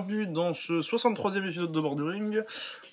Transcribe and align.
bienvenue 0.00 0.26
dans 0.26 0.54
ce 0.54 0.80
63e 0.80 1.46
épisode 1.48 1.72
de 1.72 1.80
Borduring. 1.80 2.42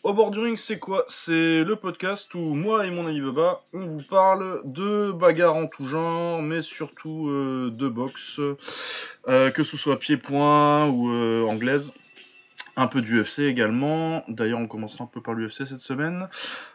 Au 0.03 0.13
Borduring, 0.13 0.57
c'est 0.57 0.79
quoi? 0.79 1.05
C'est 1.07 1.63
le 1.63 1.75
podcast 1.75 2.33
où 2.33 2.39
moi 2.39 2.85
et 2.85 2.91
mon 2.91 3.07
ami 3.07 3.21
Baba, 3.21 3.61
on 3.73 3.79
vous 3.79 4.03
parle 4.09 4.61
de 4.65 5.11
bagarres 5.11 5.55
en 5.55 5.67
tout 5.67 5.85
genre, 5.85 6.41
mais 6.41 6.61
surtout 6.61 7.29
euh, 7.29 7.71
de 7.71 7.87
boxe, 7.87 8.39
euh, 9.29 9.51
que 9.51 9.63
ce 9.63 9.77
soit 9.77 9.99
pied-point 9.99 10.87
ou 10.87 11.13
euh, 11.13 11.45
anglaise. 11.45 11.93
Un 12.75 12.87
peu 12.87 13.01
d'UFC 13.01 13.39
également. 13.39 14.23
D'ailleurs, 14.27 14.59
on 14.59 14.67
commencera 14.67 15.05
un 15.05 15.07
peu 15.07 15.21
par 15.21 15.33
l'UFC 15.33 15.65
cette 15.65 15.79
semaine. 15.79 16.27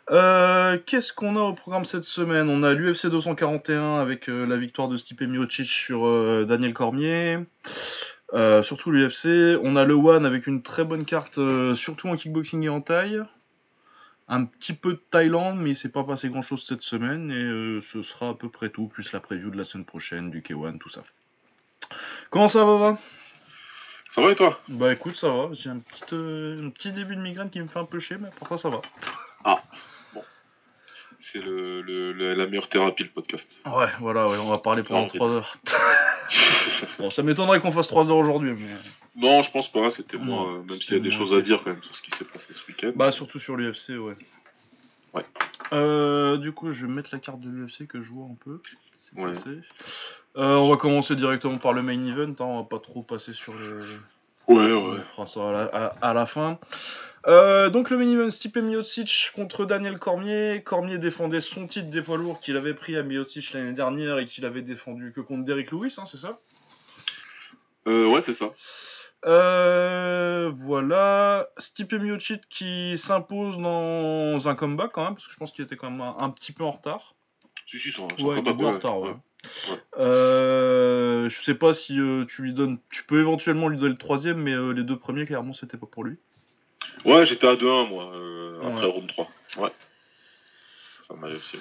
Qu'est-ce 0.09 1.13
qu'on 1.13 1.37
a 1.37 1.41
au 1.41 1.53
programme 1.53 1.85
cette 1.85 2.05
semaine? 2.05 2.49
On 2.49 2.63
a 2.63 2.73
l'UFC 2.75 3.07
241 3.07 4.01
avec 4.01 4.27
la 4.27 4.57
victoire 4.57 4.89
de 4.89 4.97
Stipe 4.97 5.21
Miocic 5.21 5.67
sur 5.67 6.45
Daniel 6.45 6.75
Cormier. 6.75 7.39
Euh, 8.35 8.63
surtout 8.63 8.91
l'UFC. 8.91 9.59
On 9.63 9.77
a 9.77 9.85
le 9.85 9.95
One 9.95 10.25
avec 10.25 10.47
une 10.47 10.63
très 10.63 10.85
bonne 10.85 11.05
carte, 11.05 11.39
euh, 11.39 11.75
surtout 11.75 12.09
en 12.09 12.17
kickboxing 12.17 12.63
et 12.63 12.69
en 12.69 12.81
taille. 12.81 13.23
Un 14.29 14.45
petit 14.45 14.73
peu 14.73 14.93
de 14.93 15.01
Thaïlande, 15.11 15.59
mais 15.59 15.71
il 15.71 15.77
s'est 15.77 15.91
pas 15.91 16.05
passé 16.05 16.29
grand 16.29 16.43
chose 16.43 16.65
cette 16.65 16.83
semaine. 16.83 17.31
Et 17.31 17.43
euh, 17.43 17.81
ce 17.81 18.03
sera 18.03 18.31
à 18.31 18.35
peu 18.35 18.49
près 18.49 18.71
tout, 18.71 18.87
plus 18.87 19.13
la 19.13 19.21
preview 19.21 19.51
de 19.51 19.59
la 19.59 19.65
semaine 19.65 19.85
prochaine, 19.85 20.31
du 20.31 20.41
K1, 20.41 20.79
tout 20.79 20.89
ça. 20.89 21.03
Comment 22.31 22.49
ça 22.49 22.65
va, 22.65 22.79
va? 22.79 22.99
Ça 24.11 24.23
va 24.23 24.33
et 24.33 24.35
toi? 24.35 24.61
Bah 24.69 24.93
écoute, 24.93 25.17
ça 25.17 25.29
va. 25.29 25.49
J'ai 25.53 25.71
un 25.71 25.79
petit, 25.79 26.05
un 26.15 26.71
petit 26.71 26.93
début 26.93 27.17
de 27.17 27.21
migraine 27.21 27.51
qui 27.51 27.61
me 27.61 27.67
fait 27.67 27.79
un 27.79 27.85
peu 27.85 27.99
chier, 27.99 28.17
mais 28.19 28.29
pourquoi 28.37 28.57
ça 28.57 28.71
va 28.71 28.81
C'est 31.25 31.41
le, 31.41 31.83
le- 31.83 32.13
le- 32.13 32.35
la 32.35 32.47
meilleure 32.47 32.69
thérapie, 32.69 33.05
le 33.05 33.11
podcast. 33.11 33.49
Ouais, 33.65 33.87
voilà, 34.01 34.29
ouais, 34.29 34.39
on 34.39 34.49
va 34.51 34.59
parler 34.59 34.83
pendant 34.83 35.03
Non, 35.03 35.07
3 35.09 35.29
heures. 35.29 35.57
bon, 36.99 37.11
ça 37.11 37.23
m'étonnerait 37.23 37.61
qu'on 37.61 37.71
fasse 37.73 37.89
3 37.89 38.11
heures 38.11 38.17
aujourd'hui, 38.17 38.53
mais. 38.53 38.75
non, 39.17 39.43
je 39.43 39.51
pense 39.53 39.71
pas, 39.71 39.91
c'était 39.93 40.19
moi, 40.19 40.49
euh, 40.49 40.59
même 40.63 40.71
s'il 40.81 40.95
y 40.95 40.97
a 40.97 41.01
des 41.03 41.11
choses 41.13 41.33
à 41.35 41.41
dire 41.41 41.61
quand 41.63 41.71
même 41.71 41.83
sur 41.83 41.95
ce 41.97 42.03
qui 42.03 42.11
s'est 42.11 42.25
passé 42.25 42.53
ce 42.53 42.67
week-end. 42.67 42.93
Bah, 42.97 43.13
surtout 43.13 43.39
sur 43.39 43.57
l'UFC, 43.57 43.91
ouais. 43.91 44.17
Ouais. 45.15 45.25
Euh, 45.73 46.39
du 46.39 46.53
coup, 46.53 46.71
je 46.71 46.87
vais 46.87 46.93
mettre 46.93 47.11
la 47.13 47.19
carte 47.19 47.41
de 47.41 47.49
l'UFC 47.51 47.87
que 47.87 48.03
je 48.03 48.11
vois 48.11 48.27
un 48.27 48.37
peu. 48.45 48.61
Ouais. 49.17 49.35
Euh, 50.39 50.57
on 50.57 50.71
va 50.71 50.77
commencer 50.77 51.15
directement 51.15 51.59
par 51.59 51.73
le 51.73 51.83
main 51.83 52.05
event, 52.07 52.31
hein, 52.31 52.35
on 52.45 52.59
va 52.63 52.65
pas 52.65 52.79
trop 52.79 53.03
passer 53.03 53.33
sur 53.35 53.53
le. 53.55 53.83
ouais, 54.49 54.73
On 54.73 54.93
ouais. 54.95 55.03
fera 55.03 55.27
ça 55.27 55.49
à 55.49 55.53
la, 55.53 55.63
à- 55.67 56.11
à 56.11 56.15
la 56.15 56.27
fin. 56.27 56.59
Euh, 57.29 57.71
donc 57.71 57.91
le 57.91 58.03
event 58.03 58.31
Stipe 58.31 58.57
Miocic 58.57 59.31
contre 59.35 59.65
Daniel 59.65 59.99
Cormier. 59.99 60.63
Cormier 60.65 60.99
défendait 60.99 61.41
son 61.41 61.67
titre 61.67 61.89
des 61.89 62.03
poids 62.03 62.17
lourds 62.17 62.41
qu'il 62.41 62.57
avait 62.57 62.75
pris 62.75 62.97
à 62.97 63.03
Miocic 63.03 63.53
l'année 63.53 63.73
dernière 63.75 64.19
et 64.19 64.25
qu'il 64.25 64.45
avait 64.45 64.63
défendu 64.63 65.13
que 65.15 65.21
contre 65.21 65.45
Derrick 65.45 65.71
Lewis, 65.71 65.97
hein, 65.99 66.05
c'est 66.07 66.17
ça? 66.17 66.41
Euh, 67.87 68.09
ouais, 68.09 68.23
c'est 68.23 68.35
ça. 68.35 68.53
Euh, 69.25 70.51
voilà. 70.57 71.49
Stipe 71.59 71.93
Miocic 71.93 72.43
qui 72.49 72.99
s'impose 72.99 73.57
dans 73.59 74.49
un 74.49 74.55
comeback 74.57 74.91
quand 74.93 75.05
même, 75.05 75.15
parce 75.15 75.29
que 75.29 75.33
je 75.33 75.39
pense 75.39 75.53
qu'il 75.53 75.65
était 75.65 75.77
quand 75.77 75.91
même 75.91 76.01
un, 76.01 76.17
un 76.19 76.31
petit 76.31 76.53
peu 76.53 76.65
en 76.65 76.73
retard. 76.73 77.15
Si, 77.69 77.79
si, 77.79 77.93
sans 77.93 78.09
Ouais, 78.21 78.37
il 78.37 78.49
était 78.49 78.51
en 78.51 78.73
retard, 78.73 78.99
ouais. 79.01 79.11
ouais. 79.11 79.17
Euh, 79.99 81.29
je 81.29 81.41
sais 81.41 81.55
pas 81.55 81.73
si 81.73 82.01
euh, 82.01 82.25
tu 82.25 82.43
lui 82.43 82.53
donnes. 82.53 82.79
Tu 82.91 83.05
peux 83.05 83.21
éventuellement 83.21 83.69
lui 83.69 83.79
donner 83.79 83.93
le 83.93 83.99
troisième, 83.99 84.39
mais 84.39 84.57
les 84.75 84.83
deux 84.83 84.99
premiers, 84.99 85.25
clairement, 85.25 85.53
c'était 85.53 85.77
pas 85.77 85.87
pour 85.87 86.03
lui. 86.03 86.17
Ouais, 87.05 87.27
j'étais 87.27 87.47
à 87.47 87.55
2-1, 87.55 87.89
moi, 87.89 88.13
euh, 88.15 88.61
après 88.63 88.87
round 88.87 89.09
3. 89.09 89.29
Ouais. 89.59 89.73
Ça 91.09 91.15
m'a 91.15 91.27
réussi. 91.27 91.59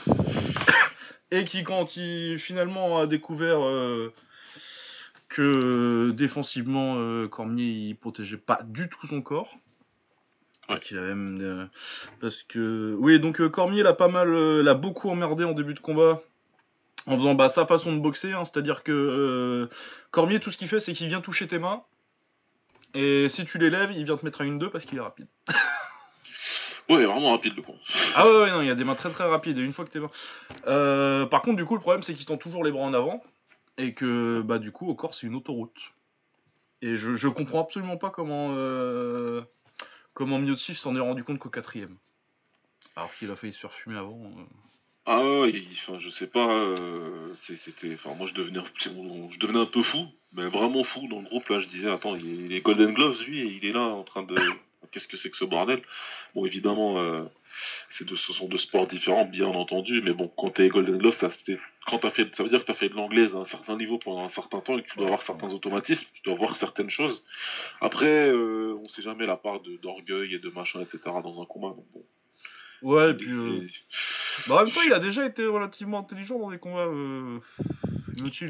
Et 1.31 1.44
qui, 1.46 1.64
quand 1.64 1.96
il 1.97 2.38
finalement 2.38 3.00
a 3.00 3.08
découvert 3.08 3.64
euh, 3.64 4.14
que 5.30 6.12
défensivement, 6.12 6.96
euh, 6.97 7.28
Cormier 7.28 7.66
il 7.66 7.96
protégeait 7.96 8.38
pas 8.38 8.59
du 8.64 8.90
tout 8.90 9.08
son 9.08 9.22
corps. 9.22 9.56
Ouais. 10.69 10.80
Qu'il 10.80 10.97
avait 10.97 11.16
même, 11.16 11.69
parce 12.22 12.44
que 12.44 12.96
oui 13.00 13.19
donc 13.19 13.46
Cormier 13.50 13.84
l'a 13.84 13.94
pas 13.94 14.08
mal 14.08 14.31
l'a 14.62 14.74
beaucoup 14.74 15.09
emmerdé 15.09 15.44
en 15.44 15.52
début 15.52 15.74
de 15.74 15.80
combat 15.80 16.22
en 17.08 17.18
faisant 17.18 17.34
bah, 17.34 17.50
sa 17.50 17.66
façon 17.66 17.94
de 17.94 18.00
boxer 18.00 18.31
hein, 18.31 18.46
c'est 18.46 18.58
à 18.58 18.62
dire 18.62 18.84
que 18.84 19.68
Cormier 20.12 20.40
tout 20.40 20.50
ce 20.52 20.58
qu'il 20.58 20.69
fait 20.69 20.80
c'est 20.80 20.94
qu'il 20.94 21.08
vient 21.08 21.19
toucher 21.19 21.48
tes 21.48 21.59
mains 21.59 21.84
et 22.94 23.29
si 23.29 23.46
tu 23.46 23.57
l'élèves 23.57 23.91
il 23.94 24.03
vient 24.06 24.18
te 24.18 24.25
mettre 24.25 24.41
à 24.41 24.46
une 24.46 24.59
2 24.59 24.69
parce 24.69 24.85
qu'il 24.85 24.97
est 24.97 25.02
rapide 25.02 25.28
Ouais, 26.90 27.06
vraiment 27.06 27.31
rapide, 27.31 27.56
le 27.56 27.62
con. 27.62 27.75
Ah 28.16 28.25
ouais, 28.25 28.41
ouais, 28.41 28.52
non, 28.52 28.62
il 28.62 28.68
y 28.68 28.72
a 28.72 28.75
des 28.75 28.84
mains 28.84 28.96
très 28.96 29.09
très 29.12 29.24
rapides 29.24 29.57
et 29.57 29.62
une 29.62 29.72
fois 29.72 29.85
que 29.85 29.91
t'es 29.91 30.00
mains. 30.00 30.09
Euh, 30.68 31.25
par 31.25 31.41
contre, 31.41 31.56
du 31.57 31.63
coup, 31.66 31.75
le 31.75 31.80
problème 31.80 32.03
c'est 32.03 32.13
qu'ils 32.13 32.25
tend 32.25 32.38
toujours 32.38 32.63
les 32.66 32.72
bras 32.72 32.84
en 32.84 32.94
avant 32.94 33.24
et 33.78 33.94
que 33.94 34.41
bah 34.41 34.59
du 34.59 34.72
coup 34.74 34.88
au 34.90 34.96
corps 34.96 35.16
c'est 35.16 35.25
une 35.28 35.35
autoroute. 35.35 35.78
Et 36.81 36.97
je, 36.97 37.13
je 37.13 37.28
comprends 37.30 37.62
absolument 37.62 37.96
pas 37.97 38.09
comment 38.09 38.50
euh, 38.51 39.41
comment 40.13 40.40
Miocic 40.40 40.75
s'en 40.75 40.96
est 40.96 41.00
rendu 41.00 41.24
compte 41.24 41.40
qu'au 41.40 41.50
quatrième. 41.50 41.96
Alors 42.97 43.13
qu'il 43.16 43.31
a 43.31 43.35
failli 43.38 43.53
se 43.53 43.59
faire 43.59 43.74
fumer 43.74 43.97
avant. 43.97 44.19
euh. 44.25 44.44
Ah 45.06 45.24
ouais, 45.24 45.51
il- 45.51 45.68
enfin, 45.88 45.97
je 46.00 46.09
sais 46.09 46.28
pas, 46.28 46.47
euh, 46.51 47.34
c'était, 47.63 47.94
enfin, 47.94 48.13
moi 48.16 48.28
je 48.28 48.34
devenais, 48.34 48.59
je 48.78 49.40
devenais 49.40 49.59
un 49.62 49.66
peu 49.66 49.81
fou, 49.81 50.06
mais 50.34 50.47
vraiment 50.47 50.84
fou 50.84 51.08
dans 51.08 51.19
le 51.19 51.25
groupe 51.25 51.47
là. 51.50 51.59
Je 51.59 51.68
disais, 51.68 51.90
attends, 51.90 52.16
il, 52.16 52.53
est 52.53 52.62
Golden 52.62 52.94
Gloves 52.94 53.22
lui, 53.24 53.42
et 53.42 53.59
il 53.62 53.66
est 53.66 53.74
là 53.74 53.81
en 53.81 54.03
train 54.03 54.24
de, 54.24 54.36
qu'est-ce 54.92 55.08
que 55.08 55.18
c'est 55.18 55.30
que 55.30 55.38
ce 55.38 55.46
bordel? 55.46 55.81
Bon, 56.36 56.46
évidemment, 56.46 57.00
euh, 57.00 57.24
c'est 57.90 58.08
de, 58.08 58.16
ce 58.16 58.34
sont 58.34 58.47
deux 58.47 58.58
sports 58.58 58.88
différents, 58.88 59.25
bien 59.25 59.47
entendu, 59.47 60.02
mais 60.02 60.14
bon, 60.14 60.28
quand 60.38 60.52
t'es 60.52 60.69
Golden 60.69 60.97
Gloves, 60.97 61.16
ça, 61.18 61.30
c'était- 61.30 61.59
quand 61.88 62.00
t'as 62.00 62.12
fait, 62.12 62.34
ça 62.36 62.44
veut 62.44 62.50
dire 62.50 62.62
que 62.62 62.66
t'as 62.66 62.74
fait 62.75 62.90
de 62.90 62.94
l'anglaise 62.96 63.36
à 63.36 63.40
un 63.40 63.46
certain 63.46 63.75
niveau 63.75 63.97
pendant 63.97 64.24
un 64.24 64.30
certain 64.30 64.59
temps 64.62 64.78
et 64.78 64.84
que 64.84 64.90
tu 64.90 64.97
dois 64.97 65.08
avoir 65.08 65.24
certains 65.24 65.52
automatismes, 65.52 66.06
tu 66.14 66.22
dois 66.24 66.36
voir 66.36 66.56
certaines 66.58 66.90
choses. 66.92 67.24
Après, 67.81 68.30
euh, 68.30 68.75
on 68.84 68.88
sait 68.88 69.02
jamais 69.02 69.25
la 69.25 69.36
part 69.36 69.59
d'orgueil 69.81 70.36
et 70.36 70.40
de 70.40 70.50
machin, 70.50 70.81
etc. 70.81 71.00
dans 71.24 71.42
un 71.42 71.46
combat. 71.46 71.69
Donc 71.69 71.86
bon. 71.94 72.03
Ouais, 72.84 73.12
et 73.12 73.13
puis. 73.13 73.31
euh, 73.31 73.68
Bah, 74.48 74.56
en 74.62 74.66
même 74.66 74.74
temps, 74.74 74.81
il 74.86 74.94
a 74.94 75.00
déjà 75.00 75.25
été 75.25 75.46
relativement 75.46 76.00
intelligent 76.00 76.40
dans 76.40 76.50
des 76.52 76.58
combats. 76.58 76.86
Euh... 76.88 77.40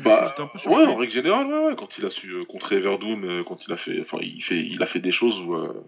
Bah, 0.04 0.28
j'étais 0.30 0.42
un 0.42 0.48
peu 0.48 0.70
ouais, 0.70 0.86
en 0.86 0.96
règle 0.96 1.14
générale, 1.14 1.48
ouais, 1.48 1.60
ouais, 1.60 1.76
quand 1.76 1.98
il 1.98 2.06
a 2.06 2.10
su 2.10 2.32
euh, 2.32 2.44
contrer 2.44 2.80
Verdum, 2.80 3.24
euh, 3.24 3.44
quand 3.44 3.66
il 3.66 3.74
a 3.74 3.78
fait, 3.78 4.00
enfin, 4.02 4.18
il 4.22 4.44
fait, 4.44 4.60
il 4.60 4.82
a 4.82 4.88
fait 4.88 5.00
des 5.00 5.12
choses 5.12 5.40
où, 5.42 5.56
euh, 5.56 5.84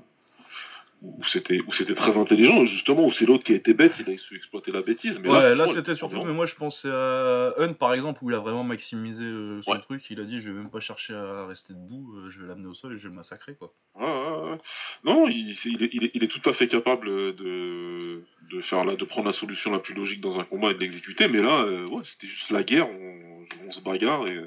où 1.03 1.21
c'était, 1.25 1.59
où 1.67 1.73
c'était 1.73 1.95
très 1.95 2.17
intelligent, 2.17 2.63
justement, 2.65 3.05
où 3.05 3.11
c'est 3.11 3.25
l'autre 3.25 3.43
qui 3.43 3.51
a 3.51 3.55
été 3.57 3.73
bête, 3.73 3.93
il 3.99 4.09
a 4.13 4.17
su 4.17 4.37
exploiter 4.37 4.71
la 4.71 4.81
bêtise. 4.81 5.19
Mais 5.21 5.29
ouais, 5.29 5.53
là, 5.53 5.67
c'était 5.67 5.95
surtout, 5.95 6.15
vraiment- 6.15 6.29
mais 6.31 6.33
moi 6.33 6.45
je 6.45 6.55
pensais 6.55 6.89
à 6.89 7.53
Hunt 7.57 7.73
par 7.73 7.93
exemple, 7.93 8.23
où 8.23 8.29
il 8.29 8.35
a 8.35 8.39
vraiment 8.39 8.63
maximisé 8.63 9.25
euh, 9.25 9.61
son 9.61 9.71
Ouais. 9.73 9.81
truc. 9.81 10.09
Il 10.09 10.21
a 10.21 10.23
dit 10.23 10.39
Je 10.39 10.49
vais 10.51 10.57
même 10.57 10.69
pas 10.69 10.79
chercher 10.79 11.13
à 11.13 11.45
rester 11.45 11.73
debout, 11.73 12.15
euh, 12.15 12.29
je 12.29 12.41
vais 12.41 12.47
l'amener 12.47 12.67
au 12.67 12.73
sol 12.73 12.93
et 12.93 12.97
je 12.97 13.03
vais 13.03 13.09
le 13.09 13.15
massacrer 13.15 13.55
quoi. 13.55 13.73
Ouais, 13.95 14.05
ouais. 14.05 14.57
Non, 15.03 15.27
il, 15.27 15.51
est, 15.51 15.65
il, 15.65 15.83
est, 16.05 16.11
il 16.13 16.23
est 16.23 16.27
tout 16.29 16.49
à 16.49 16.53
fait 16.53 16.69
capable 16.69 17.07
de, 17.35 18.23
de 18.49 18.61
faire 18.61 18.85
la, 18.85 18.95
de 18.95 19.03
prendre 19.03 19.27
la 19.27 19.33
solution 19.33 19.71
la 19.71 19.79
plus 19.79 19.93
logique 19.93 20.21
dans 20.21 20.39
un 20.39 20.45
combat 20.45 20.71
et 20.71 20.75
de 20.75 20.79
l'exécuter. 20.79 21.27
Mais 21.27 21.41
là, 21.41 21.63
euh, 21.63 21.85
ouais, 21.87 22.03
c'était 22.05 22.27
juste 22.27 22.49
la 22.49 22.63
guerre, 22.63 22.87
on, 22.89 23.45
on 23.67 23.71
se 23.71 23.81
bagarre 23.81 24.25
et, 24.27 24.39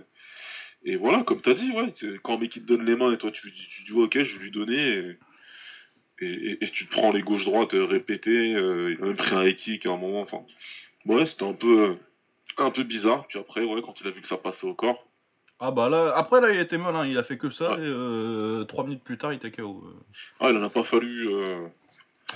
et 0.85 0.97
voilà, 0.97 1.23
comme 1.23 1.43
t'as 1.43 1.55
dit, 1.55 1.71
ouais, 1.73 1.93
quand 2.23 2.37
un 2.37 2.39
mec 2.39 2.57
il 2.57 2.63
te 2.63 2.67
donne 2.67 2.87
les 2.87 2.97
mains 2.97 3.13
et 3.13 3.19
toi 3.19 3.31
tu, 3.31 3.53
tu, 3.53 3.69
tu 3.69 3.83
dis 3.85 3.93
ok, 3.93 4.23
je 4.23 4.39
vais 4.39 4.45
lui 4.45 4.51
donner 4.51 4.79
et, 4.95 5.19
et, 6.21 6.27
et- 6.27 6.65
et 6.65 6.71
tu 6.71 6.87
te 6.87 6.91
prends 6.93 7.13
les 7.13 7.23
gauches-droites 7.23 7.75
euh, 7.75 7.85
répétées, 7.85 8.55
euh, 8.55 8.93
il 8.97 9.03
a 9.03 9.07
même 9.07 9.17
pris 9.17 9.35
un 9.35 9.51
kick 9.53 9.87
à 9.87 9.91
un 9.91 9.97
moment, 9.97 10.21
enfin, 10.23 10.43
ouais, 11.07 11.27
c'était 11.27 11.45
un 11.45 11.53
peu, 11.53 11.81
euh, 11.81 11.95
un 12.59 12.71
peu 12.71 12.83
bizarre. 12.85 13.27
Puis 13.29 13.39
après, 13.39 13.63
ouais, 13.65 13.83
quand 13.83 14.01
il 14.01 14.07
a 14.07 14.11
vu 14.11 14.23
que 14.23 14.29
ça 14.29 14.37
passait 14.39 14.67
au 14.67 14.75
corps, 14.75 15.07
Ah 15.59 15.71
bah 15.71 15.89
là, 15.89 16.13
après 16.17 16.41
là 16.43 16.51
il 16.53 16.61
était 16.61 16.77
malin, 16.79 17.07
il 17.07 17.17
a 17.19 17.23
fait 17.23 17.39
que 17.39 17.49
ça 17.51 17.73
Ouais. 17.77 17.79
et 17.83 17.87
euh, 17.87 18.65
trois 18.65 18.85
minutes 18.85 19.03
plus 19.05 19.17
tard 19.19 19.33
il 19.33 19.37
était 19.37 19.51
KO. 19.51 19.83
euh. 19.87 19.95
ah, 20.41 20.51
il 20.51 20.57
en 20.57 20.63
a 20.63 20.69
pas 20.71 20.83
fallu. 20.85 21.29
euh, 21.29 21.67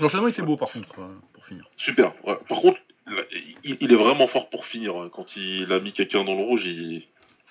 L'enchaînement 0.00 0.28
était 0.28 0.40
beau 0.42 0.56
par 0.56 0.70
contre, 0.72 0.94
pour 1.34 1.44
finir. 1.46 1.64
Super. 1.76 2.12
Ouais. 2.26 2.38
Par 2.48 2.60
contre, 2.60 2.78
il, 3.64 3.76
il 3.80 3.92
est 3.92 3.96
vraiment 3.96 4.26
fort 4.26 4.48
pour 4.50 4.64
finir. 4.66 4.96
hein. 4.96 5.10
Quand 5.12 5.36
il 5.36 5.70
a 5.72 5.80
mis 5.80 5.92
quelqu'un 5.92 6.24
dans 6.24 6.34
le 6.34 6.42
rouge, 6.44 6.64
il... 6.64 7.02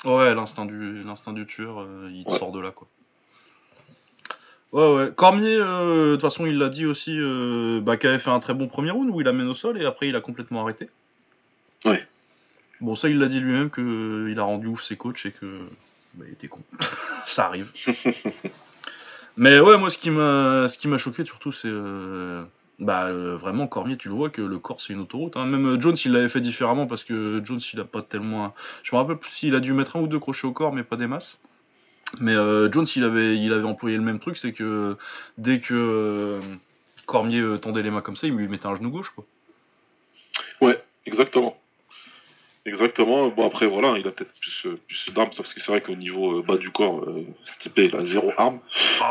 Ouais, 0.06 0.34
l'instinct 0.34 0.66
du, 0.66 1.04
l'instinct 1.04 1.34
du 1.34 1.46
tueur, 1.46 1.86
il 2.12 2.24
te 2.24 2.32
sort 2.32 2.52
de 2.54 2.60
là 2.62 2.72
quoi. 2.72 2.88
Ouais, 4.72 4.94
ouais. 4.94 5.12
Cormier, 5.16 5.56
euh, 5.60 6.12
de 6.12 6.16
toute 6.16 6.22
façon, 6.22 6.46
il 6.46 6.58
l'a 6.58 6.70
dit 6.70 6.86
aussi, 6.86 7.16
euh, 7.18 7.80
bah, 7.82 7.98
qu'il 7.98 8.10
avait 8.10 8.20
fait 8.20 8.30
un 8.30 8.40
très 8.40 8.54
bon 8.54 8.68
premier 8.68 8.92
round 8.92 9.10
où 9.10 9.20
il 9.20 9.28
amène 9.28 9.48
au 9.48 9.56
sol 9.56 9.82
et 9.82 9.86
après 9.86 10.08
il 10.10 10.16
a 10.16 10.22
complètement 10.22 10.62
arrêté. 10.62 10.90
Ouais. 11.86 12.06
Bon, 12.82 12.96
ça, 12.96 13.10
il 13.10 13.18
l'a 13.18 13.28
dit 13.28 13.40
lui-même 13.40 13.72
qu'il 13.72 14.38
a 14.40 14.44
rendu 14.44 14.68
ouf 14.68 14.84
ses 14.84 14.96
coachs 14.96 15.26
et 15.26 15.32
que. 15.32 15.46
Bah, 16.14 16.26
il 16.28 16.34
était 16.34 16.48
con. 16.48 16.62
ça 17.26 17.46
arrive. 17.46 17.72
Mais 19.38 19.60
ouais, 19.60 19.78
moi, 19.78 19.90
ce 19.90 19.98
qui 19.98 20.10
m'a, 20.12 20.68
ce 20.68 20.78
qui 20.78 20.88
m'a 20.88 20.98
choqué 20.98 21.26
surtout, 21.26 21.52
c'est. 21.52 21.68
euh, 21.70 22.44
Bah, 22.80 23.06
euh, 23.08 23.36
vraiment, 23.38 23.68
Cormier, 23.68 23.98
tu 23.98 24.10
le 24.10 24.14
vois 24.16 24.30
que 24.30 24.42
le 24.42 24.60
corps, 24.60 24.82
c'est 24.82 24.94
une 24.94 25.00
autoroute. 25.00 25.36
hein. 25.38 25.46
Même 25.46 25.66
euh, 25.66 25.82
Jones, 25.82 25.96
il 26.06 26.12
l'avait 26.12 26.30
fait 26.30 26.42
différemment 26.42 26.88
parce 26.88 27.04
que 27.04 27.42
Jones, 27.44 27.60
il 27.74 27.80
a 27.80 27.86
pas 27.86 28.02
tellement. 28.02 28.54
Je 28.84 28.96
me 28.96 29.02
rappelle 29.02 29.18
plus 29.18 29.32
s'il 29.32 29.56
a 29.56 29.60
dû 29.62 29.74
mettre 29.74 29.96
un 29.96 30.02
ou 30.02 30.08
deux 30.08 30.20
crochets 30.20 30.48
au 30.48 30.52
corps, 30.54 30.74
mais 30.74 30.84
pas 30.84 30.96
des 30.98 31.08
masses. 31.08 31.40
Mais 32.20 32.34
euh, 32.34 32.72
Jones, 32.72 32.88
il 32.96 33.04
avait, 33.04 33.38
il 33.38 33.54
avait 33.54 33.68
employé 33.68 33.98
le 33.98 34.04
même 34.04 34.20
truc, 34.20 34.38
c'est 34.38 34.54
que 34.54 34.98
dès 35.38 35.60
que 35.60 35.74
euh, 35.74 36.40
Cormier 37.06 37.40
euh, 37.40 37.58
tendait 37.58 37.84
les 37.84 37.92
mains 37.92 38.02
comme 38.02 38.16
ça, 38.16 38.28
il 38.28 38.34
lui 38.34 38.48
mettait 38.48 38.66
un 38.66 38.76
genou 38.76 38.90
gauche, 38.90 39.12
quoi. 39.12 39.26
Ouais, 40.62 40.82
exactement. 41.06 41.58
Exactement. 42.66 43.30
Bon, 43.30 43.48
après, 43.48 43.68
voilà, 43.68 43.98
il 43.98 44.08
a 44.08 44.12
peut-être 44.12 44.34
plus, 44.40 44.68
plus 44.88 45.14
d'armes, 45.14 45.30
parce 45.36 45.54
que 45.54 45.62
c'est 45.62 45.72
vrai 45.72 45.82
qu'au 45.82 45.96
niveau 45.96 46.44
bas 46.44 46.58
du 46.58 46.72
corps, 46.72 47.06
Stipe, 47.46 47.78
il 47.78 47.96
a 47.96 48.06
zéro 48.06 48.32
arme. 48.38 48.60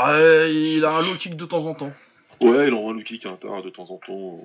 Ouais, 0.04 0.54
il 0.54 0.84
a 0.84 0.96
un 0.96 1.02
low 1.02 1.14
kick 1.14 1.36
de 1.36 1.44
temps 1.44 1.66
en 1.66 1.74
temps. 1.74 1.92
Ouais, 2.40 2.68
il 2.68 2.74
envoie 2.74 2.92
un 2.92 2.94
low 2.94 3.02
kick 3.02 3.26
à 3.26 3.30
l'intérieur 3.30 3.62
de 3.62 3.70
temps 3.70 3.90
en 3.90 3.96
temps. 3.96 4.40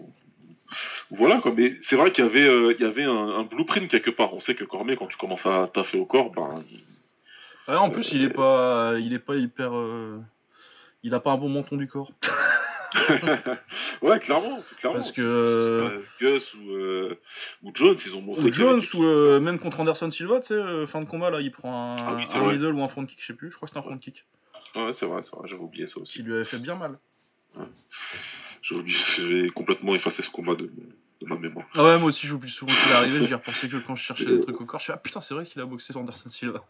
Voilà, 1.11 1.39
quoi. 1.39 1.53
Mais 1.55 1.75
c'est 1.81 1.95
vrai 1.95 2.11
qu'il 2.11 2.23
y 2.23 2.27
avait, 2.27 2.47
euh, 2.47 2.73
il 2.77 2.83
y 2.83 2.87
avait 2.87 3.03
un, 3.03 3.29
un 3.29 3.43
blueprint 3.43 3.87
quelque 3.89 4.09
part. 4.09 4.33
On 4.33 4.39
sait 4.39 4.55
que 4.55 4.63
Cormier, 4.63 4.95
quand 4.95 5.07
tu 5.07 5.17
commences 5.17 5.45
à 5.45 5.69
taffer 5.71 5.99
au 5.99 6.05
corps, 6.05 6.31
ben, 6.31 6.63
il- 7.67 7.71
Ouais, 7.71 7.77
en 7.77 7.89
plus, 7.89 8.11
il 8.11 8.23
est 8.23 8.29
pas, 8.29 8.95
il 8.99 9.13
est 9.13 9.19
pas 9.19 9.35
hyper. 9.35 9.75
euh, 9.75 10.19
Il 11.03 11.13
a 11.13 11.19
pas 11.19 11.31
un 11.31 11.37
bon 11.37 11.49
menton 11.49 11.75
du 11.77 11.87
corps. 11.87 12.11
ouais, 14.01 14.19
clairement, 14.19 14.61
clairement. 14.77 14.99
Parce 14.99 15.11
que. 15.11 15.21
euh, 15.21 16.01
Gus 16.19 16.53
ou, 16.53 16.69
euh, 16.71 17.19
ou 17.63 17.71
Jones, 17.73 17.97
ils 18.05 18.15
ont 18.15 18.21
montré. 18.21 18.41
Ou 18.43 18.45
avait 18.47 18.53
Jones, 18.53 18.81
ou 18.93 19.03
euh, 19.03 19.39
même 19.39 19.59
contre 19.59 19.79
Anderson 19.79 20.09
Silva, 20.11 20.39
tu 20.39 20.47
sais, 20.47 20.53
euh, 20.53 20.85
fin 20.85 21.01
de 21.01 21.05
combat, 21.05 21.29
là, 21.29 21.41
il 21.41 21.51
prend 21.51 21.71
un, 21.97 21.97
Ah 22.07 22.15
oui, 22.15 22.23
un 22.33 22.51
middle 22.53 22.73
ou 22.73 22.83
un 22.83 22.87
front 22.87 23.05
kick, 23.05 23.19
je 23.21 23.25
sais 23.25 23.33
plus, 23.33 23.49
je 23.51 23.55
crois 23.55 23.67
que 23.67 23.73
c'était 23.73 23.79
un 23.85 23.89
front 23.89 23.97
kick. 23.97 24.25
Ouais, 24.75 24.91
c'est 24.93 25.05
vrai, 25.05 25.21
c'est 25.23 25.35
vrai, 25.35 25.47
j'avais 25.47 25.61
oublié 25.61 25.87
ça 25.87 25.99
aussi. 25.99 26.13
qui 26.13 26.23
lui 26.23 26.33
avait 26.33 26.45
fait 26.45 26.57
bien 26.59 26.75
mal. 26.75 26.97
J'ai 28.61 28.75
oublié, 28.75 28.97
j'ai 29.17 29.49
complètement 29.49 29.93
effacé 29.95 30.21
ce 30.23 30.29
combat 30.29 30.55
de, 30.55 30.65
de 31.21 31.25
ma 31.27 31.35
mémoire. 31.35 31.65
Ah 31.75 31.83
ouais, 31.83 31.97
moi 31.97 32.09
aussi, 32.09 32.27
j'oublie 32.27 32.49
souvent 32.49 32.73
qu'il 32.73 32.91
est 32.91 32.95
arrivé, 32.95 33.25
j'y 33.27 33.33
repensais 33.33 33.67
que 33.67 33.77
quand 33.77 33.95
je 33.95 34.03
cherchais 34.03 34.25
des 34.25 34.39
trucs 34.39 34.61
au 34.61 34.65
corps, 34.65 34.79
je 34.79 34.85
suis 34.85 34.93
ah 34.93 34.97
putain, 34.97 35.19
c'est 35.21 35.33
vrai 35.33 35.45
qu'il 35.45 35.61
a 35.61 35.65
boxé 35.65 35.95
Anderson 35.97 36.29
Silva. 36.29 36.63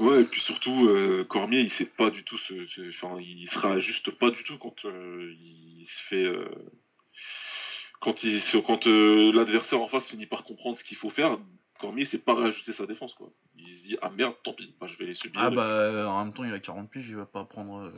Ouais, 0.00 0.22
et 0.22 0.24
puis 0.24 0.40
surtout, 0.40 0.88
euh, 0.88 1.24
Cormier, 1.24 1.60
il 1.60 1.70
sait 1.70 1.84
pas 1.86 2.10
du 2.10 2.24
tout 2.24 2.36
ce, 2.38 2.66
ce- 2.66 2.88
enfin, 2.90 3.16
il 3.20 3.48
se 3.48 3.58
réajuste 3.58 4.10
pas 4.10 4.30
du 4.30 4.42
tout 4.42 4.58
quand 4.58 4.84
euh, 4.86 5.32
il 5.40 5.86
se 5.86 6.00
fait, 6.02 6.24
euh, 6.24 6.48
quand 8.00 8.24
il, 8.24 8.42
quand 8.66 8.86
l'adversaire 8.86 9.80
en 9.80 9.86
face 9.88 10.08
finit 10.08 10.26
par 10.26 10.44
comprendre 10.44 10.78
ce 10.78 10.84
qu'il 10.84 10.96
faut 10.96 11.10
faire. 11.10 11.38
Cormier, 11.80 12.04
sait 12.06 12.18
pas 12.18 12.34
réajuster 12.34 12.72
sa 12.72 12.86
défense, 12.86 13.14
quoi. 13.14 13.30
Il 13.56 13.76
se 13.78 13.82
dit 13.84 13.96
ah 14.02 14.10
merde, 14.10 14.34
tant 14.42 14.52
pis, 14.52 14.74
bah, 14.80 14.86
je 14.88 14.96
vais 14.98 15.06
les 15.06 15.14
subir. 15.14 15.40
Ah 15.40 15.50
bah, 15.50 16.08
en 16.10 16.24
même 16.24 16.32
temps, 16.34 16.44
il 16.44 16.52
a 16.54 16.58
40 16.60 16.90
piges, 16.90 17.08
il 17.08 17.16
va 17.16 17.26
pas 17.26 17.44
prendre. 17.44 17.92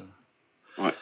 Ouais. 0.79 0.93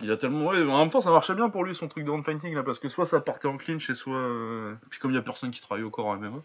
Il 0.00 0.10
a 0.10 0.16
tellement. 0.16 0.46
Ouais, 0.46 0.62
en 0.62 0.78
même 0.78 0.90
temps, 0.90 1.00
ça 1.02 1.10
marchait 1.10 1.34
bien 1.34 1.50
pour 1.50 1.64
lui 1.64 1.74
son 1.74 1.88
truc 1.88 2.04
de 2.04 2.10
hand 2.10 2.24
fighting 2.24 2.54
là, 2.54 2.62
parce 2.62 2.78
que 2.78 2.88
soit 2.88 3.06
ça 3.06 3.20
partait 3.20 3.48
en 3.48 3.56
clinch 3.58 3.88
et 3.90 3.94
soit. 3.94 4.74
Puis 4.90 4.98
comme 4.98 5.10
il 5.10 5.14
y 5.14 5.18
a 5.18 5.22
personne 5.22 5.50
qui 5.50 5.60
travaille 5.60 5.84
au 5.84 5.90
corps 5.90 6.06
en 6.06 6.16
MMA. 6.16 6.42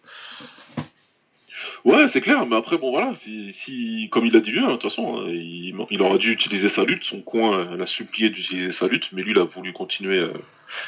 Ouais, 1.85 2.07
c'est 2.09 2.21
clair, 2.21 2.45
mais 2.45 2.55
après, 2.55 2.77
bon, 2.77 2.91
voilà, 2.91 3.15
si, 3.23 3.53
si 3.53 4.09
comme 4.11 4.25
il 4.25 4.35
a 4.35 4.39
dit 4.39 4.51
lui, 4.51 4.59
hein, 4.59 4.67
de 4.67 4.71
toute 4.73 4.83
façon, 4.83 5.17
hein, 5.17 5.25
il, 5.29 5.75
il 5.89 6.01
aurait 6.01 6.19
dû 6.19 6.31
utiliser 6.31 6.69
sa 6.69 6.83
lutte, 6.83 7.03
son 7.03 7.21
coin 7.21 7.75
l'a 7.75 7.87
supplié 7.87 8.29
d'utiliser 8.29 8.71
sa 8.71 8.87
lutte, 8.87 9.09
mais 9.11 9.23
lui, 9.23 9.31
il 9.31 9.39
a 9.39 9.43
voulu 9.43 9.73
continuer. 9.73 10.19
euh, 10.19 10.33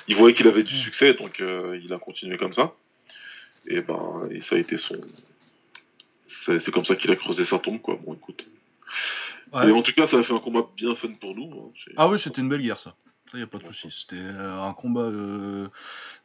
il 0.07 0.15
voyait 0.15 0.35
qu'il 0.35 0.47
avait 0.47 0.63
du 0.63 0.75
succès, 0.75 1.13
donc 1.13 1.39
euh, 1.39 1.79
il 1.83 1.91
a 1.93 1.97
continué 1.97 2.37
comme 2.37 2.53
ça. 2.53 2.73
Et 3.67 3.81
ben, 3.81 4.27
et 4.31 4.41
ça 4.41 4.55
a 4.55 4.59
été 4.59 4.77
son. 4.77 4.95
C'est 6.27 6.71
comme 6.71 6.85
ça 6.85 6.95
qu'il 6.95 7.11
a 7.11 7.15
creusé 7.15 7.43
sa 7.45 7.59
tombe, 7.59 7.81
quoi. 7.81 7.99
Bon, 8.05 8.13
écoute. 8.13 8.45
Ouais. 9.51 9.65
Mais 9.65 9.71
en 9.71 9.81
tout 9.81 9.93
cas, 9.93 10.05
ça 10.05 10.19
a 10.19 10.23
fait 10.23 10.33
un 10.33 10.39
combat 10.39 10.67
bien 10.77 10.93
fun 10.95 11.09
pour 11.19 11.35
nous. 11.35 11.51
hein. 11.51 11.91
Ah 11.97 12.07
oui, 12.07 12.19
c'était 12.19 12.41
une 12.41 12.49
belle 12.49 12.61
guerre 12.61 12.79
ça. 12.79 12.95
Ça, 13.31 13.37
y 13.37 13.41
a 13.41 13.47
pas 13.47 13.57
de 13.57 13.63
souci. 13.63 13.89
C'était 13.91 14.15
euh, 14.21 14.61
un 14.61 14.73
combat 14.73 15.01
euh, 15.01 15.67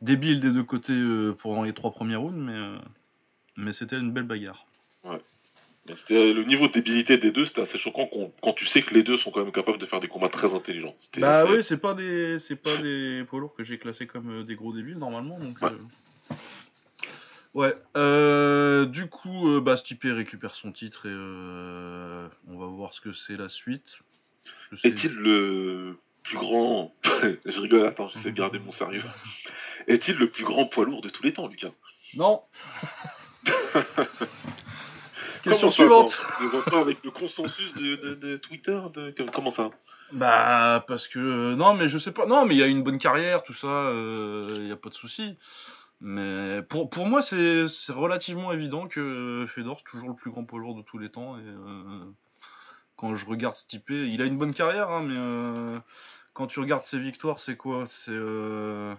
débile 0.03 0.41
des 0.41 0.51
deux 0.51 0.63
côtés 0.63 0.99
pendant 1.43 1.63
les 1.63 1.73
trois 1.73 1.91
premiers 1.93 2.17
rounds, 2.17 2.37
mais, 2.39 2.53
euh, 2.53 2.77
mais 3.57 3.73
c'était 3.73 3.97
une 3.99 4.13
belle 4.13 4.25
bagarre. 4.25 4.67
C'était 5.99 6.33
le 6.33 6.45
niveau 6.45 6.67
de 6.67 6.73
débilité 6.73 7.19
des 7.19 7.31
deux, 7.31 7.45
c'était 7.45 7.61
assez 7.61 7.77
choquant 7.77 8.07
quand, 8.11 8.33
quand 8.41 8.53
tu 8.55 8.65
sais 8.65 8.81
que 8.81 8.95
les 8.95 9.03
deux 9.03 9.19
sont 9.19 9.31
quand 9.31 9.45
même 9.45 9.53
capables 9.53 9.77
de 9.77 9.85
faire 9.85 10.01
des 10.01 10.09
combats 10.09 10.31
très 10.31 10.55
intelligents. 10.55 10.97
Bah 11.19 11.41
assez- 11.43 11.51
oui, 11.53 11.63
c'est 11.63 11.77
pas 11.77 11.93
des 11.93 12.39
c'est 12.39 12.57
pas 12.57 12.79
des 12.79 13.23
poids 13.29 13.39
lourds 13.39 13.55
que 13.55 13.65
j'ai 13.65 13.77
classés 13.79 14.07
comme 14.07 14.31
euh, 14.41 14.45
des 14.45 14.55
gros 14.55 14.73
débiles 14.73 14.97
normalement, 14.97 15.39
donc. 15.39 15.61
Ouais. 15.61 15.69
euh, 15.69 16.35
Ouais. 17.53 17.75
euh, 17.99 18.87
du 18.87 19.09
coup, 19.09 19.49
euh, 19.51 19.61
bah, 19.61 19.77
Stipe 19.77 20.05
récupère 20.05 20.55
son 20.55 20.73
titre 20.73 21.07
et 21.07 21.13
on 21.13 22.59
va 22.59 22.67
voir 22.67 22.95
ce 22.95 23.03
que 23.03 23.13
c'est 23.13 23.37
la 23.37 23.51
suite. 23.51 23.99
Est-il 24.83 25.13
le 25.17 25.99
plus 26.23 26.39
grand. 26.39 26.95
Je 27.45 27.61
rigole, 27.61 27.87
attends, 27.87 28.09
j'essaie 28.09 28.31
de 28.33 28.37
garder 28.37 28.59
mon 28.59 28.73
sérieux. 28.73 29.03
Est-il 29.87 30.17
le 30.17 30.31
plus 30.31 30.45
grand 30.45 30.65
poids 30.65 30.87
lourd 30.87 31.03
de 31.03 31.11
tous 31.11 31.23
les 31.23 31.35
temps, 31.35 31.47
Lucas? 31.47 31.71
Non. 32.15 32.41
Question 35.43 35.69
suivante. 35.71 36.23
va 36.53 36.63
pas 36.63 36.81
avec 36.81 37.05
le 37.05 37.11
consensus 37.11 37.75
de, 37.75 37.97
de- 37.97 38.15
de 38.15 38.37
Twitter 38.39 38.81
de... 38.95 39.15
Comment 39.33 39.51
ça? 39.51 39.71
Bah 40.13 40.85
parce 40.87 41.09
que 41.09 41.19
euh, 41.19 41.57
non 41.57 41.75
mais 41.75 41.89
je 41.89 41.99
sais 41.99 42.13
pas. 42.13 42.25
Non 42.27 42.45
mais 42.47 42.55
il 42.55 42.63
a 42.63 42.67
une 42.67 42.83
bonne 42.83 42.99
carrière 42.99 43.43
tout 43.43 43.55
ça 43.55 43.91
il 43.93 44.67
y 44.69 44.73
a 44.73 44.77
pas 44.77 44.89
de 44.89 44.95
souci. 44.95 45.37
Mais 46.01 46.63
pour, 46.69 46.89
pour 46.91 47.07
moi 47.07 47.21
c'est 47.23 47.69
c'est 47.69 47.93
relativement 47.93 48.53
évident 48.53 48.87
que 48.89 49.47
Fedor 49.49 49.79
c'est 49.79 49.91
toujours 49.91 50.09
le 50.11 50.15
plus 50.15 50.31
grand 50.31 50.45
poids 50.45 50.59
lourd 50.61 50.77
de 50.77 50.83
tous 50.83 50.99
les 50.99 51.09
temps 51.11 51.37
et 51.39 51.43
euh, 51.43 52.05
quand 52.97 53.15
je 53.15 53.27
regarde 53.27 53.55
Stipe 53.57 53.91
il 53.91 54.21
a 54.23 54.25
une 54.25 54.37
bonne 54.39 54.53
carrière 54.55 54.91
hein, 54.91 55.03
mais 55.03 55.17
euh, 55.17 55.79
quand 56.33 56.47
tu 56.47 56.61
regardes 56.61 56.85
ses 56.85 56.99
victoires 56.99 57.39
c'est 57.41 57.57
quoi? 57.57 57.85
C'est 57.87 58.11
euh, 58.13 58.95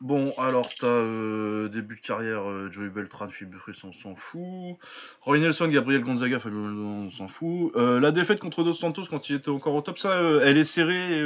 Bon, 0.00 0.32
alors, 0.38 0.70
t'as 0.78 0.86
euh, 0.86 1.68
début 1.68 1.96
de 1.96 2.00
carrière, 2.00 2.48
euh, 2.48 2.70
Joey 2.70 2.88
Beltran, 2.88 3.28
Philippe 3.28 3.54
Bruce, 3.56 3.84
on 3.84 3.92
s'en 3.92 4.14
fout. 4.14 4.78
Roy 5.20 5.38
Nelson, 5.40 5.68
Gabriel 5.68 6.02
Gonzaga, 6.02 6.40
Fabio 6.40 6.58
on 6.58 7.10
s'en 7.10 7.28
fout. 7.28 7.70
Euh, 7.76 8.00
la 8.00 8.10
défaite 8.10 8.40
contre 8.40 8.62
Dos 8.64 8.72
Santos 8.72 9.04
quand 9.10 9.28
il 9.28 9.36
était 9.36 9.50
encore 9.50 9.74
au 9.74 9.82
top, 9.82 9.98
ça, 9.98 10.18
elle 10.42 10.56
est 10.56 10.64
serrée. 10.64 11.22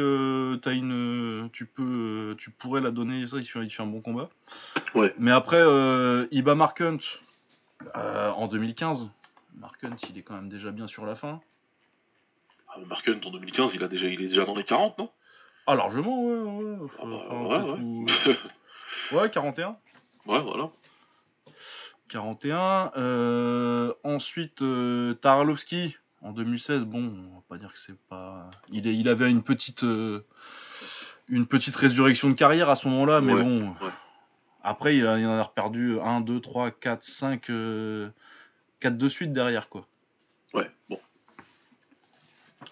t'as 0.60 0.72
une, 0.72 1.48
tu 1.52 1.66
peux, 1.66 2.34
tu 2.36 2.50
pourrais 2.50 2.80
la 2.80 2.90
donner. 2.90 3.28
Ça, 3.28 3.36
il 3.36 3.44
fait, 3.44 3.60
il 3.60 3.70
fait 3.70 3.82
un 3.84 3.86
bon 3.86 4.00
combat. 4.00 4.28
Ouais. 4.96 5.14
Mais 5.18 5.30
après, 5.30 5.62
il 6.32 6.42
bat 6.42 6.56
Mark 6.56 6.80
Hunt 6.80 6.98
euh, 7.96 8.30
en 8.30 8.48
2015. 8.48 9.08
Mark 9.56 9.84
Hunt, 9.84 9.94
il 10.10 10.18
est 10.18 10.22
quand 10.22 10.34
même 10.34 10.48
déjà 10.48 10.72
bien 10.72 10.88
sur 10.88 11.06
la 11.06 11.14
fin. 11.14 11.40
ah, 12.70 12.78
Mark 12.88 13.08
Hunt 13.08 13.20
en 13.24 13.30
2015, 13.30 13.70
il, 13.76 13.84
a 13.84 13.88
déjà, 13.88 14.08
il 14.08 14.20
est 14.20 14.26
déjà 14.28 14.44
dans 14.44 14.56
les 14.56 14.64
40, 14.64 14.98
non? 14.98 15.10
Ah, 15.68 15.76
largement, 15.76 16.24
ouais, 16.24 16.40
ouais. 16.64 16.76
Enfin, 16.84 17.02
Ah 17.02 17.06
bah, 17.06 17.64
ouais, 17.64 17.70
ouais. 17.70 17.78
tout- 17.78 18.06
ouais, 19.12 19.30
41. 19.30 19.76
Ouais, 20.26 20.40
voilà. 20.40 20.70
41. 22.08 22.92
Euh, 22.96 23.92
ensuite, 24.04 24.62
euh, 24.62 25.14
Tarlovski 25.14 25.96
en 26.22 26.32
2016. 26.32 26.84
Bon, 26.84 26.98
on 27.32 27.34
va 27.36 27.42
pas 27.48 27.58
dire 27.58 27.72
que 27.72 27.78
c'est 27.78 27.98
pas. 28.08 28.50
Il, 28.70 28.86
est, 28.86 28.94
il 28.94 29.08
avait 29.08 29.30
une 29.30 29.42
petite, 29.42 29.84
euh, 29.84 30.24
une 31.28 31.46
petite 31.46 31.76
résurrection 31.76 32.28
de 32.28 32.34
carrière 32.34 32.70
à 32.70 32.76
ce 32.76 32.88
moment-là, 32.88 33.20
mais 33.20 33.34
Ouais, 33.34 33.42
bon. 33.42 33.68
ouais. 33.82 33.92
Après, 34.62 34.96
il, 34.96 35.06
a- 35.06 35.18
il 35.18 35.26
en 35.26 35.32
a 35.36 35.42
reperdu 35.42 35.98
1, 36.00 36.20
2, 36.22 36.40
3, 36.40 36.70
4, 36.70 37.02
5, 37.02 37.50
4 38.80 38.96
de 38.98 39.08
suite 39.08 39.32
derrière, 39.32 39.68
quoi. 39.68 39.86
Ouais, 40.54 40.70
bon. 40.88 40.98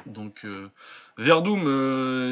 Donc, 0.07 0.45
euh, 0.45 0.71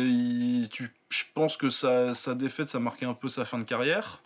il- 0.09 0.69
tu- 0.71 0.95
je 1.11 1.25
pense 1.35 1.57
que 1.57 1.71
sa, 1.71 2.15
sa 2.15 2.35
défaite, 2.35 2.69
ça 2.69 2.81
marquait 2.81 3.07
un 3.07 3.15
peu 3.15 3.29
sa 3.29 3.45
fin 3.45 3.59
de 3.59 3.65
carrière. 3.65 4.23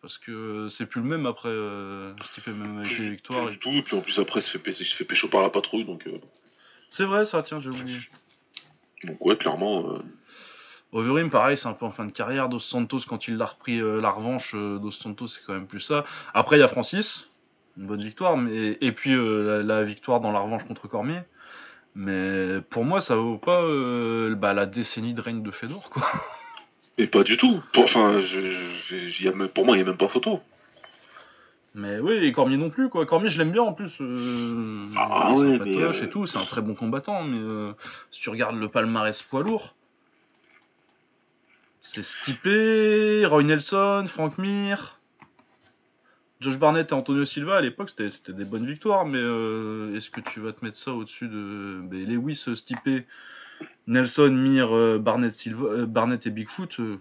Parce 0.00 0.16
que 0.16 0.68
c'est 0.68 0.86
plus 0.86 1.00
le 1.00 1.08
même 1.08 1.26
après 1.26 1.48
euh, 1.48 2.12
Stipe, 2.32 2.46
même 2.48 2.78
avec 2.78 2.98
les 2.98 3.10
victoires. 3.10 3.46
Plus 3.46 3.52
du 3.54 3.58
tout, 3.58 3.70
et 3.70 3.82
puis 3.82 3.96
en 3.96 4.00
plus 4.00 4.18
après, 4.20 4.40
il 4.40 4.42
se 4.44 4.56
fait, 4.56 4.72
se 4.72 5.04
pécho 5.04 5.28
par 5.28 5.42
la 5.42 5.50
patrouille, 5.50 5.84
donc, 5.84 6.06
euh, 6.06 6.18
C'est 6.88 7.04
vrai, 7.04 7.24
ça, 7.24 7.42
tiens, 7.42 7.60
j'ai 7.60 7.70
oublié. 7.70 7.98
donc 9.04 9.24
ouais, 9.24 9.36
clairement. 9.36 9.92
euh, 9.92 9.98
Overeem, 10.92 11.30
pareil, 11.30 11.56
c'est 11.56 11.66
un 11.66 11.72
peu 11.72 11.84
en 11.84 11.90
fin 11.90 12.06
de 12.06 12.12
carrière. 12.12 12.48
Dos 12.48 12.60
Santos, 12.60 13.00
quand 13.08 13.26
il 13.28 13.36
l'a 13.36 13.46
repris 13.46 13.80
euh, 13.80 14.00
la 14.00 14.10
revanche, 14.10 14.52
euh, 14.54 14.78
Dos 14.78 14.92
Santos, 14.92 15.26
c'est 15.26 15.40
quand 15.44 15.52
même 15.52 15.66
plus 15.66 15.80
ça. 15.80 16.04
Après, 16.32 16.56
il 16.56 16.60
y 16.60 16.62
a 16.62 16.68
Francis, 16.68 17.28
une 17.76 17.86
bonne 17.88 18.02
victoire, 18.02 18.36
mais 18.36 18.78
et 18.80 18.92
puis 18.92 19.14
la, 19.14 19.62
la 19.64 19.82
victoire 19.84 20.20
dans 20.20 20.30
la 20.32 20.38
revanche 20.38 20.64
contre 20.64 20.86
Cormier. 20.88 21.20
Mais 21.94 22.60
pour 22.70 22.84
moi, 22.84 23.00
ça 23.00 23.16
vaut 23.16 23.38
pas 23.38 23.62
euh, 23.62 24.34
bah, 24.34 24.54
la 24.54 24.66
décennie 24.66 25.14
de 25.14 25.20
règne 25.20 25.42
de 25.42 25.50
Fedor, 25.50 25.90
quoi. 25.90 26.06
Et 26.96 27.06
pas 27.06 27.22
du 27.22 27.36
tout. 27.36 27.62
Pour, 27.72 27.84
enfin, 27.84 28.20
je, 28.20 29.28
a 29.28 29.48
pour 29.48 29.64
moi, 29.64 29.76
il 29.76 29.80
n'y 29.80 29.84
a 29.84 29.90
même 29.90 29.96
pas 29.96 30.08
photo. 30.08 30.40
Mais 31.74 32.00
oui, 32.00 32.14
et 32.14 32.32
Cormier 32.32 32.56
non 32.56 32.70
plus, 32.70 32.88
quoi. 32.88 33.06
Cormier, 33.06 33.28
je 33.28 33.38
l'aime 33.38 33.52
bien 33.52 33.62
en 33.62 33.72
plus. 33.72 33.98
euh, 34.00 34.86
Ah 34.96 35.32
mais, 35.36 35.76
euh, 35.76 35.92
et 35.92 36.08
tout, 36.08 36.26
c'est 36.26 36.38
un 36.38 36.44
très 36.44 36.60
bon 36.60 36.74
combattant, 36.74 37.22
mais 37.22 37.38
euh, 37.38 37.72
si 38.10 38.20
tu 38.20 38.30
regardes 38.30 38.56
le 38.56 38.68
palmarès 38.68 39.22
poids 39.22 39.42
lourd, 39.42 39.74
c'est 41.80 42.02
Stipe, 42.02 42.44
Roy 42.44 43.44
Nelson, 43.44 44.04
Frank 44.08 44.36
Mir, 44.38 44.97
Josh 46.40 46.58
Barnett 46.58 46.90
et 46.90 46.94
Antonio 46.94 47.24
Silva 47.24 47.56
à 47.56 47.60
l'époque, 47.60 47.90
c'était 47.90 48.32
des 48.32 48.44
bonnes 48.44 48.66
victoires, 48.66 49.04
mais 49.04 49.18
euh, 49.18 49.96
est-ce 49.96 50.10
que 50.10 50.20
tu 50.20 50.40
vas 50.40 50.52
te 50.52 50.64
mettre 50.64 50.76
ça 50.76 50.92
au-dessus 50.92 51.26
de 51.26 51.80
ben, 51.82 52.06
Lewis, 52.06 52.44
Stipe, 52.54 53.04
Nelson, 53.86 54.30
Mir, 54.30 54.74
euh, 54.74 54.98
Barnett, 54.98 55.32
Silva, 55.32 55.66
euh, 55.66 55.86
Barnett 55.86 56.26
et 56.26 56.30
Bigfoot 56.30 56.78
euh, 56.78 56.98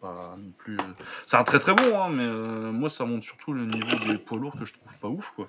pas 0.00 0.34
non 0.38 0.52
plus. 0.58 0.76
euh, 0.76 0.92
C'est 1.26 1.36
un 1.36 1.44
très 1.44 1.58
très 1.58 1.74
bon, 1.74 1.98
hein, 1.98 2.08
mais 2.10 2.24
euh, 2.24 2.70
moi 2.70 2.88
ça 2.88 3.04
montre 3.04 3.24
surtout 3.24 3.52
le 3.52 3.64
niveau 3.64 3.96
des 4.06 4.18
poids 4.18 4.38
lourds 4.38 4.56
que 4.58 4.64
je 4.64 4.74
trouve 4.74 4.98
pas 4.98 5.08
ouf, 5.08 5.32
quoi. 5.34 5.48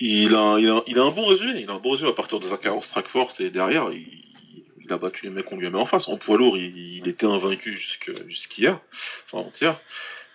Il 0.00 0.34
a, 0.34 0.58
il, 0.58 0.68
a, 0.68 0.82
il 0.86 0.98
a 0.98 1.04
un 1.04 1.10
bon 1.10 1.26
résumé. 1.26 1.60
Il 1.60 1.70
a 1.70 1.74
un 1.74 1.78
bon 1.78 1.92
résumé 1.92 2.10
à 2.10 2.12
partir 2.12 2.40
de 2.40 2.48
sa 2.48 2.74
au 2.74 2.82
Strike 2.82 3.08
Force 3.08 3.40
et 3.40 3.50
derrière, 3.50 3.90
il, 3.90 4.92
a 4.92 4.98
battu 4.98 5.24
les 5.24 5.30
mecs 5.30 5.46
qu'on 5.46 5.56
lui 5.56 5.66
a 5.66 5.70
mis 5.70 5.76
en 5.76 5.86
face. 5.86 6.08
En 6.08 6.16
poids 6.16 6.36
lourd, 6.36 6.56
il, 6.56 6.76
il 6.76 7.08
était 7.08 7.26
invaincu 7.26 7.76
jusqu'hier, 8.28 8.78
enfin 9.26 9.40
avant-hier. 9.40 9.76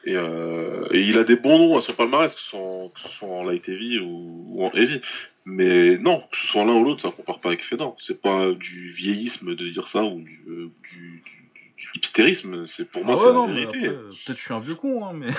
Et, 0.06 0.16
euh, 0.16 0.88
et, 0.92 1.02
il 1.02 1.18
a 1.18 1.24
des 1.24 1.36
bons 1.36 1.60
noms 1.60 1.78
à 1.78 1.82
son 1.82 1.94
palmarès, 1.94 2.34
que 2.34 2.40
ce 2.42 2.48
soit 2.50 2.60
en, 2.60 2.90
que 2.90 3.00
ce 3.00 3.10
soit 3.10 3.28
en 3.28 3.44
light 3.44 3.68
heavy 3.70 4.00
ou, 4.00 4.46
ou, 4.50 4.66
en 4.66 4.72
heavy. 4.74 5.02
Mais 5.46 5.98
non, 5.98 6.24
que 6.32 6.38
ce 6.38 6.48
soit 6.48 6.64
l'un 6.66 6.74
ou 6.74 6.84
l'autre, 6.84 7.02
ça 7.02 7.12
compare 7.12 7.40
pas 7.40 7.50
avec 7.50 7.64
Fedor. 7.64 7.96
C'est 8.00 8.20
pas 8.22 8.52
du 8.54 8.92
vieillisme 8.92 9.56
de 9.56 9.70
dire 9.70 9.88
ça 9.88 10.04
ou 10.04 10.22
du, 10.22 10.42
euh, 10.48 10.70
du, 10.92 11.24
du, 11.24 11.74
du 11.78 11.90
hipstérisme. 11.96 12.66
C'est 12.68 12.90
pour 12.90 13.04
moi, 13.06 13.16
Ah 13.16 13.20
c'est 13.22 13.26
ouais, 13.28 13.34
la 13.34 13.38
non, 13.38 13.48
mais 13.48 13.66
vérité. 13.66 13.90
Peut-être 14.26 14.38
je 14.38 14.44
suis 14.44 14.54
un 14.54 14.60
vieux 14.60 14.76
con, 14.76 15.06
hein, 15.06 15.14
mais. 15.14 15.28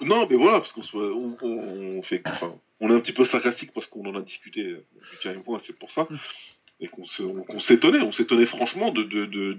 Non, 0.00 0.26
mais 0.28 0.34
voilà, 0.36 0.58
parce 0.58 0.72
qu'on 0.72 0.82
soit, 0.82 1.06
on, 1.14 1.36
on- 1.40 1.98
on 1.98 2.02
fait, 2.02 2.20
enfin, 2.26 2.52
on 2.80 2.90
est 2.90 2.94
un 2.94 2.98
petit 3.00 3.12
peu 3.12 3.24
sarcastique 3.24 3.70
parce 3.72 3.86
qu'on 3.86 4.04
en 4.06 4.16
a 4.18 4.22
discuté, 4.22 4.62
euh, 4.62 4.84
Lucas 5.12 5.30
et 5.32 5.38
moi, 5.46 5.60
c'est 5.64 5.78
pour 5.78 5.92
ça, 5.92 6.08
et 6.80 6.88
qu'on 6.88 7.04
on- 7.48 7.60
s'étonnait, 7.60 8.00
on 8.00 8.12
s'étonnait 8.12 8.46
franchement 8.46 8.90
de, 8.90 9.02
de, 9.04 9.26
de, 9.26 9.52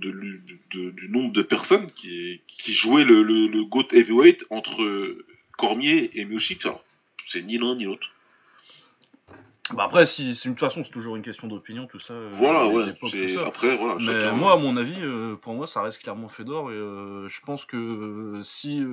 du 0.91 1.09
nombre 1.09 1.31
de 1.31 1.41
personnes 1.41 1.89
qui, 1.91 2.41
qui 2.47 2.73
jouaient 2.73 3.05
le, 3.05 3.23
le, 3.23 3.47
le 3.47 3.63
GOAT 3.63 3.87
heavyweight 3.91 4.45
entre 4.49 5.17
Cormier 5.57 6.11
et 6.19 6.25
Miocic. 6.25 6.65
Alors, 6.65 6.83
c'est 7.27 7.41
ni 7.41 7.57
l'un 7.57 7.75
ni 7.75 7.85
l'autre. 7.85 8.11
Bah 9.73 9.85
après, 9.85 10.05
si, 10.05 10.35
c'est- 10.35 10.47
toute 10.49 10.59
façon, 10.59 10.83
c'est 10.83 10.91
toujours 10.91 11.15
une 11.15 11.23
question 11.23 11.47
d'opinion, 11.47 11.87
tout 11.87 11.99
ça. 11.99 12.13
euh, 12.13 12.29
Voilà, 12.33 12.67
ouais. 12.67 12.89
époques, 12.89 13.09
c'est- 13.11 13.27
tout 13.27 13.33
ça. 13.33 13.47
Après, 13.47 13.75
voilà. 13.75 13.95
Mais 13.95 14.21
chacun- 14.21 14.33
moi, 14.33 14.53
à 14.53 14.57
mon 14.57 14.77
avis, 14.77 14.99
euh, 14.99 15.35
pour 15.37 15.55
moi, 15.55 15.65
ça 15.65 15.81
reste 15.81 16.03
clairement 16.03 16.27
Fedor. 16.27 16.71
Et 16.71 16.75
euh, 16.75 17.27
je 17.27 17.41
pense 17.41 17.65
que 17.65 17.75
euh, 17.77 18.43
si, 18.43 18.83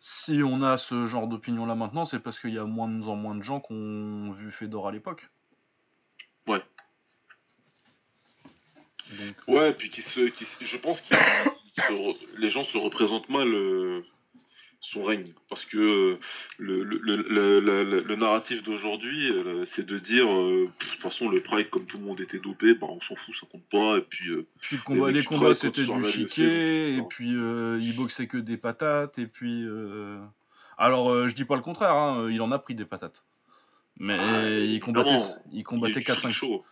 si 0.00 0.42
on 0.44 0.60
a 0.62 0.76
ce 0.76 1.06
genre 1.06 1.28
d'opinion 1.28 1.64
là 1.64 1.74
maintenant, 1.76 2.04
c'est 2.04 2.18
parce 2.20 2.38
qu'il 2.38 2.52
y 2.52 2.58
a 2.58 2.64
moins 2.64 2.90
en 3.06 3.16
moins 3.16 3.34
de 3.36 3.42
gens 3.42 3.60
qui 3.60 3.72
ont 3.72 4.32
vu 4.32 4.50
Fedor 4.50 4.86
à 4.88 4.92
l'époque. 4.92 5.30
Ouais. 6.46 6.62
Donc, 9.16 9.34
Ouais, 9.46 9.72
puis 9.72 9.90
qui 9.90 10.02
se, 10.02 10.20
qui 10.28 10.44
je 10.60 10.76
pense 10.76 11.00
que 11.02 11.14
les 12.38 12.50
gens 12.50 12.64
se 12.64 12.76
représentent 12.76 13.28
mal 13.28 13.48
euh, 13.48 14.00
son 14.80 15.02
règne. 15.04 15.32
Parce 15.48 15.64
que 15.64 15.78
euh, 15.78 16.18
le, 16.58 16.82
le, 16.84 16.98
le, 16.98 17.60
le, 17.60 17.84
le- 17.84 18.02
le 18.02 18.16
narratif 18.16 18.62
d'aujourd'hui, 18.62 19.30
euh, 19.30 19.64
c'est 19.74 19.86
de 19.86 19.98
dire, 19.98 20.30
euh, 20.30 20.66
de 20.66 20.84
toute 20.86 21.00
façon, 21.00 21.28
le 21.28 21.40
Pride, 21.42 21.70
comme 21.70 21.86
tout 21.86 21.98
le 21.98 22.04
monde 22.04 22.20
était 22.20 22.38
dopé, 22.38 22.74
bah, 22.74 22.86
on 22.90 23.00
s'en 23.00 23.16
fout, 23.16 23.34
ça 23.40 23.46
compte 23.50 23.64
pas. 23.70 23.98
Et 23.98 24.02
puis, 24.02 24.28
euh, 24.28 24.46
Puis 24.60 24.76
le 24.76 24.82
combat, 24.82 25.10
les 25.10 25.24
combats 25.24 25.54
c'était 25.54 25.84
du 25.84 26.02
chiquet, 26.12 26.94
et 26.94 27.02
puis 27.08 27.34
euh, 27.34 27.78
il 27.80 27.96
boxait 27.96 28.26
que 28.26 28.38
des 28.38 28.56
patates, 28.56 29.18
et 29.18 29.26
puis. 29.26 29.64
euh, 29.64 30.18
Alors 30.76 31.10
euh, 31.10 31.28
je 31.28 31.34
dis 31.34 31.44
pas 31.44 31.56
le 31.56 31.62
contraire, 31.62 31.94
hein, 31.94 32.28
il 32.30 32.40
en 32.42 32.52
a 32.52 32.58
pris 32.58 32.74
des 32.74 32.84
patates. 32.84 33.24
Mais 34.00 34.16
Ah, 34.16 34.48
il 34.48 34.78
combattait, 34.80 35.10
il 35.52 35.64
combattait 35.64 35.92
eu 35.92 36.04
du 36.04 36.04
freak 36.04 36.18
4-5 36.28 36.30
show. 36.30 36.64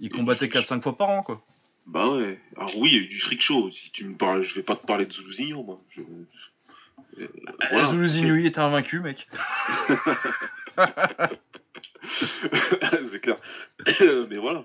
il 0.00 0.06
y 0.06 0.06
a 0.06 0.10
du 0.10 0.16
combattait 0.16 0.48
fric 0.48 0.64
4-5 0.64 0.82
fois 0.82 0.96
par 0.96 1.08
an 1.10 1.22
quoi. 1.22 1.40
Bah 1.86 2.08
ouais. 2.08 2.40
Alors 2.56 2.76
oui, 2.78 2.90
il 2.92 2.94
y 2.94 2.98
a 2.98 3.02
eu 3.02 3.08
du 3.08 3.20
freak 3.20 3.42
show. 3.42 3.70
Si 3.70 3.90
tu 3.92 4.04
me 4.04 4.16
parles, 4.16 4.42
je 4.42 4.54
vais 4.54 4.62
pas 4.62 4.76
te 4.76 4.86
parler 4.86 5.04
de 5.06 5.12
Zouzinho, 5.12 5.62
moi. 5.62 5.80
Je- 5.90 6.00
euh, 7.20 7.28
voilà. 7.70 8.08
Zinui 8.08 8.46
était 8.46 8.60
invaincu 8.60 9.00
mec. 9.00 9.28
c'est 13.12 13.20
clair. 13.20 13.36
Mais 14.30 14.38
voilà. 14.38 14.64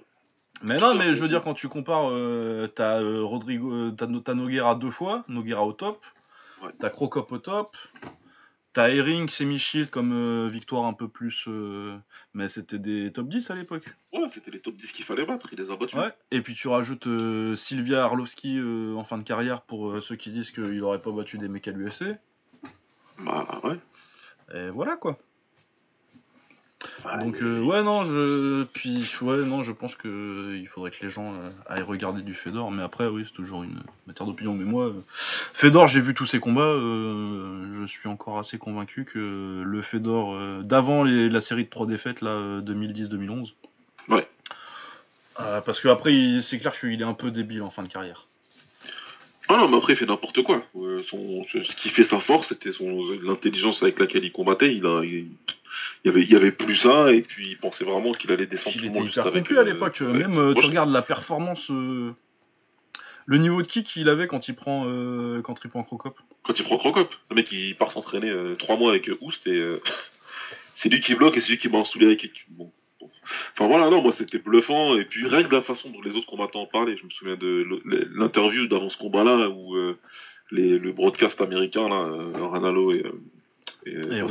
Mais 0.62 0.78
non, 0.78 0.94
mais 0.94 1.16
je 1.16 1.22
veux 1.22 1.30
dire, 1.30 1.42
quand 1.42 1.54
tu 1.54 1.70
compares, 1.70 2.10
euh, 2.12 2.68
t'as 2.68 3.00
euh, 3.00 3.24
Rodrigo, 3.24 3.72
euh, 3.72 3.92
t'as 3.92 4.08
t'as 4.26 4.34
Noguera 4.34 4.76
deux 4.76 4.92
fois, 4.92 5.24
Noguera 5.30 5.64
au 5.66 5.72
top, 5.72 6.06
Ouais. 6.62 6.72
t'as 6.80 6.90
Crocop 6.90 7.32
au 7.32 7.38
top, 7.38 7.78
t'as 8.80 8.92
Herring, 8.92 9.28
Semi-Shield 9.28 9.90
comme 9.90 10.14
euh, 10.14 10.48
victoire 10.48 10.86
un 10.86 10.94
peu 10.94 11.10
plus. 11.10 11.44
euh, 11.50 11.98
mais 12.34 12.48
c'était 12.48 12.80
des 12.80 13.12
top 13.12 13.28
10 13.28 13.52
à 13.52 13.56
l'époque. 13.56 13.84
Ouais, 14.14 14.30
c'était 14.34 14.52
les 14.52 14.62
top 14.62 14.78
10 14.78 14.94
qu'il 14.94 15.04
fallait 15.04 15.26
battre. 15.26 15.50
Il 15.52 15.60
les 15.60 15.70
a 15.70 15.76
battus. 15.76 16.00
Ouais. 16.00 16.14
Et 16.32 16.40
puis 16.40 16.54
tu 16.54 16.70
rajoutes 16.70 17.08
euh, 17.08 17.58
Sylvia 17.58 18.06
Arlovski 18.06 18.58
euh, 18.58 18.96
en 18.96 19.04
fin 19.04 19.18
de 19.18 19.24
carrière 19.24 19.64
pour 19.64 19.90
euh, 19.90 20.00
ceux 20.00 20.16
qui 20.16 20.32
disent 20.32 20.52
qu'il 20.52 20.82
aurait 20.82 21.02
pas 21.02 21.12
battu 21.12 21.38
des 21.38 21.50
mecs 21.50 21.68
à 21.68 21.72
l'UFC. 21.72 22.16
Bah 23.18 23.60
ouais. 23.66 23.80
Et 24.56 24.70
voilà 24.70 24.96
quoi. 24.96 25.20
Bah, 27.04 27.18
Donc 27.18 27.42
euh, 27.42 27.62
ouais 27.62 27.84
non 27.84 28.06
je 28.06 28.64
puis 28.64 29.06
ouais 29.22 29.44
non 29.44 29.64
je 29.64 29.74
pense 29.74 29.96
que 29.96 30.56
il 30.56 30.68
faudrait 30.68 30.92
que 30.92 31.04
les 31.04 31.10
gens 31.10 31.34
euh, 31.34 31.50
aillent 31.68 31.82
regarder 31.82 32.22
du 32.22 32.34
Fedor 32.34 32.72
mais 32.72 32.82
après 32.82 33.08
oui 33.08 33.26
c'est 33.28 33.34
toujours 33.34 33.64
une 33.64 33.82
matière 34.08 34.26
d'opinion 34.26 34.54
mais 34.54 34.64
moi 34.64 34.86
euh, 34.86 35.04
Fedor 35.54 35.88
j'ai 35.88 36.00
vu 36.00 36.14
tous 36.14 36.26
ses 36.26 36.40
combats 36.40 36.62
euh, 36.62 37.68
je 37.74 37.84
suis 37.84 38.08
encore 38.08 38.40
assez 38.40 38.58
convaincu 38.58 39.04
que 39.04 39.62
le 39.66 39.82
Fedor 39.82 40.64
d'avant 40.64 41.04
la 41.04 41.42
série 41.42 41.66
de 41.66 41.70
trois 41.70 41.86
défaites 41.86 42.22
là 42.22 42.62
2010-2011 42.62 43.54
Ouais. 44.08 44.28
Parce 45.36 45.82
que 45.82 45.90
après 45.90 46.40
c'est 46.42 46.60
clair 46.60 46.78
qu'il 46.80 47.02
est 47.02 47.06
un 47.06 47.14
peu 47.14 47.30
débile 47.30 47.62
en 47.62 47.70
fin 47.70 47.84
de 47.84 47.90
carrière 47.90 48.28
Ah 49.50 49.58
non, 49.58 49.70
mais 49.70 49.78
après, 49.78 49.94
il 49.94 49.96
fait 49.96 50.06
n'importe 50.06 50.44
quoi. 50.44 50.64
Son, 51.08 51.44
ce 51.44 51.64
ce 51.64 51.76
qui 51.76 51.90
fait 51.90 52.04
sa 52.04 52.20
force, 52.20 52.50
c'était 52.50 52.74
son 52.74 53.04
l'intelligence 53.24 53.82
avec 53.84 54.00
laquelle 54.00 54.26
il 54.26 54.32
combattait. 54.32 54.76
Il, 54.76 54.86
a, 54.86 55.04
il, 55.04 55.28
il 56.04 56.08
y 56.08 56.12
avait, 56.12 56.22
il 56.22 56.32
y 56.32 56.36
avait 56.36 56.52
plus 56.52 56.76
ça, 56.76 57.12
et 57.12 57.22
puis 57.22 57.50
il 57.50 57.58
pensait 57.58 57.84
vraiment 57.84 58.12
qu'il 58.12 58.32
allait 58.32 58.46
descendre 58.46 58.76
il 58.78 58.82
tout 58.82 58.88
était 58.88 59.00
monde 59.00 59.10
hyper 59.10 59.28
avec. 59.28 59.52
à 59.52 59.64
l'époque 59.64 60.02
même 60.02 60.38
euh, 60.38 60.54
tu 60.54 60.66
regardes 60.66 60.92
la 60.92 61.02
performance 61.02 61.70
euh, 61.72 62.14
le 63.26 63.38
niveau 63.38 63.62
de 63.62 63.68
kick 63.68 63.86
qu'il 63.86 64.10
avait 64.10 64.28
quand 64.28 64.48
il 64.48 64.56
prend 64.56 64.86
euh, 64.88 65.42
quand 65.42 65.56
il 65.64 65.70
prend 65.70 65.84
Crocop 65.84 66.18
Quand 66.44 66.58
il 66.58 66.64
prend 66.64 66.78
Crocop, 66.78 67.14
le 67.30 67.36
mec 67.36 67.52
il 67.52 67.76
part 67.76 67.92
s'entraîner 67.92 68.30
euh, 68.30 68.56
trois 68.56 68.78
mois 68.78 68.92
avec 68.92 69.10
Oust 69.22 69.46
et 69.48 69.62
c'est 70.76 70.90
lui 70.90 71.02
qui 71.02 71.16
bloque 71.16 71.38
et 71.38 71.42
c'est 71.42 71.52
lui 71.52 71.58
qui 71.58 71.68
balance 71.68 71.92
tous 71.92 72.00
les 72.00 72.16
kicks. 72.18 72.46
Bon. 72.50 72.72
Enfin 73.54 73.68
voilà, 73.68 73.90
non, 73.90 74.02
moi 74.02 74.12
c'était 74.12 74.40
bluffant 74.40 74.98
et 74.98 75.06
puis 75.06 75.28
rien 75.28 75.44
que 75.44 75.54
la 75.54 75.62
façon 75.62 75.90
dont 75.90 76.02
les 76.02 76.16
autres 76.16 76.28
combattants 76.28 76.62
en 76.62 76.66
parlaient. 76.66 76.98
Je 76.98 77.06
me 77.06 77.10
souviens 77.10 77.36
de 77.36 77.66
l'interview 78.16 78.68
d'avant 78.68 78.90
ce 78.90 78.98
combat-là 78.98 79.50
où 79.50 79.76
euh, 79.76 79.98
les, 80.52 80.80
le 80.80 80.92
broadcast 80.92 81.42
américain 81.42 81.88
là, 81.90 82.02
euh, 82.02 82.32
Ranallo 82.48 82.92
et, 82.92 83.04
et, 83.86 83.92
Et 84.12 84.22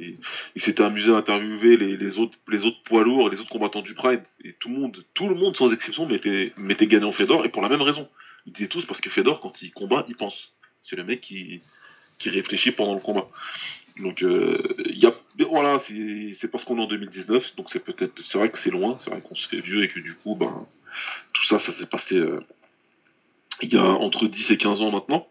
il, 0.00 0.18
il 0.54 0.62
s'était 0.62 0.82
amusé 0.82 1.12
à 1.12 1.16
interviewer 1.16 1.76
les, 1.76 1.96
les 1.96 2.18
autres 2.18 2.38
les 2.48 2.64
autres 2.64 2.82
poids 2.84 3.04
lourds, 3.04 3.30
les 3.30 3.40
autres 3.40 3.50
combattants 3.50 3.82
du 3.82 3.94
Pride 3.94 4.22
et 4.44 4.54
tout 4.54 4.68
le 4.68 4.76
monde, 4.76 5.04
tout 5.14 5.28
le 5.28 5.34
monde 5.34 5.56
sans 5.56 5.72
exception 5.72 6.06
mettait 6.06 6.52
mettait 6.56 6.86
gagnant 6.86 7.12
Fedor 7.12 7.44
et 7.44 7.48
pour 7.48 7.62
la 7.62 7.68
même 7.68 7.82
raison. 7.82 8.08
Ils 8.46 8.52
disaient 8.52 8.68
tous 8.68 8.86
parce 8.86 9.00
que 9.00 9.10
Fedor 9.10 9.40
quand 9.40 9.62
il 9.62 9.72
combat, 9.72 10.04
il 10.08 10.16
pense. 10.16 10.52
C'est 10.82 10.96
le 10.96 11.04
mec 11.04 11.20
qui 11.20 11.60
qui 12.18 12.30
réfléchit 12.30 12.72
pendant 12.72 12.94
le 12.94 13.00
combat. 13.00 13.28
Donc 13.98 14.22
euh, 14.22 14.76
il 14.86 14.98
y 14.98 15.06
a 15.06 15.14
voilà, 15.48 15.80
c'est 15.80 16.50
parce 16.50 16.64
qu'on 16.64 16.78
est 16.78 16.82
en 16.82 16.86
2019, 16.86 17.56
donc 17.56 17.68
c'est 17.70 17.84
peut-être 17.84 18.22
c'est 18.22 18.38
vrai 18.38 18.50
que 18.50 18.58
c'est 18.58 18.70
loin, 18.70 18.98
c'est 19.02 19.10
vrai 19.10 19.20
qu'on 19.20 19.34
se 19.34 19.48
fait 19.48 19.60
vieux 19.60 19.82
et 19.84 19.88
que 19.88 20.00
du 20.00 20.14
coup 20.14 20.34
ben 20.34 20.66
tout 21.32 21.44
ça 21.44 21.58
ça 21.60 21.72
s'est 21.72 21.86
passé 21.86 22.16
euh, 22.16 22.40
il 23.62 23.72
y 23.72 23.78
a 23.78 23.84
entre 23.84 24.26
10 24.26 24.50
et 24.50 24.56
15 24.56 24.80
ans 24.82 24.90
maintenant. 24.90 25.26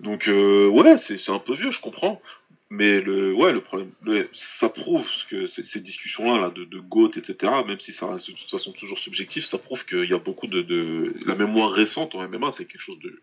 Donc 0.00 0.28
euh, 0.28 0.68
ouais, 0.68 0.98
c'est 0.98 1.30
un 1.30 1.38
peu 1.38 1.54
vieux, 1.54 1.70
je 1.70 1.80
comprends. 1.80 2.20
Mais 2.70 3.00
le 3.00 3.32
ouais, 3.34 3.52
le 3.52 3.62
problème 3.62 3.90
le- 4.02 4.28
ça 4.34 4.68
prouve 4.68 5.08
que 5.30 5.46
ces, 5.46 5.64
ces 5.64 5.80
discussions 5.80 6.34
là, 6.34 6.40
là 6.42 6.50
de, 6.50 6.64
de 6.64 6.78
GOAT, 6.80 7.12
etc., 7.16 7.50
même 7.66 7.80
si 7.80 7.92
ça 7.92 8.06
reste 8.12 8.28
de 8.30 8.36
toute 8.36 8.50
façon 8.50 8.72
toujours 8.72 8.98
subjectif, 8.98 9.46
ça 9.46 9.56
prouve 9.58 9.86
qu'il 9.86 10.04
y 10.04 10.12
a 10.12 10.18
beaucoup 10.18 10.46
de, 10.46 10.60
de 10.62 11.14
la 11.24 11.34
mémoire 11.34 11.70
récente 11.72 12.14
en 12.14 12.28
MMA, 12.28 12.52
c'est 12.52 12.66
quelque 12.66 12.80
chose 12.82 12.98
de 12.98 13.22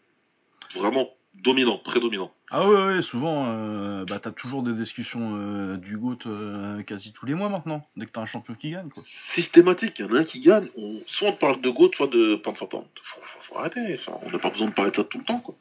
vraiment 0.73 1.11
dominant, 1.35 1.77
prédominant. 1.77 2.31
Ah 2.49 2.67
ouais, 2.67 2.85
ouais, 2.85 3.01
souvent, 3.01 3.47
euh, 3.51 4.05
bah, 4.05 4.19
t'as 4.19 4.31
toujours 4.31 4.63
des 4.63 4.73
discussions 4.73 5.35
euh, 5.35 5.77
du 5.77 5.97
GOAT 5.97 6.19
euh, 6.25 6.81
quasi 6.83 7.11
tous 7.11 7.25
les 7.25 7.33
mois 7.33 7.49
maintenant, 7.49 7.85
dès 7.97 8.05
que 8.05 8.11
t'as 8.11 8.21
un 8.21 8.25
champion 8.25 8.55
qui 8.55 8.71
gagne. 8.71 8.89
Quoi. 8.89 9.03
systématique. 9.05 9.99
Il 9.99 10.05
y 10.05 10.09
en 10.09 10.15
a 10.15 10.19
un 10.19 10.23
qui 10.23 10.39
gagne. 10.39 10.69
On... 10.77 11.01
Soit 11.07 11.29
on 11.29 11.33
parle 11.33 11.61
de 11.61 11.69
GOAT, 11.69 11.91
soit 11.95 12.07
de 12.07 12.35
pound. 12.35 12.57
Faut, 12.57 12.71
faut, 12.71 13.41
faut 13.41 13.57
arrêter. 13.57 13.99
On 14.23 14.31
n'a 14.31 14.39
pas 14.39 14.49
besoin 14.49 14.67
de 14.69 14.73
parler 14.73 14.91
de 14.91 14.95
ça 14.95 15.03
tout 15.03 15.17
le 15.17 15.23
temps. 15.25 15.39
Quoi. 15.39 15.55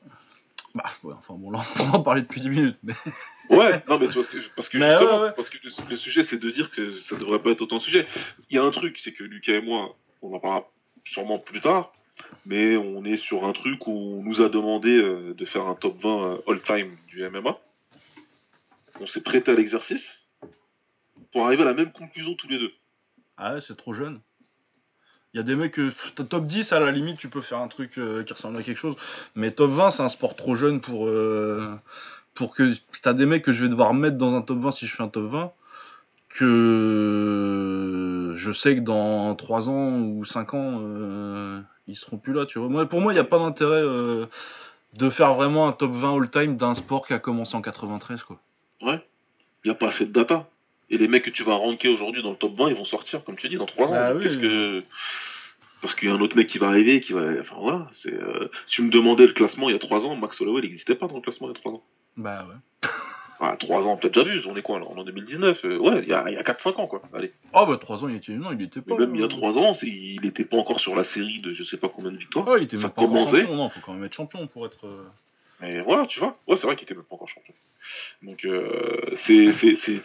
Bah, 0.75 0.91
ouais, 1.05 1.15
enfin 1.17 1.35
bon, 1.35 1.51
là, 1.51 1.61
on 1.81 1.91
en 1.95 2.03
parler 2.03 2.23
depuis 2.23 2.41
10 2.41 2.49
minutes, 2.49 2.79
mais... 2.83 2.95
Ouais, 3.51 3.85
non, 3.89 3.99
mais 3.99 4.09
tu 4.09 4.15
vois, 4.15 4.25
parce 4.57 4.71
que 4.71 4.79
justement, 4.79 5.19
ouais, 5.19 5.23
ouais. 5.25 5.33
parce 5.37 5.51
que 5.51 5.59
le, 5.63 5.71
le 5.91 5.97
sujet, 5.99 6.25
c'est 6.25 6.39
de 6.39 6.51
dire 6.51 6.71
que 6.71 6.97
ça 6.97 7.15
devrait 7.17 7.41
pas 7.41 7.51
être 7.51 7.61
autant 7.61 7.77
de 7.77 7.83
sujet. 7.83 8.07
Il 8.49 8.57
y 8.57 8.59
a 8.59 8.65
un 8.65 8.71
truc, 8.71 8.99
c'est 8.99 9.13
que 9.13 9.23
Lucas 9.23 9.53
et 9.53 9.61
moi, 9.61 9.95
on 10.23 10.35
en 10.35 10.41
parlera 10.41 10.67
sûrement 11.05 11.39
plus 11.39 11.61
tard, 11.61 11.93
mais 12.47 12.79
on 12.79 13.05
est 13.05 13.19
sur 13.19 13.45
un 13.45 13.53
truc 13.53 13.87
où 13.87 13.93
on 13.93 14.23
nous 14.23 14.41
a 14.41 14.49
demandé 14.49 14.97
euh, 14.97 15.35
de 15.35 15.45
faire 15.45 15.67
un 15.67 15.75
top 15.75 16.01
20 16.01 16.09
euh, 16.09 16.39
all-time 16.49 16.97
du 17.07 17.29
MMA. 17.29 17.59
On 19.01 19.07
s'est 19.07 19.23
prêté 19.23 19.51
à 19.51 19.55
l'exercice 19.55 20.23
pour 21.33 21.45
arriver 21.47 21.63
à 21.63 21.67
la 21.67 21.75
même 21.75 21.93
conclusion 21.93 22.35
tous 22.35 22.49
les 22.49 22.59
deux. 22.59 22.73
Ah 23.37 23.55
ouais, 23.55 23.61
c'est 23.61 23.77
trop 23.77 23.93
jeune. 23.93 24.21
Il 25.35 25.39
y 25.39 25.41
a 25.41 25.43
des 25.43 25.57
mecs, 25.57 25.79
t'as 26.15 26.25
top 26.25 26.47
10, 26.47 26.73
à 26.73 26.81
la 26.81 26.93
limite, 26.93 27.19
tu 27.19 27.29
peux 27.29 27.41
faire 27.41 27.59
un 27.59 27.67
truc 27.67 27.99
euh, 27.99 28.23
qui 28.23 28.33
ressemble 28.33 28.57
à 28.57 28.63
quelque 28.63 28.79
chose, 28.79 28.95
mais 29.35 29.51
top 29.51 29.73
20, 29.73 29.91
c'est 29.91 30.03
un 30.03 30.09
sport 30.09 30.37
trop 30.37 30.55
jeune 30.55 30.81
pour... 30.81 31.09
euh, 31.09 31.75
pour 32.35 32.55
que... 32.55 32.73
T'as 33.03 33.15
des 33.15 33.27
mecs 33.27 33.43
que 33.43 33.53
je 33.53 33.65
vais 33.65 33.69
devoir 33.69 33.95
mettre 33.95 34.17
dans 34.17 34.35
un 34.35 34.43
top 34.43 34.59
20 34.59 34.71
si 34.71 34.87
je 34.87 34.95
fais 34.95 35.03
un 35.03 35.09
top 35.09 35.25
20, 35.25 35.53
que 36.29 38.35
je 38.37 38.53
sais 38.53 38.77
que 38.77 38.81
dans 38.81 39.35
3 39.35 39.69
ans 39.69 40.01
ou 40.01 40.25
5 40.25 40.55
ans, 40.55 40.81
euh, 40.83 41.61
ils 41.89 41.97
seront 41.97 42.19
plus 42.19 42.33
là, 42.33 42.47
tu 42.47 42.59
vois. 42.59 42.89
Pour 42.89 43.01
moi, 43.01 43.13
il 43.13 43.17
n'y 43.17 43.21
a 43.21 43.25
pas 43.25 43.39
d'intérêt 43.39 43.83
euh, 43.83 44.27
de 44.95 45.11
faire 45.11 45.35
vraiment 45.35 45.69
un 45.69 45.73
top 45.73 45.93
20 45.93 46.17
all-time 46.17 46.57
d'un 46.57 46.75
sport 46.75 47.07
qui 47.07 47.13
a 47.13 47.19
commencé 47.19 47.57
en 47.57 47.63
93, 47.63 48.23
quoi. 48.23 48.39
Ouais. 48.83 49.05
Il 49.65 49.71
n'y 49.71 49.73
a 49.73 49.77
pas 49.77 49.89
assez 49.89 50.07
de 50.07 50.13
data. 50.13 50.47
Et 50.91 50.99
les 50.99 51.09
mecs 51.09 51.25
que 51.25 51.31
tu 51.31 51.43
vas 51.43 51.55
ranker 51.55 51.89
aujourd'hui 51.89 52.23
dans 52.23 52.31
le 52.31 52.37
top 52.37 52.55
20, 52.57 52.69
ils 52.71 52.77
vont 52.77 52.85
sortir, 52.85 53.25
comme 53.25 53.37
tu 53.37 53.49
dis, 53.49 53.57
dans 53.57 53.67
3 53.67 53.89
ans. 53.89 53.91
Bah 53.93 54.13
Donc, 54.13 54.23
oui. 54.23 54.29
Qu'est-ce 54.29 54.39
que. 54.39 54.83
parce 55.81 55.95
qu'il 55.95 56.09
y 56.09 56.13
a 56.13 56.15
un 56.15 56.21
autre 56.21 56.37
mec 56.37 56.47
qui 56.47 56.59
va 56.59 56.69
arriver, 56.69 57.01
qui 57.01 57.13
va. 57.13 57.23
Enfin 57.41 57.57
voilà, 57.59 57.89
c'est. 57.95 58.13
euh, 58.15 58.49
Tu 58.69 58.83
me 58.83 58.91
demandais 58.91 59.27
le 59.27 59.33
classement 59.33 59.69
il 59.69 59.73
y 59.73 59.77
a 59.77 59.79
3 59.79 60.05
ans, 60.07 60.17
Max 60.17 60.41
Holloway 60.41 60.61
il 60.63 60.69
n'existait 60.69 60.95
pas 60.95 61.07
dans 61.09 61.17
le 61.17 61.21
classement 61.23 61.49
il 61.49 61.51
y 61.51 61.57
a 61.57 61.61
3 61.61 61.73
ans. 61.73 61.83
Bah 62.17 62.47
ouais. 62.49 62.89
Ah, 63.41 63.57
3 63.59 63.85
ans, 63.89 63.97
peut-être 63.97 64.15
déjà 64.23 64.31
vu, 64.37 64.43
on 64.47 64.57
est 64.57 64.63
quoi 64.63 64.79
là 64.79 64.87
On 64.89 64.97
est 64.97 65.01
en 65.01 65.05
2019 65.05 65.65
euh, 65.65 65.77
Ouais, 65.79 66.03
il 66.05 66.09
y 66.09 66.13
a, 66.15 66.25
il 66.29 66.35
y 66.35 66.37
a 66.37 66.43
4-5 66.45 66.77
ans 66.81 66.87
quoi. 66.87 67.03
Allez. 67.13 67.33
Ah 67.53 67.67
bah 67.67 67.77
3 67.79 68.05
ans, 68.05 68.09
il 68.09 68.15
était. 68.15 68.33
Non, 68.33 68.53
il 68.53 68.63
était 68.63 68.81
pas. 68.81 68.97
même 68.97 69.13
il 69.15 69.21
y 69.21 69.23
a 69.23 69.27
euh, 69.27 69.29
3 69.29 69.59
ans, 69.59 69.75
c'est- 69.75 69.89
il 69.89 70.21
n'était 70.23 70.45
pas 70.45 70.57
encore 70.57 70.79
sur 70.81 70.95
la 70.95 71.03
série 71.03 71.41
de 71.41 71.53
je 71.53 71.65
sais 71.65 71.77
pas 71.77 71.89
combien 71.89 72.13
de 72.13 72.17
victoires. 72.17 72.47
Ah, 72.49 72.55
il 72.59 72.63
était 72.65 72.77
Ça 72.79 72.85
même 72.85 72.93
pas 72.93 73.03
commençait. 73.03 73.41
champion. 73.41 73.57
Non, 73.57 73.69
faut 73.71 73.81
quand 73.85 73.93
même 73.95 74.05
être 74.05 74.15
champion 74.15 74.47
pour 74.47 74.65
être. 74.67 74.87
Mais 75.61 75.81
voilà, 75.81 76.07
tu 76.07 76.19
vois, 76.21 76.39
ouais, 76.47 76.57
c'est 76.57 76.67
vrai 76.67 76.77
qu'il 76.77 76.85
était 76.85 76.95
même 76.95 77.05
pas 77.05 77.15
encore 77.15 77.29
champion. 77.29 77.55
Donc 78.23 78.45
euh, 78.45 79.15
c'est 79.17 79.53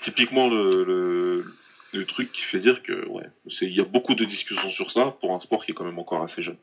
typiquement 0.01 0.47
le, 0.49 0.83
le, 0.83 1.53
le 1.93 2.05
truc 2.05 2.31
qui 2.31 2.41
fait 2.41 2.59
dire 2.59 2.83
que 2.83 3.07
ouais, 3.07 3.25
il 3.61 3.73
y 3.73 3.81
a 3.81 3.85
beaucoup 3.85 4.15
de 4.15 4.25
discussions 4.25 4.69
sur 4.69 4.91
ça 4.91 5.15
pour 5.19 5.33
un 5.33 5.39
sport 5.39 5.65
qui 5.65 5.71
est 5.71 5.73
quand 5.73 5.85
même 5.85 5.99
encore 5.99 6.23
assez 6.23 6.43
jeune. 6.43 6.57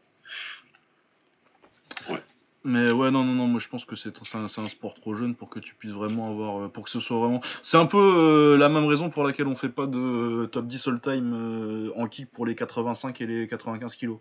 Mais 2.67 2.91
ouais, 2.91 3.13
non, 3.13 3.23
non, 3.23 3.33
non, 3.35 3.47
moi 3.47 3.61
je 3.61 3.69
pense 3.69 3.85
que 3.85 3.95
c'est 3.95 4.11
un, 4.35 4.69
sport 4.69 4.95
trop 4.95 5.15
jeune 5.15 5.37
pour 5.37 5.49
que 5.49 5.61
tu 5.61 5.77
puisses 5.77 5.93
vraiment 5.93 6.29
avoir. 6.29 6.63
euh, 6.63 6.69
pour 6.69 6.83
que 6.83 6.91
ce 6.91 6.99
soit 6.99 7.17
vraiment. 7.17 7.41
C'est 7.63 7.77
un 7.77 7.87
peu 7.87 7.97
euh, 7.97 8.57
la 8.59 8.69
même 8.69 8.87
raison 8.87 9.09
pour 9.09 9.23
laquelle 9.23 9.47
on 9.47 9.55
fait 9.55 9.69
pas 9.69 9.87
de 9.87 9.97
euh, 9.97 10.47
top 10.49 10.67
10 10.67 10.89
all-time 10.89 11.33
euh, 11.33 11.93
en 11.95 12.09
kick 12.09 12.29
pour 12.33 12.45
les 12.45 12.57
85 12.57 13.21
et 13.21 13.27
les 13.27 13.47
95 13.47 13.95
kilos. 13.95 14.19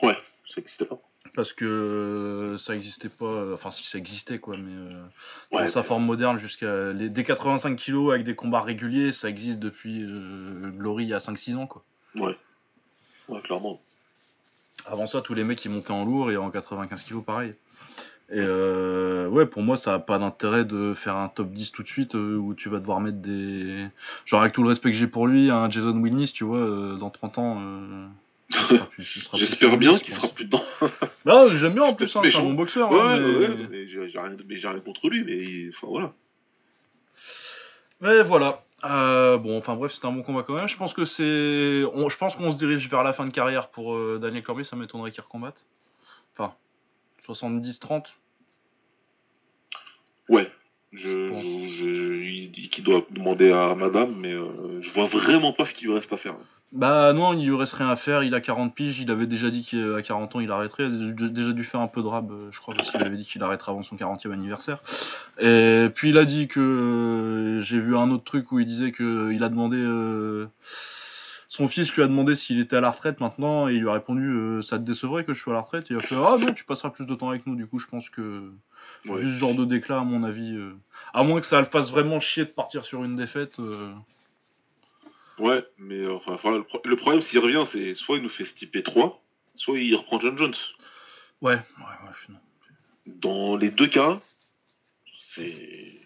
Ouais, 0.00 0.16
ça 0.46 0.60
n'existait 0.60 0.84
pas. 0.84 1.00
Parce 1.34 1.52
que 1.52 1.64
euh, 1.64 2.58
ça 2.58 2.74
existait 2.74 3.08
pas. 3.08 3.24
euh, 3.26 3.54
Enfin, 3.54 3.70
si 3.70 3.84
ça 3.84 3.98
existait 3.98 4.38
quoi, 4.38 4.56
mais. 4.56 4.72
euh, 4.72 5.02
Ouais, 5.52 5.62
dans 5.62 5.68
sa 5.68 5.82
forme 5.82 6.04
moderne 6.04 6.38
jusqu'à. 6.38 6.92
Les, 6.92 7.08
des 7.08 7.24
85 7.24 7.76
kilos 7.76 8.12
avec 8.12 8.24
des 8.24 8.34
combats 8.34 8.62
réguliers, 8.62 9.12
ça 9.12 9.28
existe 9.28 9.58
depuis 9.60 10.02
euh, 10.02 10.70
Glory 10.76 11.04
il 11.04 11.08
y 11.10 11.14
a 11.14 11.18
5-6 11.18 11.56
ans 11.56 11.66
quoi. 11.66 11.82
ouais, 12.16 12.36
ouais, 13.28 13.40
clairement. 13.42 13.80
Avant 14.86 15.06
ça, 15.06 15.20
tous 15.20 15.34
les 15.34 15.44
mecs 15.44 15.58
qui 15.58 15.68
montaient 15.68 15.90
en 15.92 16.04
lourd 16.04 16.30
et 16.30 16.36
en 16.36 16.50
95 16.50 17.02
kilos, 17.04 17.22
pareil. 17.24 17.54
Et 18.32 18.38
euh, 18.38 19.28
ouais, 19.28 19.44
pour 19.44 19.62
moi, 19.62 19.76
ça 19.76 19.94
a 19.94 19.98
pas 19.98 20.18
d'intérêt 20.18 20.64
de 20.64 20.94
faire 20.94 21.16
un 21.16 21.28
top 21.28 21.50
10 21.50 21.72
tout 21.72 21.82
de 21.82 21.88
suite 21.88 22.14
euh, 22.14 22.36
où 22.36 22.54
tu 22.54 22.68
vas 22.68 22.78
devoir 22.78 23.00
mettre 23.00 23.18
des. 23.18 23.86
Genre, 24.24 24.40
avec 24.40 24.52
tout 24.54 24.62
le 24.62 24.68
respect 24.68 24.90
que 24.90 24.96
j'ai 24.96 25.06
pour 25.08 25.26
lui, 25.26 25.50
un 25.50 25.68
Jason 25.68 25.96
Wilnis, 26.00 26.32
tu 26.32 26.44
vois, 26.44 26.58
euh, 26.58 26.94
dans 26.96 27.10
30 27.10 27.38
ans. 27.38 27.60
J'espère 29.34 29.76
bien 29.78 29.92
le 29.92 29.98
10, 29.98 30.02
qu'il 30.02 30.14
sera 30.14 30.28
plus 30.28 30.44
dedans. 30.44 30.64
Bah, 31.24 31.46
j'aime 31.48 31.74
bien 31.74 31.82
en 31.84 31.94
plus, 31.94 32.14
hein, 32.16 32.22
c'est 32.24 32.36
un 32.36 32.42
bon 32.42 32.54
boxeur. 32.54 32.90
Ouais, 32.90 32.98
hein, 32.98 33.22
ouais, 33.22 33.48
mais... 33.48 33.48
ouais, 33.48 33.68
mais 33.70 33.86
j'ai 33.86 34.18
rien, 34.18 34.34
contre 34.80 35.08
lui, 35.10 35.22
mais 35.22 35.68
enfin 35.74 35.86
voilà. 35.86 36.12
mais 38.00 38.22
voilà. 38.22 38.64
Euh, 38.84 39.36
bon, 39.36 39.58
enfin 39.58 39.76
bref, 39.76 39.92
c'était 39.92 40.06
un 40.06 40.12
bon 40.12 40.22
combat 40.22 40.42
quand 40.42 40.54
même. 40.54 40.68
Je 40.68 40.76
pense 40.76 40.94
que 40.94 41.04
c'est. 41.04 41.22
Je 41.24 42.16
pense 42.16 42.36
qu'on 42.36 42.50
se 42.50 42.56
dirige 42.56 42.88
vers 42.88 43.02
la 43.02 43.12
fin 43.12 43.26
de 43.26 43.30
carrière 43.32 43.68
pour 43.68 43.94
euh, 43.94 44.18
Daniel 44.20 44.42
Cormier, 44.42 44.64
ça 44.64 44.76
m'étonnerait 44.76 45.10
qu'il 45.10 45.22
recombatte. 45.22 45.66
Enfin, 46.32 46.54
70-30. 47.28 48.06
Ouais. 50.30 50.50
Je 50.92 51.08
Je, 51.08 51.28
pense. 51.28 51.44
je- 51.44 52.14
il 52.22 52.50
dit 52.50 52.68
qu'il 52.70 52.82
doit 52.84 53.04
demander 53.10 53.52
à 53.52 53.74
madame, 53.74 54.14
mais 54.16 54.32
euh, 54.32 54.80
je 54.80 54.90
vois 54.92 55.04
vraiment 55.04 55.52
pas 55.52 55.66
ce 55.66 55.74
qu'il 55.74 55.88
lui 55.88 55.94
reste 55.94 56.12
à 56.12 56.16
faire. 56.16 56.34
Bah 56.72 57.12
non, 57.12 57.32
il 57.32 57.44
lui 57.48 57.56
reste 57.56 57.72
rien 57.72 57.88
à 57.88 57.96
faire, 57.96 58.22
il 58.22 58.32
a 58.32 58.40
40 58.40 58.72
piges, 58.74 59.00
il 59.00 59.10
avait 59.10 59.26
déjà 59.26 59.50
dit 59.50 59.64
qu'à 59.64 60.02
40 60.02 60.36
ans 60.36 60.40
il 60.40 60.52
arrêterait, 60.52 60.84
il 60.86 61.24
a 61.24 61.28
déjà- 61.28 61.52
dû 61.52 61.64
faire 61.64 61.80
un 61.80 61.88
peu 61.88 62.00
de 62.00 62.06
rab, 62.06 62.30
euh, 62.30 62.48
je 62.52 62.60
crois, 62.60 62.74
parce 62.74 62.92
qu'il 62.92 63.02
avait 63.02 63.16
dit 63.16 63.24
qu'il 63.24 63.42
arrêterait 63.42 63.72
avant 63.72 63.82
son 63.82 63.96
40e 63.96 64.30
anniversaire. 64.30 64.78
Et 65.40 65.88
puis 65.92 66.10
il 66.10 66.18
a 66.18 66.24
dit 66.24 66.46
que 66.46 66.60
euh, 66.60 67.60
j'ai 67.60 67.80
vu 67.80 67.96
un 67.96 68.08
autre 68.12 68.22
truc 68.22 68.52
où 68.52 68.60
il 68.60 68.66
disait 68.66 68.92
que 68.92 69.32
il 69.32 69.42
a 69.42 69.48
demandé 69.48 69.78
euh, 69.78 70.46
son 71.48 71.66
fils 71.66 71.92
lui 71.96 72.04
a 72.04 72.06
demandé 72.06 72.36
s'il 72.36 72.60
était 72.60 72.76
à 72.76 72.80
la 72.80 72.92
retraite 72.92 73.18
maintenant. 73.18 73.68
Et 73.68 73.74
il 73.74 73.80
lui 73.80 73.88
a 73.88 73.94
répondu 73.94 74.28
euh, 74.28 74.62
ça 74.62 74.78
te 74.78 74.84
décevrait 74.84 75.24
que 75.24 75.34
je 75.34 75.40
sois 75.40 75.54
à 75.54 75.56
la 75.56 75.62
retraite? 75.62 75.90
Et 75.90 75.94
il 75.94 75.96
a 75.96 76.00
fait 76.00 76.14
ah 76.14 76.36
non 76.38 76.52
tu 76.54 76.62
passeras 76.64 76.90
plus 76.90 77.04
de 77.04 77.14
temps 77.16 77.30
avec 77.30 77.48
nous. 77.48 77.56
Du 77.56 77.66
coup 77.66 77.80
je 77.80 77.86
pense 77.88 78.08
que 78.10 78.42
Ouais. 79.08 79.22
vu 79.22 79.28
ce 79.30 79.36
genre 79.38 79.54
de 79.54 79.64
déclat 79.64 80.00
à 80.00 80.04
mon 80.04 80.22
avis 80.24 80.54
euh, 80.56 80.72
à 81.14 81.22
moins 81.24 81.40
que 81.40 81.46
ça 81.46 81.58
le 81.58 81.64
fasse 81.64 81.90
vraiment 81.90 82.20
chier 82.20 82.44
de 82.44 82.50
partir 82.50 82.84
sur 82.84 83.02
une 83.02 83.16
défaite 83.16 83.58
euh, 83.58 83.90
Ouais, 85.40 85.64
mais 85.78 85.96
euh, 85.98 86.14
enfin, 86.14 86.36
voilà, 86.42 86.58
le, 86.58 86.64
pro- 86.64 86.82
le 86.84 86.96
problème 86.96 87.20
s'il 87.22 87.38
revient, 87.40 87.64
c'est 87.66 87.94
soit 87.94 88.16
il 88.18 88.22
nous 88.22 88.28
fait 88.28 88.44
stiper 88.44 88.82
3, 88.82 89.22
soit 89.56 89.78
il 89.78 89.94
reprend 89.96 90.20
John 90.20 90.36
Jones. 90.38 90.54
ouais 91.40 91.54
ouais 91.54 91.58
ouais 91.58 92.10
non. 92.28 92.38
Dans 93.06 93.56
les 93.56 93.70
deux 93.70 93.88
cas, 93.88 94.20
c'est. 95.34 95.96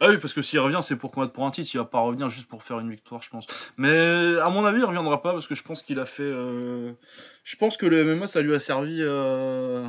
Ah 0.00 0.10
oui, 0.10 0.18
parce 0.18 0.32
que 0.32 0.42
s'il 0.42 0.60
revient, 0.60 0.78
c'est 0.82 0.96
pour 0.96 1.10
combattre 1.10 1.32
pour 1.32 1.44
un 1.44 1.50
titre. 1.50 1.68
Il 1.74 1.78
va 1.78 1.84
pas 1.84 1.98
revenir 2.00 2.28
juste 2.28 2.46
pour 2.46 2.62
faire 2.62 2.78
une 2.78 2.90
victoire, 2.90 3.20
je 3.20 3.30
pense. 3.30 3.46
Mais 3.76 4.38
à 4.38 4.48
mon 4.48 4.64
avis, 4.64 4.78
il 4.78 4.84
reviendra 4.84 5.20
pas 5.22 5.32
parce 5.32 5.48
que 5.48 5.56
je 5.56 5.62
pense 5.64 5.82
qu'il 5.82 5.98
a 5.98 6.06
fait. 6.06 6.22
euh, 6.22 6.92
Je 7.42 7.56
pense 7.56 7.76
que 7.76 7.84
le 7.86 8.04
MMA, 8.04 8.28
ça 8.28 8.40
lui 8.40 8.54
a 8.54 8.60
servi 8.60 8.98
euh, 9.00 9.88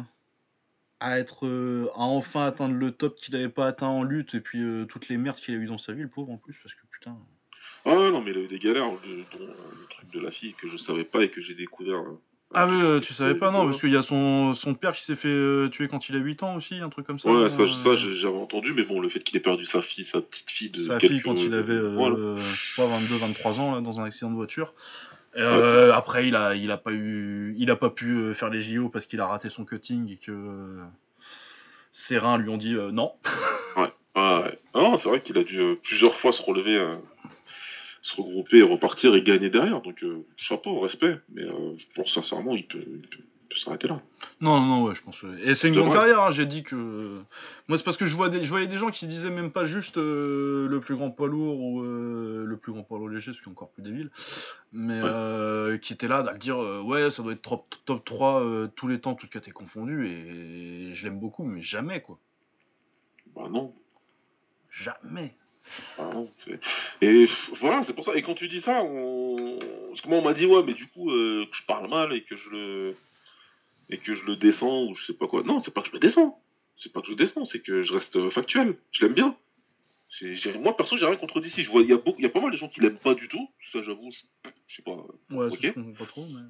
à 1.00 1.20
être, 1.20 1.46
euh, 1.46 1.90
à 1.94 2.00
enfin 2.02 2.46
atteindre 2.48 2.74
le 2.74 2.92
top 2.92 3.18
qu'il 3.18 3.36
avait 3.36 3.50
pas 3.50 3.68
atteint 3.68 3.88
en 3.88 4.02
lutte 4.02 4.34
et 4.34 4.40
puis 4.40 4.64
euh, 4.64 4.86
toutes 4.86 5.10
les 5.10 5.18
merdes 5.18 5.38
qu'il 5.38 5.54
a 5.54 5.58
eu 5.58 5.68
dans 5.68 5.78
sa 5.78 5.94
vie, 5.94 6.02
le 6.02 6.10
pauvre 6.10 6.32
en 6.32 6.38
plus, 6.38 6.56
parce 6.64 6.74
que 6.74 6.88
putain. 6.92 7.16
Ah 7.86 7.96
ouais, 7.98 8.12
non, 8.12 8.22
mais 8.22 8.32
il 8.32 8.38
a 8.38 8.42
eu 8.42 8.48
des 8.48 8.60
galères, 8.60 8.92
de- 8.92 9.24
dont 9.32 9.44
euh, 9.44 9.72
le 9.80 9.88
truc 9.88 10.10
de 10.12 10.20
la 10.20 10.32
fille 10.32 10.54
que 10.54 10.68
je 10.68 10.78
savais 10.78 11.04
pas 11.04 11.24
et 11.24 11.30
que 11.30 11.42
j'ai 11.42 11.54
découvert. 11.56 12.00
euh, 12.00 12.20
Ah 12.54 12.68
oui, 12.68 12.76
euh, 12.82 12.98
euh, 12.98 13.00
tu 13.00 13.14
savais 13.14 13.36
pas, 13.36 13.52
non, 13.52 13.66
parce 13.66 13.80
qu'il 13.80 13.92
y 13.92 13.96
a 13.96 14.02
son, 14.02 14.54
son 14.54 14.74
père 14.74 14.94
qui 14.94 15.04
s'est 15.04 15.16
fait 15.16 15.28
euh, 15.30 15.70
tuer 15.70 15.88
quand 15.88 16.10
il 16.10 16.16
a 16.16 16.20
8 16.20 16.42
ans 16.44 16.56
aussi, 16.56 16.76
un 16.76 16.90
truc 16.90 17.06
comme 17.06 17.20
ça. 17.20 17.30
Ouais, 17.32 17.50
ça, 17.50 17.62
euh, 17.62 17.96
j'avais 17.96 18.38
entendu, 18.38 18.74
mais 18.74 18.84
bon, 18.84 19.00
le 19.00 19.08
fait 19.10 19.20
qu'il 19.22 19.38
ait 19.38 19.42
perdu 19.42 19.66
sa 19.66 19.82
fille, 19.82 20.04
sa 20.06 20.22
petite 20.22 20.50
fille 20.50 20.70
de. 20.72 20.80
sa 20.80 20.98
quelques- 20.98 21.12
fille 21.14 21.22
quand 21.22 21.36
il 21.36 21.54
avait 21.54 21.74
euh, 21.74 21.94
Voilà. 21.96 22.16
je 22.56 22.60
sais 22.76 22.82
pas 22.82 22.88
22 22.88 23.18
23 23.18 23.60
ans 23.60 23.76
là, 23.76 23.82
dans 23.82 24.00
un 24.00 24.06
accident 24.06 24.30
de 24.32 24.36
voiture 24.36 24.74
euh, 25.38 25.94
après 25.94 26.28
il 26.28 26.36
a 26.36 26.56
il 26.56 26.72
a 26.72 26.78
pas 26.78 26.92
eu 26.92 27.54
il 27.60 27.70
a 27.70 27.76
pas 27.76 27.92
pu 27.92 28.16
euh, 28.16 28.34
faire 28.34 28.50
les 28.50 28.62
JO 28.64 28.90
parce 28.90 29.06
qu'il 29.06 29.20
a 29.22 29.28
raté 29.28 29.50
son 29.52 29.64
cutting 29.64 30.12
et 30.12 30.18
que 30.18 30.32
euh, 30.32 30.84
ses 31.92 32.18
reins 32.18 32.40
lui 32.40 32.50
ont 32.50 32.58
dit 32.58 32.74
euh, 32.76 32.92
non 32.92 33.14
Ah 33.76 33.82
ouais. 33.84 34.60
Ah 34.74 34.82
non, 34.82 34.98
c'est 34.98 35.08
vrai 35.08 35.22
qu'il 35.22 35.38
a 35.38 35.44
dû 35.44 35.60
euh, 35.60 35.76
plusieurs 35.82 36.16
fois 36.16 36.32
se 36.32 36.42
relever, 36.42 36.76
euh, 36.78 36.96
se 38.02 38.16
regrouper 38.16 38.58
et 38.60 38.64
repartir 38.64 39.16
et 39.16 39.22
gagner 39.24 39.50
derrière. 39.50 39.82
Donc, 39.82 40.04
euh, 40.04 40.26
chapeau, 40.38 40.80
respect. 40.80 41.20
Mais 41.34 41.44
euh, 41.44 41.76
je 41.78 41.86
pense 41.96 42.14
sincèrement, 42.14 42.56
il 42.56 42.66
peut, 42.68 42.80
il 42.86 43.58
s'arrêter 43.58 43.88
là. 43.88 44.00
non 44.40 44.60
non 44.62 44.66
non 44.68 44.84
ouais 44.84 44.96
je 44.96 45.02
pense 45.02 45.22
euh, 45.26 45.36
et 45.44 45.54
c'est 45.56 45.68
une 45.68 45.74
grande 45.76 45.92
carrière 45.92 46.22
hein, 46.22 46.30
j'ai 46.30 46.46
dit 46.46 46.62
que 46.64 47.20
moi 47.68 47.78
c'est 47.80 47.84
parce 47.84 47.98
que 47.98 48.06
je 48.06 48.16
vois 48.16 48.30
des 48.30 48.46
je 48.46 48.50
voyais 48.50 48.68
des 48.68 48.78
gens 48.78 48.90
qui 48.92 49.06
disaient 49.08 49.32
même 49.32 49.52
pas 49.52 49.66
juste 49.66 49.98
euh, 49.98 50.68
le 50.70 50.80
plus 50.80 50.96
grand 50.96 51.10
poids 51.10 51.28
lourd 51.28 51.60
ou 51.60 51.82
euh, 51.82 52.46
le 52.46 52.58
plus 52.58 52.72
grand 52.72 52.84
poids 52.84 53.00
lourd 53.00 53.10
léger 53.10 53.34
ce 53.34 53.40
qui 53.42 53.46
est 53.50 53.52
encore 53.52 53.72
plus 53.72 53.82
débile 53.82 54.12
mais 54.72 55.02
Ouais. 55.02 55.10
euh, 55.12 55.78
qui 55.80 55.92
était 55.94 56.08
là 56.08 56.18
à 56.20 56.34
dire 56.36 56.62
euh, 56.62 56.82
ouais 56.84 57.10
ça 57.12 57.22
doit 57.24 57.34
être 57.34 57.42
top, 57.42 57.76
top 57.86 58.06
3 58.06 58.44
euh, 58.46 58.68
tous 58.76 58.88
les 58.88 59.02
temps 59.02 59.16
toutes 59.16 59.32
catégories 59.32 59.66
confondues 59.66 60.08
et 60.08 60.94
je 60.94 61.04
l'aime 61.08 61.20
beaucoup 61.20 61.44
mais 61.44 61.62
jamais 61.62 62.02
quoi 62.02 62.18
Bah 63.36 63.50
non. 63.50 63.74
Jamais. 64.70 65.36
Ah 65.98 66.12
et 67.02 67.28
voilà, 67.60 67.84
c'est 67.84 67.94
pour 67.94 68.06
ça. 68.06 68.16
Et 68.16 68.22
quand 68.22 68.36
tu 68.36 68.48
dis 68.48 68.62
ça, 68.62 68.84
on... 68.84 69.60
parce 69.90 70.02
que 70.02 70.10
moi 70.10 70.20
on 70.20 70.24
m'a 70.24 70.34
dit 70.34 70.46
ouais, 70.46 70.64
mais 70.64 70.74
du 70.74 70.88
coup 70.88 71.12
euh, 71.12 71.46
que 71.50 71.56
je 71.56 71.66
parle 71.66 71.90
mal 71.90 72.14
et 72.14 72.24
que 72.24 72.36
je 72.36 72.50
le 72.50 72.96
et 73.90 73.98
que 73.98 74.14
je 74.14 74.26
le 74.26 74.36
descends 74.36 74.86
ou 74.86 74.96
je 74.96 75.06
sais 75.06 75.14
pas 75.14 75.28
quoi. 75.28 75.44
Non, 75.44 75.60
c'est 75.60 75.74
pas 75.74 75.82
que 75.82 75.88
je 75.88 75.94
le 75.94 76.00
descends. 76.00 76.42
C'est 76.78 76.92
pas 76.94 77.02
que 77.02 77.08
je 77.08 77.12
le 77.12 77.18
descends, 77.18 77.46
c'est 77.46 77.60
que 77.60 77.82
je 77.82 77.94
reste 77.94 78.30
factuel. 78.30 78.76
Je 78.92 79.04
l'aime 79.06 79.14
bien. 79.14 79.36
Moi 80.60 80.76
perso, 80.76 80.98
j'ai 80.98 81.06
rien 81.06 81.16
contre 81.18 81.40
DC. 81.40 81.62
Je 81.62 81.70
vois, 81.70 81.82
il 81.82 81.90
y 81.90 81.94
a 81.94 82.00
y 82.18 82.30
pas 82.30 82.42
mal 82.42 82.52
de 82.52 82.58
gens 82.58 82.68
qui 82.68 82.82
l'aiment 82.82 82.98
pas 82.98 83.14
du 83.16 83.28
tout. 83.28 83.50
Ça, 83.72 83.84
j'avoue, 83.84 84.12
je... 84.12 84.50
je 84.68 84.76
sais 84.78 84.82
pas. 84.82 84.96
Ouais, 85.30 85.46
Ok. 85.46 85.60
ça, 85.62 85.68
je 85.68 85.72
comprends 85.72 85.94
pas 85.94 86.06
trop, 86.06 86.26
mais. 86.26 86.42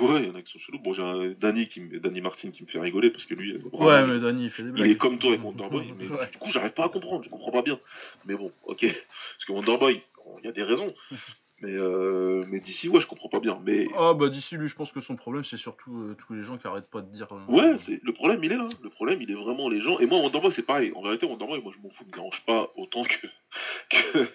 Ouais, 0.00 0.22
il 0.22 0.28
y 0.28 0.30
en 0.30 0.34
a 0.34 0.42
qui 0.42 0.52
sont 0.52 0.58
chelous. 0.58 0.78
Bon, 0.78 0.92
j'ai 0.92 1.02
un 1.02 1.30
Danny 1.38 1.68
qui, 1.68 1.80
Danny 2.00 2.20
Martin 2.20 2.50
qui 2.50 2.62
me 2.62 2.68
fait 2.68 2.78
rigoler 2.80 3.10
parce 3.10 3.24
que 3.26 3.34
lui, 3.34 3.56
Ouais, 3.72 4.06
mais 4.06 4.20
Danny, 4.20 4.44
il 4.44 4.50
fait 4.50 4.62
des 4.62 4.68
il 4.68 4.74
blagues. 4.74 4.90
est 4.90 4.96
comme 4.96 5.18
toi 5.18 5.30
avec 5.30 5.42
Wonderboy, 5.42 5.92
mais 5.98 6.06
Ouais. 6.08 6.30
du 6.30 6.38
coup, 6.38 6.50
j'arrive 6.52 6.72
pas 6.72 6.84
à 6.84 6.88
comprendre, 6.88 7.24
je 7.24 7.30
comprends 7.30 7.50
pas 7.52 7.62
bien. 7.62 7.78
Mais 8.24 8.34
bon, 8.36 8.52
ok. 8.64 8.80
Parce 8.86 9.44
que 9.46 9.52
Wonderboy, 9.52 10.00
il 10.38 10.44
y 10.44 10.48
a 10.48 10.52
des 10.52 10.62
raisons. 10.62 10.94
Mais, 11.62 11.74
euh, 11.74 12.42
mais 12.48 12.58
d'ici, 12.58 12.88
ouais, 12.88 13.02
je 13.02 13.06
comprends 13.06 13.28
pas 13.28 13.38
bien. 13.38 13.60
Mais 13.66 13.86
Ah, 13.94 14.14
bah 14.14 14.30
d'ici, 14.30 14.56
lui, 14.56 14.66
je 14.66 14.74
pense 14.74 14.92
que 14.92 15.02
son 15.02 15.14
problème, 15.14 15.44
c'est 15.44 15.58
surtout 15.58 15.94
euh, 15.94 16.16
tous 16.26 16.32
les 16.32 16.42
gens 16.42 16.56
qui 16.56 16.66
arrêtent 16.66 16.88
pas 16.88 17.02
de 17.02 17.10
dire. 17.10 17.28
euh, 17.32 17.52
ouais, 17.52 17.76
c'est 17.80 18.00
le 18.02 18.12
problème, 18.14 18.42
il 18.42 18.50
est 18.50 18.56
là. 18.56 18.66
Le 18.82 18.88
problème, 18.88 19.20
il 19.20 19.30
est 19.30 19.34
vraiment 19.34 19.68
les 19.68 19.82
gens. 19.82 19.98
Et 19.98 20.06
moi, 20.06 20.20
Wonderboy, 20.20 20.52
c'est 20.54 20.64
pareil. 20.64 20.90
En 20.96 21.02
vérité, 21.02 21.26
Wonderboy, 21.26 21.60
moi, 21.62 21.70
je 21.76 21.82
m'en 21.82 21.90
fous, 21.90 22.04
il 22.04 22.06
me 22.06 22.12
dérange 22.14 22.42
pas 22.46 22.70
autant 22.76 23.02
que, 23.04 23.26
que, 23.90 24.26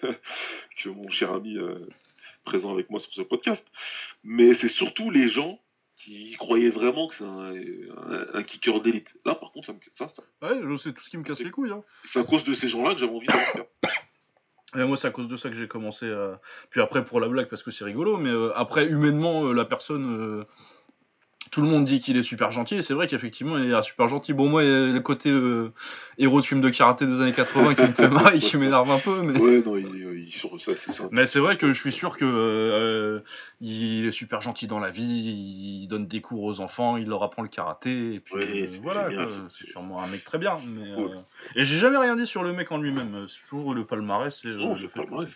que 0.84 0.88
mon 0.88 1.08
cher 1.10 1.32
ami 1.32 1.56
euh, 1.58 1.80
présent 2.46 2.72
avec 2.72 2.88
moi 2.88 2.98
sur 3.00 3.12
ce 3.12 3.20
podcast. 3.22 3.62
Mais 4.24 4.54
c'est 4.54 4.70
surtout 4.70 5.10
les 5.10 5.28
gens 5.28 5.60
qui 5.98 6.34
croyaient 6.38 6.70
vraiment 6.70 7.08
que 7.08 7.14
c'est 7.16 7.24
un, 7.24 7.54
un, 7.54 8.26
un 8.34 8.42
kicker 8.42 8.80
d'élite. 8.80 9.08
Là, 9.26 9.34
par 9.34 9.50
contre, 9.52 9.66
ça 9.66 9.72
me 9.74 9.78
ça, 9.98 10.10
ça- 10.14 10.22
Ouais, 10.48 10.60
je- 10.62 10.76
c'est 10.76 10.92
tout 10.94 11.02
ce 11.02 11.10
qui 11.10 11.18
me 11.18 11.22
casse 11.24 11.40
les 11.40 11.50
couilles. 11.50 11.72
Hein. 11.72 11.82
c'est 12.10 12.20
à 12.20 12.24
cause 12.24 12.44
de 12.44 12.54
ces 12.54 12.68
gens-là 12.70 12.94
que 12.94 13.00
j'avais 13.00 13.12
envie 13.14 13.26
de 13.26 13.32
le 13.32 13.38
faire. 13.38 13.64
Et 14.76 14.84
moi, 14.84 14.96
c'est 14.96 15.06
à 15.06 15.10
cause 15.10 15.28
de 15.28 15.36
ça 15.36 15.48
que 15.48 15.54
j'ai 15.54 15.68
commencé 15.68 16.10
à. 16.10 16.40
Puis 16.70 16.80
après, 16.82 17.02
pour 17.04 17.18
la 17.20 17.28
blague, 17.28 17.48
parce 17.48 17.62
que 17.62 17.70
c'est 17.70 17.84
rigolo, 17.84 18.16
mais 18.18 18.30
euh, 18.30 18.52
après, 18.56 18.86
humainement, 18.86 19.46
euh, 19.46 19.52
la 19.54 19.64
personne. 19.64 20.06
euh, 20.40 20.44
Tout 21.56 21.62
le 21.62 21.68
monde 21.68 21.86
dit 21.86 22.00
qu'il 22.00 22.18
est 22.18 22.22
super 22.22 22.50
gentil, 22.50 22.74
et 22.74 22.82
c'est 22.82 22.92
vrai 22.92 23.06
qu'effectivement, 23.06 23.56
il 23.56 23.72
est 23.72 23.82
super 23.82 24.08
gentil. 24.08 24.34
Bon, 24.34 24.46
moi, 24.46 24.62
il 24.62 24.68
y 24.68 24.74
a 24.74 24.86
le 24.92 25.00
côté 25.00 25.30
euh, 25.30 25.72
héros 26.18 26.38
de 26.42 26.44
film 26.44 26.60
de 26.60 26.68
karaté 26.68 27.06
des 27.06 27.18
années 27.18 27.32
80 27.32 27.74
qui 27.74 27.80
me 27.80 27.94
fait 27.94 28.08
marrer, 28.10 28.38
qui 28.40 28.58
m'énerve 28.58 28.90
un 28.90 28.98
peu, 28.98 29.22
mais. 29.22 29.38
Ouais, 29.40 29.62
non, 29.64 29.78
il, 29.78 29.86
il- 29.86 30.24
il 30.26 30.30
sur 30.32 30.60
ça, 30.60 30.72
c'est 30.78 30.92
ça. 30.92 31.08
Mais 31.12 31.26
c'est 31.26 31.38
vrai 31.38 31.56
que 31.56 31.68
je 31.68 31.80
suis 31.80 31.92
sûr 31.92 32.18
que 32.18 32.26
euh, 32.26 33.20
il 33.62 34.04
est 34.04 34.12
super 34.12 34.42
gentil 34.42 34.66
dans 34.66 34.80
la 34.80 34.90
vie, 34.90 35.02
il 35.82 35.88
donne 35.88 36.06
des 36.06 36.20
cours 36.20 36.42
aux 36.44 36.60
enfants, 36.60 36.98
il 36.98 37.06
leur 37.08 37.22
apprend 37.22 37.40
le 37.40 37.48
karaté, 37.48 38.12
et 38.16 38.20
puis 38.20 38.34
euh, 38.36 38.66
voilà, 38.82 39.08
c'est- 39.58 39.68
sûrement 39.70 40.02
un 40.02 40.08
mec 40.08 40.24
très 40.24 40.36
bien. 40.36 40.58
Mais, 40.66 40.94
Ouais. 40.94 41.10
euh, 41.10 41.16
Et 41.54 41.64
j'ai 41.64 41.78
jamais 41.78 41.96
rien 41.96 42.16
dit 42.16 42.26
sur 42.26 42.42
le 42.42 42.52
mec 42.52 42.70
en 42.70 42.76
lui-même, 42.76 43.24
c'est 43.30 43.48
toujours 43.48 43.72
le 43.72 43.86
palmarès 43.86 44.44
et 44.44 44.48
euh, 44.48 44.56
Non, 44.56 44.74
le 44.74 44.88
fait 44.88 45.00
palmarès. 45.00 45.30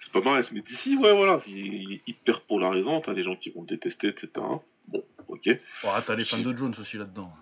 c'est 0.00 0.12
pas- 0.12 0.20
mal, 0.20 0.44
mais 0.52 0.60
d'ici, 0.60 0.98
ouais, 0.98 1.16
voilà, 1.16 1.40
il, 1.46 1.56
il 1.82 1.92
est 1.94 2.00
hyper 2.06 2.42
polarisant, 2.42 3.00
t'as 3.00 3.14
des 3.14 3.22
gens 3.22 3.36
qui 3.36 3.48
vont 3.48 3.62
le 3.62 3.68
détester, 3.68 4.08
etc. 4.08 4.28
Bon, 4.88 5.02
ok. 5.28 5.46
Ouais, 5.46 5.60
t'as 6.06 6.14
les 6.14 6.24
fans 6.24 6.38
de 6.38 6.56
Jones 6.56 6.74
aussi 6.78 6.96
là-dedans. 6.98 7.32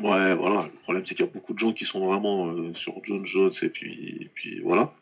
Ouais, 0.00 0.34
voilà, 0.34 0.64
le 0.64 0.78
problème 0.82 1.06
c'est 1.06 1.14
qu'il 1.14 1.24
y 1.24 1.28
a 1.28 1.32
beaucoup 1.32 1.54
de 1.54 1.58
gens 1.58 1.72
qui 1.72 1.84
sont 1.84 2.04
vraiment 2.04 2.48
euh, 2.48 2.74
sur 2.74 2.94
John 3.04 3.24
Jones, 3.24 3.52
et 3.62 3.68
puis, 3.68 4.18
et 4.22 4.30
puis 4.34 4.60
voilà. 4.60 4.92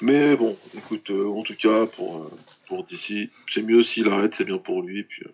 Mais 0.00 0.36
bon, 0.36 0.56
écoute, 0.76 1.10
euh, 1.10 1.28
en 1.28 1.42
tout 1.42 1.56
cas, 1.56 1.86
pour, 1.86 2.18
euh, 2.18 2.30
pour 2.68 2.84
DC, 2.84 3.30
c'est 3.48 3.62
mieux 3.62 3.82
s'il 3.82 4.08
arrête, 4.08 4.34
c'est 4.36 4.44
bien 4.44 4.58
pour 4.58 4.82
lui, 4.82 5.00
et 5.00 5.02
puis... 5.02 5.24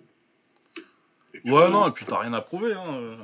et 1.34 1.40
puis 1.40 1.52
Ouais, 1.52 1.68
non, 1.68 1.86
et 1.88 1.92
puis 1.92 2.06
t'as 2.06 2.20
rien 2.20 2.32
à 2.32 2.40
prouver, 2.40 2.72
hein. 2.72 3.18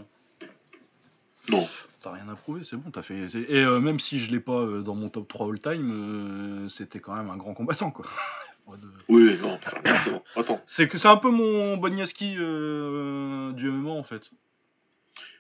Non, 1.49 1.67
T'as 2.03 2.13
rien 2.13 2.29
à 2.29 2.37
prouver, 2.37 2.63
c'est 2.63 2.77
bon, 2.77 2.91
t'as 2.91 3.03
fait. 3.03 3.27
Et 3.35 3.65
même 3.65 3.99
si 3.99 4.19
je 4.19 4.31
l'ai 4.31 4.41
pas 4.41 4.65
dans 4.81 4.95
mon 4.95 5.09
top 5.09 5.27
3 5.27 5.49
all-time, 5.49 6.69
c'était 6.69 7.01
quand 7.01 7.15
même 7.17 7.31
un 7.31 7.37
grand 7.37 7.55
combattant, 7.55 7.91
quoi. 7.91 8.07
De- 8.67 8.89
oui, 9.09 9.39
non, 9.41 9.59
bon. 10.07 10.23
Attends, 10.35 10.61
C'est 10.67 10.89
que 10.89 10.99
c'est 10.99 11.09
un 11.09 11.17
peu 11.17 11.31
mon 11.31 11.77
Boniaski 11.77 12.35
euh, 12.39 13.53
du 13.53 13.71
MMA 13.71 13.91
en 13.91 14.03
fait. 14.03 14.31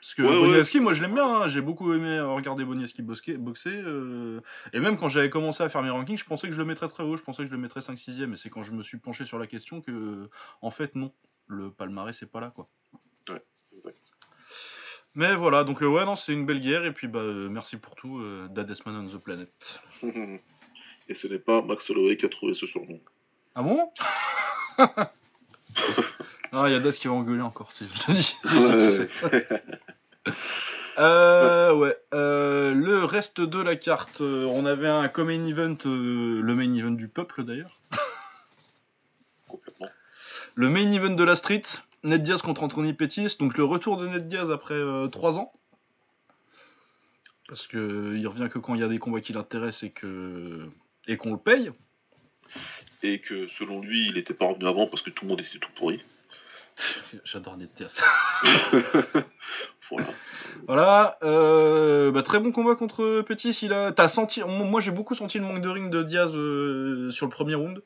Parce 0.00 0.14
que 0.14 0.22
Ouais, 0.22 0.28
ouais. 0.28 0.40
Boniaski, 0.40 0.78
moi 0.80 0.92
je 0.92 1.02
l'aime 1.02 1.14
bien, 1.14 1.26
hein, 1.26 1.48
j'ai 1.48 1.60
beaucoup 1.60 1.92
aimé 1.92 2.20
regarder 2.20 2.64
Boniaski 2.64 3.02
boxer. 3.02 3.70
euh, 3.70 4.40
et 4.72 4.78
même 4.78 4.96
quand 4.96 5.08
j'avais 5.08 5.28
commencé 5.28 5.64
à 5.64 5.68
faire 5.68 5.82
mes 5.82 5.90
rankings, 5.90 6.16
je 6.16 6.24
pensais 6.24 6.46
que 6.46 6.54
je 6.54 6.58
le 6.58 6.64
mettrais 6.64 6.86
très 6.88 7.02
haut, 7.02 7.16
je 7.16 7.22
pensais 7.22 7.42
que 7.42 7.48
je 7.48 7.54
le 7.54 7.60
mettrais 7.60 7.80
5-6ème. 7.80 8.32
Et 8.34 8.36
c'est 8.36 8.48
quand 8.48 8.62
je 8.62 8.70
me 8.70 8.82
suis 8.84 8.98
penché 8.98 9.24
sur 9.24 9.38
la 9.40 9.48
question 9.48 9.80
que, 9.80 10.30
en 10.62 10.70
fait, 10.70 10.94
non, 10.94 11.12
le 11.48 11.70
palmarès 11.72 12.16
c'est 12.16 12.30
pas 12.30 12.40
là 12.40 12.52
quoi. 12.54 12.68
Ouais, 13.28 13.42
exact. 13.76 13.98
Mais 15.14 15.34
voilà, 15.34 15.64
donc 15.64 15.82
euh, 15.82 15.86
ouais, 15.86 16.04
non, 16.04 16.14
c'est 16.14 16.32
une 16.32 16.46
belle 16.46 16.60
guerre. 16.60 16.84
Et 16.84 16.92
puis 16.92 17.08
bah, 17.08 17.18
euh, 17.20 17.48
merci 17.48 17.76
pour 17.76 17.96
tout, 17.96 18.18
euh, 18.20 18.46
Dadesman 18.50 18.94
on 18.96 19.08
the 19.08 19.20
Planet. 19.20 19.80
et 21.08 21.14
ce 21.14 21.26
n'est 21.26 21.38
pas 21.40 21.62
Max 21.62 21.90
Holloway 21.90 22.16
qui 22.16 22.26
a 22.26 22.28
trouvé 22.28 22.54
ce 22.54 22.66
surnom. 22.66 23.00
Ah 23.56 23.62
bon 23.62 23.90
Ah, 26.52 26.64
il 26.68 26.72
y 26.72 26.74
a 26.74 26.78
Das 26.78 26.98
qui 26.98 27.08
va 27.08 27.14
engueuler 27.14 27.40
encore, 27.40 27.72
si 27.72 27.86
je 27.88 27.92
le 28.08 28.14
dis. 28.14 28.36
je 28.44 28.90
sais 28.90 29.08
c'est. 29.18 29.48
Euh, 30.98 31.74
ouais. 31.74 31.96
euh, 32.14 32.72
le 32.72 33.04
reste 33.04 33.40
de 33.40 33.60
la 33.60 33.76
carte, 33.76 34.20
euh, 34.20 34.46
on 34.46 34.64
avait 34.64 34.88
un 34.88 35.08
comme 35.08 35.28
main 35.28 35.46
event, 35.46 35.76
le 35.84 36.54
main 36.54 36.72
event 36.74 36.92
du 36.92 37.08
peuple 37.08 37.44
d'ailleurs. 37.44 37.78
Complètement. 39.48 39.88
Le 40.54 40.68
main 40.68 40.90
event 40.92 41.14
de 41.14 41.24
la 41.24 41.36
street, 41.36 41.62
Ned 42.02 42.22
Diaz 42.22 42.42
contre 42.42 42.62
Anthony 42.62 42.92
Pettis. 42.92 43.36
Donc 43.38 43.58
le 43.58 43.64
retour 43.64 43.96
de 43.96 44.06
Ned 44.06 44.28
Diaz 44.28 44.50
après 44.50 44.80
3 45.10 45.38
ans. 45.38 45.52
Parce 47.48 47.66
que 47.66 48.14
il 48.16 48.26
revient 48.26 48.48
que 48.50 48.58
quand 48.58 48.74
il 48.74 48.80
y 48.80 48.84
a 48.84 48.88
des 48.88 48.98
combats 48.98 49.20
qui 49.20 49.32
l'intéressent 49.32 49.84
et 49.84 49.90
que 49.90 50.68
et 51.06 51.16
qu'on 51.16 51.32
le 51.32 51.38
paye. 51.38 51.72
Et 53.08 53.20
que 53.20 53.46
selon 53.46 53.80
lui, 53.80 54.06
il 54.08 54.14
n'était 54.14 54.34
pas 54.34 54.46
revenu 54.46 54.66
avant 54.66 54.86
parce 54.88 55.02
que 55.02 55.10
tout 55.10 55.24
le 55.24 55.30
monde 55.30 55.40
était 55.40 55.58
tout 55.60 55.68
pourri. 55.76 56.00
J'adore 57.24 57.56
Ned 57.56 57.70
Diaz. 57.76 58.02
Voilà. 59.88 60.08
Voilà, 60.66 61.18
euh, 61.22 62.10
bah, 62.10 62.24
très 62.24 62.40
bon 62.40 62.50
combat 62.50 62.74
contre 62.74 63.20
Pettis. 63.20 63.56
Il 63.62 63.72
a, 63.72 63.92
t'as 63.92 64.08
senti, 64.08 64.40
moi 64.44 64.80
j'ai 64.80 64.90
beaucoup 64.90 65.14
senti 65.14 65.38
le 65.38 65.44
manque 65.44 65.60
de 65.62 65.68
ring 65.68 65.90
de 65.92 66.02
Diaz 66.02 66.32
euh, 66.34 67.08
sur 67.12 67.26
le 67.26 67.30
premier 67.30 67.54
round. 67.54 67.80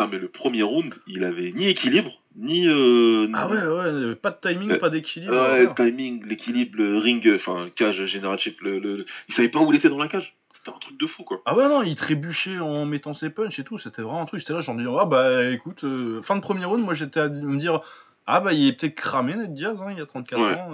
Ah, 0.00 0.08
mais 0.10 0.18
le 0.18 0.26
premier 0.26 0.62
round, 0.62 0.92
il 1.06 1.22
avait 1.22 1.52
ni 1.52 1.68
équilibre, 1.68 2.10
ni. 2.34 2.66
euh, 2.66 3.28
Ah 3.34 3.46
ouais, 3.46 3.64
ouais, 3.64 4.16
pas 4.16 4.30
de 4.32 4.38
timing, 4.40 4.78
pas 4.78 4.90
d'équilibre. 4.90 5.32
Ouais, 5.32 5.62
le 5.66 5.74
timing, 5.76 6.26
l'équilibre, 6.26 6.76
le 6.78 6.98
ring, 6.98 7.30
enfin, 7.36 7.70
cage 7.76 8.04
général 8.06 8.40
chip, 8.40 8.60
le, 8.62 8.80
le- 8.80 9.04
il 9.28 9.34
savait 9.34 9.48
pas 9.48 9.60
où 9.60 9.70
il 9.72 9.76
était 9.76 9.90
dans 9.90 9.98
la 9.98 10.08
cage. 10.08 10.34
C'était 10.64 10.76
un 10.76 10.78
truc 10.78 11.00
de 11.00 11.06
fou, 11.08 11.24
quoi. 11.24 11.42
Ah 11.44 11.56
ouais, 11.56 11.68
non, 11.68 11.82
il 11.82 11.96
trébuchait 11.96 12.58
en 12.60 12.84
mettant 12.84 13.14
ses 13.14 13.30
punches 13.30 13.58
et 13.58 13.64
tout. 13.64 13.78
C'était 13.78 14.02
vraiment 14.02 14.20
un 14.22 14.26
truc. 14.26 14.40
J'étais 14.40 14.52
là, 14.52 14.60
j'en 14.60 14.74
dis, 14.76 14.84
ah 14.98 15.04
bah 15.06 15.44
écoute, 15.50 15.82
euh, 15.84 16.22
fin 16.22 16.36
de 16.36 16.40
premier 16.40 16.64
round, 16.64 16.84
moi 16.84 16.94
j'étais 16.94 17.18
à 17.20 17.28
me 17.28 17.58
dire, 17.58 17.80
ah 18.26 18.38
bah 18.40 18.52
il 18.52 18.68
est 18.68 18.72
peut-être 18.72 18.94
cramé, 18.94 19.34
Ned 19.34 19.52
Diaz, 19.54 19.82
hein, 19.82 19.88
il 19.90 19.98
y 19.98 20.00
a 20.00 20.06
34 20.06 20.40
Ouais. 20.40 20.54
ans. 20.54 20.70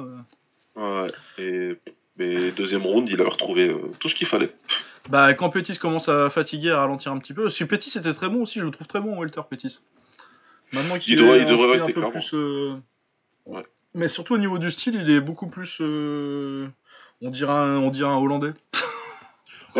euh. 0.77 1.05
Ouais, 1.05 1.11
et. 1.39 1.79
Mais 2.19 2.51
deuxième 2.51 2.83
round, 2.83 3.09
il 3.09 3.21
avait 3.21 3.31
retrouvé 3.31 3.69
euh, 3.69 3.93
tout 4.01 4.09
ce 4.09 4.15
qu'il 4.17 4.27
fallait. 4.27 4.53
Bah 5.09 5.33
quand 5.35 5.51
Pettis 5.51 5.79
commence 5.79 6.09
à 6.09 6.29
fatiguer, 6.31 6.73
à 6.73 6.81
ralentir 6.81 7.13
un 7.13 7.19
petit 7.19 7.33
peu. 7.33 7.49
Si 7.49 7.65
Pettis 7.65 7.97
était 7.97 8.13
très 8.13 8.29
bon 8.29 8.43
aussi, 8.43 8.59
je 8.59 8.65
le 8.65 8.73
trouve 8.73 8.89
très 8.89 9.01
bon, 9.01 9.17
Walter 9.17 9.41
Pettis. 9.49 9.79
Maintenant 10.73 10.99
qu'il 10.99 11.15
Il 11.15 11.21
devrait- 11.21 11.39
est 11.39 11.43
il 11.43 11.49
un 11.49 11.51
devrait 11.53 11.69
style 11.69 11.81
un 11.81 11.85
rester, 11.87 11.93
peu 11.95 12.01
clairement. 12.01 12.21
plus. 13.47 13.53
Ouais. 13.55 13.65
Mais 13.95 14.09
surtout 14.09 14.35
au 14.35 14.39
niveau 14.39 14.59
du 14.59 14.71
style, 14.71 14.97
il 15.01 15.09
est 15.11 15.21
beaucoup 15.21 15.47
plus. 15.47 15.81
On 15.81 17.31
dirait 17.31 17.53
un, 17.53 17.77
on 17.79 17.91
dirait 17.91 18.11
un 18.11 18.17
Hollandais. 18.19 18.53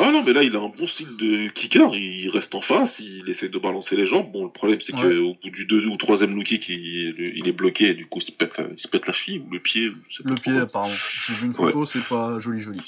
Ah 0.01 0.13
non, 0.13 0.23
mais 0.23 0.33
là, 0.33 0.43
il 0.43 0.55
a 0.55 0.59
un 0.61 0.69
bon 0.69 0.87
style 0.87 1.17
de 1.19 1.49
kicker. 1.49 1.95
Il 1.95 2.29
reste 2.31 2.55
en 2.55 2.61
face, 2.61 3.01
il 3.01 3.29
essaie 3.29 3.49
de 3.49 3.59
balancer 3.59 3.97
les 3.97 4.07
jambes. 4.07 4.31
Bon, 4.33 4.45
le 4.45 4.51
problème, 4.51 4.81
c'est 4.81 4.95
Ouais. 4.95 5.17
qu'au 5.17 5.35
bout 5.43 5.51
du 5.51 5.67
deux 5.67 5.87
ou 5.87 5.97
troisième 5.97 6.35
low 6.35 6.43
kick, 6.43 6.69
il, 6.69 7.33
il 7.37 7.49
est 7.49 7.53
bloqué. 7.53 7.89
Et 7.89 7.95
du 7.95 8.07
coup, 8.07 8.19
il 8.21 8.25
se 8.27 8.33
pète, 8.33 8.59
la- 8.59 8.69
il 8.73 8.79
se 8.81 8.89
pète 8.89 9.07
la 9.07 9.13
cheville 9.13 9.41
ou 9.41 9.51
le 9.51 9.61
pied. 9.61 9.91
Le 10.25 10.35
pied, 10.37 10.57
apparemment. 10.57 10.95
J'ai 11.27 11.35
vu 11.35 11.47
une 11.47 11.55
photo, 11.55 11.85
c'est 11.85 12.05
pas 12.09 12.39
joli, 12.39 12.61
joli. 12.61 12.81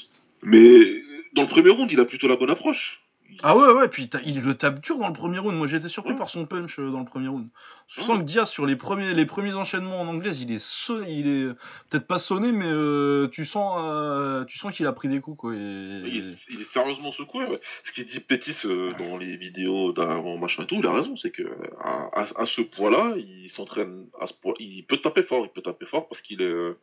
Mais 0.42 1.02
dans 1.34 1.42
le 1.42 1.48
premier 1.48 1.70
round, 1.70 1.90
il 1.92 2.00
a 2.00 2.04
plutôt 2.04 2.28
la 2.28 2.36
bonne 2.36 2.50
approche. 2.50 3.00
Ah 3.42 3.56
ouais, 3.56 3.72
ouais, 3.72 3.88
puis 3.88 4.08
il 4.26 4.40
le 4.42 4.54
tape 4.54 4.80
dur 4.80 4.98
dans 4.98 5.06
le 5.08 5.12
premier 5.12 5.38
round. 5.38 5.56
Moi 5.56 5.66
j'ai 5.66 5.76
été 5.78 5.88
surpris 5.88 6.12
Ouais. 6.12 6.18
par 6.18 6.28
son 6.30 6.46
punch 6.46 6.78
euh, 6.78 6.90
dans 6.90 6.98
le 7.00 7.04
premier 7.04 7.28
round. 7.28 7.48
Je 7.88 8.00
Ouais. 8.00 8.06
sens 8.06 8.18
que 8.18 8.22
Diaz, 8.24 8.48
sur 8.50 8.66
les 8.66 8.76
premiers, 8.76 9.14
les 9.14 9.26
premiers 9.26 9.54
enchaînements 9.54 10.00
en 10.00 10.06
anglaise, 10.08 10.40
il 10.40 10.52
est 10.52 10.62
sonné, 10.62 11.10
il 11.12 11.26
est 11.28 11.46
peut-être 11.88 12.06
pas 12.06 12.18
sonné, 12.18 12.52
mais 12.52 12.66
euh, 12.68 13.28
tu 13.28 13.44
sens, 13.46 13.78
euh, 13.82 14.44
tu 14.44 14.58
sens 14.58 14.74
qu'il 14.74 14.86
a 14.86 14.92
pris 14.92 15.08
des 15.08 15.20
coups 15.20 15.38
quoi. 15.38 15.54
et- 15.54 15.56
Il 15.58 16.16
est, 16.18 16.36
il 16.50 16.60
est 16.60 16.72
sérieusement 16.72 17.12
secoué. 17.12 17.44
Ouais. 17.46 17.60
Ce 17.84 17.92
qu'il 17.92 18.06
dit 18.06 18.20
Pétis 18.20 18.56
euh, 18.66 18.92
dans 18.98 19.16
les 19.16 19.36
vidéos 19.36 19.92
d'avant 19.92 20.36
machin 20.36 20.64
et 20.64 20.66
tout, 20.66 20.76
il 20.78 20.86
a 20.86 20.92
raison. 20.92 21.16
C'est 21.16 21.30
que 21.30 21.42
à, 21.82 22.10
à- 22.20 22.42
à 22.42 22.46
ce 22.46 22.60
poids-là, 22.62 23.14
il 23.16 23.50
s'entraîne 23.50 24.06
à 24.20 24.26
ce 24.26 24.34
poids. 24.34 24.54
Il 24.60 24.84
peut 24.84 24.98
taper 24.98 25.22
fort. 25.22 25.44
Il 25.46 25.50
peut 25.50 25.62
taper 25.62 25.86
fort 25.86 26.08
parce 26.08 26.20
qu'il 26.22 26.42
est, 26.42 26.74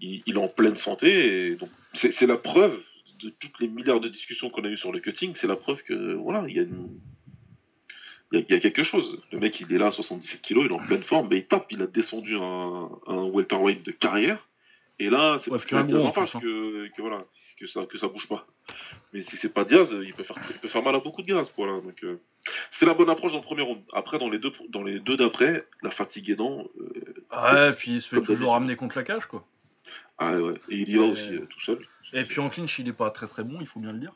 il, 0.00 0.22
il 0.26 0.34
est 0.36 0.38
en 0.38 0.48
pleine 0.48 0.76
santé. 0.76 1.48
Et 1.50 1.54
donc 1.56 1.68
c'est 1.94 2.26
la 2.26 2.36
preuve 2.36 2.78
de 3.24 3.30
toutes 3.30 3.58
les 3.60 3.68
milliards 3.68 4.00
de 4.00 4.08
discussions 4.08 4.50
qu'on 4.50 4.64
a 4.64 4.68
eues 4.68 4.76
sur 4.76 4.92
le 4.92 5.00
cutting. 5.00 5.34
C'est 5.36 5.46
la 5.46 5.56
preuve 5.56 5.82
que 5.82 6.14
voilà, 6.14 6.44
il 6.48 6.54
y 6.56 6.58
a 6.58 6.62
une- 6.62 6.98
il 8.32 8.38
y, 8.38 8.42
a, 8.42 8.44
il 8.48 8.52
y 8.54 8.56
a 8.56 8.60
quelque 8.60 8.82
chose. 8.82 9.20
Le 9.30 9.38
mec, 9.38 9.60
il 9.60 9.70
est 9.72 9.78
là, 9.78 9.90
77 9.92 10.40
kilos, 10.40 10.64
il 10.66 10.70
est 10.72 10.74
en 10.74 10.78
pleine 10.78 11.02
forme, 11.02 11.28
mais 11.30 11.38
il 11.38 11.44
tape. 11.46 11.66
Il 11.70 11.82
a 11.82 11.86
descendu 11.86 12.36
un, 12.36 12.88
un 13.06 13.24
welterweight 13.24 13.84
de 13.84 13.90
carrière. 13.92 14.48
Et 14.98 15.10
là, 15.10 15.38
c'est 15.42 15.50
Ouais, 15.50 15.58
parce 15.58 15.66
Diaz 15.86 16.00
gros, 16.02 16.06
hein. 16.18 16.40
que, 16.40 16.88
que 16.96 17.02
voilà, 17.02 17.24
que 17.58 17.66
ça, 17.66 17.84
que 17.86 17.98
ça 17.98 18.08
bouge 18.08 18.28
pas. 18.28 18.46
Mais 19.12 19.22
si 19.22 19.36
c'est 19.36 19.52
pas 19.52 19.64
Diaz, 19.64 19.94
il 20.02 20.14
peut 20.14 20.22
faire, 20.22 20.36
il 20.50 20.56
peut 20.58 20.68
faire 20.68 20.82
mal 20.82 20.94
à 20.94 21.00
beaucoup 21.00 21.20
de 21.22 21.26
gars 21.26 21.40
à 21.40 21.44
ce 21.44 21.50
point-là. 21.52 21.80
Donc, 21.80 22.02
euh, 22.04 22.20
c'est 22.70 22.86
la 22.86 22.94
bonne 22.94 23.10
approche 23.10 23.32
dans 23.32 23.38
le 23.38 23.44
premier 23.44 23.62
round. 23.62 23.80
Après, 23.92 24.18
dans 24.18 24.30
les 24.30 24.38
deux, 24.38 24.52
dans 24.70 24.82
les 24.82 24.98
deux 25.00 25.16
d'après, 25.16 25.66
la 25.82 25.90
fatigue 25.90 26.30
aidant, 26.30 26.66
euh, 26.80 26.90
Ouais, 27.52 27.72
puis 27.74 27.92
il 27.96 28.00
se 28.02 28.08
fait 28.08 28.22
toujours 28.22 28.52
ramener 28.52 28.76
contre 28.76 28.96
la 28.96 29.02
cage 29.04 29.26
quoi. 29.26 29.44
ah 30.18 30.34
ouais, 30.36 30.54
et 30.68 30.76
il 30.76 30.88
y 30.88 30.96
va 30.96 31.04
aussi 31.04 31.34
euh, 31.34 31.46
tout 31.48 31.60
seul. 31.62 31.84
Et 32.12 32.24
puis 32.24 32.40
en 32.40 32.48
clinch, 32.48 32.78
il 32.78 32.88
est 32.88 32.92
pas 32.92 33.10
très 33.10 33.26
très 33.26 33.44
bon, 33.44 33.58
il 33.60 33.66
faut 33.66 33.80
bien 33.80 33.92
le 33.92 33.98
dire. 33.98 34.14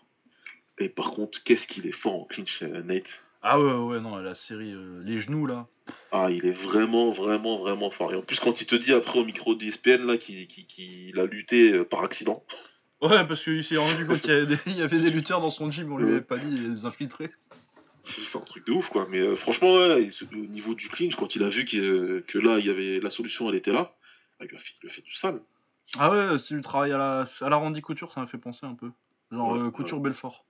Et 0.79 0.89
par 0.89 1.13
contre, 1.13 1.43
qu'est-ce 1.43 1.67
qu'il 1.67 1.87
est 1.87 1.93
fort 1.93 2.15
en 2.21 2.25
clinch, 2.25 2.63
euh, 2.63 2.83
Nate? 2.83 3.09
Ah 3.43 3.61
ouais, 3.61 3.73
ouais, 3.73 4.01
non, 4.01 4.17
la 4.17 4.35
série, 4.35 4.73
euh, 4.73 5.03
les 5.05 5.19
genoux 5.19 5.47
là. 5.47 5.67
Ah, 6.13 6.29
il 6.31 6.45
est 6.47 6.53
vraiment, 6.53 7.11
vraiment, 7.11 7.59
vraiment 7.59 7.91
fort. 7.91 8.13
Et 8.13 8.17
en 8.17 8.23
plus, 8.23 8.41
quand 8.41 8.61
il 8.61 8.67
te 8.67 8.75
dit 8.75 8.93
après 8.93 9.19
au 9.19 9.25
micro 9.25 9.55
d'ESPN 9.55 10.05
là 10.07 10.17
qu'il 10.19 11.19
a 11.19 11.25
lutté 11.27 11.73
euh, 11.73 11.85
par 11.85 12.03
accident, 12.03 12.45
Ouais, 13.03 13.27
parce 13.27 13.45
qu'il 13.45 13.63
s'est 13.63 13.77
rendu 13.77 14.07
compte 14.07 14.21
qu'il 14.23 14.31
y, 14.31 14.35
avait 14.35 14.47
des- 14.47 14.59
il 14.67 14.79
y 14.79 14.83
avait 14.83 14.99
des 14.99 15.11
lutteurs 15.11 15.41
dans 15.41 15.51
son 15.51 15.71
gym, 15.71 15.93
on 15.93 15.99
lui 15.99 16.11
avait 16.11 16.23
pas 16.23 16.39
dit, 16.39 16.49
il 16.57 16.75
des 16.75 16.85
infiltrés. 16.87 17.31
c'est 18.05 18.39
un 18.39 18.41
truc 18.41 18.67
de 18.67 18.73
ouf 18.73 18.89
quoi. 18.89 19.07
Mais 19.11 19.19
euh, 19.19 19.37
franchement, 19.37 19.75
ouais, 19.75 20.11
au 20.33 20.37
niveau 20.37 20.75
du 20.75 20.89
clinch, 20.89 21.15
quand 21.17 21.37
il 21.37 21.43
a 21.43 21.49
vu 21.49 21.65
que, 21.67 22.21
que 22.27 22.39
là, 22.39 22.59
il 22.59 22.67
y 22.67 22.71
avait 22.71 23.01
la 23.01 23.11
solution, 23.11 23.49
elle 23.51 23.57
était 23.57 23.73
là, 23.73 23.95
il 24.41 24.47
lui 24.47 24.57
a 24.57 24.59
fait, 24.59 24.71
il 24.83 24.87
lui 24.87 24.91
a 24.91 24.95
fait 24.95 25.03
du 25.03 25.13
sale. 25.13 25.41
Ah 25.99 26.11
ouais, 26.11 26.39
c'est 26.39 26.55
du 26.55 26.63
travail 26.63 26.93
à 26.93 26.99
la, 26.99 27.27
à 27.41 27.49
la 27.49 27.57
Randy 27.57 27.81
Couture, 27.81 28.13
ça 28.13 28.21
m'a 28.21 28.27
fait 28.27 28.39
penser 28.39 28.67
un 28.67 28.75
peu. 28.75 28.91
Genre 29.31 29.53
Ouais, 29.53 29.61
euh, 29.61 29.71
Couture 29.71 30.01
Belfort. 30.01 30.45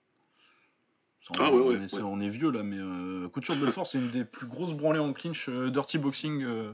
Ah 1.39 1.51
ouais, 1.51 1.59
ouais, 1.59 1.77
on 1.79 1.83
est, 1.83 1.95
ouais. 1.95 2.03
on 2.03 2.21
est 2.21 2.29
vieux 2.29 2.51
là, 2.51 2.63
mais 2.63 2.79
euh, 2.79 3.29
Couture 3.29 3.57
Belfort, 3.57 3.87
c'est 3.87 3.99
une 3.99 4.11
des 4.11 4.25
plus 4.25 4.47
grosses 4.47 4.75
branlées 4.75 5.01
en 5.01 5.13
clinch, 5.13 5.49
euh, 5.49 5.71
dirty 5.71 5.99
boxing. 5.99 6.45
euh. 6.45 6.73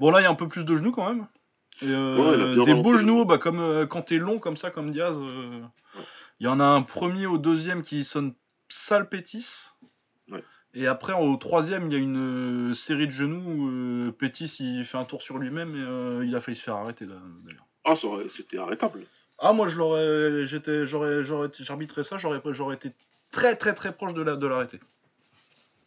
Bon 0.00 0.10
là, 0.10 0.20
il 0.20 0.24
y 0.24 0.26
a 0.26 0.30
un 0.30 0.34
peu 0.34 0.48
plus 0.48 0.64
de 0.64 0.74
genoux 0.74 0.92
quand 0.92 1.08
même. 1.08 1.26
Et, 1.80 1.86
des 1.86 2.74
beaux 2.74 2.96
genoux, 2.96 3.18
genou. 3.18 3.24
bah, 3.24 3.38
comme 3.38 3.86
quand 3.88 4.02
t'es 4.02 4.18
long 4.18 4.38
comme 4.38 4.56
ça, 4.56 4.70
comme 4.70 4.90
Diaz. 4.90 5.18
Il 6.40 6.46
y 6.46 6.48
en 6.48 6.58
a 6.58 6.64
un 6.64 6.82
premier 6.82 7.26
au 7.26 7.38
deuxième 7.38 7.82
qui 7.82 8.02
sonne 8.02 8.34
sale 8.68 9.08
pétis. 9.08 9.68
Ouais. 10.28 10.42
Et 10.74 10.86
après, 10.86 11.12
au 11.12 11.36
troisième, 11.36 11.86
il 11.86 11.92
y 11.92 11.96
a 11.96 11.98
une 11.98 12.74
série 12.74 13.06
de 13.06 13.12
genoux 13.12 14.12
Pétis 14.18 14.56
il 14.60 14.84
fait 14.84 14.98
un 14.98 15.04
tour 15.04 15.22
sur 15.22 15.38
lui-même 15.38 15.76
et 15.76 16.26
il 16.26 16.34
a 16.34 16.40
failli 16.40 16.56
se 16.56 16.62
faire 16.62 16.76
arrêter 16.76 17.06
d'ailleurs. 17.06 17.66
Ah, 17.84 17.96
ça 17.96 18.08
c'était 18.34 18.58
arrêtable. 18.58 19.00
Ah 19.38 19.52
moi 19.52 19.68
je 19.68 19.76
l'aurais 19.76 20.46
j'étais 20.46 20.86
j'aurais 20.86 21.24
j'aurais 21.24 21.48
j'arbitrais 21.58 22.04
ça 22.04 22.16
j'aurais 22.16 22.40
j'aurais 22.52 22.76
été 22.76 22.90
très 23.32 23.56
très 23.56 23.74
très 23.74 23.92
proche 23.92 24.14
de 24.14 24.22
la 24.22 24.36
de 24.36 24.46
l'arrêter. 24.46 24.78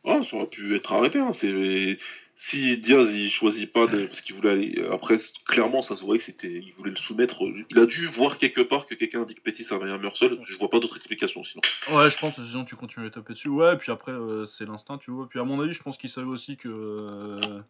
Ah, 0.03 0.21
ça 0.23 0.35
aurait 0.37 0.47
pu 0.47 0.75
être 0.75 0.91
arrêté. 0.91 1.19
Hein. 1.19 1.31
C'est 1.33 1.97
si 2.35 2.77
Diaz 2.77 3.09
il 3.13 3.31
choisit 3.31 3.71
pas 3.71 3.87
de... 3.87 4.07
parce 4.07 4.21
qu'il 4.21 4.35
voulait 4.35 4.49
aller 4.49 4.85
après 4.91 5.19
clairement 5.47 5.81
ça 5.81 5.95
se 5.95 6.03
voyait 6.03 6.19
que 6.19 6.25
c'était 6.25 6.51
il 6.51 6.73
voulait 6.73 6.91
le 6.91 6.97
soumettre 6.97 7.41
il 7.69 7.79
a 7.79 7.85
dû 7.85 8.07
voir 8.07 8.37
quelque 8.37 8.59
part 8.59 8.85
que 8.85 8.93
quelqu'un 8.93 9.21
a 9.21 9.25
dit 9.25 9.35
que 9.35 9.41
Petit 9.41 9.65
avait 9.71 9.89
un 9.89 9.97
meilleur 9.97 10.17
seul 10.17 10.37
je 10.43 10.57
vois 10.57 10.69
pas 10.69 10.79
d'autre 10.79 10.97
explication 10.97 11.43
sinon 11.45 11.61
ouais 11.97 12.09
je 12.09 12.17
pense 12.17 12.35
sinon 12.35 12.65
tu 12.65 12.75
continues 12.75 13.07
à 13.07 13.09
taper 13.09 13.33
dessus 13.33 13.47
ouais 13.47 13.77
puis 13.77 13.89
après 13.91 14.11
euh, 14.11 14.45
c'est 14.47 14.65
l'instinct 14.65 14.97
tu 14.97 15.11
vois 15.11 15.29
puis 15.29 15.39
à 15.39 15.45
mon 15.45 15.61
avis 15.61 15.73
je 15.73 15.81
pense 15.81 15.97
qu'il 15.97 16.09
savait 16.09 16.27
aussi 16.27 16.57
que 16.57 16.67
euh, 16.67 17.61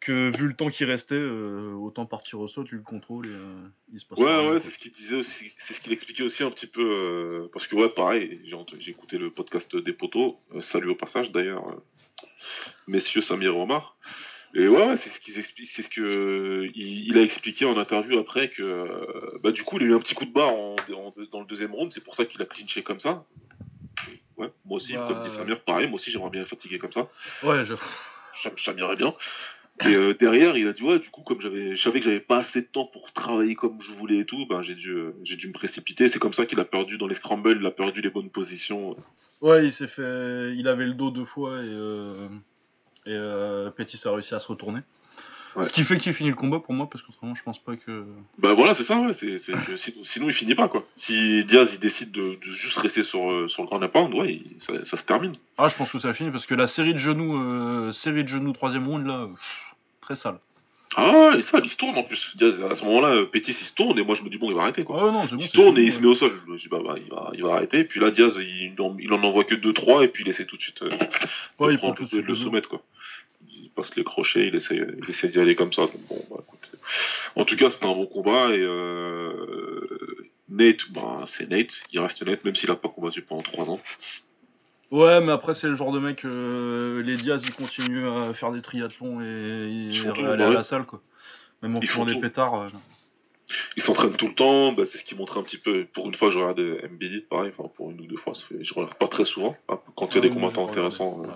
que 0.00 0.36
vu 0.36 0.46
le 0.46 0.54
temps 0.54 0.68
qui 0.68 0.84
restait 0.84 1.14
euh, 1.14 1.72
autant 1.72 2.06
partir 2.06 2.38
au 2.40 2.48
saut 2.48 2.64
tu 2.64 2.76
le 2.76 2.82
contrôles 2.82 3.26
et 3.26 3.94
il 3.94 3.98
se 3.98 4.04
passe 4.04 4.18
ouais 4.18 4.48
ouais 4.48 4.60
c'est 4.60 4.70
ce 4.70 4.78
qu'il 4.78 4.92
disait 4.92 5.16
aussi 5.16 5.52
c'est 5.66 5.74
ce 5.74 5.80
qu'il 5.80 5.92
expliquait 5.92 6.22
aussi 6.22 6.42
un 6.42 6.50
petit 6.50 6.66
peu 6.66 7.48
parce 7.52 7.66
que 7.66 7.74
ouais 7.76 7.88
pareil 7.88 8.40
j'ai 8.78 8.90
écouté 8.90 9.18
le 9.18 9.30
podcast 9.30 9.74
des 9.74 9.92
poteaux 9.92 10.38
salut 10.60 10.90
au 10.90 10.94
passage 10.94 11.32
d'ailleurs 11.32 11.64
messieurs 12.86 13.22
Samir 13.22 13.52
et 13.52 13.56
Omar. 13.56 13.96
Et 14.54 14.68
ouais, 14.68 14.96
c'est 14.96 15.10
ce 15.10 15.20
qu'ils 15.20 15.38
expliquent, 15.38 15.70
c'est 15.70 15.82
ce 15.82 15.88
que 15.88 16.70
il, 16.74 17.18
a 17.18 17.22
expliqué 17.22 17.64
en 17.64 17.76
interview 17.76 18.18
après 18.18 18.48
que 18.48 18.62
euh, 18.62 19.38
bah 19.42 19.52
du 19.52 19.64
coup 19.64 19.76
il 19.76 19.82
a 19.82 19.86
eu 19.86 19.94
un 19.94 19.98
petit 19.98 20.14
coup 20.14 20.24
de 20.24 20.32
barre 20.32 20.52
dans 20.88 21.40
le 21.40 21.46
deuxième 21.46 21.74
round, 21.74 21.92
c'est 21.92 22.02
pour 22.02 22.14
ça 22.14 22.24
qu'il 22.24 22.40
a 22.40 22.46
clinché 22.46 22.82
comme 22.82 23.00
ça. 23.00 23.24
ouais, 24.38 24.50
moi 24.64 24.76
aussi, 24.76 24.94
comme 24.94 25.20
dit 25.20 25.28
bah, 25.28 25.36
Samir, 25.36 25.60
pareil, 25.60 25.88
moi 25.88 25.96
aussi 25.96 26.10
j'aimerais 26.10 26.30
bien 26.30 26.44
fatiguer 26.44 26.78
comme 26.78 26.92
ça. 26.92 27.08
Ouais, 27.42 27.64
je. 27.64 27.74
Ça, 28.58 28.72
m'irait 28.74 28.96
bien. 28.96 29.14
Et 29.84 29.94
euh, 29.94 30.14
derrière, 30.18 30.56
il 30.56 30.66
a 30.68 30.72
dit 30.72 30.82
ouais, 30.82 30.98
du 30.98 31.10
coup, 31.10 31.22
comme 31.22 31.40
j'avais, 31.40 31.76
je 31.76 31.82
savais 31.82 32.00
que 32.00 32.06
j'avais 32.06 32.20
pas 32.20 32.38
assez 32.38 32.62
de 32.62 32.66
temps 32.66 32.86
pour 32.86 33.12
travailler 33.12 33.54
comme 33.54 33.78
je 33.82 33.92
voulais 33.92 34.20
et 34.20 34.24
tout, 34.24 34.46
ben 34.46 34.62
j'ai 34.62 34.74
dû, 34.74 34.96
j'ai 35.24 35.36
dû 35.36 35.48
me 35.48 35.52
précipiter. 35.52 36.08
C'est 36.08 36.18
comme 36.18 36.32
ça 36.32 36.46
qu'il 36.46 36.58
a 36.60 36.64
perdu 36.64 36.96
dans 36.96 37.06
les 37.06 37.14
scrambles, 37.14 37.58
il 37.60 37.66
a 37.66 37.70
perdu 37.70 38.00
les 38.00 38.10
bonnes 38.10 38.30
positions. 38.30 38.96
Ouais, 39.42 39.66
il 39.66 39.72
s'est 39.72 39.88
fait, 39.88 40.54
il 40.56 40.66
avait 40.66 40.86
le 40.86 40.94
dos 40.94 41.10
deux 41.10 41.26
fois 41.26 41.62
et. 41.62 41.68
Euh, 41.68 42.28
et 43.06 43.14
euh, 43.14 43.70
Pétis 43.70 44.00
a 44.04 44.12
réussi 44.12 44.34
à 44.34 44.40
se 44.40 44.48
retourner. 44.48 44.80
Ce 45.62 45.72
qui 45.72 45.84
fait 45.84 45.96
qu'il 45.96 46.12
finit 46.12 46.30
le 46.30 46.36
combat 46.36 46.60
pour 46.60 46.74
moi, 46.74 46.88
parce 46.90 47.02
qu'autrement, 47.04 47.34
je 47.34 47.42
pense 47.42 47.58
pas 47.58 47.76
que. 47.76 48.04
Bah 48.38 48.54
voilà, 48.54 48.74
c'est 48.74 48.84
ça, 48.84 48.98
ouais. 48.98 49.12
sinon, 50.04 50.28
il 50.28 50.34
finit 50.34 50.54
pas, 50.54 50.68
quoi. 50.68 50.86
Si 50.96 51.44
Diaz 51.44 51.70
il 51.72 51.78
décide 51.78 52.12
de, 52.12 52.38
juste 52.42 52.78
rester 52.78 53.02
sur, 53.02 53.30
euh, 53.30 53.48
sur 53.48 53.62
le 53.62 53.68
grand 53.68 53.80
pound, 53.88 54.14
ouais, 54.14 54.40
ça, 54.60 54.96
se 54.96 55.02
termine. 55.04 55.32
Ah, 55.58 55.68
je 55.68 55.76
pense 55.76 55.90
que 55.90 55.98
ça 55.98 56.12
finit, 56.12 56.30
parce 56.30 56.46
que 56.46 56.54
la 56.54 56.66
série 56.66 56.92
de 56.92 56.98
genoux, 56.98 57.36
euh, 57.36 57.92
série 57.92 58.22
de 58.22 58.28
genoux 58.28 58.52
troisième 58.52 58.86
round, 58.86 59.06
là, 59.06 59.28
très 60.00 60.14
sale. 60.14 60.38
Ah, 60.96 61.32
et 61.36 61.42
ça, 61.42 61.58
il 61.62 61.68
se 61.68 61.76
tourne 61.76 61.96
en 61.96 62.04
plus. 62.04 62.36
Diaz, 62.36 62.62
à 62.62 62.74
ce 62.74 62.84
moment-là, 62.84 63.24
Pétis 63.26 63.56
il 63.60 63.66
se 63.66 63.74
tourne, 63.74 63.98
et 63.98 64.04
moi 64.04 64.14
je 64.14 64.22
me 64.22 64.28
dis, 64.28 64.38
bon, 64.38 64.50
il 64.50 64.56
va 64.56 64.62
arrêter, 64.62 64.84
quoi. 64.84 64.98
Ah, 65.00 65.12
non, 65.12 65.24
bon, 65.24 65.36
il 65.38 65.46
se 65.46 65.52
tourne 65.52 65.76
et 65.78 65.82
il 65.82 65.92
se 65.92 66.00
met 66.00 66.06
au 66.06 66.14
sol. 66.14 66.32
Je 66.46 66.52
me 66.52 66.58
dis, 66.58 66.68
bah, 66.68 66.78
bah 66.84 66.94
il, 66.96 67.10
va, 67.10 67.30
il 67.34 67.42
va 67.42 67.54
arrêter. 67.54 67.80
Et 67.80 67.84
puis 67.84 68.00
là, 68.00 68.10
Diaz, 68.10 68.38
il, 68.38 68.74
il 69.00 69.12
en 69.12 69.22
envoie 69.22 69.44
que 69.44 69.54
2-3, 69.54 70.04
et 70.04 70.08
puis 70.08 70.24
il 70.24 70.30
essaie 70.30 70.44
tout 70.44 70.56
de 70.56 70.62
suite 70.62 70.82
ouais, 71.58 71.72
il 71.72 71.78
prend 71.78 71.92
tout 71.92 72.04
de 72.04 72.20
le 72.20 72.34
soumettre, 72.34 72.68
quoi 72.68 72.82
passe 73.76 73.94
les 73.94 74.04
crochets, 74.04 74.48
il 74.48 74.54
essaie, 74.56 74.76
il 74.76 75.10
essaie 75.10 75.28
d'y 75.28 75.38
aller 75.38 75.54
comme 75.54 75.72
ça. 75.72 75.84
bon, 76.08 76.24
bah, 76.30 76.42
En 77.36 77.44
tout 77.44 77.56
cas, 77.56 77.70
c'était 77.70 77.86
un 77.86 77.94
bon 77.94 78.06
combat 78.06 78.50
et 78.50 78.60
euh, 78.60 80.28
Nate, 80.48 80.90
bah, 80.90 81.26
c'est 81.28 81.48
Nate, 81.48 81.70
il 81.92 82.00
reste 82.00 82.22
Nate 82.26 82.44
même 82.44 82.56
s'il 82.56 82.70
a 82.70 82.76
pas 82.76 82.88
combattu 82.88 83.22
pendant 83.22 83.42
3 83.42 83.70
ans. 83.70 83.80
Ouais, 84.90 85.20
mais 85.20 85.32
après, 85.32 85.54
c'est 85.54 85.66
le 85.68 85.74
genre 85.74 85.92
de 85.92 85.98
mec, 85.98 86.24
euh, 86.24 87.02
les 87.02 87.16
Diaz, 87.16 87.42
ils 87.44 87.54
continuent 87.54 88.08
à 88.08 88.34
faire 88.34 88.52
des 88.52 88.62
triathlons 88.62 89.20
et, 89.20 89.90
aller 90.08 90.44
à 90.44 90.50
la 90.50 90.62
salle, 90.62 90.86
quoi. 90.86 91.00
Même 91.62 91.76
en 91.76 91.80
faisant 91.80 92.04
des 92.04 92.18
pétards. 92.20 92.62
Euh, 92.62 92.68
ils 93.76 93.82
s'entraînent 93.82 94.16
tout 94.16 94.28
le 94.28 94.34
temps, 94.34 94.72
bah, 94.72 94.84
c'est 94.90 94.98
ce 94.98 95.04
qui 95.04 95.14
montre 95.14 95.38
un 95.38 95.42
petit 95.42 95.58
peu. 95.58 95.86
Pour 95.92 96.06
une 96.06 96.14
fois, 96.14 96.30
je 96.30 96.38
regarde 96.38 96.58
MBD, 96.58 97.22
pareil, 97.28 97.52
enfin 97.56 97.68
pour 97.74 97.90
une 97.90 98.00
ou 98.00 98.06
deux 98.06 98.16
fois, 98.16 98.34
ça 98.34 98.44
fait, 98.46 98.62
je 98.64 98.74
regarde 98.74 98.94
pas 98.94 99.08
très 99.08 99.24
souvent. 99.24 99.56
Quand 99.96 100.08
il 100.10 100.14
y 100.16 100.18
a 100.18 100.20
des 100.22 100.30
combattants 100.30 100.68
intéressants, 100.68 101.22
euh, 101.24 101.28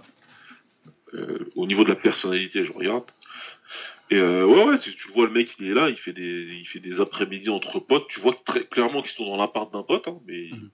au 1.57 1.67
niveau 1.67 1.85
de 1.85 1.89
la 1.89 1.97
personnalité, 1.97 2.65
je 2.65 2.73
regarde. 2.73 3.05
Et 4.11 4.17
euh, 4.17 4.45
ouais, 4.45 4.65
ouais, 4.65 4.79
tu 4.79 5.13
vois 5.13 5.27
le 5.27 5.33
mec, 5.33 5.55
il 5.61 5.69
est 5.69 5.75
là, 5.75 5.89
il 5.89 5.97
fait 5.97 6.13
des, 6.13 6.23
il 6.23 6.67
fait 6.67 6.81
des 6.81 7.01
après-midi 7.01 7.49
entre 7.49 7.79
potes. 7.79 8.09
Tu 8.09 8.21
vois 8.21 8.35
très 8.45 8.65
clairement 8.65 9.03
qu'ils 9.03 9.13
sont 9.13 9.27
dans 9.27 9.37
l'appart 9.37 9.73
d'un 9.73 9.83
pote, 9.83 10.09
hein, 10.09 10.19
mais. 10.27 10.51
Mhm. 10.51 10.71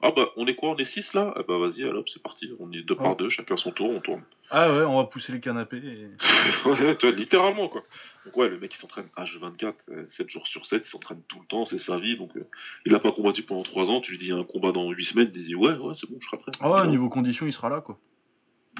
Ah 0.00 0.12
bah, 0.12 0.28
on 0.36 0.46
est 0.46 0.54
quoi? 0.54 0.70
On 0.70 0.76
est 0.76 0.84
6 0.84 1.12
là? 1.14 1.34
Ah 1.34 1.42
bah 1.48 1.58
vas-y, 1.58 1.82
alors 1.82 2.04
c'est 2.06 2.22
parti. 2.22 2.52
On 2.60 2.70
est 2.70 2.82
deux 2.82 2.94
par 2.94 3.16
deux, 3.16 3.28
chacun 3.30 3.56
son 3.56 3.72
tour, 3.72 3.90
on 3.90 3.98
tourne. 3.98 4.22
Ah 4.48 4.72
ouais, 4.72 4.84
on 4.84 4.96
va 4.96 5.04
pousser 5.04 5.32
les 5.32 5.40
canapés. 5.40 5.82
ouais, 6.66 6.96
tu 6.96 7.08
vois, 7.08 7.16
littéralement 7.16 7.66
quoi. 7.66 7.82
Donc 8.24 8.36
ouais, 8.36 8.48
le 8.48 8.60
mec 8.60 8.72
il 8.72 8.78
s'entraîne 8.78 9.08
H24, 9.16 9.74
7 10.10 10.30
jours 10.30 10.46
sur 10.46 10.66
7, 10.66 10.82
il 10.86 10.88
s'entraîne 10.88 11.20
tout 11.26 11.40
le 11.40 11.46
temps, 11.46 11.64
c'est 11.64 11.80
sa 11.80 11.98
vie. 11.98 12.16
Donc 12.16 12.36
euh, 12.36 12.46
il 12.86 12.94
a 12.94 13.00
pas 13.00 13.10
combattu 13.10 13.42
pendant 13.42 13.62
3 13.62 13.90
ans, 13.90 14.00
tu 14.00 14.12
lui 14.12 14.18
dis 14.18 14.30
un 14.30 14.44
combat 14.44 14.70
dans 14.70 14.88
8 14.88 15.04
semaines, 15.04 15.32
il 15.34 15.44
dit 15.44 15.56
ouais, 15.56 15.74
ouais, 15.74 15.94
c'est 16.00 16.08
bon, 16.08 16.18
je 16.20 16.26
serai 16.26 16.38
prêt. 16.38 16.52
Ah 16.60 16.70
ouais, 16.70 16.86
niveau 16.86 17.08
condition, 17.08 17.46
il 17.46 17.52
sera 17.52 17.68
là 17.68 17.80
quoi. 17.80 17.98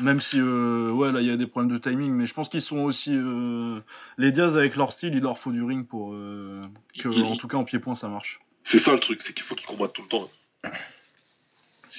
Même 0.00 0.20
si, 0.20 0.38
euh, 0.38 0.90
ouais, 0.90 1.10
là, 1.10 1.20
il 1.20 1.26
y 1.26 1.30
a 1.30 1.36
des 1.36 1.46
problèmes 1.46 1.72
de 1.72 1.78
timing, 1.78 2.12
mais 2.12 2.26
je 2.26 2.34
pense 2.34 2.48
qu'ils 2.48 2.62
sont 2.62 2.78
aussi. 2.78 3.12
Euh, 3.14 3.80
les 4.16 4.30
Diaz, 4.30 4.56
avec 4.56 4.76
leur 4.76 4.92
style, 4.92 5.14
il 5.14 5.20
leur 5.20 5.38
faut 5.38 5.50
du 5.50 5.62
ring 5.62 5.86
pour 5.86 6.12
euh, 6.12 6.62
que, 6.98 7.08
en 7.08 7.36
tout 7.36 7.48
cas, 7.48 7.56
en 7.56 7.64
pied-point, 7.64 7.94
ça 7.94 8.08
marche. 8.08 8.40
C'est 8.62 8.78
ça 8.78 8.92
le 8.92 9.00
truc, 9.00 9.22
c'est 9.22 9.32
qu'il 9.32 9.42
faut 9.42 9.54
qu'ils 9.54 9.66
combattent 9.66 9.94
tout 9.94 10.02
le 10.02 10.08
temps. 10.08 10.30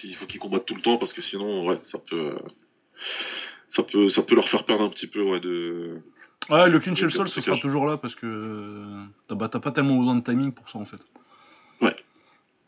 Il 0.04 0.16
faut 0.16 0.26
qu'ils 0.28 0.40
combattent 0.40 0.66
tout 0.66 0.76
le 0.76 0.82
temps 0.82 0.98
parce 0.98 1.12
que 1.12 1.22
sinon, 1.22 1.68
ouais, 1.68 1.80
ça 1.92 1.98
peut, 1.98 2.38
ça 3.68 3.84
peut, 3.84 4.08
ça 4.08 4.24
peut 4.24 4.36
leur 4.36 4.48
faire 4.48 4.64
perdre 4.64 4.86
un 4.86 4.90
petit 4.90 5.08
peu, 5.08 5.22
ouais, 5.22 5.42
de. 5.42 5.98
Ouais, 6.50 6.70
le 6.70 6.80
clinch 6.80 7.02
et 7.02 7.04
le 7.04 7.10
sol, 7.10 7.28
ce 7.28 7.42
sera 7.42 7.58
toujours 7.58 7.86
là 7.86 7.98
parce 7.98 8.16
que 8.16 8.86
bah, 9.30 9.50
t'as 9.50 9.60
pas 9.60 9.72
tellement 9.72 9.98
besoin 9.98 10.16
de 10.16 10.24
timing 10.24 10.54
pour 10.54 10.70
ça 10.70 10.80
en 10.80 10.86
fait. 10.86 11.02
Ouais. 11.82 11.96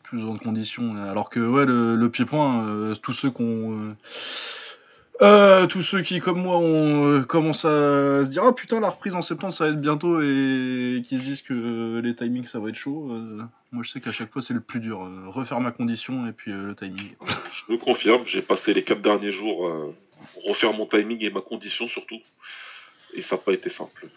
Plus 0.02 0.18
besoin 0.18 0.34
de 0.34 0.40
conditions. 0.40 0.94
Alors 0.96 1.30
que 1.30 1.40
ouais, 1.40 1.64
le, 1.64 1.96
le 1.96 2.10
pied-point, 2.10 2.94
tous 3.02 3.14
ceux 3.14 3.30
qui 3.30 3.42
ont 3.42 3.96
euh, 5.22 5.66
tous 5.66 5.82
ceux 5.82 6.02
qui, 6.02 6.20
comme 6.20 6.42
moi, 6.42 6.56
ont, 6.56 7.06
euh, 7.06 7.22
commencent 7.22 7.64
à 7.64 8.24
se 8.24 8.30
dire 8.30 8.42
Ah 8.44 8.52
putain, 8.52 8.80
la 8.80 8.90
reprise 8.90 9.14
en 9.14 9.22
septembre, 9.22 9.54
ça 9.54 9.64
va 9.64 9.70
être 9.70 9.80
bientôt, 9.80 10.20
et 10.20 11.02
qui 11.04 11.18
se 11.18 11.22
disent 11.22 11.42
que 11.42 12.00
les 12.02 12.14
timings, 12.14 12.46
ça 12.46 12.58
va 12.58 12.68
être 12.68 12.76
chaud. 12.76 13.10
Euh, 13.12 13.42
moi, 13.70 13.82
je 13.82 13.90
sais 13.90 14.00
qu'à 14.00 14.12
chaque 14.12 14.32
fois, 14.32 14.42
c'est 14.42 14.54
le 14.54 14.60
plus 14.60 14.80
dur. 14.80 15.08
refaire 15.28 15.60
ma 15.60 15.70
condition 15.70 16.26
et 16.26 16.32
puis 16.32 16.52
le 16.52 16.74
timing. 16.74 17.12
Je 17.26 17.72
me 17.72 17.78
confirme, 17.78 18.22
j'ai 18.26 18.42
passé 18.42 18.74
les 18.74 18.82
quatre 18.82 19.02
derniers 19.02 19.32
jours 19.32 19.94
refaire 20.44 20.72
mon 20.72 20.86
timing 20.86 21.24
et 21.24 21.30
ma 21.30 21.40
condition 21.40 21.88
surtout. 21.88 22.20
Et 23.14 23.22
ça 23.22 23.36
n'a 23.36 23.42
pas 23.42 23.52
été 23.52 23.68
simple. 23.68 24.08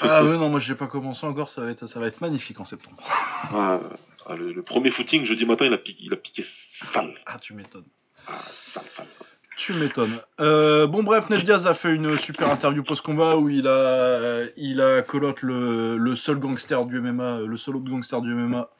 ah 0.00 0.24
ouais, 0.24 0.36
non, 0.36 0.48
moi, 0.48 0.58
j'ai 0.58 0.74
pas 0.74 0.88
commencé 0.88 1.24
encore, 1.24 1.50
ça 1.50 1.62
va 1.62 1.70
être, 1.70 1.86
ça 1.86 2.00
va 2.00 2.08
être 2.08 2.20
magnifique 2.20 2.58
en 2.58 2.64
septembre. 2.64 2.96
Ah, 3.00 3.80
ah, 4.26 4.34
le, 4.34 4.62
premier 4.62 4.90
footing, 4.90 5.24
jeudi 5.24 5.46
matin, 5.46 5.66
il 5.66 5.72
a 5.72 5.78
piqué, 5.78 6.02
il 6.02 6.12
a 6.12 6.16
piqué 6.16 6.44
sale. 6.92 7.14
Ah, 7.26 7.38
tu 7.38 7.54
m'étonnes. 7.54 7.86
Ah, 8.26 8.40
sale, 8.40 8.84
sale. 8.88 9.06
Tu 9.56 9.74
m'étonnes. 9.74 10.20
Euh, 10.40 10.86
bon 10.86 11.02
bref, 11.02 11.28
Ned 11.28 11.44
Diaz 11.44 11.66
a 11.66 11.74
fait 11.74 11.94
une 11.94 12.16
super 12.16 12.48
interview 12.50 12.82
post-combat 12.82 13.36
où 13.36 13.48
il 13.48 13.66
a, 13.66 14.44
il 14.56 14.80
a 14.80 15.02
colotte 15.02 15.42
le, 15.42 16.14
seul 16.16 16.38
gangster 16.38 16.86
du 16.86 17.00
MMA, 17.00 17.40
le 17.40 17.56
seul 17.56 17.76
autre 17.76 17.90
gangster 17.90 18.20
du 18.22 18.32
MMA, 18.32 18.70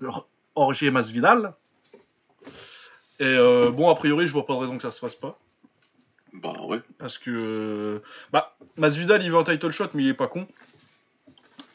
Jorge 0.00 0.84
Masvidal. 0.84 1.54
Et 3.18 3.24
euh, 3.24 3.70
bon, 3.70 3.90
a 3.90 3.94
priori, 3.94 4.26
je 4.26 4.32
vois 4.32 4.46
pas 4.46 4.54
de 4.54 4.58
raison 4.60 4.76
que 4.76 4.82
ça 4.82 4.90
se 4.90 4.98
fasse 4.98 5.14
pas. 5.14 5.38
Bah 6.32 6.54
ouais. 6.66 6.80
Parce 6.98 7.18
que 7.18 8.02
bah 8.30 8.56
Masvidal 8.76 9.22
il 9.22 9.30
veut 9.30 9.38
un 9.38 9.44
title 9.44 9.70
shot, 9.70 9.88
mais 9.94 10.02
il 10.02 10.08
est 10.08 10.14
pas 10.14 10.28
con. 10.28 10.46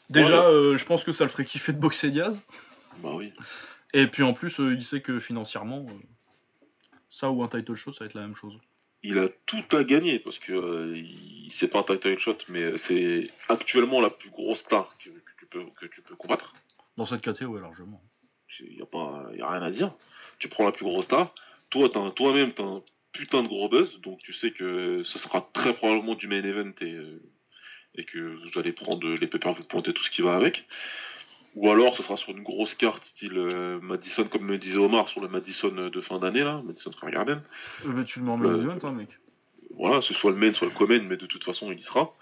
Déjà, 0.08 0.42
euh, 0.42 0.76
je 0.76 0.84
pense 0.84 1.04
que 1.04 1.12
ça 1.12 1.24
le 1.24 1.30
ferait 1.30 1.44
kiffer 1.44 1.72
de 1.72 1.78
boxer 1.78 2.10
Diaz. 2.10 2.40
Bah 2.98 3.10
oui. 3.14 3.32
Et 3.92 4.06
puis 4.06 4.22
en 4.22 4.34
plus, 4.34 4.58
il 4.58 4.84
sait 4.84 5.00
que 5.00 5.18
financièrement 5.18 5.86
ça 7.12 7.30
ou 7.30 7.42
un 7.42 7.48
title 7.48 7.74
shot, 7.74 7.92
ça 7.92 8.04
va 8.04 8.06
être 8.08 8.14
la 8.14 8.22
même 8.22 8.34
chose. 8.34 8.58
Il 9.04 9.18
a 9.18 9.28
tout 9.46 9.64
à 9.76 9.84
gagner 9.84 10.18
parce 10.18 10.38
que 10.38 10.52
euh, 10.52 11.02
c'est 11.50 11.68
pas 11.68 11.80
un 11.80 11.82
title 11.82 12.18
shot, 12.18 12.38
mais 12.48 12.76
c'est 12.78 13.30
actuellement 13.48 14.00
la 14.00 14.10
plus 14.10 14.30
grosse 14.30 14.60
star 14.60 14.96
que, 14.96 15.10
tu, 15.38 15.46
peux, 15.46 15.64
que 15.78 15.86
tu 15.86 16.02
peux 16.02 16.16
combattre. 16.16 16.54
Dans 16.96 17.04
cette 17.04 17.20
catégorie, 17.20 17.56
ouais, 17.56 17.60
largement. 17.60 18.02
Il 18.60 18.76
n'y 18.76 18.82
a, 18.82 18.86
pas, 18.86 19.28
y 19.36 19.42
a 19.42 19.50
rien 19.50 19.62
à 19.62 19.70
dire. 19.70 19.92
Tu 20.38 20.48
prends 20.48 20.64
la 20.64 20.72
plus 20.72 20.84
grosse 20.84 21.04
star, 21.04 21.34
toi, 21.70 21.88
toi-même, 22.14 22.54
tu 22.54 22.62
as 22.62 22.64
un 22.64 22.82
putain 23.12 23.42
de 23.42 23.48
gros 23.48 23.68
buzz, 23.68 24.00
donc 24.00 24.18
tu 24.20 24.32
sais 24.32 24.50
que 24.50 25.02
ce 25.04 25.18
sera 25.18 25.48
très 25.52 25.74
probablement 25.74 26.14
du 26.14 26.28
main 26.28 26.42
event 26.42 26.72
et, 26.80 26.92
euh, 26.92 27.22
et 27.94 28.04
que 28.04 28.18
vous 28.18 28.58
allez 28.58 28.72
prendre 28.72 29.06
les 29.06 29.26
papers, 29.26 29.52
vous 29.52 29.64
pointer 29.64 29.92
tout 29.92 30.02
ce 30.02 30.10
qui 30.10 30.22
va 30.22 30.34
avec. 30.34 30.66
Ou 31.54 31.70
alors 31.70 31.96
ce 31.96 32.02
sera 32.02 32.16
sur 32.16 32.30
une 32.30 32.42
grosse 32.42 32.74
carte, 32.74 33.04
style 33.04 33.36
euh, 33.36 33.78
Madison, 33.82 34.24
comme 34.24 34.44
me 34.44 34.56
disait 34.56 34.78
Omar, 34.78 35.08
sur 35.08 35.20
le 35.20 35.28
Madison 35.28 35.90
de 35.90 36.00
fin 36.00 36.18
d'année, 36.18 36.42
là, 36.42 36.62
Madison 36.64 36.92
Square 36.92 37.12
Garden. 37.12 37.42
Euh, 37.84 37.92
bah, 37.92 38.04
tu 38.04 38.20
le 38.20 38.24
mets 38.24 38.30
en 38.30 38.36
main 38.38 38.54
event, 38.54 38.78
hein, 38.82 38.92
mec. 38.92 39.10
Voilà, 39.76 40.00
ce 40.00 40.14
soit 40.14 40.30
le 40.30 40.36
main, 40.38 40.52
soit 40.54 40.68
le 40.68 40.74
common, 40.74 41.02
mais 41.08 41.16
de 41.16 41.26
toute 41.26 41.44
façon, 41.44 41.70
il 41.70 41.78
y 41.78 41.82
sera. 41.82 42.14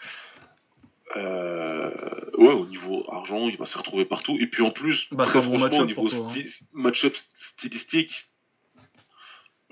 Euh, 1.16 1.90
ouais, 2.38 2.52
au 2.52 2.66
niveau 2.66 3.04
argent, 3.10 3.48
il 3.48 3.56
va 3.56 3.66
se 3.66 3.78
retrouver 3.78 4.04
partout. 4.04 4.36
Et 4.40 4.46
puis 4.46 4.62
en 4.62 4.70
plus, 4.70 5.08
bah, 5.12 5.26
très 5.26 5.42
franchement, 5.42 5.78
au 5.78 5.84
niveau 5.84 6.08
hein. 6.12 6.28
match-up 6.72 7.16
stylistique, 7.34 8.28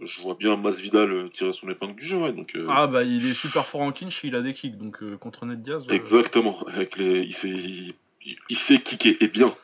je 0.01 0.21
vois 0.23 0.35
bien 0.35 0.57
Masvidal 0.57 1.31
tirer 1.33 1.53
son 1.53 1.68
épingle 1.68 1.97
du 1.97 2.07
jeu. 2.07 2.16
Ouais, 2.16 2.33
donc, 2.33 2.57
Ah 2.68 2.87
bah 2.87 3.03
il 3.03 3.27
est 3.27 3.35
super 3.35 3.66
fort 3.66 3.81
en 3.81 3.90
clinch, 3.90 4.23
il 4.23 4.37
a 4.37 4.42
des 4.42 4.55
kicks, 4.55 4.79
donc 4.79 5.03
contre 5.18 5.47
Ned 5.47 5.62
Diaz. 5.62 5.85
Exactement, 5.88 6.64
avec 6.68 6.97
les, 6.97 7.23
il, 7.23 7.94
il, 8.25 8.57
sait 8.57 8.81
kicker, 8.81 9.17
et 9.21 9.29
bien. 9.29 9.55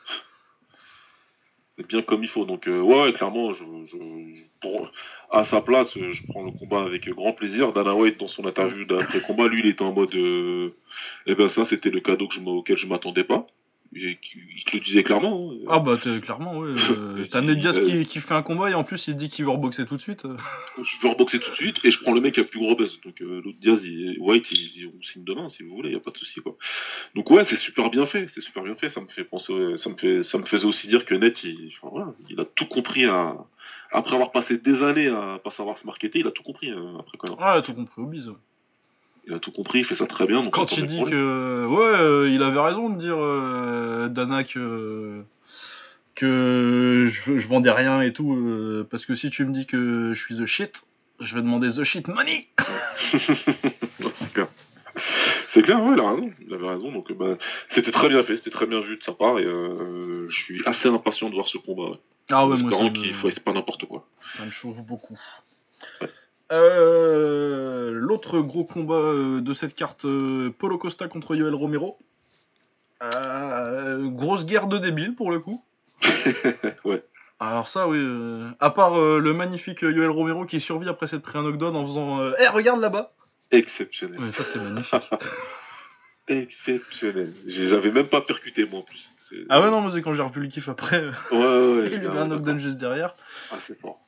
Et 1.79 1.83
bien 1.83 2.03
comme 2.03 2.23
il 2.23 2.29
faut. 2.29 2.45
Donc, 2.45 2.69
euh, 2.69 2.81
ouais, 2.81 3.13
clairement, 3.13 3.53
je, 3.53 3.65
À 5.31 5.45
sa 5.45 5.61
place, 5.61 5.95
je 5.95 6.23
prends 6.29 6.45
le 6.45 6.53
combat 6.53 6.83
avec 6.83 7.09
grand 7.09 7.33
plaisir. 7.33 7.73
Dana 7.73 7.95
White, 7.95 8.19
dans 8.19 8.29
son 8.29 8.47
interview 8.47 8.85
d'après 8.85 9.21
combat, 9.23 9.49
lui, 9.49 9.61
il 9.61 9.67
était 9.67 9.83
en 9.83 9.93
mode, 9.93 10.15
euh, 10.15 10.75
eh 11.27 11.35
ben 11.35 11.49
ça, 11.49 11.65
c'était 11.65 11.91
le 11.91 12.01
cadeau 12.01 12.29
auquel 12.47 12.77
je 12.77 12.87
m'attendais 12.87 13.25
pas. 13.25 13.47
Il 13.95 14.65
te 14.65 14.77
le 14.77 14.83
disait 14.83 15.03
clairement. 15.03 15.53
hein. 15.53 15.57
Ah 15.69 15.79
bah 15.79 15.97
clairement, 15.97 16.59
ouais. 16.59 16.71
euh, 16.91 17.27
T'as 17.31 17.41
Ned 17.43 17.59
Diaz 17.59 17.79
qui, 17.81 18.05
qui 18.07 18.21
fait 18.21 18.35
un 18.35 18.43
combat 18.43 18.71
et 18.71 18.75
en 18.75 18.83
plus 18.85 19.07
il 19.09 19.15
dit 19.17 19.29
qu'il 19.29 19.45
veut 19.45 19.51
reboxer 19.53 19.87
tout 19.87 19.97
de 19.97 20.01
suite. 20.03 20.23
Je 20.83 21.01
veux 21.03 21.09
reboxer 21.11 21.39
tout 21.39 21.51
de 21.51 21.57
suite 21.57 21.81
et 21.85 21.91
je 21.91 22.01
prends 22.01 22.13
le 22.13 22.21
mec 22.21 22.35
qui 22.35 22.41
a 22.41 22.43
le 22.43 22.49
plus 22.49 22.59
gros 22.61 22.75
buzz. 22.75 23.01
Donc 23.05 23.21
euh, 23.23 23.41
l'autre 23.45 23.59
Diaz, 23.61 23.81
il- 23.85 24.19
White, 24.19 24.51
il 24.51 24.73
dit 24.73 24.87
on 24.87 25.03
signe 25.03 25.25
demain 25.25 25.49
si 25.51 25.63
vous 25.63 25.75
voulez, 25.75 25.91
y 25.93 25.97
a 25.97 26.01
pas 26.01 26.11
de 26.11 26.19
souci 26.19 26.41
quoi. 26.41 26.57
Donc 27.15 27.31
ouais, 27.31 27.45
c'est 27.45 27.57
super 27.57 27.91
bien 27.91 28.07
fait, 28.07 28.27
c'est 28.35 28.41
super 28.41 28.63
bien 28.65 28.75
fait. 28.75 28.91
Ça 28.91 29.01
me 29.01 29.07
fait 29.09 29.25
penser, 29.25 29.53
ça 29.77 29.91
me 29.91 29.97
fait, 29.97 30.23
ça 30.23 30.39
me 30.39 30.45
faisait 30.45 30.67
aussi 30.67 30.89
dire 30.89 31.05
que 31.05 31.15
Net, 31.15 31.45
il, 31.45 31.71
enfin, 31.81 31.89
voilà, 31.93 32.15
il 32.29 32.41
a 32.41 32.45
tout 32.45 32.67
compris 32.67 33.05
à, 33.05 33.37
après 33.93 34.15
avoir 34.15 34.33
passé 34.33 34.59
des 34.59 34.83
années 34.83 35.07
à 35.09 35.39
pas 35.43 35.51
savoir 35.51 35.79
se 35.79 35.87
marketer, 35.87 36.19
il 36.21 36.27
a 36.27 36.33
tout 36.33 36.43
compris 36.43 36.71
euh, 36.71 36.99
après. 36.99 37.19
Ah, 37.39 37.63
tout 37.65 37.75
compris 37.75 38.03
au 38.03 38.07
bise. 38.07 38.33
Il 39.27 39.33
a 39.35 39.39
tout 39.39 39.53
compris, 39.53 39.79
il 39.81 39.85
fait 39.85 39.97
ça 39.97 40.07
très 40.07 40.27
bien. 40.27 40.43
Donc 40.43 40.53
Quand 40.53 40.77
il 40.77 40.87
dit 40.87 41.03
que. 41.03 41.67
Ouais, 41.67 41.99
euh, 41.99 42.29
il 42.31 42.43
avait 42.43 42.61
raison 42.61 42.91
de 42.91 42.99
dire, 42.99 43.17
euh, 43.19 44.09
Dana, 44.09 44.45
que. 44.45 45.23
que 46.15 47.07
je, 47.09 47.39
je 47.39 47.49
vendais 47.49 47.71
rien 47.71 48.01
et 48.03 48.13
tout. 48.13 48.35
euh, 48.35 48.87
parce 48.91 49.07
que 49.07 49.15
si 49.15 49.31
tu 49.31 49.45
me 49.45 49.53
dis 49.53 49.67
que 49.67 50.13
je 50.15 50.21
suis 50.23 50.37
the 50.37 50.45
shit, 50.47 50.85
je 51.21 51.35
vais 51.35 51.43
demander 51.43 51.69
the 51.69 51.85
shit 51.85 52.07
money 52.09 52.49
c'est 52.99 54.33
clair. 54.33 54.49
C'est 55.49 55.63
clair, 55.63 55.83
ouais, 55.83 55.95
il 55.97 56.01
a 56.01 56.11
raison. 56.11 56.31
Il 56.47 56.55
avait 56.55 56.69
raison. 56.69 56.93
Donc, 56.93 57.11
euh, 57.11 57.15
bah, 57.15 57.37
c'était 57.71 57.91
très 57.93 58.09
bien 58.09 58.23
fait, 58.23 58.37
c'était 58.37 58.51
très 58.51 58.67
bien 58.67 58.81
vu 58.81 58.97
de 58.99 59.03
sa 59.03 59.13
part. 59.13 59.39
Et 59.39 59.45
euh, 59.45 60.27
je 60.29 60.39
suis 60.43 60.63
assez 60.67 60.89
impatient 60.89 61.29
de 61.31 61.35
voir 61.35 61.49
ce 61.49 61.59
combat. 61.59 61.91
Ouais. 61.91 61.99
Ah 62.31 62.45
en 62.45 62.51
ouais, 62.51 62.61
moi 62.61 62.71
espérant 62.71 62.91
me, 62.91 62.91
qu'il 62.91 63.15
fasse 63.15 63.39
pas 63.39 63.53
n'importe 63.53 63.87
quoi. 63.87 64.07
ça 64.37 64.45
me 64.45 64.51
chauffe 64.51 64.81
beaucoup. 64.83 65.19
Ouais. 66.01 66.09
Euh, 66.53 67.91
L'autre 67.93 68.39
gros 68.41 68.65
combat 68.65 68.95
euh, 68.95 69.41
de 69.41 69.53
cette 69.55 69.75
carte, 69.75 70.05
euh, 70.05 70.51
Polo 70.59 70.79
Costa 70.79 71.09
contre 71.09 71.35
Yoel 71.35 71.55
Romero. 71.55 71.99
Euh, 73.03 74.09
grosse 74.09 74.47
guerre 74.47 74.67
de 74.67 74.79
débiles 74.79 75.15
pour 75.15 75.31
le 75.31 75.41
coup. 75.41 75.63
ouais. 76.85 77.03
Alors 77.41 77.69
ça 77.69 77.89
oui, 77.89 77.99
euh, 77.99 78.49
à 78.61 78.71
part 78.71 78.99
euh, 78.99 79.19
le 79.19 79.33
magnifique 79.35 79.83
Yoel 79.83 80.11
Romero 80.11 80.45
qui 80.47 80.61
survit 80.61 80.89
après 80.89 81.07
s'être 81.09 81.23
pris 81.23 81.39
un 81.39 81.43
knockdown 81.43 81.75
en 81.77 81.85
faisant 81.87 82.21
Eh 82.41 82.47
regarde 82.49 82.81
là-bas 82.81 83.13
Exceptionnel. 83.51 84.21
Ouais, 84.21 84.33
ça 84.33 84.45
c'est 84.45 84.59
magnifique. 84.59 84.95
Exceptionnel. 86.29 87.33
J'avais 87.47 87.91
même 87.91 88.07
pas 88.09 88.21
percuté 88.23 88.65
moi 88.67 88.81
en 88.81 88.83
plus. 88.83 89.11
Ah 89.49 89.61
ouais 89.61 89.71
non, 89.71 89.81
moi 89.81 89.91
c'est 89.93 90.01
quand 90.03 90.15
j'ai 90.15 90.23
revu 90.23 90.41
le 90.43 90.49
kiff 90.49 90.69
après, 90.69 91.03
Ouais, 91.33 91.37
ouais, 91.39 91.39
ouais. 91.39 91.87
il 91.93 91.99
y 91.99 92.01
j'ai- 92.01 92.07
avait 92.07 92.19
un 92.19 92.27
knockdown 92.27 92.59
juste 92.59 92.79
derrière. 92.79 93.15
Ah, 93.51 93.57
c'est 93.67 93.79
fort. 93.81 94.01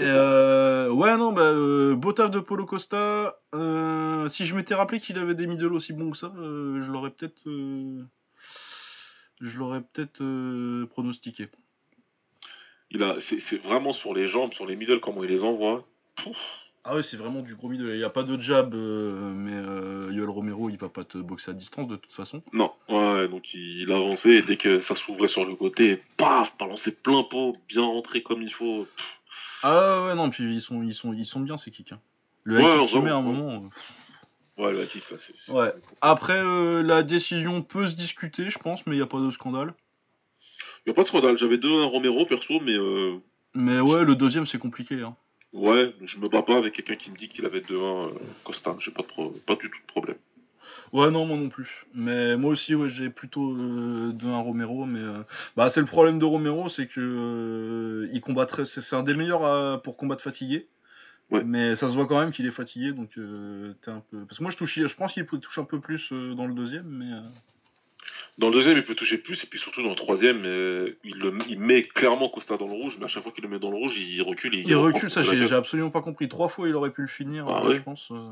Euh, 0.00 0.90
ouais 0.90 1.16
non, 1.16 1.32
bah 1.32 1.42
euh, 1.42 1.94
beau 1.94 2.12
taf 2.12 2.30
de 2.30 2.40
Polo 2.40 2.66
Costa. 2.66 3.36
Euh, 3.54 4.28
si 4.28 4.46
je 4.46 4.54
m'étais 4.54 4.74
rappelé 4.74 4.98
qu'il 4.98 5.18
avait 5.18 5.34
des 5.34 5.46
middle 5.46 5.72
aussi 5.72 5.92
bons 5.92 6.10
que 6.10 6.16
ça, 6.16 6.32
euh, 6.38 6.82
je 6.82 6.90
l'aurais 6.90 7.10
peut-être... 7.10 7.42
je 9.40 9.58
l'aurais 9.58 9.80
peut-être 9.80 10.84
pronostiqué. 10.86 11.48
Il 12.90 13.02
a, 13.02 13.16
c'est 13.20 13.62
vraiment 13.62 13.92
sur 13.92 14.14
les 14.14 14.26
jambes, 14.26 14.52
sur 14.52 14.66
les 14.66 14.76
middle, 14.76 15.00
comment 15.00 15.22
il 15.22 15.30
les 15.30 15.44
envoie. 15.44 15.86
Pouf. 16.16 16.36
Ah 16.82 16.96
ouais, 16.96 17.02
c'est 17.02 17.18
vraiment 17.18 17.42
du 17.42 17.54
gros 17.54 17.68
middle. 17.68 17.90
Il 17.90 17.98
n'y 17.98 18.04
a 18.04 18.10
pas 18.10 18.22
de 18.22 18.38
jab, 18.40 18.74
mais 18.74 19.52
Yoel 20.14 20.30
Romero, 20.30 20.70
il 20.70 20.78
va 20.78 20.88
pas 20.88 21.04
te 21.04 21.18
boxer 21.18 21.50
à 21.50 21.54
distance 21.54 21.86
de 21.88 21.96
toute 21.96 22.12
façon. 22.12 22.42
Non, 22.52 22.72
ouais, 22.88 23.28
donc 23.28 23.52
il, 23.54 23.82
il 23.82 23.92
avançait 23.92 24.36
et 24.36 24.42
dès 24.42 24.56
que 24.56 24.80
ça 24.80 24.96
s'ouvrait 24.96 25.28
sur 25.28 25.44
le 25.44 25.54
côté, 25.54 26.02
paf, 26.16 26.56
balancer 26.58 26.96
plein 26.96 27.22
pot, 27.22 27.52
bien 27.68 27.82
rentré 27.84 28.22
comme 28.22 28.42
il 28.42 28.52
faut. 28.52 28.84
Pff, 28.96 29.19
Ah 29.62 30.04
ouais, 30.06 30.14
non, 30.14 30.30
puis 30.30 30.54
ils 30.54 30.60
sont, 30.60 30.82
ils 30.82 30.94
sont, 30.94 31.12
ils 31.12 31.26
sont 31.26 31.40
bien 31.40 31.56
ces 31.56 31.70
kicks. 31.70 31.92
hein. 31.92 32.00
Le 32.44 32.56
Ouais, 32.58 32.64
high 32.76 32.80
kick 32.82 32.90
qu'il 32.90 33.02
met 33.02 33.10
à 33.10 33.16
un 33.16 33.22
moment. 33.22 33.70
euh, 34.58 34.62
Ouais, 34.62 34.72
le 34.72 34.84
kick 34.86 35.04
Ouais. 35.48 35.72
Après, 36.00 36.38
euh, 36.38 36.82
la 36.82 37.02
décision 37.02 37.62
peut 37.62 37.86
se 37.86 37.94
discuter, 37.96 38.50
je 38.50 38.58
pense, 38.58 38.86
mais 38.86 38.94
il 38.94 38.98
n'y 38.98 39.02
a 39.02 39.06
pas 39.06 39.20
de 39.20 39.30
scandale. 39.30 39.74
Y 40.86 40.90
a 40.90 40.94
pas 40.94 41.02
de 41.02 41.08
scandale, 41.08 41.38
j'avais 41.38 41.58
deux 41.58 41.82
un 41.82 41.86
Romero 41.86 42.24
perso, 42.26 42.60
mais 42.60 42.72
euh, 42.74 43.18
Mais 43.54 43.80
ouais, 43.80 44.04
le 44.04 44.14
deuxième, 44.14 44.46
c'est 44.46 44.58
compliqué. 44.58 45.02
Hein. 45.02 45.16
ouais, 45.52 45.94
je 46.02 46.18
me 46.18 46.28
bats 46.28 46.42
pas 46.42 46.56
avec 46.56 46.74
quelqu'un 46.74 46.96
qui 46.96 47.10
me 47.10 47.16
dit 47.16 47.28
qu'il 47.28 47.44
avait 47.44 47.60
2-1 47.60 48.08
euh, 48.08 48.18
Costa, 48.44 48.76
j'ai 48.80 48.90
pas, 48.90 49.02
de 49.02 49.06
pro- 49.08 49.30
pas 49.46 49.56
du 49.56 49.70
tout 49.70 49.80
de 49.80 49.86
problème. 49.86 50.16
Ouais, 50.92 51.10
non, 51.10 51.24
moi 51.26 51.36
non 51.36 51.48
plus. 51.48 51.86
Mais 51.94 52.36
moi 52.36 52.50
aussi, 52.52 52.74
ouais, 52.74 52.88
j'ai 52.88 53.10
plutôt 53.10 53.52
euh, 53.52 54.12
de 54.12 54.26
un 54.26 54.38
Romero. 54.40 54.84
Mais 54.86 55.00
euh, 55.00 55.22
bah, 55.56 55.70
c'est 55.70 55.80
le 55.80 55.86
problème 55.86 56.18
de 56.18 56.24
Romero, 56.24 56.68
c'est 56.68 56.86
que 56.86 57.00
euh, 57.00 58.08
il 58.12 58.20
combat 58.20 58.46
très. 58.46 58.64
C'est 58.64 58.96
un 58.96 59.02
des 59.02 59.14
meilleurs 59.14 59.44
à- 59.44 59.82
pour 59.82 59.96
combattre 59.96 60.22
fatigué. 60.22 60.66
Ouais. 61.30 61.44
Mais 61.44 61.76
ça 61.76 61.88
se 61.88 61.94
voit 61.94 62.06
quand 62.06 62.18
même 62.18 62.32
qu'il 62.32 62.44
est 62.46 62.50
fatigué, 62.50 62.92
donc 62.92 63.10
euh, 63.16 63.72
t'es 63.82 63.90
un 63.92 64.02
peu. 64.10 64.24
Parce 64.26 64.38
que 64.38 64.42
moi, 64.42 64.50
je 64.50 64.56
touche, 64.56 64.74
je 64.84 64.94
pense 64.96 65.12
qu'il 65.12 65.24
touche 65.26 65.58
un 65.58 65.64
peu 65.64 65.78
plus 65.78 66.08
euh, 66.12 66.34
dans 66.34 66.46
le 66.46 66.54
deuxième, 66.54 66.86
mais. 66.88 67.12
euh, 67.12 67.20
Dans 68.38 68.48
le 68.48 68.54
deuxième, 68.54 68.76
il 68.76 68.84
peut 68.84 68.96
toucher 68.96 69.16
plus, 69.18 69.44
et 69.44 69.46
puis 69.46 69.60
surtout 69.60 69.80
dans 69.84 69.90
le 69.90 69.94
troisième, 69.94 70.42
euh, 70.44 70.96
il, 71.04 71.14
le, 71.18 71.32
il 71.48 71.60
met 71.60 71.82
clairement 71.84 72.28
Costa 72.30 72.56
dans 72.56 72.66
le 72.66 72.72
rouge, 72.72 72.96
mais 72.98 73.04
à 73.04 73.08
chaque 73.08 73.22
fois 73.22 73.30
qu'il 73.30 73.44
le 73.44 73.50
met 73.50 73.60
dans 73.60 73.70
le 73.70 73.76
rouge, 73.76 73.92
il 73.96 74.20
recule. 74.22 74.56
et 74.56 74.64
Il 74.66 74.74
recule, 74.74 75.08
ça 75.08 75.22
j'ai 75.22 75.52
absolument 75.54 75.90
pas 75.90 76.02
compris. 76.02 76.28
Trois 76.28 76.48
fois 76.48 76.68
il 76.68 76.74
aurait 76.74 76.90
pu 76.90 77.02
le 77.02 77.06
finir, 77.08 77.46
Ah 77.48 77.62
euh, 77.62 77.68
ouais. 77.68 77.74
je 77.76 77.80
pense. 77.82 78.10
euh. 78.10 78.30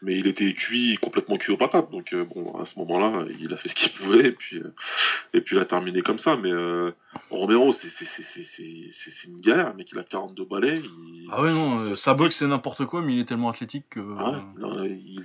Mais 0.00 0.16
il 0.16 0.28
était 0.28 0.52
cuit, 0.54 0.96
complètement 1.02 1.36
cuit 1.38 1.52
aux 1.52 1.56
patates, 1.56 1.90
donc 1.90 2.12
euh, 2.12 2.24
bon, 2.24 2.56
à 2.60 2.66
ce 2.66 2.78
moment-là, 2.78 3.24
il 3.40 3.52
a 3.52 3.56
fait 3.56 3.68
ce 3.68 3.74
qu'il 3.74 3.90
pouvait, 3.92 4.26
et 4.26 4.32
puis, 4.32 4.58
euh, 4.58 4.72
et 5.34 5.40
puis 5.40 5.56
il 5.56 5.58
a 5.58 5.64
terminé 5.64 6.02
comme 6.02 6.18
ça. 6.18 6.36
Mais 6.36 6.52
euh, 6.52 6.92
Romero, 7.30 7.72
c'est 7.72 7.88
une 9.26 9.40
galère, 9.40 9.74
mais 9.76 9.84
il 9.90 9.98
a 9.98 10.02
42 10.04 10.44
balais. 10.44 10.78
Il... 10.84 11.28
Ah 11.32 11.42
ouais, 11.42 11.52
non, 11.52 11.96
sa 11.96 12.14
boxe 12.14 12.36
c'est 12.36 12.46
n'importe 12.46 12.84
quoi, 12.86 13.02
mais 13.02 13.14
il 13.14 13.20
est 13.20 13.24
tellement 13.24 13.48
athlétique 13.50 13.86
que. 13.90 14.00
Ah 14.18 14.40
ouais, 14.62 15.00
il 15.04 15.20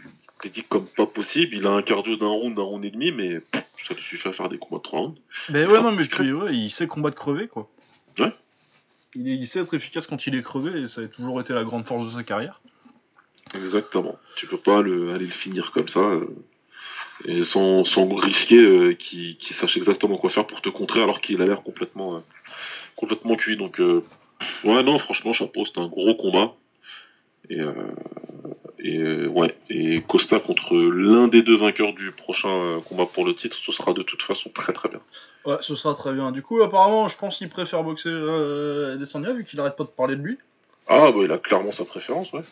est 0.45 0.49
dit 0.49 0.63
comme 0.67 0.87
pas 0.87 1.05
possible, 1.05 1.55
il 1.55 1.65
a 1.67 1.71
un 1.71 1.81
cardio 1.83 2.15
d'un 2.17 2.27
round, 2.27 2.55
d'un 2.55 2.63
round 2.63 2.83
et 2.83 2.91
demi, 2.91 3.11
mais 3.11 3.39
pff, 3.39 3.63
ça 3.87 3.93
lui 3.93 4.01
suffit 4.01 4.27
à 4.27 4.33
faire 4.33 4.49
des 4.49 4.57
combats 4.57 4.77
de 4.79 4.83
3 4.83 4.99
rounds. 4.99 5.19
Mais 5.49 5.65
ouais, 5.65 5.75
Ça, 5.75 5.81
non, 5.81 5.91
mais 5.91 6.03
c'est 6.03 6.09
puis 6.15 6.33
ouais, 6.33 6.55
il 6.55 6.69
sait 6.69 6.87
combattre 6.87 7.15
crevé 7.15 7.47
quoi. 7.47 7.69
Ouais. 8.19 8.33
Il, 9.15 9.29
est- 9.29 9.35
il 9.37 9.47
sait 9.47 9.59
être 9.59 9.73
efficace 9.75 10.07
quand 10.07 10.25
il 10.27 10.35
est 10.35 10.41
crevé 10.41 10.81
et 10.81 10.87
ça 10.87 11.01
a 11.01 11.07
toujours 11.07 11.39
été 11.39 11.53
la 11.53 11.63
grande 11.63 11.85
force 11.85 12.05
de 12.07 12.11
sa 12.11 12.23
carrière. 12.23 12.59
Exactement. 13.55 14.17
Tu 14.35 14.47
peux 14.47 14.57
pas 14.57 14.81
le, 14.81 15.13
aller 15.13 15.25
le 15.25 15.31
finir 15.31 15.71
comme 15.71 15.87
ça, 15.87 15.99
euh, 15.99 16.27
et 17.25 17.43
sans, 17.43 17.83
risquer 18.15 18.59
euh, 18.59 18.93
qu'il 18.93 19.37
sache 19.55 19.77
exactement 19.77 20.17
quoi 20.17 20.29
faire 20.29 20.47
pour 20.47 20.61
te 20.61 20.69
contrer 20.69 21.01
alors 21.01 21.21
qu'il 21.21 21.41
a 21.41 21.45
l'air 21.45 21.63
complètement, 21.63 22.15
euh, 22.15 22.19
complètement 22.95 23.35
cuit. 23.35 23.57
Donc, 23.57 23.79
euh, 23.79 24.03
ouais, 24.63 24.83
non, 24.83 24.99
franchement, 24.99 25.33
chapeau, 25.33 25.65
c'était 25.65 25.79
un 25.79 25.87
gros 25.87 26.15
combat. 26.15 26.55
Et, 28.79 29.27
ouais, 29.27 29.55
et 29.69 30.01
Costa 30.01 30.39
contre 30.39 30.75
l'un 30.75 31.27
des 31.27 31.41
deux 31.41 31.57
vainqueurs 31.57 31.93
du 31.93 32.11
prochain 32.11 32.81
combat 32.87 33.05
pour 33.05 33.25
le 33.25 33.35
titre, 33.35 33.57
ce 33.57 33.71
sera 33.73 33.93
de 33.93 34.01
toute 34.01 34.21
façon 34.21 34.49
très 34.49 34.71
très 34.71 34.87
bien. 34.87 35.01
Ouais, 35.45 35.57
ce 35.61 35.75
sera 35.75 35.93
très 35.93 36.13
bien. 36.13 36.31
Du 36.31 36.41
coup, 36.41 36.61
apparemment, 36.61 37.09
je 37.09 37.17
pense 37.17 37.37
qu'il 37.37 37.49
préfère 37.49 37.83
boxer 37.83 38.09
Adesanya 38.09 39.33
vu 39.33 39.43
qu'il 39.43 39.59
arrête 39.59 39.75
pas 39.75 39.83
de 39.83 39.89
parler 39.89 40.15
de 40.15 40.21
lui. 40.21 40.37
Ah, 40.87 41.11
bah 41.11 41.19
il 41.23 41.31
a 41.31 41.37
clairement 41.37 41.71
sa 41.71 41.85
préférence, 41.85 42.31
ouais. 42.33 42.43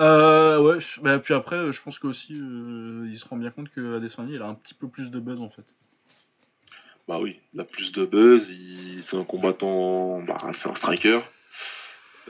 Euh, 0.00 0.60
ouais, 0.60 0.78
bah, 1.02 1.18
puis 1.18 1.34
après, 1.34 1.56
euh, 1.56 1.72
je 1.72 1.80
pense 1.80 1.98
que 1.98 2.08
aussi, 2.08 2.34
euh, 2.34 3.08
il 3.10 3.18
se 3.18 3.28
rend 3.28 3.36
bien 3.36 3.50
compte 3.50 3.68
que 3.70 3.96
Adesanya 3.96 4.34
il 4.34 4.42
a 4.42 4.46
un 4.46 4.54
petit 4.54 4.74
peu 4.74 4.88
plus 4.88 5.10
de 5.10 5.20
buzz 5.20 5.40
en 5.40 5.50
fait. 5.50 5.64
Bah 7.06 7.18
oui, 7.20 7.38
il 7.52 7.60
a 7.60 7.64
plus 7.64 7.92
de 7.92 8.04
buzz, 8.04 8.50
il... 8.50 9.02
c'est 9.04 9.16
un 9.16 9.24
combattant, 9.24 10.20
bah, 10.22 10.38
c'est 10.52 10.68
un 10.68 10.74
striker. 10.74 11.20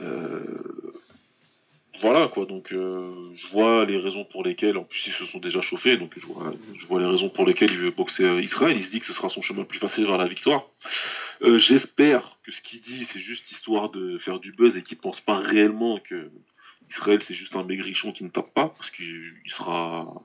Euh, 0.01 0.43
Voilà 2.01 2.27
quoi, 2.27 2.45
donc 2.45 2.73
euh, 2.73 3.31
je 3.33 3.47
vois 3.53 3.85
les 3.85 3.97
raisons 3.97 4.25
pour 4.25 4.43
lesquelles, 4.43 4.77
en 4.77 4.83
plus 4.83 5.07
ils 5.07 5.13
se 5.13 5.25
sont 5.25 5.39
déjà 5.39 5.61
chauffés, 5.61 5.95
donc 5.97 6.11
je 6.17 6.25
vois, 6.27 6.53
je 6.77 6.85
vois 6.87 6.99
les 6.99 7.07
raisons 7.07 7.29
pour 7.29 7.45
lesquelles 7.45 7.71
il 7.71 7.79
veut 7.79 7.91
boxer 7.91 8.41
Israël, 8.43 8.75
il 8.77 8.83
se 8.85 8.91
dit 8.91 8.99
que 8.99 9.05
ce 9.05 9.13
sera 9.13 9.29
son 9.29 9.41
chemin 9.41 9.61
le 9.61 9.65
plus 9.65 9.79
facile 9.79 10.05
vers 10.05 10.17
la 10.17 10.27
victoire. 10.27 10.65
Euh, 11.41 11.57
J'espère 11.57 12.37
que 12.43 12.51
ce 12.51 12.61
qu'il 12.61 12.81
dit 12.81 13.07
c'est 13.11 13.19
juste 13.19 13.51
histoire 13.51 13.89
de 13.89 14.17
faire 14.17 14.39
du 14.39 14.51
buzz 14.51 14.75
et 14.77 14.83
qu'il 14.83 14.97
pense 14.97 15.21
pas 15.21 15.37
réellement 15.37 15.99
que 15.99 16.29
Israël 16.89 17.21
c'est 17.23 17.33
juste 17.33 17.55
un 17.55 17.63
maigrichon 17.63 18.11
qui 18.11 18.23
ne 18.23 18.29
tape 18.29 18.53
pas, 18.53 18.69
parce 18.69 18.89
qu'il 18.91 19.33
il 19.43 19.51
sera... 19.51 20.23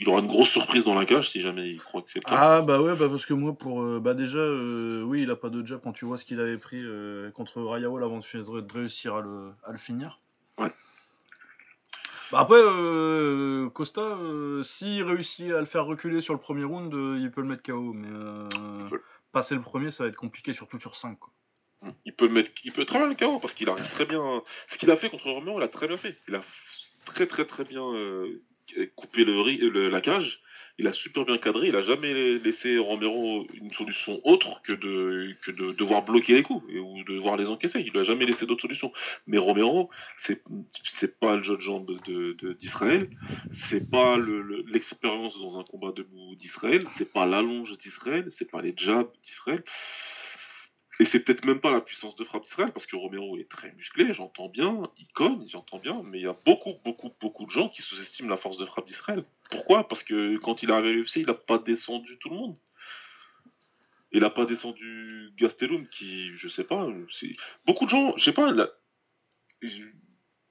Il 0.00 0.08
aura 0.08 0.20
une 0.20 0.26
grosse 0.26 0.48
surprise 0.48 0.84
dans 0.84 0.94
la 0.94 1.04
cage 1.04 1.30
si 1.30 1.42
jamais 1.42 1.70
il 1.70 1.78
croit 1.78 2.02
que 2.02 2.10
c'est 2.10 2.18
le 2.18 2.24
cas. 2.24 2.36
Ah 2.36 2.62
bah 2.62 2.82
ouais, 2.82 2.96
bah 2.96 3.08
parce 3.08 3.24
que 3.24 3.34
moi, 3.34 3.52
pour 3.52 3.82
euh, 3.82 4.00
bah 4.00 4.14
déjà, 4.14 4.38
euh, 4.38 5.02
oui, 5.02 5.22
il 5.22 5.30
a 5.30 5.36
pas 5.36 5.48
de 5.48 5.64
jab 5.64 5.80
quand 5.80 5.92
tu 5.92 6.06
vois 6.06 6.18
ce 6.18 6.24
qu'il 6.24 6.40
avait 6.40 6.58
pris 6.58 6.80
euh, 6.82 7.30
contre 7.30 7.62
Rayawal 7.62 8.02
avant 8.02 8.18
de, 8.18 8.72
réussir 8.72 9.14
à 9.14 9.20
le, 9.20 9.52
à 9.64 9.70
le 9.70 9.78
finir. 9.78 10.18
Ouais. 10.58 10.72
Bah 12.32 12.40
après, 12.40 12.58
euh, 12.58 13.68
Costa, 13.68 14.00
euh, 14.00 14.62
s'il 14.62 15.02
réussit 15.02 15.52
à 15.52 15.60
le 15.60 15.66
faire 15.66 15.84
reculer 15.84 16.22
sur 16.22 16.32
le 16.32 16.40
premier 16.40 16.64
round, 16.64 16.92
euh, 16.94 17.18
il 17.20 17.30
peut 17.30 17.42
le 17.42 17.46
mettre 17.46 17.62
KO, 17.62 17.92
mais 17.92 18.08
euh. 18.10 18.48
Passer 19.32 19.54
le 19.54 19.60
premier, 19.62 19.90
ça 19.90 20.04
va 20.04 20.08
être 20.08 20.16
compliqué, 20.16 20.52
surtout 20.52 20.78
sur 20.78 20.96
5. 20.96 21.18
Quoi. 21.18 21.32
Il 22.04 22.14
peut 22.14 22.28
mettre, 22.28 22.50
il 22.64 22.72
peut 22.72 22.84
très 22.84 22.98
bien 22.98 23.08
le 23.08 23.14
KO 23.16 23.40
parce 23.40 23.54
qu'il 23.54 23.68
arrive 23.68 23.88
très 23.90 24.06
bien. 24.06 24.42
Ce 24.68 24.78
qu'il 24.78 24.90
a 24.90 24.96
fait 24.96 25.10
contre 25.10 25.30
Romero, 25.30 25.58
il 25.58 25.64
a 25.64 25.68
très 25.68 25.88
bien 25.88 25.96
fait. 25.96 26.16
Il 26.28 26.34
a 26.36 26.42
très 27.04 27.26
très 27.26 27.44
très 27.44 27.64
bien 27.64 27.82
euh, 27.82 28.40
coupé 28.94 29.24
le- 29.24 29.88
la 29.88 30.00
cage 30.00 30.40
il 30.78 30.86
a 30.86 30.92
super 30.92 31.24
bien 31.24 31.38
cadré, 31.38 31.68
il 31.68 31.76
a 31.76 31.82
jamais 31.82 32.38
laissé 32.38 32.78
Romero 32.78 33.46
une 33.54 33.72
solution 33.72 34.20
autre 34.24 34.62
que 34.62 34.72
de, 34.72 35.34
que 35.42 35.50
de 35.50 35.72
devoir 35.72 36.02
bloquer 36.02 36.34
les 36.34 36.42
coups 36.42 36.64
ou 36.74 37.04
de 37.04 37.14
devoir 37.14 37.36
les 37.36 37.48
encaisser. 37.50 37.80
Il 37.80 37.92
lui 37.92 38.00
a 38.00 38.04
jamais 38.04 38.26
laissé 38.26 38.46
d'autres 38.46 38.62
solutions. 38.62 38.92
Mais 39.26 39.38
Romero, 39.38 39.90
c'est 40.18 40.42
c'est 40.96 41.18
pas 41.18 41.36
le 41.36 41.42
jeu 41.42 41.56
de 41.56 41.62
jambes 41.62 41.98
de, 42.06 42.52
d'Israël, 42.54 43.08
c'est 43.68 43.90
pas 43.90 44.16
l'expérience 44.66 45.38
dans 45.38 45.58
un 45.58 45.64
combat 45.64 45.92
debout 45.92 46.34
d'Israël, 46.36 46.84
c'est 46.96 47.10
pas 47.12 47.26
l'allonge 47.26 47.76
d'Israël, 47.78 48.30
c'est 48.32 48.50
pas 48.50 48.62
les 48.62 48.74
jabs 48.76 49.10
d'Israël. 49.24 49.62
Et 51.00 51.04
c'est 51.04 51.20
peut-être 51.20 51.44
même 51.44 51.60
pas 51.60 51.70
la 51.70 51.80
puissance 51.80 52.16
de 52.16 52.24
frappe 52.24 52.44
d'Israël, 52.44 52.70
parce 52.72 52.86
que 52.86 52.96
Romero 52.96 53.38
est 53.38 53.48
très 53.48 53.72
musclé, 53.72 54.12
j'entends 54.12 54.48
bien, 54.48 54.82
il 54.98 55.06
cogne, 55.14 55.46
j'entends 55.48 55.78
bien, 55.78 56.02
mais 56.04 56.18
il 56.18 56.24
y 56.24 56.28
a 56.28 56.36
beaucoup, 56.44 56.74
beaucoup, 56.84 57.10
beaucoup 57.20 57.46
de 57.46 57.50
gens 57.50 57.70
qui 57.70 57.82
sous-estiment 57.82 58.28
la 58.28 58.36
force 58.36 58.58
de 58.58 58.66
frappe 58.66 58.86
d'Israël. 58.86 59.24
Pourquoi? 59.50 59.88
Parce 59.88 60.02
que 60.02 60.36
quand 60.38 60.62
il 60.62 60.70
est 60.70 60.72
arrivé 60.72 60.90
à 60.90 60.92
l'UFC, 60.92 61.16
il 61.16 61.26
n'a 61.26 61.34
pas 61.34 61.58
descendu 61.58 62.18
tout 62.18 62.28
le 62.28 62.36
monde. 62.36 62.56
Il 64.12 64.20
n'a 64.20 64.30
pas 64.30 64.44
descendu 64.44 65.32
Gastelum, 65.38 65.88
qui, 65.88 66.36
je 66.36 66.48
sais 66.48 66.64
pas, 66.64 66.86
beaucoup 67.66 67.86
de 67.86 67.90
gens, 67.90 68.14
je 68.18 68.24
sais 68.24 68.32
pas, 68.32 68.54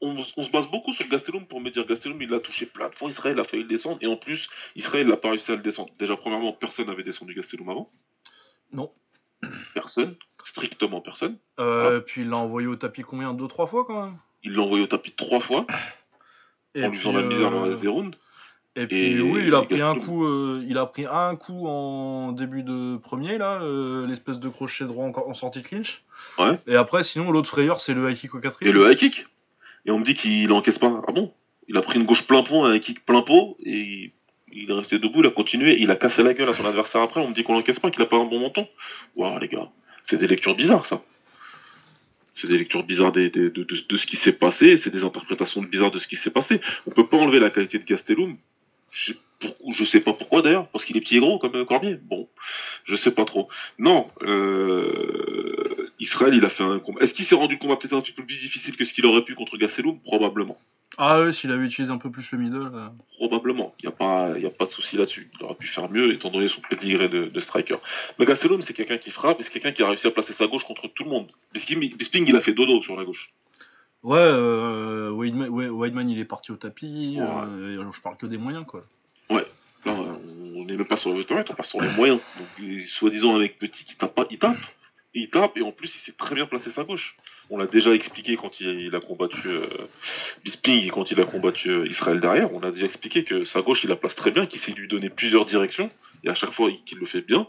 on, 0.01 0.23
se 0.23 0.49
base 0.49 0.67
beaucoup 0.71 0.93
sur 0.93 1.07
Gastelum 1.07 1.45
pour 1.45 1.61
me 1.61 1.69
dire 1.69 1.85
Gastelum, 1.85 2.19
il 2.21 2.29
l'a 2.29 2.39
touché 2.39 2.65
plein 2.65 2.89
de 2.89 2.95
fois, 2.95 3.11
Israël 3.11 3.39
a 3.39 3.43
failli 3.43 3.61
le 3.61 3.69
descendre, 3.69 3.99
et 4.01 4.07
en 4.07 4.17
plus, 4.17 4.49
Israël 4.75 5.07
n'a 5.07 5.17
pas 5.17 5.29
réussi 5.29 5.51
à 5.51 5.55
le 5.55 5.61
descendre. 5.61 5.93
Déjà, 5.99 6.17
premièrement, 6.17 6.53
personne 6.53 6.87
n'avait 6.87 7.03
descendu 7.03 7.35
Gastelum 7.35 7.69
avant. 7.69 7.91
Non. 8.73 8.91
Personne 9.73 10.15
strictement 10.45 11.01
personne. 11.01 11.37
Euh, 11.59 11.99
Puis 11.99 12.21
il 12.21 12.29
l'a 12.29 12.37
envoyé 12.37 12.67
au 12.67 12.75
tapis 12.75 13.01
combien? 13.01 13.33
Deux, 13.33 13.47
trois 13.47 13.67
fois 13.67 13.85
quand 13.85 14.05
même? 14.05 14.17
Il 14.43 14.53
l'a 14.53 14.61
envoyé 14.61 14.83
au 14.83 14.87
tapis 14.87 15.11
trois 15.11 15.39
fois. 15.39 15.65
Et 16.75 16.85
en 16.85 16.89
lui 16.89 16.97
faisant 16.97 17.13
la 17.13 17.89
round. 17.89 18.15
Et 18.77 18.87
puis 18.87 19.21
oui, 19.21 19.43
il 19.47 19.53
a 19.53 19.63
pris 19.63 19.81
un 19.81 19.95
coup, 19.95 20.25
euh, 20.25 20.63
il 20.65 20.77
a 20.77 20.85
pris 20.85 21.05
un 21.05 21.35
coup 21.35 21.67
en 21.67 22.31
début 22.31 22.63
de 22.63 22.95
premier 22.95 23.37
là, 23.37 23.61
euh, 23.61 24.07
l'espèce 24.07 24.39
de 24.39 24.47
crochet 24.47 24.85
droit 24.85 25.07
en, 25.07 25.29
en, 25.29 25.33
sortie 25.33 25.61
clinch. 25.61 26.03
Ouais. 26.39 26.57
Et 26.67 26.77
après, 26.77 27.03
sinon 27.03 27.31
l'autre 27.31 27.49
frayeur 27.49 27.81
c'est 27.81 27.93
le 27.93 28.09
high 28.09 28.15
kick 28.15 28.33
au 28.33 28.39
quatrième. 28.39 28.73
Et 28.73 28.79
le 28.79 28.89
high 28.89 28.97
kick. 28.97 29.25
Et 29.85 29.91
on 29.91 29.99
me 29.99 30.05
dit 30.05 30.13
qu'il 30.13 30.51
encaisse 30.53 30.79
pas. 30.79 31.01
Ah 31.05 31.11
bon? 31.11 31.33
Il 31.67 31.75
a 31.75 31.81
pris 31.81 31.99
une 31.99 32.05
gauche 32.05 32.25
plein 32.25 32.43
pot, 32.43 32.63
un 32.63 32.73
high 32.73 32.81
kick 32.81 33.05
plein 33.05 33.23
pot 33.23 33.57
et 33.59 34.13
il 34.53 34.69
est 34.69 34.73
resté 34.73 34.99
debout, 34.99 35.19
il 35.19 35.27
a 35.27 35.31
continué, 35.31 35.77
il 35.81 35.91
a 35.91 35.97
cassé 35.97 36.23
la 36.23 36.33
gueule 36.33 36.49
à 36.49 36.53
son 36.53 36.65
adversaire 36.65 37.01
après. 37.01 37.19
On 37.19 37.27
me 37.27 37.33
dit 37.33 37.43
qu'on 37.43 37.53
l'encaisse 37.53 37.79
pas, 37.79 37.91
qu'il 37.91 38.01
a 38.01 38.05
pas 38.05 38.17
un 38.17 38.25
bon 38.25 38.39
menton. 38.39 38.67
Waouh 39.17 39.37
les 39.39 39.49
gars. 39.49 39.69
C'est 40.05 40.17
des 40.17 40.27
lectures 40.27 40.55
bizarres, 40.55 40.85
ça. 40.85 41.01
C'est 42.35 42.47
des 42.47 42.57
lectures 42.57 42.83
bizarres 42.83 43.11
de, 43.11 43.97
ce 43.97 44.05
qui 44.05 44.17
s'est 44.17 44.33
passé, 44.33 44.77
c'est 44.77 44.89
des 44.89 45.03
interprétations 45.03 45.61
bizarres 45.61 45.91
de 45.91 45.99
ce 45.99 46.07
qui 46.07 46.15
s'est 46.15 46.31
passé. 46.31 46.61
On 46.87 46.91
peut 46.91 47.07
pas 47.07 47.17
enlever 47.17 47.39
la 47.39 47.49
qualité 47.49 47.77
de 47.77 47.83
Gastelum. 47.83 48.37
Je, 48.91 49.83
sais 49.85 50.01
pas 50.01 50.13
pourquoi 50.13 50.41
d'ailleurs, 50.41 50.67
parce 50.69 50.85
qu'il 50.85 50.97
est 50.97 51.01
petit 51.01 51.17
et 51.17 51.19
gros 51.19 51.39
comme 51.39 51.65
Cormier. 51.65 51.95
Bon, 51.95 52.27
je 52.85 52.95
sais 52.95 53.11
pas 53.11 53.25
trop. 53.25 53.49
Non, 53.79 54.09
euh, 54.23 55.91
Israël, 55.99 56.33
il 56.33 56.43
a 56.45 56.49
fait 56.49 56.63
un 56.63 56.79
combat. 56.79 57.01
Est-ce 57.01 57.13
qu'il 57.13 57.25
s'est 57.25 57.35
rendu 57.35 57.57
combat 57.57 57.75
peut-être 57.75 57.93
un 57.93 58.01
petit 58.01 58.11
peu 58.11 58.25
plus 58.25 58.39
difficile 58.39 58.75
que 58.75 58.85
ce 58.85 58.93
qu'il 58.93 59.05
aurait 59.05 59.23
pu 59.23 59.35
contre 59.35 59.57
Gastelum 59.57 59.99
Probablement. 59.99 60.57
Ah 60.97 61.21
ouais, 61.21 61.31
s'il 61.31 61.51
avait 61.51 61.65
utilisé 61.65 61.91
un 61.91 61.97
peu 61.97 62.11
plus 62.11 62.31
le 62.31 62.37
middle. 62.37 62.69
Euh. 62.73 62.87
Probablement. 63.15 63.73
Il 63.79 63.87
n'y 63.87 63.93
a, 63.93 63.95
pas, 63.95 64.37
y 64.37 64.45
a 64.45 64.49
pas 64.49 64.65
de 64.65 64.69
souci 64.71 64.97
là-dessus. 64.97 65.29
Il 65.39 65.45
aurait 65.45 65.55
pu 65.55 65.67
faire 65.67 65.89
mieux 65.89 66.13
étant 66.13 66.29
donné 66.29 66.47
son 66.47 66.61
pédigré 66.61 67.07
de, 67.07 67.25
de 67.25 67.39
striker. 67.39 67.77
Mais 68.19 68.25
Gastelum, 68.25 68.61
c'est 68.61 68.73
quelqu'un 68.73 68.97
qui 68.97 69.09
frappe 69.09 69.39
et 69.39 69.43
c'est 69.43 69.51
quelqu'un 69.51 69.71
qui 69.71 69.83
a 69.83 69.87
réussi 69.87 70.07
à 70.07 70.11
placer 70.11 70.33
sa 70.33 70.47
gauche 70.47 70.65
contre 70.65 70.87
tout 70.87 71.03
le 71.05 71.09
monde. 71.09 71.27
Bisping, 71.53 72.27
il 72.27 72.35
a 72.35 72.41
fait 72.41 72.53
dodo 72.53 72.81
sur 72.83 72.97
la 72.97 73.05
gauche. 73.05 73.31
Ouais, 74.03 74.17
euh, 74.17 75.11
Weidman, 75.11 76.09
il 76.09 76.19
est 76.19 76.25
parti 76.25 76.51
au 76.51 76.55
tapis. 76.55 77.17
Euh, 77.19 77.91
je 77.91 78.01
parle 78.01 78.17
que 78.17 78.25
des 78.25 78.37
moyens, 78.37 78.65
quoi. 78.65 78.83
Ouais. 79.29 79.45
Là, 79.85 79.93
on 79.93 80.65
n'est 80.65 80.75
même 80.75 80.85
pas 80.85 80.97
sur 80.97 81.13
le 81.13 81.23
torrent, 81.23 81.43
on 81.49 81.53
passe 81.53 81.69
sur 81.69 81.81
les 81.81 81.89
moyens. 81.91 82.19
Donc, 82.37 82.69
soi-disant, 82.87 83.35
avec 83.35 83.57
Petit, 83.59 83.85
qui 83.85 83.95
tape 83.95 84.13
pas, 84.13 84.25
il 84.29 84.37
tape 84.37 84.57
il 85.13 85.29
tape 85.29 85.57
et 85.57 85.61
en 85.61 85.71
plus 85.71 85.93
il 85.95 85.99
sait 85.99 86.13
très 86.13 86.35
bien 86.35 86.45
placer 86.45 86.71
sa 86.71 86.83
gauche. 86.83 87.17
On 87.49 87.57
l'a 87.57 87.67
déjà 87.67 87.93
expliqué 87.93 88.37
quand 88.37 88.61
il, 88.61 88.95
a 88.95 88.99
combattu 88.99 89.47
euh, 89.47 89.67
Bisping 90.43 90.85
et 90.85 90.89
quand 90.89 91.11
il 91.11 91.19
a 91.19 91.25
combattu 91.25 91.69
euh, 91.69 91.87
Israël 91.87 92.19
derrière. 92.19 92.53
On 92.53 92.61
a 92.61 92.71
déjà 92.71 92.85
expliqué 92.85 93.23
que 93.23 93.43
sa 93.43 93.61
gauche 93.61 93.83
il 93.83 93.89
la 93.89 93.95
place 93.95 94.15
très 94.15 94.31
bien, 94.31 94.45
qu'il 94.45 94.61
sait 94.61 94.71
lui 94.71 94.87
donner 94.87 95.09
plusieurs 95.09 95.45
directions 95.45 95.89
et 96.23 96.29
à 96.29 96.35
chaque 96.35 96.53
fois 96.53 96.69
qu'il 96.85 96.99
le 96.99 97.05
fait 97.05 97.21
bien 97.21 97.47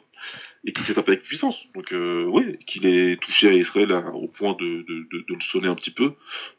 et 0.64 0.72
qu'il 0.72 0.84
s'est 0.84 0.94
tapé 0.94 1.12
avec 1.12 1.22
puissance. 1.22 1.68
Donc 1.74 1.92
euh, 1.92 2.24
oui, 2.24 2.58
qu'il 2.66 2.86
ait 2.86 3.16
touché 3.16 3.48
à 3.48 3.54
Israël 3.54 3.92
au 4.12 4.26
point 4.26 4.54
de, 4.58 4.84
le 4.88 5.40
sonner 5.40 5.68
un 5.68 5.76
petit 5.76 5.92
peu. 5.92 6.14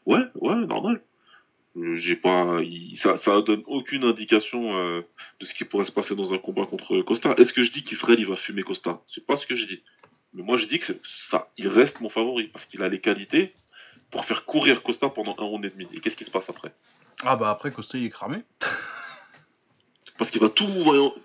Ouais, 0.06 0.22
ouais, 0.36 0.56
normal. 0.66 1.02
J'ai 1.96 2.14
pas, 2.14 2.60
ça, 2.94 3.16
ça 3.16 3.42
donne 3.42 3.64
aucune 3.66 4.04
indication 4.04 4.78
de 4.78 5.44
ce 5.44 5.52
qui 5.54 5.64
pourrait 5.64 5.84
se 5.84 5.90
passer 5.90 6.14
dans 6.14 6.32
un 6.32 6.38
combat 6.38 6.66
contre 6.66 7.00
Costa. 7.00 7.34
Est-ce 7.36 7.52
que 7.52 7.64
je 7.64 7.72
dis 7.72 7.82
qu'Israël 7.82 8.20
il 8.20 8.28
va 8.28 8.36
fumer 8.36 8.62
Costa? 8.62 9.02
C'est 9.08 9.26
pas 9.26 9.36
ce 9.36 9.44
que 9.44 9.56
je 9.56 9.64
dis. 9.64 9.82
Mais 10.34 10.42
moi, 10.42 10.56
je 10.56 10.66
dis 10.66 10.78
que 10.78 10.92
ça, 11.30 11.50
il 11.56 11.68
reste 11.68 12.00
mon 12.00 12.08
favori 12.08 12.48
parce 12.48 12.66
qu'il 12.66 12.82
a 12.82 12.88
les 12.88 13.00
qualités 13.00 13.54
pour 14.10 14.24
faire 14.24 14.44
courir 14.44 14.82
Costa 14.82 15.08
pendant 15.08 15.34
un 15.38 15.44
round 15.44 15.64
et 15.64 15.70
demi. 15.70 15.88
Et 15.92 16.00
qu'est-ce 16.00 16.16
qui 16.16 16.24
se 16.24 16.30
passe 16.30 16.50
après? 16.50 16.72
Ah 17.22 17.36
bah 17.36 17.50
après 17.50 17.70
Costa 17.70 17.96
il 17.96 18.04
est 18.04 18.10
cramé. 18.10 18.38
parce 20.18 20.30
qu'il 20.30 20.40
va 20.40 20.48
tout, 20.48 20.66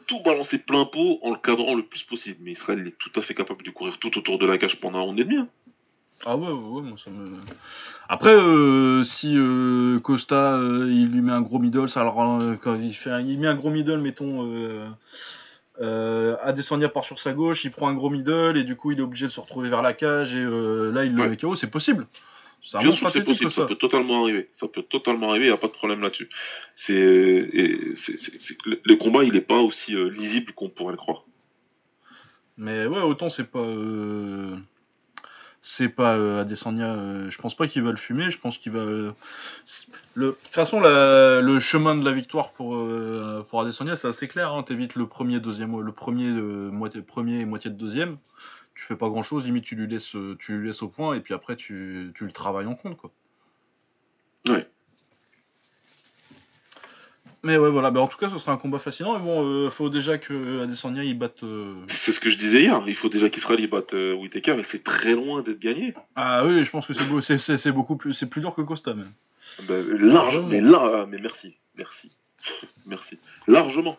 tout 0.07 0.19
balancer 0.21 0.59
plein 0.59 0.85
pot 0.85 1.19
en 1.23 1.31
le 1.31 1.37
cadrant 1.37 1.75
le 1.75 1.83
plus 1.83 2.03
possible. 2.03 2.37
Mais 2.41 2.51
Israël 2.51 2.85
est 2.87 2.97
tout 2.97 3.11
à 3.19 3.23
fait 3.23 3.33
capable 3.33 3.63
de 3.63 3.71
courir 3.71 3.97
tout 3.97 4.17
autour 4.17 4.37
de 4.37 4.45
la 4.45 4.57
cage 4.57 4.79
pendant 4.79 4.99
un 4.99 5.01
round 5.01 5.19
et 5.19 5.23
demi. 5.23 5.37
Hein. 5.37 5.47
Ah 6.25 6.35
ouais, 6.35 6.51
ouais, 6.51 6.81
moi 6.81 6.97
ça 6.97 7.09
me. 7.09 7.31
Après, 8.09 8.33
euh, 8.33 9.03
si 9.05 9.37
euh, 9.37 9.99
Costa 9.99 10.55
euh, 10.55 10.91
il 10.91 11.07
lui 11.11 11.21
met 11.21 11.31
un 11.31 11.41
gros 11.41 11.59
middle, 11.59 11.87
ça 11.87 12.03
le 12.03 12.09
rend. 12.09 12.57
quand 12.57 12.75
il, 12.75 12.93
fait 12.93 13.23
il 13.23 13.39
met 13.39 13.47
un 13.47 13.55
gros 13.55 13.69
middle, 13.69 13.99
mettons 13.99 14.43
euh, 15.81 16.35
Adesanya 16.41 16.89
part 16.89 17.05
sur 17.05 17.19
sa 17.19 17.33
gauche, 17.33 17.63
il 17.63 17.71
prend 17.71 17.87
un 17.87 17.93
gros 17.93 18.09
middle 18.09 18.57
et 18.57 18.63
du 18.63 18.75
coup 18.75 18.91
il 18.91 18.99
est 18.99 19.03
obligé 19.03 19.27
de 19.27 19.31
se 19.31 19.39
retrouver 19.39 19.69
vers 19.69 19.81
la 19.81 19.93
cage 19.93 20.35
et 20.35 20.39
euh, 20.39 20.91
là 20.91 21.05
il 21.05 21.15
le 21.15 21.29
met 21.29 21.37
KO, 21.37 21.55
c'est 21.55 21.69
possible. 21.69 22.07
C'est 22.61 22.77
un 22.77 22.81
possible, 22.81 23.49
ça. 23.49 23.65
peut 23.65 23.75
totalement 23.75 24.23
arriver. 24.23 24.49
Ça 24.53 24.67
peut 24.67 24.83
totalement 24.83 25.29
arriver, 25.29 25.45
il 25.45 25.49
n'y 25.49 25.53
a 25.53 25.57
pas 25.57 25.67
de 25.67 25.71
problème 25.71 26.01
là-dessus. 26.01 26.29
C'est, 26.75 26.93
le 26.93 28.93
combat 28.95 29.23
il 29.23 29.33
n'est 29.33 29.41
pas 29.41 29.59
aussi 29.59 29.95
euh, 29.95 30.09
lisible 30.09 30.53
qu'on 30.53 30.69
pourrait 30.69 30.91
le 30.91 30.97
croire. 30.97 31.23
Mais 32.57 32.85
ouais, 32.85 33.01
autant 33.01 33.29
c'est 33.29 33.49
pas. 33.49 33.59
Euh, 33.59 34.57
c'est 35.61 35.89
pas 35.89 36.15
euh, 36.15 36.41
Adesanya. 36.41 36.93
Euh, 36.93 37.29
je 37.29 37.37
pense 37.37 37.55
pas 37.55 37.67
qu'il 37.67 37.83
va 37.83 37.91
le 37.91 37.97
fumer. 37.97 38.29
Je 38.29 38.39
pense 38.39 38.57
qu'il 38.57 38.71
va. 38.71 38.79
Euh. 38.79 39.11
De 40.15 40.31
toute 40.31 40.53
façon, 40.53 40.79
le 40.79 41.59
chemin 41.59 41.95
de 41.95 42.05
la 42.05 42.11
victoire 42.11 42.51
pour, 42.51 42.77
pour 43.49 43.61
Adesanya, 43.61 43.95
c'est 43.95 44.07
assez 44.07 44.27
clair. 44.27 44.53
Hein. 44.53 44.63
T'évites 44.63 44.95
le 44.95 45.07
premier, 45.07 45.39
deuxième, 45.39 45.79
le 45.79 45.91
premier, 45.91 46.29
moitié, 46.29 47.01
premier 47.01 47.39
et 47.39 47.45
moitié 47.45 47.71
de 47.71 47.75
deuxième. 47.75 48.17
Tu 48.75 48.85
fais 48.85 48.95
pas 48.95 49.09
grand 49.09 49.23
chose. 49.23 49.45
Limite, 49.45 49.65
tu 49.65 49.75
lui 49.75 49.87
laisses, 49.87 50.15
tu 50.39 50.57
lui 50.57 50.67
laisses 50.67 50.81
au 50.81 50.87
point 50.87 51.15
et 51.15 51.19
puis 51.19 51.33
après, 51.33 51.55
tu, 51.55 52.11
tu 52.15 52.25
le 52.25 52.31
travailles 52.31 52.67
en 52.67 52.75
compte, 52.75 52.97
quoi. 52.97 53.11
Mais 57.43 57.57
ouais, 57.57 57.69
voilà. 57.69 57.91
Bah, 57.91 58.01
en 58.01 58.07
tout 58.07 58.17
cas, 58.17 58.29
ce 58.29 58.37
sera 58.37 58.51
un 58.51 58.57
combat 58.57 58.79
fascinant. 58.79 59.13
Mais 59.13 59.23
bon, 59.23 59.45
euh, 59.45 59.69
faut 59.69 59.89
déjà 59.89 60.17
que 60.17 60.61
Adesanya 60.63 61.03
il 61.03 61.17
batte. 61.17 61.43
Euh, 61.43 61.73
c'est 61.89 62.11
ce 62.11 62.19
que 62.19 62.29
je 62.29 62.37
disais 62.37 62.61
hier. 62.61 62.81
Il 62.87 62.95
faut 62.95 63.09
déjà 63.09 63.29
qu'Israël 63.29 63.59
il 63.59 63.69
batte 63.69 63.93
euh, 63.93 64.13
Whitaker, 64.13 64.55
mais 64.55 64.63
c'est 64.65 64.83
très 64.83 65.13
loin 65.13 65.41
d'être 65.41 65.59
gagné. 65.59 65.93
Ah 66.15 66.45
oui, 66.45 66.63
je 66.65 66.71
pense 66.71 66.85
que 66.87 66.93
c'est 66.93 67.37
c'est 67.37 67.71
beaucoup 67.71 67.95
plus, 67.95 68.13
c'est 68.13 68.27
plus 68.27 68.41
dur 68.41 68.53
que 68.53 68.61
Costa 68.61 68.93
même. 68.93 69.11
Bah, 69.67 69.75
large, 69.97 70.41
mais 70.47 70.61
là, 70.61 71.05
mais 71.09 71.17
merci, 71.19 71.55
merci, 71.75 72.11
merci, 72.85 73.17
largement. 73.47 73.97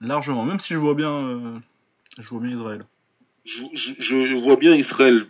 Largement, 0.00 0.44
même 0.44 0.58
si 0.58 0.72
je 0.72 0.78
vois 0.78 0.94
bien, 0.94 1.62
je 2.18 2.28
vois 2.28 2.40
bien 2.40 2.56
Israël. 2.56 2.82
Je, 3.44 3.62
je 3.74 4.42
vois 4.42 4.56
bien 4.56 4.74
Israël 4.74 5.26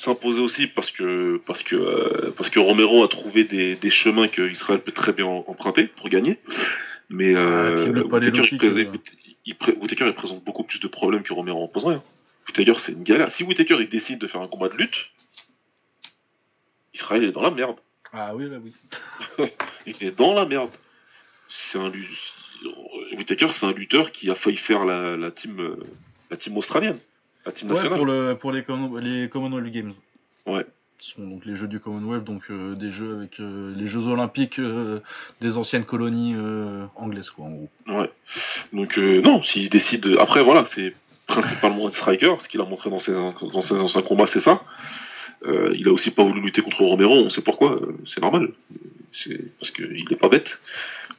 s'imposer 0.00 0.40
aussi 0.40 0.66
parce 0.66 0.90
que 0.90 1.40
parce 1.46 1.62
que 1.62 1.76
euh, 1.76 2.32
parce 2.36 2.50
que 2.50 2.58
Romero 2.58 3.04
a 3.04 3.08
trouvé 3.08 3.44
des, 3.44 3.76
des 3.76 3.90
chemins 3.90 4.28
que 4.28 4.50
Israël 4.50 4.80
peut 4.80 4.92
très 4.92 5.12
bien 5.12 5.26
emprunter 5.26 5.84
pour 5.84 6.08
gagner. 6.08 6.38
Mais 7.10 7.34
euh, 7.34 7.92
il, 9.44 9.56
présente 10.14 10.44
beaucoup 10.44 10.64
plus 10.64 10.80
de 10.80 10.88
problèmes 10.88 11.22
que 11.22 11.32
Romero 11.32 11.62
en 11.62 11.68
poserait. 11.68 11.96
Hein. 11.96 12.02
Whittaker 12.46 12.78
c'est 12.80 12.92
une 12.92 13.02
galère. 13.02 13.30
Si 13.30 13.44
Whittaker 13.44 13.76
il 13.80 13.88
décide 13.88 14.18
de 14.18 14.26
faire 14.26 14.40
un 14.40 14.48
combat 14.48 14.68
de 14.68 14.76
lutte, 14.76 15.10
Israël 16.94 17.24
est 17.24 17.32
dans 17.32 17.42
la 17.42 17.50
merde. 17.50 17.76
Ah 18.12 18.34
oui 18.34 18.48
là 18.48 18.58
oui. 18.62 18.72
il 19.86 19.96
est 20.00 20.16
dans 20.16 20.34
la 20.34 20.46
merde. 20.46 20.70
C'est 21.48 21.78
un 21.78 21.92
Whittaker 23.16 23.48
c'est 23.52 23.66
un 23.66 23.72
lutteur 23.72 24.12
qui 24.12 24.30
a 24.30 24.34
failli 24.34 24.56
faire 24.56 24.84
la, 24.84 25.16
la 25.16 25.30
team 25.30 25.60
euh, 25.60 25.76
la 26.30 26.36
team 26.36 26.56
australienne 26.56 26.98
ouais, 27.46 27.88
pour, 27.88 28.06
le, 28.06 28.34
pour 28.34 28.52
les, 28.52 28.64
les 29.00 29.28
Commonwealth 29.28 29.70
Games. 29.70 29.92
Ouais. 30.46 30.66
Ce 31.00 31.12
sont 31.12 31.26
donc 31.26 31.46
les 31.46 31.56
Jeux 31.56 31.66
du 31.66 31.80
Commonwealth, 31.80 32.24
donc 32.24 32.42
euh, 32.50 32.74
des 32.74 32.90
jeux 32.90 33.16
avec 33.16 33.40
euh, 33.40 33.74
les 33.74 33.86
Jeux 33.86 34.06
Olympiques 34.06 34.58
euh, 34.58 35.00
des 35.40 35.56
anciennes 35.56 35.86
colonies 35.86 36.36
anglaises, 36.94 37.30
quoi, 37.30 37.46
en 37.46 37.50
gros. 37.50 37.70
Ouais. 37.88 38.10
Donc, 38.74 38.98
non, 38.98 39.42
s'il 39.42 39.70
décide. 39.70 40.16
Après, 40.20 40.42
voilà, 40.42 40.66
c'est 40.66 40.94
principalement 41.26 41.88
un 41.88 41.92
striker, 41.92 42.34
ce 42.42 42.48
qu'il 42.48 42.60
a 42.60 42.64
montré 42.64 42.90
dans 42.90 43.00
ses, 43.00 43.12
dans 43.12 43.62
ses 43.62 43.76
anciens 43.76 44.02
combats, 44.02 44.26
c'est 44.26 44.40
ça. 44.40 44.62
il 45.46 45.88
a 45.88 45.92
aussi 45.92 46.10
pas 46.10 46.22
voulu 46.22 46.42
lutter 46.42 46.60
contre 46.60 46.82
Romero, 46.82 47.14
on 47.14 47.30
sait 47.30 47.42
pourquoi, 47.42 47.80
c'est 48.06 48.20
normal. 48.20 48.50
c'est 49.12 49.40
parce 49.58 49.70
qu'il 49.70 50.04
n'est 50.10 50.16
pas 50.16 50.28
bête. 50.28 50.58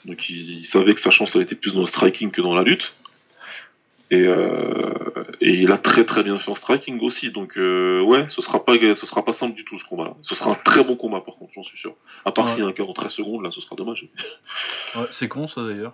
Donc 0.06 0.30
il, 0.30 0.66
savait 0.66 0.94
que 0.94 1.02
sa 1.02 1.12
chance 1.12 1.36
elle 1.36 1.44
était 1.44 1.56
plus 1.56 1.74
dans 1.74 1.82
le 1.82 1.88
striking 1.88 2.32
que 2.32 2.42
dans 2.42 2.56
la 2.56 2.64
lutte. 2.64 2.94
Et, 4.14 4.26
euh, 4.28 5.24
et 5.40 5.52
il 5.52 5.72
a 5.72 5.78
très 5.78 6.04
très 6.06 6.22
bien 6.22 6.38
fait 6.38 6.52
en 6.52 6.56
striking 6.56 7.00
aussi. 7.00 7.32
Donc 7.32 7.58
euh, 7.58 8.02
ouais, 8.02 8.26
ce 8.28 8.42
sera 8.42 8.64
pas 8.66 8.74
ce 8.78 9.06
sera 9.06 9.24
pas 9.24 9.32
simple 9.34 9.56
du 9.56 9.64
tout 9.64 9.80
ce 9.80 9.86
combat-là. 9.86 10.16
Ce 10.22 10.36
sera 10.36 10.52
un 10.52 10.56
très 10.56 10.84
bon 10.84 10.96
combat 10.98 11.22
par 11.22 11.36
contre, 11.38 11.54
j'en 11.56 11.64
suis 11.64 11.78
sûr. 11.78 11.96
À 12.26 12.32
part 12.34 12.46
Ouais. 12.46 12.52
s'il 12.52 12.62
y 12.64 12.66
a 12.66 12.70
un 12.70 12.74
quart 12.74 12.90
en 12.90 12.94
13 12.94 13.12
secondes, 13.12 13.42
là 13.44 13.52
ce 13.52 13.62
sera 13.62 13.76
dommage. 13.76 14.06
Ouais, 14.96 15.08
c'est 15.10 15.30
con 15.30 15.48
ça 15.48 15.64
d'ailleurs? 15.64 15.94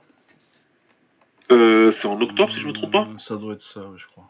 Euh, 1.52 1.92
c'est 1.92 2.08
en 2.08 2.20
octobre 2.20 2.52
si 2.52 2.60
je 2.60 2.68
me 2.68 2.74
trompe 2.74 2.92
pas. 2.92 3.04
Euh, 3.08 3.18
Ça 3.20 3.36
doit 3.36 3.54
être 3.54 3.62
ça, 3.62 3.82
ouais, 3.82 3.98
je 3.98 4.08
crois. 4.08 4.26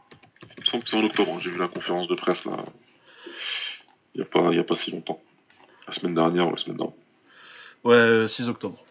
Il 0.57 0.61
me 0.61 0.65
semble 0.65 0.83
que 0.83 0.89
c'est 0.89 0.97
en 0.97 1.03
octobre. 1.05 1.31
hein. 1.33 1.39
J'ai 1.41 1.49
vu 1.49 1.57
la 1.57 1.67
conférence 1.69 2.07
de 2.09 2.15
presse 2.15 2.43
là. 2.45 2.57
Il 4.13 4.19
y 4.19 4.21
a 4.21 4.25
pas 4.25 4.49
il 4.51 4.57
y 4.57 4.59
a 4.59 4.63
pas 4.65 4.75
si 4.75 4.91
longtemps. 4.91 5.21
La 5.88 5.93
semaine 5.93 6.13
dernière 6.15 6.47
ou 6.47 6.51
la 6.51 6.57
semaine 6.57 6.75
d'avant. 6.77 6.95
Ouais, 7.85 7.95
euh, 7.95 8.27
6 8.27 8.49
octobre. 8.49 8.83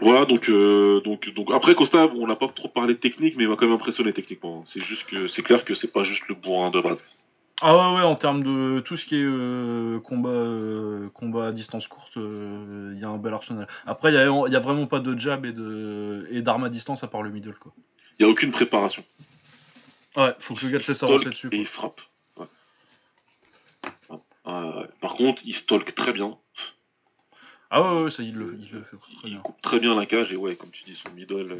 Voilà, 0.00 0.24
donc, 0.24 0.48
euh, 0.48 1.00
donc, 1.02 1.32
donc 1.34 1.52
après 1.52 1.74
Costa, 1.74 2.08
on 2.16 2.26
n'a 2.26 2.34
pas 2.34 2.48
trop 2.48 2.68
parlé 2.68 2.94
de 2.94 2.98
technique, 2.98 3.36
mais 3.36 3.44
il 3.44 3.48
m'a 3.48 3.56
quand 3.56 3.66
même 3.66 3.74
impressionné 3.74 4.12
techniquement. 4.12 4.64
C'est 4.66 4.82
juste 4.82 5.04
que 5.04 5.28
c'est 5.28 5.42
clair 5.42 5.64
que 5.64 5.74
c'est 5.74 5.92
pas 5.92 6.02
juste 6.02 6.24
le 6.28 6.34
bourrin 6.34 6.70
de 6.70 6.80
base. 6.80 7.14
Ah 7.62 7.76
ouais, 7.76 7.96
ouais, 7.98 8.02
en 8.02 8.16
termes 8.16 8.42
de 8.42 8.80
tout 8.80 8.96
ce 8.96 9.04
qui 9.04 9.14
est 9.14 9.22
euh, 9.22 10.00
combat, 10.00 10.28
euh, 10.28 11.08
combat 11.10 11.46
à 11.46 11.52
distance 11.52 11.86
courte, 11.86 12.16
il 12.16 12.98
y 12.98 13.04
a 13.04 13.08
un 13.08 13.18
bel 13.18 13.32
arsenal. 13.32 13.68
Après, 13.86 14.10
il 14.10 14.14
y 14.14 14.56
a, 14.56 14.60
vraiment 14.60 14.86
pas 14.86 14.98
de 14.98 15.16
jab 15.16 15.46
et 15.46 15.52
de 15.52 16.26
et 16.32 16.42
d'armes 16.42 16.64
à 16.64 16.68
distance 16.68 17.04
à 17.04 17.06
part 17.06 17.22
le 17.22 17.30
middle, 17.30 17.54
quoi. 17.54 17.72
Il 18.18 18.24
y 18.24 18.26
a 18.26 18.28
aucune 18.28 18.50
préparation. 18.50 19.04
Ouais, 20.16 20.34
faut 20.40 20.54
que 20.54 20.66
le 20.66 20.72
gars 20.72 20.80
te 20.80 20.88
laisse 20.88 20.96
Stalk 20.96 21.10
avancer 21.10 21.30
dessus. 21.30 21.48
et 21.52 21.56
il 21.56 21.66
frappe. 21.66 22.00
Ouais. 22.36 22.46
Ouais. 24.10 24.88
Par 25.00 25.14
contre, 25.14 25.42
il 25.44 25.54
stalk 25.54 25.94
très 25.94 26.12
bien. 26.12 26.36
Ah 27.76 27.82
ouais, 27.96 28.02
ouais, 28.04 28.10
ça, 28.12 28.22
il 28.22 28.36
le, 28.36 28.56
il 28.60 28.70
le 28.70 28.82
fait 28.82 28.96
très 28.96 29.28
Il 29.28 29.30
bien. 29.30 29.40
coupe 29.40 29.60
très 29.60 29.80
bien 29.80 29.96
la 29.96 30.06
cage 30.06 30.32
et 30.32 30.36
ouais, 30.36 30.54
comme 30.54 30.70
tu 30.70 30.84
dis, 30.84 30.94
son 30.94 31.12
middle, 31.12 31.50
euh, 31.52 31.58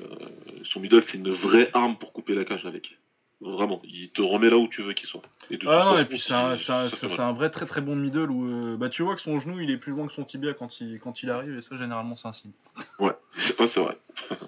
son 0.62 0.79
middle, 0.79 1.03
c'est 1.03 1.19
une 1.19 1.33
vraie 1.33 1.71
arme 1.75 1.97
pour 1.97 2.12
couper 2.12 2.37
la 2.37 2.45
cage 2.45 2.65
avec. 2.67 2.97
Vraiment, 3.41 3.83
il 3.85 4.11
te 4.11 4.23
remet 4.23 4.49
là 4.49 4.57
où 4.57 4.69
tu 4.69 4.81
veux 4.83 4.93
qu'il 4.93 5.09
soit. 5.09 5.23
Et 5.51 5.57
de 5.57 5.67
Ah 5.69 5.81
toute 5.83 5.93
non, 5.93 5.99
et 5.99 6.05
puis 6.05 6.21
c'est 6.21 6.33
un, 6.33 6.57
ça 6.57 6.87
vrai 7.33 7.51
très 7.51 7.67
très 7.67 7.81
bon 7.81 7.97
middle 7.97 8.31
où 8.31 8.47
euh, 8.49 8.77
bah, 8.77 8.89
tu 8.89 9.03
vois 9.03 9.17
que 9.17 9.21
son 9.21 9.41
genou 9.41 9.61
il 9.61 9.71
est 9.73 9.77
plus 9.77 9.91
loin 9.91 10.07
que 10.07 10.12
son 10.12 10.23
tibia 10.23 10.55
quand 10.55 10.81
il, 10.81 11.01
quand 11.01 11.23
il 11.25 11.31
arrive 11.31 11.57
et 11.59 11.61
ça 11.61 11.75
généralement 11.77 12.15
c'est 12.17 12.29
un 12.29 12.33
signe. 12.33 12.53
Ouais, 13.01 13.11
ouais, 13.59 13.67
c'est 13.67 13.81
vrai. 13.81 13.99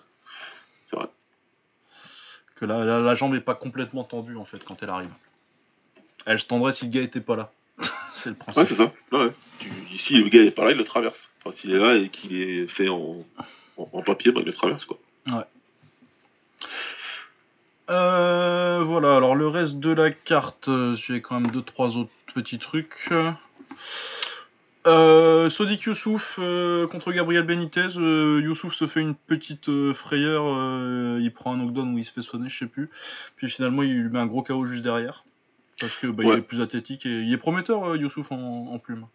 c'est 0.87 0.97
vrai. 0.97 1.09
Que 2.55 2.65
la, 2.65 2.85
la, 2.85 3.01
la 3.01 3.15
jambe 3.15 3.35
est 3.35 3.41
pas 3.41 3.57
complètement 3.57 4.05
tendue 4.05 4.37
en 4.37 4.45
fait 4.45 4.65
quand 4.65 4.81
elle 4.85 4.91
arrive. 4.91 5.11
Elle 6.25 6.39
se 6.39 6.47
tendrait 6.47 6.71
si 6.73 6.85
le 6.85 6.91
gars 6.93 7.03
était 7.03 7.21
pas 7.21 7.35
là. 7.37 7.53
C'est 8.17 8.31
le 8.31 8.37
principe. 8.37 8.63
Ouais, 8.63 8.67
c'est 8.69 8.77
ça. 8.77 8.93
Ouais, 9.13 9.25
ouais. 9.27 9.33
Tu- 9.59 9.71
ici, 9.95 10.19
le 10.19 10.29
gars 10.29 10.43
est 10.43 10.51
pas 10.51 10.65
là, 10.65 10.73
il 10.73 10.77
le 10.79 10.85
traverse. 10.85 11.29
Enfin, 11.45 11.57
s'il 11.57 11.73
est 11.73 11.79
là 11.79 11.95
et 11.97 12.09
qu'il 12.09 12.41
est 12.41 12.67
fait 12.69 12.89
en, 12.89 13.25
en, 13.77 13.89
en 13.93 14.03
papier, 14.03 14.33
bah, 14.33 14.41
il 14.43 14.47
le 14.47 14.53
traverse, 14.53 14.85
quoi. 14.85 14.99
Euh, 17.89 18.83
voilà, 18.85 19.17
alors 19.17 19.37
le 19.37 19.47
reste 19.47 19.79
de 19.79 19.93
la 19.93 20.11
carte, 20.11 20.69
euh, 20.69 20.97
j'ai 20.97 21.21
quand 21.21 21.39
même 21.41 21.51
deux 21.53 21.63
trois 21.63 21.97
autres 21.97 22.11
petits 22.35 22.59
trucs. 22.59 23.09
Euh, 24.89 25.49
Sodik 25.51 25.83
Youssouf 25.83 26.39
euh, 26.41 26.87
contre 26.89 27.13
Gabriel 27.13 27.45
Benitez. 27.45 27.95
Youssouf 27.97 28.75
se 28.75 28.87
fait 28.89 29.01
une 29.01 29.15
petite 29.15 29.71
frayeur, 29.93 30.45
il 31.21 31.31
prend 31.33 31.55
un 31.55 31.59
knockdown 31.59 31.95
où 31.95 31.99
il 31.99 32.05
se 32.05 32.13
fait 32.13 32.23
sonner, 32.23 32.49
je 32.49 32.59
sais 32.59 32.67
plus. 32.67 32.91
Puis 33.37 33.49
finalement, 33.49 33.83
il 33.83 33.93
lui 34.03 34.09
met 34.11 34.19
un 34.19 34.27
gros 34.27 34.43
KO 34.43 34.67
juste 34.67 34.83
derrière. 34.83 35.25
Parce 35.81 35.95
que 35.97 36.07
bah, 36.07 36.25
il 36.25 36.39
est 36.39 36.43
plus 36.43 36.61
athlétique 36.61 37.05
et 37.07 37.21
il 37.23 37.33
est 37.33 37.37
prometteur, 37.39 37.85
euh, 37.85 37.97
Youssouf 37.99 38.33
en, 38.33 38.69
en 38.73 38.79
plume. 38.79 39.07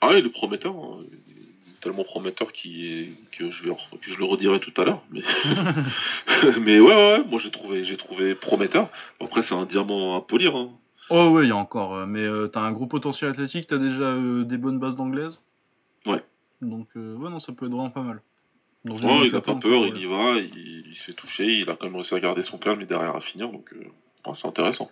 Ah, 0.00 0.12
il 0.16 0.24
est 0.26 0.30
prometteur. 0.30 0.74
hein. 0.74 1.00
Il 1.28 1.32
est 1.34 1.80
tellement 1.82 2.04
prometteur 2.04 2.52
qu'il 2.52 2.84
est- 2.84 3.10
que, 3.32 3.50
je 3.50 3.64
vais, 3.68 3.74
que 4.00 4.10
je 4.10 4.16
le 4.18 4.24
redirai 4.24 4.60
tout 4.60 4.72
à 4.80 4.84
l'heure. 4.84 5.02
Mais... 5.10 5.22
mais 6.60 6.80
ouais, 6.80 6.86
ouais, 6.94 7.12
ouais, 7.18 7.24
moi 7.24 7.38
j'ai 7.42 7.50
trouvé, 7.50 7.84
j'ai 7.84 7.96
trouvé 7.96 8.34
prometteur. 8.34 8.88
Après, 9.20 9.42
c'est 9.42 9.54
un 9.54 9.66
diamant 9.66 10.16
à 10.16 10.22
polir. 10.22 10.56
Hein. 10.56 10.70
Oh 11.10 11.28
ouais, 11.30 11.44
il 11.44 11.48
y 11.48 11.52
a 11.52 11.56
encore, 11.56 11.94
euh, 11.94 12.06
mais 12.06 12.20
euh, 12.22 12.48
t'as 12.48 12.60
un 12.60 12.72
gros 12.72 12.86
potentiel 12.86 13.30
athlétique, 13.30 13.66
t'as 13.66 13.78
déjà 13.78 14.04
euh, 14.04 14.44
des 14.44 14.58
bonnes 14.58 14.78
bases 14.78 14.94
d'anglaise? 14.96 15.40
Ouais. 16.06 16.22
Donc 16.60 16.88
euh, 16.96 17.14
ouais, 17.14 17.30
non, 17.30 17.40
ça 17.40 17.52
peut 17.52 17.66
être 17.66 17.72
vraiment 17.72 17.90
pas 17.90 18.02
mal. 18.02 18.20
Dans 18.84 18.96
une 18.96 19.08
Ouais, 19.08 19.18
bonne 19.18 19.26
il 19.26 19.36
a 19.36 19.40
pas 19.40 19.54
peur, 19.54 19.86
il 19.86 19.96
y 19.96 20.06
va, 20.06 20.36
il, 20.38 20.84
il 20.86 20.94
se 20.94 21.02
fait 21.04 21.12
toucher, 21.12 21.46
il 21.46 21.68
a 21.70 21.76
quand 21.76 21.86
même 21.86 21.96
réussi 21.96 22.14
à 22.14 22.20
garder 22.20 22.42
son 22.42 22.58
calme 22.58 22.80
et 22.82 22.86
derrière 22.86 23.16
à 23.16 23.20
finir. 23.20 23.50
Donc, 23.50 23.74
c'est 24.36 24.46
intéressant. 24.46 24.90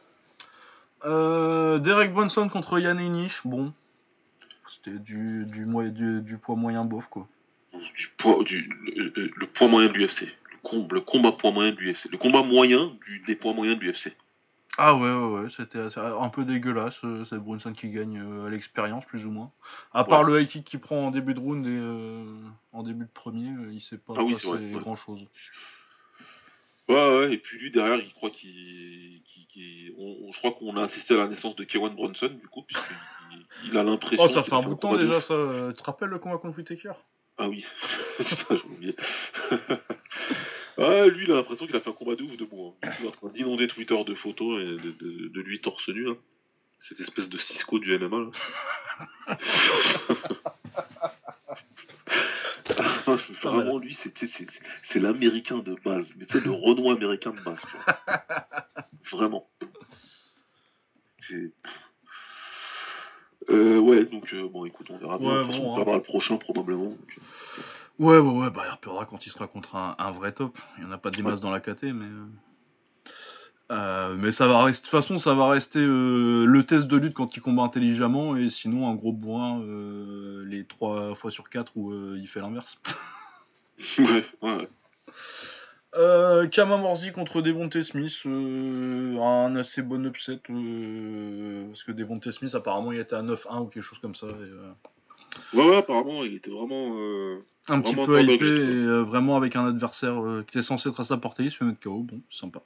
Euh, 1.07 1.79
Derek 1.79 2.13
Brunson 2.13 2.49
contre 2.49 2.79
Yann 2.79 2.99
Heinisch, 2.99 3.43
bon. 3.47 3.73
C'était 4.69 4.99
du, 4.99 5.45
du, 5.47 5.65
moyen- 5.65 5.91
du, 5.91 6.21
du 6.23 6.39
poids 6.39 6.57
moyen 6.57 6.85
bof, 6.85 7.07
quoi. 7.09 7.29
Du 7.73 8.09
poids, 8.19 8.43
du, 8.43 8.69
le, 8.97 9.47
poids 9.47 9.69
moyen 9.69 9.89
de 9.89 9.93
l'UFC. 9.95 10.23
Le, 10.51 10.59
com- 10.69 10.89
le 10.91 11.01
combat 11.01 11.33
poids 11.33 11.53
moyen 11.53 11.71
de 11.73 11.77
l'UFC. 11.77 12.11
Le 12.11 12.19
combat 12.19 12.43
moyen 12.43 12.91
du, 13.07 13.21
des 13.27 13.37
poids 13.37 13.53
moyens 13.55 13.79
de 13.79 13.85
l'UFC. 13.85 14.13
Ah 14.79 14.95
ouais, 14.95 15.11
ouais, 15.11 15.41
ouais, 15.41 15.49
c'était 15.57 15.79
un 15.97 16.29
peu 16.29 16.45
dégueulasse. 16.45 17.01
euh, 17.05 17.25
C'est 17.25 17.39
Brunson 17.39 17.73
qui 17.73 17.89
gagne 17.89 18.19
euh, 18.21 18.47
à 18.47 18.51
l'expérience, 18.51 19.07
plus 19.07 19.25
ou 19.25 19.31
moins. 19.31 19.51
À 19.95 20.05
part 20.05 20.23
le 20.23 20.39
high 20.41 20.49
kick 20.49 20.65
qu'il 20.65 20.81
prend 20.81 21.07
en 21.07 21.11
début 21.11 21.33
de 21.33 21.41
round 21.41 21.65
et 21.67 21.71
euh, 21.71 22.25
en 22.73 22.83
début 22.83 23.05
de 23.05 23.11
premier, 23.11 23.53
il 23.73 23.81
s'est 23.81 23.97
pas 23.97 24.13
Ah 24.19 24.23
oui, 24.25 24.35
vrai, 24.35 24.61
grand 24.73 24.97
chose. 24.97 25.25
Ouais, 26.89 27.18
ouais, 27.18 27.32
et 27.34 27.39
puis 27.39 27.59
lui 27.59 27.70
derrière, 27.70 27.97
il 27.99 28.12
croit 28.14 28.30
qu'il. 28.30 29.22
qu'il- 29.24 29.47
qu'il- 29.49 29.93
on- 29.99 30.18
on- 30.28 30.32
je 30.32 30.39
crois 30.39 30.53
qu'on 30.53 30.76
a 30.76 30.84
assisté 30.84 31.14
à 31.14 31.18
la 31.18 31.26
naissance 31.28 31.57
de 31.57 31.64
Kewan 31.64 31.95
Bronson, 31.95 32.28
du 32.41 32.47
coup, 32.49 32.62
puisqu'il 32.62 32.97
il, 33.72 33.76
a 33.76 33.82
l'impression. 33.82 34.22
Oh, 34.24 34.28
ça 34.28 34.43
fait 34.43 34.55
un 34.55 34.62
bout 34.62 34.74
de 34.74 34.80
temps 34.80 34.97
déjà, 34.97 35.20
ça. 35.20 35.34
Tu 35.70 35.74
te 35.80 35.82
rappelles 35.84 36.11
le 36.11 36.18
combat 36.20 36.39
contre 36.39 36.57
Whittaker 36.59 36.93
Ah 37.39 37.49
oui, 37.49 37.64
ça 38.20 38.55
j'ai 38.55 38.62
oublié. 38.62 38.95
ah, 40.78 41.07
lui, 41.07 41.24
il 41.24 41.32
a 41.32 41.37
l'impression 41.37 41.66
qu'il 41.66 41.74
a 41.76 41.80
fait 41.80 41.91
un 41.91 41.95
combat 41.95 42.14
de 42.14 42.22
ouf 42.22 42.37
debout. 42.37 42.74
Hein. 42.82 42.91
Il 43.01 43.05
est 43.07 43.09
en 43.09 43.12
train 43.12 43.28
d'inonder 43.30 43.66
Twitter 43.68 44.05
de 44.05 44.14
photos 44.14 44.61
et 44.62 44.66
de, 44.66 44.91
de- 44.93 45.28
de 45.28 45.41
lui 45.41 45.61
torse 45.61 45.89
nu. 45.89 46.09
hein. 46.11 46.16
Cette 46.78 47.01
espèce 47.01 47.28
de 47.30 47.39
Cisco 47.39 47.78
du 47.78 47.99
MMA. 47.99 48.30
Là. 49.28 49.39
Vraiment, 53.43 53.79
lui, 53.79 53.95
c'est- 53.95 54.17
c'est 54.19 54.27
c'est- 54.29 54.61
c'est 54.83 54.99
l'américain 55.01 55.59
de 55.59 55.77
base. 55.85 56.07
Mais 56.17 56.27
tu 56.27 56.39
sais, 56.39 56.45
le 56.45 56.51
Renault 56.51 56.91
américain 56.91 57.33
de 57.33 57.41
base. 57.41 57.61
Vraiment. 59.13 59.49
C'est. 61.21 61.53
Euh, 63.49 63.79
ouais, 63.79 64.05
donc 64.05 64.33
euh, 64.33 64.49
bon, 64.49 64.65
écoute, 64.65 64.89
on 64.91 64.99
verra 64.99 65.19
bien. 65.19 65.29
Ouais, 65.29 65.45
bon, 65.45 65.77
on 65.77 65.81
hein. 65.81 65.95
le 65.95 66.03
prochain 66.03 66.37
probablement. 66.37 66.87
donc, 66.87 67.19
Ouais, 67.99 68.19
ouais, 68.19 68.39
ouais, 68.41 68.51
bah 68.51 68.65
il 68.67 68.71
repérera 68.71 69.07
quand 69.07 69.25
il 69.25 69.31
sera 69.31 69.47
contre 69.47 69.77
un, 69.77 69.95
un 69.99 70.11
vrai 70.11 70.33
top. 70.33 70.59
Il 70.77 70.85
n'y 70.85 70.91
en 70.91 70.93
a 70.93 70.99
pas 70.99 71.11
des 71.11 71.23
masses 71.23 71.41
dans 71.41 71.51
la 71.51 71.61
KT, 71.61 71.85
mais. 71.95 72.07
Euh, 73.71 74.17
mais 74.17 74.33
ça 74.33 74.47
va 74.47 74.62
rester. 74.64 74.87
De 74.87 74.91
toute 74.91 75.03
façon, 75.03 75.19
ça 75.19 75.35
va 75.35 75.49
rester 75.49 75.81
euh, 75.81 76.45
le 76.45 76.64
test 76.64 76.87
de 76.87 76.97
lutte 76.97 77.14
quand 77.14 77.37
il 77.37 77.41
combat 77.41 77.62
intelligemment, 77.62 78.37
et 78.37 78.51
sinon 78.51 78.89
un 78.89 78.95
gros 78.95 79.12
bourrin 79.12 79.61
euh, 79.62 80.45
les 80.47 80.64
3 80.64 81.14
fois 81.14 81.31
sur 81.31 81.49
4 81.49 81.73
où 81.77 81.93
il 82.14 82.27
fait 82.29 82.41
l'inverse. 82.41 82.81
ouais, 83.99 84.25
ouais. 84.43 84.69
Euh, 85.95 86.47
Kama 86.49 86.77
Morzi 86.77 87.12
contre 87.12 87.41
Devonte 87.41 87.83
Smith, 87.83 88.23
un 88.27 89.57
assez 89.57 89.83
bon 89.83 90.05
upset, 90.07 90.37
parce 90.37 91.85
que 91.85 91.93
Devonte 91.93 92.31
Smith 92.31 92.55
apparemment 92.55 92.93
il 92.93 92.99
était 92.99 93.17
à 93.17 93.23
9-1 93.23 93.62
ou 93.62 93.67
quelque 93.67 93.83
chose 93.83 93.99
comme 93.99 94.14
ça. 94.14 94.27
et, 94.27 95.57
Ouais, 95.57 95.69
ouais, 95.69 95.77
apparemment, 95.77 96.25
il 96.25 96.35
était 96.35 96.51
vraiment. 96.51 96.97
un 97.69 97.81
petit 97.81 97.95
peu 97.95 98.23
hypé 98.23 98.45
et 98.45 98.49
euh, 98.49 99.03
vraiment 99.03 99.37
avec 99.37 99.57
un 99.57 99.67
adversaire 99.67 100.21
euh, 100.23 100.45
qui 100.47 100.57
était 100.57 100.62
censé 100.62 100.89
être 100.89 101.01
à 101.01 101.05
sa 101.05 101.17
portée, 101.17 101.45
il 101.45 101.51
se 101.51 101.57
fait 101.57 101.64
mettre 101.64 101.81
KO, 101.81 102.03
bon, 102.03 102.21
sympa. 102.29 102.61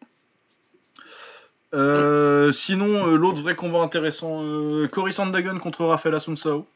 Euh, 1.72 2.50
sinon, 2.52 3.06
euh, 3.08 3.16
l'autre 3.16 3.40
vrai 3.42 3.54
combat 3.54 3.80
intéressant, 3.80 4.42
euh, 4.42 4.88
Cory 4.88 5.12
Sandagon 5.12 5.58
contre 5.58 5.84
Rafael 5.84 6.14
Asunsao. 6.14 6.66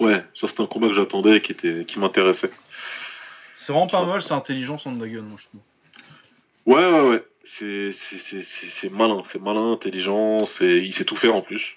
Ouais, 0.00 0.24
ça 0.34 0.48
c'était 0.48 0.62
un 0.62 0.66
combat 0.66 0.88
que 0.88 0.94
j'attendais 0.94 1.36
et 1.36 1.42
qui, 1.42 1.52
était... 1.52 1.84
qui 1.86 1.98
m'intéressait. 1.98 2.50
C'est 3.54 3.72
vraiment 3.72 3.86
pas 3.88 4.04
mal, 4.06 4.22
c'est 4.22 4.32
intelligent 4.32 4.78
Sandagon, 4.78 5.22
moi 5.22 5.38
je 5.38 5.44
trouve. 5.44 5.60
Ouais, 6.66 6.86
ouais, 6.86 7.08
ouais. 7.10 7.24
C'est 7.44 7.92
c'est- 7.92 8.18
c'est- 8.18 8.42
c'est- 8.48 8.70
c'est 8.80 8.88
malin, 8.90 9.22
c'est 9.30 9.42
malin, 9.42 9.72
intelligent, 9.72 10.46
c'est 10.46 10.78
il 10.78 10.94
sait 10.94 11.04
tout 11.04 11.16
faire 11.16 11.34
en 11.34 11.42
plus. 11.42 11.76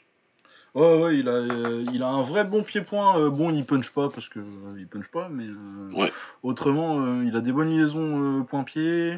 Ouais, 0.75 1.01
ouais, 1.01 1.17
il 1.17 1.27
a, 1.27 1.31
euh, 1.33 1.85
il 1.93 2.03
a 2.03 2.07
un 2.07 2.21
vrai 2.21 2.43
bon 2.43 2.61
pied-point. 2.63 3.29
bon, 3.29 3.51
il 3.53 3.65
punch 3.65 3.89
pas 3.89 4.09
parce 4.09 4.29
que 4.29 4.39
il 4.77 4.87
punch 4.87 5.07
pas, 5.07 5.27
mais 5.29 5.45
Ouais. 5.93 6.11
autrement, 6.43 7.21
il 7.23 7.35
a 7.35 7.39
des 7.41 7.51
bonnes 7.51 7.69
liaisons 7.75 8.43
point-pied. 8.43 9.17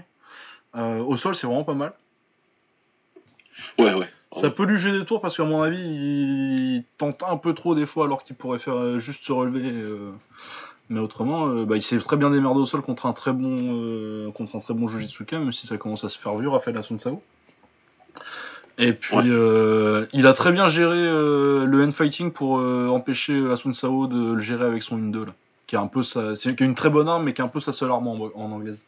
Au 0.73 1.17
sol, 1.17 1.35
c'est 1.35 1.47
vraiment 1.47 1.63
pas 1.63 1.73
mal. 1.73 1.93
Ouais, 3.80 3.93
ouais. 3.93 4.10
Ça 4.34 4.49
peut 4.49 4.64
lui 4.66 4.78
jouer 4.78 4.91
des 4.91 5.05
tours 5.05 5.22
parce 5.22 5.38
qu'à 5.38 5.43
mon 5.45 5.62
avis, 5.62 5.80
il 5.80 6.84
tente 6.97 7.24
un 7.24 7.38
peu 7.38 7.53
trop 7.53 7.76
des 7.76 7.86
fois 7.86 8.05
alors 8.05 8.24
qu'il 8.24 8.36
pourrait 8.36 8.60
faire 8.60 8.76
euh, 8.78 8.99
juste 8.99 9.24
se 9.24 9.32
relever. 9.32 9.62
euh. 9.72 10.12
Mais 10.89 10.99
autrement, 10.99 11.47
euh, 11.49 11.66
bah, 11.66 11.76
il 11.78 11.84
s'est 11.84 11.97
très 11.97 12.18
bien 12.18 12.30
démerdé 12.30 12.60
au 12.62 12.66
sol 12.66 12.82
contre 12.82 13.05
un 13.08 13.14
très 13.14 13.34
bon, 13.34 13.58
euh, 13.74 14.32
contre 14.32 14.55
un 14.55 14.60
très 14.60 14.74
bon 14.74 14.88
Jujitsuka, 14.88 15.38
même 15.39 15.51
si 15.53 15.66
ça 15.68 15.78
commence 15.78 16.03
à 16.03 16.10
se 16.10 16.18
faire 16.18 16.36
vieux, 16.38 16.49
Rafael 16.49 16.78
Asunsao. 16.78 17.22
Et 18.78 18.93
puis, 18.93 19.16
Ouais. 19.16 19.24
il 20.14 20.28
a 20.28 20.34
très 20.34 20.51
bien 20.51 20.68
géré 20.68 20.95
le 21.01 21.84
hand-fighting 21.84 22.32
pour 22.32 22.60
euh, 22.60 22.88
empêcher 22.89 23.49
Asun 23.51 23.74
Sao 23.74 24.08
de 24.08 24.34
le 24.34 24.39
gérer 24.39 24.66
avec 24.66 24.84
son 24.84 24.97
1-2, 24.97 25.26
là. 25.26 25.34
Qui 25.66 25.76
est 25.76 25.80
un 25.80 25.88
peu 25.88 26.03
sa... 26.03 26.36
C'est 26.36 26.58
une 26.62 26.76
très 26.76 26.89
bonne 26.89 27.10
arme, 27.10 27.24
mais 27.26 27.34
qui 27.34 27.41
est 27.41 27.43
un 27.43 27.49
peu 27.49 27.60
sa 27.60 27.72
seule 27.72 27.91
arme 27.91 28.08
en, 28.08 28.30
en 28.36 28.51
anglaise. 28.51 28.82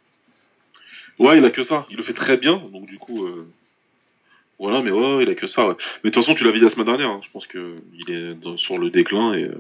Ouais, 1.18 1.38
il 1.38 1.44
a 1.44 1.50
que 1.50 1.64
ça. 1.64 1.86
Il 1.90 1.98
le 1.98 2.04
fait 2.04 2.14
très 2.14 2.38
bien, 2.38 2.62
donc 2.72 2.86
du 2.86 2.98
coup. 2.98 3.26
euh, 3.26 3.46
Voilà, 4.60 4.82
mais 4.82 4.92
ouais, 4.92 5.24
il 5.24 5.30
a 5.30 5.36
que 5.36 5.48
ça. 5.48 5.68
ouais. 5.68 5.76
Mais 6.04 6.10
de 6.10 6.14
toute 6.14 6.24
façon, 6.24 6.36
tu 6.36 6.44
l'as 6.44 6.52
vu 6.52 6.60
la 6.60 6.70
semaine 6.70 6.86
dernière. 6.86 7.10
hein. 7.12 7.22
Je 7.24 7.32
pense 7.32 7.48
que 7.48 7.78
il 7.94 8.14
est 8.14 8.34
dans- 8.36 8.58
sur 8.58 8.78
le 8.78 8.90
déclin 8.90 9.34
et. 9.34 9.44
euh, 9.44 9.58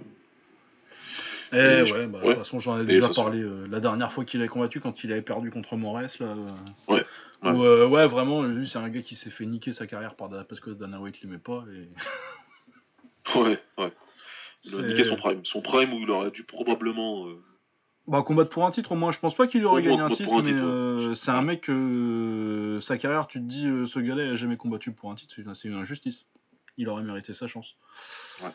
Eh 1.53 1.55
ouais, 1.57 1.85
je- 1.87 2.05
bah, 2.07 2.19
de 2.21 2.25
toute 2.27 2.37
façon, 2.37 2.59
j'en 2.59 2.77
ai 2.79 2.83
Et 2.83 2.85
déjà 2.85 3.09
parlé 3.09 3.39
euh, 3.41 3.65
la 3.71 3.79
dernière 3.79 4.11
fois 4.11 4.23
qu'il 4.25 4.39
avait 4.41 4.49
combattu, 4.49 4.81
quand 4.81 5.03
il 5.03 5.11
avait 5.11 5.21
perdu 5.21 5.49
contre 5.51 5.77
Morès, 5.77 6.19
là. 6.19 6.27
euh, 6.27 6.93
Ouais, 6.93 7.05
ouais. 7.43 7.51
où, 7.51 7.63
euh, 7.63 7.87
ouais, 7.87 8.05
vraiment, 8.07 8.43
lui, 8.43 8.67
c'est 8.67 8.77
un 8.77 8.89
gars 8.89 9.01
qui 9.01 9.15
s'est 9.15 9.29
fait 9.31 9.45
niquer 9.45 9.71
sa 9.71 9.87
carrière 9.87 10.15
par, 10.15 10.29
parce 10.29 10.59
que 10.59 10.69
Dana 10.71 10.99
White 10.99 11.21
l'aimait 11.21 11.37
pas. 11.39 11.63
Et... 11.73 11.87
Ouais, 13.35 13.59
ouais. 13.77 13.91
Il 14.65 14.75
a 14.79 14.81
niqué 14.81 15.03
son 15.05 15.15
prime. 15.15 15.45
Son 15.45 15.61
prime 15.61 15.93
où 15.93 15.99
il 15.99 16.09
aurait 16.09 16.31
dû 16.31 16.43
probablement. 16.43 17.27
Bah, 18.09 18.23
combattre 18.23 18.49
pour 18.49 18.65
un 18.65 18.71
titre, 18.71 18.93
au 18.93 18.95
moins, 18.95 19.11
je 19.11 19.19
pense 19.19 19.35
pas 19.35 19.45
qu'il 19.45 19.63
aurait 19.65 19.83
gagné 19.83 19.99
un 19.99 20.09
titre, 20.09 20.33
un 20.33 20.41
mais 20.41 20.49
titre, 20.49 20.63
euh, 20.63 21.13
c'est 21.13 21.29
un 21.29 21.43
mec, 21.43 21.69
euh, 21.69 22.81
sa 22.81 22.97
carrière, 22.97 23.27
tu 23.27 23.37
te 23.37 23.43
dis, 23.43 23.67
euh, 23.67 23.85
ce 23.85 23.99
gars-là, 23.99 24.23
il 24.23 24.31
a 24.31 24.35
jamais 24.35 24.57
combattu 24.57 24.91
pour 24.91 25.11
un 25.11 25.15
titre, 25.15 25.35
c'est 25.53 25.67
une 25.67 25.75
injustice. 25.75 26.25
Il 26.77 26.89
aurait 26.89 27.03
mérité 27.03 27.35
sa 27.35 27.45
chance. 27.45 27.75
Ouais. 28.43 28.49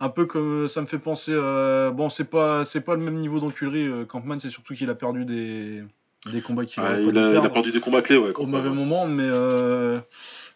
Un 0.00 0.08
peu 0.08 0.26
comme 0.26 0.66
ça 0.66 0.80
me 0.80 0.86
fait 0.86 0.98
penser, 0.98 1.32
bon, 1.32 2.10
c'est 2.10 2.28
pas, 2.28 2.64
c'est 2.64 2.80
pas 2.80 2.96
le 2.96 3.00
même 3.00 3.20
niveau 3.20 3.38
d'enculerie, 3.38 4.04
Campman, 4.08 4.40
c'est 4.40 4.50
surtout 4.50 4.74
qu'il 4.74 4.90
a 4.90 4.96
perdu 4.96 5.24
des, 5.24 5.84
des 6.32 6.42
combats 6.42 6.64
qu'il 6.64 6.82
il, 6.82 6.86
a, 6.86 7.30
il 7.30 7.36
a 7.36 7.48
perdu 7.50 7.70
des 7.70 7.80
combats 7.80 8.02
clés, 8.02 8.16
ouais. 8.16 8.32
au 8.34 8.46
mauvais 8.46 8.70
moment, 8.70 9.06
mais 9.06 9.28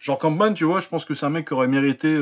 genre 0.00 0.18
Campman, 0.18 0.52
tu 0.52 0.64
vois, 0.64 0.80
je 0.80 0.88
pense 0.88 1.04
que 1.04 1.14
c'est 1.14 1.26
un 1.26 1.30
mec 1.30 1.46
qui 1.46 1.54
aurait 1.54 1.68
mérité 1.68 2.18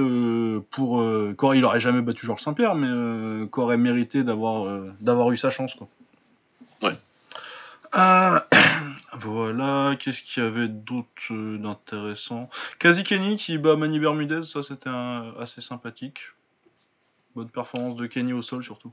pour, 0.71 1.03
il 1.03 1.64
aurait 1.64 1.81
jamais 1.81 2.03
battu 2.03 2.27
Georges 2.27 2.43
Saint-Pierre, 2.43 2.75
mais 2.75 3.49
qui 3.49 3.59
aurait 3.59 3.79
mérité 3.79 4.23
d'avoir 4.23 4.83
d'avoir 5.01 5.31
eu 5.33 5.39
sa 5.39 5.49
chance, 5.49 5.75
quoi. 5.75 5.89
Euh, 7.95 8.41
voilà, 9.20 9.97
qu'est-ce 9.99 10.22
qu'il 10.22 10.43
y 10.43 10.47
avait 10.47 10.68
d'autre 10.68 11.09
euh, 11.30 11.59
d'intéressant? 11.59 12.49
Kazi 12.78 13.05
Kenny 13.05 13.36
qui 13.36 13.59
bat 13.59 13.76
Manny 13.76 13.99
Bermudez, 13.99 14.45
ça 14.45 14.62
c'était 14.62 14.91
assez 15.38 15.61
sympathique. 15.61 16.20
Bonne 17.34 17.51
performance 17.51 17.97
de 17.97 18.07
Kenny 18.07 18.32
au 18.32 18.43
sol 18.43 18.62
surtout. 18.62 18.93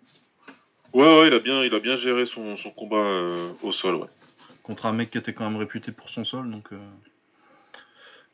Ouais, 0.93 1.19
ouais, 1.19 1.27
il 1.27 1.33
a 1.33 1.39
bien, 1.39 1.63
il 1.63 1.73
a 1.73 1.79
bien 1.79 1.97
géré 1.97 2.25
son, 2.25 2.57
son 2.57 2.71
combat 2.71 2.97
euh, 2.97 3.51
au 3.61 3.71
sol, 3.71 3.95
ouais. 3.95 4.07
contre 4.63 4.85
un 4.85 4.93
mec 4.93 5.11
qui 5.11 5.17
était 5.17 5.33
quand 5.33 5.49
même 5.49 5.59
réputé 5.59 5.91
pour 5.91 6.09
son 6.09 6.23
sol. 6.23 6.49
Donc, 6.49 6.71
euh, 6.71 6.79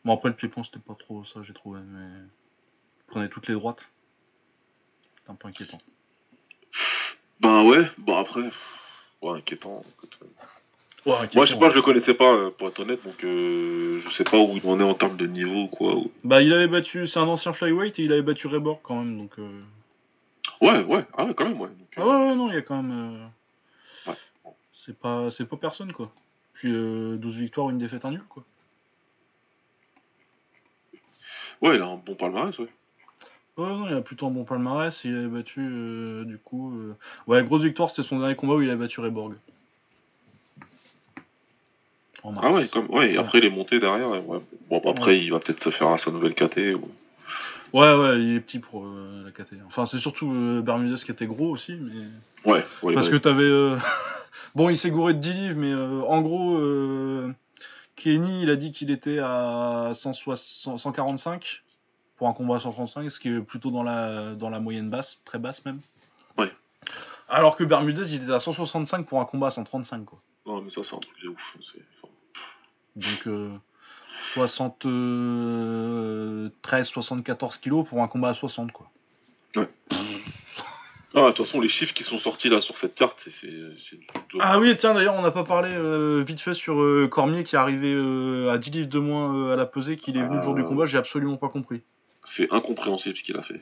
bon, 0.05 0.13
après 0.13 0.29
le 0.29 0.35
pied-point, 0.35 0.63
c'était 0.63 0.79
pas 0.79 0.95
trop 0.95 1.25
ça, 1.25 1.41
j'ai 1.41 1.53
trouvé, 1.53 1.79
mais 1.85 2.07
il 2.19 3.05
prenait 3.07 3.29
toutes 3.29 3.47
les 3.47 3.53
droites. 3.53 3.89
C'est 5.23 5.31
un 5.31 5.35
peu 5.35 5.47
inquiétant. 5.47 5.79
Ben 7.39 7.63
ouais, 7.63 7.89
bon 7.97 8.17
après. 8.17 8.49
Ouais, 9.23 9.37
inquiétant. 9.39 9.81
euh. 10.03 10.07
Moi, 11.05 11.45
je 11.45 11.53
sais 11.53 11.59
pas, 11.59 11.69
je 11.69 11.75
le 11.75 11.81
connaissais 11.81 12.13
pas, 12.13 12.31
euh, 12.33 12.49
pour 12.51 12.67
être 12.69 12.79
honnête, 12.79 13.03
donc 13.03 13.23
euh, 13.23 13.99
je 13.99 14.09
sais 14.11 14.23
pas 14.23 14.37
où 14.37 14.55
il 14.55 14.65
en 14.69 14.79
est 14.79 14.83
en 14.83 14.93
termes 14.93 15.17
de 15.17 15.27
niveau 15.27 15.63
ou 15.63 15.67
quoi. 15.67 15.95
ou- 15.95 16.11
Bah, 16.23 16.41
il 16.41 16.53
avait 16.53 16.67
battu, 16.67 17.07
c'est 17.07 17.19
un 17.19 17.27
ancien 17.27 17.51
flyweight 17.53 17.99
et 17.99 18.03
il 18.03 18.11
avait 18.13 18.21
battu 18.21 18.47
Reborg 18.47 18.79
quand 18.83 18.95
même, 19.03 19.17
donc. 19.17 19.31
euh, 19.39 19.61
Ouais, 20.61 20.81
ouais, 20.83 21.05
ah 21.17 21.25
ouais, 21.25 21.33
quand 21.33 21.45
même, 21.45 21.59
ouais. 21.59 21.67
Donc, 21.69 21.87
Ah 21.97 22.01
euh, 22.01 22.05
ouais, 22.05 22.27
ouais, 22.29 22.35
non, 22.35 22.49
il 22.49 22.55
y 22.55 22.57
a 22.57 22.61
quand 22.61 22.81
même. 22.81 22.91
euh, 24.07 24.11
Ouais. 24.11 24.51
C'est 24.73 24.97
pas, 24.97 25.29
c'est 25.31 25.45
pas 25.45 25.57
personne 25.57 25.91
quoi. 25.93 26.11
Puis 26.53 26.71
euh, 26.71 27.15
12 27.17 27.37
victoires, 27.37 27.69
une 27.69 27.77
défaite, 27.77 28.05
un 28.05 28.11
nul 28.11 28.23
quoi. 28.29 28.43
ouais, 31.61 31.75
il 31.75 31.81
a 31.81 31.85
un 31.85 31.95
bon 31.97 32.15
palmarès, 32.15 32.57
ouais. 32.59 32.67
Ouais, 33.57 33.67
non, 33.67 33.87
il 33.87 33.93
a 33.93 34.01
plutôt 34.01 34.25
un 34.27 34.31
bon 34.31 34.43
palmarès. 34.45 35.03
Il 35.03 35.15
avait 35.15 35.27
battu, 35.27 35.59
euh, 35.61 36.23
du 36.25 36.37
coup. 36.39 36.73
euh, 36.75 36.95
Ouais, 37.27 37.43
grosse 37.43 37.61
victoire, 37.63 37.89
c'était 37.91 38.07
son 38.07 38.19
dernier 38.19 38.35
combat 38.35 38.55
où 38.55 38.61
il 38.61 38.69
a 38.69 38.75
battu 38.75 38.99
Reborg. 38.99 39.33
En 42.23 42.31
mars. 42.31 42.47
Ah 42.49 42.55
ouais, 42.55 42.67
comme, 42.69 42.89
ouais, 42.89 43.13
et 43.13 43.17
après 43.17 43.39
il 43.39 43.45
est 43.45 43.49
monté 43.49 43.79
derrière. 43.79 44.09
ouais. 44.09 44.39
Bon, 44.69 44.81
bah, 44.83 44.91
après, 44.91 45.19
il 45.19 45.31
va 45.31 45.39
peut-être 45.39 45.61
se 45.63 45.69
faire 45.71 45.89
à 45.89 45.97
sa 45.97 46.09
nouvelle 46.09 46.33
KT. 46.33 46.73
Ou... 46.75 46.89
Ouais, 47.77 47.93
ouais, 47.95 48.21
il 48.21 48.35
est 48.35 48.39
petit 48.39 48.59
pour 48.59 48.85
euh, 48.85 49.23
la 49.25 49.31
KT. 49.31 49.55
Enfin, 49.67 49.85
c'est 49.85 49.99
surtout 49.99 50.31
euh, 50.31 50.61
Bermudez 50.61 51.03
qui 51.03 51.11
était 51.11 51.25
gros 51.27 51.49
aussi, 51.49 51.73
mais. 51.75 52.49
Ouais, 52.49 52.63
ouais, 52.81 52.93
Parce 52.93 53.07
ouais. 53.07 53.13
que 53.13 53.17
t'avais. 53.17 53.43
euh, 53.43 53.77
bon, 54.55 54.69
il 54.69 54.77
s'est 54.77 54.89
gouré 54.91 55.13
de 55.13 55.19
10 55.19 55.33
livres, 55.33 55.57
mais 55.59 55.71
euh, 55.71 56.01
en 56.07 56.21
gros, 56.21 56.55
euh, 56.57 57.29
Kenny, 57.97 58.43
il 58.43 58.49
a 58.49 58.55
dit 58.55 58.71
qu'il 58.71 58.89
était 58.89 59.19
à 59.19 59.91
160 59.93 60.79
145 60.79 61.62
pour 62.23 62.29
un 62.29 62.33
combat 62.33 62.55
à 62.55 62.59
135, 62.61 63.11
ce 63.11 63.19
qui 63.19 63.27
est 63.27 63.41
plutôt 63.41 63.69
dans 63.69 63.83
la, 63.83 64.33
dans 64.35 64.49
la 64.49 64.61
moyenne 64.61 64.89
basse, 64.89 65.19
très 65.25 65.39
basse 65.39 65.65
même. 65.65 65.81
Ouais. 66.37 66.49
Alors 67.27 67.57
que 67.57 67.65
Bermudez, 67.65 68.15
il 68.15 68.23
était 68.23 68.31
à 68.31 68.39
165 68.39 69.05
pour 69.05 69.19
un 69.19 69.25
combat 69.25 69.47
à 69.47 69.51
135, 69.51 70.05
quoi. 70.05 70.21
Non, 70.45 70.61
mais 70.61 70.69
ça, 70.69 70.85
c'est 70.85 70.95
un 70.95 70.99
truc 70.99 71.21
de 71.21 71.27
ouf. 71.27 71.57
Donc, 72.95 73.27
euh, 73.27 73.51
73, 74.21 76.87
74 76.87 77.57
kilos 77.57 77.85
pour 77.89 78.01
un 78.01 78.07
combat 78.07 78.29
à 78.29 78.33
60, 78.33 78.71
quoi. 78.71 78.89
Ah, 81.15 81.21
de 81.21 81.27
toute 81.27 81.45
façon, 81.45 81.61
les 81.61 81.69
chiffres 81.69 81.93
qui 81.93 82.03
sont 82.03 82.17
sortis 82.17 82.49
là 82.49 82.59
sur 82.59 82.79
cette 82.79 82.95
carte, 82.95 83.27
c'est. 83.39 83.51
Ah 84.39 84.59
oui, 84.59 84.75
tiens, 84.75 84.95
d'ailleurs, 84.95 85.13
on 85.13 85.21
n'a 85.21 85.29
pas 85.29 85.43
parlé 85.43 85.69
euh, 85.71 86.23
vite 86.25 86.39
fait 86.39 86.55
sur 86.55 86.81
euh, 86.81 87.07
Cormier 87.07 87.43
qui 87.43 87.55
est 87.55 87.59
arrivé 87.59 87.93
euh, 87.93 88.51
à 88.51 88.57
10 88.57 88.71
livres 88.71 88.89
de 88.89 88.97
moins 88.97 89.53
à 89.53 89.55
la 89.55 89.67
pesée, 89.67 89.95
qu'il 89.95 90.17
est 90.17 90.23
venu 90.23 90.37
le 90.37 90.41
jour 90.41 90.55
du 90.55 90.63
combat, 90.63 90.85
j'ai 90.85 90.97
absolument 90.97 91.37
pas 91.37 91.49
compris. 91.49 91.83
C'est 92.25 92.51
incompréhensible 92.51 93.17
ce 93.17 93.23
qu'il 93.23 93.37
a 93.37 93.43
fait. 93.43 93.61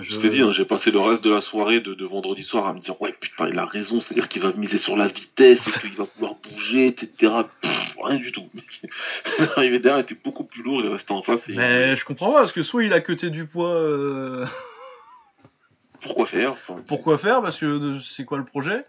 Je, 0.00 0.14
Je 0.14 0.20
t'ai 0.20 0.30
dit, 0.30 0.42
hein, 0.42 0.50
j'ai 0.50 0.64
passé 0.64 0.90
le 0.90 0.98
reste 0.98 1.22
de 1.22 1.30
la 1.30 1.40
soirée 1.40 1.80
de, 1.80 1.94
de 1.94 2.04
vendredi 2.04 2.42
soir 2.42 2.66
à 2.66 2.74
me 2.74 2.80
dire, 2.80 3.00
ouais, 3.00 3.12
putain, 3.12 3.48
il 3.48 3.58
a 3.58 3.64
raison, 3.64 4.00
c'est-à-dire 4.00 4.28
qu'il 4.28 4.42
va 4.42 4.52
miser 4.52 4.78
sur 4.78 4.96
la 4.96 5.06
vitesse, 5.06 5.76
et 5.76 5.80
qu'il 5.80 5.92
va 5.96 6.06
pouvoir 6.06 6.34
bouger, 6.42 6.88
etc. 6.88 7.32
Pff, 7.60 7.94
rien 8.02 8.18
du 8.18 8.32
tout. 8.32 8.50
L'arrivée 9.38 9.78
derrière 9.78 10.00
était 10.00 10.16
beaucoup 10.16 10.42
plus 10.42 10.64
lourd, 10.64 10.80
il 10.80 10.86
est 10.86 10.92
resté 10.92 11.12
en 11.12 11.22
face. 11.22 11.48
Et, 11.48 11.54
Mais 11.54 11.94
je 11.94 12.04
comprends 12.04 12.32
pas, 12.32 12.40
parce 12.40 12.52
que 12.52 12.64
soit 12.64 12.82
il 12.82 12.92
a 12.92 13.00
cuté 13.00 13.30
du 13.30 13.46
poids, 13.46 13.72
euh, 13.72 14.44
Pourquoi 16.04 16.26
faire? 16.26 16.52
Enfin, 16.52 16.82
pourquoi 16.86 17.16
faire? 17.16 17.40
Parce 17.40 17.58
que 17.58 17.64
euh, 17.64 18.00
c'est 18.00 18.24
quoi 18.24 18.36
le 18.38 18.44
projet? 18.44 18.84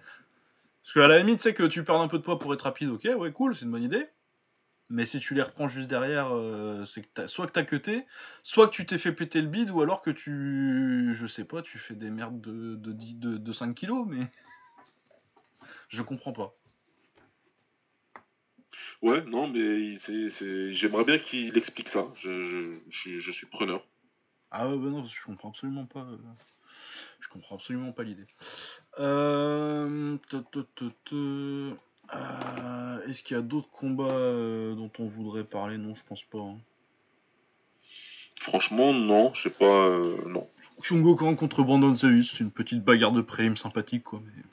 Parce 0.84 0.94
qu'à 0.94 1.08
la 1.08 1.20
limite, 1.20 1.42
c'est 1.42 1.54
que 1.54 1.64
tu 1.64 1.84
perds 1.84 2.02
un 2.02 2.08
peu 2.08 2.18
de 2.18 2.24
poids 2.24 2.38
pour 2.38 2.54
être 2.54 2.64
rapide, 2.64 2.90
ok, 2.90 3.08
ouais, 3.18 3.32
cool, 3.32 3.56
c'est 3.56 3.64
une 3.64 3.72
bonne 3.72 3.84
idée. 3.84 4.06
Mais 4.90 5.06
si 5.08 5.20
tu 5.20 5.34
les 5.34 5.42
reprends 5.42 5.68
juste 5.68 5.88
derrière, 5.90 6.28
euh, 6.36 6.86
c'est 6.86 7.02
que 7.02 7.08
t'as- 7.14 7.28
soit 7.28 7.48
que 7.48 7.52
t'as 7.54 7.64
cuté, 7.64 8.06
soit 8.44 8.68
que 8.68 8.74
tu 8.76 8.86
t'es 8.86 9.00
fait 9.00 9.12
péter 9.14 9.42
le 9.42 9.48
bide, 9.48 9.72
ou 9.72 9.82
alors 9.82 10.02
que 10.02 10.12
tu, 10.12 11.14
je 11.16 11.26
sais 11.28 11.44
pas, 11.46 11.62
tu 11.64 11.80
fais 11.80 11.96
des 11.96 12.12
merdes 12.12 12.40
de, 12.42 12.76
de, 12.76 12.92
10 12.94 13.16
de, 13.16 13.38
de 13.38 13.52
5 13.52 13.74
kilos, 13.74 14.06
mais 14.08 14.20
je 15.90 16.02
comprends 16.04 16.34
pas. 16.34 16.56
Ouais, 19.02 19.24
non, 19.26 19.48
mais 19.48 19.98
c'est, 20.00 20.30
c'est... 20.30 20.74
j'aimerais 20.74 21.04
bien 21.04 21.18
qu'il 21.20 21.58
explique 21.58 21.90
ça. 21.90 22.08
Je, 22.16 22.44
je, 22.44 22.80
je, 22.90 22.98
suis- 23.00 23.20
je 23.20 23.32
suis 23.32 23.48
preneur. 23.48 23.86
Ah 24.52 24.70
ouais, 24.70 24.78
bah 24.78 24.90
non, 24.90 25.06
je 25.06 25.26
comprends 25.26 25.50
absolument 25.50 25.86
pas. 25.86 26.02
euh, 26.02 26.18
Je 27.20 27.28
comprends 27.30 27.56
absolument 27.56 27.92
pas 27.92 28.04
l'idée. 28.04 28.28
Euh, 29.00 30.18
euh, 32.14 33.08
Est-ce 33.08 33.24
qu'il 33.24 33.36
y 33.36 33.40
a 33.40 33.44
d'autres 33.44 33.70
combats 33.72 34.04
euh, 34.06 34.76
dont 34.76 34.92
on 35.00 35.06
voudrait 35.06 35.44
parler? 35.44 35.78
Non, 35.78 35.96
je 35.96 36.02
pense 36.08 36.24
pas. 36.24 36.40
hein. 36.40 36.58
Franchement, 38.40 38.94
non, 38.94 39.34
je 39.34 39.44
sais 39.44 39.50
pas. 39.50 39.66
euh, 39.66 40.18
non. 40.28 40.48
Chungo 40.82 41.16
Kang 41.16 41.36
contre 41.38 41.64
Brandon 41.64 41.96
Zeus, 41.96 42.32
c'est 42.32 42.42
une 42.42 42.52
petite 42.52 42.84
bagarre 42.84 43.14
de 43.14 43.22
prélim 43.22 43.56
sympathique, 43.56 44.04
quoi, 44.04 44.22
mais 44.26 44.44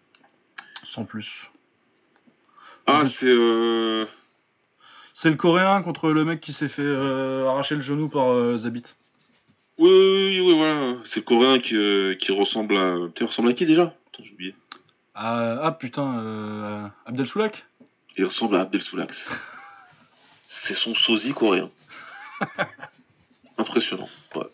sans 0.84 1.04
plus. 1.04 1.50
Ah, 2.86 3.04
c'est. 3.06 3.26
Euh... 3.26 4.06
C'est 5.14 5.28
le 5.30 5.36
coréen 5.36 5.82
contre 5.82 6.10
le 6.10 6.24
mec 6.24 6.40
qui 6.40 6.52
s'est 6.54 6.68
fait 6.68 6.82
euh, 6.82 7.46
arracher 7.48 7.74
le 7.74 7.82
genou 7.82 8.08
par 8.08 8.30
euh, 8.30 8.56
Zabit. 8.56 8.94
Oui, 9.78 9.90
oui, 9.90 10.40
oui, 10.40 10.40
oui, 10.40 10.56
voilà. 10.56 10.96
C'est 11.04 11.20
le 11.20 11.24
coréen 11.24 11.58
qui, 11.58 11.76
qui 12.18 12.32
ressemble 12.32 12.76
à. 12.76 12.96
Tu 13.14 13.24
ressemble 13.24 13.50
à 13.50 13.52
qui 13.52 13.66
déjà? 13.66 13.82
Attends, 13.82 14.24
j'ai 14.24 14.32
oublié. 14.32 14.54
Ah, 15.14 15.58
ah, 15.62 15.72
putain, 15.72 16.18
euh, 16.20 16.86
Abdel 17.06 17.26
Soulak 17.26 17.66
Il 18.16 18.24
ressemble 18.24 18.56
à 18.56 18.60
Abdel 18.62 18.82
Soulax. 18.82 19.16
c'est 20.64 20.74
son 20.74 20.94
sosie 20.94 21.32
coréen. 21.34 21.70
Impressionnant. 23.58 24.08
Ouais. 24.34 24.46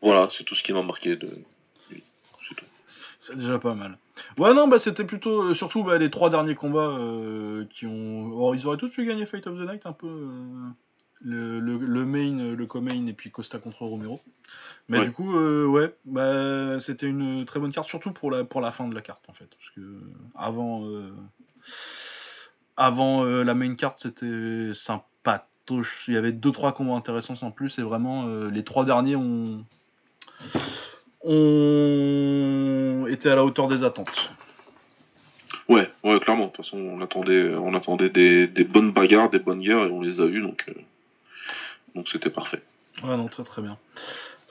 Voilà, 0.00 0.28
c'est 0.36 0.44
tout 0.44 0.54
ce 0.54 0.62
qui 0.62 0.72
m'a 0.72 0.82
marqué 0.82 1.16
de 1.16 1.30
lui. 1.90 2.02
C'est 2.48 2.54
tout. 2.54 2.64
C'est 3.20 3.36
déjà 3.36 3.58
pas 3.58 3.74
mal. 3.74 3.98
Ouais, 4.38 4.54
non, 4.54 4.68
bah 4.68 4.78
c'était 4.78 5.04
plutôt. 5.04 5.42
euh, 5.50 5.54
surtout 5.54 5.82
bah, 5.84 5.98
les 5.98 6.10
trois 6.10 6.30
derniers 6.30 6.54
combats 6.54 6.80
euh, 6.98 7.64
qui 7.70 7.86
ont. 7.86 8.32
Or, 8.32 8.54
ils 8.54 8.66
auraient 8.66 8.76
tous 8.78 8.88
pu 8.90 9.04
gagner 9.06 9.26
Fight 9.26 9.46
of 9.46 9.56
the 9.58 9.68
Night 9.68 9.86
un 9.86 9.92
peu. 9.92 10.06
euh, 10.06 10.68
le, 11.20 11.60
le, 11.60 11.76
le 11.78 12.04
main, 12.04 12.54
le 12.54 12.66
co-main 12.66 13.06
et 13.06 13.12
puis 13.12 13.30
Costa 13.30 13.58
contre 13.58 13.82
Romero. 13.82 14.20
Mais 14.88 14.98
Ouais. 14.98 15.04
du 15.04 15.12
coup, 15.12 15.36
euh, 15.36 15.66
ouais, 15.66 15.94
bah, 16.04 16.78
c'était 16.80 17.06
une 17.06 17.44
très 17.46 17.60
bonne 17.60 17.72
carte, 17.72 17.88
surtout 17.88 18.12
pour 18.12 18.30
la, 18.30 18.44
pour 18.44 18.60
la 18.60 18.70
fin 18.70 18.86
de 18.88 18.94
la 18.94 19.00
carte 19.00 19.28
en 19.28 19.32
fait. 19.32 19.46
Parce 19.46 19.70
que 19.74 20.00
avant, 20.34 20.84
euh, 20.86 21.12
avant 22.76 23.24
euh, 23.24 23.44
la 23.44 23.54
main 23.54 23.74
carte, 23.74 24.00
c'était 24.02 24.72
sympathique. 24.74 25.86
il 26.08 26.14
y 26.14 26.16
avait 26.18 26.32
deux 26.32 26.52
trois 26.52 26.72
combats 26.74 26.92
intéressants 26.92 27.42
en 27.42 27.50
plus 27.50 27.78
et 27.78 27.82
vraiment 27.82 28.26
les 28.26 28.64
trois 28.64 28.84
derniers 28.84 29.16
ont 29.16 29.64
ont 31.24 33.06
été 33.08 33.30
à 33.30 33.34
la 33.34 33.44
hauteur 33.44 33.68
des 33.68 33.82
attentes. 33.82 34.30
Ouais, 35.68 35.90
ouais, 36.02 36.20
clairement. 36.20 36.46
De 36.46 36.50
toute 36.50 36.64
façon, 36.64 36.76
on 36.78 37.00
attendait, 37.00 37.54
on 37.54 37.72
attendait 37.74 38.10
des, 38.10 38.46
des 38.46 38.64
bonnes 38.64 38.92
bagarres, 38.92 39.30
des 39.30 39.38
bonnes 39.38 39.60
guerres, 39.60 39.86
et 39.86 39.90
on 39.90 40.02
les 40.02 40.20
a 40.20 40.24
eues, 40.26 40.42
donc 40.42 40.70
donc 41.94 42.08
c'était 42.08 42.30
parfait. 42.30 42.62
Ouais, 43.02 43.16
non, 43.16 43.28
très 43.28 43.44
très 43.44 43.62
bien. 43.62 43.78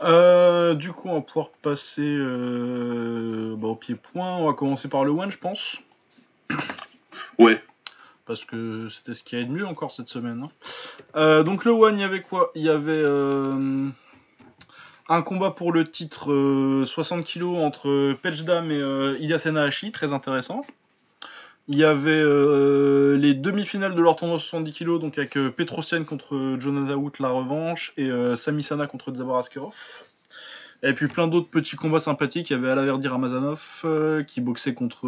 Euh, 0.01 0.73
du 0.73 0.91
coup, 0.91 1.09
on 1.09 1.15
va 1.15 1.21
pouvoir 1.21 1.49
passer 1.61 2.01
euh, 2.03 3.55
bah, 3.57 3.69
au 3.69 3.75
pied-point. 3.75 4.37
On 4.37 4.47
va 4.47 4.53
commencer 4.53 4.89
par 4.89 5.05
le 5.05 5.11
one, 5.11 5.31
je 5.31 5.37
pense. 5.37 5.77
Ouais. 7.39 7.63
Parce 8.27 8.45
que 8.45 8.89
c'était 8.89 9.15
ce 9.15 9.23
qui 9.23 9.35
y 9.35 9.39
avait 9.39 9.47
de 9.47 9.51
mieux 9.51 9.65
encore 9.65 9.91
cette 9.91 10.07
semaine. 10.07 10.47
hein. 11.15 11.43
donc 11.43 11.65
le 11.65 11.71
one, 11.71 11.97
il 11.97 12.01
y 12.01 12.03
avait 12.03 12.21
quoi? 12.21 12.51
Il 12.53 12.61
y 12.61 12.69
avait 12.69 13.03
un 15.09 15.21
combat 15.23 15.49
pour 15.49 15.71
le 15.71 15.83
titre 15.83 16.85
60 16.85 17.25
kg 17.25 17.43
entre 17.57 18.13
Pechdam 18.21 18.71
et 18.71 19.17
Ilya 19.19 19.39
Senahashi, 19.39 19.91
très 19.91 20.13
intéressant. 20.13 20.63
Il 21.69 21.77
y 21.77 21.85
avait 21.85 22.11
euh, 22.11 23.15
les 23.17 23.33
demi-finales 23.33 23.95
de 23.95 24.01
leur 24.01 24.17
tournoi 24.17 24.37
70 24.37 24.73
kg, 24.73 24.99
donc 24.99 25.17
avec 25.17 25.37
euh, 25.37 25.49
Petrosian 25.49 26.03
contre 26.03 26.57
Jonathan 26.59 26.95
Wood, 26.95 27.13
la 27.19 27.29
revanche, 27.29 27.93
et 27.95 28.09
euh, 28.09 28.35
Sami 28.35 28.63
Sana 28.63 28.85
contre 28.85 29.13
Zabar 29.13 29.37
Askerov. 29.37 29.73
Et 30.85 30.91
puis 30.91 31.07
plein 31.07 31.29
d'autres 31.29 31.49
petits 31.49 31.77
combats 31.77 32.01
sympathiques. 32.01 32.49
Il 32.49 32.53
y 32.53 32.55
avait 32.57 32.69
Alaverdi 32.69 33.07
Ramazanov 33.07 33.85
qui 34.27 34.41
boxait 34.41 34.73
contre 34.73 35.07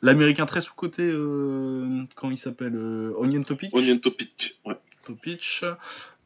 l'américain 0.00 0.46
très 0.46 0.60
sous-côté, 0.60 1.10
comment 2.14 2.30
il 2.30 2.38
s'appelle 2.38 2.76
Onion 3.16 3.42
Topic. 3.42 3.74
Onion 3.74 3.98
Topic, 3.98 4.60
ouais. 4.64 4.76
Topic. 5.04 5.64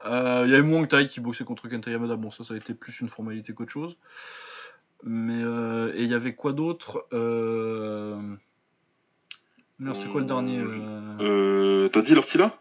il 0.04 0.50
y 0.50 0.54
avait 0.54 0.60
Muang 0.60 0.86
Thai 0.86 1.06
qui 1.06 1.20
boxait 1.20 1.44
contre 1.44 1.68
Kenta 1.68 1.90
Yamada. 1.90 2.16
Bon, 2.16 2.30
ça, 2.30 2.44
ça 2.44 2.52
a 2.52 2.58
été 2.58 2.74
plus 2.74 3.00
une 3.00 3.08
formalité 3.08 3.54
qu'autre 3.54 3.72
chose. 3.72 3.96
Mais, 5.04 5.40
et 5.94 6.02
il 6.02 6.10
y 6.10 6.14
avait 6.14 6.34
quoi 6.34 6.52
d'autre? 6.52 7.06
C'est 9.94 10.08
quoi 10.08 10.20
le 10.20 10.26
dernier 10.26 10.58
euh, 10.58 11.16
euh... 11.20 11.88
T'as 11.88 12.02
dit 12.02 12.14
l'Artila 12.14 12.58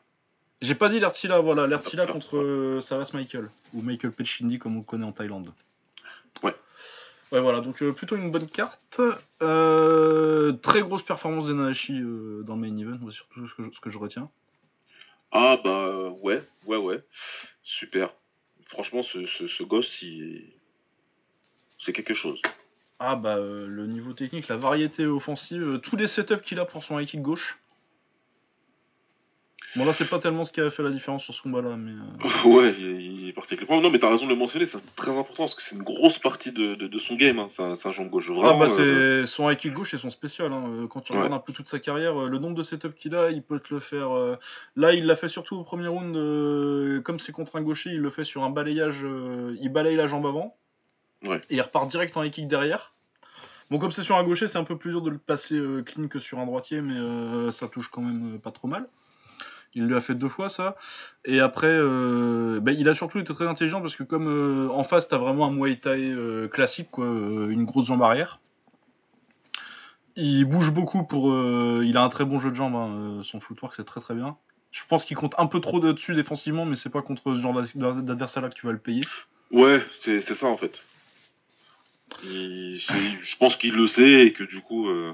J'ai 0.62 0.76
pas 0.76 0.90
dit 0.90 1.00
l'Artila, 1.00 1.40
voilà. 1.40 1.68
L'Artila 1.68 2.08
contre 2.08 2.38
euh, 2.38 2.82
Savas 2.82 3.12
Michael. 3.14 3.50
Ou 3.74 3.82
Michael 3.82 4.12
Pechindi, 4.12 4.60
comme 4.60 4.76
on 4.76 4.80
le 4.80 4.86
connaît 4.86 5.06
en 5.06 5.12
Thaïlande. 5.12 5.54
Ouais. 6.44 6.56
Ouais, 7.32 7.42
voilà. 7.42 7.62
Donc, 7.62 7.82
euh, 7.82 7.94
plutôt 7.94 8.16
une 8.16 8.32
bonne 8.32 8.48
carte. 8.48 9.02
très 9.40 10.82
grosse 10.82 11.04
performance 11.04 11.46
de 11.46 11.54
Nahashi 11.54 12.00
dans 12.44 12.56
le 12.56 12.62
main 12.62 12.78
event, 12.78 13.12
surtout 13.12 13.48
ce 13.48 13.56
que, 13.56 13.64
je, 13.64 13.72
ce 13.72 13.80
que 13.80 13.90
je 13.90 13.98
retiens. 13.98 14.30
Ah, 15.32 15.58
bah, 15.64 16.10
ouais, 16.22 16.44
ouais, 16.66 16.78
ouais. 16.78 17.02
Super. 17.64 18.14
Franchement, 18.68 19.04
ce, 19.04 19.26
ce, 19.28 19.48
ce 19.48 19.64
gosse, 19.64 20.02
il... 20.02 20.46
c'est 21.80 21.94
quelque 21.94 22.14
chose. 22.14 22.42
Ah 23.04 23.16
bah 23.16 23.38
euh, 23.38 23.66
le 23.68 23.88
niveau 23.88 24.14
technique, 24.14 24.48
la 24.48 24.58
variété 24.58 25.08
offensive, 25.08 25.64
euh, 25.64 25.78
tous 25.80 25.96
les 25.96 26.06
setups 26.06 26.42
qu'il 26.44 26.60
a 26.60 26.66
pour 26.66 26.84
son 26.84 27.00
high 27.00 27.08
kick 27.08 27.24
gauche. 27.24 27.58
Bon 29.76 29.86
là 29.86 29.94
c'est 29.94 30.08
pas 30.08 30.20
tellement 30.20 30.46
ce 30.46 30.52
qui 30.52 30.62
a 30.62 30.70
fait 30.70 30.84
la 30.84 30.92
différence 30.92 31.24
sur 31.24 31.34
ce 31.34 31.42
combat 31.42 31.62
là 31.62 31.78
mais... 31.78 31.92
Euh. 31.92 32.30
Ouais 32.46 32.76
il, 32.78 33.30
est 33.30 33.34
parti 33.34 33.54
avec 33.56 33.68
le 33.68 33.82
Non 33.82 33.90
mais 33.90 33.98
t'as 33.98 34.10
raison 34.10 34.26
de 34.26 34.30
le 34.30 34.36
mentionner, 34.36 34.68
c'est 34.68 34.78
très 34.96 35.12
important 35.18 35.46
parce 35.46 35.56
que 35.56 35.64
c'est 35.64 35.76
une 35.76 35.82
grosse 35.82 36.20
partie 36.20 36.52
de, 36.52 37.00
son 37.00 37.16
game, 37.16 37.40
hein. 37.40 37.48
un, 37.58 37.92
jambe 37.92 38.10
gauche 38.10 38.28
vraiment. 38.28 38.50
Ah 38.50 38.54
bah 38.54 38.70
c'est 38.70 39.26
son 39.26 39.50
high 39.50 39.58
kick 39.58 39.74
gauche 39.74 39.96
et 39.96 39.98
son 39.98 40.12
spécial, 40.12 40.52
hein. 40.54 40.86
quand 40.88 41.02
tu 41.02 41.14
regardes 41.14 41.34
un 41.34 41.40
peu 41.40 41.54
toute 41.54 41.68
sa 41.68 41.80
carrière, 41.80 42.14
le 42.14 42.38
nombre 42.38 42.56
de 42.56 42.64
setups 42.64 42.94
qu'il 42.94 43.16
a, 43.16 43.32
il 43.32 43.42
peut 43.42 43.60
te 43.60 43.74
le 43.74 43.80
faire... 43.80 44.10
Là 44.76 44.94
il 44.94 45.06
l'a 45.08 45.16
fait 45.16 45.30
surtout 45.30 45.56
au 45.56 45.64
premier 45.64 45.88
round, 45.88 46.14
comme 47.02 47.18
c'est 47.18 47.32
contre 47.32 47.56
un 47.56 47.62
gaucher, 47.62 47.90
il 47.90 48.00
le 48.00 48.12
fait 48.12 48.26
sur 48.26 48.44
un 48.44 48.52
balayage, 48.52 49.04
il 49.60 49.70
balaye 49.70 49.96
la 49.96 50.06
jambe 50.06 50.28
avant. 50.28 50.56
Et 51.24 51.56
il 51.56 51.62
repart 51.62 51.88
direct 51.90 52.16
en 52.18 52.30
kick 52.30 52.48
derrière. 52.48 52.94
Bon, 53.72 53.80
comme 53.80 53.92
c'est 53.92 54.04
sur 54.04 54.18
un 54.18 54.24
gaucher, 54.26 54.50
c'est 54.50 54.58
un 54.58 54.66
peu 54.66 54.78
plus 54.78 54.92
dur 54.92 55.02
de 55.02 55.10
le 55.10 55.18
passer 55.18 55.56
euh, 55.56 55.82
clean 55.82 56.10
que 56.10 56.20
sur 56.20 56.40
un 56.40 56.46
droitier, 56.46 56.82
mais 56.82 56.98
euh, 56.98 57.52
ça 57.52 57.70
touche 57.70 57.88
quand 57.88 58.02
même 58.02 58.36
euh, 58.36 58.38
pas 58.38 58.52
trop 58.52 58.68
mal. 58.68 58.86
Il 59.74 59.86
lui 59.86 59.96
a 59.96 60.02
fait 60.02 60.14
deux 60.14 60.28
fois 60.28 60.50
ça. 60.50 60.76
Et 61.24 61.40
après, 61.40 61.80
ben, 61.80 62.76
il 62.78 62.90
a 62.90 62.94
surtout 62.94 63.20
été 63.20 63.34
très 63.34 63.48
intelligent 63.48 63.80
parce 63.80 63.96
que 63.96 64.04
comme 64.04 64.70
en 64.70 64.84
face, 64.84 65.08
t'as 65.08 65.18
vraiment 65.18 65.46
un 65.46 65.52
Muay 65.52 65.78
Thai 65.78 66.14
classique, 66.52 66.90
quoi, 66.92 67.06
une 67.06 67.64
grosse 67.64 67.86
jambe 67.86 68.04
arrière. 68.04 68.42
Il 70.18 70.44
bouge 70.44 70.74
beaucoup 70.74 71.04
pour. 71.04 71.34
il 71.82 71.96
a 71.96 72.04
un 72.04 72.10
très 72.10 72.26
bon 72.26 72.38
jeu 72.38 72.50
de 72.50 72.56
jambes. 72.56 72.76
Hein, 72.76 73.22
son 73.24 73.40
footwork, 73.40 73.74
c'est 73.78 73.86
très 73.86 74.02
très 74.02 74.14
bien. 74.14 74.36
Je 74.72 74.84
pense 74.90 75.06
qu'il 75.06 75.16
compte 75.16 75.36
un 75.38 75.48
peu 75.48 75.62
trop 75.62 75.80
dessus 75.80 76.16
défensivement, 76.16 76.66
mais 76.66 76.76
c'est 76.76 76.90
pas 76.90 77.02
contre 77.02 77.34
ce 77.34 77.40
genre 77.40 77.54
d'adversaire 77.54 78.44
là 78.44 78.50
que 78.50 78.56
tu 78.56 78.66
vas 78.66 78.74
le 78.74 78.78
payer. 78.78 79.06
Ouais, 79.52 79.86
c'est 80.04 80.22
ça 80.22 80.48
en 80.48 80.58
fait 80.58 80.82
je 82.24 83.38
pense 83.38 83.56
qu'il 83.56 83.74
le 83.74 83.88
sait 83.88 84.28
et 84.28 84.34
que 84.34 84.44
du 84.44 84.62
coup, 84.62 84.88
euh, 84.88 85.14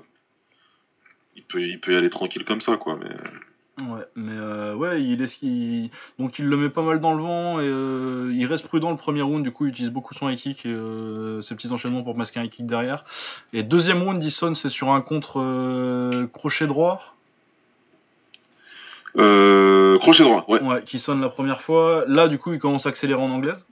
il, 1.35 1.43
peut, 1.43 1.61
il 1.61 1.79
peut 1.79 1.93
y 1.93 1.95
aller 1.95 2.09
tranquille 2.09 2.45
comme 2.45 2.61
ça, 2.61 2.77
quoi. 2.77 2.97
Mais... 2.97 3.85
Ouais, 3.87 4.01
mais 4.15 4.33
euh, 4.33 4.73
ouais, 4.73 5.03
il 5.03 5.21
est, 5.21 5.39
il... 5.43 5.91
donc 6.17 6.39
il 6.39 6.47
le 6.47 6.57
met 6.57 6.69
pas 6.69 6.81
mal 6.81 6.99
dans 6.99 7.13
le 7.13 7.21
vent 7.21 7.59
et 7.59 7.67
euh, 7.67 8.33
il 8.33 8.45
reste 8.47 8.65
prudent 8.65 8.89
le 8.89 8.97
premier 8.97 9.21
round. 9.21 9.43
Du 9.43 9.51
coup, 9.51 9.65
il 9.65 9.69
utilise 9.69 9.91
beaucoup 9.91 10.15
son 10.15 10.29
high 10.29 10.37
kick 10.37 10.65
et 10.65 10.73
ses 11.41 11.55
petits 11.55 11.71
enchaînements 11.71 12.01
pour 12.01 12.17
masquer 12.17 12.39
un 12.39 12.43
high 12.43 12.49
kick 12.49 12.65
derrière. 12.65 13.05
Et 13.53 13.61
deuxième 13.61 14.01
round, 14.01 14.23
il 14.23 14.31
sonne, 14.31 14.55
c'est 14.55 14.69
sur 14.69 14.91
un 14.91 15.01
contre 15.01 16.25
crochet 16.33 16.65
droit. 16.65 17.15
crochet 19.13 20.23
droit, 20.23 20.45
ouais. 20.47 20.61
Ouais, 20.61 20.83
qui 20.83 20.97
sonne 20.97 21.21
la 21.21 21.29
première 21.29 21.61
fois. 21.61 22.03
Là, 22.07 22.27
du 22.27 22.39
coup, 22.39 22.53
il 22.53 22.59
commence 22.59 22.87
à 22.87 22.89
accélérer 22.89 23.21
en 23.21 23.29
anglaise. 23.29 23.67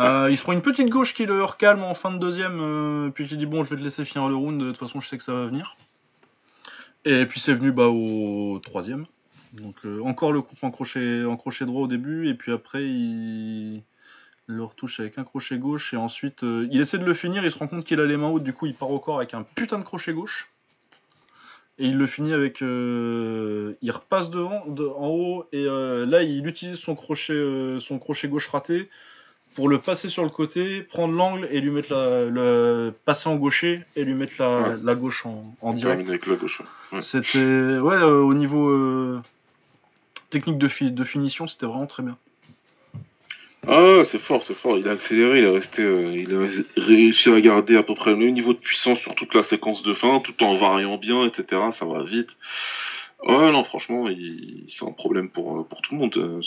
Euh, 0.00 0.28
il 0.30 0.38
se 0.38 0.42
prend 0.42 0.52
une 0.52 0.62
petite 0.62 0.88
gauche 0.88 1.12
qui 1.12 1.26
le 1.26 1.44
recalme 1.44 1.82
en 1.82 1.92
fin 1.92 2.10
de 2.10 2.18
deuxième, 2.18 2.58
euh, 2.60 3.10
puis 3.10 3.28
il 3.30 3.36
dit 3.36 3.44
bon 3.44 3.64
je 3.64 3.70
vais 3.70 3.76
te 3.76 3.82
laisser 3.82 4.04
finir 4.06 4.28
le 4.28 4.34
round, 4.34 4.58
de 4.58 4.68
toute 4.68 4.78
façon 4.78 4.98
je 5.00 5.06
sais 5.06 5.18
que 5.18 5.22
ça 5.22 5.34
va 5.34 5.44
venir. 5.44 5.76
Et 7.04 7.26
puis 7.26 7.38
c'est 7.38 7.52
venu 7.52 7.70
bah, 7.70 7.88
au 7.88 8.58
troisième. 8.60 9.04
Donc 9.52 9.76
euh, 9.84 10.00
encore 10.02 10.32
le 10.32 10.40
coup 10.40 10.54
en 10.62 10.70
crochet, 10.70 11.24
en 11.26 11.36
crochet 11.36 11.66
droit 11.66 11.82
au 11.82 11.86
début, 11.86 12.30
et 12.30 12.34
puis 12.34 12.50
après 12.50 12.82
il 12.82 13.82
le 14.46 14.64
retouche 14.64 15.00
avec 15.00 15.18
un 15.18 15.24
crochet 15.24 15.58
gauche, 15.58 15.92
et 15.92 15.98
ensuite 15.98 16.42
il 16.42 16.80
essaie 16.80 16.98
de 16.98 17.04
le 17.04 17.14
finir, 17.14 17.44
il 17.44 17.50
se 17.50 17.58
rend 17.58 17.68
compte 17.68 17.84
qu'il 17.84 18.00
a 18.00 18.06
les 18.06 18.16
mains 18.16 18.30
hautes, 18.30 18.42
du 18.42 18.54
coup 18.54 18.64
il 18.64 18.74
part 18.74 18.90
au 18.90 19.00
corps 19.00 19.18
avec 19.18 19.34
un 19.34 19.42
putain 19.42 19.78
de 19.78 19.84
crochet 19.84 20.14
gauche. 20.14 20.48
Et 21.78 21.86
il 21.86 21.96
le 21.96 22.06
finit 22.06 22.32
avec. 22.32 22.60
il 22.62 23.90
repasse 23.90 24.30
devant, 24.30 24.64
en 24.66 25.08
haut, 25.08 25.46
et 25.52 25.64
là 25.64 26.22
il 26.22 26.46
utilise 26.46 26.78
son 26.78 26.94
crochet, 26.94 27.76
son 27.80 27.98
crochet 27.98 28.28
gauche 28.28 28.48
raté 28.48 28.88
pour 29.54 29.68
le 29.68 29.78
passer 29.78 30.08
sur 30.08 30.22
le 30.22 30.30
côté, 30.30 30.82
prendre 30.82 31.14
l'angle 31.14 31.48
et 31.50 31.60
lui 31.60 31.70
mettre 31.70 31.92
la, 31.92 32.24
le 32.24 32.94
passer 33.04 33.28
en 33.28 33.36
gaucher 33.36 33.80
et 33.96 34.04
lui 34.04 34.14
mettre 34.14 34.34
la, 34.38 34.76
la 34.82 34.94
gauche 34.94 35.26
en, 35.26 35.54
en 35.60 35.72
direct. 35.72 36.08
Avec 36.08 36.26
la 36.26 36.36
gauche. 36.36 36.62
C'était 37.00 37.38
ouais 37.38 37.96
euh, 37.96 38.20
au 38.20 38.34
niveau 38.34 38.68
euh, 38.70 39.20
technique 40.30 40.58
de, 40.58 40.88
de 40.88 41.04
finition, 41.04 41.46
c'était 41.46 41.66
vraiment 41.66 41.86
très 41.86 42.02
bien. 42.02 42.16
Ah, 43.66 44.02
c'est 44.06 44.20
fort, 44.20 44.42
c'est 44.42 44.54
fort. 44.54 44.78
Il 44.78 44.88
a 44.88 44.92
accéléré, 44.92 45.40
il 45.40 45.46
a 45.46 45.52
resté, 45.52 45.82
euh, 45.82 46.16
il 46.16 46.34
a 46.34 46.82
réussi 46.82 47.30
à 47.30 47.40
garder 47.40 47.76
à 47.76 47.82
peu 47.82 47.94
près 47.94 48.12
le 48.12 48.16
même 48.16 48.32
niveau 48.32 48.54
de 48.54 48.58
puissance 48.58 48.98
sur 48.98 49.14
toute 49.14 49.34
la 49.34 49.42
séquence 49.42 49.82
de 49.82 49.92
fin, 49.92 50.20
tout 50.20 50.42
en 50.42 50.54
variant 50.54 50.96
bien, 50.96 51.26
etc. 51.26 51.60
Ça 51.72 51.84
va 51.84 52.02
vite. 52.02 52.30
Ouais, 53.22 53.52
non, 53.52 53.64
franchement, 53.64 54.06
c'est 54.68 54.86
un 54.86 54.92
problème 54.92 55.28
pour, 55.28 55.66
pour 55.68 55.82
tout 55.82 55.94
le 55.94 56.00
monde. 56.00 56.42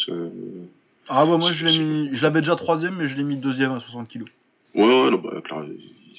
Ah 1.09 1.25
bah 1.25 1.37
moi 1.37 1.51
je 1.51 1.65
l'ai 1.67 1.77
mis, 1.77 2.09
je 2.13 2.23
l'avais 2.23 2.39
déjà 2.39 2.55
troisième 2.55 2.95
mais 2.95 3.07
je 3.07 3.17
l'ai 3.17 3.23
mis 3.23 3.35
deuxième 3.35 3.71
à 3.71 3.79
60 3.79 4.07
kg. 4.07 4.23
Ouais 4.75 4.83
ouais 4.83 5.11
non, 5.11 5.17
bah, 5.17 5.41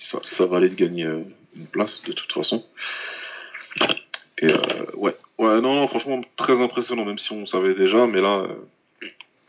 ça, 0.02 0.18
ça 0.24 0.46
valait 0.46 0.68
de 0.68 0.74
gagner 0.74 1.04
euh, 1.04 1.22
une 1.56 1.66
place 1.66 2.02
de 2.02 2.12
toute 2.12 2.32
façon. 2.32 2.64
Et 4.38 4.52
euh, 4.52 4.58
ouais 4.94 5.16
ouais 5.38 5.60
non, 5.60 5.74
non 5.74 5.88
franchement 5.88 6.20
très 6.36 6.60
impressionnant 6.60 7.04
même 7.04 7.18
si 7.18 7.32
on 7.32 7.46
savait 7.46 7.74
déjà 7.74 8.06
mais 8.06 8.20
là 8.20 8.40
euh, 8.40 9.08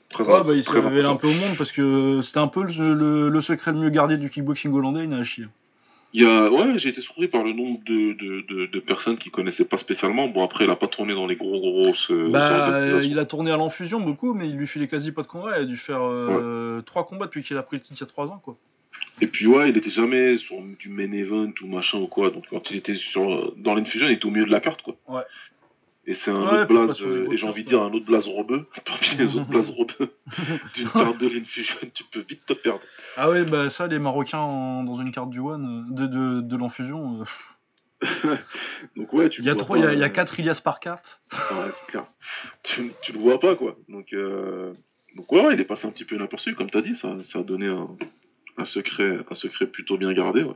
très, 0.09 0.23
ouais, 0.23 0.43
bah, 0.43 0.53
il 0.53 0.63
s'est 0.63 0.79
révélé 0.79 1.05
un 1.05 1.15
peu 1.15 1.27
au 1.27 1.33
monde 1.33 1.57
parce 1.57 1.71
que 1.71 2.21
c'était 2.21 2.39
un 2.39 2.47
peu 2.47 2.63
le, 2.63 3.29
le, 3.29 3.41
secret 3.41 3.71
le 3.71 3.79
mieux 3.79 3.89
gardé 3.89 4.17
du 4.17 4.29
kickboxing 4.29 4.71
hollandais 4.73 5.03
il 5.03 5.09
n'a 5.09 5.17
à 5.17 5.23
chier. 5.23 5.45
Il 6.15 6.21
y 6.21 6.25
a, 6.25 6.49
ouais, 6.49 6.77
j'ai 6.77 6.87
été 6.87 7.01
surpris 7.01 7.27
par 7.27 7.43
le 7.43 7.51
nombre 7.51 7.81
de, 7.85 8.13
de, 8.13 8.67
de, 8.67 8.79
personnes 8.79 9.17
qui 9.17 9.31
connaissaient 9.31 9.65
pas 9.65 9.77
spécialement. 9.77 10.29
Bon, 10.29 10.45
après, 10.45 10.63
il 10.63 10.69
a 10.69 10.77
pas 10.77 10.87
tourné 10.87 11.13
dans 11.13 11.27
les 11.27 11.35
gros 11.35 11.59
grosses. 11.59 12.09
Bah, 12.09 12.99
il 13.01 13.19
a 13.19 13.25
tourné 13.25 13.51
à 13.51 13.57
l'enfusion 13.57 13.99
beaucoup, 13.99 14.33
mais 14.33 14.47
il 14.47 14.55
lui 14.55 14.65
filait 14.65 14.87
quasi 14.87 15.11
pas 15.11 15.23
de 15.23 15.27
combat. 15.27 15.57
Il 15.57 15.63
a 15.63 15.65
dû 15.65 15.75
faire 15.75 15.99
euh, 16.03 16.81
trois 16.83 17.05
combats 17.05 17.25
depuis 17.25 17.43
qu'il 17.43 17.57
a 17.57 17.63
pris 17.63 17.75
le 17.75 17.81
titre 17.81 17.97
il 17.99 17.99
y 17.99 18.03
a 18.03 18.07
trois 18.07 18.27
ans, 18.27 18.39
quoi. 18.41 18.55
Et 19.19 19.27
puis 19.27 19.45
ouais, 19.45 19.69
il 19.71 19.77
était 19.77 19.89
jamais 19.89 20.37
sur 20.37 20.55
du 20.79 20.87
main 20.87 21.11
event 21.11 21.51
ou 21.61 21.67
machin 21.67 21.97
ou 21.97 22.07
quoi. 22.07 22.29
Donc 22.29 22.45
quand 22.49 22.71
il 22.71 22.77
était 22.77 22.95
sur 22.95 23.53
dans 23.57 23.75
l'infusion, 23.75 24.07
il 24.07 24.13
était 24.13 24.25
au 24.25 24.29
milieu 24.31 24.45
de 24.45 24.51
la 24.51 24.61
carte, 24.61 24.83
quoi. 24.83 24.95
Ouais. 25.09 25.23
Et 26.07 26.13
c'est 26.15 26.29
un 26.29 26.41
autre 26.41 26.65
blaze, 26.67 27.01
euh, 27.01 27.31
et 27.31 27.37
j'ai 27.37 27.47
envie 27.47 27.63
de 27.63 27.69
dire 27.69 27.81
un 27.81 27.91
autre 27.91 28.05
blaze 28.05 28.27
robeux, 28.27 28.67
parmi 28.85 29.07
les 29.17 29.35
autres 29.35 29.47
blazes 29.47 29.71
robeux 29.71 30.13
d'une 30.75 30.89
carte 30.89 31.17
de 31.17 31.27
l'infusion, 31.27 31.77
tu 31.93 32.03
peux 32.03 32.23
vite 32.27 32.45
te 32.45 32.53
perdre. 32.53 32.81
Ah 33.17 33.29
ouais, 33.29 33.43
bah 33.43 33.69
ça, 33.71 33.87
les 33.87 33.97
Marocains 33.97 34.83
dans 34.83 35.01
une 35.01 35.11
carte 35.11 35.31
du 35.31 35.39
One, 35.39 35.87
de, 35.95 36.05
de, 36.05 36.41
de 36.41 36.57
l'infusion, 36.57 37.21
euh, 37.21 37.25
Donc 38.95 39.13
ouais, 39.13 39.29
tu 39.29 39.41
Il 39.41 39.47
y 39.47 39.49
a 39.49 39.55
trois, 39.55 39.77
il 39.77 39.83
y 39.83 39.87
a, 39.87 39.93
y 39.93 40.03
euh, 40.03 40.09
quatre 40.09 40.39
Ilias 40.39 40.61
par 40.63 40.79
carte. 40.79 41.21
Ouais, 41.31 41.71
c'est 41.73 41.87
clair. 41.87 42.05
Tu, 42.63 42.91
tu 43.01 43.13
le 43.13 43.19
vois 43.19 43.39
pas, 43.39 43.55
quoi. 43.55 43.77
Donc, 43.89 44.13
euh, 44.13 44.73
donc 45.15 45.31
ouais, 45.31 45.45
ouais, 45.45 45.53
il 45.53 45.59
est 45.59 45.65
passé 45.65 45.87
un 45.87 45.91
petit 45.91 46.05
peu 46.05 46.15
inaperçu, 46.15 46.55
comme 46.55 46.69
t'as 46.69 46.81
dit, 46.81 46.95
ça, 46.95 47.15
ça 47.23 47.39
a 47.39 47.43
donné 47.43 47.67
un, 47.67 47.87
un 48.57 48.65
secret, 48.65 49.19
un 49.29 49.35
secret 49.35 49.67
plutôt 49.67 49.97
bien 49.97 50.13
gardé, 50.13 50.43
ouais. 50.43 50.55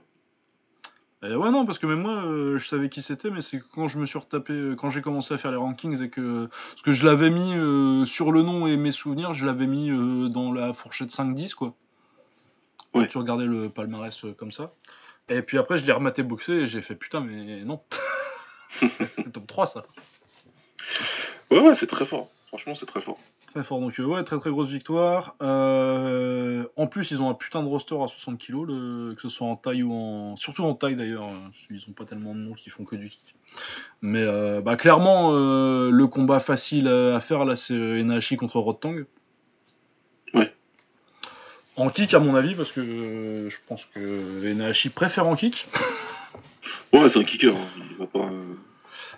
Euh, 1.24 1.36
ouais, 1.36 1.52
non, 1.52 1.66
parce 1.66 1.80
que 1.80 1.86
même 1.86 2.02
moi, 2.02 2.24
euh, 2.24 2.58
je 2.58 2.66
savais 2.66 2.88
qui 2.88 3.02
c'était, 3.02 3.30
mais 3.30 3.42
c'est 3.42 3.60
que 3.60 3.66
quand 3.76 3.90
je 3.90 4.00
me 4.00 4.06
suis 4.06 4.18
retapé, 4.18 4.54
euh, 4.54 4.76
quand 4.76 4.90
j'ai 4.90 5.02
commencé 5.02 5.34
à 5.34 5.38
faire 5.38 5.52
les 5.52 5.58
rankings 5.58 6.02
et 6.02 6.10
que. 6.10 6.48
Parce 6.48 6.82
que 6.82 6.94
je 6.94 7.06
l'avais 7.06 7.30
mis 7.30 7.54
euh, 7.56 8.06
sur 8.06 8.32
le 8.32 8.42
nom 8.42 8.68
et 8.68 8.78
mes 8.78 8.94
souvenirs, 8.94 9.34
je 9.34 9.46
l'avais 9.46 9.68
mis 9.68 9.90
dans 10.32 10.54
la 10.54 10.72
fourchette 10.74 11.12
5-10, 11.12 11.54
quoi. 11.56 11.74
Quand 12.94 13.02
Ouais. 13.02 13.08
tu 13.08 13.18
regardais 13.18 13.46
le 13.46 13.70
palmarès 13.70 14.26
comme 14.38 14.52
ça. 14.52 14.72
Et 15.28 15.42
puis 15.44 15.58
après, 15.60 15.78
je 15.78 15.86
l'ai 15.86 15.92
rematé 15.92 16.24
boxer 16.24 16.54
et 16.54 16.68
j'ai 16.68 16.82
fait 16.82 16.96
putain, 16.96 17.20
mais 17.20 17.64
non. 17.64 17.82
c'est 18.72 19.32
top 19.32 19.46
3, 19.46 19.68
ça. 19.68 19.84
Ouais, 21.52 21.60
ouais, 21.60 21.76
c'est 21.76 21.86
très 21.88 22.06
fort. 22.06 22.30
Franchement, 22.48 22.74
c'est 22.76 22.86
très 22.88 23.02
fort. 23.02 23.20
Très 23.54 23.64
fort, 23.64 23.80
donc 23.80 24.00
euh, 24.00 24.04
ouais, 24.04 24.24
très 24.24 24.38
très 24.38 24.52
grosse 24.52 24.70
victoire. 24.70 25.36
Euh, 25.42 26.66
en 26.76 26.86
plus, 26.86 27.10
ils 27.10 27.20
ont 27.20 27.30
un 27.32 27.34
putain 27.34 27.64
de 27.64 27.68
roster 27.68 27.96
à 27.96 28.08
60 28.08 28.38
kg, 28.38 28.64
le- 28.68 29.16
que 29.16 29.22
ce 29.24 29.30
soit 29.30 29.48
en 29.48 29.56
taille 29.56 29.82
ou 29.82 29.92
en. 29.92 30.36
Surtout 30.38 30.64
en 30.64 30.76
taille 30.76 30.96
d'ailleurs, 30.96 31.24
euh, 31.24 31.50
ils 31.72 31.84
ont 31.90 31.94
pas 31.94 32.06
tellement 32.06 32.36
de 32.36 32.40
noms 32.42 32.54
qui 32.54 32.70
font 32.70 32.86
que 32.86 32.96
du 32.96 33.10
kick. 33.10 33.34
Mais 34.04 34.22
euh, 34.22 34.62
bah, 34.62 34.76
clairement, 34.76 35.32
le 35.32 36.06
combat 36.08 36.40
facile 36.40 36.88
à 36.88 37.20
faire 37.20 37.44
là, 37.44 37.56
c'est 37.56 37.74
Enahashi 37.74 38.38
contre 38.38 38.60
Rotang. 38.60 38.98
Ouais. 40.36 40.54
En 41.76 41.90
kick, 41.90 42.14
à 42.14 42.20
mon 42.20 42.36
avis, 42.36 42.54
parce 42.54 42.72
que 42.72 43.48
je 43.50 43.58
pense 43.68 43.84
que 43.96 44.46
Enahashi 44.52 44.90
préfère 44.90 45.26
en 45.28 45.36
kick. 45.36 45.68
Ouais, 46.94 47.10
c'est 47.10 47.18
un 47.20 47.24
kicker, 47.24 47.56
hein. 47.56 47.84
il 47.92 47.98
va 47.98 48.06
pas 48.06 48.30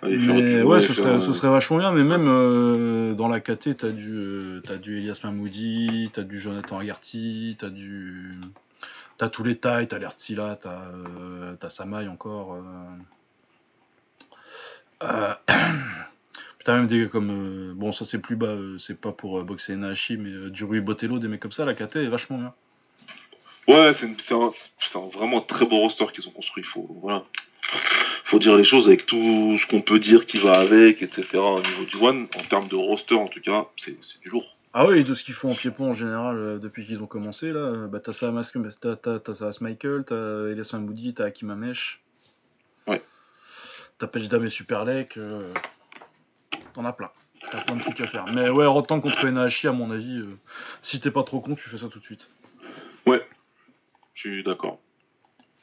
Mais 0.02 0.16
du 0.16 0.62
ouais, 0.62 0.80
ce 0.80 0.92
serait, 0.94 1.20
ce 1.20 1.32
serait 1.32 1.48
vachement 1.50 1.78
bien. 1.78 1.92
Mais 1.92 2.04
même 2.04 2.26
euh, 2.28 3.14
dans 3.14 3.28
la 3.28 3.40
KT, 3.40 3.76
t'as 3.76 3.90
du, 3.90 4.10
euh, 4.12 4.60
t'as 4.66 4.76
du 4.76 4.98
Elias 4.98 5.20
Mahmoudi, 5.24 6.10
t'as 6.12 6.22
du 6.22 6.38
Jonathan 6.40 6.78
Agarty, 6.78 7.56
t'as 7.58 7.70
du. 7.70 8.32
T'as 9.18 9.28
tous 9.28 9.44
les 9.44 9.56
tailles, 9.56 9.88
t'as 9.88 9.98
l'Ertzila, 9.98 10.56
t'as 10.56 10.88
euh, 10.88 11.54
t'as 11.60 11.70
Samaï 11.70 12.08
encore. 12.08 12.58
t'as 15.00 15.38
même 16.68 16.86
des 16.86 17.00
gars 17.00 17.06
comme. 17.06 17.72
Bon, 17.76 17.92
ça 17.92 18.04
c'est 18.04 18.18
plus 18.18 18.36
bas, 18.36 18.56
c'est 18.78 19.00
pas 19.00 19.12
pour 19.12 19.42
boxer 19.44 19.76
Nahashi, 19.76 20.16
mais 20.16 20.30
euh, 20.30 20.50
Duru 20.50 20.80
Botello, 20.80 21.18
des 21.18 21.28
mecs 21.28 21.40
comme 21.40 21.52
ça, 21.52 21.64
la 21.64 21.74
KT 21.74 21.96
est 21.96 22.06
vachement 22.08 22.38
bien. 22.38 22.54
Ouais, 23.68 23.92
c'est 23.94 24.06
une- 24.06 24.18
c'est 24.18 24.34
un, 24.34 24.50
c'est 24.80 24.98
un 24.98 25.06
vraiment 25.08 25.40
très 25.40 25.66
beau 25.66 25.78
roster 25.78 26.06
qu'ils 26.12 26.26
ont 26.28 26.32
construit. 26.32 26.64
Faut, 26.64 26.88
voilà. 27.00 27.24
Faut 28.32 28.38
dire 28.38 28.56
les 28.56 28.64
choses 28.64 28.88
avec 28.88 29.04
tout 29.04 29.58
ce 29.58 29.66
qu'on 29.66 29.82
peut 29.82 30.00
dire 30.00 30.24
qui 30.24 30.38
va 30.38 30.58
avec, 30.58 31.02
etc. 31.02 31.26
Au 31.34 31.60
niveau 31.60 31.84
du 31.84 31.96
One, 31.98 32.28
en 32.34 32.42
termes 32.44 32.66
de 32.66 32.76
roster 32.76 33.14
en 33.14 33.28
tout 33.28 33.42
cas, 33.42 33.66
c'est 33.76 33.98
du 34.22 34.30
lourd. 34.30 34.56
Ah 34.72 34.86
oui, 34.86 35.04
de 35.04 35.12
ce 35.12 35.22
qu'ils 35.22 35.34
font 35.34 35.52
en 35.52 35.54
pied-pont 35.54 35.90
en 35.90 35.92
général 35.92 36.38
euh, 36.38 36.58
depuis 36.58 36.86
qu'ils 36.86 37.02
ont 37.02 37.06
commencé 37.06 37.52
là, 37.52 37.60
euh, 37.60 37.88
bah 37.88 38.00
t'as 38.00 38.14
Saas 38.14 39.58
Michael, 39.60 40.04
t'as 40.06 40.48
Elias 40.48 40.70
Mahmoudi, 40.72 41.12
t'as 41.12 41.26
Hakim 41.26 41.50
Amesh. 41.50 42.00
Ouais. 42.86 43.02
T'as 43.98 44.06
Pejdam 44.06 44.46
et 44.46 44.48
Superlek, 44.48 45.18
euh, 45.18 45.52
t'en 46.72 46.86
as 46.86 46.94
plein. 46.94 47.10
T'as 47.50 47.60
plein 47.64 47.76
de 47.76 47.82
trucs 47.82 48.00
à 48.00 48.06
faire. 48.06 48.24
Mais 48.32 48.48
ouais, 48.48 48.64
Rotan 48.64 49.02
contre 49.02 49.26
Enahashi, 49.26 49.68
à 49.68 49.72
mon 49.72 49.90
avis, 49.90 50.20
euh, 50.20 50.38
si 50.80 51.00
t'es 51.00 51.10
pas 51.10 51.22
trop 51.22 51.40
con, 51.40 51.54
tu 51.54 51.68
fais 51.68 51.76
ça 51.76 51.88
tout 51.90 51.98
de 51.98 52.04
suite. 52.04 52.30
Je 54.14 54.20
suis 54.20 54.42
d'accord. 54.42 54.78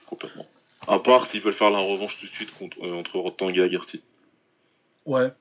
Complètement. 0.05 0.45
À 0.87 0.99
part 0.99 1.27
s'ils 1.27 1.41
veulent 1.41 1.53
faire 1.53 1.71
la 1.71 1.79
revanche 1.79 2.17
tout 2.19 2.25
de 2.25 2.31
suite 2.31 2.53
contre, 2.57 2.77
euh, 2.83 2.99
entre 2.99 3.17
Rotang 3.19 3.49
et 3.49 3.61
Agarty. 3.61 4.01
Ouais. 5.05 5.31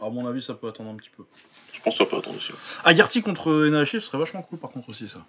À 0.00 0.10
mon 0.10 0.26
avis, 0.26 0.42
ça 0.42 0.54
peut 0.54 0.68
attendre 0.68 0.90
un 0.90 0.96
petit 0.96 1.10
peu. 1.16 1.24
Je 1.72 1.80
pense 1.80 1.94
que 1.94 2.04
ça 2.04 2.06
peut 2.06 2.16
attendre 2.16 2.36
aussi. 2.36 2.52
Agarty 2.84 3.22
contre 3.22 3.66
Enahashi, 3.66 4.00
ce 4.00 4.06
serait 4.06 4.18
vachement 4.18 4.42
cool 4.42 4.58
par 4.58 4.70
contre 4.70 4.90
aussi 4.90 5.08
ça. 5.08 5.24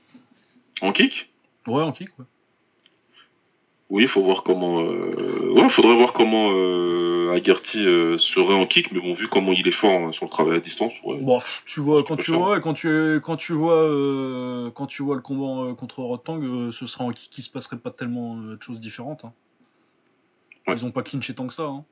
En 0.81 0.91
kick? 0.91 1.29
Ouais, 1.67 1.83
en 1.83 1.91
kick, 1.91 2.09
ouais. 2.19 2.25
Oui, 3.89 4.03
il 4.03 4.09
faut 4.09 4.21
voir 4.21 4.43
comment. 4.43 4.81
Euh... 4.81 5.51
Ouais, 5.55 5.69
faudrait 5.69 5.95
voir 5.95 6.13
comment 6.13 6.51
euh, 6.51 7.18
Euh, 7.75 8.17
serait 8.17 8.53
en 8.53 8.65
kick, 8.65 8.91
mais 8.91 8.99
bon, 8.99 9.13
vu 9.13 9.27
comment 9.27 9.51
il 9.53 9.67
est 9.67 9.71
fort 9.71 9.91
hein, 9.91 10.11
sur 10.11 10.25
le 10.25 10.29
travail 10.29 10.57
à 10.57 10.59
distance, 10.59 10.93
ouais. 11.03 11.17
Bon, 11.19 11.39
tu 11.65 11.79
vois, 11.79 12.03
quand 12.03 12.17
tu 12.17 12.31
vois, 12.31 12.59
quand 12.59 12.73
tu, 12.73 13.19
quand 13.23 13.37
tu 13.37 13.53
vois, 13.53 13.81
euh, 13.81 14.71
quand 14.71 14.87
tu 14.87 15.03
vois 15.03 15.15
le 15.15 15.21
combat 15.21 15.69
euh, 15.69 15.73
contre 15.73 15.99
Rotang, 15.99 16.41
euh, 16.41 16.71
ce 16.71 16.87
sera 16.87 17.05
en 17.05 17.11
kick 17.11 17.29
qui 17.29 17.41
se 17.41 17.49
passerait 17.49 17.77
pas 17.77 17.91
tellement 17.91 18.37
de 18.37 18.57
choses 18.61 18.79
différentes. 18.79 19.25
hein. 19.25 19.33
Ouais. 20.67 20.75
Ils 20.75 20.85
ont 20.85 20.91
pas 20.91 21.03
clinché 21.03 21.33
tant 21.33 21.47
que 21.47 21.53
ça. 21.53 21.63
Hein. 21.63 21.85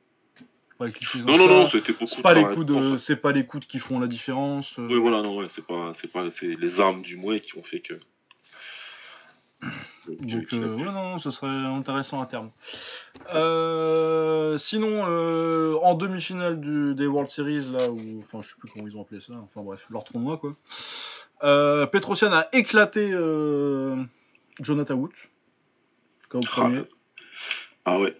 Pas 0.77 0.87
Non, 1.15 1.37
non, 1.37 1.47
non, 1.47 1.67
c'était 1.67 1.93
beaucoup 1.93 2.05
C'est 2.07 2.21
pas 2.21 2.35
les 2.35 2.43
de, 2.43 2.91
ouais. 2.91 2.99
c'est 2.99 3.15
pas 3.15 3.31
les 3.31 3.45
coups 3.45 3.65
qui 3.65 3.79
font 3.79 3.99
la 3.99 4.05
différence. 4.05 4.77
Oui, 4.77 4.99
voilà, 4.99 5.23
non, 5.23 5.37
ouais, 5.37 5.47
c'est 5.49 5.65
pas, 5.65 5.93
c'est 5.99 6.11
pas, 6.11 6.25
c'est 6.39 6.55
les 6.55 6.79
armes 6.79 7.01
du 7.01 7.17
mouet 7.17 7.39
qui 7.39 7.57
ont 7.57 7.63
fait 7.63 7.79
que. 7.79 7.99
Donc 10.19 10.53
euh, 10.53 10.75
ouais, 10.75 10.83
non, 10.85 10.91
non, 10.91 11.19
ce 11.19 11.31
serait 11.31 11.47
intéressant 11.49 12.21
à 12.21 12.25
terme. 12.25 12.51
Euh, 13.33 14.57
sinon, 14.57 15.05
euh, 15.07 15.75
en 15.83 15.95
demi-finale 15.95 16.59
du- 16.61 16.95
des 16.95 17.07
World 17.07 17.29
Series 17.29 17.69
là, 17.71 17.89
où, 17.91 18.21
enfin, 18.23 18.41
je 18.41 18.49
sais 18.49 18.55
plus 18.57 18.69
comment 18.71 18.87
ils 18.87 18.95
ont 18.95 19.01
appelé 19.01 19.19
ça. 19.21 19.33
Enfin 19.43 19.61
bref, 19.61 19.85
leur 19.89 20.03
tournoi 20.03 20.37
quoi. 20.37 20.55
Petrosian 21.87 22.31
a 22.33 22.47
éclaté 22.53 23.09
Jonathan 24.61 24.95
Wood. 24.95 25.11
Comme 26.29 26.43
Ah, 26.45 26.51
premier. 26.51 26.83
Ah 27.85 27.99
ouais. 27.99 28.15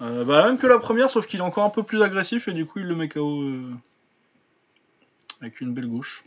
Bah, 0.00 0.44
même 0.46 0.58
que 0.58 0.66
la 0.66 0.78
première, 0.78 1.10
sauf 1.10 1.26
qu'il 1.26 1.38
est 1.40 1.44
encore 1.44 1.64
un 1.64 1.70
peu 1.70 1.82
plus 1.84 2.02
agressif 2.02 2.48
et 2.48 2.52
du 2.52 2.66
coup 2.66 2.80
il 2.80 2.86
le 2.86 2.96
met 2.96 3.08
KO 3.08 3.44
avec 5.40 5.60
une 5.60 5.74
belle 5.74 5.88
gauche. 5.88 6.24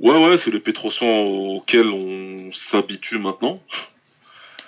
Ouais, 0.00 0.16
ouais, 0.16 0.38
c'est 0.38 0.50
les 0.50 0.60
Pétrosians 0.60 1.24
auxquels 1.24 1.90
on 1.90 2.50
s'habitue 2.52 3.18
maintenant. 3.18 3.62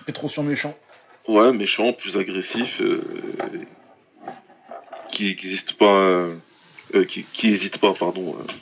Petrosian 0.07 0.42
méchant. 0.42 0.76
Ouais, 1.28 1.53
méchant, 1.53 1.92
plus 1.92 2.16
agressif, 2.16 2.80
euh, 2.80 3.00
qui 5.12 5.24
n'existe 5.24 5.74
pas, 5.74 6.26
euh, 6.94 7.05
qui, 7.09 7.24
pas, 7.80 7.94
pardon, 7.94 8.36
euh, 8.38 8.53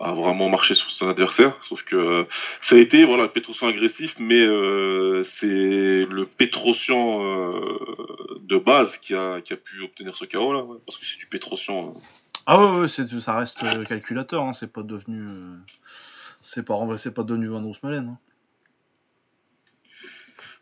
à 0.00 0.12
vraiment 0.12 0.48
marcher 0.48 0.74
sur 0.74 0.90
son 0.90 1.08
adversaire. 1.08 1.54
Sauf 1.68 1.84
que 1.84 2.26
ça 2.62 2.76
a 2.76 2.78
été, 2.78 3.04
voilà, 3.04 3.28
Petrosian 3.28 3.68
agressif, 3.68 4.16
mais 4.18 4.44
c'est 5.24 5.46
le 5.46 6.24
Petrosian 6.24 7.22
euh, 7.22 8.38
de 8.40 8.56
base 8.56 8.96
qui 8.98 9.14
a, 9.14 9.40
qui 9.40 9.52
a 9.52 9.56
pu 9.56 9.82
obtenir 9.82 10.16
ce 10.16 10.24
KO 10.24 10.52
là, 10.52 10.62
ouais, 10.62 10.78
parce 10.86 10.98
que 10.98 11.06
c'est 11.06 11.18
du 11.18 11.26
Petrosian. 11.26 11.94
Euh, 12.48 12.52
Ah 12.54 12.58
ouais, 12.74 12.80
ouais, 12.80 12.88
c'est, 12.88 13.08
ça 13.20 13.36
reste 13.36 13.62
euh, 13.62 13.84
calculateur, 13.84 14.42
hein, 14.44 14.52
c'est 14.52 14.72
pas 14.72 14.82
devenu. 14.82 15.26
euh, 15.28 15.56
c'est 16.42 16.62
pas, 16.64 16.76
c'est 16.98 17.12
pas 17.12 17.22
devenu 17.24 17.48
Van 17.48 17.62
Roosmalen. 17.62 18.08
Hein. 18.08 18.18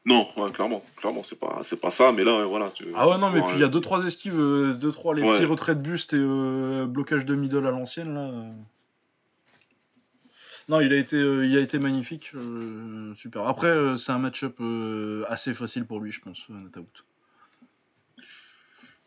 Non, 0.07 0.29
ouais, 0.37 0.53
clairement, 0.53 0.83
clairement, 0.97 1.23
c'est 1.23 1.39
pas, 1.41 1.61
c'est 1.65 1.81
pas 1.81 1.91
ça, 1.91 2.13
mais 2.13 2.25
là, 2.25 2.37
ouais, 2.39 2.45
voilà. 2.45 2.71
tu- 2.71 2.85
Ah 2.95 3.09
ouais, 3.09 3.17
non, 3.17 3.31
mais 3.31 3.41
puis 3.41 3.53
il 3.55 3.61
y 3.61 3.65
a 3.65 3.67
euh, 3.67 3.71
2-3 3.71 4.05
esquives, 4.05 4.35
2-3 4.79 5.15
les 5.15 5.23
Ouais. 5.23 5.33
petits 5.33 5.47
retraits 5.47 5.79
de 5.79 5.83
buste 5.89 6.13
et 6.13 6.19
euh, 6.19 6.85
blocage 6.87 7.25
de 7.25 7.35
middle 7.35 7.67
à 7.67 7.71
l'ancienne 7.71 8.13
là. 8.15 8.21
euh. 8.21 8.51
Non, 10.69 10.81
il 10.81 10.93
a 10.93 10.97
été, 10.97 11.17
euh, 11.17 11.45
il 11.47 11.57
a 11.57 11.61
été 11.61 11.79
magnifique, 11.79 12.31
euh, 12.35 13.15
super. 13.15 13.47
Après, 13.47 13.69
euh, 13.69 13.97
c'est 13.99 14.13
un 14.13 14.19
match-up 14.19 14.57
euh, 14.61 15.25
assez 15.29 15.53
facile 15.55 15.85
pour 15.87 16.01
lui, 16.01 16.11
je 16.13 16.21
pense, 16.21 16.47
euh, 16.51 16.55
Nataout. 16.55 16.87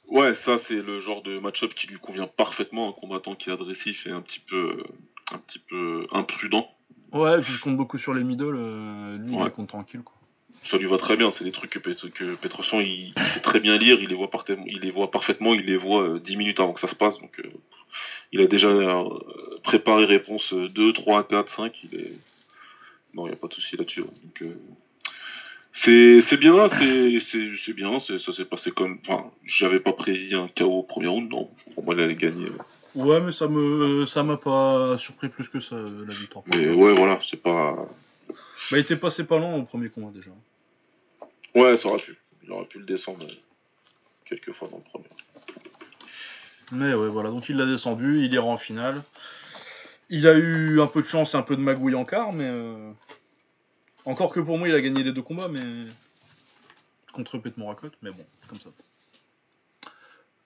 Ouais, 0.08 0.36
ça 0.36 0.58
c'est 0.58 0.82
le 0.82 1.00
genre 1.00 1.22
de 1.22 1.38
match-up 1.40 1.74
qui 1.74 1.88
lui 1.88 1.98
convient 1.98 2.28
parfaitement, 2.28 2.90
un 2.90 2.94
combattant 2.94 3.36
qui 3.36 3.50
est 3.50 3.54
agressif 3.54 4.08
et 4.08 4.12
un 4.12 4.22
petit 4.22 4.40
peu, 4.40 4.84
un 5.34 5.38
petit 5.40 5.60
peu 5.60 6.08
imprudent. 6.12 6.70
Ouais, 7.12 7.40
et 7.40 7.42
puis 7.42 7.54
il 7.54 7.60
compte 7.60 7.78
beaucoup 7.78 7.98
sur 7.98 8.14
les 8.14 8.24
middle, 8.24 8.56
euh, 8.56 9.18
lui 9.18 9.34
il 9.34 9.42
Ouais. 9.42 9.50
compte 9.52 9.68
tranquille 9.70 10.02
quoi. 10.04 10.14
Ça 10.64 10.78
lui 10.78 10.86
va 10.88 10.98
très 10.98 11.16
bien, 11.18 11.32
c'est 11.32 11.44
des 11.46 11.52
trucs 11.52 11.70
que, 11.72 11.80
Pet- 11.80 12.10
que 12.12 12.24
il, 12.82 13.14
il 13.16 13.24
sait 13.34 13.40
très 13.42 13.60
bien 13.60 13.78
lire, 13.78 14.00
il 14.02 14.10
les 14.10 14.16
voit, 14.16 14.30
parfaitement- 14.30 14.66
il 14.68 14.80
les 14.80 14.92
voit 14.92 15.12
parfaitement, 15.12 15.54
il 15.54 15.66
les 15.66 15.78
voit 15.78 16.02
euh, 16.04 16.20
10 16.20 16.36
minutes 16.36 16.60
avant 16.60 16.74
que 16.74 16.80
ça 16.82 16.88
se 16.90 16.96
passe, 16.96 17.20
donc 17.20 17.40
euh, 17.40 17.50
il 18.34 18.42
a 18.42 18.48
déjà 18.48 18.68
euh, 18.68 19.06
préparé 19.64 20.06
réponse 20.06 20.54
2, 20.54 20.94
3, 20.94 21.28
4, 21.28 21.54
5, 21.54 21.84
il 21.84 22.00
est... 22.00 22.12
Non, 23.14 23.26
il 23.26 23.30
n'y 23.30 23.34
a 23.34 23.38
pas 23.38 23.48
de 23.48 23.54
souci 23.54 23.78
là-dessus. 23.78 24.02
Donc, 24.02 24.42
euh, 24.42 24.58
c'est 25.80 26.22
c'est 26.22 26.38
bien, 26.38 26.68
c'est 26.70 27.20
c'est- 27.20 27.56
c'est 27.58 27.74
bien, 27.74 28.00
ça 28.00 28.18
s'est 28.20 28.46
passé 28.46 28.72
comme... 28.72 28.98
Enfin, 29.08 29.30
j'avais 29.46 29.80
pas 29.80 29.94
prévu 29.94 30.36
un 30.36 30.48
KO 30.48 30.66
au 30.80 30.84
premier 30.84 31.08
round, 31.08 31.30
non, 31.30 31.50
pour 31.76 31.84
moi 31.84 31.94
il 31.96 32.02
allait 32.02 32.16
gagner. 32.16 32.48
Ouais, 32.96 33.20
mais 33.20 33.32
ça 33.32 33.48
me, 33.48 34.06
ça 34.06 34.24
m'a 34.24 34.38
pas 34.38 34.98
surpris 34.98 35.30
plus 35.30 35.48
que 35.50 35.60
ça, 35.60 35.76
la 35.76 36.14
victoire. 36.14 36.44
Mais 36.48 36.68
ouais, 36.70 36.94
voilà, 36.96 37.20
c'est 37.30 37.42
pas... 37.42 37.76
Bah, 38.28 38.36
il 38.72 38.80
était 38.80 38.96
passé 38.96 39.24
pas 39.24 39.38
loin 39.38 39.54
au 39.56 39.64
premier 39.64 39.90
combat 39.90 40.12
déjà. 40.14 40.32
Ouais, 41.54 41.78
ça 41.78 41.90
aurait 41.90 42.00
pu. 42.02 42.18
Il 42.44 42.52
aurait 42.52 42.66
pu 42.66 42.80
le 42.80 42.86
descendre 42.86 43.24
euh, 43.24 43.34
quelques 44.26 44.52
fois 44.54 44.68
dans 44.70 44.78
le 44.78 44.84
premier. 44.84 45.06
Mais 46.72 46.94
ouais, 46.94 47.08
voilà, 47.10 47.30
donc 47.30 47.48
il 47.50 47.56
l'a 47.58 47.66
descendu, 47.66 48.24
il 48.26 48.34
ira 48.34 48.46
en 48.46 48.58
finale. 48.58 49.04
Il 50.10 50.26
a 50.28 50.34
eu 50.38 50.82
un 50.82 50.88
peu 50.88 51.02
de 51.02 51.08
chance, 51.08 51.36
un 51.36 51.42
peu 51.44 51.56
de 51.56 51.62
magouille 51.62 51.96
en 51.96 52.06
quart, 52.06 52.34
mais. 52.34 52.48
euh, 52.48 52.92
Encore 54.08 54.32
que 54.32 54.40
pour 54.40 54.58
moi, 54.58 54.70
il 54.70 54.74
a 54.74 54.80
gagné 54.80 55.04
les 55.04 55.12
deux 55.12 55.22
combats, 55.22 55.50
mais. 55.50 55.60
contre 57.12 57.38
Pete 57.40 57.58
Morakot, 57.58 57.90
mais 58.02 58.12
bon, 58.12 58.26
comme 58.48 58.60
ça. 58.62 58.70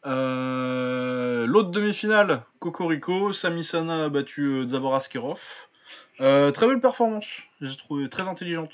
Euh, 0.07 1.45
L'autre 1.45 1.69
demi-finale, 1.69 2.41
Cocorico, 2.57 3.33
Sami 3.33 3.63
Sana 3.63 4.05
a 4.05 4.09
battu 4.09 4.41
euh, 4.45 4.95
Askerov. 4.95 5.39
Euh, 6.21 6.49
très 6.49 6.65
belle 6.67 6.79
performance, 6.79 7.27
j'ai 7.61 7.77
trouvé 7.77 8.09
très 8.09 8.27
intelligente. 8.27 8.71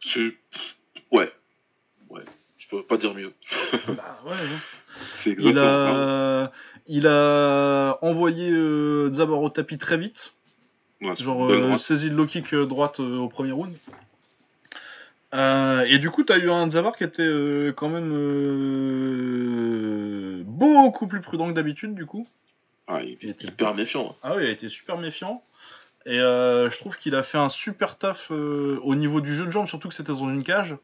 C'est. 0.00 0.36
Ouais. 1.12 1.32
Ouais. 2.10 2.24
Je 2.56 2.68
peux 2.68 2.82
pas 2.82 2.96
dire 2.96 3.14
mieux. 3.14 3.32
bah 3.86 4.20
ouais, 4.24 4.32
ouais. 4.32 4.58
C'est 5.20 5.36
Il 5.38 5.60
a, 5.60 6.50
il 6.88 7.06
a 7.06 7.98
envoyé 8.02 8.50
euh, 8.50 9.12
Zabor 9.12 9.42
au 9.42 9.48
tapis 9.48 9.78
très 9.78 9.96
vite. 9.96 10.32
Ouais, 11.00 11.14
Genre 11.16 11.50
euh, 11.50 11.78
saisie 11.78 12.10
de 12.10 12.14
low 12.16 12.26
kick 12.26 12.52
euh, 12.52 12.66
droite 12.66 12.98
euh, 13.00 13.18
au 13.18 13.28
premier 13.28 13.52
round. 13.52 13.72
Euh, 15.34 15.82
et 15.82 15.98
du 15.98 16.10
coup, 16.10 16.24
t'as 16.24 16.38
eu 16.38 16.50
un 16.50 16.68
Zabar 16.70 16.96
qui 16.96 17.04
était 17.04 17.28
quand 17.76 17.88
même 17.88 18.12
beaucoup 20.44 21.06
plus 21.06 21.20
prudent 21.20 21.48
que 21.48 21.52
d'habitude, 21.52 21.94
du 21.94 22.06
coup. 22.06 22.26
Ah, 22.86 23.02
il 23.02 23.18
il 23.20 23.30
était- 23.30 23.46
hyper 23.46 23.74
méfiant. 23.74 24.16
Ah 24.22 24.34
oui, 24.36 24.44
il 24.44 24.48
a 24.48 24.50
été 24.50 24.68
super 24.68 24.98
méfiant. 24.98 25.42
Et 26.06 26.16
je 26.16 26.78
trouve 26.78 26.96
qu'il 26.96 27.14
a 27.14 27.22
fait 27.22 27.36
un 27.38 27.50
super 27.50 27.98
taf 27.98 28.30
au 28.30 28.94
niveau 28.94 29.20
du 29.20 29.34
jeu 29.34 29.44
de 29.44 29.50
jambes, 29.50 29.66
surtout 29.66 29.88
que 29.88 29.94
c'était 29.94 30.12
dans 30.12 30.30
une 30.30 30.42
cage. 30.42 30.76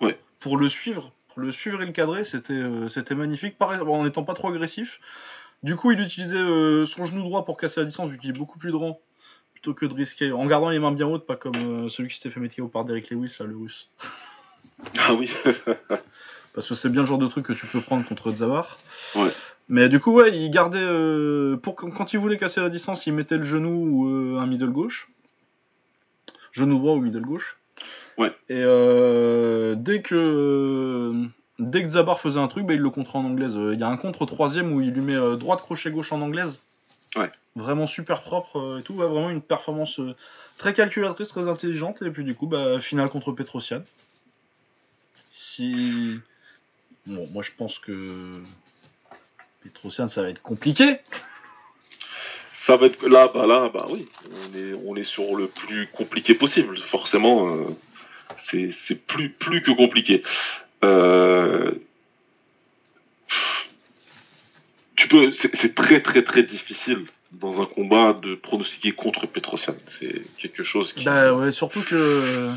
Ouais. 0.00 0.18
Pour 0.40 0.56
le 0.56 0.68
suivre, 0.68 1.12
pour 1.28 1.40
le 1.40 1.52
suivre 1.52 1.80
et 1.80 1.86
le 1.86 1.92
cadrer, 1.92 2.24
c'était 2.24 3.14
magnifique, 3.14 3.56
pareil, 3.56 3.80
en 3.80 4.02
n'étant 4.02 4.24
pas 4.24 4.34
trop 4.34 4.48
agressif. 4.48 5.00
Du 5.62 5.76
coup, 5.76 5.92
il 5.92 6.00
utilisait 6.00 6.36
son 6.86 7.04
genou 7.04 7.22
droit 7.22 7.44
pour 7.44 7.56
casser 7.56 7.80
la 7.80 7.86
distance, 7.86 8.10
vu 8.10 8.18
qu'il 8.18 8.30
est 8.30 8.38
beaucoup 8.38 8.58
plus 8.58 8.72
grand, 8.72 8.98
plutôt 9.58 9.74
que 9.74 9.86
de 9.86 9.94
risquer, 9.94 10.30
en 10.30 10.46
gardant 10.46 10.70
les 10.70 10.78
mains 10.78 10.92
bien 10.92 11.08
hautes, 11.08 11.26
pas 11.26 11.34
comme 11.34 11.56
euh, 11.56 11.88
celui 11.88 12.08
qui 12.10 12.14
s'était 12.14 12.30
fait 12.30 12.38
mettre 12.38 12.54
KO 12.54 12.68
par 12.68 12.84
Derek 12.84 13.10
Lewis, 13.10 13.34
là, 13.40 13.46
le 13.46 13.56
russe. 13.56 13.88
Ah 14.96 15.12
oui. 15.14 15.28
Parce 16.54 16.68
que 16.68 16.76
c'est 16.76 16.88
bien 16.88 17.00
le 17.00 17.06
genre 17.08 17.18
de 17.18 17.26
truc 17.26 17.46
que 17.46 17.52
tu 17.52 17.66
peux 17.66 17.80
prendre 17.80 18.06
contre 18.06 18.30
Zavar. 18.30 18.78
Ouais. 19.16 19.30
Mais 19.68 19.88
du 19.88 19.98
coup, 19.98 20.12
ouais, 20.12 20.38
il 20.38 20.48
gardait. 20.52 20.78
euh, 20.80 21.56
pour, 21.56 21.74
quand 21.74 22.12
il 22.12 22.20
voulait 22.20 22.38
casser 22.38 22.60
la 22.60 22.68
distance, 22.68 23.04
il 23.08 23.12
mettait 23.12 23.38
le 23.38 23.42
genou 23.42 23.70
ou 23.70 24.08
euh, 24.08 24.38
un 24.38 24.46
middle 24.46 24.70
gauche. 24.70 25.08
Genou 26.52 26.78
droit 26.78 26.94
ou 26.94 27.00
middle 27.00 27.22
gauche. 27.22 27.58
Ouais. 28.18 28.30
Et 28.48 28.62
euh, 28.62 29.74
dès 29.76 30.00
que. 30.00 31.24
Dès 31.58 31.82
que 31.82 31.88
Zabar 31.88 32.20
faisait 32.20 32.38
un 32.38 32.46
truc, 32.46 32.64
bah, 32.64 32.74
il 32.74 32.80
le 32.80 32.90
contrait 32.90 33.18
en 33.18 33.24
anglaise. 33.24 33.58
Il 33.72 33.80
y 33.80 33.82
a 33.82 33.88
un 33.88 33.96
contre 33.96 34.26
troisième 34.26 34.72
où 34.72 34.80
il 34.80 34.92
lui 34.92 35.00
met 35.00 35.36
droite 35.36 35.62
crochet 35.62 35.90
gauche 35.90 36.12
en 36.12 36.20
anglaise. 36.20 36.60
Ouais. 37.18 37.30
Vraiment 37.56 37.86
super 37.86 38.22
propre 38.22 38.58
euh, 38.58 38.78
et 38.78 38.82
tout. 38.82 38.94
Ouais, 38.94 39.06
vraiment 39.06 39.30
une 39.30 39.42
performance 39.42 39.98
euh, 39.98 40.14
très 40.56 40.72
calculatrice, 40.72 41.28
très 41.28 41.48
intelligente. 41.48 42.02
Et 42.02 42.10
puis 42.10 42.24
du 42.24 42.34
coup, 42.34 42.46
bah, 42.46 42.80
finale 42.80 43.08
contre 43.08 43.32
Petrosian. 43.32 43.82
Si. 45.30 46.18
Bon, 47.06 47.28
moi 47.32 47.42
je 47.42 47.50
pense 47.56 47.78
que. 47.78 48.42
Petrosian, 49.62 50.08
ça 50.08 50.22
va 50.22 50.30
être 50.30 50.42
compliqué. 50.42 50.98
Ça 52.60 52.76
va 52.76 52.86
être 52.86 53.08
là, 53.08 53.30
bah 53.32 53.46
là, 53.46 53.70
bah 53.72 53.86
oui. 53.90 54.06
On 54.30 54.56
est, 54.56 54.74
on 54.86 54.94
est 54.94 55.04
sur 55.04 55.34
le 55.34 55.48
plus 55.48 55.86
compliqué 55.88 56.34
possible. 56.34 56.78
Forcément, 56.78 57.48
euh, 57.48 57.64
c'est 58.36 58.70
c'est 58.72 59.06
plus, 59.06 59.30
plus 59.30 59.62
que 59.62 59.70
compliqué. 59.70 60.22
Euh, 60.84 61.72
Tu 65.08 65.16
peux, 65.16 65.32
c'est 65.32 65.74
très 65.74 66.00
très 66.02 66.22
très 66.22 66.42
difficile 66.42 67.06
dans 67.32 67.62
un 67.62 67.66
combat 67.66 68.12
de 68.12 68.34
pronostiquer 68.34 68.92
contre 68.92 69.26
Petrosian. 69.26 69.74
C'est 69.98 70.22
quelque 70.38 70.62
chose 70.62 70.92
qui. 70.92 71.04
Bah 71.04 71.32
ouais, 71.34 71.50
surtout 71.52 71.82
que. 71.82 72.50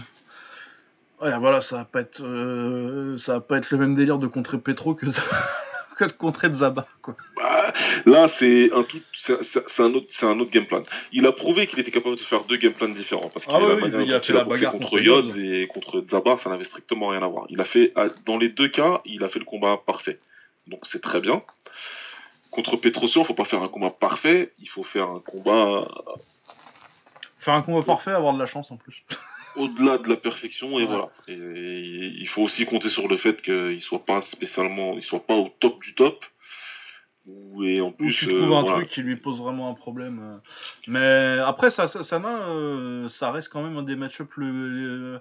Ouais, 1.22 1.38
voilà, 1.40 1.62
ça 1.62 1.78
va 1.78 1.86
pas 1.86 2.02
être. 2.02 2.22
euh, 2.24 3.18
Ça 3.18 3.34
va 3.36 3.40
pas 3.42 3.58
être 3.58 3.72
le 3.72 3.78
même 3.78 3.96
délire 3.96 4.18
de 4.18 4.28
contrer 4.28 4.58
Petro 4.58 4.96
que 4.96 5.06
de, 5.06 5.12
que 5.98 6.06
de 6.06 6.12
contrer 6.12 6.52
Zaba, 6.52 6.88
quoi. 7.02 7.16
Bah, 7.38 7.74
là, 8.06 8.28
c'est 8.28 8.72
un 8.74 8.84
tout, 8.84 9.00
c'est 9.18 9.44
c'est- 9.44 9.64
c'est 9.68 9.84
un 9.84 9.94
autre, 9.94 10.08
c'est 10.10 10.26
un 10.26 10.40
autre 10.40 10.52
game 10.52 10.66
plan. 10.66 10.84
Il 11.14 11.26
a 11.28 11.32
prouvé 11.32 11.68
qu'il 11.68 11.80
était 11.80 11.92
capable 11.92 12.16
de 12.18 12.22
faire 12.22 12.44
deux 12.46 12.58
game 12.58 12.74
plans 12.74 12.90
différents 12.90 13.30
parce 13.30 13.46
qu'il 13.46 13.54
Ah 13.56 13.60
a 13.60 13.76
oui, 13.76 13.84
oui, 13.94 14.04
il 14.08 14.14
a 14.14 14.20
fait 14.20 14.34
la 14.34 14.44
bagarre 14.44 14.72
contre 14.74 14.90
contre 14.90 15.04
Yod 15.04 15.38
et 15.38 15.68
contre 15.68 16.04
Zabar, 16.10 16.40
ça 16.40 16.50
n'avait 16.50 16.66
strictement 16.66 17.10
rien 17.10 17.22
à 17.24 17.28
voir. 17.28 17.46
Il 17.50 17.62
a 17.62 17.66
fait, 17.66 17.94
dans 18.26 18.38
les 18.38 18.50
deux 18.50 18.68
cas, 18.68 19.02
il 19.06 19.24
a 19.24 19.30
fait 19.30 19.40
le 19.40 19.46
combat 19.46 19.80
parfait. 19.86 20.20
Donc 20.68 20.82
c'est 20.84 21.02
très 21.02 21.22
bien. 21.22 21.44
Contre 22.52 22.76
Petrosian, 22.78 23.24
faut 23.24 23.34
pas 23.34 23.46
faire 23.46 23.64
un 23.64 23.70
combat 23.70 23.90
parfait, 23.90 24.54
il 24.60 24.68
faut 24.70 24.84
faire 24.84 25.10
un 25.10 25.20
combat 25.20 25.88
Faire 27.38 27.54
un 27.56 27.62
combat 27.64 27.82
parfait, 27.82 28.12
avoir 28.12 28.34
de 28.34 28.40
la 28.40 28.46
chance 28.46 28.70
en 28.72 28.78
plus. 28.78 29.04
au-delà 29.56 29.98
de 29.98 30.08
la 30.08 30.16
perfection 30.16 30.80
et 30.80 30.84
Ouais. 30.84 30.86
voilà. 30.86 31.10
Et, 31.28 31.34
il 31.36 32.28
faut 32.28 32.42
aussi 32.44 32.66
compter 32.66 32.90
sur 32.90 33.08
le 33.08 33.18
fait 33.18 33.42
qu'il 33.42 33.82
soit 33.82 34.06
pas 34.06 34.22
spécialement, 34.22 34.94
il 34.94 35.04
soit 35.04 35.26
pas 35.26 35.36
au 35.36 35.50
top 35.60 35.82
du 35.82 35.96
top. 35.96 36.24
Ou- 37.26 37.64
Et 37.64 37.82
en 37.82 37.92
plus, 37.92 38.14
tu 38.14 38.26
euh, 38.30 38.38
trouves 38.38 38.54
un 38.54 38.62
voilà. 38.62 38.78
truc 38.78 38.90
qui 38.90 39.02
lui 39.02 39.16
pose 39.16 39.40
vraiment 39.40 39.70
un 39.70 39.74
problème. 39.74 40.20
euh. 40.22 40.38
Mais 40.88 41.40
après, 41.44 41.70
ça, 41.70 41.88
ça, 41.88 42.04
Sana, 42.04 42.48
euh, 42.50 43.08
ça 43.10 43.32
reste 43.32 43.50
quand 43.50 43.62
même 43.64 43.78
un 43.78 43.84
des 43.84 43.96
match-ups 43.96 44.36
le. 44.38 44.48
euh, 44.48 45.20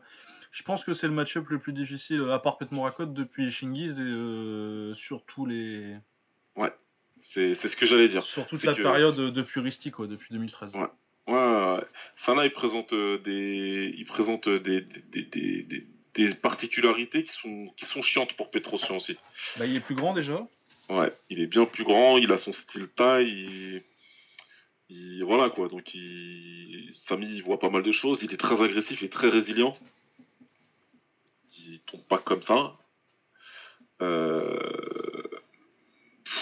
Je 0.51 0.63
pense 0.63 0.83
que 0.85 0.95
c'est 0.95 1.07
le 1.07 1.13
match-up 1.13 1.49
le 1.49 1.59
plus 1.59 1.73
difficile, 1.73 2.27
à 2.31 2.39
part 2.39 2.57
Pet 2.59 2.71
Morakot, 2.73 3.07
depuis 3.07 3.51
Shingiz 3.51 4.01
et 4.01 4.03
euh, 4.03 4.95
sur 4.95 5.23
tous 5.25 5.47
les. 5.47 5.97
c'est 6.57 6.73
c'est 7.33 7.55
ce 7.55 7.77
que 7.77 7.87
j'allais 7.87 8.09
dire. 8.09 8.25
Sur 8.25 8.47
toute 8.47 8.63
la 8.65 8.75
que- 8.75 8.83
période 8.83 9.17
de 9.17 9.43
Puristi, 9.43 9.91
quoi, 9.91 10.07
depuis 10.07 10.29
2013. 10.33 10.75
Ouais. 10.75 10.87
Ouais. 11.29 11.81
Sana, 12.17 12.45
il 12.45 12.51
présente 12.53 12.93
euh, 12.93 13.19
des, 13.19 13.95
il 13.97 14.05
présente 14.07 14.49
euh, 14.49 14.59
des, 14.59 14.81
des, 15.13 15.23
des, 15.23 15.63
des, 15.63 15.87
des 16.15 16.35
particularités 16.35 17.23
qui 17.25 17.33
sont, 17.33 17.73
qui 17.77 17.87
sont 17.87 18.03
chiantes 18.03 18.33
pour 18.35 18.51
Petrosian 18.51 18.97
aussi. 18.97 19.17
Bah, 19.59 19.67
il 19.67 19.77
est 19.77 19.81
plus 19.81 19.95
grand 19.95 20.13
déjà. 20.13 20.47
Ouais, 20.89 21.15
il 21.29 21.41
est 21.41 21.47
bien 21.47 21.67
plus 21.67 21.85
grand, 21.85 22.19
il 22.19 22.33
a 22.33 22.39
son 22.39 22.53
style 22.53 22.89
taille, 22.89 23.29
il, 23.29 23.83
il- 24.89 25.23
voilà 25.25 25.51
quoi. 25.51 25.69
Donc, 25.69 25.95
il, 25.95 26.89
Samy, 26.93 27.27
il 27.37 27.43
voit 27.45 27.61
pas 27.61 27.71
mal 27.71 27.85
de 27.85 27.93
choses. 27.93 28.19
Il 28.23 28.33
est 28.35 28.37
très 28.37 28.61
agressif 28.61 29.03
et 29.05 29.09
très 29.09 29.29
résilient. 29.29 29.77
Il 31.59 31.79
tombe 31.81 32.03
pas 32.09 32.19
comme 32.19 32.43
ça. 32.43 32.77
Euh, 34.03 34.59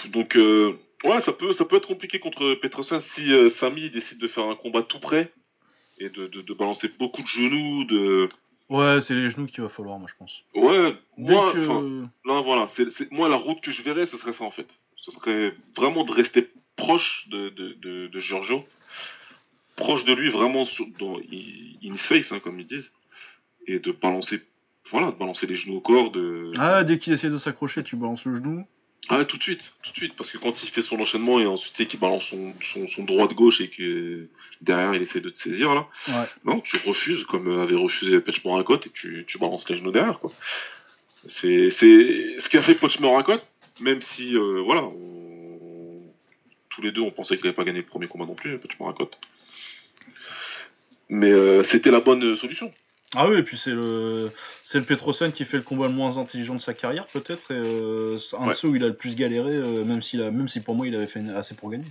Donc, 0.07 0.35
euh, 0.35 0.73
ouais, 1.03 1.21
ça 1.21 1.33
peut, 1.33 1.53
ça 1.53 1.65
peut 1.65 1.75
être 1.77 1.87
compliqué 1.87 2.19
contre 2.19 2.55
Petrosian 2.55 3.01
si 3.01 3.31
euh, 3.33 3.49
Samy 3.49 3.89
décide 3.89 4.17
de 4.19 4.27
faire 4.27 4.45
un 4.45 4.55
combat 4.55 4.81
tout 4.81 4.99
près 4.99 5.31
et 5.99 6.09
de, 6.09 6.27
de, 6.27 6.41
de 6.41 6.53
balancer 6.53 6.89
beaucoup 6.99 7.21
de 7.21 7.27
genoux. 7.27 7.85
De... 7.85 8.29
Ouais, 8.69 9.01
c'est 9.01 9.15
les 9.15 9.29
genoux 9.29 9.47
qu'il 9.47 9.63
va 9.63 9.69
falloir, 9.69 9.99
moi, 9.99 10.07
je 10.09 10.15
pense. 10.17 10.43
Ouais, 10.55 10.95
Dès 11.17 11.33
moi, 11.33 11.53
que. 11.53 12.03
Là, 12.25 12.41
voilà, 12.41 12.67
c'est 12.69 13.11
moi 13.11 13.29
la 13.29 13.35
route 13.35 13.61
que 13.61 13.71
je 13.71 13.81
verrais, 13.81 14.05
ce 14.05 14.17
serait 14.17 14.33
ça 14.33 14.43
en 14.43 14.51
fait. 14.51 14.67
Ce 14.95 15.11
serait 15.11 15.53
vraiment 15.75 16.03
de 16.03 16.11
rester 16.11 16.49
proche 16.75 17.27
de, 17.29 17.49
de, 17.49 17.73
de, 17.73 18.07
de 18.07 18.19
Giorgio, 18.19 18.65
proche 19.75 20.05
de 20.05 20.13
lui, 20.13 20.29
vraiment 20.29 20.65
sur, 20.65 20.85
dans 20.99 21.17
in 21.17 21.91
in 21.91 21.97
face, 21.97 22.31
hein, 22.31 22.39
comme 22.39 22.59
ils 22.59 22.67
disent, 22.67 22.91
et 23.67 23.79
de 23.79 23.91
balancer, 23.91 24.41
voilà, 24.91 25.11
de 25.11 25.17
balancer 25.17 25.47
les 25.47 25.55
genoux 25.55 25.77
au 25.77 25.81
corps, 25.81 26.11
de. 26.11 26.51
Ah, 26.57 26.83
dès 26.83 26.97
qu'il 26.97 27.13
essaie 27.13 27.29
de 27.29 27.37
s'accrocher, 27.37 27.83
tu 27.83 27.95
balances 27.95 28.25
le 28.25 28.35
genou. 28.35 28.65
Ah, 29.07 29.25
tout 29.25 29.37
de 29.37 29.43
suite, 29.43 29.61
tout 29.81 29.91
de 29.91 29.95
suite, 29.97 30.13
parce 30.15 30.29
que 30.29 30.37
quand 30.37 30.61
il 30.61 30.69
fait 30.69 30.81
son 30.83 30.99
enchaînement 30.99 31.39
et 31.39 31.45
ensuite 31.47 31.87
qu'il 31.87 31.99
balance 31.99 32.25
son, 32.25 32.53
son, 32.61 32.87
son 32.87 33.03
droit 33.05 33.27
de 33.27 33.33
gauche 33.33 33.59
et 33.61 33.69
que 33.69 34.27
derrière 34.61 34.93
il 34.93 35.01
essaie 35.01 35.21
de 35.21 35.29
te 35.29 35.39
saisir 35.39 35.73
là, 35.73 35.87
Ouais. 36.07 36.25
non, 36.45 36.59
tu 36.61 36.77
refuses 36.85 37.23
comme 37.25 37.59
avait 37.59 37.75
refusé 37.75 38.19
Petch 38.19 38.41
et 38.45 38.89
tu, 38.91 39.23
tu 39.27 39.37
balances 39.39 39.67
les 39.69 39.77
genoux 39.77 39.91
derrière 39.91 40.19
quoi. 40.19 40.31
C'est 41.29 41.69
ce 41.71 42.49
qu'a 42.49 42.61
fait 42.61 42.75
Petch 42.75 42.99
même 43.79 44.01
si 44.01 44.35
euh, 44.35 44.61
voilà, 44.63 44.83
on- 44.83 46.03
tous 46.69 46.81
les 46.83 46.91
deux 46.91 47.01
on 47.01 47.11
pensait 47.11 47.35
qu'il 47.37 47.45
n'avait 47.45 47.55
pas 47.55 47.63
gagné 47.63 47.79
le 47.79 47.85
premier 47.85 48.07
combat 48.07 48.25
non 48.25 48.35
plus, 48.35 48.59
Petch. 48.59 48.77
Mais 51.09 51.31
euh, 51.31 51.63
c'était 51.63 51.89
la 51.91 51.99
bonne 52.01 52.35
solution. 52.35 52.69
Ah 53.15 53.27
oui, 53.27 53.37
et 53.37 53.43
puis 53.43 53.57
c'est 53.57 53.71
le 53.71 54.31
c'est 54.63 54.77
le 54.77 54.85
Petrosen 54.85 55.31
qui 55.31 55.43
fait 55.45 55.57
le 55.57 55.63
combat 55.63 55.87
le 55.87 55.93
moins 55.93 56.17
intelligent 56.17 56.53
de 56.53 56.61
sa 56.61 56.75
carrière 56.75 57.05
peut-être 57.07 57.51
et 57.51 57.55
euh, 57.55 58.19
un 58.37 58.43
Ouais. 58.43 58.49
de 58.49 58.53
ceux 58.53 58.67
où 58.67 58.75
il 58.75 58.83
a 58.83 58.87
le 58.87 58.93
plus 58.93 59.15
galéré 59.15 59.51
euh, 59.51 59.83
même 59.83 60.01
s'il 60.03 60.21
a 60.21 60.29
même 60.29 60.47
si 60.47 60.59
pour 60.59 60.75
moi 60.75 60.85
il 60.85 60.95
avait 60.95 61.07
fait 61.07 61.27
assez 61.35 61.55
pour 61.55 61.71
gagner. 61.71 61.85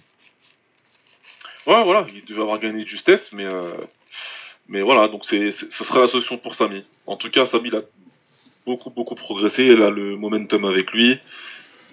Ouais, 1.67 1.83
voilà, 1.83 2.05
il 2.15 2.25
devait 2.25 2.41
avoir 2.41 2.59
gagné 2.61 2.85
de 2.85 2.89
justesse, 2.89 3.33
mais 3.33 3.45
euh, 3.45 3.73
mais 4.69 4.81
voilà, 4.81 5.09
donc 5.09 5.25
c'est 5.27 5.51
c'est- 5.51 5.71
ce 5.73 5.83
serait 5.85 6.01
la 6.01 6.09
solution 6.09 6.39
pour 6.39 6.55
Samy. 6.55 6.85
En 7.07 7.17
tout 7.17 7.31
cas, 7.31 7.47
Samy 7.47 7.69
il 7.69 7.77
a 7.77 7.83
beaucoup 8.65 8.91
beaucoup 8.91 9.17
progressé, 9.17 9.65
il 9.67 9.83
a 9.83 9.91
le 9.91 10.17
momentum 10.17 10.65
avec 10.67 10.93
lui. 10.93 11.19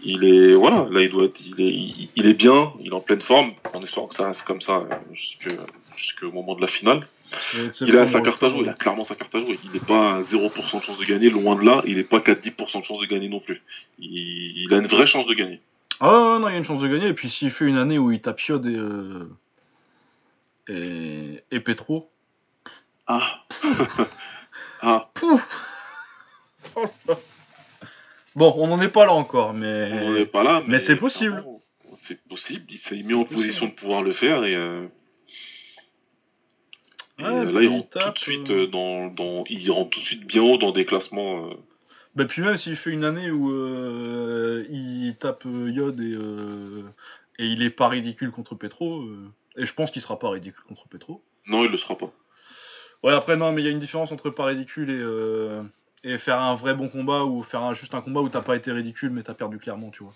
Il 0.04 0.24
est 0.24 0.54
voilà, 0.54 0.88
là 0.91 1.02
il 1.02 1.10
doit 1.10 1.26
être, 1.26 1.39
il 1.39 1.62
est 1.62 2.10
il, 2.16 2.28
est 2.28 2.34
bien, 2.34 2.74
il 2.80 2.88
est 2.88 2.93
en 2.93 3.00
pleine 3.00 3.22
forme, 3.22 3.54
en 3.74 3.82
espérant 3.82 4.08
que 4.08 4.16
ça 4.16 4.28
reste 4.28 4.43
comme 4.43 4.62
ça 4.62 4.78
euh, 4.78 4.96
jusque 5.14 5.50
jusqu'au 5.96 6.32
moment 6.32 6.56
de 6.56 6.62
la 6.62 6.68
finale. 6.68 7.08
Il 7.82 7.98
a 7.98 8.08
sa 8.08 8.22
carte 8.22 8.43
à 8.43 8.50
jouer, 8.50 8.62
il 8.62 8.70
a 8.70 8.74
clairement 8.74 9.04
sa 9.04 9.16
carte 9.16 9.34
à 9.34 9.39
jouer. 9.39 9.58
Il 9.64 9.72
n'est 9.72 9.80
pas 9.80 10.18
à 10.18 10.22
0% 10.22 10.80
de 10.80 10.84
chance 10.84 10.98
de 11.00 11.06
gagner, 11.06 11.30
loin 11.30 11.56
de 11.56 11.66
là, 11.66 11.82
il 11.88 11.98
n'est 11.98 12.04
pas 12.04 12.20
qu'à 12.20 12.34
10% 12.34 12.80
de 12.80 12.84
chance 12.84 13.00
de 13.00 13.06
gagner 13.06 13.30
non 13.30 13.39
plus. 13.39 13.62
Il, 13.98 14.54
il 14.58 14.74
a 14.74 14.78
une 14.78 14.88
vraie 14.88 15.08
chance 15.08 15.26
de 15.26 15.34
gagner. 15.34 15.60
Ah 16.00 16.38
non, 16.39 16.50
il 16.50 16.52
y 16.52 16.56
a 16.56 16.58
une 16.58 16.66
chance 16.66 16.82
de 16.82 16.88
gagner 16.88 17.08
et 17.08 17.14
puis 17.14 17.30
s'il 17.30 17.52
fait 17.52 17.66
une 17.66 17.78
année 17.78 17.98
où 17.98 18.12
il 18.12 18.22
tape 18.22 18.39
et 18.39 18.52
euh, 18.52 19.30
et, 20.68 21.41
et 21.52 21.60
Petro, 21.60 22.10
Ah 23.08 23.43
Ah 24.82 25.10
pouf 25.14 25.48
Bon, 28.36 28.54
on 28.58 28.68
n'en 28.68 28.82
est 28.82 28.90
pas 28.90 29.06
là 29.06 29.14
encore, 29.14 29.54
mais. 29.54 29.90
On 29.94 30.10
n'en 30.12 30.16
est 30.18 30.26
pas 30.26 30.44
là, 30.44 30.62
mais 30.68 30.80
c'est 30.80 30.96
possible. 30.96 31.44
C'est 32.04 32.22
possible. 32.28 32.66
Il 32.70 32.78
s'est 32.78 32.98
mis 32.98 33.14
en 33.14 33.24
position 33.24 33.68
de 33.68 33.72
pouvoir 33.72 34.02
le 34.04 34.14
faire 34.14 34.44
et. 34.44 34.56
euh, 34.56 34.86
et, 37.18 37.24
Ouais, 37.24 37.30
euh, 37.30 37.52
là, 37.52 37.62
il 37.62 37.70
rentre 37.70 37.98
tout 37.98 38.12
de 38.12 38.20
suite 38.20 38.50
euh. 38.50 38.68
dans, 38.68 39.08
dans, 39.08 39.46
il 39.50 39.72
rentre 39.72 39.92
tout 39.92 40.02
de 40.02 40.06
suite 40.06 40.26
bien 40.28 40.42
haut 40.42 40.58
dans 40.58 40.72
des 40.72 40.86
classements. 40.86 41.48
euh, 41.48 41.54
Bah, 42.16 42.26
puis 42.26 42.42
même 42.42 42.58
s'il 42.58 42.76
fait 42.76 42.90
une 42.92 43.06
année 43.06 43.32
où 43.32 43.50
il 44.70 45.16
tape 45.18 45.46
Yod 45.46 46.00
et, 46.02 47.42
et 47.42 47.48
il 47.48 47.64
est 47.64 47.70
pas 47.70 47.88
ridicule 47.88 48.32
contre 48.32 48.56
Petro, 48.56 49.06
et 49.56 49.66
je 49.66 49.74
pense 49.74 49.92
qu'il 49.92 50.02
sera 50.02 50.20
pas 50.20 50.30
ridicule 50.30 50.64
contre 50.68 50.90
Petro. 50.90 51.24
Non, 51.48 51.64
il 51.64 51.72
le 51.72 51.78
sera 51.78 51.98
pas. 51.98 52.12
Ouais, 53.02 53.14
après, 53.14 53.38
non, 53.38 53.54
mais 53.54 53.62
il 53.62 53.66
y 53.66 53.70
a 53.70 53.72
une 53.72 53.80
différence 53.80 54.12
entre 54.12 54.30
pas 54.30 54.46
ridicule 54.46 54.90
et, 54.90 55.62
et 56.06 56.18
faire 56.18 56.39
un 56.39 56.56
vrai 56.56 56.74
bon 56.76 56.88
combat 56.88 57.26
ou 57.26 57.43
faire 57.43 57.62
un- 57.64 57.74
juste 57.74 57.93
un 57.95 58.01
combat 58.01 58.22
où 58.22 58.30
t'as 58.30 58.41
pas 58.41 58.56
été 58.56 58.72
ridicule 58.72 59.10
mais 59.10 59.24
t'as 59.24 59.34
perdu 59.34 59.58
clairement, 59.58 59.89
tu 59.89 60.03
vois. 60.03 60.14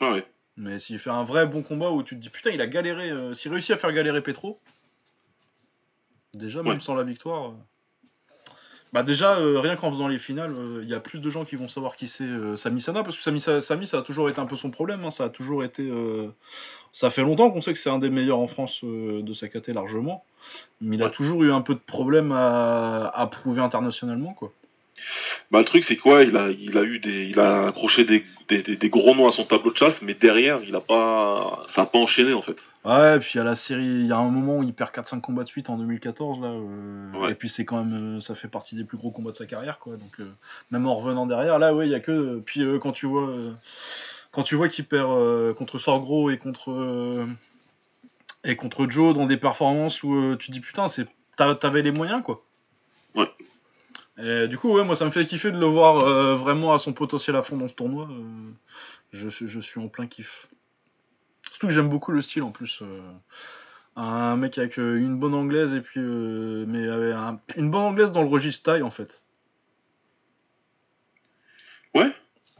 Ah 0.00 0.12
ouais. 0.12 0.26
Mais 0.58 0.78
s'il 0.80 0.98
fait 0.98 1.10
un 1.10 1.22
vrai 1.24 1.46
bon 1.46 1.62
combat 1.62 1.90
où 1.90 2.02
tu 2.02 2.16
te 2.16 2.20
dis 2.20 2.28
putain, 2.30 2.50
il 2.50 2.60
a 2.60 2.66
galéré, 2.66 3.10
euh, 3.10 3.32
s'il 3.32 3.50
réussit 3.52 3.70
à 3.70 3.76
faire 3.78 3.92
galérer 3.92 4.22
Petro, 4.22 4.60
déjà, 6.34 6.62
même 6.62 6.80
sans 6.80 6.94
la 6.94 7.04
victoire. 7.04 7.50
euh, 7.50 7.54
Bah, 8.92 9.02
déjà, 9.02 9.36
euh, 9.38 9.58
rien 9.60 9.76
qu'en 9.76 9.90
faisant 9.90 10.08
les 10.08 10.18
finales, 10.18 10.52
euh, 10.52 10.80
il 10.82 10.88
y 10.88 10.94
a 10.94 11.00
plus 11.00 11.20
de 11.20 11.28
gens 11.28 11.44
qui 11.44 11.56
vont 11.56 11.68
savoir 11.68 11.96
qui 11.96 12.08
c'est 12.08 12.24
euh, 12.24 12.56
Sami 12.56 12.80
Sana 12.80 13.02
parce 13.02 13.16
que 13.16 13.22
Sami, 13.22 13.40
Sa- 13.40 13.60
Sami, 13.60 13.86
ça 13.86 13.98
a 13.98 14.02
toujours 14.02 14.28
été 14.30 14.40
un 14.40 14.46
peu 14.46 14.56
son 14.56 14.70
problème. 14.70 15.04
hein, 15.04 15.10
ça 15.10 15.24
a 15.24 15.28
toujours 15.28 15.64
été. 15.64 15.90
Ça 16.92 17.10
fait 17.10 17.22
longtemps 17.22 17.50
qu'on 17.50 17.60
sait 17.60 17.74
que 17.74 17.78
c'est 17.78 17.90
un 17.90 17.98
des 17.98 18.10
meilleurs 18.10 18.38
en 18.38 18.48
France 18.48 18.82
de 18.82 19.34
sa 19.34 19.48
caté 19.48 19.72
largement. 19.72 20.24
Mais 20.80 20.96
il 20.96 21.02
a 21.02 21.10
toujours 21.10 21.42
eu 21.42 21.52
un 21.52 21.60
peu 21.60 21.74
de 21.74 21.80
problème 21.80 22.32
à, 22.32 23.08
à 23.08 23.26
prouver 23.26 23.60
internationalement, 23.60 24.32
quoi. 24.32 24.52
Bah, 25.50 25.60
le 25.60 25.64
truc, 25.64 25.84
c'est 25.84 25.96
quoi 25.96 26.22
il 26.24 26.36
a, 26.36 26.48
il 26.50 26.76
a 26.76 26.82
eu 26.82 26.98
des, 26.98 27.26
il 27.26 27.38
a 27.38 27.68
accroché 27.68 28.04
des, 28.04 28.24
des, 28.48 28.62
des- 28.62 28.76
des 28.76 28.88
gros 28.88 29.14
noms 29.14 29.28
à 29.28 29.32
son 29.32 29.44
tableau 29.44 29.70
de 29.72 29.76
chasse, 29.76 30.02
mais 30.02 30.14
derrière, 30.14 30.60
il 30.64 30.74
a 30.74 30.80
pas, 30.80 31.64
ça 31.70 31.82
a 31.82 31.86
pas 31.86 31.98
enchaîné 31.98 32.32
en 32.32 32.42
fait. 32.42 32.56
Ouais, 32.84 33.18
puis 33.18 33.32
il 33.34 33.38
y 33.38 33.40
a 33.40 33.44
la 33.44 33.56
série, 33.56 33.84
il 33.84 34.06
y 34.06 34.12
a 34.12 34.16
un 34.16 34.28
moment 34.30 34.58
où 34.58 34.62
il 34.62 34.72
perd 34.72 34.90
4-5 34.92 35.20
combats 35.20 35.42
de 35.44 35.48
suite 35.48 35.70
en 35.70 35.76
2014 35.76 36.40
là, 36.40 36.48
euh, 36.48 37.12
Ouais. 37.14 37.32
et 37.32 37.34
puis 37.34 37.48
c'est 37.48 37.64
quand 37.64 37.82
même, 37.84 38.16
euh, 38.16 38.20
ça 38.20 38.34
fait 38.34 38.48
partie 38.48 38.74
des 38.76 38.84
plus 38.84 38.96
gros 38.98 39.10
combats 39.10 39.30
de 39.32 39.36
sa 39.36 39.46
carrière 39.46 39.78
quoi. 39.78 39.96
Donc 39.96 40.20
euh, 40.20 40.30
même 40.70 40.86
en 40.86 40.94
revenant 40.96 41.26
derrière, 41.26 41.58
là 41.58 41.74
ouais, 41.74 41.86
il 41.86 41.90
y 41.90 41.94
a 41.96 42.00
que, 42.00 42.40
puis 42.44 42.62
euh, 42.62 42.78
quand 42.78 42.92
tu 42.92 43.06
vois, 43.06 43.28
quand 44.32 44.42
tu 44.42 44.54
vois 44.56 44.68
qu'il 44.68 44.84
perd 44.86 45.54
contre 45.54 45.78
Sorgro 45.78 46.30
et 46.30 46.38
contre 46.38 47.26
et 48.44 48.54
contre 48.56 48.88
Joe 48.88 49.14
dans 49.14 49.26
des 49.26 49.36
performances 49.36 50.02
où 50.02 50.36
tu 50.36 50.48
te 50.48 50.52
dis 50.52 50.60
putain, 50.60 50.88
c'est, 50.88 51.06
t'a- 51.36 51.54
t'avais 51.54 51.82
les 51.82 51.90
moyens 51.92 52.22
quoi. 52.22 52.42
Ouais. 53.14 53.28
Et 54.18 54.48
du 54.48 54.56
coup 54.56 54.72
ouais, 54.72 54.84
moi 54.84 54.96
ça 54.96 55.04
me 55.04 55.10
fait 55.10 55.26
kiffer 55.26 55.50
de 55.52 55.58
le 55.58 55.66
voir 55.66 55.98
euh, 56.04 56.34
vraiment 56.34 56.72
à 56.72 56.78
son 56.78 56.92
potentiel 56.92 57.36
à 57.36 57.42
fond 57.42 57.56
dans 57.56 57.68
ce 57.68 57.74
tournoi. 57.74 58.08
euh, 58.10 58.50
je, 59.12 59.28
je 59.28 59.60
suis 59.60 59.80
en 59.80 59.88
plein 59.88 60.06
kiff. 60.06 60.46
Surtout 61.50 61.66
que 61.68 61.72
j'aime 61.72 61.88
beaucoup 61.88 62.12
le 62.12 62.22
style 62.22 62.42
en 62.42 62.50
plus. 62.50 62.80
euh, 62.82 63.00
un 63.96 64.36
mec 64.36 64.58
avec 64.58 64.76
une 64.76 65.16
bonne 65.18 65.34
anglaise 65.34 65.74
et 65.74 65.80
puis 65.80 66.00
euh, 66.00 66.64
mais 66.68 66.86
un- 67.12 67.40
une 67.56 67.70
bonne 67.70 67.82
anglaise 67.82 68.12
dans 68.12 68.22
le 68.22 68.28
registre 68.28 68.62
taille 68.64 68.82
en 68.82 68.90
fait. 68.90 69.22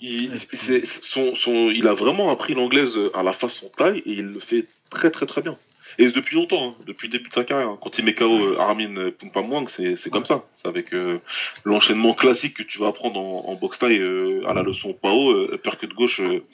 Il, 0.01 0.31
Ouais, 0.31 0.39
puis- 0.47 0.59
c'est- 0.59 0.85
son, 1.03 1.35
son, 1.35 1.71
il 1.71 1.87
a 1.89 1.95
vraiment 1.95 2.31
appris 2.31 2.53
l'anglaise 2.55 2.99
à 3.15 3.23
la 3.23 3.33
façon 3.33 3.71
taille 3.77 4.01
et 4.01 4.13
il 4.13 4.27
le 4.27 4.41
fait 4.41 4.67
très 4.91 5.11
très 5.11 5.25
très 5.25 5.41
bien. 5.41 5.57
Et 5.99 6.11
depuis 6.11 6.37
longtemps, 6.37 6.71
hein, 6.79 6.85
depuis 6.87 7.09
le 7.09 7.13
début 7.19 7.29
de 7.31 7.35
sa 7.35 7.45
carrière. 7.45 7.69
hein. 7.69 7.79
Quand 7.81 7.99
il 7.99 8.05
met 8.05 8.15
KO 8.15 8.25
euh, 8.39 8.59
Armin 8.59 9.11
Pumpamwang, 9.11 9.69
c'est 9.69 9.97
c'est 9.97 10.11
comme 10.11 10.23
Ouais. 10.23 10.27
ça. 10.29 10.45
C'est 10.55 10.69
avec 10.69 10.93
euh, 10.93 11.21
l'enchaînement 11.65 12.13
classique 12.15 12.55
que 12.59 12.63
tu 12.63 12.79
vas 12.79 12.89
apprendre 12.89 13.19
en, 13.19 13.45
en 13.49 13.55
boxe 13.55 13.79
taille 13.79 13.99
euh, 14.01 14.47
à 14.47 14.53
la 14.55 14.63
leçon 14.63 14.93
PAO, 14.93 15.31
euh, 15.33 15.55
uppercut 15.55 15.89
gauche 15.95 16.21
euh, 16.21 16.45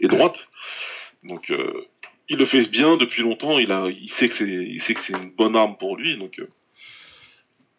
et 0.00 0.08
droite. 0.08 0.48
Donc 1.22 1.50
euh, 1.50 1.86
il 2.28 2.38
le 2.38 2.44
fait 2.46 2.62
bien 2.70 2.96
depuis 2.96 3.22
longtemps. 3.22 3.58
Il 3.58 3.70
a, 3.72 3.88
il 3.88 4.10
sait 4.10 4.28
que 4.28 4.34
c'est, 4.34 4.48
il 4.48 4.82
sait 4.82 4.94
que 4.94 5.00
c'est 5.00 5.12
une 5.14 5.30
bonne 5.30 5.54
arme 5.56 5.76
pour 5.76 5.96
lui. 5.96 6.16
Donc 6.18 6.38
euh, 6.40 6.48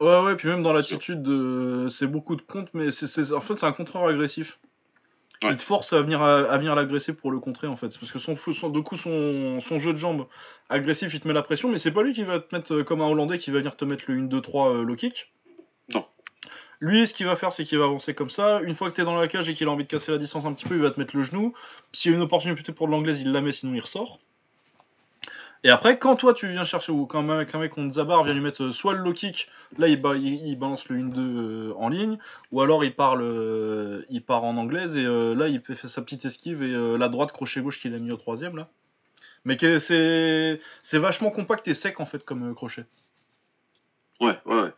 Ouais 0.02 0.22
ouais 0.22 0.36
puis 0.38 0.48
même 0.48 0.64
dans 0.64 0.72
l'attitude 0.72 1.22
de 1.22 1.88
c'est 1.90 2.08
beaucoup 2.08 2.38
de 2.38 2.42
comptes 2.42 2.70
mais 2.74 2.90
c'est- 2.92 3.34
en 3.34 3.42
fait 3.42 3.58
c'est 3.58 3.66
un 3.66 3.74
contreur 3.74 4.08
agressif. 4.08 4.58
Ouais. 5.44 5.52
Il 5.52 5.58
te 5.58 5.62
force 5.62 5.94
à 5.94 6.02
venir 6.02 6.22
à, 6.22 6.40
à 6.40 6.58
venir 6.58 6.76
l'agresser 6.76 7.14
pour 7.14 7.32
le 7.32 7.40
contrer 7.40 7.68
en 7.68 7.78
fait 7.78 7.98
parce 7.98 8.12
que 8.12 8.20
son, 8.20 8.36
son 8.36 8.70
du 8.70 8.84
coup 8.84 8.98
son, 8.98 9.62
son 9.62 9.80
jeu 9.80 9.94
de 9.94 9.98
jambes 9.98 10.28
agressif 10.68 11.14
il 11.14 11.22
te 11.22 11.28
met 11.30 11.34
la 11.34 11.44
pression 11.44 11.70
mais 11.70 11.80
c'est 11.80 11.92
pas 11.92 12.04
lui 12.04 12.14
qui 12.14 12.24
va 12.24 12.42
te 12.42 12.54
mettre 12.54 12.74
euh, 12.74 12.84
comme 12.84 13.00
un 13.00 13.08
hollandais 13.08 13.38
qui 13.38 13.50
va 13.50 13.60
venir 13.60 13.78
te 13.78 13.86
mettre 13.86 14.04
le 14.08 14.20
1 14.20 14.24
2 14.24 14.42
3 14.42 14.70
euh, 14.70 14.84
low 14.84 14.96
kick. 14.96 15.32
Non. 15.94 16.06
Lui, 16.82 17.08
ce 17.08 17.14
qu'il 17.14 17.26
va 17.26 17.36
faire, 17.36 17.52
c'est 17.52 17.64
qu'il 17.64 17.78
va 17.78 17.86
avancer 17.86 18.14
comme 18.14 18.30
ça. 18.30 18.62
Une 18.62 18.74
fois 18.76 18.90
que 18.90 18.96
t'es 18.96 19.04
dans 19.04 19.16
la 19.16 19.28
cage 19.28 19.50
et 19.50 19.54
qu'il 19.54 19.68
a 19.68 19.72
envie 19.72 19.84
de 19.84 19.90
casser 19.90 20.12
la 20.12 20.18
distance 20.18 20.46
un 20.46 20.54
petit 20.54 20.66
peu, 20.66 20.76
il 20.76 20.82
va 20.82 20.92
te 20.92 21.00
mettre 21.00 21.16
le 21.16 21.24
genou. 21.24 21.54
S'il 21.92 22.12
y 22.12 22.14
a 22.14 22.18
une 22.18 22.24
opportunité 22.24 22.72
pour 22.72 22.88
de 22.88 22.92
l'anglaise, 22.92 23.20
il 23.20 23.32
la 23.32 23.42
met, 23.42 23.52
sinon 23.52 23.74
il 23.74 23.82
ressort. 23.82 24.20
Et 25.64 25.70
après, 25.70 26.00
quand 26.00 26.16
toi 26.16 26.34
tu 26.34 26.48
viens 26.48 26.64
chercher, 26.64 26.92
ou 26.92 27.06
quand 27.06 27.20
un 27.30 27.38
mec, 27.38 27.72
contre 27.72 27.94
Zabar 27.94 28.24
vient 28.24 28.34
lui 28.34 28.42
mettre 28.42 28.64
euh, 28.64 28.72
soit 28.72 28.94
le 28.94 29.00
low 29.00 29.12
kick, 29.14 29.50
là 29.78 29.88
il, 29.88 30.02
ba- 30.02 30.16
il, 30.16 30.48
il 30.48 30.56
balance 30.58 30.88
le 30.88 30.98
1-2 30.98 31.20
euh, 31.20 31.74
en 31.78 31.90
ligne, 31.90 32.18
ou 32.52 32.62
alors 32.62 32.84
il 32.86 32.96
parle, 32.96 33.22
euh, 33.24 34.04
il 34.10 34.24
part 34.24 34.44
en 34.46 34.56
anglaise 34.58 34.96
et 34.96 35.04
euh, 35.06 35.36
là 35.36 35.50
il 35.50 35.60
fait 35.62 35.76
sa 35.76 36.02
petite 36.02 36.24
esquive 36.26 36.64
et 36.64 36.98
la 36.98 37.10
droite 37.10 37.32
crochet 37.34 37.62
gauche 37.62 37.80
qu'il 37.82 37.94
a 37.94 38.00
mis 38.00 38.12
au 38.12 38.18
troisième 38.18 38.56
là. 38.56 38.70
Mais 39.46 39.58
c'est 39.80 40.60
vachement 40.98 41.32
compact 41.32 41.68
et 41.68 41.74
sec 41.74 42.00
en 42.00 42.06
fait 42.06 42.24
comme 42.24 42.56
crochet. 42.56 42.86
ouais, 44.22 44.40
ouais, 44.46 44.62
ouais. 44.62 44.74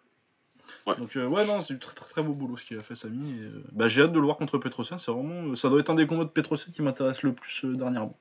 Ouais. 0.87 0.95
Donc 0.97 1.15
ouais 1.15 1.45
non 1.45 1.61
c'est 1.61 1.73
du 1.73 1.79
très 1.79 1.93
très 1.93 2.09
très 2.09 2.23
beau 2.23 2.33
boulot 2.33 2.57
ce 2.57 2.65
qu'il 2.65 2.77
a 2.79 2.83
fait 2.83 2.95
Samy. 2.95 3.31
Et, 3.31 3.49
bah, 3.71 3.87
j'ai 3.87 4.03
hâte 4.03 4.13
de 4.13 4.19
le 4.19 4.25
voir 4.25 4.37
contre 4.37 4.57
Petrosian. 4.57 4.97
C'est 4.97 5.11
vraiment, 5.11 5.55
ça 5.55 5.69
doit 5.69 5.79
être 5.79 5.89
un 5.89 5.95
des 5.95 6.07
combats 6.07 6.23
de 6.23 6.29
Petrosian 6.29 6.71
qui 6.73 6.81
m'intéresse 6.81 7.23
le 7.23 7.33
plus 7.33 7.61
dernièrement. 7.65 8.17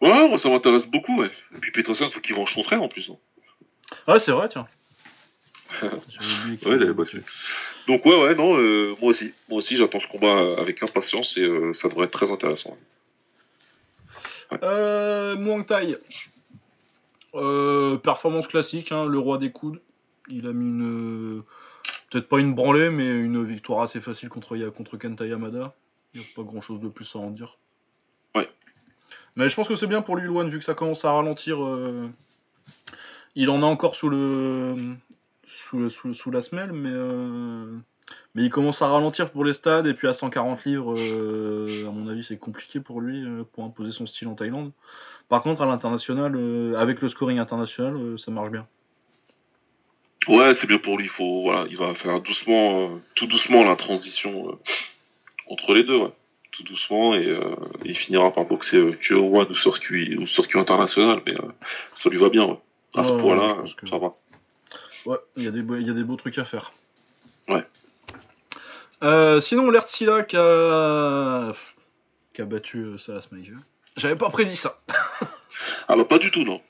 Ouais, 0.00 0.28
moi 0.28 0.38
ça 0.38 0.48
m'intéresse 0.48 0.86
beaucoup. 0.86 1.16
Ouais. 1.18 1.30
Et 1.54 1.58
puis 1.58 1.72
Petrosian, 1.72 2.10
faut 2.10 2.20
qu'il 2.20 2.34
venge 2.34 2.54
son 2.54 2.62
frère 2.62 2.82
en 2.82 2.88
plus. 2.88 3.10
hein. 3.10 3.16
Ah 4.06 4.18
c'est 4.18 4.32
vrai 4.32 4.48
tiens. 4.48 4.66
Ouais, 5.82 6.58
il 6.76 6.82
avait 6.82 6.92
battu. 6.92 7.22
Donc 7.86 8.04
ouais, 8.04 8.20
ouais, 8.22 8.34
non, 8.34 8.56
euh, 8.58 8.94
moi 9.00 9.10
aussi, 9.10 9.32
moi 9.48 9.58
aussi, 9.58 9.76
j'attends 9.76 10.00
ce 10.00 10.08
combat 10.08 10.56
avec 10.58 10.82
impatience 10.82 11.36
et 11.36 11.42
euh, 11.42 11.72
ça 11.72 11.88
devrait 11.88 12.06
être 12.06 12.12
très 12.12 12.30
intéressant. 12.30 12.76
Euh, 14.62 15.36
Muang 15.36 15.64
Thai. 15.64 15.96
Euh, 17.34 17.96
performance 17.96 18.48
classique, 18.48 18.90
hein, 18.90 19.06
le 19.06 19.18
roi 19.18 19.38
des 19.38 19.52
coudes. 19.52 19.80
Il 20.28 20.46
a 20.46 20.52
mis 20.52 20.66
une. 20.66 21.42
Peut-être 22.10 22.28
pas 22.28 22.40
une 22.40 22.54
branlée, 22.54 22.90
mais 22.90 23.06
une 23.06 23.44
victoire 23.44 23.82
assez 23.82 24.00
facile 24.00 24.28
contre, 24.28 24.56
contre 24.70 24.96
Kenta 24.96 25.26
Yamada. 25.26 25.74
Il 26.14 26.20
n'y 26.20 26.26
a 26.26 26.28
pas 26.34 26.42
grand 26.42 26.60
chose 26.60 26.80
de 26.80 26.88
plus 26.88 27.14
à 27.14 27.18
en 27.20 27.30
dire. 27.30 27.56
Mais 29.36 29.48
je 29.48 29.54
pense 29.56 29.68
que 29.68 29.74
c'est 29.76 29.86
bien 29.86 30.02
pour 30.02 30.16
lui, 30.16 30.24
Luan, 30.26 30.48
vu 30.48 30.58
que 30.58 30.64
ça 30.64 30.74
commence 30.74 31.04
à 31.04 31.12
ralentir. 31.12 31.62
euh, 31.64 32.08
Il 33.36 33.50
en 33.50 33.62
a 33.62 33.66
encore 33.66 33.96
sous 33.96 34.08
le. 34.08 34.94
Sous, 35.88 36.30
la 36.30 36.42
semelle, 36.42 36.72
mais. 36.72 36.90
euh, 36.92 37.76
Mais 38.34 38.42
il 38.42 38.50
commence 38.50 38.82
à 38.82 38.88
ralentir 38.88 39.30
pour 39.30 39.44
les 39.44 39.52
stades, 39.52 39.86
et 39.86 39.94
puis 39.94 40.08
à 40.08 40.12
140 40.12 40.64
livres, 40.64 40.94
euh, 40.98 41.86
à 41.86 41.90
mon 41.92 42.08
avis, 42.08 42.24
c'est 42.24 42.38
compliqué 42.38 42.80
pour 42.80 43.00
lui, 43.00 43.24
pour 43.52 43.64
imposer 43.64 43.92
son 43.92 44.06
style 44.06 44.26
en 44.28 44.34
Thaïlande. 44.34 44.72
Par 45.28 45.42
contre, 45.42 45.62
à 45.62 45.66
l'international, 45.66 46.36
avec 46.76 47.00
le 47.02 47.08
scoring 47.08 47.38
international, 47.38 48.18
ça 48.18 48.32
marche 48.32 48.50
bien. 48.50 48.66
Ouais, 50.28 50.54
c'est 50.54 50.66
bien 50.66 50.78
pour 50.78 50.98
lui. 50.98 51.04
Il 51.04 51.08
faut, 51.10 51.42
voilà, 51.42 51.66
il 51.70 51.76
va 51.76 51.94
faire 51.94 52.20
doucement, 52.20 52.90
tout 53.14 53.26
doucement 53.26 53.64
la 53.64 53.76
transition 53.76 54.58
entre 55.48 55.72
les 55.74 55.84
deux. 55.84 56.00
Tout 56.50 56.62
doucement, 56.64 57.14
et 57.14 57.26
euh, 57.26 57.54
il 57.84 57.96
finira 57.96 58.32
par 58.32 58.44
boxer 58.44 58.76
euh, 58.78 58.92
que 58.92 59.14
One 59.14 59.48
ou 59.50 59.54
circuit 59.54 60.16
ou 60.16 60.26
circuit 60.26 60.58
international, 60.58 61.22
mais 61.26 61.34
euh, 61.34 61.48
ça 61.96 62.10
lui 62.10 62.18
va 62.18 62.28
bien. 62.28 62.46
Ouais. 62.46 62.58
À 62.94 63.04
ce 63.04 63.12
point-là, 63.12 63.64
que- 63.76 63.88
ça 63.88 63.98
va. 63.98 64.14
Ouais, 65.06 65.18
il 65.36 65.44
y, 65.44 65.48
a 65.48 65.50
des 65.50 65.62
beaux- 65.62 65.76
il 65.76 65.86
y 65.86 65.90
a 65.90 65.94
des 65.94 66.04
beaux 66.04 66.16
trucs 66.16 66.36
à 66.38 66.44
faire. 66.44 66.72
Ouais. 67.48 67.64
Euh, 69.02 69.40
sinon, 69.40 69.70
l'Ertzila 69.70 70.24
qui 70.24 70.36
a... 70.36 71.52
qui 72.34 72.42
a 72.42 72.44
battu 72.44 72.78
euh, 72.78 72.98
Salas. 72.98 73.26
J'avais 73.96 74.16
pas 74.16 74.28
prédit 74.30 74.56
ça. 74.56 74.80
Ah 75.88 75.96
bah 75.96 76.04
pas 76.04 76.18
du 76.18 76.30
tout, 76.30 76.44
non. 76.44 76.60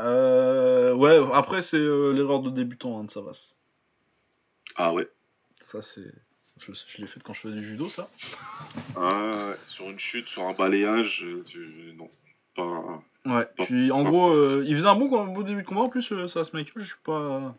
Euh, 0.00 0.94
ouais, 0.94 1.18
après, 1.32 1.62
c'est 1.62 1.78
l'erreur 1.78 2.40
de 2.40 2.50
débutant 2.50 3.00
hein, 3.00 3.04
de 3.04 3.10
Savas. 3.10 3.54
Ah 4.76 4.92
ouais. 4.92 5.08
Ça, 5.64 5.82
c'est. 5.82 6.12
Je, 6.60 6.72
je 6.72 7.00
l'ai 7.00 7.06
fait 7.06 7.22
quand 7.22 7.32
je 7.32 7.40
faisais 7.40 7.54
du 7.56 7.66
judo, 7.66 7.88
ça. 7.88 8.08
Ah, 8.96 9.52
sur 9.64 9.88
une 9.90 9.98
chute, 9.98 10.28
sur 10.28 10.42
un 10.46 10.52
balayage, 10.54 11.22
euh, 11.24 11.42
tu... 11.44 11.94
non, 11.96 12.10
pas. 12.54 13.02
Ouais. 13.26 13.48
Bon. 13.56 13.64
Puis, 13.64 13.90
en 13.92 14.02
Bon. 14.02 14.08
gros, 14.10 14.30
euh, 14.30 14.64
il 14.66 14.76
faisait 14.76 14.86
un 14.88 14.94
bon, 14.94 15.20
un 15.20 15.26
beau 15.26 15.42
début 15.42 15.62
de 15.62 15.66
combat 15.66 15.82
en 15.82 15.88
plus, 15.88 16.10
euh, 16.12 16.26
Salas 16.28 16.50
Michael. 16.52 16.72
Je 16.82 16.84
suis 16.88 16.96
pas. 17.04 17.54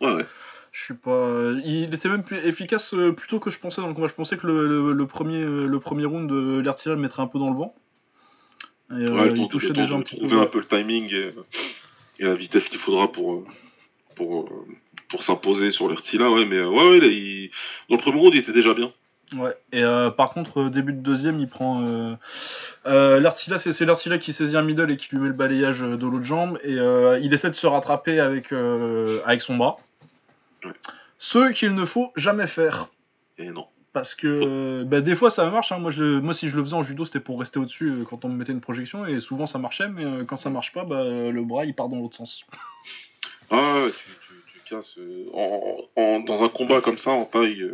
Ouais, 0.00 0.12
ouais. 0.14 0.26
Je 0.72 0.82
suis 0.82 0.94
pas. 0.94 1.52
Il 1.64 1.94
était 1.94 2.08
même 2.08 2.24
plus 2.24 2.38
efficace 2.38 2.94
euh, 2.94 3.12
plutôt 3.12 3.38
que 3.40 3.50
je 3.50 3.58
pensais 3.58 3.80
dans 3.80 3.88
le 3.88 3.94
combat. 3.94 4.08
Je 4.08 4.14
pensais 4.14 4.36
que 4.36 4.46
le, 4.46 4.66
le- 4.66 4.92
le 4.92 5.06
premier, 5.06 5.40
euh, 5.42 5.66
le 5.66 5.80
premier 5.80 6.04
round 6.04 6.28
de 6.28 6.58
l'Ertira 6.60 6.94
le 6.96 7.00
mettrait 7.00 7.22
un 7.22 7.26
peu 7.28 7.38
dans 7.38 7.50
le 7.50 7.56
vent. 7.56 7.74
Et, 8.90 8.94
euh, 8.94 9.14
Ouais, 9.14 9.32
il 9.36 9.48
touchait 9.48 9.72
déjà 9.72 9.94
un 9.94 10.00
petit 10.00 10.16
peu. 10.20 10.26
trouver 10.26 10.42
un 10.42 10.46
peu 10.46 10.58
le 10.58 10.66
timing 10.66 11.12
et, 11.14 11.34
et 12.18 12.24
la 12.24 12.34
vitesse 12.34 12.68
qu'il 12.68 12.78
faudra 12.80 13.10
pour, 13.10 13.34
euh, 13.34 13.46
pour, 14.16 14.42
euh, 14.44 14.66
pour 15.14 15.22
s'imposer 15.22 15.70
sur 15.70 15.88
l'Ertila, 15.88 16.28
ouais, 16.28 16.44
mais 16.44 16.56
euh, 16.56 16.68
ouais, 16.68 16.90
ouais, 16.90 16.98
là, 16.98 17.06
il- 17.06 17.48
dans 17.88 17.94
le 17.94 18.00
premier 18.02 18.18
round, 18.18 18.34
il 18.34 18.40
était 18.40 18.52
déjà 18.52 18.74
bien. 18.74 18.90
Ouais. 19.32 19.56
Et 19.70 19.84
euh, 19.84 20.10
par 20.10 20.30
contre, 20.30 20.62
euh, 20.62 20.70
début 20.70 20.92
de 20.92 20.98
deuxième, 20.98 21.38
il 21.38 21.46
prend. 21.46 21.86
Euh, 21.86 22.14
euh, 22.86 23.20
l'Artila, 23.20 23.60
c'est, 23.60 23.80
l'Artila 23.84 24.18
qui 24.18 24.32
saisit 24.32 24.56
un 24.56 24.62
middle 24.62 24.90
et 24.90 24.96
qui 24.96 25.06
lui 25.12 25.18
met 25.22 25.28
le 25.28 25.32
balayage 25.32 25.80
de 25.82 26.04
l'autre 26.06 26.24
jambe. 26.24 26.58
Et 26.64 26.74
euh, 26.76 27.20
il 27.20 27.32
essaie 27.32 27.48
de 27.48 27.54
se 27.54 27.66
rattraper 27.68 28.18
avec, 28.18 28.52
avec 28.52 29.40
son 29.40 29.56
bras. 29.56 29.78
Ouais. 30.64 30.72
Ce 31.18 31.52
qu'il 31.52 31.74
ne 31.76 31.84
faut 31.84 32.12
jamais 32.16 32.48
faire. 32.48 32.88
Et 33.38 33.50
non. 33.50 33.66
Parce 33.92 34.16
que 34.16 34.82
bah, 34.82 35.00
des 35.00 35.14
fois 35.14 35.30
ça 35.30 35.48
marche. 35.48 35.70
hein. 35.70 35.78
Moi, 35.78 35.92
je, 35.92 36.18
moi, 36.18 36.34
si 36.34 36.48
je 36.48 36.56
le 36.56 36.64
faisais 36.64 36.74
en 36.74 36.82
judo, 36.82 37.04
c'était 37.04 37.20
pour 37.20 37.38
rester 37.38 37.60
au-dessus 37.60 38.04
quand 38.10 38.24
on 38.24 38.28
me 38.28 38.34
mettait 38.36 38.52
une 38.52 38.60
projection. 38.60 39.06
Et 39.06 39.20
souvent 39.20 39.46
ça 39.46 39.58
marchait, 39.58 39.88
mais 39.88 40.24
quand 40.26 40.36
ça 40.36 40.50
marche 40.50 40.72
pas, 40.72 40.84
bah, 40.84 41.04
le 41.04 41.42
bras 41.44 41.64
il 41.64 41.74
part 41.74 41.88
dans 41.88 41.98
l'autre 41.98 42.16
sens. 42.16 42.44
Ah, 43.50 43.86
en, 44.72 45.76
en- 45.96 46.20
dans 46.20 46.42
un 46.44 46.48
combat 46.48 46.80
comme 46.80 46.98
ça, 46.98 47.10
en 47.10 47.24
taille, 47.24 47.62
euh, 47.62 47.72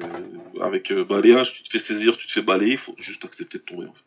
avec 0.62 0.90
euh, 0.92 1.04
balayage, 1.04 1.52
tu 1.52 1.62
te 1.62 1.70
fais 1.70 1.78
saisir, 1.78 2.16
tu 2.16 2.26
te 2.26 2.32
fais 2.32 2.42
balayer, 2.42 2.72
il 2.72 2.78
faut 2.78 2.94
juste 2.98 3.24
accepter 3.24 3.58
de 3.58 3.62
tomber. 3.64 3.86
En 3.86 3.92
fait. 3.92 4.00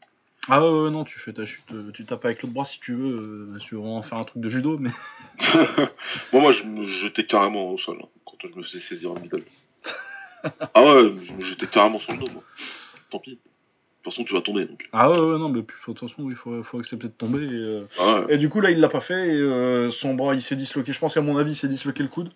Ah 0.50 0.62
ouais, 0.62 0.80
ouais, 0.84 0.90
non, 0.92 1.04
tu 1.06 1.18
fais 1.20 1.32
ta 1.34 1.46
chute, 1.46 1.64
euh, 1.72 1.92
tu 1.94 2.04
tapes 2.06 2.26
avec 2.26 2.42
l'autre 2.42 2.54
bras 2.54 2.66
si 2.66 2.80
tu 2.80 2.94
veux. 2.94 3.50
si 3.60 3.68
tu 3.68 3.76
veux 3.76 3.82
vraiment 3.82 4.02
faire 4.02 4.18
un 4.18 4.24
truc 4.26 4.42
de 4.42 4.50
judo, 4.50 4.78
mais. 4.78 4.90
moi, 6.34 6.42
moi, 6.42 6.52
je 6.52 6.64
me 6.64 6.86
jetais 6.86 7.26
carrément 7.26 7.72
au 7.72 7.78
sol 7.78 7.98
hein, 8.02 8.08
quand 8.26 8.38
je 8.48 8.54
me 8.58 8.64
faisais 8.64 8.82
saisir 8.82 9.12
un 9.12 9.20
middle. 9.20 9.44
ah 10.74 10.84
ouais, 10.84 11.14
je 11.24 11.34
me 11.34 11.42
jetais 11.42 11.68
carrément 11.68 12.00
sur 12.00 12.12
le 12.14 12.20
dos, 12.20 12.32
moi. 12.34 12.44
Tant 13.10 13.20
pis. 13.20 13.32
De 13.32 13.38
toute 14.10 14.16
façon, 14.16 14.26
tu 14.26 14.34
vas 14.34 14.42
tomber. 14.42 14.66
Donc. 14.66 14.90
Ah 14.92 15.10
ouais, 15.10 15.18
ouais, 15.18 15.40
non, 15.40 15.48
mais 15.48 15.62
de 15.62 15.66
toute 15.86 15.98
façon, 15.98 16.30
il 16.30 16.36
faut, 16.36 16.62
faut 16.64 16.78
accepter 16.80 17.08
de 17.08 17.14
tomber. 17.14 17.46
Et, 17.46 17.50
euh, 17.54 17.86
Ah 17.98 18.20
ouais, 18.26 18.34
et 18.34 18.38
du 18.38 18.50
coup, 18.50 18.60
là, 18.60 18.70
il 18.70 18.82
l'a 18.82 18.90
pas 18.90 19.00
fait. 19.00 19.30
Et 19.30 19.40
euh, 19.40 19.92
son 19.92 20.14
bras, 20.14 20.36
il 20.36 20.42
s'est 20.42 20.58
disloqué. 20.58 20.92
Je 20.92 21.00
pense 21.00 21.14
qu'à 21.14 21.22
mon 21.22 21.38
avis, 21.38 21.52
il 21.52 21.56
s'est 21.56 21.70
disloqué 21.70 22.04
le 22.04 22.10
coude. 22.10 22.30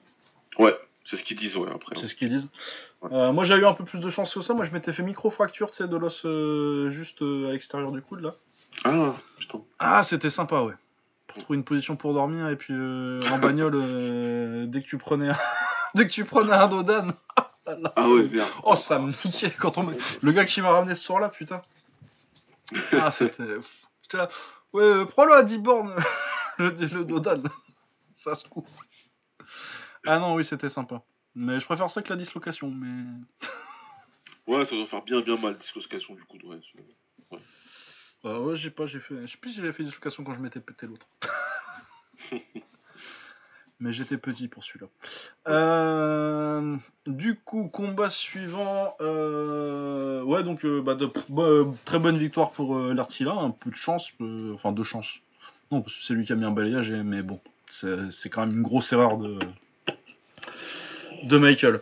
Ouais 0.59 0.77
c'est 1.09 1.15
ce 1.15 1.23
qu'ils 1.23 1.37
disent, 1.37 1.55
ouais, 1.55 1.69
après. 1.73 1.95
C'est 1.95 2.07
ce 2.07 2.15
qu'ils 2.15 2.27
disent. 2.27 2.49
Ouais. 3.01 3.09
Euh, 3.13 3.31
moi, 3.31 3.45
j'ai 3.45 3.55
eu 3.55 3.65
un 3.65 3.73
peu 3.73 3.85
plus 3.85 3.99
de 3.99 4.09
chance 4.09 4.33
que 4.33 4.41
ça. 4.41 4.53
Moi, 4.53 4.65
je 4.65 4.71
m'étais 4.71 4.91
fait 4.91 5.03
micro-fracture, 5.03 5.71
tu 5.71 5.77
sais, 5.77 5.87
de 5.87 5.95
l'os 5.95 6.25
euh, 6.25 6.89
juste 6.89 7.21
euh, 7.21 7.47
à 7.47 7.53
l'extérieur 7.53 7.93
du 7.93 8.01
coude, 8.01 8.19
là. 8.19 8.35
Ah, 8.83 9.15
putain. 9.39 9.61
Ah, 9.79 10.03
c'était 10.03 10.29
sympa, 10.29 10.61
ouais. 10.61 10.73
Pour 11.27 11.43
trouver 11.43 11.57
une 11.57 11.63
position 11.63 11.95
pour 11.95 12.13
dormir. 12.13 12.49
Et 12.49 12.57
puis, 12.57 12.73
en 12.73 13.39
bagnole, 13.39 14.67
dès 14.69 14.79
que 14.81 14.85
tu 14.85 14.97
prenais 14.97 15.29
un... 15.29 15.37
dès 15.95 16.05
que 16.07 16.11
tu 16.11 16.25
prenais 16.25 16.53
un 16.53 16.67
dodan. 16.67 17.13
Ah 17.97 18.09
ouais, 18.09 18.23
merde. 18.23 18.47
Oh, 18.63 18.77
ça 18.77 18.97
me 18.97 19.07
niquait 19.25 19.51
quand 19.51 19.77
on. 19.77 19.91
Le 20.21 20.31
gars 20.31 20.45
qui 20.45 20.61
m'a 20.61 20.71
ramené 20.71 20.95
ce 20.95 21.03
soir-là, 21.03 21.27
putain. 21.27 21.61
Ah, 22.93 23.11
c'était... 23.11 23.43
J'étais 24.03 24.15
là... 24.15 24.29
Ouais, 24.71 25.05
prends-le 25.05 25.33
à 25.33 25.43
10 25.43 25.57
bornes, 25.57 25.93
le, 26.59 26.69
le 26.69 27.03
Dodan. 27.03 27.43
Ça 28.15 28.35
se 28.35 28.47
coupe. 28.47 28.69
Ah 30.07 30.19
non, 30.19 30.35
oui, 30.35 30.45
c'était 30.45 30.69
sympa. 30.69 31.03
Mais 31.35 31.59
je 31.59 31.65
préfère 31.65 31.89
ça 31.91 32.01
que 32.01 32.09
la 32.09 32.15
dislocation, 32.15 32.71
mais... 32.71 33.03
Ouais, 34.47 34.63
ça 34.65 34.75
doit 34.77 34.85
faire 34.85 35.01
bien, 35.03 35.19
bien 35.19 35.35
mal, 35.35 35.57
dislocation 35.57 36.15
du 36.15 36.23
coude, 36.23 36.43
ouais. 36.45 36.59
Bah 38.23 38.39
ouais, 38.39 38.55
j'ai 38.55 38.69
pas, 38.71 38.85
j'ai 38.85 39.01
fait... 39.01 39.15
Je 39.27 39.27
sais 39.33 39.37
plus 39.37 39.49
si 39.51 39.57
j'avais 39.57 39.73
fait 39.73 39.83
dislocation 39.83 40.23
quand 40.23 40.33
je 40.33 40.39
m'étais 40.39 40.61
pété 40.61 40.87
l'autre. 40.87 41.07
Mais 43.79 43.91
j'étais 43.93 44.17
petit 44.17 44.47
pour 44.47 44.63
celui-là. 44.63 44.87
Euh, 45.49 46.77
du 47.05 47.35
coup, 47.35 47.67
combat 47.67 48.09
suivant. 48.09 48.95
euh, 49.01 50.23
Ouais, 50.23 50.43
donc 50.43 50.65
euh, 50.65 50.81
bah, 50.81 50.95
de- 50.95 51.11
bah, 51.29 51.71
très 51.85 51.99
bonne 51.99 52.17
victoire 52.17 52.49
pour 52.51 52.75
l'Artila. 52.79 53.33
Un 53.33 53.51
peu 53.51 53.69
de 53.69 53.75
chance. 53.75 54.11
Enfin, 54.55 54.71
de 54.71 54.81
chance. 54.83 55.19
Non, 55.71 55.81
parce 55.81 55.95
que 55.95 56.03
c'est 56.03 56.13
lui 56.15 56.25
qui 56.25 56.33
a 56.33 56.35
mis 56.35 56.45
un 56.45 56.51
balayage. 56.51 56.91
Mais 56.91 57.21
bon, 57.21 57.39
c'est 57.67 58.29
quand 58.31 58.47
même 58.47 58.55
une 58.55 58.63
grosse 58.63 58.91
erreur 58.93 59.17
de, 59.19 59.37
de 61.23 61.37
Michael. 61.37 61.81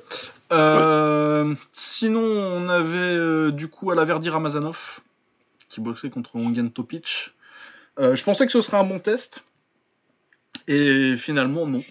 Euh, 0.51 1.55
Sinon, 1.73 2.21
on 2.21 2.69
avait 2.69 2.97
euh, 2.97 3.51
du 3.51 3.67
coup 3.67 3.91
à 3.91 3.95
la 3.95 4.03
Verdi 4.05 4.29
Ramazanov 4.29 4.99
qui 5.69 5.81
boxait 5.81 6.09
contre 6.09 6.35
Ongen 6.35 6.71
Topic. 6.71 7.31
Euh, 7.99 8.15
je 8.15 8.23
pensais 8.23 8.45
que 8.45 8.51
ce 8.51 8.61
serait 8.61 8.77
un 8.77 8.83
bon 8.83 8.99
test. 8.99 9.43
Et 10.67 11.15
finalement, 11.17 11.65
non. 11.67 11.83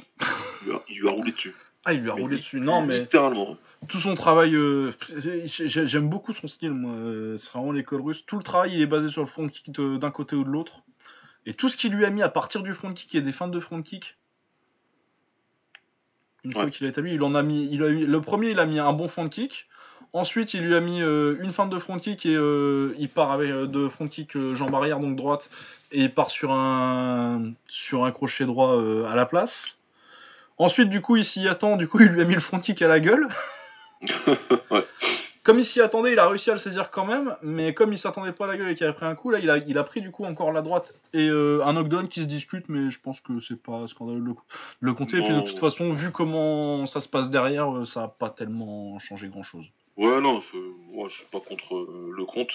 Il 0.62 0.69
lui 0.69 0.73
a, 0.75 0.83
il 0.89 0.99
lui 1.01 1.09
a 1.09 1.12
roulé 1.12 1.33
dessus. 1.33 1.55
Ah, 1.85 1.93
il 1.93 2.01
lui 2.01 2.11
a 2.11 2.15
Mais 2.15 2.23
roulé 2.23 2.37
dessus. 2.37 2.61
Non, 2.61 2.85
mais 2.85 3.01
Littéralement. 3.01 3.57
tout 3.89 4.01
son 4.01 4.15
travail. 4.15 4.57
j'ai- 5.47 5.87
J'aime 5.87 6.09
beaucoup 6.09 6.33
son 6.33 6.47
style, 6.49 6.71
moi. 6.73 7.37
C'est 7.39 7.51
vraiment 7.53 7.73
l'école 7.73 8.01
russe. 8.01 8.25
Tout 8.27 8.37
le 8.39 8.43
travail, 8.43 8.75
il 8.75 8.83
est 8.83 8.87
basé 8.87 9.09
sur 9.09 9.21
le 9.21 9.27
front 9.27 9.49
kick 9.49 9.71
d'un 9.71 10.11
côté 10.11 10.35
ou 10.37 10.45
de 10.45 10.49
l'autre. 10.49 10.81
Et 11.47 11.53
tout 11.55 11.69
ce 11.69 11.77
qu'il 11.77 11.93
lui 11.93 12.05
a 12.07 12.11
mis 12.11 12.23
à 12.23 12.29
partir 12.31 12.62
du 12.62 12.73
front 12.73 12.93
kick 12.95 13.15
et 13.15 13.21
des 13.21 13.33
feintes 13.33 13.51
de 13.51 13.61
front 13.61 13.83
kick. 13.83 14.16
Une 16.45 16.53
fois 16.53 16.71
qu'il 16.71 16.87
a 16.87 16.91
établi, 16.91 17.15
il 17.15 17.23
en 17.23 17.35
a 17.35 17.43
mis. 17.43 17.69
Il 17.71 17.83
a 17.83 17.89
eu, 17.89 18.07
le 18.07 18.21
premier, 18.21 18.51
il 18.51 18.59
a 18.59 18.66
mis 18.66 18.79
un 18.79 18.93
bon 18.93 19.09
front 19.09 19.29
kick. 19.29 19.66
Ensuite, 20.12 20.55
il 20.55 20.61
lui 20.61 20.77
a 20.77 20.81
mis 20.81 21.03
euh, 21.03 21.37
une 21.41 21.51
feinte 21.51 21.71
de 21.71 21.79
front 21.79 21.99
kick 21.99 22.25
et 22.25 22.37
euh, 22.37 22.95
il 22.99 23.09
part 23.09 23.33
avec 23.33 23.51
euh, 23.51 23.66
de 23.66 23.89
front 23.89 24.07
kick 24.07 24.39
jambe 24.53 24.73
arrière, 24.73 25.01
donc 25.01 25.16
droite, 25.16 25.51
et 25.91 26.03
il 26.03 26.12
part 26.12 26.31
sur 26.31 26.53
un, 26.53 27.53
sur 27.66 28.05
un 28.05 28.12
crochet 28.12 28.45
droit 28.45 28.81
à 29.11 29.16
la 29.16 29.27
place. 29.27 29.79
Ensuite, 30.57 30.89
du 30.89 31.01
coup, 31.01 31.16
il 31.16 31.25
s'y 31.25 31.49
attend, 31.49 31.77
du 31.77 31.89
coup, 31.89 31.99
il 32.01 32.09
lui 32.09 32.21
a 32.21 32.25
mis 32.25 32.35
le 32.35 32.41
front 32.41 32.61
kick 32.61 32.81
à 32.83 32.87
la 32.87 33.01
gueule. 33.01 33.27
ouais. 34.71 34.85
Comme 35.45 35.59
il 35.59 35.65
s'y 35.66 35.83
attendait, 35.83 36.12
il 36.12 36.19
a 36.19 36.27
réussi 36.27 36.49
à 36.49 36.55
le 36.55 36.59
saisir 36.59 36.91
quand 36.91 37.05
même, 37.05 37.37
mais 37.43 37.75
comme 37.75 37.93
il 37.93 37.99
s'attendait 37.99 38.33
pas 38.33 38.47
à 38.47 38.49
la 38.49 38.57
gueule 38.57 38.71
et 38.71 38.75
qu'il 38.75 38.87
avait 38.87 38.97
pris 38.97 39.05
un 39.05 39.15
coup, 39.15 39.29
là, 39.29 39.39
il 39.39 39.51
a, 39.51 39.59
il 39.59 39.77
a 39.77 39.85
pris 39.85 40.01
du 40.01 40.11
coup 40.11 40.25
encore 40.25 40.53
la 40.53 40.62
droite 40.62 40.95
et 41.12 41.29
euh, 41.29 41.62
un 41.65 41.75
knockdown 41.75 42.09
qui 42.09 42.21
se 42.21 42.25
discute, 42.25 42.71
mais 42.71 42.91
je 42.91 42.99
pense 42.99 43.21
que 43.21 43.39
c'est 43.41 43.62
pas 43.62 43.87
scandaleux 43.87 44.21
de 44.21 44.25
le, 44.25 44.35
le 44.81 44.95
compter. 44.95 45.19
Et 45.19 45.23
puis 45.23 45.35
de 45.35 45.43
toute 45.43 45.59
façon, 45.59 45.93
vu 45.93 46.11
comment 46.11 46.87
ça 46.87 47.01
se 47.01 47.11
passe 47.11 47.29
derrière, 47.29 47.71
euh, 47.77 47.85
ça 47.85 48.05
a 48.05 48.09
pas 48.09 48.31
tellement 48.31 48.99
changé 48.99 49.29
grand 49.29 49.43
chose. 49.43 49.66
Ouais, 49.99 50.19
non, 50.21 50.41
je, 50.41 50.57
moi, 50.91 51.09
je 51.11 51.15
suis 51.16 51.27
pas 51.31 51.41
contre 51.41 51.77
euh, 51.77 52.12
le 52.16 52.25
compte. 52.25 52.53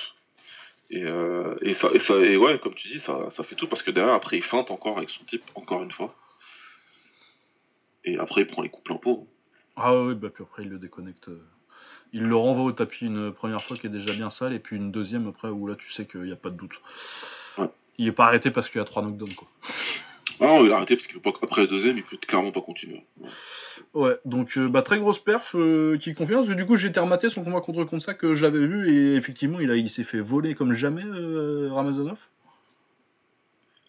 Et, 0.90 1.04
euh, 1.04 1.56
et, 1.62 1.76
ça, 1.76 1.90
et 1.94 2.00
ça, 2.00 2.16
et 2.16 2.38
ouais, 2.38 2.58
comme 2.58 2.74
tu 2.74 2.88
dis, 2.88 3.00
ça, 3.00 3.30
ça 3.38 3.44
fait 3.44 3.54
tout 3.54 3.68
parce 3.68 3.84
que 3.84 3.92
derrière, 3.92 4.16
après, 4.16 4.38
il 4.38 4.44
feinte 4.44 4.72
encore 4.72 4.98
avec 4.98 5.12
son 5.12 5.24
type, 5.26 5.44
encore 5.54 5.84
une 5.84 5.92
fois. 5.92 6.16
Et 8.04 8.18
après, 8.18 8.42
il 8.42 8.48
prend 8.48 8.64
les 8.64 8.70
coups 8.70 8.86
plein 8.86 8.96
pot. 8.96 9.28
Ah 9.76 10.02
ouais, 10.02 10.16
bah 10.16 10.30
puis 10.34 10.44
après 10.44 10.64
il 10.64 10.70
le 10.70 10.80
déconnecte. 10.80 11.30
Il 12.14 12.24
le 12.24 12.36
renvoie 12.36 12.64
au 12.66 12.72
tapis 12.72 13.06
une 13.06 13.32
première 13.32 13.62
fois 13.64 13.78
qui 13.78 13.86
est 13.88 13.90
déjà 13.92 14.14
bien 14.14 14.30
sale, 14.30 14.54
et 14.54 14.60
puis 14.60 14.76
une 14.78 14.92
deuxième 14.92 15.28
après 15.28 15.50
où 15.50 15.68
là 15.68 15.76
tu 15.76 15.92
sais 15.92 16.06
qu'il 16.06 16.22
n'y 16.24 16.32
a 16.32 16.36
pas 16.36 16.50
de 16.50 16.56
doute. 16.58 16.80
Ouais. 17.58 17.68
Il 18.00 18.08
est 18.08 18.12
pas 18.12 18.26
arrêté 18.26 18.50
parce 18.52 18.70
qu'il 18.70 18.80
y 18.80 18.82
a 18.82 18.86
trois 18.86 19.02
knockdowns 19.04 19.34
quoi. 19.36 19.48
Ah 20.42 20.46
non, 20.48 20.66
il 20.66 20.72
a 20.72 20.78
arrêté 20.78 20.96
parce 20.96 21.08
qu'après 21.40 21.62
le 21.62 21.68
deuxième, 21.68 21.98
il 21.98 22.04
peut 22.04 22.16
clairement 22.18 22.52
pas 22.52 22.62
continuer. 22.62 23.04
Ouais, 23.94 24.18
donc 24.26 24.58
euh, 24.58 24.70
bah, 24.70 24.82
très 24.82 24.98
grosse 24.98 25.20
perf 25.20 25.54
euh, 25.56 25.98
qui 25.98 26.14
confirme, 26.16 26.40
parce 26.42 26.48
que 26.50 26.54
du 26.54 26.66
coup 26.66 26.78
j'ai 26.78 26.88
été 26.88 27.00
rematé 27.00 27.30
son 27.30 27.44
combat 27.44 27.60
contre 27.62 27.84
Konsa 27.84 28.14
que 28.14 28.36
je 28.36 28.44
l'avais 28.44 28.66
vu, 28.66 28.90
et 28.90 29.16
effectivement 29.16 29.60
il, 29.60 29.70
a- 29.70 29.76
il 29.76 29.90
s'est 29.90 30.04
fait 30.06 30.20
voler 30.22 30.56
comme 30.56 30.74
jamais 30.74 31.04
euh, 31.06 31.70
Ramazanov. 31.72 32.18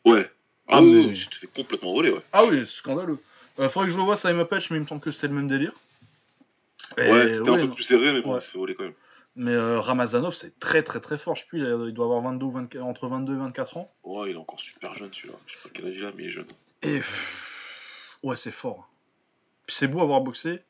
Ouais. 0.04 0.28
Ah, 0.68 0.76
Ah, 0.78 0.82
oui, 0.82 1.06
mais- 1.08 1.14
j'étais 1.14 1.46
complètement 1.54 1.92
volé, 1.92 2.10
ouais. 2.10 2.22
Ah 2.32 2.44
oui, 2.48 2.66
scandaleux. 2.66 3.18
Faudrait 3.56 3.86
que 3.86 3.92
je 3.92 3.96
le 3.98 4.02
vois, 4.04 4.16
ça 4.16 4.32
m'a 4.32 4.44
patch, 4.44 4.70
mais 4.70 4.78
il 4.78 4.82
me 4.82 4.86
semble 4.86 5.00
que 5.00 5.10
c'était 5.10 5.28
le 5.28 5.34
même 5.34 5.48
délire. 5.48 5.72
Ouais, 6.98 7.32
c'était 7.32 7.48
un 7.48 7.56
peu 7.56 7.62
non. 7.62 7.74
plus 7.74 7.84
serré, 7.84 8.12
mais 8.12 8.20
bon, 8.20 8.36
il 8.36 8.42
se 8.42 8.50
fait 8.50 8.58
voler 8.58 8.74
quand 8.74 8.84
même. 8.84 8.94
Mais 9.36 9.52
euh, 9.52 9.80
Ramazanov 9.80 10.34
c'est 10.34 10.58
très 10.58 10.82
très 10.82 11.00
très 11.00 11.16
fort, 11.16 11.36
je 11.36 11.42
sais 11.42 11.48
plus, 11.48 11.60
il, 11.60 11.94
doit 11.94 12.06
avoir 12.06 12.20
22 12.20 12.46
ou 12.46 12.50
24, 12.50 12.84
entre 12.84 13.06
22 13.06 13.34
et 13.34 13.38
24 13.38 13.76
ans. 13.76 13.92
Ouais, 14.02 14.30
il 14.30 14.34
est 14.34 14.38
encore 14.38 14.58
super 14.58 14.94
jeune 14.96 15.10
celui-là. 15.12 15.36
Je 15.46 15.52
sais 15.52 15.58
pas 15.62 15.68
quel 15.72 15.86
âge 15.86 15.94
il 15.96 16.04
a, 16.04 16.12
mais 16.16 16.24
il 16.24 16.28
est 16.28 16.32
jeune. 16.32 16.46
Et 16.82 16.96
pff, 16.96 18.18
ouais, 18.24 18.36
c'est 18.36 18.50
fort. 18.50 18.90
C'est 19.68 19.86
beau 19.86 20.00
avoir 20.00 20.20
boxé. 20.20 20.60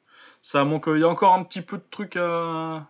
Ça 0.43 0.65
manque, 0.65 0.89
il 0.89 1.01
y 1.01 1.05
a 1.05 1.09
encore 1.09 1.35
un 1.35 1.43
petit 1.43 1.63
peu 1.63 1.79
de 1.79 1.85
trucs 1.91 2.17
à 2.17 2.87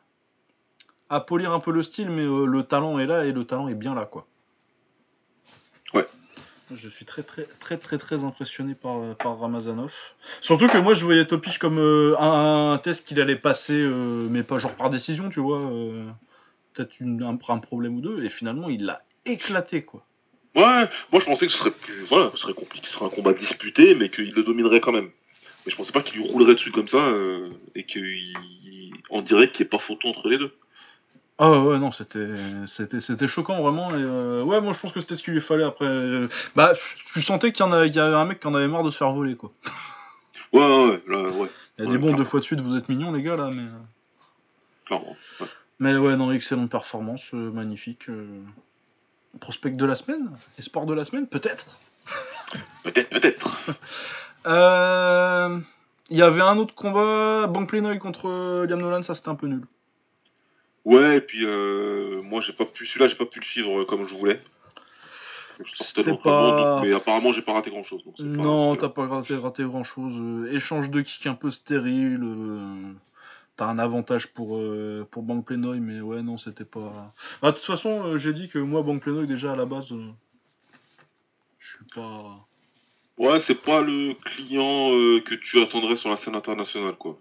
à 1.11 1.21
polir 1.21 1.53
un 1.53 1.61
peu 1.61 1.73
le 1.73 1.83
style, 1.83 2.09
mais 2.09 2.23
euh, 2.23 2.47
le 2.47 2.63
talent 2.63 2.99
est 2.99 3.07
là 3.07 3.25
et 3.25 3.33
le 3.33 3.45
talent 3.45 3.69
est 3.69 3.75
bien 3.75 3.95
là, 3.95 4.07
quoi. 4.07 4.27
Ouais. 5.93 6.07
Je 6.75 6.89
suis 6.89 7.05
très 7.05 7.23
très 7.23 7.47
très 7.59 7.77
très 7.77 7.99
très 7.99 8.25
impressionné 8.25 8.75
par, 8.75 8.99
euh, 8.99 9.15
Ramazanov. 9.25 9.93
Surtout 10.41 10.69
que 10.69 10.79
moi 10.79 10.95
je 10.95 11.05
voyais 11.05 11.25
Topic 11.25 11.59
comme 11.59 11.79
euh, 11.79 12.17
un, 12.19 12.79
test 12.79 13.07
qu'il 13.07 13.21
allait 13.21 13.37
passer, 13.37 13.75
euh, 13.75 14.29
mais 14.31 14.43
pas 14.43 14.59
genre 14.59 14.75
par 14.75 14.91
décision, 14.91 15.31
tu 15.31 15.41
vois. 15.41 15.61
Peut-être 16.73 16.95
un, 17.03 17.59
problème 17.59 17.97
ou 17.97 18.01
deux, 18.01 18.23
et 18.23 18.29
finalement 18.29 18.69
il 18.69 18.85
l'a 18.85 19.03
éclaté, 19.27 19.83
quoi. 19.83 20.05
Ouais, 20.55 20.89
moi 21.13 21.21
je 21.21 21.25
pensais 21.25 21.47
que 21.47 21.53
ce 21.53 21.59
serait 21.59 21.73
plus. 21.73 22.03
Voilà, 22.05 22.31
serait 22.35 22.55
compliqué, 22.55 22.87
ce 22.87 22.93
serait 22.93 23.07
un 23.07 23.11
combat 23.11 23.33
disputé, 23.33 23.95
mais 23.95 24.09
qu'il 24.09 24.33
le 24.33 24.43
dominerait 24.43 24.81
quand 24.81 24.93
même. 24.93 25.11
Mais 25.67 25.73
je 25.73 25.77
pensais 25.77 25.93
pas 25.93 26.03
qu'il 26.03 26.21
roulerait 26.21 26.55
dessus 26.55 26.71
comme 26.71 26.89
ça, 26.89 27.13
et 27.75 27.85
qu'on 27.85 29.23
dirait 29.23 29.51
qu'il 29.51 29.65
n'y 29.65 29.67
ait 29.67 29.71
pas 29.71 29.79
photo 29.79 30.09
entre 30.09 30.29
les 30.29 30.39
deux. 30.39 30.53
Ah 31.43 31.59
ouais, 31.59 31.79
non, 31.79 31.91
c'était, 31.91 32.29
c'était, 32.67 33.01
c'était 33.01 33.27
choquant 33.27 33.63
vraiment. 33.63 33.91
Et 33.93 33.95
euh, 34.03 34.43
ouais, 34.43 34.61
moi 34.61 34.75
je 34.75 34.79
pense 34.79 34.93
que 34.93 35.01
c'était 35.01 35.17
ce 35.17 35.23
qu'il 35.23 35.33
lui 35.33 35.41
fallait 35.41 35.65
après. 35.65 35.87
euh, 35.87 36.29
bah, 36.55 36.75
tu 37.15 37.23
sentais 37.23 37.51
qu'il 37.53 37.65
y 37.65 37.69
en 37.69 37.73
a, 37.73 37.87
il 37.87 37.95
y 37.95 37.99
avait 37.99 38.15
un 38.15 38.27
mec 38.27 38.41
qui 38.41 38.47
en 38.47 38.55
avait 38.55 38.69
marre 38.69 38.83
de 38.83 38.91
se 38.91 38.99
faire 38.99 39.11
voler 39.13 39.37
quoi. 39.37 39.51
Ouais, 40.53 40.61
ouais, 40.61 41.03
ouais, 41.09 41.17
ouais, 41.31 41.51
Il 41.79 41.85
y 41.85 41.87
a 41.87 41.91
Ouais, 41.91 41.93
des 41.93 41.99
bons 41.99 42.13
deux 42.13 42.25
fois 42.25 42.41
de 42.41 42.45
suite, 42.45 42.61
vous 42.61 42.77
êtes 42.77 42.91
mignons 42.91 43.11
les 43.13 43.23
gars 43.23 43.37
là, 43.37 43.49
mais. 43.51 43.63
euh, 43.63 43.79
clairement. 44.85 45.17
Ouais. 45.41 45.47
Mais 45.79 45.97
ouais, 45.97 46.15
non, 46.17 46.31
excellente 46.31 46.71
performance, 46.71 47.31
euh, 47.33 47.51
magnifique. 47.51 48.09
Prospect 49.41 49.71
de 49.77 49.85
la 49.87 49.95
semaine 49.95 50.29
Espoir 50.59 50.85
de 50.85 50.93
la 50.93 51.07
semaine 51.07 51.27
Peut-être 51.27 51.79
Peut-être, 52.85 53.09
peut-être. 53.09 53.61
Il 56.11 56.17
y 56.17 56.23
avait 56.23 56.43
un 56.43 56.59
autre 56.59 56.75
combat, 56.75 57.47
Bank 57.47 57.69
Plenoy 57.69 57.99
contre 57.99 58.65
Liam 58.67 58.81
Nolan, 58.81 59.03
ça 59.03 59.15
c'était 59.15 59.29
un 59.29 59.37
peu 59.37 59.47
nul. 59.47 59.63
Ouais, 60.85 61.19
et 61.19 61.21
puis 61.21 61.45
euh, 61.45 62.23
moi 62.23 62.41
j'ai 62.41 62.53
pas 62.53 62.65
pu 62.65 62.87
celui-là, 62.87 63.09
j'ai 63.09 63.17
pas 63.17 63.27
pu 63.27 63.41
le 63.41 63.45
suivre 63.45 63.81
euh, 63.81 63.85
comme 63.85 64.07
je 64.09 64.15
voulais. 64.15 64.41
Je 65.59 66.11
pas- 66.15 66.81
mais 66.83 66.93
apparemment 66.93 67.33
j'ai 67.33 67.43
pas 67.43 67.53
raté 67.53 67.71
grand 67.71 67.83
chose. 67.83 68.03
Non, 68.19 68.77
t'as 68.77 68.89
pas 68.89 69.07
raté, 69.07 69.37
raté 69.37 69.63
grand 69.65 69.85
chose. 69.85 70.49
échange 70.53 70.91
de 70.91 71.01
kick 71.03 71.27
un 71.27 71.35
peu 71.35 71.51
stérile. 71.51 72.21
euh, 72.23 72.93
T'as 73.61 73.67
un 73.67 73.79
avantage 73.79 74.29
pour, 74.29 74.57
euh, 74.57 75.07
pour 75.11 75.23
Bank 75.23 75.45
Plenoy, 75.45 75.81
mais 75.81 76.01
ouais, 76.01 76.23
non, 76.23 76.39
c'était 76.39 76.65
pas. 76.65 77.13
Bah, 77.43 77.51
de 77.51 77.57
toute 77.57 77.65
façon, 77.67 78.07
euh, 78.07 78.17
j'ai 78.17 78.33
dit 78.33 78.49
que 78.49 78.59
moi, 78.59 78.81
Bank 78.81 79.03
Plenoy, 79.03 79.27
déjà 79.27 79.53
à 79.53 79.57
la 79.57 79.67
base, 79.67 79.93
euh, 79.93 80.09
je 81.59 81.77
suis 81.77 81.85
pas. 81.95 82.47
Ouais, 83.19 83.39
c'est 83.41 83.61
pas 83.61 83.83
le 83.83 84.15
client 84.15 84.95
euh, 84.95 85.21
que 85.21 85.35
tu 85.35 85.61
attendrais 85.61 85.99
sur 85.99 86.09
la 86.09 86.17
scène 86.17 86.37
internationale, 86.37 86.95
quoi. 86.95 87.19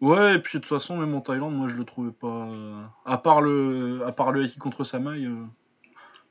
Ouais, 0.00 0.36
et 0.36 0.38
puis 0.38 0.58
de 0.58 0.62
toute 0.64 0.68
façon, 0.68 0.96
même 0.96 1.14
en 1.14 1.20
Thaïlande, 1.20 1.54
moi, 1.54 1.68
je 1.68 1.74
le 1.74 1.84
trouvais 1.84 2.10
pas. 2.12 2.26
euh, 2.48 2.82
À 3.04 3.18
part 3.18 3.42
le, 3.42 4.02
à 4.06 4.12
part 4.12 4.32
le 4.32 4.44
haki 4.44 4.58
contre 4.58 4.84
Samaï. 4.84 5.26
euh, 5.26 5.44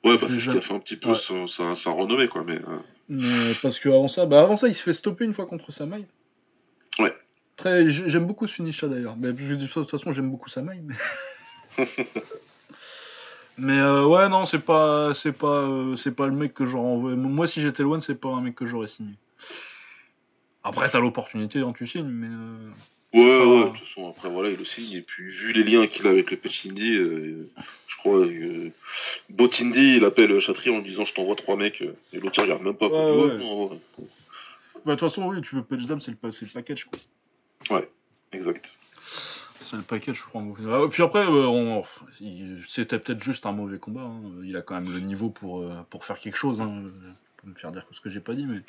Ouais, 0.06 0.18
bah 0.18 0.28
c'est 0.30 0.40
ce 0.40 0.50
qui 0.52 0.58
a 0.58 0.62
fait 0.62 0.74
un 0.74 0.80
petit 0.80 0.96
peu 0.96 1.10
Ouais. 1.10 1.16
sa, 1.16 1.48
sa- 1.48 1.76
sa 1.76 1.92
renommée, 1.92 2.28
quoi. 2.30 2.44
Mais 2.46 2.56
euh, 2.58 2.80
Mais 3.10 3.54
parce 3.62 3.80
que 3.80 3.90
avant 3.90 4.08
ça, 4.08 4.26
bah 4.26 4.42
avant 4.42 4.56
ça, 4.58 4.68
il 4.70 4.74
se 4.76 4.82
fait 4.82 4.94
stopper 4.94 5.26
une 5.26 5.34
fois 5.34 5.46
contre 5.46 5.72
Samaï. 5.72 6.08
Ouais. 7.00 7.14
Très, 7.58 7.90
j'ai- 7.90 8.08
j'aime 8.10 8.26
beaucoup 8.26 8.48
ce 8.48 8.54
finish 8.54 8.82
là 8.82 8.88
d'ailleurs. 8.88 9.18
Mais 9.18 9.34
de 9.34 9.66
toute 9.68 9.90
façon, 9.92 10.12
j'aime 10.14 10.32
beaucoup 10.32 10.50
Samaï. 10.50 10.82
Mais, 10.82 10.96
mais 13.58 13.78
euh, 13.78 14.06
ouais, 14.06 14.30
non, 14.30 14.46
c'est 14.46 14.60
pas, 14.60 15.14
c'est 15.14 15.34
pas, 15.34 15.64
euh, 15.68 15.96
c'est 15.98 16.12
pas 16.16 16.26
le 16.28 16.34
mec 16.34 16.54
que 16.54 16.66
j'aurais 16.66 16.88
envoyé. 16.88 17.18
Moi, 17.18 17.46
si 17.48 17.62
j'étais 17.62 17.84
loin, 17.84 18.00
c'est 18.00 18.16
pas 18.20 18.30
un 18.30 18.42
mec 18.42 18.56
que 18.56 18.66
j'aurais 18.66 18.88
signé. 18.88 19.14
Après, 20.64 20.90
t'as 20.90 21.00
l'opportunité, 21.02 21.60
hein, 21.60 21.74
tu 21.76 21.86
signes, 21.88 22.08
mais 22.08 22.28
euh, 22.28 22.70
ouais, 23.14 23.22
ouais, 23.46 23.64
de 23.66 23.70
toute 23.78 23.88
façon, 23.88 24.10
après, 24.10 24.30
voilà, 24.30 24.50
il 24.50 24.58
le 24.58 24.66
signe. 24.66 24.98
Et 24.98 25.02
puis, 25.02 25.32
vu 25.32 25.54
les 25.54 25.64
liens 25.64 25.88
qu'il 25.88 26.06
a 26.08 26.12
avec 26.12 26.32
le 26.32 26.38
Petit 26.38 26.70
Indy, 26.70 26.96
euh, 26.96 27.50
je 27.88 27.98
crois 27.98 28.26
que 28.28 28.72
Botindi, 29.30 29.98
il 29.98 30.06
appelle 30.06 30.40
Chatri 30.40 30.70
en 30.70 30.80
disant 30.80 31.06
Je 31.06 31.14
t'envoie 31.14 31.36
trois 31.36 31.56
mecs. 31.56 31.82
euh, 31.82 31.96
Et 32.14 32.20
l'autre, 32.20 32.36
il 32.38 32.42
regarde 32.44 32.62
même 32.64 32.76
pas. 32.76 32.88
Ouais, 32.88 33.12
Ouais, 33.12 33.32
ouais. 33.32 33.38
non, 33.38 33.68
ouais. 33.70 33.78
bah, 33.98 34.06
de 34.86 34.92
toute 34.92 35.00
façon, 35.02 35.28
oui, 35.28 35.42
tu 35.42 35.56
veux 35.56 35.64
Page 35.64 35.86
Dam, 35.86 36.00
c'est 36.02 36.12
le, 36.12 36.18
pa- 36.18 36.32
c'est 36.32 36.46
le 36.46 36.52
package 36.52 36.86
quoi. 36.86 37.82
Exact. 38.32 38.72
C'est 39.60 39.76
le 39.76 39.82
package, 39.84 40.18
je 40.18 40.24
crois. 40.24 40.44
Ah, 40.72 40.88
puis 40.90 41.04
après, 41.04 41.26
euh, 41.26 41.48
on- 41.48 41.84
c'était 42.68 42.98
peut-être 43.00 43.22
juste 43.24 43.46
un 43.46 43.52
mauvais 43.52 43.78
combat. 43.80 44.02
hein. 44.02 44.22
Il 44.44 44.56
a 44.56 44.62
quand 44.62 44.80
même 44.80 44.92
le 44.94 45.00
niveau 45.00 45.30
pour, 45.30 45.60
euh, 45.62 45.82
pour 45.90 46.06
faire 46.06 46.20
quelque 46.20 46.38
chose. 46.38 46.62
Hein. 46.62 46.84
Me 47.44 47.54
faire 47.54 47.72
dire 47.72 47.86
ce 47.92 48.02
que 48.02 48.10
j'ai 48.10 48.20
pas 48.20 48.34
dit, 48.34 48.46
mais 48.46 48.62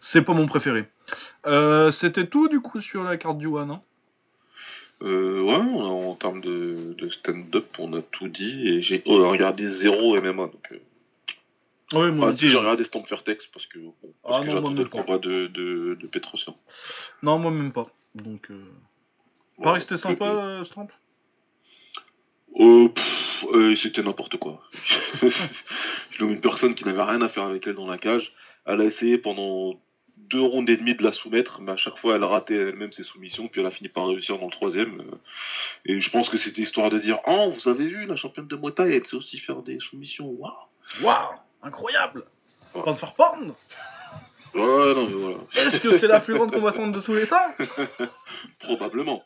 c'est 0.00 0.22
pas 0.22 0.32
mon 0.32 0.46
préféré. 0.46 0.88
Euh, 1.46 1.92
c'était 1.92 2.26
tout 2.26 2.48
du 2.48 2.60
coup 2.60 2.80
sur 2.80 3.02
la 3.02 3.16
carte 3.16 3.38
du 3.38 3.46
One. 3.46 3.70
Hein? 3.70 3.82
Euh, 5.02 5.42
ouais, 5.42 5.54
en, 5.56 6.14
termes 6.14 6.40
de, 6.40 6.94
de 6.96 7.10
stand-up, 7.10 7.66
on 7.78 7.92
a 7.94 8.02
tout 8.02 8.28
dit. 8.28 8.68
Et 8.68 8.82
j'ai 8.82 9.02
oh, 9.04 9.28
regardé 9.28 9.68
zéro 9.70 10.14
MMA. 10.20 10.46
Donc, 10.46 10.72
euh, 10.72 10.78
Ouais, 11.92 12.10
moi, 12.10 12.30
ah, 12.30 12.34
si, 12.34 12.48
j'ai 12.48 12.56
regardé 12.56 12.84
Stamp 12.84 13.02
Fairtex 13.04 13.46
parce 13.48 13.66
que, 13.66 13.78
bon, 13.78 13.94
parce 14.22 14.40
Ah, 14.42 14.46
que 14.46 14.50
j'attendais 14.52 14.82
le 14.82 14.88
pas. 14.88 15.02
combat 15.02 15.18
de, 15.18 15.48
de, 15.48 15.98
de 16.00 16.06
Petrosian. 16.06 16.56
Non, 17.22 17.38
moi 17.38 17.50
même 17.50 17.72
pas. 17.72 17.88
Donc, 18.14 18.50
euh... 18.50 18.54
Ouais, 19.58 19.64
pareil, 19.64 19.82
c'était 19.82 19.98
sympa, 19.98 20.24
euh, 20.24 20.64
Stamp? 20.64 20.88
Oh, 22.54 22.88
pff, 22.88 23.44
euh, 23.52 23.74
c'était 23.76 24.02
n'importe 24.02 24.36
quoi. 24.36 24.62
Une 26.20 26.40
personne 26.40 26.74
qui 26.74 26.84
n'avait 26.84 27.02
rien 27.02 27.22
à 27.22 27.28
faire 27.28 27.44
avec 27.44 27.66
elle 27.66 27.74
dans 27.74 27.86
la 27.86 27.98
cage. 27.98 28.32
Elle 28.66 28.80
a 28.80 28.84
essayé 28.84 29.18
pendant 29.18 29.80
deux 30.16 30.40
rondes 30.40 30.70
et 30.70 30.76
demie 30.76 30.94
de 30.94 31.02
la 31.02 31.12
soumettre, 31.12 31.60
mais 31.60 31.72
à 31.72 31.76
chaque 31.76 31.98
fois 31.98 32.16
elle 32.16 32.22
a 32.22 32.26
raté 32.26 32.54
elle-même 32.54 32.92
ses 32.92 33.02
soumissions, 33.02 33.48
puis 33.48 33.60
elle 33.60 33.66
a 33.66 33.70
fini 33.70 33.88
par 33.88 34.06
réussir 34.06 34.38
dans 34.38 34.46
le 34.46 34.52
troisième. 34.52 35.00
euh. 35.00 35.16
Et 35.84 36.00
je 36.00 36.10
pense 36.10 36.28
que 36.28 36.38
c'était 36.38 36.62
histoire 36.62 36.90
de 36.90 36.98
dire 36.98 37.18
Oh, 37.26 37.52
vous 37.54 37.68
avez 37.68 37.86
vu, 37.86 38.06
la 38.06 38.16
championne 38.16 38.46
de 38.46 38.56
Muay 38.56 38.72
Thai, 38.72 38.96
elle 38.96 39.06
sait 39.06 39.16
aussi 39.16 39.38
faire 39.38 39.62
des 39.62 39.78
soumissions. 39.80 40.28
Waouh 40.28 40.52
Waouh 41.02 41.34
Incroyable 41.62 42.24
de 42.74 42.92
faire 42.94 43.14
pendre 43.14 43.54
Ouais, 44.54 44.94
non, 44.94 45.06
mais 45.06 45.14
voilà. 45.14 45.38
Est-ce 45.56 45.78
que 45.78 45.92
c'est 45.92 46.06
la 46.06 46.20
plus 46.20 46.34
grande 46.34 46.52
combattante 46.52 46.92
de 46.92 47.00
tous 47.00 47.14
les 47.14 47.26
temps? 47.26 47.54
Probablement. 48.60 49.24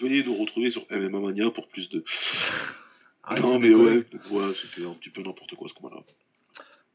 Veuillez 0.00 0.24
nous 0.24 0.34
retrouver 0.34 0.70
sur 0.70 0.84
MMA 0.90 1.20
Mania 1.20 1.50
pour 1.50 1.68
plus 1.68 1.88
de. 1.88 2.04
Arrête 3.22 3.42
non, 3.42 3.58
mais 3.58 3.74
ouais, 3.74 4.06
ouais 4.30 4.52
c'était 4.54 4.86
un 4.86 4.94
petit 4.94 5.10
peu 5.10 5.22
n'importe 5.22 5.54
quoi 5.54 5.68
ce 5.68 5.74
combat-là. 5.74 6.02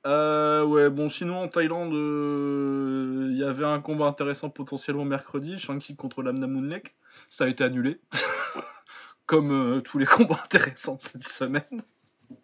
Euh, 0.06 0.65
ouais, 0.65 0.90
bon, 0.90 1.07
sinon 1.07 1.44
en 1.44 1.48
Thaïlande, 1.48 1.94
euh, 1.94 3.30
il 3.31 3.38
y 3.38 3.44
avait 3.44 3.65
un 3.65 3.80
combat 3.80 4.06
intéressant 4.06 4.49
potentiellement 4.49 5.06
mercredi, 5.06 5.57
Shanky 5.57 5.95
contre 5.95 6.22
Lamna 6.22 6.48
Moonlek. 6.48 6.94
Ça 7.30 7.45
a 7.45 7.48
été 7.48 7.64
annulé. 7.64 7.99
Comme 9.26 9.52
euh, 9.52 9.81
tous 9.81 9.98
les 9.98 10.06
combats 10.06 10.41
intéressants 10.44 10.95
de 10.95 11.02
cette 11.02 11.23
semaine. 11.23 11.84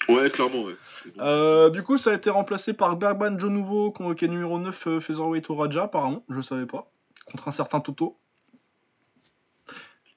Ouais, 0.08 0.30
clairement, 0.30 0.64
ouais. 0.64 0.76
Euh, 1.20 1.70
du 1.70 1.84
coup, 1.84 1.98
ça 1.98 2.12
a 2.12 2.14
été 2.14 2.30
remplacé 2.30 2.74
par 2.74 2.96
Bergman 2.98 3.40
Joe 3.40 3.50
Nouveau, 3.52 3.92
con- 3.92 4.14
qui 4.14 4.26
est 4.26 4.28
numéro 4.30 4.58
9 4.60 4.88
euh, 4.88 5.00
featherweight 5.00 5.50
au 5.50 5.56
Raja, 5.56 5.84
apparemment. 5.84 6.24
Je 6.30 6.42
savais 6.42 6.66
pas. 6.66 6.90
Contre 7.26 7.48
un 7.48 7.52
certain 7.52 7.80
Toto. 7.80 8.18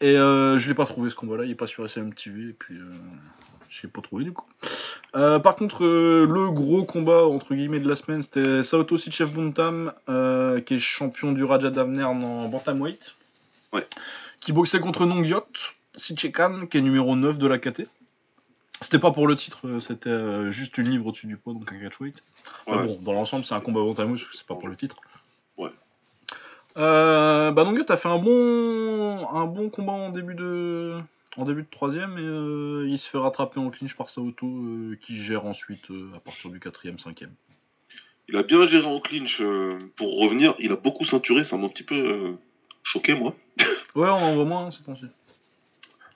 Et 0.00 0.16
euh, 0.16 0.58
je 0.58 0.68
l'ai 0.68 0.74
pas 0.74 0.86
trouvé 0.86 1.10
ce 1.10 1.14
combat-là, 1.14 1.44
il 1.44 1.52
est 1.52 1.54
pas 1.56 1.66
sur 1.68 1.84
SM 1.84 2.12
TV, 2.14 2.48
et 2.50 2.52
puis 2.52 2.76
euh, 2.76 2.94
je 3.68 3.82
l'ai 3.82 3.88
pas 3.88 4.00
trouvé 4.00 4.24
du 4.24 4.32
coup. 4.32 4.46
Par 5.12 5.54
contre, 5.54 5.84
le 5.84 6.50
gros 6.50 6.84
combat 6.84 7.24
entre 7.26 7.54
guillemets 7.54 7.78
de 7.78 7.88
la 7.88 7.94
semaine, 7.94 8.20
c'était 8.22 8.62
Saoto 8.64 8.96
Sichev 8.96 9.30
Buntam, 9.32 9.92
qui 10.64 10.74
est 10.74 10.78
champion 10.78 11.30
du 11.32 11.44
Raja 11.44 11.70
d'Avner 11.70 12.02
en 12.02 12.48
Bantamweight. 12.48 13.14
Ouais. 13.72 13.86
Qui 14.40 14.52
boxait 14.52 14.80
contre 14.80 15.06
Nongyot 15.06 15.46
Sichekan, 15.94 16.66
qui 16.66 16.78
est 16.78 16.82
numéro 16.82 17.14
9 17.14 17.38
de 17.38 17.46
la 17.46 17.58
KT. 17.58 17.82
C'était 18.82 18.98
pas 18.98 19.12
pour 19.12 19.26
le 19.26 19.36
titre, 19.36 19.66
euh, 19.66 19.80
c'était 19.80 20.10
euh, 20.10 20.50
juste 20.50 20.76
une 20.76 20.90
livre 20.90 21.06
au-dessus 21.06 21.28
du 21.28 21.36
poids, 21.36 21.54
donc 21.54 21.70
un 21.72 21.78
catchweight. 21.78 22.22
Ouais. 22.66 22.84
bon, 22.84 22.98
dans 23.00 23.12
l'ensemble, 23.12 23.44
c'est 23.44 23.54
un 23.54 23.60
combat 23.60 23.80
que 23.80 24.18
c'est 24.32 24.46
pas 24.46 24.56
pour 24.56 24.68
le 24.68 24.76
titre. 24.76 24.96
Ouais. 25.56 25.70
Euh, 26.76 27.52
bah 27.52 27.64
Nongyot 27.64 27.84
a 27.90 27.96
fait 27.96 28.08
un 28.08 28.18
bon, 28.18 29.28
un 29.28 29.46
bon 29.46 29.70
combat 29.70 29.92
en 29.92 30.10
début 30.10 30.34
de, 30.34 30.98
en 31.36 31.44
début 31.44 31.62
de 31.62 31.70
troisième, 31.70 32.18
et 32.18 32.22
euh, 32.22 32.86
il 32.88 32.98
se 32.98 33.08
fait 33.08 33.18
rattraper 33.18 33.60
en 33.60 33.70
clinch 33.70 33.94
par 33.94 34.10
Saoto, 34.10 34.46
euh, 34.46 34.98
qui 35.00 35.16
gère 35.16 35.46
ensuite 35.46 35.88
à 36.14 36.18
partir 36.18 36.50
du 36.50 36.58
quatrième, 36.58 36.98
cinquième. 36.98 37.32
Il 38.28 38.36
a 38.36 38.42
bien 38.42 38.66
géré 38.66 38.86
en 38.86 39.00
clinch 39.00 39.42
pour 39.96 40.18
revenir. 40.18 40.54
Il 40.58 40.72
a 40.72 40.76
beaucoup 40.76 41.04
ceinturé, 41.04 41.44
ça 41.44 41.56
m'a 41.56 41.66
un 41.66 41.68
petit 41.68 41.82
peu 41.82 42.36
choqué, 42.82 43.14
moi. 43.14 43.34
Ouais, 43.94 44.08
on 44.08 44.12
en 44.12 44.34
voit 44.34 44.44
moins 44.44 44.66
hein, 44.66 44.70
ces 44.70 44.82
temps-ci. 44.84 45.06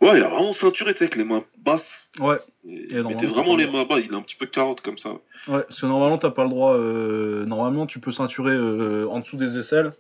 Ouais, 0.01 0.18
il 0.18 0.23
a 0.24 0.28
vraiment 0.28 0.52
ceinturé, 0.52 0.90
avec 0.90 1.16
les 1.16 1.24
mains 1.24 1.44
basses. 1.59 1.86
Ouais, 2.18 2.36
Et 2.68 2.89
il 2.90 3.02
mettait 3.05 3.27
vraiment 3.27 3.56
les 3.56 3.66
mains 3.66 3.85
bas. 3.85 3.98
Il 3.98 4.12
a 4.12 4.16
un 4.16 4.23
petit 4.23 4.36
peu 4.36 4.47
carotte 4.47 4.81
comme 4.82 4.98
ça. 4.98 5.10
ouais, 5.48 5.62
parce 5.62 5.81
que 5.81 5.86
normalement 5.86 6.18
t'as 6.18 6.31
pas 6.31 6.44
le 6.44 6.51
droit. 6.51 6.74
euh, 6.74 7.44
normalement, 7.47 7.86
tu 7.86 7.98
peux 8.01 8.12
ceinturer 8.12 8.52
euh, 8.55 9.09
en 9.09 9.20
dessous 9.20 9.36
des 9.36 9.56
aisselles. 9.59 9.93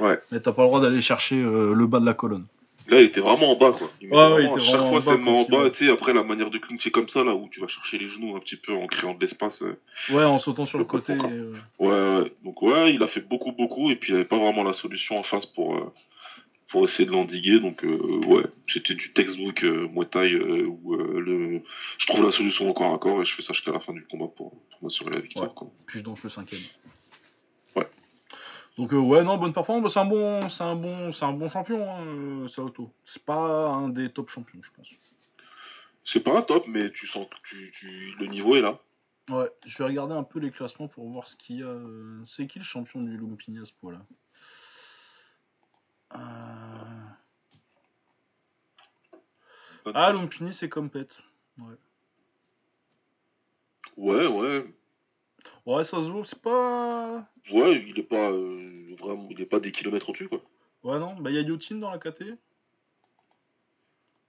Ouais. 0.00 0.18
Mais 0.32 0.40
t'as 0.40 0.52
pas 0.52 0.62
le 0.62 0.68
droit 0.68 0.80
d'aller 0.80 1.00
chercher 1.02 1.36
euh, 1.36 1.72
le 1.72 1.86
bas 1.86 2.00
de 2.00 2.06
la 2.06 2.14
colonne. 2.14 2.46
Là, 2.88 3.00
il 3.00 3.04
était 3.06 3.20
vraiment 3.20 3.52
en 3.52 3.56
bas, 3.56 3.72
quoi. 3.72 3.88
Il 4.02 4.10
Ouais, 4.10 4.16
ouais, 4.34 4.42
il 4.42 4.46
était 4.46 4.54
à 4.56 4.58
chaque 4.60 4.74
vraiment 4.74 4.90
fois 4.90 4.98
en 4.98 5.00
bas 5.00 5.12
ses 5.12 5.18
mains 5.18 5.30
en 5.32 5.44
bas, 5.44 5.62
va. 5.62 5.70
tu 5.70 5.86
sais, 5.86 5.90
après 5.90 6.12
la 6.12 6.22
manière 6.22 6.50
de 6.50 6.58
clincher 6.58 6.90
comme 6.90 7.08
ça, 7.08 7.24
là, 7.24 7.34
où 7.34 7.48
tu 7.50 7.60
vas 7.60 7.66
chercher 7.68 7.96
les 7.96 8.08
genoux 8.10 8.36
un 8.36 8.40
petit 8.40 8.56
peu 8.56 8.74
en 8.74 8.86
créant 8.88 9.14
de 9.14 9.20
l'espace. 9.20 9.62
euh. 9.62 9.78
Ouais, 10.10 10.24
en 10.24 10.38
sautant 10.38 10.66
sur 10.66 10.76
le 10.78 10.84
Le 10.84 10.88
côté. 10.88 11.14
et, 11.14 11.16
Ouais, 11.82 11.88
ouais. 11.88 12.32
Donc, 12.44 12.60
ouais, 12.60 12.92
il 12.92 13.02
a 13.02 13.08
fait 13.08 13.22
beaucoup, 13.26 13.52
beaucoup, 13.52 13.90
et 13.90 13.96
puis 13.96 14.10
il 14.10 14.16
n'y 14.16 14.20
avait 14.20 14.28
pas 14.28 14.36
vraiment 14.36 14.64
la 14.64 14.74
solution 14.74 15.16
en 15.18 15.22
face 15.22 15.46
pour, 15.46 15.76
euh, 15.76 15.92
pour 16.68 16.84
essayer 16.84 17.06
de 17.06 17.12
l'endiguer. 17.12 17.60
Donc, 17.60 17.84
euh, 17.84 17.96
ouais, 18.26 18.44
c'était 18.68 18.94
du 18.94 19.12
textbook 19.12 19.62
euh, 19.64 19.88
Muay 19.88 20.06
Thai 20.06 20.32
euh, 20.32 20.66
où 20.66 20.94
euh, 20.94 21.20
le... 21.20 21.62
je 21.98 22.06
trouve 22.06 22.24
la 22.24 22.32
solution 22.32 22.68
encore 22.70 22.94
à 22.94 22.98
corps 22.98 23.22
et 23.22 23.24
je 23.24 23.34
fais 23.34 23.42
ça 23.42 23.52
jusqu'à 23.52 23.72
la 23.72 23.80
fin 23.80 23.92
du 23.92 24.04
combat 24.06 24.26
pour, 24.28 24.50
pour 24.50 24.82
m'assurer 24.82 25.10
la 25.10 25.20
victoire. 25.20 25.46
Ouais. 25.48 25.54
Quoi. 25.54 25.70
puis 25.86 25.98
je 25.98 26.04
danse 26.04 26.22
le 26.22 26.30
cinquième. 26.30 26.60
Ouais. 27.76 27.88
Donc 28.78 28.92
ouais, 28.92 29.22
non, 29.22 29.36
bonne 29.36 29.52
performance. 29.52 29.92
C'est 29.92 30.00
un 30.00 30.04
bon, 30.06 30.48
c'est 30.48 30.64
un 30.64 30.74
bon, 30.76 31.12
c'est 31.12 31.24
un 31.24 31.32
bon 31.32 31.48
champion, 31.48 31.86
hein, 31.88 32.48
Saoto. 32.48 32.92
C'est 33.04 33.24
pas 33.24 33.68
un 33.68 33.88
des 33.88 34.10
top 34.10 34.30
champions, 34.30 34.60
je 34.62 34.70
pense. 34.76 34.88
C'est 36.04 36.20
pas 36.24 36.36
un 36.36 36.42
top, 36.42 36.66
mais 36.66 36.90
tu 36.90 37.06
sens 37.06 37.26
que 37.28 37.36
tu, 37.48 37.70
tu- 37.78 38.14
le 38.18 38.26
niveau 38.26 38.56
est 38.56 38.60
là. 38.60 38.78
Ouais, 39.30 39.48
je 39.64 39.78
vais 39.78 39.84
regarder 39.84 40.14
un 40.14 40.22
peu 40.22 40.38
les 40.38 40.50
classements 40.50 40.86
pour 40.88 41.08
voir 41.08 41.26
ce 41.28 41.36
qu'il 41.36 41.60
y 41.60 41.62
a. 41.62 41.74
C'est 42.26 42.46
qui 42.46 42.58
le 42.58 42.64
champion 42.64 43.00
du 43.00 43.16
Lumpini 43.16 43.58
à 43.58 43.64
ce 43.64 43.72
point-là 43.80 44.00
Ah, 49.94 50.12
Lumpini, 50.12 50.52
c'est 50.52 50.68
Compet. 50.68 51.06
Ouais, 53.96 54.26
ouais. 54.26 54.74
Ouais, 55.66 55.84
ça 55.84 55.98
se 55.98 56.10
voit, 56.10 56.24
c'est 56.24 56.40
pas. 56.40 57.26
Ouais, 57.52 57.84
il 57.86 57.98
est 57.98 58.02
pas 58.02 58.30
euh, 58.30 58.94
vraiment, 58.98 59.28
il 59.30 59.40
est 59.40 59.46
pas 59.46 59.60
des 59.60 59.72
kilomètres 59.72 60.08
au-dessus, 60.08 60.28
quoi. 60.28 60.40
Ouais, 60.82 60.98
non, 60.98 61.14
bah 61.16 61.30
il 61.30 61.36
y 61.36 61.38
a 61.38 61.42
Yotin 61.42 61.76
dans 61.76 61.90
la 61.90 61.98
KT. 61.98 62.24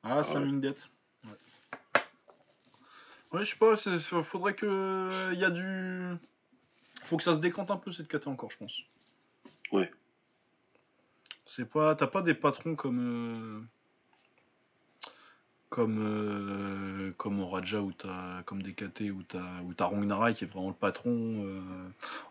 Ah, 0.03 0.23
Sam 0.23 0.43
ouais. 0.43 0.49
Ingdet. 0.49 0.75
Ouais. 1.23 1.31
Ouais, 3.31 3.43
je 3.45 3.51
sais 3.51 3.57
pas, 3.57 3.75
c'est- 3.77 3.99
c'est- 3.99 4.23
faudrait 4.23 4.55
que. 4.55 5.31
Il 5.33 5.39
y 5.39 5.43
a 5.45 5.49
du. 5.49 6.15
Faut 7.05 7.17
que 7.17 7.23
ça 7.23 7.33
se 7.33 7.39
décante 7.39 7.71
un 7.71 7.77
peu 7.77 7.91
cette 7.91 8.07
KT 8.07 8.27
encore, 8.27 8.51
je 8.51 8.57
pense. 8.57 8.81
Ouais. 9.71 9.91
C'est 11.45 11.69
pas, 11.69 11.95
t'as 11.95 12.07
pas 12.07 12.21
des 12.21 12.33
patrons 12.33 12.75
comme 12.75 12.99
euh, 12.99 13.61
comme 15.69 15.99
euh, 16.01 17.11
comme 17.17 17.39
au 17.39 17.47
Raja 17.47 17.81
ou 17.81 17.91
t'as 17.91 18.41
comme 18.43 18.61
des 18.63 18.73
KT 18.73 19.11
ou 19.11 19.23
t'as 19.23 19.61
ou 19.63 19.73
t'as 19.73 19.85
Rong 19.85 20.05
Narai 20.05 20.33
qui 20.33 20.43
est 20.45 20.47
vraiment 20.47 20.69
le 20.69 20.75
patron 20.75 21.11
euh, 21.45 21.61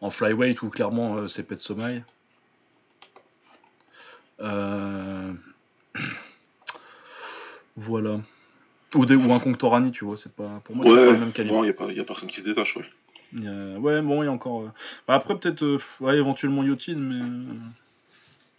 en 0.00 0.10
flyweight 0.10 0.62
ou 0.62 0.70
clairement 0.70 1.16
euh, 1.16 1.28
c'est 1.28 1.44
Pet 1.46 1.60
Somai. 1.60 2.02
Euh, 4.40 5.32
Voilà. 7.76 8.20
Ou, 8.94 9.06
des, 9.06 9.16
ou 9.16 9.32
un 9.32 9.40
Conctorani, 9.40 9.90
tu 9.90 10.04
vois, 10.04 10.16
c'est 10.16 10.32
pas 10.32 10.60
pour 10.64 10.76
moi 10.76 10.84
c'est 10.84 10.92
Ouais, 10.92 11.06
pas 11.06 11.12
le 11.12 11.18
même 11.18 11.32
calibre. 11.32 11.58
il 11.58 11.62
n'y 11.64 11.70
a, 11.70 11.74
pas- 11.74 11.92
y 11.92 12.00
a 12.00 12.04
personne 12.04 12.28
qui 12.28 12.36
se 12.36 12.42
détache, 12.42 12.76
ouais. 12.76 12.84
Ouais, 13.78 14.00
bon, 14.02 14.22
il 14.22 14.26
y 14.26 14.28
a 14.28 14.32
encore. 14.32 14.70
bah, 15.08 15.14
après, 15.14 15.36
peut-être. 15.38 15.80
ouais, 16.00 16.16
éventuellement 16.16 16.62
Yotin, 16.62 16.96
mais. 16.96 17.56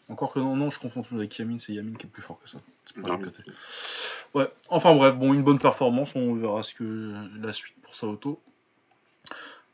Encore 0.08 0.32
que 0.34 0.40
non, 0.40 0.56
non, 0.56 0.70
je 0.70 0.80
confonds 0.80 1.02
toujours 1.02 1.20
avec 1.20 1.38
Yamin, 1.40 1.58
c'est 1.58 1.74
Yamin 1.74 1.96
qui 1.98 2.06
est 2.06 2.10
plus 2.10 2.22
fort 2.22 2.40
que 2.44 2.48
ça. 2.50 2.60
C'est 2.86 3.02
pas 3.02 3.10
Ouais. 3.10 3.18
le 3.18 3.26
côté. 3.26 3.44
Ouais, 4.36 4.52
enfin 4.70 4.94
bref, 4.94 5.16
bon, 5.16 5.34
une 5.34 5.44
bonne 5.44 5.58
performance, 5.60 6.16
on 6.16 6.36
verra 6.36 6.62
ce 6.64 6.74
que 6.76 7.14
la 7.42 7.54
suite 7.54 7.76
pour 7.82 7.96
Saoto. 7.96 8.40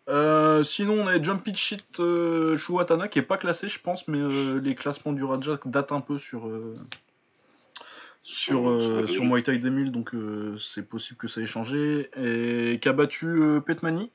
Euh, 0.09 0.63
sinon, 0.63 0.93
on 1.03 1.07
a 1.07 1.21
Jumpy 1.21 1.53
Shit 1.55 1.99
euh, 1.99 2.57
Shuatana 2.57 3.07
qui 3.07 3.19
est 3.19 3.23
pas 3.23 3.37
classé, 3.37 3.67
je 3.67 3.79
pense, 3.79 4.07
mais 4.07 4.17
euh, 4.19 4.59
les 4.59 4.73
classements 4.75 5.11
du 5.13 5.23
Raja 5.23 5.59
datent 5.65 5.91
un 5.91 6.01
peu 6.01 6.17
sur. 6.17 6.47
euh, 6.47 6.77
sur, 8.23 8.63
Sur- 8.63 8.81
sur 8.81 8.85
Muay 8.85 9.07
Thai 9.07 9.13
sur 9.13 9.25
Muay 9.25 9.43
Thai 9.43 9.57
2000, 9.57 9.91
donc 9.91 10.11
c'est 10.59 10.87
possible 10.87 11.17
que 11.17 11.27
ça 11.27 11.41
ait 11.41 11.45
changé. 11.45 12.09
Et 12.15 12.79
qui 12.79 12.87
a 12.87 12.93
battu 12.93 13.39
Petmani, 13.65 14.11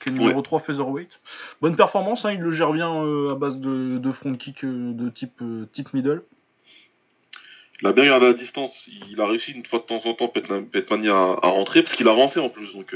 qui 0.00 0.08
est 0.08 0.12
numéro 0.12 0.36
Ouais. 0.36 0.42
3 0.42 0.60
featherweight. 0.60 1.20
Bonne 1.60 1.76
performance, 1.76 2.24
hein, 2.24 2.32
il 2.32 2.40
le 2.40 2.50
gère 2.50 2.72
bien 2.72 2.92
euh, 3.04 3.32
à 3.32 3.34
base 3.34 3.58
de, 3.58 3.98
de 3.98 4.12
front 4.12 4.34
kick 4.34 4.64
euh, 4.64 4.92
de 4.92 5.08
type, 5.10 5.40
euh, 5.42 5.66
type 5.72 5.92
middle. 5.94 6.22
Il 7.80 7.86
a 7.86 7.92
bien 7.92 8.04
gardé 8.04 8.26
la 8.26 8.34
distance. 8.34 8.72
Il 9.08 9.20
a 9.20 9.26
réussi 9.26 9.52
une 9.52 9.64
fois 9.64 9.78
de 9.78 9.84
temps 9.84 10.02
en 10.04 10.14
temps, 10.14 10.28
Petmani, 10.28 11.08
à, 11.08 11.14
à 11.42 11.48
rentrer, 11.48 11.82
parce 11.82 11.96
qu'il 11.96 12.08
avançait 12.08 12.40
en 12.40 12.50
plus. 12.50 12.74
Donc, 12.74 12.94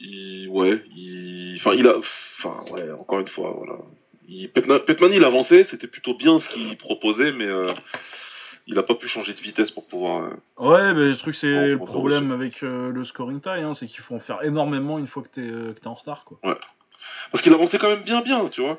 il, 0.00 0.48
ouais, 0.48 0.82
il, 0.96 1.54
enfin, 1.60 1.74
il 1.74 1.86
a, 1.86 1.96
enfin, 1.98 2.58
ouais, 2.72 2.90
encore 2.90 3.20
une 3.20 3.28
fois, 3.28 3.54
voilà. 3.56 3.78
Il, 4.28 4.50
Petmani, 4.50 5.16
il 5.16 5.24
avançait, 5.24 5.62
c'était 5.62 5.86
plutôt 5.86 6.14
bien 6.14 6.40
ce 6.40 6.48
qu'il 6.48 6.76
proposait, 6.76 7.30
mais 7.30 7.46
il 8.66 8.78
a 8.78 8.82
pas 8.82 8.94
pu 8.94 9.08
changer 9.08 9.32
de 9.34 9.38
vitesse 9.40 9.70
pour 9.70 9.86
pouvoir. 9.86 10.24
euh, 10.24 10.30
Ouais, 10.58 10.94
mais 10.94 11.08
le 11.08 11.16
truc, 11.16 11.34
c'est 11.34 11.68
le 11.68 11.78
problème 11.78 12.30
avec 12.32 12.62
euh, 12.62 12.90
le 12.90 13.04
scoring 13.04 13.40
tie, 13.40 13.48
hein, 13.50 13.74
c'est 13.74 13.86
qu'il 13.86 14.00
faut 14.00 14.14
en 14.14 14.20
faire 14.20 14.42
énormément 14.44 14.98
une 14.98 15.06
fois 15.06 15.22
que 15.22 15.28
t'es 15.28 15.40
euh, 15.42 15.72
t'es 15.72 15.86
en 15.88 15.94
retard. 15.94 16.24
Quoi. 16.24 16.38
Parce 17.30 17.42
qu'il 17.42 17.52
avançait 17.52 17.78
quand 17.78 17.88
même 17.88 18.02
bien, 18.02 18.20
bien, 18.20 18.48
tu 18.48 18.60
vois. 18.62 18.78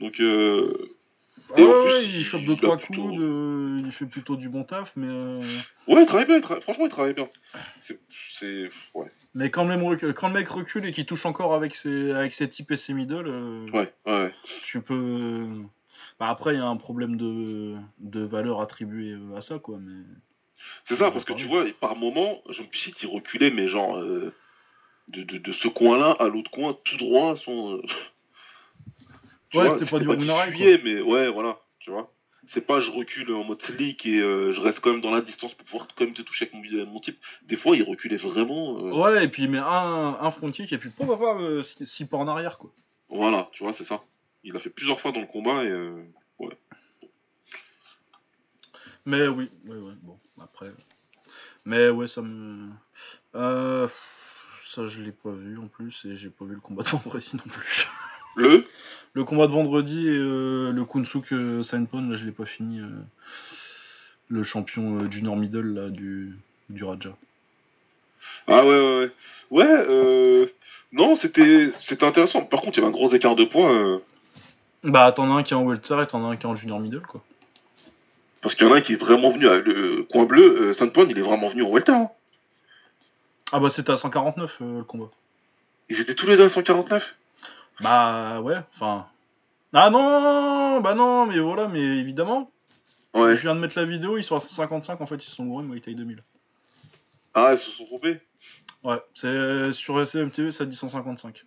Donc, 0.00 0.16
Ah 0.18 1.60
Et 1.60 1.64
en 1.64 1.66
ouais, 1.66 1.82
plus, 1.82 1.90
ouais, 1.92 2.04
il 2.04 2.16
il- 2.18 2.24
chope 2.24 2.40
il 2.42 2.48
2-3 2.48 2.74
a 2.74 2.76
coups, 2.76 2.86
plutôt- 2.88 3.12
de- 3.12 3.82
il 3.84 3.92
fait 3.92 4.06
plutôt 4.06 4.36
du 4.36 4.48
bon 4.48 4.64
taf, 4.64 4.92
mais. 4.96 5.06
euh, 5.08 5.40
ouais, 5.88 6.02
il 6.02 6.06
travaille 6.06 6.26
bien. 6.26 6.36
il 6.36 6.42
tra- 6.42 6.60
Franchement, 6.60 6.84
il 6.86 6.90
travaille 6.90 7.14
bien. 7.14 7.28
C'est, 7.82 7.98
c'est, 8.38 8.70
ouais, 8.94 9.10
Mais 9.34 9.50
quand, 9.50 9.64
même 9.64 9.82
recu- 9.82 10.12
quand 10.12 10.28
le 10.28 10.34
mec 10.34 10.48
recule 10.48 10.86
et 10.86 10.92
qu'il 10.92 11.04
touche 11.06 11.26
encore 11.26 11.54
avec 11.54 11.74
ses, 11.74 12.12
avec 12.12 12.32
ses 12.32 12.48
types 12.48 12.70
et 12.70 12.76
ses 12.76 12.92
middle, 12.94 13.26
euh, 13.26 13.66
ouais, 13.72 13.92
ouais. 14.06 14.32
tu 14.64 14.80
peux. 14.80 15.46
Bah 16.18 16.28
après, 16.28 16.54
il 16.54 16.58
y 16.58 16.60
a 16.60 16.66
un 16.66 16.76
problème 16.76 17.16
de, 17.16 17.76
de 17.98 18.20
valeur 18.20 18.60
attribuée 18.60 19.16
à 19.36 19.40
ça, 19.40 19.58
quoi. 19.58 19.78
Mais... 19.80 20.02
C'est 20.84 20.96
ça, 20.96 21.10
parce 21.10 21.24
que 21.24 21.32
tu 21.32 21.46
vois, 21.46 21.64
par 21.80 21.96
moment, 21.96 22.40
Jean 22.48 22.64
Pichit, 22.64 22.94
il 23.02 23.08
reculait, 23.08 23.50
mais 23.50 23.68
genre, 23.68 23.98
euh, 23.98 24.32
de, 25.08 25.22
de, 25.22 25.38
de 25.38 25.52
ce 25.52 25.68
coin-là 25.68 26.16
à 26.18 26.28
l'autre 26.28 26.50
coin, 26.50 26.76
tout 26.84 26.96
droit, 26.96 27.36
son. 27.36 27.76
euh, 27.76 27.82
tu 29.50 29.58
Ouais, 29.58 29.66
vois, 29.66 29.78
c'était 29.78 29.90
pas 29.90 30.16
du 30.16 30.28
fuyait, 30.52 30.80
mais 30.84 31.00
ouais, 31.00 31.28
voilà, 31.28 31.58
tu 31.78 31.90
vois. 31.90 32.12
C'est 32.48 32.66
pas 32.66 32.80
je 32.80 32.90
recule 32.90 33.32
en 33.32 33.44
mode 33.44 33.62
slick 33.62 34.04
et 34.04 34.18
euh, 34.18 34.52
je 34.52 34.60
reste 34.60 34.80
quand 34.80 34.90
même 34.90 35.00
dans 35.00 35.12
la 35.12 35.20
distance 35.20 35.54
pour 35.54 35.64
pouvoir 35.64 35.88
quand 35.96 36.04
même 36.04 36.12
te 36.12 36.22
toucher 36.22 36.50
avec 36.52 36.72
mon, 36.72 36.86
mon 36.86 36.98
type. 36.98 37.18
Des 37.42 37.56
fois, 37.56 37.76
il 37.76 37.84
reculait 37.84 38.16
vraiment. 38.16 38.78
euh, 38.78 38.92
Ouais, 38.92 39.24
et 39.24 39.28
puis 39.28 39.44
il 39.44 39.50
met 39.50 39.58
un, 39.58 40.16
un 40.20 40.30
front 40.30 40.50
kick 40.50 40.72
et 40.72 40.78
puis 40.78 40.90
euh, 41.00 41.62
six 41.62 41.86
six 41.86 42.04
pas 42.04 42.16
en 42.16 42.26
arrière, 42.26 42.58
quoi. 42.58 42.70
Voilà, 43.08 43.48
tu 43.52 43.62
vois, 43.62 43.72
c'est 43.72 43.84
ça. 43.84 44.02
Il 44.44 44.56
a 44.56 44.60
fait 44.60 44.70
plusieurs 44.70 45.00
fois 45.00 45.12
dans 45.12 45.20
le 45.20 45.26
combat 45.26 45.64
et. 45.64 45.68
euh, 45.68 46.04
Mais 49.04 49.26
oui, 49.26 49.50
ouais, 49.66 49.76
ouais, 49.76 49.94
bon, 50.02 50.16
après. 50.40 50.70
Mais 51.64 51.88
ouais, 51.90 52.08
ça 52.08 52.22
me. 52.22 52.68
Euh, 53.34 53.88
ça, 54.66 54.86
je 54.86 55.00
l'ai 55.00 55.12
pas 55.12 55.30
vu 55.32 55.58
en 55.58 55.66
plus, 55.66 56.04
et 56.04 56.16
j'ai 56.16 56.30
pas 56.30 56.44
vu 56.44 56.54
le 56.54 56.60
combat 56.60 56.82
de 56.82 56.88
vendredi 56.96 57.30
non 57.34 57.42
plus. 57.52 57.88
Le? 58.36 58.66
Le 59.14 59.24
combat 59.24 59.46
de 59.46 59.52
vendredi 59.52 60.06
et 60.08 60.16
euh, 60.16 60.70
le 60.72 60.84
Kunsuk 60.84 61.32
euh, 61.32 61.62
Sainpon, 61.62 62.08
là, 62.08 62.16
je 62.16 62.24
l'ai 62.24 62.32
pas 62.32 62.46
fini. 62.46 62.80
le 64.28 64.42
champion 64.42 65.10
junior 65.10 65.36
middle 65.36 65.74
là, 65.74 65.88
du, 65.90 66.36
du 66.70 66.84
Raja. 66.84 67.16
Ah 68.46 68.64
ouais, 68.64 68.70
ouais, 68.70 68.98
ouais. 68.98 69.10
Ouais, 69.50 69.84
euh... 69.88 70.46
Non, 70.92 71.16
c'était 71.16 71.72
c'était 71.84 72.04
intéressant. 72.04 72.44
Par 72.44 72.60
contre, 72.62 72.78
il 72.78 72.80
y 72.80 72.84
avait 72.84 72.88
un 72.88 72.96
gros 72.96 73.12
écart 73.12 73.36
de 73.36 73.44
points. 73.44 74.00
Bah, 74.84 75.12
t'en 75.12 75.30
as 75.34 75.38
un 75.38 75.42
qui 75.42 75.54
est 75.54 75.56
en 75.56 75.64
welter 75.64 76.02
et 76.02 76.06
t'en 76.06 76.24
as 76.28 76.32
un 76.32 76.36
qui 76.36 76.42
est 76.46 76.48
en 76.50 76.54
junior 76.56 76.80
middle, 76.80 77.02
quoi. 77.02 77.22
Parce 78.40 78.54
qu'il 78.56 78.66
y 78.66 78.70
en 78.70 78.72
a 78.74 78.78
un 78.78 78.80
qui 78.80 78.94
est 78.94 78.96
vraiment 78.96 79.30
venu 79.30 79.48
à 79.48 79.58
le 79.58 80.02
coin 80.10 80.24
bleu, 80.24 80.70
euh, 80.70 80.74
Saint-Point, 80.74 81.06
il 81.08 81.18
est 81.18 81.22
vraiment 81.22 81.48
venu 81.48 81.62
en 81.62 81.70
welter. 81.70 81.92
hein. 81.92 82.10
Ah, 83.52 83.60
bah, 83.60 83.70
c'était 83.70 83.92
à 83.92 83.96
149 83.96 84.58
euh, 84.60 84.78
le 84.78 84.84
combat. 84.84 85.10
Ils 85.88 86.00
étaient 86.00 86.14
tous 86.14 86.26
les 86.26 86.36
deux 86.36 86.46
à 86.46 86.48
149 86.48 87.14
Bah, 87.80 88.40
ouais, 88.40 88.56
enfin. 88.74 89.06
Ah 89.74 89.90
non, 89.90 90.80
bah 90.80 90.94
non, 90.94 91.26
mais 91.26 91.38
voilà, 91.38 91.68
mais 91.68 91.80
évidemment. 91.80 92.50
Ouais. 93.14 93.34
Je 93.36 93.42
viens 93.42 93.54
de 93.54 93.60
mettre 93.60 93.78
la 93.78 93.84
vidéo, 93.84 94.18
ils 94.18 94.24
sont 94.24 94.36
à 94.36 94.40
155, 94.40 95.00
en 95.00 95.06
fait, 95.06 95.16
ils 95.24 95.30
sont 95.30 95.44
loin 95.44 95.62
Muay 95.62 95.80
Thai 95.80 95.94
2000. 95.94 96.22
Ah, 97.34 97.52
ils 97.52 97.58
se 97.58 97.70
sont 97.70 97.84
trompés? 97.86 98.20
Ouais, 98.84 99.00
c'est 99.14 99.72
sur 99.72 100.00
SMTV, 100.04 100.50
ça 100.50 100.64
dit 100.66 100.74
155. 100.76 101.44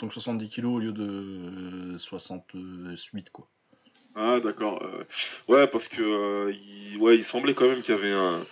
Donc 0.00 0.12
70 0.12 0.48
kilos 0.48 0.74
au 0.74 0.78
lieu 0.80 0.92
de 0.92 1.94
euh, 1.94 1.98
68, 1.98 3.30
quoi. 3.30 3.48
Ah, 4.16 4.40
d'accord. 4.40 4.82
euh, 4.82 5.04
Ouais, 5.48 5.66
parce 5.66 5.88
que 5.88 6.02
euh, 6.02 6.52
il... 6.52 6.98
Ouais, 6.98 7.16
il 7.16 7.24
semblait 7.24 7.54
quand 7.54 7.68
même 7.68 7.82
qu'il 7.82 7.94
y 7.94 7.98
avait 7.98 8.12
un... 8.12 8.44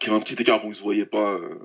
qu'il 0.00 0.08
y 0.10 0.14
avait 0.14 0.20
un 0.20 0.24
petit 0.24 0.40
écart. 0.40 0.60
Bon, 0.62 0.70
ils 0.70 0.76
se 0.76 0.82
voyaient 0.82 1.06
pas 1.06 1.32
euh, 1.34 1.58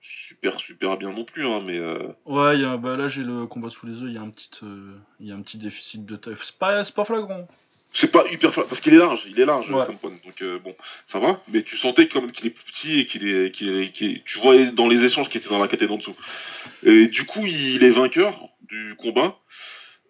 super, 0.00 0.58
super 0.60 0.96
bien 0.98 1.12
non 1.12 1.24
plus, 1.24 1.46
hein, 1.46 1.62
mais... 1.64 1.78
euh, 1.78 2.08
Ouais, 2.26 2.56
il 2.56 2.62
y 2.62 2.64
a, 2.64 2.76
bah 2.76 2.96
là 2.96 3.08
j'ai 3.08 3.22
le 3.22 3.46
combat 3.46 3.70
sous 3.70 3.86
les 3.86 4.00
yeux, 4.00 4.08
il 4.08 4.14
y 4.14 4.18
a 4.18 4.22
un 4.22 4.30
petit, 4.30 4.50
euh, 4.64 4.94
il 5.20 5.26
y 5.28 5.32
a 5.32 5.36
un 5.36 5.42
petit 5.42 5.58
déficit 5.58 6.04
de 6.04 6.16
taille. 6.16 6.34
C'est 6.42 6.58
pas, 6.58 6.84
c'est 6.84 6.94
pas 6.94 7.04
flagrant. 7.04 7.46
C'est 7.92 8.10
pas 8.10 8.24
hyper 8.30 8.52
parce 8.52 8.80
qu'il 8.80 8.94
est 8.94 8.98
large, 8.98 9.22
il 9.28 9.38
est 9.38 9.44
large, 9.44 9.68
Ouais. 9.70 9.84
Donc 10.24 10.42
euh, 10.42 10.58
bon, 10.58 10.74
ça 11.06 11.18
va. 11.18 11.42
Mais 11.48 11.62
tu 11.62 11.76
sentais 11.76 12.08
quand 12.08 12.22
même 12.22 12.32
qu'il 12.32 12.46
est 12.46 12.50
plus 12.50 12.64
petit 12.64 13.00
et 13.00 13.06
qu'il 13.06 13.28
est, 13.28 13.50
qu'il 13.50 13.68
est, 13.68 14.24
Tu 14.24 14.38
voyais 14.40 14.72
dans 14.72 14.88
les 14.88 15.04
échanges 15.04 15.28
qu'il 15.28 15.40
était 15.40 15.50
dans 15.50 15.60
la 15.60 15.68
catégorie 15.68 15.96
en 15.96 15.98
dessous. 15.98 16.16
Et 16.84 17.08
du 17.08 17.24
coup, 17.24 17.44
il 17.44 17.84
est 17.84 17.90
vainqueur 17.90 18.48
du 18.62 18.94
combat. 18.96 19.36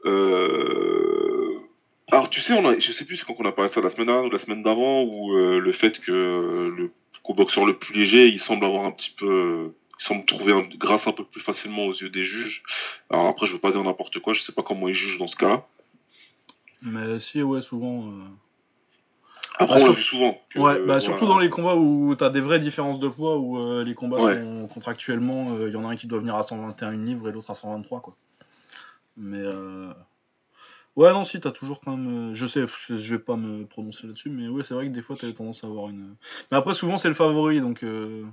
Euh... 0.05 1.59
Alors 2.13 2.29
tu 2.29 2.41
sais, 2.41 2.53
on 2.53 2.67
a, 2.69 2.79
je 2.79 2.93
sais 2.93 3.05
plus 3.05 3.17
c'est 3.17 3.25
quand 3.25 3.37
on 3.39 3.47
a 3.47 3.53
parlé 3.53 3.71
de 3.71 3.75
ça 3.75 3.81
la 3.81 3.91
semaine 3.91 4.09
dernière 4.09 4.27
ou 4.27 4.31
la 4.31 4.39
semaine 4.39 4.63
d'avant, 4.63 5.03
où 5.03 5.35
euh, 5.35 5.59
le 5.59 5.73
fait 5.73 5.99
que 5.99 6.71
le 6.77 6.93
co-boxeur 7.23 7.65
le 7.65 7.79
plus 7.79 7.95
léger, 7.95 8.27
il 8.29 8.39
semble 8.39 8.65
avoir 8.67 8.85
un 8.85 8.91
petit 8.91 9.15
peu, 9.17 9.73
il 9.99 10.05
semble 10.05 10.25
trouver 10.27 10.53
un, 10.53 10.63
grâce 10.77 11.07
un 11.07 11.13
peu 11.13 11.25
plus 11.25 11.41
facilement 11.41 11.87
aux 11.87 11.95
yeux 11.95 12.11
des 12.11 12.25
juges. 12.25 12.63
Alors 13.09 13.29
après, 13.29 13.47
je 13.47 13.53
veux 13.53 13.59
pas 13.59 13.71
dire 13.71 13.83
n'importe 13.83 14.19
quoi, 14.19 14.35
je 14.35 14.43
sais 14.43 14.53
pas 14.53 14.63
comment 14.63 14.89
ils 14.89 14.95
jugent 14.95 15.19
dans 15.19 15.27
ce 15.27 15.37
cas-là. 15.37 15.67
Mais 16.83 17.21
si, 17.21 17.43
ouais, 17.43 17.63
souvent. 17.63 18.07
euh, 18.09 18.25
Après, 19.59 19.67
Bah, 19.67 19.73
on 19.75 19.79
l'a 19.79 19.85
sur- 19.85 19.95
vu 19.95 20.03
souvent. 20.03 20.39
que, 20.51 20.59
Ouais, 20.59 20.79
euh, 20.81 20.87
bah 20.87 20.99
surtout 21.01 21.21
voilà. 21.27 21.35
dans 21.35 21.39
les 21.41 21.51
combats 21.51 21.77
où 21.77 22.15
t'as 22.17 22.31
des 22.31 22.41
vraies 22.41 22.59
différences 22.59 22.99
de 22.99 23.09
poids, 23.09 23.37
où 23.39 23.59
euh, 23.59 23.85
les 23.85 23.95
combats 23.95 24.19
Ouais. 24.19 24.35
sont 24.35 24.69
contractuellement, 24.69 25.57
il 25.67 25.73
y 25.73 25.77
en 25.77 25.87
a 25.87 25.93
un 25.93 25.97
qui 25.97 26.07
doit 26.07 26.19
venir 26.19 26.35
à 26.37 26.43
121 26.43 26.93
livres 26.93 27.29
et 27.29 27.33
l'autre 27.33 27.51
à 27.51 27.55
123, 27.55 28.01
quoi. 28.01 28.17
Mais. 29.17 29.39
Euh... 29.43 29.93
Ouais, 30.97 31.11
non, 31.13 31.25
si, 31.25 31.41
t'as 31.41 31.53
toujours 31.53 31.81
quand 31.81 31.97
même. 31.97 32.31
euh, 32.33 32.35
Je 32.35 32.47
sais, 32.47 32.65
je 32.89 33.15
vais 33.15 33.19
pas 33.23 33.37
me 33.37 33.65
prononcer 33.67 34.07
là-dessus, 34.07 34.29
mais 34.31 34.49
ouais, 34.49 34.63
c'est 34.65 34.75
vrai 34.75 34.87
que 34.89 34.93
des 34.93 35.01
fois 35.03 35.17
t'avais 35.17 35.33
tendance 35.33 35.65
à 35.65 35.67
avoir 35.67 35.89
une. 35.89 36.17
Mais 36.51 36.57
après, 36.59 36.75
souvent 36.75 36.99
c'est 36.99 37.09
le 37.09 37.15
favori, 37.15 37.61
donc. 37.61 37.83
euh, 37.83 38.25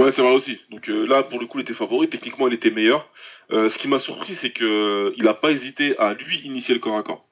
Ouais, 0.00 0.12
c'est 0.12 0.22
vrai 0.22 0.32
aussi. 0.32 0.58
Donc 0.70 0.88
euh, 0.88 1.06
là, 1.06 1.22
pour 1.22 1.40
le 1.40 1.46
coup, 1.46 1.58
il 1.58 1.62
était 1.62 1.74
favori. 1.74 2.08
Techniquement, 2.08 2.48
il 2.48 2.54
était 2.54 2.70
meilleur. 2.70 3.08
Euh, 3.52 3.68
ce 3.70 3.78
qui 3.78 3.88
m'a 3.88 3.98
surpris, 3.98 4.34
c'est 4.34 4.50
que 4.50 4.64
euh, 4.64 5.14
il 5.16 5.26
a 5.28 5.34
pas 5.34 5.50
hésité 5.50 5.98
à 5.98 6.14
lui 6.14 6.38
initier 6.44 6.74
le 6.74 6.80
corps 6.80 6.96
à 6.96 7.02
corps. 7.02 7.24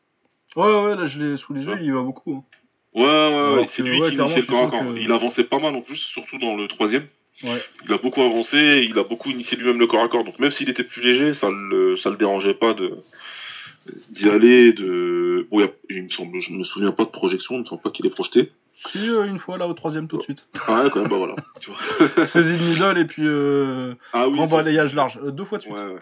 Ouais, 0.56 0.66
ouais, 0.84 0.96
là 0.96 1.06
je 1.06 1.18
l'ai 1.18 1.36
sous 1.36 1.52
les 1.54 1.62
yeux, 1.62 1.72
Ouais. 1.72 1.78
il 1.80 1.86
y 1.86 1.90
va 1.90 2.02
beaucoup. 2.02 2.34
hein. 2.34 2.44
Ouais, 2.94 3.04
ouais, 3.04 3.60
ouais. 3.60 3.66
C'est 3.70 3.82
lui 3.82 4.00
ouais, 4.00 4.10
qui 4.10 4.16
initiait 4.16 4.40
le 4.40 4.46
corps 4.46 4.64
à 4.66 4.70
corps. 4.70 4.80
que- 4.94 4.98
Il 4.98 5.12
avançait 5.12 5.44
pas 5.44 5.58
mal 5.60 5.74
en 5.76 5.82
plus, 5.82 5.96
surtout 5.96 6.38
dans 6.38 6.56
le 6.56 6.66
troisième. 6.68 7.06
Ouais. 7.44 7.62
Il 7.84 7.92
a 7.92 7.98
beaucoup 7.98 8.22
avancé. 8.22 8.84
Il 8.90 8.98
a 8.98 9.04
beaucoup 9.04 9.30
initié 9.30 9.56
lui-même 9.56 9.78
le 9.78 9.86
corps 9.86 10.02
à 10.02 10.08
corps. 10.08 10.24
Donc 10.24 10.38
même 10.40 10.50
s'il 10.50 10.68
était 10.68 10.82
plus 10.82 11.02
léger, 11.02 11.34
ça 11.34 11.48
le, 11.50 11.96
ça 11.96 12.10
le 12.10 12.16
dérangeait 12.16 12.54
pas 12.54 12.74
de 12.74 12.98
d'y 14.10 14.28
aller. 14.28 14.72
De, 14.72 15.46
bon, 15.50 15.60
il, 15.60 15.62
y 15.62 15.66
a- 15.66 15.72
il 15.90 16.02
me 16.04 16.08
semble, 16.08 16.40
je 16.40 16.52
me 16.52 16.64
souviens 16.64 16.92
pas 16.92 17.04
de 17.04 17.10
projection. 17.10 17.54
Il 17.56 17.60
me 17.60 17.64
semble 17.64 17.82
pas 17.82 17.90
qu'il 17.90 18.06
est 18.06 18.10
projeté. 18.10 18.52
Si, 18.72 19.08
euh, 19.10 19.24
une 19.24 19.38
fois 19.38 19.58
là 19.58 19.66
au 19.66 19.72
troisième 19.74 20.06
tout 20.06 20.18
de 20.18 20.22
suite. 20.22 20.48
Ah 20.68 20.84
ouais, 20.84 20.90
quand 20.90 21.00
même. 21.00 21.10
Bah 21.10 21.16
voilà. 21.16 22.24
Saisie 22.24 22.56
de 22.56 22.62
middle 22.70 22.98
et 22.98 23.04
puis 23.06 23.24
euh, 23.26 23.94
Ah 24.12 24.28
oui. 24.28 24.34
grand 24.34 24.46
balayage 24.46 24.94
large. 24.94 25.18
Euh, 25.22 25.30
deux 25.32 25.44
fois 25.44 25.58
de 25.58 25.64
suite. 25.64 25.74
Ouais, 25.74 25.82
ouais. 25.84 25.98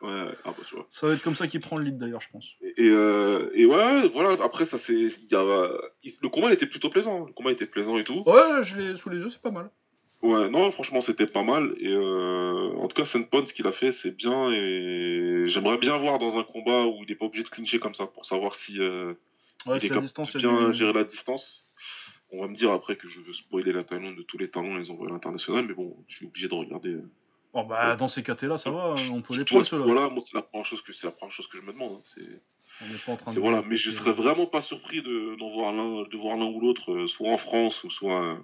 Ouais, 0.00 0.08
ouais, 0.08 0.34
ah 0.44 0.50
bah 0.50 0.62
tu 0.66 0.76
vois. 0.76 0.86
Ça 0.90 1.08
va 1.08 1.14
être 1.14 1.22
comme 1.22 1.34
ça 1.34 1.48
qu'il 1.48 1.58
prend 1.60 1.76
le 1.76 1.82
lead 1.84 1.98
d'ailleurs, 1.98 2.20
je 2.20 2.28
pense. 2.30 2.46
Et, 2.62 2.84
et, 2.84 2.88
euh, 2.88 3.50
et 3.52 3.66
ouais, 3.66 4.08
voilà, 4.14 4.42
après 4.44 4.64
ça 4.64 4.78
c'est. 4.78 4.92
Le 5.32 6.28
combat 6.28 6.46
il 6.48 6.52
était 6.52 6.66
plutôt 6.68 6.88
plaisant, 6.88 7.26
le 7.26 7.32
combat 7.32 7.50
était 7.50 7.66
plaisant 7.66 7.98
et 7.98 8.04
tout. 8.04 8.22
Ouais, 8.24 8.62
je 8.62 8.78
l'ai 8.78 8.94
sous 8.96 9.10
les 9.10 9.18
yeux, 9.18 9.28
c'est 9.28 9.42
pas 9.42 9.50
mal. 9.50 9.70
Ouais, 10.20 10.48
non, 10.50 10.72
franchement 10.72 11.00
c'était 11.00 11.26
pas 11.28 11.44
mal. 11.44 11.74
Et 11.78 11.86
euh, 11.88 12.72
en 12.76 12.88
tout 12.88 12.96
cas, 12.96 13.06
Senpon, 13.06 13.46
ce 13.46 13.54
qu'il 13.54 13.66
a 13.68 13.72
fait, 13.72 13.92
c'est 13.92 14.16
bien. 14.16 14.50
Et 14.50 15.44
j'aimerais 15.46 15.78
bien 15.78 15.96
voir 15.96 16.18
dans 16.18 16.38
un 16.38 16.42
combat 16.44 16.86
où 16.86 17.04
il 17.04 17.12
est 17.12 17.14
pas 17.14 17.26
obligé 17.26 17.44
de 17.44 17.48
clincher 17.48 17.78
comme 17.78 17.94
ça 17.94 18.06
pour 18.06 18.24
savoir 18.26 18.54
si. 18.56 18.80
euh, 18.80 19.14
Ouais, 19.66 19.76
il 19.78 19.84
est 19.84 19.88
capable 19.88 20.06
de 20.06 20.38
bien 20.38 20.68
du- 20.70 20.74
gérer 20.78 20.92
la 20.92 21.04
distance. 21.04 21.66
On 22.30 22.40
va 22.42 22.48
me 22.48 22.54
dire 22.56 22.72
après 22.72 22.96
que 22.96 23.08
je 23.08 23.20
veux 23.20 23.32
spoiler 23.32 23.72
la 23.72 23.82
Thaïlande 23.84 24.16
de 24.16 24.22
tous 24.22 24.38
les 24.38 24.48
talents 24.50 24.76
les 24.76 24.90
envoyer 24.90 25.10
à 25.10 25.14
l'international, 25.14 25.66
mais 25.66 25.74
bon, 25.74 25.96
je 26.08 26.16
suis 26.16 26.26
obligé 26.26 26.48
de 26.48 26.54
regarder. 26.54 26.90
euh, 26.90 27.10
Oh, 27.54 27.64
bah, 27.64 27.96
dans 27.96 28.08
ces 28.08 28.22
cas-là, 28.22 28.58
ça 28.58 28.70
va, 28.70 28.94
on 29.10 29.22
peut 29.22 29.34
les 29.36 29.44
prendre 29.44 29.62
à 29.62 29.64
ce 29.64 29.70
ceux-là. 29.70 29.84
point-là, 29.84 30.08
moi 30.10 30.22
c'est 30.22 30.34
la 30.36 30.42
première 30.42 30.66
chose 30.66 30.82
que 30.82 30.92
c'est 30.92 31.06
la 31.06 31.12
première 31.12 31.32
chose 31.34 31.46
que 31.48 31.56
je 31.58 31.62
me 31.62 31.72
demande. 31.72 31.94
hein, 31.96 32.02
c'est- 32.14 32.40
On 32.82 32.86
n'est 32.86 32.98
pas 32.98 33.12
en 33.12 33.16
train 33.16 33.34
de. 33.34 33.40
voilà, 33.40 33.62
mais 33.66 33.76
je 33.76 33.90
serais 33.90 34.12
vraiment 34.12 34.46
pas 34.46 34.60
surpris 34.60 35.00
de, 35.02 35.34
d'en 35.36 35.50
voir 35.50 35.72
l'un, 35.72 36.02
de 36.04 36.16
voir 36.16 36.36
l'un 36.36 36.46
ou 36.46 36.60
l'autre, 36.60 36.92
euh, 36.92 37.08
soit 37.08 37.30
en 37.30 37.38
France 37.38 37.82
ou 37.84 37.90
soit 37.90 38.38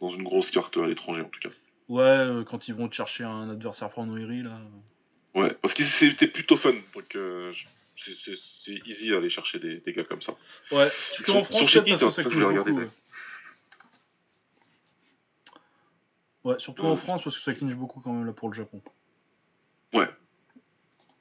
dans 0.00 0.10
une 0.10 0.22
grosse 0.22 0.50
carte 0.50 0.76
à 0.76 0.86
l'étranger 0.86 1.22
en 1.22 1.28
tout 1.28 1.40
cas. 1.40 1.54
Ouais, 1.88 2.02
euh, 2.02 2.44
quand 2.44 2.68
ils 2.68 2.74
vont 2.74 2.88
te 2.88 2.94
chercher 2.94 3.24
un 3.24 3.50
adversaire 3.50 3.90
pour 3.90 4.04
Noiri, 4.06 4.42
là. 4.42 4.60
Ouais, 5.34 5.54
parce 5.62 5.74
que 5.74 5.84
c'était 5.84 6.26
plutôt 6.26 6.56
fun, 6.56 6.72
donc 6.94 7.14
euh, 7.14 7.52
c'est, 7.96 8.72
easy 8.86 9.12
à 9.12 9.18
aller 9.18 9.30
chercher 9.30 9.58
des, 9.58 9.78
des 9.78 9.92
gars 9.92 10.04
comme 10.04 10.22
ça. 10.22 10.34
Ouais, 10.72 10.88
en 11.28 11.44
France, 11.44 11.72
que 11.72 11.90
ça, 11.90 11.98
ça 11.98 12.10
ça, 12.10 12.22
je 12.22 12.28
clinche 12.28 12.38
vais 12.38 12.44
regarder, 12.44 12.72
beaucoup. 12.72 12.82
Ouais. 12.84 12.90
Ouais, 16.44 16.58
surtout 16.58 16.82
Ouais. 16.82 16.88
en 16.90 16.96
France, 16.96 17.22
parce 17.22 17.36
que 17.36 17.42
ça 17.42 17.52
clinche 17.54 17.74
beaucoup 17.74 18.00
quand 18.00 18.12
même 18.12 18.26
là 18.26 18.32
pour 18.32 18.48
le 18.48 18.54
Japon. 18.54 18.80
Ouais. 19.92 20.08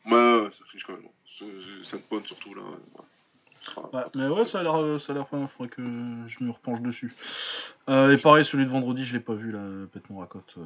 Ouais, 0.05 0.11
ouais, 0.13 0.51
ça 0.51 0.63
fiche 0.71 0.83
quand 0.83 0.93
même. 0.93 1.09
Sandpon 1.83 2.23
surtout 2.25 2.53
là. 2.53 2.61
ouais. 2.61 3.05
Ouais, 3.93 4.03
mais 4.15 4.27
ouais, 4.27 4.45
ça 4.45 4.59
a 4.59 4.63
l'air, 4.63 4.75
euh, 4.79 4.99
ça 4.99 5.11
a 5.11 5.15
l'air 5.15 5.25
pas 5.25 5.37
mal, 5.37 5.47
faudrait 5.47 5.69
que 5.69 5.81
je 6.27 6.43
me 6.43 6.51
repenche 6.51 6.81
dessus. 6.81 7.13
Euh, 7.89 8.15
et 8.15 8.17
pareil, 8.21 8.45
celui 8.45 8.65
de 8.65 8.69
vendredi, 8.69 9.03
je 9.03 9.13
l'ai 9.13 9.19
pas 9.19 9.33
vu 9.33 9.51
là, 9.51 9.59
Pète-mon 9.91 10.19
racotte 10.19 10.53
euh, 10.57 10.61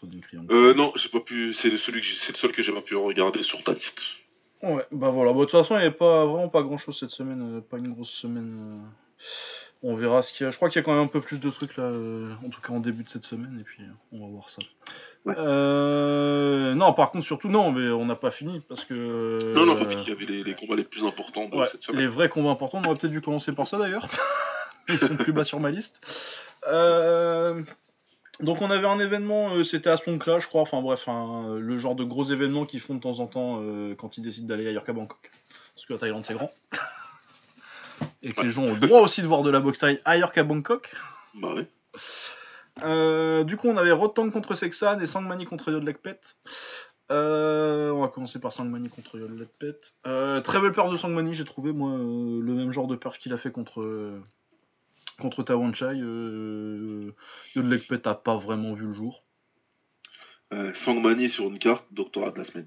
contre 0.00 0.12
Dean 0.12 0.20
Criant. 0.20 0.44
Euh, 0.50 0.74
non, 0.74 0.92
j'ai 0.96 1.08
pas 1.08 1.20
pu. 1.20 1.54
C'est 1.54 1.70
le, 1.70 1.78
celui 1.78 2.00
que 2.00 2.06
c'est 2.06 2.32
le 2.32 2.38
seul 2.38 2.52
que 2.52 2.62
j'ai 2.62 2.72
pas 2.72 2.82
pu 2.82 2.94
regarder 2.96 3.42
sur 3.42 3.62
ta 3.64 3.72
liste. 3.72 4.00
Ouais, 4.62 4.86
bah 4.90 5.10
voilà. 5.10 5.32
Bah, 5.32 5.40
de 5.40 5.44
toute 5.44 5.52
façon, 5.52 5.74
il 5.74 5.78
n'y 5.78 5.84
avait 5.84 5.94
pas, 5.94 6.24
vraiment 6.26 6.48
pas 6.48 6.62
grand 6.62 6.78
chose 6.78 6.98
cette 6.98 7.10
semaine. 7.10 7.58
euh, 7.58 7.60
pas 7.60 7.78
une 7.78 7.92
grosse 7.92 8.10
semaine. 8.10 8.82
On 9.88 9.94
verra 9.94 10.22
ce 10.22 10.32
qu'il 10.32 10.44
y 10.44 10.48
a. 10.48 10.50
Je 10.50 10.56
crois 10.56 10.68
qu'il 10.68 10.80
y 10.80 10.82
a 10.82 10.84
quand 10.84 10.94
même 10.94 11.04
un 11.04 11.06
peu 11.06 11.20
plus 11.20 11.38
de 11.38 11.48
trucs 11.50 11.76
là, 11.76 11.84
euh, 11.84 12.32
en 12.44 12.48
tout 12.48 12.60
cas 12.60 12.72
en 12.72 12.80
début 12.80 13.04
de 13.04 13.08
cette 13.08 13.24
semaine, 13.24 13.56
et 13.60 13.62
puis 13.62 13.82
euh, 13.84 13.86
on 14.12 14.20
va 14.20 14.32
voir 14.32 14.50
ça. 14.50 14.60
Ouais. 15.24 15.34
Euh, 15.38 16.74
Non, 16.74 16.92
par 16.92 17.10
contre, 17.12 17.24
surtout, 17.24 17.48
non, 17.48 17.70
mais 17.70 17.88
on 17.90 18.04
n'a 18.04 18.16
pas 18.16 18.30
fini 18.30 18.60
parce 18.68 18.84
que. 18.84 19.54
Non, 19.54 19.64
non, 19.66 19.76
pas 19.76 19.84
qu'il 19.86 20.08
y 20.08 20.12
avait 20.12 20.24
les, 20.26 20.42
les 20.42 20.54
combats 20.54 20.74
les 20.76 20.82
plus 20.84 21.04
importants 21.04 21.48
de 21.48 21.54
Ouais, 21.56 21.68
cette 21.70 21.82
semaine. 21.84 22.00
les 22.00 22.06
vrais 22.08 22.28
combats 22.28 22.50
importants, 22.50 22.80
on 22.84 22.88
aurait 22.88 22.96
peut-être 22.98 23.12
dû 23.12 23.20
commencer 23.20 23.52
par 23.52 23.68
ça 23.68 23.78
d'ailleurs. 23.78 24.08
Ils 24.88 24.98
sont 24.98 25.16
plus 25.16 25.32
bas 25.32 25.44
sur 25.44 25.60
ma 25.60 25.70
liste. 25.70 26.00
Euh, 26.68 27.62
Donc 28.40 28.60
on 28.62 28.70
avait 28.70 28.86
un 28.86 28.98
événement, 28.98 29.54
euh, 29.54 29.64
c'était 29.64 29.90
à 29.90 29.96
Songkla, 29.96 30.38
je 30.40 30.46
crois, 30.48 30.62
enfin 30.62 30.80
bref, 30.82 31.06
un- 31.08 31.56
le 31.58 31.78
genre 31.78 31.94
de 31.94 32.04
gros 32.04 32.24
événements 32.24 32.66
qu'ils 32.66 32.80
font 32.80 32.94
de 32.94 33.00
temps 33.00 33.18
en 33.20 33.26
temps 33.26 33.60
euh, 33.62 33.94
quand 33.96 34.18
ils 34.18 34.22
décident 34.22 34.46
d'aller 34.48 34.66
ailleurs 34.68 34.84
qu'à 34.84 34.92
Bangkok. 34.92 35.30
Parce 35.74 35.86
que 35.86 35.92
la 35.92 35.98
Thaïlande 35.98 36.24
c'est 36.24 36.34
grand. 36.34 36.50
Et 38.22 38.32
que 38.32 38.42
les 38.42 38.50
gens 38.50 38.62
ont 38.62 38.74
le 38.74 38.80
droit 38.80 39.00
aussi 39.00 39.22
de 39.22 39.26
voir 39.26 39.42
de 39.42 39.50
la 39.50 39.60
boxe 39.60 39.80
thaï 39.80 40.00
ailleurs 40.04 40.32
qu'à 40.32 40.44
Bangkok. 40.44 40.94
Bah 41.34 41.54
ouais. 41.54 41.66
Euh, 42.82 43.44
du 43.44 43.56
coup, 43.56 43.68
on 43.68 43.76
avait 43.76 43.92
Rotang 43.92 44.30
contre 44.30 44.54
Sexan 44.54 45.00
et 45.00 45.06
Sangmani 45.06 45.44
contre 45.44 45.70
Yodlekpet. 45.70 46.20
Euh, 47.12 47.90
on 47.92 48.02
va 48.02 48.08
commencer 48.08 48.38
par 48.38 48.52
Sangmani 48.52 48.88
contre 48.88 49.18
Yodlekpet. 49.18 49.80
Euh, 50.06 50.40
très 50.40 50.60
belle 50.60 50.72
peur 50.72 50.90
de 50.90 50.96
Sangmani, 50.96 51.32
j'ai 51.34 51.44
trouvé, 51.44 51.72
moi, 51.72 51.90
le 51.90 52.52
même 52.52 52.72
genre 52.72 52.86
de 52.86 52.96
peur 52.96 53.18
qu'il 53.18 53.32
a 53.32 53.38
fait 53.38 53.50
contre, 53.50 54.20
contre 55.20 55.42
Tawanchai. 55.42 55.96
Yodlekpet 57.54 58.06
a 58.06 58.14
pas 58.14 58.36
vraiment 58.36 58.72
vu 58.72 58.86
le 58.86 58.92
jour. 58.92 59.22
Sangmani 60.74 61.28
sur 61.28 61.44
une 61.44 61.58
carte, 61.58 61.86
doctorat 61.90 62.30
de 62.30 62.38
la 62.38 62.44
semaine. 62.44 62.66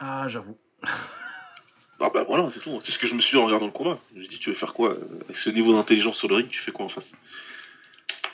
Ah, 0.00 0.26
j'avoue. 0.28 0.58
Ah 2.00 2.10
bah 2.14 2.24
voilà, 2.26 2.48
c'est 2.52 2.60
tout. 2.60 2.80
C'est 2.84 2.92
ce 2.92 2.98
que 2.98 3.08
je 3.08 3.14
me 3.14 3.20
suis 3.20 3.36
dit 3.36 3.42
en 3.42 3.46
regardant 3.46 3.66
le 3.66 3.72
combat. 3.72 3.98
Je 4.12 4.18
me 4.18 4.22
suis 4.22 4.30
dit, 4.30 4.38
tu 4.38 4.50
veux 4.50 4.56
faire 4.56 4.72
quoi 4.72 4.90
euh, 4.90 5.20
Avec 5.24 5.36
ce 5.36 5.50
niveau 5.50 5.72
d'intelligence 5.72 6.16
sur 6.16 6.28
le 6.28 6.36
ring, 6.36 6.48
tu 6.48 6.60
fais 6.60 6.70
quoi 6.72 6.84
en 6.86 6.88
face? 6.88 7.10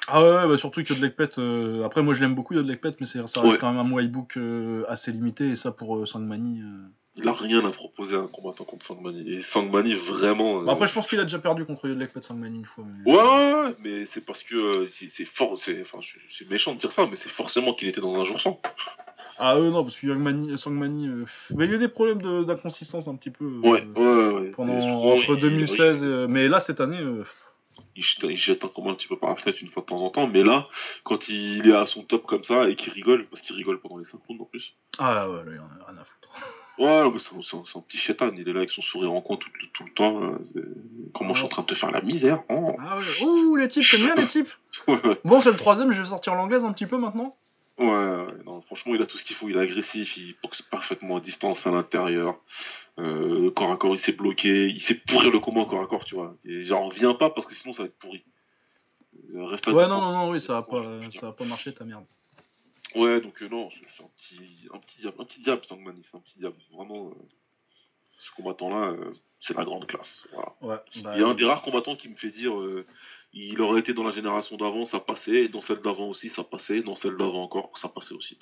Ah 0.07 0.23
ouais, 0.23 0.31
ouais, 0.37 0.49
bah 0.49 0.59
surtout 0.59 0.83
que 0.83 0.93
Yodlekpet, 0.93 1.39
euh, 1.39 1.83
après 1.83 2.03
moi 2.03 2.13
je 2.13 2.21
l'aime 2.21 2.35
beaucoup 2.35 2.53
Yodlekpet, 2.53 2.91
mais 3.01 3.07
ça 3.07 3.23
reste 3.23 3.39
Ouais. 3.39 3.57
quand 3.59 3.73
même 3.73 3.81
un 3.81 3.89
Muay 3.89 4.07
book 4.07 4.37
euh, 4.37 4.85
assez 4.89 5.11
limité, 5.13 5.49
et 5.49 5.57
ça 5.57 5.73
pour 5.73 5.97
euh, 5.97 6.05
Sangmani... 6.05 6.63
Il 7.17 7.27
a 7.29 7.33
rien 7.33 7.65
à 7.65 7.71
proposer 7.71 8.17
à 8.17 8.19
un 8.19 8.27
combattant 8.27 8.65
contre 8.65 8.85
Sangmani. 8.85 9.33
Et 9.33 9.41
Sangmani, 9.43 9.95
vraiment. 9.95 10.61
Bah, 10.63 10.73
après 10.73 10.89
je 10.89 10.93
pense 10.93 11.07
qu'il 11.07 11.19
a 11.21 11.23
déjà 11.23 11.39
perdu 11.39 11.65
contre 11.65 11.89
Yodlekpet 11.89 12.21
Sangmani 12.21 12.59
une 12.59 12.65
fois. 12.67 12.85
mais- 13.07 13.11
Ouais, 13.13 13.23
ouais, 13.23 13.55
ouais, 13.65 13.75
mais 13.83 14.05
c'est 14.13 14.21
parce 14.21 14.43
que 14.43 14.91
c'est 14.93 15.25
fort. 15.25 15.57
c'est- 15.57 15.81
Enfin, 15.81 16.01
méchant 16.51 16.75
de 16.75 16.81
dire 16.81 16.93
ça, 16.93 17.07
mais 17.09 17.17
c'est 17.17 17.31
forcément 17.31 17.73
qu'il 17.73 17.89
était 17.89 18.03
dans 18.03 18.15
un 18.21 18.25
jour 18.25 18.39
sans. 18.43 18.61
Ah 19.39 19.57
euh, 19.57 19.71
non, 19.71 19.83
parce 19.83 19.99
que 19.99 20.07
Youngmani, 20.07 20.57
Sangmani, 20.59 21.09
euh, 21.09 21.25
bah, 21.51 21.65
il 21.65 21.71
y 21.71 21.73
a 21.73 21.77
eu 21.77 21.79
des 21.79 21.89
problèmes 21.89 22.23
de- 22.23 22.45
d'inconsistance 22.45 23.09
un 23.09 23.17
petit 23.17 23.31
peu 23.31 23.45
euh, 23.45 23.61
Ouais, 23.61 23.85
ouais, 23.97 24.33
ouais. 24.35 24.51
pendant 24.51 24.81
souvent, 24.81 25.15
entre 25.15 25.35
il- 25.35 25.41
2016, 25.41 26.03
et, 26.03 26.07
euh, 26.07 26.27
mais 26.29 26.49
là 26.49 26.61
cette 26.61 26.81
année, 26.81 27.01
euh, 27.01 27.25
il 27.97 28.37
jette, 28.37 28.65
un 28.65 28.69
combat 28.69 28.91
un 28.93 28.95
petit 28.95 29.09
peu 29.09 29.19
par 29.19 29.31
la 29.31 29.37
fenêtre 29.37 29.59
une 29.63 29.71
fois 29.71 29.83
de 29.83 29.87
temps 29.87 30.01
en 30.01 30.11
temps, 30.11 30.27
mais 30.27 30.43
là, 30.43 30.69
quand 31.03 31.29
il 31.29 31.69
est 31.69 31.75
à 31.77 31.87
son 31.87 32.03
top 32.03 32.27
comme 32.27 32.45
ça 32.45 32.69
et 32.69 32.77
qu'il 32.77 32.93
rigole, 32.93 33.27
parce 33.27 33.43
qu'il 33.43 33.57
rigole 33.57 33.81
pendant 33.81 33.99
les 33.99 34.05
5 34.05 34.21
rounds 34.27 34.43
en 34.43 34.47
plus. 34.47 34.75
ah 34.99 35.29
ouais, 35.31 35.45
là, 35.45 35.51
il 35.53 35.61
en 35.61 35.65
a 35.85 35.91
rien 35.91 36.01
à 36.01 36.05
foutre. 36.05 36.29
Ouais, 36.77 37.09
mais 37.09 37.21
c'est 37.21 37.57
un, 37.77 37.81
petit 37.83 37.99
chétan, 37.99 38.33
il 38.35 38.49
est 38.49 38.53
là 38.53 38.59
avec 38.59 38.71
son 38.71 38.83
sourire 38.83 39.13
en 39.13 39.21
coin 39.21 39.37
tout, 39.37 39.49
tout, 39.49 39.67
tout 39.73 39.85
le 39.85 39.93
temps. 39.93 40.21
euh, 40.25 40.39
Comment 41.15 41.33
je 41.35 41.39
suis 41.39 41.47
en 41.47 41.49
train 41.49 41.63
de 41.63 41.69
te 41.69 41.75
faire 41.75 41.93
la 41.93 42.01
misère 42.01 42.43
oh. 42.49 42.75
Ah 42.81 42.99
ouais, 42.99 43.25
ouh 43.25 43.55
les 43.55 43.69
types, 43.69 43.85
t'aimes 43.89 44.03
bien 44.07 44.17
les 44.17 44.27
types? 44.27 44.49
Bon, 45.25 45.41
c'est 45.41 45.53
le 45.53 45.57
troisième, 45.57 45.93
je 45.93 46.03
vais 46.03 46.09
sortir 46.09 46.35
l'anglaise 46.35 46.65
un 46.65 46.73
petit 46.73 46.87
peu 46.87 46.99
maintenant. 46.99 47.37
Ouais, 47.79 48.27
non, 48.45 48.61
franchement, 48.63 48.95
il 48.95 49.03
a 49.03 49.07
tout 49.07 49.19
ce 49.19 49.25
qu'il 49.25 49.37
faut, 49.37 49.49
il 49.49 49.57
est 49.57 49.61
agressif, 49.61 50.17
il 50.17 50.35
boxe 50.43 50.63
parfaitement 50.63 51.17
à 51.17 51.21
distance 51.21 51.67
à 51.67 51.71
l'intérieur. 51.71 52.39
Euh, 52.99 53.43
le 53.43 53.51
corps 53.51 53.73
à 53.73 53.77
corps, 53.77 53.95
il 53.95 54.01
s'est 54.01 54.13
bloqué, 54.13 54.67
il 54.69 54.81
sait 54.81 54.95
pourrir 54.95 55.31
le 55.31 55.41
combat 55.41 55.63
au 55.63 55.67
corps 55.67 55.83
à 55.83 55.87
corps, 55.87 56.05
tu 56.05 56.15
vois. 56.15 56.37
Et 56.45 56.63
genre, 56.63 56.91
viens 56.93 57.15
pas 57.15 57.31
parce 57.31 57.47
que 57.47 57.55
sinon 57.55 57.75
ça 57.75 57.83
va 57.83 57.89
être 57.89 57.99
pourri. 57.99 58.23
Euh, 59.35 59.47
Reste 59.47 59.67
Ouais, 59.67 59.89
non, 59.89 60.01
non, 60.01 60.13
non, 60.13 60.31
oui, 60.31 60.41
ça 60.41 60.55
va 60.55 60.63
pas, 60.63 61.11
ça 61.11 61.27
va 61.27 61.33
pas 61.33 61.45
marcher 61.45 61.73
ta 61.75 61.85
merde. 61.85 62.05
Ouais, 62.95 63.21
donc 63.21 63.43
euh, 63.43 63.49
non, 63.49 63.71
c'est 63.71 64.05
un 64.05 64.09
petit, 64.17 64.69
un 64.73 64.79
petit 64.79 65.01
diable, 65.01 65.17
un 65.19 65.25
petit 65.25 65.41
diable, 65.41 65.63
c'est 65.67 65.75
un 65.75 66.21
petit 66.21 66.39
diable. 66.39 66.57
Vraiment, 66.73 67.13
ce 68.19 68.31
combattant-là, 68.37 68.95
c'est 69.41 69.57
la 69.57 69.65
grande 69.65 69.87
classe. 69.87 70.27
Voilà. 70.33 70.53
Ouais, 70.63 71.03
bah, 71.03 71.13
Il 71.17 71.21
y 71.21 71.25
a 71.25 71.27
un 71.27 71.35
des 71.35 71.45
rares 71.45 71.63
combattants 71.63 71.97
qui 71.97 72.09
me 72.09 72.17
fait 72.17 72.31
dire, 72.31 72.59
euh, 72.59 72.87
il 73.35 73.61
aurait 73.61 73.81
été 73.81 73.93
dans 73.93 74.05
la 74.05 74.13
génération 74.13 74.57
d'avant, 74.57 74.87
ça 74.87 75.01
passait, 75.01 75.49
dans 75.49 75.61
celle 75.61 75.81
d'avant 75.81 76.09
aussi, 76.09 76.29
ça 76.31 76.45
passait, 76.45 76.83
dans 76.83 76.95
celle 76.97 77.17
d'avant 77.17 77.43
encore, 77.43 77.71
ça 77.77 77.89
passait 77.89 78.15
aussi. 78.15 78.39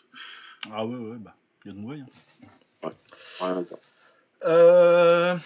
Ah 0.70 0.84
ouais, 0.86 0.96
ouais, 0.96 1.16
bah, 1.18 1.34
il 1.64 1.68
y 1.68 1.70
a 1.72 1.74
de 1.74 1.80
moyens. 1.80 2.08
Rien 3.40 3.58
à 3.58 3.62
dire. 3.62 3.76
Euh, 4.44 5.36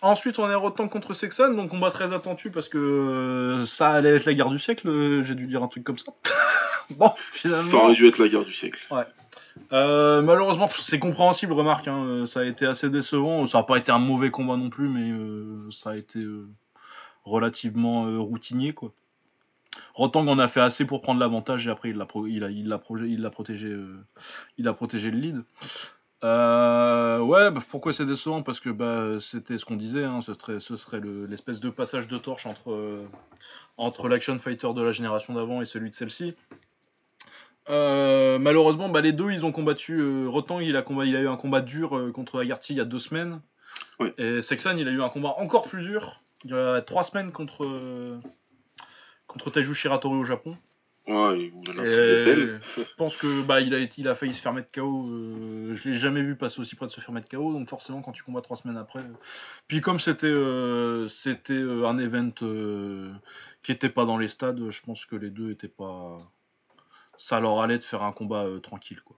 Ensuite, 0.00 0.38
on 0.38 0.48
est 0.48 0.54
Rotan 0.54 0.86
contre 0.88 1.12
Sexan, 1.12 1.52
donc 1.54 1.70
combat 1.70 1.90
très 1.90 2.12
attendu 2.12 2.50
parce 2.52 2.68
que 2.68 2.78
euh, 2.78 3.66
ça 3.66 3.88
allait 3.90 4.10
être 4.16 4.26
la 4.26 4.34
guerre 4.34 4.48
du 4.50 4.58
siècle. 4.60 4.88
euh, 4.88 5.24
J'ai 5.24 5.34
dû 5.34 5.46
dire 5.48 5.60
un 5.62 5.66
truc 5.68 5.82
comme 5.82 5.98
ça. 5.98 6.12
bon, 6.90 7.10
finalement. 7.32 7.68
Ça 7.68 7.76
aurait 7.78 7.94
dû 7.94 8.06
être 8.06 8.18
la 8.18 8.28
guerre 8.28 8.44
du 8.44 8.52
siècle. 8.52 8.78
Euh, 9.72 10.22
malheureusement, 10.22 10.68
c'est 10.78 11.00
compréhensible, 11.00 11.52
remarque. 11.52 11.88
hein, 11.88 12.26
ça 12.26 12.40
a 12.40 12.44
été 12.44 12.64
assez 12.64 12.90
décevant. 12.90 13.44
Ça 13.48 13.58
n'a 13.58 13.64
pas 13.64 13.76
été 13.76 13.90
un 13.90 13.98
mauvais 13.98 14.30
combat 14.30 14.56
non 14.56 14.70
plus, 14.70 14.88
mais 14.88 15.10
euh, 15.10 15.68
ça 15.72 15.90
a 15.90 15.96
été 15.96 16.20
euh, 16.20 16.46
relativement 17.28 18.06
euh, 18.06 18.18
routinier, 18.18 18.72
quoi. 18.72 18.92
Rotang 19.94 20.26
en 20.26 20.38
a 20.38 20.48
fait 20.48 20.60
assez 20.60 20.84
pour 20.84 21.02
prendre 21.02 21.20
l'avantage 21.20 21.66
et 21.66 21.70
après 21.70 21.90
il 21.90 21.96
l'a 21.96 22.06
pro- 22.06 22.26
il 22.26 22.42
a, 22.42 22.50
il 22.50 22.76
il 23.06 23.20
l'a 23.20 23.30
protégé, 23.30 23.68
euh, 23.68 23.96
il 24.56 24.66
a 24.66 24.72
protégé 24.72 25.10
le 25.10 25.18
lead. 25.18 25.42
Euh, 26.24 27.20
ouais, 27.20 27.50
bah, 27.52 27.60
pourquoi 27.70 27.92
c'est 27.92 28.06
décevant? 28.06 28.42
Parce 28.42 28.58
que 28.58 28.70
bah, 28.70 29.20
c'était 29.20 29.56
ce 29.56 29.64
qu'on 29.64 29.76
disait, 29.76 30.02
hein, 30.04 30.20
ce 30.20 30.34
serait, 30.34 30.58
ce 30.58 30.76
serait 30.76 30.98
le- 30.98 31.26
l'espèce 31.26 31.60
de 31.60 31.70
passage 31.70 32.08
de 32.08 32.18
torche 32.18 32.46
entre, 32.46 32.72
euh, 32.72 33.06
entre 33.76 34.08
l'action 34.08 34.36
fighter 34.38 34.72
de 34.74 34.82
la 34.82 34.90
génération 34.90 35.34
d'avant 35.34 35.62
et 35.62 35.66
celui 35.66 35.90
de 35.90 35.94
celle-ci. 35.94 36.34
Euh, 37.70 38.38
malheureusement, 38.38 38.88
bah, 38.88 39.00
les 39.00 39.12
deux, 39.12 39.30
ils 39.30 39.44
ont 39.44 39.52
combattu. 39.52 40.26
Rotang, 40.26 40.58
il 40.60 40.76
a, 40.76 40.82
combat, 40.82 41.04
il 41.04 41.14
a 41.14 41.20
eu 41.20 41.28
un 41.28 41.36
combat 41.36 41.60
dur 41.60 42.10
contre 42.14 42.40
Agarty 42.40 42.72
il 42.72 42.76
y 42.78 42.80
a 42.80 42.84
deux 42.84 42.98
semaines. 42.98 43.40
Oui. 44.00 44.08
Et 44.18 44.42
Sexan, 44.42 44.76
il 44.76 44.88
a 44.88 44.90
eu 44.90 45.02
un 45.02 45.10
combat 45.10 45.34
encore 45.38 45.68
plus 45.68 45.82
dur 45.84 46.20
il 46.44 46.50
y 46.50 46.54
a 46.54 46.80
trois 46.82 47.04
semaines 47.04 47.32
contre, 47.32 48.20
contre 49.26 49.50
Taiju 49.50 49.74
Shiratori 49.74 50.16
au 50.16 50.24
Japon. 50.24 50.56
Ouais, 51.08 51.50
il 51.66 51.80
a 51.80 51.84
Et 51.84 52.58
je 52.76 52.82
pense 52.98 53.16
que 53.16 53.42
bah, 53.42 53.62
il, 53.62 53.74
a, 53.74 53.78
il 53.78 54.08
a 54.08 54.14
failli 54.14 54.34
se 54.34 54.42
faire 54.42 54.52
mettre 54.52 54.70
KO. 54.70 55.08
euh, 55.08 55.72
je 55.72 55.88
l'ai 55.88 55.94
jamais 55.94 56.20
vu 56.20 56.36
passer 56.36 56.60
aussi 56.60 56.76
près 56.76 56.84
de 56.84 56.90
se 56.90 57.00
faire 57.00 57.12
mettre 57.12 57.28
KO. 57.30 57.54
Donc 57.54 57.66
forcément, 57.66 58.02
quand 58.02 58.12
tu 58.12 58.22
combats 58.22 58.42
trois 58.42 58.58
semaines 58.58 58.76
après. 58.76 59.00
euh, 59.00 59.14
Puis 59.68 59.80
comme 59.80 60.00
c'était 60.00 60.26
euh, 60.26 61.08
c'était 61.08 61.54
euh, 61.54 61.86
un 61.86 61.96
event 61.96 62.30
qui 63.62 63.72
était 63.72 63.88
pas 63.88 64.04
dans 64.04 64.18
les 64.18 64.28
stades, 64.28 64.68
je 64.68 64.82
pense 64.82 65.06
que 65.06 65.16
les 65.16 65.30
deux 65.30 65.50
étaient 65.50 65.66
pas. 65.66 66.18
Ça 67.16 67.40
leur 67.40 67.58
allait 67.60 67.78
de 67.78 67.84
faire 67.84 68.02
un 68.02 68.12
combat 68.12 68.46
tranquille 68.62 69.00
quoi. 69.00 69.16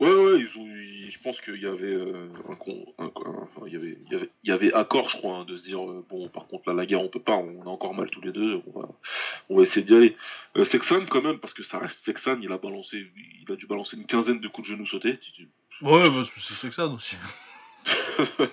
Ouais, 0.00 0.10
ouais, 0.12 0.40
ils 0.40 0.60
ont, 0.60 0.66
ils- 0.66 1.10
je 1.10 1.20
pense 1.22 1.40
qu'il 1.40 1.60
y 1.62 1.66
avait 1.66 1.84
euh, 1.84 2.26
un, 2.48 2.54
con, 2.56 2.84
un- 2.98 3.04
un- 3.04 3.66
il 3.66 3.72
y 3.72 3.76
avait, 3.76 3.96
il 4.06 4.12
y 4.12 4.16
avait, 4.16 4.30
il 4.42 4.50
y 4.50 4.52
avait 4.52 4.72
accord, 4.72 5.08
je 5.08 5.16
crois, 5.16 5.36
hein, 5.38 5.44
de 5.44 5.54
se 5.56 5.62
dire 5.62 5.80
euh, 5.88 6.04
bon, 6.10 6.28
par 6.28 6.46
contre 6.48 6.68
là, 6.68 6.74
la 6.74 6.84
guerre, 6.86 7.00
on 7.02 7.08
peut 7.08 7.20
pas, 7.20 7.36
on 7.36 7.62
a 7.62 7.66
encore 7.66 7.94
mal 7.94 8.10
tous 8.10 8.20
les 8.20 8.32
deux, 8.32 8.60
on 8.66 8.80
va, 8.80 8.88
on 9.50 9.56
va 9.56 9.62
essayer 9.62 9.86
d'y 9.86 9.94
aller. 9.94 10.16
Euh, 10.56 10.64
Sexan 10.64 11.06
quand 11.06 11.22
même, 11.22 11.38
parce 11.38 11.54
que 11.54 11.62
ça 11.62 11.78
reste 11.78 12.04
Sexan, 12.04 12.38
il 12.42 12.50
a 12.50 12.58
balancé, 12.58 13.06
il 13.46 13.52
a 13.52 13.56
dû 13.56 13.66
balancer 13.66 13.96
une 13.96 14.06
quinzaine 14.06 14.40
de 14.40 14.48
coups 14.48 14.68
de 14.68 14.74
genoux 14.74 14.86
sautés. 14.86 15.18
Ouais, 15.82 16.10
bah, 16.10 16.24
c'est 16.40 16.72
ça 16.72 16.86
aussi. 16.86 17.16
Alors, 18.18 18.48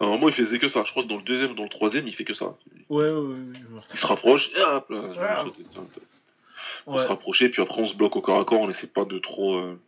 Normalement, 0.00 0.28
il 0.28 0.34
faisait 0.34 0.58
que 0.58 0.68
ça. 0.68 0.84
Je 0.86 0.90
crois 0.90 1.02
que 1.02 1.08
dans 1.08 1.16
le 1.16 1.22
deuxième, 1.22 1.54
dans 1.54 1.64
le 1.64 1.68
troisième, 1.68 2.06
il 2.06 2.14
fait 2.14 2.24
que 2.24 2.34
ça. 2.34 2.56
Ouais, 2.88 3.04
ouais, 3.04 3.10
ouais. 3.10 3.34
ouais. 3.34 3.80
Il 3.92 3.98
se 3.98 4.06
rapproche, 4.06 4.50
et 4.56 4.60
hop, 4.62 4.88
là, 4.90 5.00
Ah. 5.20 5.44
tiens. 5.72 5.86
on 6.86 6.94
Ouais. 6.96 7.02
se 7.02 7.08
rapprochait, 7.08 7.48
puis 7.50 7.60
après 7.60 7.82
on 7.82 7.86
se 7.86 7.94
bloque 7.96 8.16
au 8.16 8.20
corps 8.22 8.40
à 8.40 8.44
corps, 8.44 8.60
on 8.60 8.70
essaie 8.70 8.86
pas 8.86 9.04
de 9.04 9.18
trop, 9.18 9.56
euh, 9.58 9.78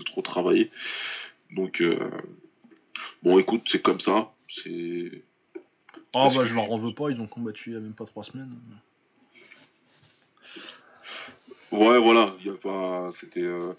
de 0.00 0.04
trop 0.04 0.22
travailler. 0.22 0.70
Donc, 1.52 1.80
euh, 1.80 2.10
bon, 3.22 3.38
écoute, 3.38 3.62
c'est 3.70 3.82
comme 3.82 4.00
ça. 4.00 4.30
C'est. 4.48 5.22
Ah 6.12 6.28
bah 6.34 6.42
que- 6.42 6.46
je 6.46 6.54
leur 6.54 6.70
en 6.72 6.78
veux 6.78 6.92
pas, 6.92 7.10
ils 7.10 7.20
ont 7.20 7.26
combattu 7.28 7.70
il 7.70 7.72
y 7.74 7.76
a 7.76 7.80
même 7.80 7.92
pas 7.94 8.04
trois 8.04 8.24
semaines. 8.24 8.50
Ouais, 11.72 12.00
voilà, 12.00 12.34
il 12.40 12.46
y 12.46 12.50
a 12.50 12.54
pas. 12.54 13.10
C'était. 13.12 13.42
euh, 13.42 13.74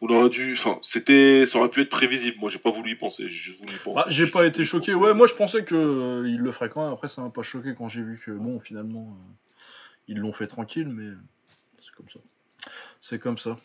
On 0.00 0.08
aurait 0.08 0.30
dû. 0.30 0.54
Enfin, 0.54 0.80
c'était. 0.82 1.46
Ça 1.46 1.58
aurait 1.60 1.68
pu 1.70 1.80
être 1.80 1.90
prévisible. 1.90 2.36
Moi, 2.40 2.50
j'ai 2.50 2.58
pas 2.58 2.72
voulu 2.72 2.92
y 2.92 2.94
penser. 2.96 3.28
J'ai 3.28 3.36
juste 3.38 3.60
voulu 3.60 3.72
y 3.72 3.78
penser. 3.78 3.94
Bah, 3.94 4.06
j'ai 4.08 4.26
pas 4.26 4.46
été 4.46 4.64
choqué. 4.64 4.94
Ouais, 4.94 5.14
moi 5.14 5.28
je 5.28 5.34
pensais 5.34 5.64
que 5.64 5.76
euh, 5.76 6.28
ils 6.28 6.38
le 6.40 6.50
feraient 6.50 6.68
quand 6.68 6.82
même. 6.82 6.92
Après, 6.92 7.06
ça 7.08 7.22
m'a 7.22 7.30
pas 7.30 7.44
choqué 7.44 7.74
quand 7.78 7.88
j'ai 7.88 8.02
vu 8.02 8.20
que 8.24 8.32
bon, 8.32 8.58
finalement, 8.58 9.16
euh, 9.16 9.32
ils 10.08 10.18
l'ont 10.18 10.32
fait 10.32 10.48
tranquille, 10.48 10.88
mais 10.88 11.08
c'est 11.80 11.94
comme 11.94 12.08
ça. 12.08 12.18
C'est 13.00 13.20
comme 13.20 13.38
ça. 13.38 13.60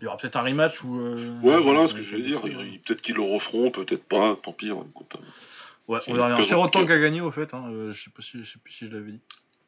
Il 0.00 0.04
y 0.04 0.06
aura 0.06 0.16
peut-être 0.16 0.36
un 0.36 0.42
rematch 0.42 0.82
ou. 0.84 1.00
euh, 1.00 1.40
Ouais, 1.40 1.60
voilà 1.60 1.88
ce 1.88 1.94
que 1.94 2.02
je 2.02 2.16
fait 2.16 2.22
dire. 2.22 2.40
Il- 2.44 2.80
Peut-être 2.80 3.00
qu'ils 3.02 3.14
le 3.16 3.22
referont, 3.22 3.70
peut-être 3.70 4.04
pas. 4.04 4.36
Tant 4.42 4.52
pis. 4.52 4.70
hein, 4.70 4.84
écoute. 4.90 5.16
Ouais, 5.88 5.98
c'est 6.04 6.10
on 6.10 6.14
verra 6.14 6.34
bien. 6.34 6.44
C'est 6.44 6.54
Rotan 6.54 6.70
présence- 6.70 6.86
qui 6.88 6.92
a 6.92 6.98
gagné 7.00 7.20
au 7.22 7.30
fait. 7.30 7.52
Hein. 7.54 7.64
euh, 7.70 7.92
je 7.92 8.04
sais 8.04 8.10
pas 8.10 8.22
si, 8.22 8.38
je 8.38 8.44
sais 8.44 8.58
plus 8.58 8.72
si 8.72 8.86
je 8.86 8.92
l'avais 8.92 9.12
dit. 9.12 9.20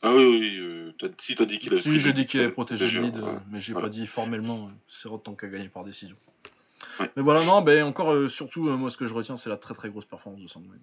Ah 0.03 0.15
oui, 0.15 0.25
oui. 0.25 0.57
euh, 0.61 0.93
t'as- 0.99 1.09
si 1.19 1.35
t'as 1.35 1.45
dit 1.47 1.59
qu'il 1.59 1.73
avait. 1.73 1.81
Si, 1.81 1.99
j'ai 1.99 2.13
dit 2.13 2.27
qu'il 2.27 2.41
avait 2.41 2.51
protégé 2.53 2.91
le 2.91 3.01
lead, 3.03 3.17
euh, 3.17 3.21
ouais. 3.23 3.39
mais 3.51 3.61
j'ai 3.61 3.73
Voilà. 3.73 3.89
pas 3.89 3.93
dit 3.93 4.07
formellement. 4.07 4.67
euh, 4.67 4.71
c'est 4.89 5.09
Rotan 5.09 5.35
qui 5.35 5.47
a 5.47 5.49
gagné 5.49 5.69
par 5.69 5.85
décision. 5.85 6.17
Ouais. 6.99 7.11
Mais 7.17 7.23
voilà, 7.23 7.45
non, 7.45 7.61
ben 7.63 7.83
encore, 7.85 8.13
euh, 8.13 8.29
surtout, 8.29 8.69
euh, 8.69 8.77
moi 8.77 8.91
ce 8.91 8.97
que 8.97 9.07
je 9.07 9.15
retiens, 9.15 9.37
c'est 9.37 9.51
la 9.51 9.57
très 9.57 9.75
très 9.75 9.89
grosse 9.91 10.05
performance 10.07 10.41
de 10.43 10.49
Sandman. 10.49 10.79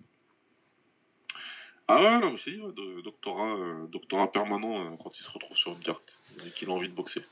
Ah 1.87 2.01
ouais, 2.01 2.19
non, 2.19 2.31
mais 2.31 2.37
c'est 2.43 2.51
dit, 2.51 2.59
ouais, 2.59 2.73
de- 2.73 3.01
doctorat, 3.01 3.55
euh, 3.55 3.87
doctorat 3.87 4.31
permanent 4.31 4.79
euh, 4.81 4.95
quand 5.01 5.17
il 5.17 5.23
se 5.23 5.29
retrouve 5.31 5.55
sur 5.55 5.71
une 5.71 5.79
carte 5.79 6.01
et 6.45 6.49
qu'il 6.51 6.69
a 6.69 6.73
envie 6.73 6.89
de 6.89 6.93
boxer. 6.93 7.23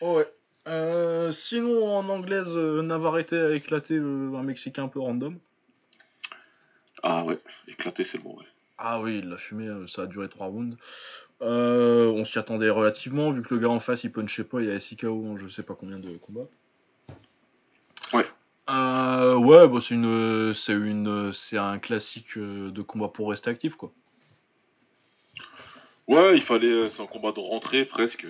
Oh 0.00 0.16
ouais. 0.18 0.28
Euh, 0.66 1.30
sinon, 1.32 1.86
en 1.86 2.08
anglaise, 2.08 2.54
euh, 2.56 2.82
Navarrete 2.82 3.34
a 3.34 3.54
éclaté 3.54 3.94
euh, 3.94 4.34
un 4.34 4.42
Mexicain 4.42 4.84
un 4.84 4.88
peu 4.88 5.00
random. 5.00 5.38
Ah 7.02 7.24
ouais, 7.24 7.38
éclaté, 7.68 8.04
c'est 8.04 8.18
bon, 8.18 8.36
ouais. 8.38 8.46
Ah 8.78 9.00
oui, 9.00 9.18
il 9.18 9.28
l'a 9.28 9.36
fumé, 9.36 9.70
ça 9.86 10.02
a 10.02 10.06
duré 10.06 10.28
3 10.28 10.46
rounds. 10.46 10.76
Euh, 11.42 12.10
on 12.10 12.24
s'y 12.24 12.38
attendait 12.38 12.70
relativement, 12.70 13.30
vu 13.30 13.42
que 13.42 13.54
le 13.54 13.60
gars 13.60 13.68
en 13.68 13.80
face 13.80 14.04
il 14.04 14.12
punchait 14.12 14.44
pas, 14.44 14.60
il 14.60 14.68
y 14.68 14.70
a 14.70 14.80
SIKO 14.80 15.26
en 15.26 15.36
je 15.36 15.48
sais 15.48 15.62
pas 15.62 15.74
combien 15.74 15.98
de 15.98 16.16
combats. 16.16 16.48
Ouais. 18.12 18.26
Euh, 18.70 19.36
ouais, 19.36 19.68
bah, 19.68 19.78
c'est 19.82 19.94
une, 19.94 20.54
c'est 20.54 20.72
une, 20.72 21.32
c'est 21.32 21.58
un 21.58 21.78
classique 21.78 22.38
de 22.38 22.82
combat 22.82 23.08
pour 23.08 23.30
rester 23.30 23.50
actif 23.50 23.76
quoi. 23.76 23.92
Ouais, 26.06 26.36
il 26.36 26.42
fallait, 26.42 26.90
c'est 26.90 27.02
un 27.02 27.06
combat 27.06 27.32
de 27.32 27.40
rentrée 27.40 27.84
presque. 27.84 28.26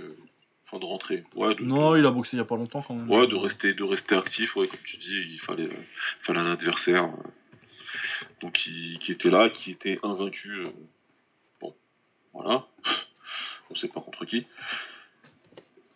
Enfin, 0.67 0.79
de. 0.79 1.23
Ouais, 1.37 1.55
de, 1.55 1.63
Non, 1.63 1.95
il 1.97 2.05
a 2.07 2.11
boxé 2.11 2.37
il 2.37 2.39
y 2.39 2.43
a 2.43 2.45
pas 2.47 2.57
longtemps 2.57 2.83
quand 2.83 2.95
même. 2.95 3.11
ouais, 3.11 3.27
de 3.27 3.35
rester, 3.37 3.75
de 3.75 3.83
rester 3.85 4.15
actif, 4.17 4.57
ouais, 4.57 4.67
comme 4.67 4.79
tu 4.85 4.97
dis, 4.97 5.15
il 5.33 5.39
fallait, 5.41 5.65
euh, 5.65 5.85
fallait 6.23 6.41
un 6.41 6.51
adversaire. 6.53 7.05
euh, 7.05 7.31
donc, 8.41 8.53
qui, 8.53 8.99
qui 9.01 9.13
était 9.13 9.31
là, 9.31 9.49
qui 9.51 9.71
était 9.73 9.99
invaincu. 10.03 10.51
euh, 10.51 10.69
bon, 11.61 11.75
voilà. 12.33 12.67
On 13.71 13.75
sait 13.75 13.89
pas 13.89 14.01
contre 14.01 14.25
qui. 14.25 14.47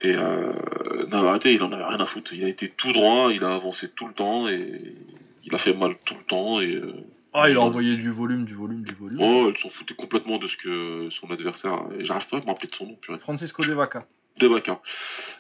Et 0.01 0.15
euh, 0.15 0.53
Navarrete, 1.09 1.47
il 1.47 1.63
en 1.63 1.73
avait 1.73 1.85
rien 1.85 1.99
à 2.01 2.07
foutre. 2.07 2.33
Il 2.33 2.45
a 2.45 2.49
été 2.49 2.69
tout 2.69 2.93
droit, 2.93 3.33
il 3.33 3.43
a 3.45 3.55
avancé 3.55 3.89
tout 3.91 4.07
le 4.07 4.15
temps 4.15 4.49
et 4.49 4.95
il 5.45 5.55
a 5.55 5.59
fait 5.59 5.75
mal 5.75 5.97
tout 6.05 6.15
le 6.15 6.25
temps 6.25 6.61
et. 6.61 6.81
Ah, 7.35 7.51
il 7.51 7.57
a 7.57 7.61
envoyé 7.61 7.97
du 7.97 8.11
volume, 8.11 8.45
du 8.47 8.55
volume, 8.55 8.83
du 8.83 8.95
volume. 8.95 9.21
Oh, 9.21 9.51
elle 9.51 9.59
s'en 9.61 9.69
foutait 9.69 9.95
complètement 9.95 10.39
de 10.39 10.49
ce 10.49 10.57
que 10.57 11.09
son 11.11 11.31
adversaire. 11.31 11.79
J'arrive 11.99 12.27
pas 12.29 12.39
à 12.39 12.41
me 12.41 12.47
rappeler 12.47 12.69
de 12.69 12.75
son 12.75 12.87
nom, 12.87 12.95
purée. 12.95 13.19
Francisco 13.19 13.63
De 13.65 13.73
Vaca. 13.75 14.07
Devaka. 14.39 14.81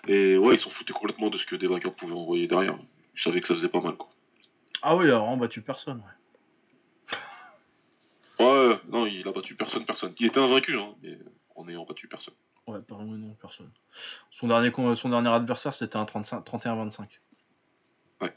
Et 0.07 0.37
ouais, 0.37 0.55
ils 0.55 0.61
s'en 0.61 0.71
foutaient 0.71 0.93
complètement 0.93 1.31
de 1.31 1.39
ce 1.39 1.47
que 1.47 1.57
Devaka 1.57 1.91
pouvait 1.91 2.15
envoyer 2.15 2.47
derrière. 2.47 2.79
Ils 3.17 3.23
savaient 3.23 3.41
que 3.41 3.47
ça 3.47 3.55
faisait 3.55 3.69
pas 3.69 3.81
mal, 3.81 3.97
quoi. 3.97 4.09
Ah 4.83 4.97
oui, 4.97 5.07
alors 5.07 5.29
on 5.29 5.37
battu 5.37 5.61
personne. 5.61 6.03
Ouais. 8.39 8.39
Ouais, 8.39 8.79
non, 8.89 9.07
il 9.07 9.27
a 9.27 9.33
battu 9.33 9.57
personne, 9.57 9.85
personne. 9.85 10.15
Il 10.21 10.27
était 10.27 10.39
invaincu, 10.39 10.79
hein, 10.79 10.95
mais 11.03 11.19
en 11.57 11.69
ayant 11.69 11.85
battu 11.85 12.07
personne. 12.07 12.35
Ouais, 12.69 12.79
par 12.81 13.03
non, 13.03 13.35
personne. 13.41 13.71
Son 14.31 14.47
dernier, 14.47 14.71
son 14.95 15.09
dernier 15.09 15.31
adversaire, 15.31 15.75
c'était 15.75 15.97
un 15.97 16.05
35 16.05 16.47
31-25. 16.47 17.09
Ouais, 18.21 18.33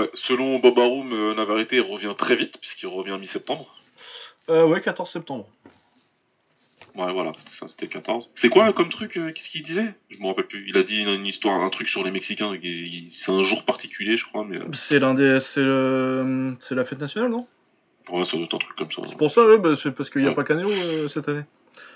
ouais. 0.00 0.10
Selon 0.14 0.58
Bob 0.58 0.78
Arum, 0.78 1.12
euh, 1.12 1.34
Navarrete 1.34 1.74
revient 1.88 2.14
très 2.16 2.36
vite, 2.36 2.58
puisqu'il 2.58 2.88
revient 2.88 3.16
mi-septembre. 3.18 3.74
Euh, 4.48 4.66
ouais, 4.66 4.80
14 4.80 5.08
septembre. 5.08 5.48
Ouais, 6.94 7.10
voilà, 7.12 7.32
c'était 7.38 7.56
ça, 7.56 7.66
c'était 7.68 7.86
14. 7.88 8.30
C'est 8.34 8.50
quoi 8.50 8.70
comme 8.74 8.90
truc 8.90 9.16
euh, 9.16 9.32
Qu'est-ce 9.32 9.48
qu'il 9.48 9.62
disait? 9.62 9.94
Je 10.10 10.18
me 10.18 10.26
rappelle 10.26 10.46
plus. 10.46 10.68
Il 10.68 10.76
a 10.76 10.82
dit 10.82 11.00
une, 11.00 11.08
une 11.08 11.26
histoire, 11.26 11.62
un 11.62 11.70
truc 11.70 11.88
sur 11.88 12.04
les 12.04 12.10
Mexicains. 12.10 12.52
C'est 13.12 13.32
un 13.32 13.42
jour 13.42 13.64
particulier, 13.64 14.16
je 14.18 14.26
crois, 14.26 14.44
mais 14.44 14.58
euh, 14.58 14.64
C'est 14.72 14.98
l'un 14.98 15.14
des. 15.14 15.40
C'est 15.40 15.62
le... 15.62 16.54
c'est 16.60 16.74
la 16.74 16.84
fête 16.84 17.00
nationale, 17.00 17.30
non? 17.30 17.46
Ouais, 18.10 18.24
ça 18.26 18.36
doit 18.36 18.44
être 18.44 18.54
un 18.54 18.58
truc 18.58 18.76
comme 18.76 18.90
ça. 18.90 19.00
C'est 19.06 19.16
pour 19.16 19.30
ça, 19.30 19.46
ouais, 19.46 19.58
bah, 19.58 19.74
c'est 19.74 19.92
parce 19.92 20.10
qu'il 20.10 20.20
n'y 20.20 20.26
a 20.26 20.30
Ouais. 20.30 20.34
pas 20.36 20.44
Canelo 20.44 20.70
euh, 20.70 21.08
cette 21.08 21.28
année. 21.28 21.44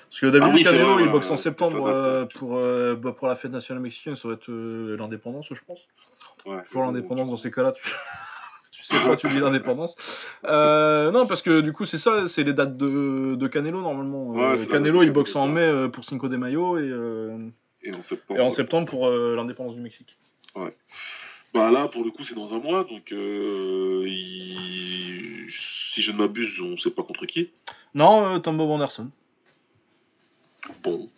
Parce 0.08 0.20
que 0.20 0.26
d'habitude, 0.26 0.52
Ah 0.52 0.54
oui, 0.54 0.62
Canelo 0.64 0.94
vrai, 0.94 1.04
il 1.04 1.10
boxe 1.10 1.30
en 1.30 1.36
septembre 1.36 1.92
date, 1.92 2.32
pour, 2.34 2.58
bah, 2.96 3.12
pour 3.12 3.28
la 3.28 3.34
fête 3.36 3.50
nationale 3.50 3.82
mexicaine, 3.82 4.16
ça 4.16 4.28
va 4.28 4.34
être 4.34 4.50
l'indépendance, 4.50 5.46
je 5.50 5.60
pense. 5.66 5.80
Ouais, 6.46 6.62
Toujours 6.64 6.84
l'indépendance 6.84 7.28
dans 7.28 7.36
ces 7.36 7.50
cas-là, 7.50 7.72
tu... 7.72 7.82
sais 8.86 8.98
pas, 9.00 9.16
tu 9.16 9.28
dis 9.28 9.38
l'indépendance. 9.38 9.96
Euh, 10.44 11.10
non, 11.10 11.26
parce 11.26 11.42
que 11.42 11.60
du 11.60 11.72
coup, 11.72 11.84
c'est 11.84 11.98
ça, 11.98 12.28
c'est 12.28 12.44
les 12.44 12.52
dates 12.52 12.76
de, 12.76 13.34
de 13.34 13.46
Canelo 13.48 13.80
normalement. 13.82 14.28
Ouais, 14.28 14.58
Euh, 14.60 14.66
Canelo, 14.66 15.02
il 15.02 15.10
boxe 15.10 15.34
en 15.36 15.48
mai 15.48 15.60
euh, 15.62 15.88
pour 15.88 16.04
Cinco 16.04 16.28
de 16.28 16.36
Mayo 16.36 16.78
et, 16.78 16.88
Et 17.82 17.90
en 17.96 18.02
septembre. 18.02 18.38
et 18.40 18.42
en 18.42 18.46
ouais. 18.46 18.50
septembre 18.50 18.88
pour 18.88 19.08
l'indépendance 19.10 19.74
du 19.74 19.80
Mexique. 19.80 20.16
Bah 21.54 21.70
là, 21.70 21.88
pour 21.88 22.04
le 22.04 22.10
coup, 22.10 22.22
c'est 22.24 22.34
dans 22.34 22.52
un 22.52 22.58
mois, 22.58 22.84
donc 22.84 23.12
il- 24.06 25.46
si 25.50 26.02
je 26.02 26.12
ne 26.12 26.18
m'abuse, 26.18 26.60
on 26.60 26.76
sait 26.76 26.90
pas 26.90 27.02
contre 27.02 27.24
qui. 27.26 27.50
Non, 27.94 28.40
Tom 28.40 28.56
Bob 28.58 28.70
Anderson. 28.70 29.08
Bon, 30.82 31.08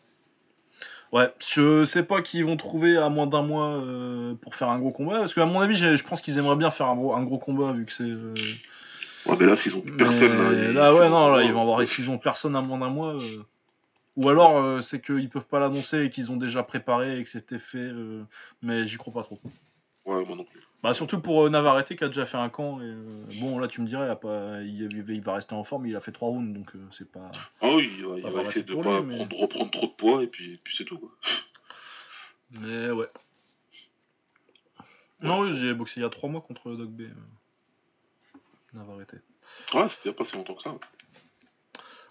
Ouais, 1.12 1.32
je 1.40 1.84
sais 1.86 2.02
pas 2.02 2.20
qu'ils 2.20 2.44
vont 2.44 2.56
trouver 2.58 2.96
à 2.98 3.08
moins 3.08 3.26
d'un 3.26 3.42
mois 3.42 3.68
euh, 3.68 4.34
pour 4.42 4.54
faire 4.54 4.68
un 4.68 4.78
gros 4.78 4.90
combat, 4.90 5.20
parce 5.20 5.32
qu'à 5.34 5.46
mon 5.46 5.60
avis, 5.60 5.74
je 5.76 6.04
pense 6.04 6.20
qu'ils 6.20 6.36
aimeraient 6.38 6.56
bien 6.56 6.70
faire 6.70 6.86
un 6.86 6.96
gros, 6.96 7.14
un 7.14 7.22
gros 7.22 7.38
combat 7.38 7.72
vu 7.72 7.86
que 7.86 7.92
c'est. 7.92 8.02
euh, 8.04 8.34
ouais, 9.26 9.36
mais 9.40 9.46
là, 9.46 9.56
s'ils 9.56 9.74
ont 9.74 9.80
personne, 9.96 10.36
là, 10.36 10.50
Mais 10.52 10.68
ils- 10.68 10.72
là, 10.74 10.94
ouais, 10.94 11.08
non, 11.08 11.28
là, 11.30 11.42
ils 11.42 11.52
vont 11.52 11.62
avoir, 11.62 11.86
s'ils 11.88 12.10
ont 12.10 12.18
personne 12.18 12.54
à 12.56 12.60
moins 12.60 12.78
d'un 12.78 12.90
mois. 12.90 13.14
euh, 13.14 13.42
Ou 14.16 14.28
alors, 14.28 14.82
c'est 14.82 15.00
qu'ils 15.00 15.28
peuvent 15.30 15.46
pas 15.46 15.60
l'annoncer 15.60 16.02
et 16.02 16.10
qu'ils 16.10 16.30
ont 16.32 16.36
déjà 16.36 16.62
préparé 16.62 17.18
et 17.20 17.24
que 17.24 17.30
c'était 17.30 17.58
fait, 17.58 17.90
mais 18.62 18.84
j'y 18.86 18.96
crois 18.96 19.12
pas 19.14 19.22
trop. 19.22 19.38
Ouais, 20.08 20.24
moi 20.24 20.36
non 20.36 20.44
plus. 20.44 20.60
Bah, 20.82 20.94
surtout 20.94 21.20
pour 21.20 21.44
euh, 21.44 21.50
Navarrete 21.50 21.94
qui 21.94 22.02
a 22.02 22.06
déjà 22.08 22.24
fait 22.24 22.38
un 22.38 22.48
camp. 22.48 22.80
Et, 22.80 22.84
euh, 22.84 23.24
bon, 23.40 23.58
là, 23.58 23.68
tu 23.68 23.82
me 23.82 23.86
dirais, 23.86 24.06
il, 24.06 24.10
a 24.10 24.16
pas, 24.16 24.62
il, 24.62 25.04
il 25.08 25.20
va 25.20 25.34
rester 25.34 25.54
en 25.54 25.64
forme, 25.64 25.86
il 25.86 25.94
a 25.94 26.00
fait 26.00 26.12
trois 26.12 26.28
rounds, 26.28 26.54
donc 26.56 26.74
euh, 26.74 26.78
c'est 26.92 27.10
pas. 27.12 27.30
Ah 27.60 27.68
oui, 27.74 27.90
il 27.98 28.06
va, 28.06 28.16
il 28.18 28.46
essayer 28.46 28.62
de 28.62 28.72
pour 28.72 28.82
pas 28.84 29.00
lui, 29.00 29.06
mais- 29.06 29.16
prendre- 29.16 29.36
reprendre 29.36 29.70
trop 29.70 29.86
de 29.86 29.92
poids, 29.92 30.22
et 30.22 30.26
puis, 30.28 30.54
et 30.54 30.60
puis 30.64 30.74
c'est 30.76 30.84
tout. 30.84 30.98
Quoi. 30.98 31.10
Mais 32.52 32.90
ouais. 32.90 33.08
Non, 35.20 35.40
oui, 35.40 35.54
j'ai 35.56 35.74
boxé 35.74 35.94
il 36.00 36.04
y 36.04 36.06
a 36.06 36.10
trois 36.10 36.30
mois 36.30 36.40
contre 36.40 36.72
Doc 36.72 36.88
B. 36.88 37.02
Navarrete. 38.72 39.16
Ouais, 39.74 39.88
c'était 39.90 40.12
pas 40.12 40.24
si 40.24 40.36
longtemps 40.36 40.54
que 40.54 40.62
ça. 40.62 40.74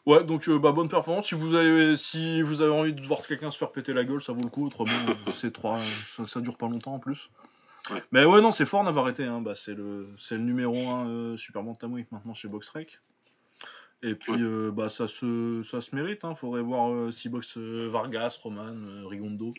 Ouais, 0.05 0.23
donc 0.23 0.47
euh, 0.49 0.59
bah, 0.59 0.71
bonne 0.71 0.89
performance. 0.89 1.27
Si 1.27 1.35
vous 1.35 1.55
avez, 1.55 1.95
si 1.95 2.41
vous 2.41 2.61
avez 2.61 2.71
envie 2.71 2.93
de 2.93 3.01
voir 3.01 3.25
quelqu'un 3.25 3.49
se 3.51 3.57
faire 3.57 3.71
péter 3.71 3.93
la 3.93 4.03
gueule, 4.03 4.21
ça 4.21 4.33
vaut 4.33 4.41
le 4.43 4.49
coup. 4.49 4.65
Autrement, 4.67 4.91
c'est 5.33 5.51
trois, 5.51 5.79
ça, 6.15 6.25
ça 6.27 6.41
dure 6.41 6.57
pas 6.57 6.67
longtemps 6.67 6.93
en 6.95 6.99
plus. 6.99 7.29
Ouais. 7.91 8.03
Mais 8.11 8.25
ouais, 8.25 8.41
non, 8.41 8.51
c'est 8.51 8.65
fort 8.65 8.83
Navarrete. 8.83 9.19
Hein. 9.21 9.41
Bah, 9.41 9.55
c'est 9.55 9.73
le, 9.73 10.09
c'est 10.19 10.35
le 10.35 10.43
numéro 10.43 10.75
1 10.75 11.07
euh, 11.09 11.37
Super 11.37 11.63
Bantamweight 11.63 12.11
maintenant 12.11 12.33
chez 12.33 12.47
Boxrec. 12.47 12.99
Et 14.03 14.13
puis, 14.13 14.33
Ouais. 14.33 14.41
euh, 14.41 14.71
bah, 14.71 14.89
ça 14.89 15.07
se, 15.07 15.63
ça 15.63 15.81
se 15.81 15.95
mérite. 15.95 16.23
Hein. 16.23 16.35
Faudrait 16.35 16.61
voir 16.61 16.91
euh, 16.91 17.11
si 17.11 17.29
boxe 17.29 17.57
euh, 17.57 17.87
Vargas, 17.89 18.37
Roman, 18.43 19.07
Rigondo. 19.07 19.53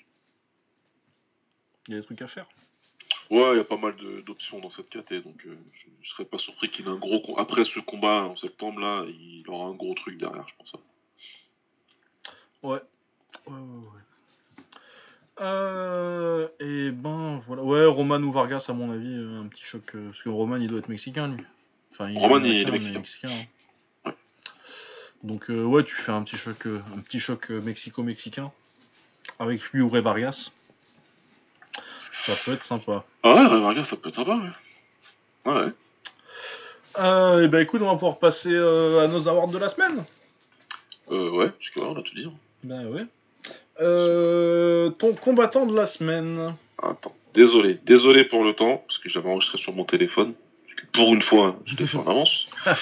Il 1.89 1.95
y 1.95 1.97
a 1.97 2.01
des 2.01 2.07
trucs 2.07 2.23
à 2.23 2.27
faire. 2.27 2.47
Ouais, 3.31 3.53
il 3.55 3.57
y 3.57 3.61
a 3.61 3.65
pas 3.65 3.77
mal 3.77 3.95
d'options 4.25 4.59
dans 4.61 4.71
cette 4.71 4.89
KT, 4.91 5.23
donc 5.25 5.43
je, 5.45 5.51
je 6.03 6.11
serais 6.11 6.25
pas 6.25 6.39
surpris 6.39 6.71
qu'il 6.71 6.87
ait 6.87 6.89
un 6.91 6.97
gros. 6.97 7.39
Après 7.39 7.65
ce 7.65 7.79
combat 7.81 8.25
en 8.25 8.37
septembre, 8.37 8.81
là, 8.81 9.05
il 9.07 9.45
aura 9.49 9.67
un 9.67 9.75
gros 9.75 9.95
truc 9.95 10.17
derrière, 10.19 10.47
je 10.49 10.55
pense. 10.57 10.73
Ouais. 12.63 12.81
Ouais, 13.47 13.53
ouais, 13.53 13.59
ouais. 13.59 14.03
Euh, 15.41 16.49
et 16.61 16.91
ben 16.91 17.41
voilà. 17.47 17.63
Ouais, 17.63 17.85
Roman 17.87 18.17
ou 18.19 18.33
Vargas, 18.33 18.67
à 18.69 18.73
mon 18.73 18.91
avis, 18.93 19.07
euh, 19.15 19.41
un 19.43 19.47
petit 19.47 19.63
choc. 19.65 19.83
euh, 19.95 20.09
parce 20.11 20.23
que 20.23 20.29
Roman, 20.29 20.57
il 20.57 20.67
doit 20.69 20.79
être 20.81 20.89
mexicain, 20.89 21.29
lui. 21.29 21.45
Enfin, 21.93 22.09
est 22.09 22.19
Roman, 22.19 22.41
il 22.45 22.67
est 22.69 22.71
mexicain. 22.71 23.29
hein. 23.31 24.07
Ouais. 24.07 24.15
Donc, 25.23 25.51
euh, 25.51 25.65
ouais, 25.65 25.85
tu 25.85 25.95
fais 25.95 26.13
un 26.13 26.23
petit 26.23 26.37
choc, 26.37 26.67
un 26.67 27.01
petit 27.01 27.21
choc 27.21 27.51
mexico-mexicain. 27.51 28.51
Avec 29.39 29.63
lui 29.71 29.83
ou 29.83 29.89
Ray 29.89 30.03
Vargas. 30.03 30.51
Ça 32.13 32.33
peut 32.45 32.53
être 32.55 32.65
sympa. 32.65 33.05
Ah 33.23 33.35
ouais, 33.35 33.47
Ray 33.47 33.61
Vargas, 33.61 33.85
ça 33.85 33.97
peut 33.97 34.09
être 34.09 34.17
sympa, 34.17 34.35
ouais. 34.37 35.53
Ouais, 35.53 35.65
ouais. 35.67 35.73
Euh, 36.99 37.45
et 37.45 37.49
ben 37.49 37.61
écoute, 37.61 37.81
on 37.83 37.87
va 37.87 37.93
pouvoir 37.95 38.19
passer 38.19 38.55
à 38.57 39.07
nos 39.07 39.29
awards 39.29 39.49
de 39.49 39.59
la 39.59 39.69
semaine. 39.69 40.05
Euh, 41.11 41.31
ouais, 41.31 41.51
parce 41.51 41.71
que 41.71 41.81
là, 41.81 41.87
on 41.87 41.97
a 41.99 42.03
tout 42.03 42.15
dit. 42.15 42.25
hein. 42.25 42.33
Ben 42.65 42.87
ouais. 42.87 43.07
Euh, 43.81 44.91
ton 44.91 45.15
combattant 45.15 45.67
de 45.67 45.75
la 45.77 45.87
semaine. 45.87 46.55
Attends, 46.83 47.15
désolé, 47.35 47.79
désolé 47.85 48.25
pour 48.25 48.45
le 48.45 48.53
temps, 48.55 48.83
parce 48.87 48.99
que 48.99 49.09
j'avais 49.09 49.29
enregistré 49.29 49.59
sur 49.59 49.73
mon 49.75 49.85
téléphone. 49.85 50.35
Pour 50.93 51.13
une 51.15 51.23
fois, 51.23 51.59
je 51.65 51.77
l'ai 51.77 51.87
fait 51.87 51.99
en 51.99 52.07
avance. 52.07 52.47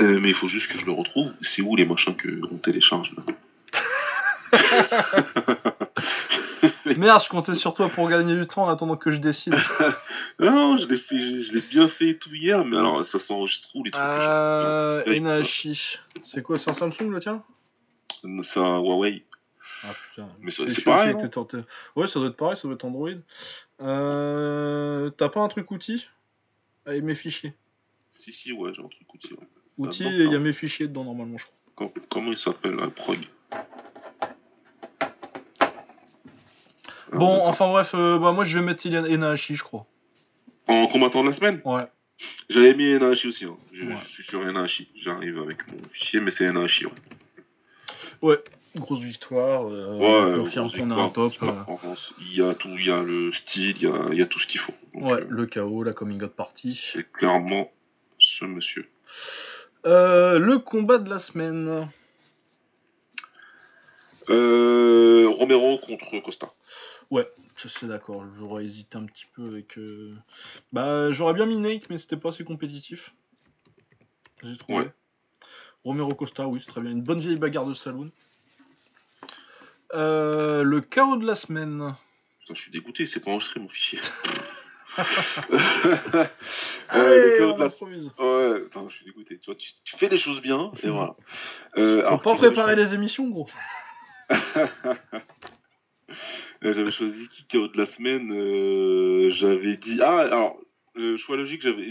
Euh, 0.00 0.18
mais 0.20 0.30
il 0.30 0.34
faut 0.34 0.48
juste 0.48 0.72
que 0.72 0.78
je 0.78 0.86
le 0.86 0.92
retrouve. 0.92 1.34
C'est 1.42 1.60
où 1.60 1.76
les 1.76 1.84
machins 1.84 2.16
que 2.16 2.40
on 2.50 2.56
télécharge 2.56 3.12
là 3.14 4.58
Merde, 6.96 7.20
je 7.22 7.28
comptais 7.28 7.54
sur 7.56 7.74
toi 7.74 7.90
pour 7.90 8.08
gagner 8.08 8.34
du 8.34 8.46
temps 8.46 8.64
en 8.64 8.68
attendant 8.70 8.96
que 8.96 9.10
je 9.10 9.18
décide. 9.18 9.54
Non, 10.40 10.78
je 10.78 10.86
l'ai 10.88 10.96
fait, 10.96 11.18
je, 11.18 11.42
je 11.42 11.52
l'ai 11.52 11.60
bien 11.60 11.88
fait 11.88 12.14
tout 12.14 12.34
hier, 12.34 12.64
mais 12.64 12.78
alors 12.78 13.04
ça 13.04 13.20
s'enregistre 13.20 13.68
où 13.74 13.84
les 13.84 13.90
trucs 13.90 14.02
que 14.02 14.08
j'ai- 14.08 14.16
Euh, 14.26 14.98
C'est 15.00 15.04
terrible, 15.04 15.26
Enachi. 15.28 15.98
C'est 16.24 16.42
quoi, 16.42 16.56
c'est 16.58 16.70
un 16.70 16.74
Samsung 16.74 17.10
le 17.10 17.20
tien? 17.20 17.42
C'est 18.44 18.60
un 18.60 18.78
Huawei. 18.80 19.24
Ah 19.84 19.92
putain. 20.10 20.28
Mais 20.40 20.50
ça- 20.50 20.62
C'est 20.70 20.84
pareil. 20.84 21.14
Ouais, 21.96 22.06
ça 22.08 22.18
doit 22.20 22.28
être 22.28 22.36
pareil, 22.36 22.56
ça 22.56 22.62
doit 22.68 22.74
être 22.74 22.84
Android. 22.84 23.10
Euh, 23.80 25.10
T'as 25.10 25.28
pas 25.28 25.40
un 25.40 25.48
truc 25.48 25.70
outil? 25.70 26.06
Avec 26.86 27.02
mes 27.02 27.14
fichiers. 27.14 27.54
Si, 28.12 28.32
si, 28.32 28.52
ouais, 28.52 28.72
j'ai 28.74 28.82
un 28.82 28.88
truc 28.88 29.12
outil. 29.14 29.32
ouais. 29.34 29.88
Et 30.00 30.24
il 30.24 30.32
y 30.32 30.34
a 30.34 30.38
mes 30.38 30.52
fichiers 30.52 30.86
dedans 30.86 31.04
normalement, 31.04 31.38
je 31.38 31.44
crois. 31.46 31.56
Com- 31.74 32.02
comment 32.10 32.30
il 32.30 32.36
s'appelle, 32.36 32.74
la 32.76 32.88
prog? 32.90 33.18
Ah, 33.50 33.66
Bon, 37.12 37.40
enfin 37.46 37.68
bref, 37.68 37.92
euh, 37.94 38.18
bah 38.18 38.32
moi 38.32 38.44
je 38.44 38.58
vais 38.58 38.64
mettre 38.64 38.86
Ilian 38.86 39.04
Enahashi, 39.04 39.54
je 39.54 39.62
crois. 39.64 39.86
En 40.68 40.86
combattant 40.86 41.22
de 41.22 41.28
la 41.28 41.34
semaine? 41.34 41.60
Ouais. 41.64 41.82
J'avais 42.48 42.74
mis 42.74 42.84
Enahashi 42.94 43.28
aussi. 43.28 43.44
Hein. 43.44 43.56
Je, 43.72 43.84
Ouais. 43.84 43.94
je 44.04 44.08
suis 44.08 44.22
sur 44.24 44.40
Enahashi. 44.40 44.88
J'arrive 44.96 45.38
avec 45.40 45.58
mon 45.72 45.82
fichier, 45.90 46.20
mais 46.20 46.30
c'est 46.30 46.46
Enahashi. 46.46 46.86
Ouais. 46.86 46.92
Ouais, 48.22 48.38
grosse 48.76 49.00
victoire. 49.02 49.66
euh, 49.68 49.96
Ouais, 49.98 50.50
on 50.60 50.90
a 50.90 50.94
un 50.94 51.08
top. 51.10 51.32
euh. 51.42 51.54
Il 52.20 52.34
y 52.36 52.42
a 52.42 52.54
tout, 52.54 52.68
il 52.70 52.86
y 52.86 52.90
a 52.90 53.02
le 53.02 53.32
style, 53.32 53.76
il 53.76 53.82
y 53.82 53.86
a, 53.86 54.08
il 54.12 54.18
y 54.18 54.22
a 54.22 54.26
tout 54.26 54.38
ce 54.38 54.46
qu'il 54.46 54.60
faut. 54.60 54.72
Donc, 54.94 55.04
ouais, 55.04 55.20
euh, 55.20 55.26
le 55.28 55.46
chaos, 55.46 55.82
la 55.82 55.92
coming 55.92 56.22
out 56.22 56.32
party. 56.32 56.72
c'est 56.74 57.10
clairement 57.12 57.70
ce 58.18 58.44
monsieur. 58.44 58.88
Euh, 59.86 60.38
le 60.38 60.58
combat 60.58 60.98
de 60.98 61.10
la 61.10 61.18
semaine. 61.18 61.88
Romero 64.28 65.78
contre 65.78 66.18
Costa. 66.20 66.52
Je 67.54 67.68
suis 67.68 67.86
d'accord, 67.86 68.24
j'aurais 68.38 68.64
hésité 68.64 68.96
un 68.96 69.04
petit 69.04 69.26
peu 69.34 69.46
avec. 69.46 69.78
Bah, 70.72 71.12
j'aurais 71.12 71.34
bien 71.34 71.46
mis 71.46 71.58
Nate, 71.58 71.90
mais 71.90 71.98
c'était 71.98 72.16
pas 72.16 72.30
assez 72.30 72.44
compétitif. 72.44 73.14
J'ai 74.42 74.56
trouvé. 74.56 74.78
Ouais. 74.78 74.92
Romero 75.84 76.14
Costa, 76.14 76.46
oui, 76.48 76.60
c'est 76.60 76.66
très 76.68 76.80
bien. 76.80 76.90
Une 76.90 77.02
bonne 77.02 77.20
vieille 77.20 77.36
bagarre 77.36 77.66
de 77.66 77.74
saloon. 77.74 78.10
Euh, 79.94 80.62
le 80.62 80.80
chaos 80.80 81.16
de 81.16 81.26
la 81.26 81.34
semaine. 81.34 81.94
Putain, 82.40 82.54
je 82.54 82.60
suis 82.60 82.70
dégoûté, 82.72 83.06
c'est 83.06 83.20
pas 83.20 83.30
enregistré 83.30 83.60
mon 83.60 83.68
fichier. 83.68 84.00
Euh, 85.50 86.26
Allez, 86.90 87.22
le 87.22 87.36
chaos 87.38 87.50
on 87.52 87.54
de 87.54 87.58
la- 87.60 87.64
improvise. 87.66 88.12
Ouais, 88.18 88.62
attends, 88.66 88.88
je 88.90 88.96
suis 88.96 89.04
dégoûté. 89.06 89.38
Tu, 89.38 89.46
vois, 89.46 89.54
tu, 89.54 89.70
tu 89.84 89.96
fais 89.96 90.08
les 90.10 90.18
choses 90.18 90.42
bien, 90.42 90.70
et 90.82 90.88
voilà. 90.90 91.16
Euh, 91.78 92.00
alors, 92.00 92.20
pas 92.20 92.36
préparer 92.36 92.76
les 92.76 92.92
émissions, 92.92 93.26
gros. 93.30 93.48
J'avais 96.62 96.92
choisi 96.92 97.28
qui 97.30 97.46
KO 97.48 97.68
de 97.68 97.78
la 97.78 97.86
semaine. 97.86 98.30
euh, 98.32 99.30
j'avais 99.30 99.76
dit. 99.78 99.98
Ah, 100.02 100.18
alors, 100.20 100.58
le 100.94 101.16
choix 101.16 101.36
logique, 101.36 101.62
j'avais, 101.62 101.88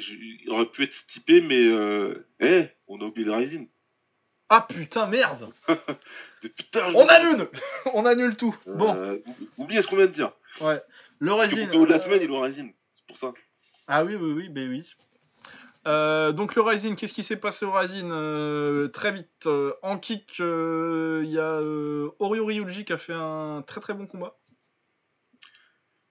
aurait 0.48 0.68
pu 0.68 0.84
être 0.84 1.06
typé, 1.08 1.42
mais. 1.42 1.66
Euh, 1.66 2.28
eh, 2.40 2.68
on 2.88 3.02
a 3.02 3.06
oublié 3.06 3.26
le 3.26 3.34
Rising. 3.34 3.68
Ah 4.54 4.66
putain, 4.68 5.08
merde 5.08 5.50
putain, 6.42 6.94
On 6.94 7.08
annule 7.08 7.48
On 7.94 8.06
annule 8.06 8.36
tout 8.36 8.54
Bon, 8.66 8.94
Euh, 8.94 9.20
oubliez 9.58 9.82
ce 9.82 9.88
qu'on 9.88 9.96
vient 9.96 10.08
de 10.08 10.12
dire. 10.12 10.34
ouais. 10.60 10.82
Le 11.20 11.32
de 11.32 11.86
la 11.86 12.02
semaine, 12.02 12.20
il 12.22 12.30
Rising. 12.30 12.74
C'est 12.98 13.08
pour 13.08 13.18
ça. 13.18 13.32
Ah 13.88 14.04
oui, 14.04 14.16
oui, 14.16 14.34
oui, 14.34 14.50
ben 14.50 14.68
oui. 14.70 14.86
Euh, 15.88 16.34
donc 16.34 16.56
le 16.56 16.62
Rising, 16.64 16.98
qu'est-ce 16.98 17.14
qui 17.14 17.24
s'est 17.24 17.38
passé 17.38 17.64
au 17.66 17.72
Rising 17.72 18.10
Euh, 18.12 18.90
Très 18.90 19.14
vite, 19.14 19.46
euh, 19.46 19.74
en 19.84 19.98
kick, 19.98 20.40
il 20.40 20.44
y 21.32 21.40
a 21.40 21.44
euh, 21.62 22.10
Oryo 22.20 22.46
Ryuji 22.46 22.84
qui 22.84 22.92
a 22.92 22.98
fait 22.98 23.14
un 23.16 23.64
très 23.66 23.80
très 23.80 23.94
bon 23.94 24.06
combat. 24.06 24.36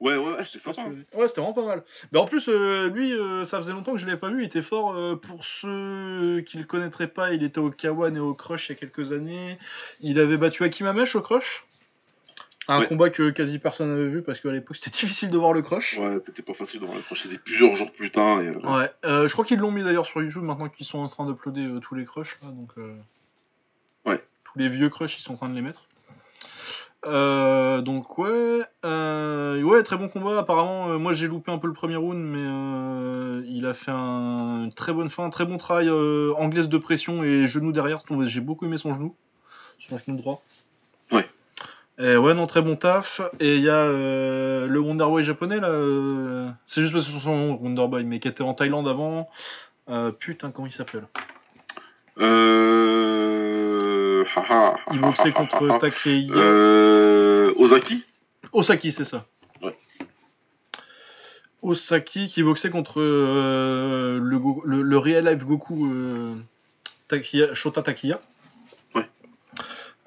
Ouais, 0.01 0.17
ouais, 0.17 0.33
ouais, 0.33 0.45
c'était 0.45 0.65
sympa. 0.65 0.83
Ouais, 1.15 1.29
c'était 1.29 1.43
vraiment 1.43 1.53
pas 1.53 1.67
mal. 1.67 1.85
Mais 2.11 2.19
en 2.19 2.25
plus, 2.25 2.49
euh, 2.49 2.89
lui, 2.89 3.13
euh, 3.13 3.45
ça 3.45 3.59
faisait 3.59 3.73
longtemps 3.73 3.93
que 3.93 3.99
je 3.99 4.07
l'avais 4.07 4.19
pas 4.19 4.31
vu, 4.31 4.43
il 4.43 4.47
était 4.47 4.63
fort. 4.63 4.95
euh, 4.95 5.15
pour 5.15 5.45
ceux 5.45 6.43
qui 6.47 6.57
le 6.57 6.65
connaîtraient 6.65 7.07
pas, 7.09 7.33
il 7.35 7.43
était 7.43 7.59
au 7.59 7.71
Kawan 7.71 8.17
et 8.17 8.21
au 8.21 8.33
Crush 8.33 8.69
il 8.71 8.73
y 8.73 8.77
a 8.77 8.79
quelques 8.79 9.13
années. 9.13 9.59
Il 10.01 10.19
avait 10.19 10.39
battu 10.39 10.65
Akimamesh 10.65 11.17
au 11.17 11.21
Crush. 11.21 11.67
Un 12.69 12.81
Ouais. 12.81 12.87
combat 12.87 13.11
que 13.11 13.31
quasi 13.31 13.59
personne 13.59 13.89
n'avait 13.89 14.09
vu 14.09 14.23
parce 14.23 14.39
qu'à 14.41 14.53
l'époque 14.53 14.77
c'était 14.77 14.91
difficile 15.07 15.29
de 15.31 15.37
voir 15.37 15.53
le 15.53 15.61
Crush. 15.61 15.99
Ouais, 15.99 16.19
c'était 16.23 16.43
pas 16.43 16.55
facile 16.55 16.81
de 16.81 16.87
voir 16.87 16.97
le 16.97 17.17
C'était 17.17 17.37
plusieurs 17.39 17.75
jours 17.77 17.93
plus 17.93 18.11
tard. 18.11 18.41
Et, 18.41 18.51
Ouais, 18.51 18.91
je 19.05 19.33
crois 19.33 19.45
qu'ils 19.45 19.59
l'ont 19.59 19.73
mis 19.73 19.83
d'ailleurs 19.83 20.07
sur 20.07 20.23
YouTube 20.23 20.45
maintenant 20.45 20.69
qu'ils 20.71 20.87
sont 20.87 20.99
en 20.99 21.09
train 21.09 21.27
d'uploader 21.27 21.69
tous 21.83 21.95
les 21.95 22.05
crushs 22.07 22.39
là, 22.43 22.49
donc 22.49 22.71
Ouais. 24.07 24.23
tous 24.45 24.59
les 24.59 24.69
vieux 24.69 24.89
crushs 24.89 25.19
ils 25.19 25.23
sont 25.23 25.35
en 25.35 25.37
train 25.37 25.49
de 25.51 25.55
les 25.55 25.63
mettre. 25.63 25.85
Euh, 27.07 27.81
donc 27.81 28.19
ouais, 28.19 28.61
euh, 28.85 29.63
ouais 29.63 29.83
très 29.83 29.97
bon 29.97 30.09
combat. 30.09 30.39
Apparemment, 30.39 30.91
euh, 30.91 30.99
moi 30.99 31.15
j'ai 31.15 31.29
loupé 31.29 31.51
un 31.51 31.57
peu 31.59 31.67
le 31.67 31.73
premier 31.73 31.97
round, 31.97 32.19
mais 32.19 33.49
il 33.49 33.65
a 33.67 33.75
fait 33.75 33.91
un, 33.91 34.65
une 34.65 34.73
très 34.73 34.93
bonne 34.93 35.09
fin, 35.09 35.31
très 35.31 35.47
bon 35.47 35.57
travail 35.57 35.91
anglaise 36.37 36.69
de 36.69 36.79
pression 36.79 37.23
et 37.25 37.47
genou 37.47 37.73
derrière. 37.73 37.99
J'ai 38.25 38.41
beaucoup 38.41 38.67
aimé 38.67 38.77
son 38.77 38.93
genou, 38.93 39.15
son 39.79 39.97
genou 39.97 40.19
droit. 40.19 40.43
Ouais. 41.11 41.27
Et 41.99 42.17
ouais 42.17 42.35
non 42.35 42.47
très 42.47 42.61
bon 42.61 42.77
taf. 42.77 43.23
Et 43.41 43.57
il 43.57 43.63
y 43.63 43.71
a 43.71 43.87
le 43.87 44.79
Wonderboy 44.79 45.25
japonais 45.25 45.61
là. 45.61 46.55
C'est 46.67 46.83
juste 46.83 46.93
parce 46.93 47.07
que 47.07 47.13
c'est 47.13 47.19
son 47.19 47.37
nom 47.37 47.59
Wonderboy, 47.63 48.05
mais 48.05 48.19
qui 48.19 48.29
était 48.29 48.43
en 48.43 48.53
Thaïlande 48.53 48.89
avant. 48.89 49.31
Putain 50.19 50.51
comment 50.51 50.67
il 50.67 50.73
s'appelle? 50.73 51.07
Euh... 52.19 53.60
Il 54.93 55.33
contre. 55.33 55.79
Takei 55.79 56.29
Euh... 56.31 57.53
Ozaki 57.57 58.05
Osaki, 58.53 58.91
c'est 58.93 59.05
ça. 59.05 59.27
Ouais. 59.63 59.77
Osaki 61.63 62.29
qui 62.29 62.43
boxait 62.43 62.71
contre 62.71 63.01
euh, 63.01 64.19
le, 64.21 64.39
Go- 64.39 64.63
le, 64.65 64.83
le 64.83 64.99
Real 64.99 65.29
Life 65.29 65.45
Goku 65.45 65.87
euh, 65.93 66.35
Takiya- 67.09 67.55
Shota 67.55 67.83
Takiya. 67.83 68.21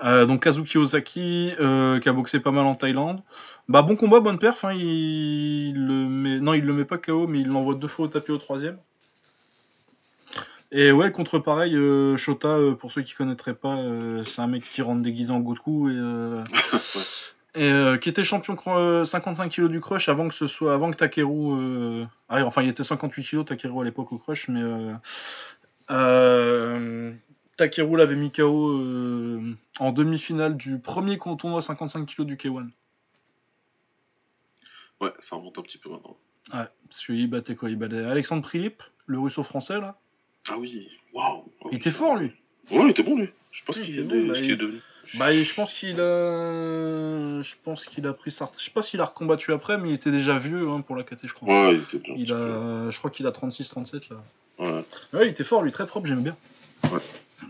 Euh, 0.03 0.25
donc 0.25 0.43
Kazuki 0.43 0.77
Osaki 0.77 1.53
euh, 1.61 1.99
qui 1.99 2.09
a 2.09 2.13
boxé 2.13 2.39
pas 2.41 2.51
mal 2.51 2.65
en 2.65 2.75
Thaïlande. 2.75 3.21
Bah 3.69 3.83
bon 3.83 3.95
combat, 3.95 4.19
bonne 4.19 4.39
perf. 4.39 4.65
hein, 4.65 4.73
il 4.73 5.73
le 5.85 5.93
met, 6.09 6.39
non 6.41 6.53
il 6.53 6.65
le 6.65 6.73
met 6.73 6.83
pas 6.83 6.97
KO, 6.97 7.27
mais 7.27 7.39
il 7.39 7.47
l'envoie 7.47 7.75
deux 7.75 7.87
fois 7.87 8.05
au 8.05 8.07
tapis 8.09 8.31
au 8.31 8.37
troisième. 8.37 8.77
Et 10.75 10.91
ouais, 10.91 11.11
contre 11.11 11.37
pareil, 11.37 11.75
euh, 11.75 12.17
Shota, 12.17 12.47
euh, 12.47 12.73
pour 12.73 12.91
ceux 12.91 13.03
qui 13.03 13.13
connaîtraient 13.13 13.53
pas, 13.53 13.77
euh, 13.77 14.25
c'est 14.25 14.41
un 14.41 14.47
mec 14.47 14.63
qui 14.67 14.81
rentre 14.81 15.03
déguisé 15.03 15.31
en 15.31 15.39
Goku 15.39 15.89
et, 15.89 15.93
euh, 15.95 16.43
et 17.95 17.99
qui 17.99 18.09
était 18.09 18.23
champion 18.23 18.55
cr- 18.55 18.75
euh, 18.75 19.05
55 19.05 19.51
kg 19.51 19.67
du 19.67 19.79
crush 19.79 20.09
avant 20.09 20.27
que 20.27 20.33
ce 20.33 20.47
soit 20.47 20.73
avant 20.73 20.89
que 20.89 20.97
Takeru 20.97 22.05
arrive. 22.27 22.47
Enfin, 22.47 22.63
il 22.63 22.69
était 22.69 22.83
58 22.83 23.23
kg 23.23 23.45
Takeru 23.45 23.81
à 23.81 23.83
l'époque 23.83 24.11
au 24.13 24.17
crush, 24.17 24.49
mais 24.49 24.63
Takeru 27.55 27.95
l'avait 27.95 28.15
mis 28.15 28.31
KO 28.31 29.39
en 29.79 29.91
demi-finale 29.91 30.57
du 30.57 30.79
premier 30.79 31.19
tournoi 31.19 31.61
55 31.61 32.07
kg 32.07 32.23
du 32.23 32.35
K1. 32.35 32.69
Ouais, 35.01 35.13
ça 35.19 35.35
remonte 35.35 35.59
un 35.59 35.61
petit 35.61 35.77
peu 35.77 35.91
maintenant. 35.91 36.17
Ouais, 36.51 36.65
parce 36.89 37.05
qu'il 37.05 37.29
battait 37.29 37.55
quoi 37.55 37.69
Il 37.69 37.77
battait 37.77 38.03
Alexandre 38.03 38.41
Prilip, 38.41 38.81
le 39.05 39.19
russo-français 39.19 39.79
là. 39.79 39.99
Ah 40.49 40.55
oui, 40.57 40.89
waouh. 41.13 41.43
Il 41.71 41.77
était 41.77 41.91
fort 41.91 42.15
lui. 42.15 42.31
Ouais, 42.71 42.83
il 42.85 42.89
était 42.91 43.03
bon 43.03 43.17
lui. 43.17 43.29
Je 43.51 43.59
sais 43.59 43.65
pas 43.65 43.73
ce 43.73 43.79
Oui, 43.79 43.85
qu'il 43.85 43.95
il 43.95 43.99
est, 43.99 44.03
était 44.03 44.13
bon, 44.15 44.21
de- 44.23 44.27
bah, 44.27 44.33
ce 44.35 44.39
qu'il 44.39 44.49
il- 44.49 44.53
est 44.53 44.57
devenu. 44.57 44.79
Bah, 45.15 45.31
je 45.43 45.53
pense 45.53 45.73
qu'il 45.73 45.99
a, 45.99 47.41
je 47.43 47.53
pense 47.63 47.85
qu'il 47.85 48.07
a 48.07 48.13
pris 48.13 48.31
sa, 48.31 48.45
retraite. 48.45 48.59
je 48.59 48.65
sais 48.65 48.71
pas 48.71 48.81
s'il 48.81 48.99
a 48.99 49.05
recombattu 49.05 49.53
après, 49.53 49.77
mais 49.77 49.89
il 49.89 49.93
était 49.93 50.09
déjà 50.09 50.39
vieux 50.39 50.67
hein, 50.69 50.81
pour 50.81 50.95
la 50.95 51.03
KT, 51.03 51.27
je 51.27 51.33
crois. 51.33 51.67
Ouais, 51.67 51.75
il 51.75 51.81
était 51.83 51.99
bien. 51.99 52.15
Il 52.17 52.33
a, 52.33 52.89
je 52.89 52.97
crois 52.97 53.11
qu'il 53.11 53.27
a 53.27 53.31
36-37 53.31 54.09
là. 54.09 54.17
Ouais. 54.59 54.83
Ouais, 55.13 55.27
il 55.27 55.29
était 55.29 55.43
fort 55.43 55.61
lui, 55.61 55.71
très 55.71 55.85
propre, 55.85 56.07
j'aimais 56.07 56.23
bien. 56.23 56.35
Ouais. 56.85 56.99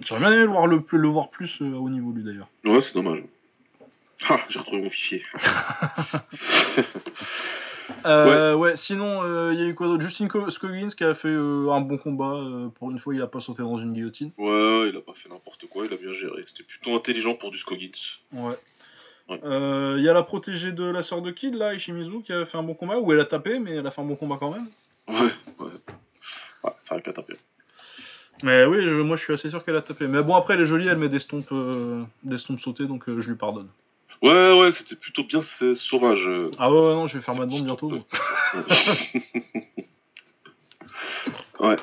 J'aurais 0.05 0.19
bien 0.19 0.31
aimé 0.33 0.41
le 0.41 0.47
voir, 0.49 0.67
le, 0.67 0.83
le 0.91 1.07
voir 1.07 1.29
plus 1.29 1.61
euh, 1.61 1.73
à 1.75 1.77
haut 1.77 1.89
niveau 1.89 2.11
lui 2.11 2.23
d'ailleurs. 2.23 2.49
Ouais, 2.65 2.81
c'est 2.81 2.93
dommage. 2.95 3.19
Ah, 4.27 4.39
j'ai 4.49 4.59
retrouvé 4.59 4.81
mon 4.81 4.89
fichier. 4.89 5.23
Euh, 8.05 8.53
ouais. 8.55 8.75
sinon, 8.75 9.51
il 9.51 9.59
y 9.59 9.63
a 9.63 9.65
eu 9.65 9.75
quoi 9.75 9.87
d'autre? 9.87 10.01
Justin 10.03 10.27
Co- 10.27 10.49
Scoggins 10.49 10.89
qui 10.89 11.03
a 11.03 11.13
fait 11.13 11.27
euh, 11.29 11.69
un 11.71 11.81
bon 11.81 11.97
combat. 11.97 12.33
euh, 12.33 12.67
pour 12.69 12.91
une 12.91 12.99
fois, 12.99 13.13
il 13.15 13.21
a 13.21 13.27
pas 13.27 13.39
sauté 13.39 13.61
dans 13.63 13.77
une 13.77 13.93
guillotine. 13.93 14.31
Ouais, 14.37 14.89
il 14.89 14.95
a 14.97 15.01
pas 15.01 15.13
fait 15.15 15.29
n'importe 15.29 15.65
quoi, 15.67 15.85
il 15.85 15.93
a 15.93 15.97
bien 15.97 16.13
géré. 16.13 16.43
C'était 16.47 16.63
plutôt 16.63 16.95
intelligent 16.95 17.35
pour 17.35 17.51
du 17.51 17.57
Scoggins. 17.57 17.89
Ouais. 18.31 18.55
Ouais. 19.29 19.39
Euh, 19.45 19.95
Il 19.97 20.03
y 20.03 20.09
a 20.09 20.13
la 20.13 20.23
protégée 20.23 20.71
de 20.71 20.83
la 20.83 21.01
sœur 21.01 21.21
de 21.21 21.31
Kid, 21.31 21.55
là, 21.55 21.73
Ishimizu, 21.73 22.21
qui 22.23 22.33
a 22.33 22.45
fait 22.45 22.57
un 22.57 22.63
bon 22.63 22.73
combat, 22.73 22.99
où 22.99 23.11
elle 23.13 23.19
a 23.19 23.25
tapé, 23.25 23.59
mais 23.59 23.71
elle 23.75 23.87
a 23.87 23.91
fait 23.91 24.01
un 24.01 24.05
bon 24.05 24.15
combat 24.15 24.37
quand 24.39 24.51
même. 24.51 24.67
Ouais, 25.07 25.31
ouais. 25.59 25.71
Ouais, 26.63 26.71
ça 26.87 26.95
a 26.95 27.01
qu'à 27.01 27.13
taper. 27.13 27.33
Mais 28.41 28.65
oui, 28.65 28.79
je- 28.81 29.01
moi 29.01 29.15
je 29.15 29.23
suis 29.23 29.33
assez 29.33 29.49
sûr 29.49 29.63
qu'elle 29.63 29.75
a 29.77 29.81
tapé. 29.81 30.07
Mais 30.07 30.21
bon, 30.23 30.35
après, 30.35 30.55
elle 30.55 30.61
est 30.61 30.65
jolie, 30.65 30.87
elle 30.87 30.97
met 30.97 31.07
des 31.09 31.19
stompes, 31.19 31.51
euh, 31.51 32.03
des 32.23 32.37
stompes 32.37 32.59
sautées, 32.59 32.85
donc 32.85 33.07
euh, 33.07 33.19
je 33.21 33.29
lui 33.29 33.37
pardonne. 33.37 33.67
Ouais, 34.23 34.57
ouais, 34.57 34.71
c'était 34.71 34.95
plutôt 34.95 35.23
bien 35.25 35.41
sauvage. 35.43 36.25
euh. 36.27 36.49
Ah 36.57 36.71
ouais, 36.71 36.79
ouais, 36.79 36.93
non, 36.95 37.05
je 37.07 37.17
vais 37.17 37.23
faire 37.23 37.35
ma 37.35 37.45
demande 37.45 37.65
bientôt. 37.65 37.91
ouais. 41.59 41.75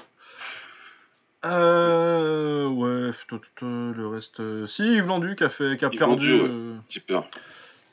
Euh, 1.44 2.66
ouais, 2.68 3.10
tout, 3.28 3.40
le 3.62 4.08
reste. 4.08 4.40
euh, 4.40 4.66
Si, 4.66 4.82
Yves 4.82 5.06
Landu 5.06 5.36
qui 5.36 5.44
a, 5.44 5.50
fait, 5.50 5.76
qui 5.76 5.84
a 5.84 5.88
Yves 5.92 5.98
perdu, 5.98 6.32
ouais. 6.40 6.48
euh, 6.48 6.76
Super. 6.88 7.24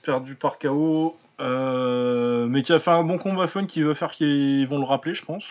perdu 0.03 0.35
par 0.35 0.59
KO, 0.59 1.17
euh, 1.41 2.45
mais 2.47 2.61
qui 2.63 2.71
a 2.71 2.79
fait 2.79 2.91
un 2.91 3.03
bon 3.03 3.17
combat 3.17 3.47
fun 3.47 3.65
qui 3.65 3.81
va 3.83 3.93
faire 3.95 4.11
qu'ils 4.11 4.65
vont 4.67 4.79
le 4.79 4.85
rappeler, 4.85 5.13
je 5.13 5.25
pense. 5.25 5.43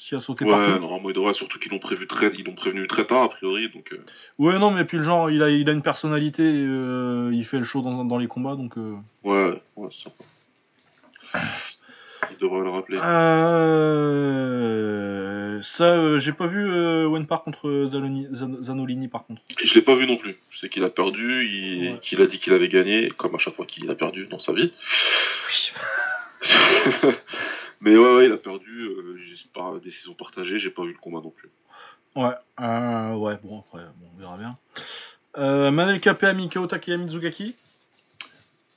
S'il 0.00 0.16
a 0.16 0.20
sauté 0.20 0.44
Ouais, 0.44 0.52
partout. 0.52 0.78
normalement 0.80 1.10
il 1.10 1.14
devrait, 1.14 1.34
surtout 1.34 1.58
qu'ils 1.58 1.72
l'ont 1.72 1.80
prévu 1.80 2.06
très, 2.06 2.30
ils 2.38 2.44
l'ont 2.44 2.54
prévenu 2.54 2.86
très 2.86 3.04
tard 3.04 3.24
a 3.24 3.28
priori, 3.30 3.68
donc 3.68 3.92
euh, 3.92 3.98
Ouais, 4.38 4.56
non, 4.58 4.70
mais 4.70 4.84
puis 4.84 4.96
le 4.98 5.02
genre, 5.02 5.28
il 5.28 5.42
a, 5.42 5.50
il 5.50 5.68
a 5.68 5.72
une 5.72 5.82
personnalité, 5.82 6.44
euh, 6.44 7.30
il 7.34 7.44
fait 7.44 7.58
le 7.58 7.64
show 7.64 7.82
dans, 7.82 8.04
dans 8.04 8.16
les 8.18 8.28
combats, 8.28 8.54
donc. 8.54 8.78
euh, 8.78 8.94
ouais, 9.24 9.60
ouais, 9.76 9.88
c'est 9.90 10.04
sympa. 10.04 10.22
Il 12.30 12.36
devrait 12.38 12.62
le 12.62 12.70
rappeler. 12.70 12.98
Euh, 14.28 15.60
ça, 15.62 16.18
j'ai 16.18 16.32
pas 16.32 16.46
vu 16.46 16.70
Owen 17.06 17.26
Park 17.26 17.44
contre 17.44 17.68
Zaloni- 17.86 18.28
Zan- 18.32 18.62
Zanolini 18.62 19.08
par 19.08 19.24
contre. 19.26 19.42
Et 19.60 19.66
je 19.66 19.74
l'ai 19.74 19.82
pas 19.82 19.94
vu 19.96 20.06
non 20.06 20.16
plus. 20.16 20.36
Je 20.50 20.58
sais 20.60 20.68
qu'il 20.68 20.84
a 20.84 20.90
perdu, 20.90 21.44
il- 21.44 21.92
Ouais. 21.94 21.98
qu'il 22.00 22.20
a 22.22 22.26
dit 22.26 22.38
qu'il 22.38 22.52
avait 22.52 22.68
gagné, 22.68 23.08
comme 23.16 23.34
à 23.34 23.38
chaque 23.38 23.54
fois 23.56 23.66
qu'il 23.66 23.90
a 23.90 23.94
perdu 23.96 24.26
dans 24.26 24.38
sa 24.38 24.52
vie. 24.52 24.70
Mais 27.80 27.96
ouais, 27.96 28.16
ouais, 28.16 28.26
il 28.26 28.32
a 28.32 28.36
perdu, 28.36 28.82
euh, 28.82 29.18
par 29.54 29.80
décision 29.80 30.14
partagée, 30.14 30.58
j'ai 30.58 30.70
pas 30.70 30.82
vu 30.82 30.92
le 30.92 30.98
combat 30.98 31.20
non 31.20 31.30
plus. 31.30 31.50
Ouais, 32.16 32.34
euh, 32.60 33.14
ouais, 33.14 33.38
bon, 33.42 33.60
après, 33.60 33.84
bon, 33.96 34.10
on 34.14 34.18
verra 34.18 34.36
bien. 34.36 34.58
Euh, 35.36 35.70
Manel 35.70 36.00
Kapé, 36.00 36.32
Mikao 36.34 36.66
Takeya 36.66 36.96
Mizugaki. 36.96 37.54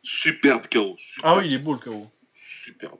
Superbe 0.03 0.67
KO. 0.71 0.97
Ah 1.23 1.37
oui, 1.37 1.47
il 1.47 1.53
est 1.53 1.59
beau 1.59 1.73
le 1.73 1.79
KO. 1.79 2.07
Superbe. 2.35 2.99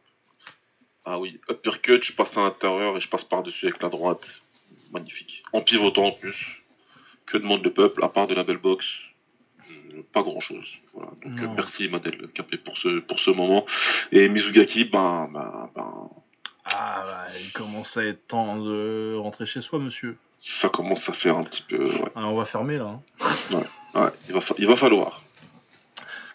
Ah 1.06 1.20
oui, 1.20 1.40
uppercut, 1.50 2.04
je 2.04 2.14
passe 2.14 2.36
à 2.38 2.42
l'intérieur 2.42 2.98
et 2.98 3.02
je 3.02 3.10
passe 3.10 3.24
par-dessus 3.24 3.68
avec 3.68 3.82
la 3.82 3.90
droite. 3.90 4.24
Magnifique. 4.92 5.44
En 5.54 5.62
pivotant 5.62 6.06
en 6.06 6.12
plus. 6.12 6.64
Que 7.26 7.38
demande 7.38 7.64
le 7.64 7.72
peuple, 7.72 8.04
à 8.04 8.10
part 8.10 8.28
de 8.28 8.34
la 8.34 8.44
belle 8.44 8.58
boxe? 8.58 8.88
Pas 10.14 10.22
grand-chose. 10.24 10.68
Voilà. 10.94 11.12
Donc 11.24 11.40
Non. 11.42 11.52
euh, 11.52 11.56
merci 11.56 11.88
Madel 11.90 12.28
Capé 12.34 12.58
pour 12.58 12.78
ce, 12.78 13.00
pour 13.00 13.20
ce 13.20 13.32
moment. 13.32 13.66
Et 14.12 14.28
Mizugaki, 14.30 14.86
ben, 14.86 15.30
ben, 15.34 15.70
ben, 15.76 16.10
Ah, 16.66 17.04
bah, 17.06 17.40
il 17.44 17.52
commence 17.52 17.98
à 17.98 18.04
être 18.06 18.28
temps 18.28 18.58
de 18.58 19.16
rentrer 19.18 19.46
chez 19.46 19.62
soi, 19.62 19.80
monsieur. 19.80 20.18
ça 20.40 20.70
commence 20.70 21.08
à 21.10 21.14
faire 21.14 21.38
un 21.38 21.44
petit 21.44 21.64
peu... 21.64 21.86
Ouais, 21.86 22.12
Ah, 22.16 22.28
on 22.28 22.36
va 22.36 22.46
fermer 22.46 22.78
là. 22.78 22.98
hein. 23.22 23.64
ouais 23.96 24.10
il, 24.28 24.34
va 24.34 24.42
fa- 24.42 24.56
il 24.58 24.68
va 24.68 24.76
falloir. 24.76 25.22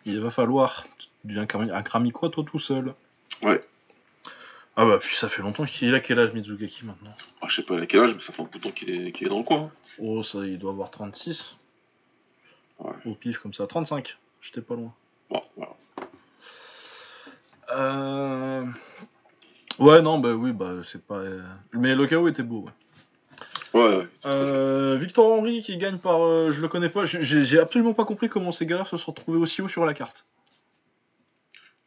Il 0.04 0.20
va 0.20 0.30
falloir. 0.30 0.86
Tu 0.98 1.08
deviens 1.24 1.46
un 1.54 1.68
un 1.70 1.82
Kramikwa, 1.82 2.28
toi 2.30 2.44
tout 2.48 2.58
seul? 2.58 2.94
Ouais. 3.42 3.60
Ah 4.76 4.84
bah, 4.84 4.98
puis 5.00 5.16
ça 5.16 5.28
fait 5.28 5.42
longtemps 5.42 5.64
qu'il 5.64 5.88
est 5.88 5.94
à 5.96 6.00
quel 6.00 6.18
âge 6.18 6.32
Mizugaki 6.32 6.84
maintenant? 6.84 7.14
Ah, 7.40 7.46
je 7.48 7.56
sais 7.56 7.62
pas 7.62 7.80
à 7.80 7.86
quel 7.86 8.00
âge, 8.00 8.12
mais 8.14 8.20
ça 8.22 8.32
fait 8.32 8.42
un 8.42 8.44
bout 8.44 8.58
de 8.58 8.62
temps 8.62 8.70
qu'il 8.70 8.90
est, 8.90 9.12
qu'il 9.12 9.26
est 9.26 9.30
dans 9.30 9.38
le 9.38 9.44
coin. 9.44 9.70
Oh, 9.98 10.22
ça, 10.22 10.40
il 10.44 10.58
doit 10.58 10.70
avoir 10.72 10.90
36. 10.90 11.56
Ouais. 12.78 12.92
Au 13.06 13.14
pif, 13.14 13.38
comme 13.38 13.54
ça. 13.54 13.66
35. 13.66 14.16
J'étais 14.40 14.60
pas 14.60 14.74
loin. 14.74 14.92
Bon, 15.30 15.42
voilà. 15.56 15.72
Euh... 17.74 18.64
Ouais, 19.78 20.00
non, 20.00 20.18
bah 20.18 20.32
oui, 20.34 20.52
bah 20.52 20.76
c'est 20.90 21.02
pas. 21.04 21.16
euh, 21.16 21.42
Mais 21.72 21.94
le 21.94 22.06
KO 22.06 22.28
était 22.28 22.42
beau, 22.42 22.64
ouais. 22.64 22.72
Ouais, 23.74 23.96
ouais. 23.98 24.08
Euh, 24.24 24.96
Victor 24.98 25.26
Henry 25.26 25.60
qui 25.62 25.76
gagne 25.76 25.98
par. 25.98 26.24
euh, 26.24 26.50
je 26.50 26.62
le 26.62 26.68
connais 26.68 26.88
pas, 26.88 27.04
j'ai- 27.04 27.58
absolument 27.58 27.92
pas 27.92 28.04
compris 28.06 28.28
comment 28.30 28.52
ces 28.52 28.64
gars-là 28.64 28.84
se 28.86 28.96
sont 28.96 29.10
retrouvés 29.10 29.38
aussi 29.38 29.60
haut 29.60 29.68
sur 29.68 29.84
la 29.84 29.92
carte. 29.92 30.24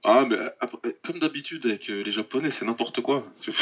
Ah, 0.04 0.24
mais 0.30 0.38
après, 0.60 0.96
comme 1.06 1.20
d'habitude 1.20 1.66
avec 1.66 1.88
les 1.88 2.12
Japonais, 2.12 2.52
c'est 2.52 2.66
n'importe 2.66 3.02
quoi. 3.02 3.24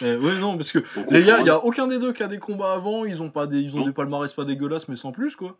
Euh, 0.00 0.18
ouais, 0.18 0.34
non, 0.36 0.56
parce 0.56 0.72
que 0.72 0.78
les 1.10 1.22
gars, 1.22 1.40
il 1.40 1.46
y 1.46 1.50
a 1.50 1.62
aucun 1.62 1.86
des 1.86 1.98
deux 1.98 2.12
qui 2.14 2.22
a 2.22 2.26
des 2.26 2.38
combats 2.38 2.72
avant, 2.72 3.04
ils 3.04 3.20
ont 3.20 3.28
pas 3.28 3.46
des, 3.46 3.60
ils 3.60 3.74
ont 3.74 3.80
Non. 3.80 3.84
des 3.86 3.92
palmarès 3.92 4.32
pas 4.32 4.44
dégueulasses, 4.44 4.88
mais 4.88 4.96
sans 4.96 5.12
plus, 5.12 5.36
quoi. 5.36 5.56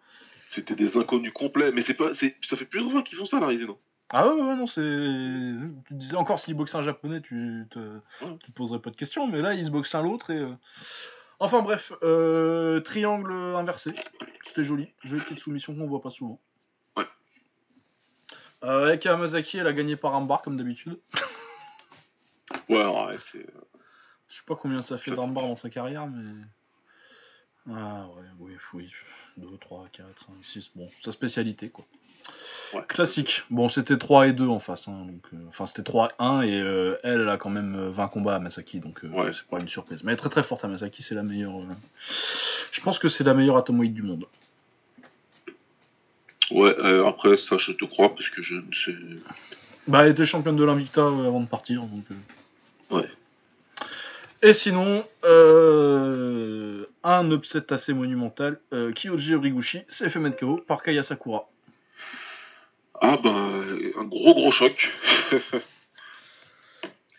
C'était 0.54 0.74
des 0.74 0.96
inconnus 0.98 1.32
complets, 1.32 1.72
mais 1.72 1.80
c'est 1.82 1.94
pas, 1.94 2.12
ça 2.14 2.56
fait 2.56 2.66
plusieurs 2.66 2.92
fois 2.92 3.02
qu'ils 3.02 3.16
font 3.16 3.24
ça, 3.24 3.40
la 3.40 3.46
Rising. 3.46 3.70
Ah 4.10 4.28
ouais, 4.28 4.34
ouais, 4.42 4.56
non, 4.56 4.66
c'est. 4.66 4.82
Tu 5.86 5.94
disais 5.94 6.16
encore 6.16 6.38
s'ils 6.38 6.54
boxaient 6.54 6.76
un 6.76 6.82
japonais, 6.82 7.22
tu 7.22 7.64
te, 7.70 7.78
Ouais. 7.78 8.36
tu 8.44 8.52
te 8.52 8.56
poserais 8.56 8.78
pas 8.80 8.90
de 8.90 8.96
questions, 8.96 9.26
mais 9.26 9.40
là, 9.40 9.54
ils 9.54 9.64
se 9.64 9.70
boxent 9.70 9.94
l'un 9.94 10.02
l'autre 10.02 10.30
et. 10.30 10.38
euh, 10.38 10.52
Enfin 11.40 11.62
bref, 11.62 11.92
euh, 12.02 12.80
triangle 12.80 13.32
inversé. 13.32 13.94
C'était 14.42 14.62
joli. 14.62 14.92
Jolie 15.02 15.22
petite 15.22 15.38
soumission 15.40 15.74
qu'on 15.74 15.86
voit 15.88 16.02
pas 16.02 16.10
souvent. 16.10 16.38
Ouais. 16.96 17.06
Euh, 18.62 18.92
Eka 18.92 19.14
Hamasaki, 19.14 19.56
elle 19.58 19.66
a 19.66 19.72
gagné 19.72 19.96
par 19.96 20.14
un 20.14 20.20
bar 20.20 20.42
comme 20.42 20.56
d'habitude. 20.58 21.00
Ouais, 22.68 22.84
ouais, 22.84 23.16
c'est. 23.32 23.46
Je 24.28 24.36
sais 24.36 24.44
pas 24.46 24.54
combien 24.56 24.82
ça 24.82 24.98
fait 24.98 25.10
d'armbar 25.10 25.44
dans 25.48 25.56
sa 25.56 25.70
carrière, 25.70 26.06
mais. 26.06 26.30
Ah 27.70 28.06
ouais, 28.16 28.24
oui, 28.40 28.52
oui. 28.74 28.90
2, 29.36 29.47
3, 29.60 29.86
4, 29.93 30.06
5, 30.18 30.26
6. 30.43 30.70
Bon, 30.74 30.90
sa 31.02 31.12
spécialité 31.12 31.68
quoi. 31.68 31.84
Ouais. 32.74 32.82
Classique. 32.89 33.43
Bon, 33.51 33.68
c'était 33.68 33.98
3 33.98 34.28
et 34.28 34.32
2 34.32 34.47
en 34.48 34.59
face. 34.59 34.89
hein, 34.89 35.06
donc, 35.06 35.22
euh, 35.34 35.36
enfin, 35.48 35.66
c'était 35.66 35.82
3 35.82 36.12
1 36.18 36.43
et 36.43 36.60
euh, 36.60 36.97
elle, 37.02 37.20
elle 37.22 37.28
a 37.28 37.36
quand 37.36 37.51
même 37.51 37.74
euh, 37.76 37.90
20 37.90 38.09
combats 38.09 38.36
à 38.36 38.39
Masaki. 38.39 38.80
Donc, 38.80 39.05
euh, 39.05 39.09
Ouais. 39.09 39.32
c'est 39.32 39.44
pas 39.47 39.59
une 39.60 39.68
surprise. 39.68 40.02
Mais 40.05 40.12
elle 40.12 40.14
est 40.14 40.18
très 40.18 40.28
très 40.28 40.43
forte 40.43 40.64
à 40.64 40.68
Masaki. 40.68 41.02
C'est 41.02 41.14
la 41.14 41.22
meilleure. 41.22 41.56
euh, 41.59 41.64
Je 42.72 42.80
pense 42.80 42.98
que 42.98 43.09
c'est 43.09 43.24
la 43.24 43.34
meilleure 43.34 43.56
atomoïde 43.56 43.94
du 43.94 44.02
monde. 44.02 44.26
Ouais, 46.51 46.74
euh, 46.78 47.06
après, 47.06 47.36
ça, 47.39 47.56
je 47.59 47.72
te 47.72 47.84
crois, 47.84 48.14
parce 48.14 48.28
que 48.28 48.43
je 48.43 48.55
ne 48.56 48.72
sais. 48.74 48.94
Bah, 49.89 50.05
elle 50.05 50.12
était 50.12 50.26
championne 50.26 50.56
de 50.56 50.64
l'Invicta 50.64 51.01
euh, 51.02 51.26
avant 51.26 51.40
de 51.40 51.47
partir. 51.47 51.82
Donc, 51.82 52.05
euh. 52.10 52.97
Ouais. 52.98 53.09
Et 54.43 54.52
sinon, 54.52 55.05
euh, 55.24 56.81
un 57.04 57.30
upset 57.32 57.72
assez 57.72 57.92
monumental. 57.92 58.60
Euh, 58.72 58.92
Kyoji 58.92 59.34
Origuchi 59.34 59.80
s'est 59.88 60.08
fait 60.10 60.18
mettre 60.20 60.36
KO 60.38 60.56
par 60.56 60.82
Kaya 60.82 61.02
Sakura. 61.02 61.48
Ah, 63.00 63.18
bah, 63.22 63.30
un 63.98 64.04
gros 64.04 64.34
gros 64.34 64.52
choc. 64.52 64.90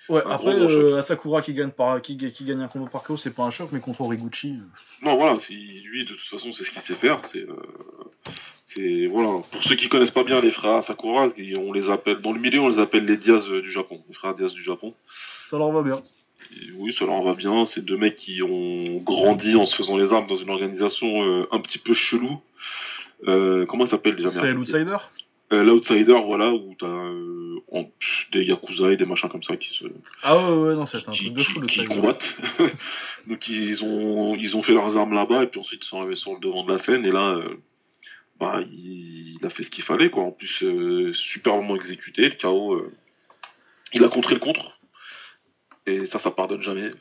Ouais, 0.09 0.21
Un 0.25 0.31
après, 0.31 0.55
gros, 0.57 0.65
gros 0.67 0.69
euh, 0.69 0.97
Asakura 0.99 1.41
qui 1.41 1.53
gagne, 1.53 1.69
par, 1.71 2.01
qui, 2.01 2.17
qui 2.17 2.43
gagne 2.43 2.61
un 2.61 2.67
combat 2.67 2.89
par 2.89 3.03
KO, 3.03 3.15
c'est 3.15 3.33
pas 3.33 3.43
un 3.43 3.51
choc, 3.51 3.69
mais 3.71 3.79
contre 3.79 4.01
Origuchi. 4.01 4.49
euh, 4.51 5.05
Non, 5.05 5.15
voilà, 5.15 5.37
lui, 5.49 6.03
de 6.03 6.09
toute 6.13 6.27
façon, 6.27 6.51
c'est 6.51 6.65
ce 6.65 6.71
qu'il 6.71 6.81
sait 6.81 6.93
faire. 6.95 7.21
C'est. 7.25 7.47
euh, 7.47 7.55
c'est 8.65 9.07
voilà, 9.07 9.41
pour 9.49 9.63
ceux 9.63 9.75
qui 9.75 9.87
connaissent 9.87 10.11
pas 10.11 10.25
bien 10.25 10.41
les 10.41 10.51
frères 10.51 10.83
Sakura, 10.83 11.29
on 11.57 11.71
les 11.71 11.89
appelle 11.89 12.19
dans 12.19 12.33
le 12.33 12.39
milieu, 12.39 12.59
on 12.59 12.67
les 12.67 12.79
appelle 12.79 13.05
les 13.05 13.15
Diaz 13.15 13.47
du 13.47 13.71
Japon, 13.71 14.03
les 14.09 14.13
frères 14.13 14.35
Diaz 14.35 14.53
du 14.53 14.61
Japon. 14.61 14.93
Ça 15.49 15.57
leur 15.57 15.71
va 15.71 15.81
bien. 15.81 16.01
Oui, 16.75 16.93
ça 16.93 17.05
leur 17.05 17.21
va 17.23 17.33
bien. 17.35 17.65
C'est 17.65 17.83
deux 17.83 17.97
mecs 17.97 18.15
qui 18.17 18.41
ont 18.41 18.97
grandi 18.97 19.55
en 19.55 19.65
se 19.65 19.75
faisant 19.75 19.97
les 19.97 20.13
armes 20.13 20.27
dans 20.27 20.35
une 20.37 20.49
organisation 20.49 21.23
euh, 21.23 21.47
un 21.51 21.59
petit 21.59 21.77
peu 21.79 21.93
chelou. 21.93 22.39
Euh, 23.27 23.65
comment 23.65 23.85
ça 23.85 23.91
s'appelle 23.91 24.15
déjà 24.15 24.29
C'est 24.29 24.51
l'outsider 24.51 24.97
Euh, 25.53 25.63
L'Outsider, 25.63 26.19
voilà, 26.25 26.51
où 26.51 26.75
t'as 26.79 26.87
euh, 26.87 27.59
en- 27.71 27.89
des 28.31 28.43
Yakuza 28.43 28.91
et 28.91 28.97
des 28.97 29.05
machins 29.05 29.29
comme 29.29 29.43
ça 29.43 29.55
qui 29.55 29.73
se 29.77 29.85
Ah 30.23 30.37
ouais, 30.37 30.57
ouais, 30.57 30.73
non, 30.75 30.85
c'est 30.85 31.07
un 31.07 31.11
qui, 31.11 31.25
truc 31.25 31.33
de 31.35 31.43
fou, 31.43 31.61
qui- 31.61 31.85
combattent. 31.85 32.35
Donc 33.27 33.47
ils 33.47 33.83
ont 33.83 34.35
ils 34.35 34.57
ont 34.57 34.63
fait 34.63 34.73
leurs 34.73 34.97
armes 34.97 35.13
là-bas 35.13 35.43
et 35.43 35.47
puis 35.47 35.59
ensuite 35.59 35.83
ils 35.85 35.87
sont 35.87 35.99
arrivés 35.99 36.15
sur 36.15 36.33
le 36.33 36.39
devant 36.39 36.63
de 36.65 36.71
la 36.73 36.79
scène 36.79 37.05
et 37.05 37.11
là 37.11 37.35
euh, 37.35 37.55
bah 38.39 38.61
il, 38.71 39.37
il 39.39 39.45
a 39.45 39.49
fait 39.49 39.63
ce 39.63 39.69
qu'il 39.69 39.83
fallait 39.83 40.09
quoi. 40.09 40.23
En 40.23 40.31
plus 40.31 40.63
euh, 40.63 41.13
superbement 41.13 41.75
exécuté, 41.75 42.23
le 42.23 42.35
KO 42.41 42.73
euh, 42.73 42.91
il 43.93 44.03
a 44.03 44.09
contré 44.09 44.33
le 44.33 44.39
contre 44.41 44.72
et 45.85 46.05
ça 46.05 46.19
ça 46.19 46.31
pardonne 46.31 46.61
jamais. 46.61 46.91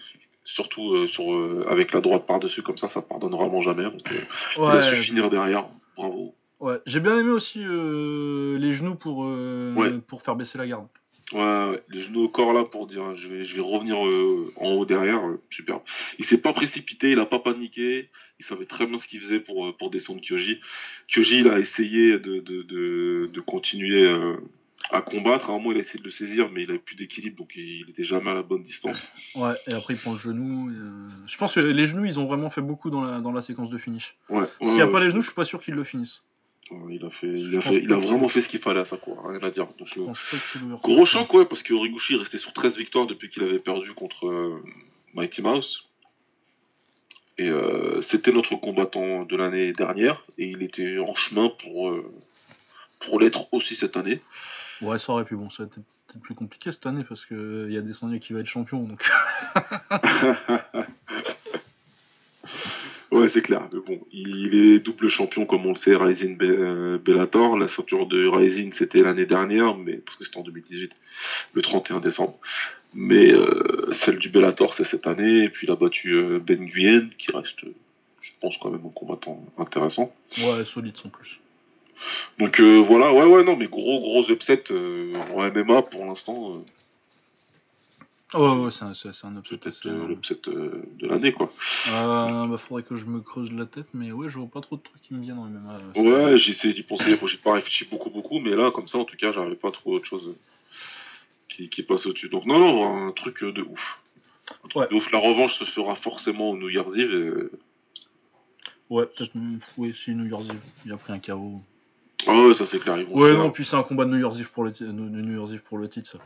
Surtout 0.44 0.94
euh, 0.94 1.06
sur 1.06 1.32
euh, 1.32 1.64
avec 1.70 1.92
la 1.92 2.00
droite 2.00 2.26
par-dessus 2.26 2.62
comme 2.62 2.78
ça, 2.78 2.88
ça 2.88 3.00
pardonne 3.00 3.32
vraiment 3.32 3.62
jamais. 3.62 3.84
Donc, 3.84 4.10
euh, 4.10 4.20
il 4.56 4.62
a 4.64 4.82
su 4.82 4.96
finir 4.96 5.30
derrière. 5.30 5.66
Bravo. 5.96 6.34
ouais. 6.60 6.78
J'ai 6.86 7.00
bien 7.00 7.16
aimé 7.18 7.30
aussi 7.30 7.60
les 7.60 8.72
genoux 8.72 8.94
pour, 8.96 9.18
Ouais. 9.20 9.92
pour 10.08 10.22
faire 10.22 10.34
baisser 10.36 10.58
la 10.58 10.66
garde. 10.66 10.86
Ouais, 11.32 11.38
ouais, 11.40 11.82
les 11.88 12.02
genoux 12.02 12.24
au 12.24 12.28
corps 12.28 12.52
là 12.52 12.64
pour 12.64 12.86
dire 12.86 13.16
je 13.16 13.26
vais, 13.28 13.44
je 13.46 13.54
vais 13.54 13.62
revenir 13.62 14.06
euh, 14.06 14.52
en 14.56 14.72
haut 14.72 14.84
derrière, 14.84 15.26
euh, 15.26 15.40
superbe. 15.48 15.80
Il 16.18 16.26
s'est 16.26 16.42
pas 16.42 16.52
précipité, 16.52 17.10
il 17.12 17.18
a 17.20 17.24
pas 17.24 17.38
paniqué, 17.38 18.10
il 18.38 18.44
savait 18.44 18.66
très 18.66 18.86
bien 18.86 18.98
ce 18.98 19.06
qu'il 19.06 19.20
faisait 19.20 19.40
pour, 19.40 19.74
pour 19.78 19.90
descendre 19.90 20.20
Kyoji. 20.20 20.58
Kyoji 21.08 21.38
il 21.40 21.48
a 21.48 21.58
essayé 21.58 22.18
de, 22.18 22.40
de, 22.40 22.62
de, 22.62 23.30
de 23.32 23.40
continuer 23.40 24.02
euh, 24.06 24.34
à 24.90 25.00
combattre, 25.00 25.50
à 25.50 25.52
un 25.52 25.58
moment 25.58 25.72
il 25.72 25.78
a 25.78 25.80
essayé 25.80 25.98
de 26.00 26.04
le 26.04 26.10
saisir 26.10 26.50
mais 26.52 26.62
il 26.64 26.70
avait 26.70 26.78
plus 26.78 26.96
d'équilibre 26.96 27.36
donc 27.38 27.52
il, 27.56 27.86
était 27.88 28.04
jamais 28.04 28.30
à 28.30 28.34
la 28.34 28.42
bonne 28.42 28.62
distance. 28.62 28.98
Ouais, 29.34 29.54
et 29.66 29.72
après 29.72 29.94
il 29.94 30.00
prend 30.00 30.12
le 30.12 30.18
genou. 30.18 30.70
euh, 30.70 31.08
Je 31.26 31.36
pense 31.38 31.54
que 31.54 31.60
les 31.60 31.86
genoux, 31.86 32.04
ils 32.04 32.18
ont 32.20 32.26
vraiment 32.26 32.50
fait 32.50 32.60
beaucoup 32.60 32.90
dans 32.90 33.02
la, 33.02 33.20
dans 33.20 33.32
la 33.32 33.42
séquence 33.42 33.70
de 33.70 33.78
finish. 33.78 34.14
Ouais, 34.28 34.44
S'il 34.60 34.72
n'y 34.74 34.80
a 34.80 34.86
ouais, 34.86 34.92
pas 34.92 34.98
ouais, 34.98 35.04
les 35.04 35.10
genoux, 35.10 35.20
je 35.22 35.26
suis 35.26 35.34
pas 35.34 35.44
sûr 35.44 35.62
qu'ils 35.62 35.74
le 35.74 35.84
finissent. 35.84 36.24
il 36.90 37.04
a 37.04 37.10
fait, 37.10 37.28
il 37.28 37.56
a 37.56 37.60
fait, 37.60 37.76
il 37.76 37.92
a 37.92 37.96
vraiment 37.96 38.28
fait 38.28 38.42
ce 38.42 38.48
qu'il 38.48 38.60
fallait 38.60 38.80
à 38.80 38.84
ça 38.84 38.96
quoi, 38.96 39.16
rien 39.26 39.40
à 39.40 39.50
dire. 39.50 39.66
Donc, 39.78 39.88
euh, 39.96 40.76
Gros 40.82 41.04
choc, 41.06 41.32
ouais, 41.34 41.44
parce 41.46 41.62
que 41.62 41.72
Origuchi 41.74 42.14
est 42.14 42.18
resté 42.18 42.38
sur 42.38 42.52
13 42.52 42.76
victoires 42.76 43.06
depuis 43.06 43.30
qu'il 43.30 43.42
avait 43.44 43.58
perdu 43.58 43.92
contre 43.92 44.26
euh, 44.26 44.62
Mighty 45.14 45.40
Mouse. 45.42 45.84
Et 47.38 47.48
euh, 47.48 48.02
c'était 48.02 48.30
notre 48.32 48.56
combattant 48.56 49.24
de 49.24 49.36
l'année 49.36 49.72
dernière, 49.72 50.22
et 50.36 50.44
il 50.48 50.62
était 50.62 50.98
en 50.98 51.14
chemin 51.14 51.48
pour, 51.62 51.90
pour 53.00 53.18
l'être 53.20 53.48
aussi 53.52 53.74
cette 53.74 53.96
année. 53.96 54.20
Ouais, 54.82 54.98
ça 54.98 55.12
aurait 55.12 55.24
pu. 55.24 55.36
Bon, 55.36 55.48
ça 55.50 55.62
a 55.62 55.66
été 55.66 55.80
peut-être 56.08 56.22
plus 56.22 56.34
compliqué 56.34 56.72
cette 56.72 56.84
année 56.86 57.04
parce 57.08 57.24
qu'il 57.24 57.68
y 57.70 57.76
a 57.76 57.80
Descendier 57.80 58.18
qui 58.18 58.32
va 58.32 58.40
être 58.40 58.46
champion. 58.46 58.82
Donc... 58.82 59.08
ouais, 63.12 63.28
c'est 63.28 63.42
clair, 63.42 63.68
mais 63.72 63.80
bon, 63.80 64.00
il 64.12 64.54
est 64.54 64.80
double 64.80 65.08
champion, 65.08 65.46
comme 65.46 65.64
on 65.66 65.70
le 65.70 65.76
sait, 65.76 65.94
Rising 65.94 66.36
euh, 66.42 66.98
Bellator. 66.98 67.56
La 67.56 67.68
ceinture 67.68 68.06
de 68.06 68.26
Rising, 68.26 68.72
c'était 68.72 69.02
l'année 69.02 69.26
dernière, 69.26 69.76
mais 69.76 69.94
parce 69.94 70.16
que 70.16 70.24
c'était 70.24 70.38
en 70.38 70.42
2018, 70.42 70.92
le 71.54 71.62
31 71.62 72.00
décembre. 72.00 72.38
Mais 72.94 73.32
euh, 73.32 73.92
celle 73.92 74.18
du 74.18 74.28
Bellator, 74.28 74.74
c'est 74.74 74.84
cette 74.84 75.06
année, 75.06 75.44
et 75.44 75.48
puis 75.48 75.66
il 75.66 75.70
a 75.70 75.76
battu 75.76 76.14
euh, 76.14 76.38
Ben 76.38 76.60
Nguyen, 76.60 77.08
qui 77.16 77.32
reste, 77.32 77.64
euh, 77.64 77.74
je 78.20 78.30
pense, 78.40 78.56
quand 78.58 78.70
même 78.70 78.84
un 78.84 78.90
combattant 78.90 79.42
intéressant. 79.56 80.12
Ouais, 80.38 80.64
solide 80.64 80.96
sans 80.96 81.08
plus. 81.08 81.40
Donc 82.38 82.60
euh, 82.60 82.78
voilà, 82.80 83.12
ouais, 83.12 83.24
ouais, 83.24 83.44
non, 83.44 83.56
mais 83.56 83.66
gros, 83.66 84.00
gros 84.00 84.28
upset 84.30 84.64
euh, 84.70 85.12
en 85.34 85.42
MMA 85.50 85.82
pour 85.82 86.04
l'instant, 86.04 86.54
euh, 86.56 86.58
Ouais, 88.34 88.64
ouais, 88.64 88.70
c'est 88.70 88.84
un, 88.84 88.94
c'est- 88.94 89.26
un 89.26 89.36
upset. 89.36 89.68
assez 89.68 89.88
euh, 89.90 90.06
l'upset 90.08 90.38
de 90.46 91.06
l'année, 91.06 91.32
quoi. 91.32 91.52
Euh, 91.88 92.46
bah, 92.46 92.56
faudrait 92.56 92.82
que 92.82 92.96
je 92.96 93.04
me 93.04 93.20
creuse 93.20 93.52
la 93.52 93.66
tête, 93.66 93.84
mais 93.92 94.10
ouais, 94.10 94.30
je 94.30 94.38
vois 94.38 94.48
pas 94.48 94.62
trop 94.62 94.76
de 94.76 94.82
trucs 94.82 95.02
qui 95.02 95.12
me 95.12 95.20
viennent 95.20 95.38
en 95.38 95.44
MMA. 95.48 95.78
Ouais, 95.96 96.38
j'ai 96.38 96.52
essayé 96.52 96.72
d'y 96.72 96.82
penser, 96.82 97.18
j'ai 97.26 97.36
pas 97.36 97.52
réfléchi 97.52 97.84
beaucoup, 97.84 98.08
beaucoup, 98.08 98.38
mais 98.38 98.56
là, 98.56 98.70
comme 98.70 98.88
ça, 98.88 98.96
en 98.96 99.04
tout 99.04 99.16
cas, 99.18 99.32
j'arrivais 99.34 99.54
pas 99.56 99.68
à 99.68 99.72
trouver 99.72 99.96
autre 99.96 100.06
chose 100.06 100.34
qui, 101.50 101.68
qui 101.68 101.82
passe 101.82 102.06
au-dessus. 102.06 102.30
Donc 102.30 102.46
non, 102.46 102.58
non, 102.58 103.06
un 103.08 103.12
truc 103.12 103.44
de 103.44 103.60
ouf. 103.60 104.00
Un 104.64 104.68
truc 104.68 104.76
Ouais. 104.76 104.88
de 104.88 104.94
ouf. 104.94 105.12
La 105.12 105.18
revanche 105.18 105.58
se 105.58 105.64
fera 105.64 105.94
forcément 105.94 106.48
au 106.52 106.56
New 106.56 106.70
Year's 106.70 106.96
Eve. 106.96 107.12
et- 107.12 107.56
Ouais, 108.88 109.04
peut-être. 109.04 109.34
mm, 109.34 109.58
Oui, 109.76 109.94
c'est 109.94 110.12
New 110.12 110.24
Year's 110.24 110.48
Eve. 110.48 110.60
Il 110.86 110.92
a 110.92 110.96
pris 110.96 111.12
un 111.12 111.18
KO. 111.18 111.60
Ah 112.28 112.46
ouais, 112.46 112.54
ça 112.54 112.66
c'est 112.66 112.78
clair, 112.78 112.98
ils 112.98 113.06
vont 113.06 113.14
Ouais, 113.18 113.34
non, 113.36 113.50
puis 113.50 113.64
c'est 113.64 113.76
un 113.76 113.82
combat 113.82 114.04
de 114.04 114.10
New 114.10 114.18
Year's 114.18 114.38
Eve 114.38 114.50
pour 114.50 114.64
le, 114.64 114.72
ti- 114.72 114.84
New 114.84 115.32
Year's 115.36 115.52
Eve 115.52 115.62
pour 115.62 115.78
le 115.78 115.88
titre, 115.88 116.10
ça. 116.10 116.18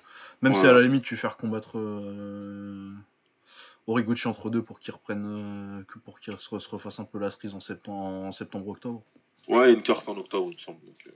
Même 0.42 0.54
si 0.54 0.62
Ouais. 0.62 0.68
à 0.68 0.72
la 0.72 0.80
limite 0.82 1.04
tu 1.04 1.16
fais 1.16 1.28
recombattre 1.28 1.78
euh, 1.78 2.92
Origuchi 3.86 4.28
entre 4.28 4.50
deux 4.50 4.62
pour 4.62 4.80
qu'il 4.80 4.92
reprenne, 4.92 5.80
euh, 5.80 5.84
que 5.84 5.98
pour 5.98 6.20
qu'il 6.20 6.32
se, 6.38 6.58
se 6.58 6.68
refasse 6.68 6.98
un 7.00 7.04
peu 7.04 7.18
la 7.18 7.30
cerise 7.30 7.54
en 7.54 7.60
septembre, 7.60 7.98
en 8.26 8.32
septembre-octobre. 8.32 9.02
Ouais, 9.48 9.72
une 9.72 9.82
carte 9.82 10.08
en 10.08 10.16
octobre, 10.18 10.48
il 10.50 10.54
me 10.56 10.60
semble. 10.60 10.80
donc, 10.84 11.06
euh. 11.06 11.10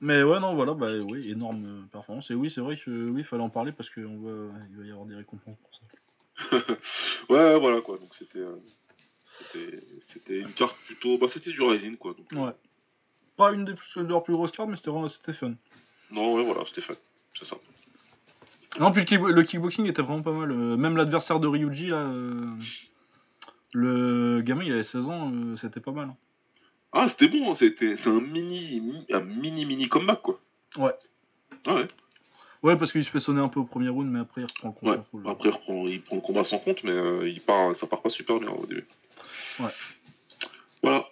Mais 0.00 0.22
ouais, 0.22 0.40
non, 0.40 0.54
voilà, 0.54 0.74
bah 0.74 0.92
oui, 1.04 1.30
énorme 1.30 1.64
euh, 1.66 1.86
performance. 1.90 2.30
Et 2.30 2.34
oui, 2.34 2.50
c'est 2.50 2.60
vrai 2.60 2.76
que 2.76 2.90
oui, 3.10 3.22
fallait 3.24 3.42
en 3.42 3.50
parler 3.50 3.72
parce 3.72 3.90
qu'il 3.90 4.04
va, 4.04 4.08
il 4.70 4.76
va 4.76 4.84
y 4.84 4.90
avoir 4.90 5.06
des 5.06 5.16
récompenses 5.16 5.56
pour 5.58 5.74
ça. 5.74 5.80
Ouais, 7.28 7.58
voilà 7.58 7.80
quoi, 7.80 7.98
donc 7.98 8.14
c'était. 8.18 8.38
c'était- 9.38 9.82
C'était 10.12 10.38
une 10.40 10.52
carte 10.52 10.76
plutôt. 10.86 11.18
Bah, 11.18 11.26
c'était 11.32 11.50
du 11.52 11.62
Rising 11.62 11.96
quoi. 11.96 12.14
Donc, 12.14 12.26
Ouais. 12.32 12.52
Pas 13.40 13.52
une 13.52 13.64
des 13.64 13.74
plus, 13.74 13.96
de 13.96 14.02
leurs 14.06 14.22
plus 14.22 14.34
grosses 14.34 14.52
cartes, 14.52 14.68
mais 14.68 14.76
c'était 14.76 14.90
vraiment- 14.90 15.08
c'était 15.08 15.32
fun. 15.32 15.52
Non, 16.10 16.34
ouais, 16.34 16.44
voilà, 16.44 16.60
c'était 16.68 16.82
fun. 16.82 16.94
C'est 17.38 17.46
ça. 17.46 17.56
Non, 18.78 18.92
puis 18.92 19.00
le, 19.00 19.06
kick- 19.06 19.34
le 19.34 19.42
kickboxing 19.42 19.86
était 19.86 20.02
vraiment 20.02 20.22
pas 20.22 20.32
mal. 20.32 20.50
Euh, 20.52 20.76
Même 20.76 20.96
l'adversaire 20.96 21.40
de 21.40 21.46
Ryuji, 21.48 21.86
là, 21.88 21.96
euh, 22.02 22.50
le 23.72 24.40
gamin, 24.42 24.64
il 24.64 24.72
avait 24.72 24.82
16 24.82 25.06
ans, 25.06 25.32
euh, 25.32 25.56
c'était 25.56 25.80
pas 25.80 25.92
mal. 25.92 26.08
hein. 26.10 26.16
Ah, 26.92 27.08
c'était 27.08 27.28
bon, 27.28 27.50
hein, 27.50 27.54
c'était, 27.58 27.96
c'est 27.96 28.10
un 28.10 28.20
mini, 28.20 28.80
mi- 28.80 29.06
un 29.12 29.20
mini, 29.20 29.64
mini 29.64 29.88
comeback, 29.88 30.20
quoi. 30.22 30.40
Ouais. 30.76 30.92
Ah 31.66 31.74
ouais. 31.76 31.88
Ouais, 32.62 32.76
parce 32.76 32.92
qu'il 32.92 33.04
se 33.04 33.10
fait 33.10 33.20
sonner 33.20 33.40
un 33.40 33.48
peu 33.48 33.60
au 33.60 33.64
premier 33.64 33.88
round, 33.88 34.10
mais 34.10 34.20
après 34.20 34.42
il 34.42 34.44
reprend 34.44 34.74
le 34.82 34.90
Ouais. 34.90 34.96
contrôle. 34.98 35.22
Après, 35.32 35.48
il, 35.48 35.52
reprend, 35.52 35.86
il 35.86 36.02
prend 36.02 36.16
le 36.16 36.22
combat 36.22 36.44
sans 36.44 36.58
compte, 36.58 36.82
mais 36.84 36.90
euh, 36.90 37.28
il 37.28 37.40
part, 37.40 37.74
ça 37.76 37.86
part 37.86 38.02
pas 38.02 38.10
super 38.10 38.38
bien 38.38 38.50
au 38.50 38.66
début. 38.66 38.86
Ouais. 39.60 39.70
Voilà. 40.82 41.06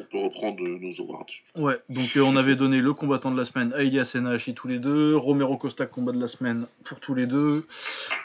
On 0.00 0.04
peut 0.04 0.18
reprendre 0.18 0.60
nos 0.66 1.00
awards. 1.00 1.26
Ouais, 1.54 1.78
donc 1.88 2.16
euh, 2.16 2.20
on 2.22 2.34
avait 2.36 2.56
donné 2.56 2.80
le 2.80 2.92
combattant 2.94 3.30
de 3.30 3.36
la 3.36 3.44
semaine 3.44 3.72
à 3.74 3.82
Elias 3.82 4.12
et 4.16 4.20
Nahashi 4.20 4.52
tous 4.52 4.66
les 4.66 4.80
deux, 4.80 5.14
Romero 5.16 5.56
Costa 5.56 5.86
combat 5.86 6.10
de 6.10 6.20
la 6.20 6.26
semaine 6.26 6.66
pour 6.84 6.98
tous 6.98 7.14
les 7.14 7.26
deux. 7.26 7.64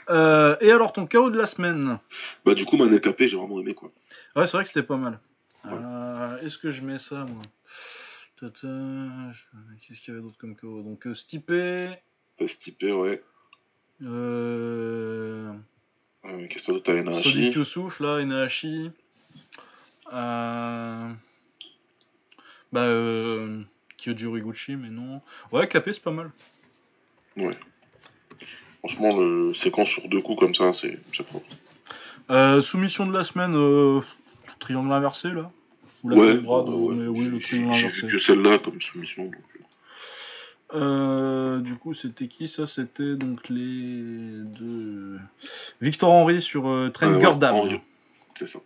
Euh, 0.10 0.56
et 0.62 0.72
alors 0.72 0.94
ton 0.94 1.06
KO 1.06 1.30
de 1.30 1.38
la 1.38 1.46
semaine? 1.46 2.00
Bah, 2.44 2.56
du 2.56 2.66
coup, 2.66 2.76
Manel 2.78 3.00
Capé, 3.02 3.28
j'ai 3.28 3.38
vraiment 3.38 3.60
aimé, 3.62 3.76
quoi. 3.76 3.91
Ouais, 4.36 4.48
c'est 4.48 4.58
vrai 4.58 4.64
que 4.64 4.70
c'était 4.70 4.82
pas 4.88 4.98
mal. 4.98 5.20
Ouais. 5.64 5.72
Euh, 5.74 6.38
Est-ce 6.40 6.58
que 6.58 6.72
je 6.72 6.82
mets 6.82 6.98
ça 7.00 7.26
moi? 7.26 7.41
Qu'est-ce 8.40 10.00
qu'il 10.02 10.08
y 10.08 10.12
avait 10.12 10.22
d'autre 10.22 10.38
comme 10.40 10.56
KO 10.56 10.82
Donc 10.82 11.06
euh, 11.06 11.14
Stipe, 11.14 11.48
Pas 11.48 12.48
stipé, 12.48 12.91
ouais. 12.94 13.22
euh, 14.02 15.52
Euh, 16.26 16.48
Qu'est-ce 16.48 16.72
que 16.72 16.78
t'as, 16.80 16.94
Sonic 16.94 17.08
Enahashi 17.08 17.52
Youssouf, 17.52 18.00
là, 18.00 18.16
Enahashi. 18.22 18.91
Euh... 20.14 21.10
Bah, 22.72 22.82
euh... 22.82 23.62
Kyoji 23.98 24.26
Origuchi, 24.28 24.76
mais 24.76 24.90
non. 24.90 25.22
Ouais, 25.52 25.68
Capé, 25.68 25.94
c'est 25.94 26.04
pas 26.04 26.12
mal. 26.12 26.32
Franchement, 28.80 29.18
le 29.20 29.54
séquence 29.54 29.90
sur 29.90 30.08
deux 30.08 30.22
coups 30.22 30.40
comme 30.40 30.56
ça, 30.56 30.72
c'est 30.74 31.00
propre. 31.26 31.46
Euh, 32.30 32.62
soumission 32.62 33.06
de 33.08 33.14
la 33.14 33.24
semaine, 33.24 33.54
euh... 33.56 34.02
triangle 34.60 34.91
inversé, 34.91 35.30
là 35.30 35.52
Ou 36.04 36.10
la 36.10 36.16
Ouais, 36.16 36.38
bras 36.38 36.64
de- 36.64 36.70
ouais, 36.70 36.76
ouais. 36.90 36.96
mais 36.96 37.08
oui, 37.08 37.26
le 37.30 37.40
J'ai- 37.40 37.48
triangle 37.48 37.74
J'ai 37.76 37.86
inversé. 37.86 38.06
vu 38.08 38.12
que 38.14 38.18
celle-là 38.20 38.60
comme 38.60 38.82
soumission. 38.82 39.26
Donc... 39.26 39.36
euh, 40.76 41.60
du 41.60 41.76
coup, 41.76 41.94
c'était 41.94 42.28
qui 42.28 42.48
ça? 42.48 42.68
C'était 42.68 43.16
donc 43.16 43.50
les 43.50 44.44
deux. 44.60 45.20
Victor 45.82 46.12
Henry 46.12 46.41
sur 46.41 46.68
euh, 46.70 46.90
Trent 46.90 47.08
Ouais, 47.18 47.26
ouais. 47.26 47.82
C'est 48.38 48.48
ça. 48.48 48.60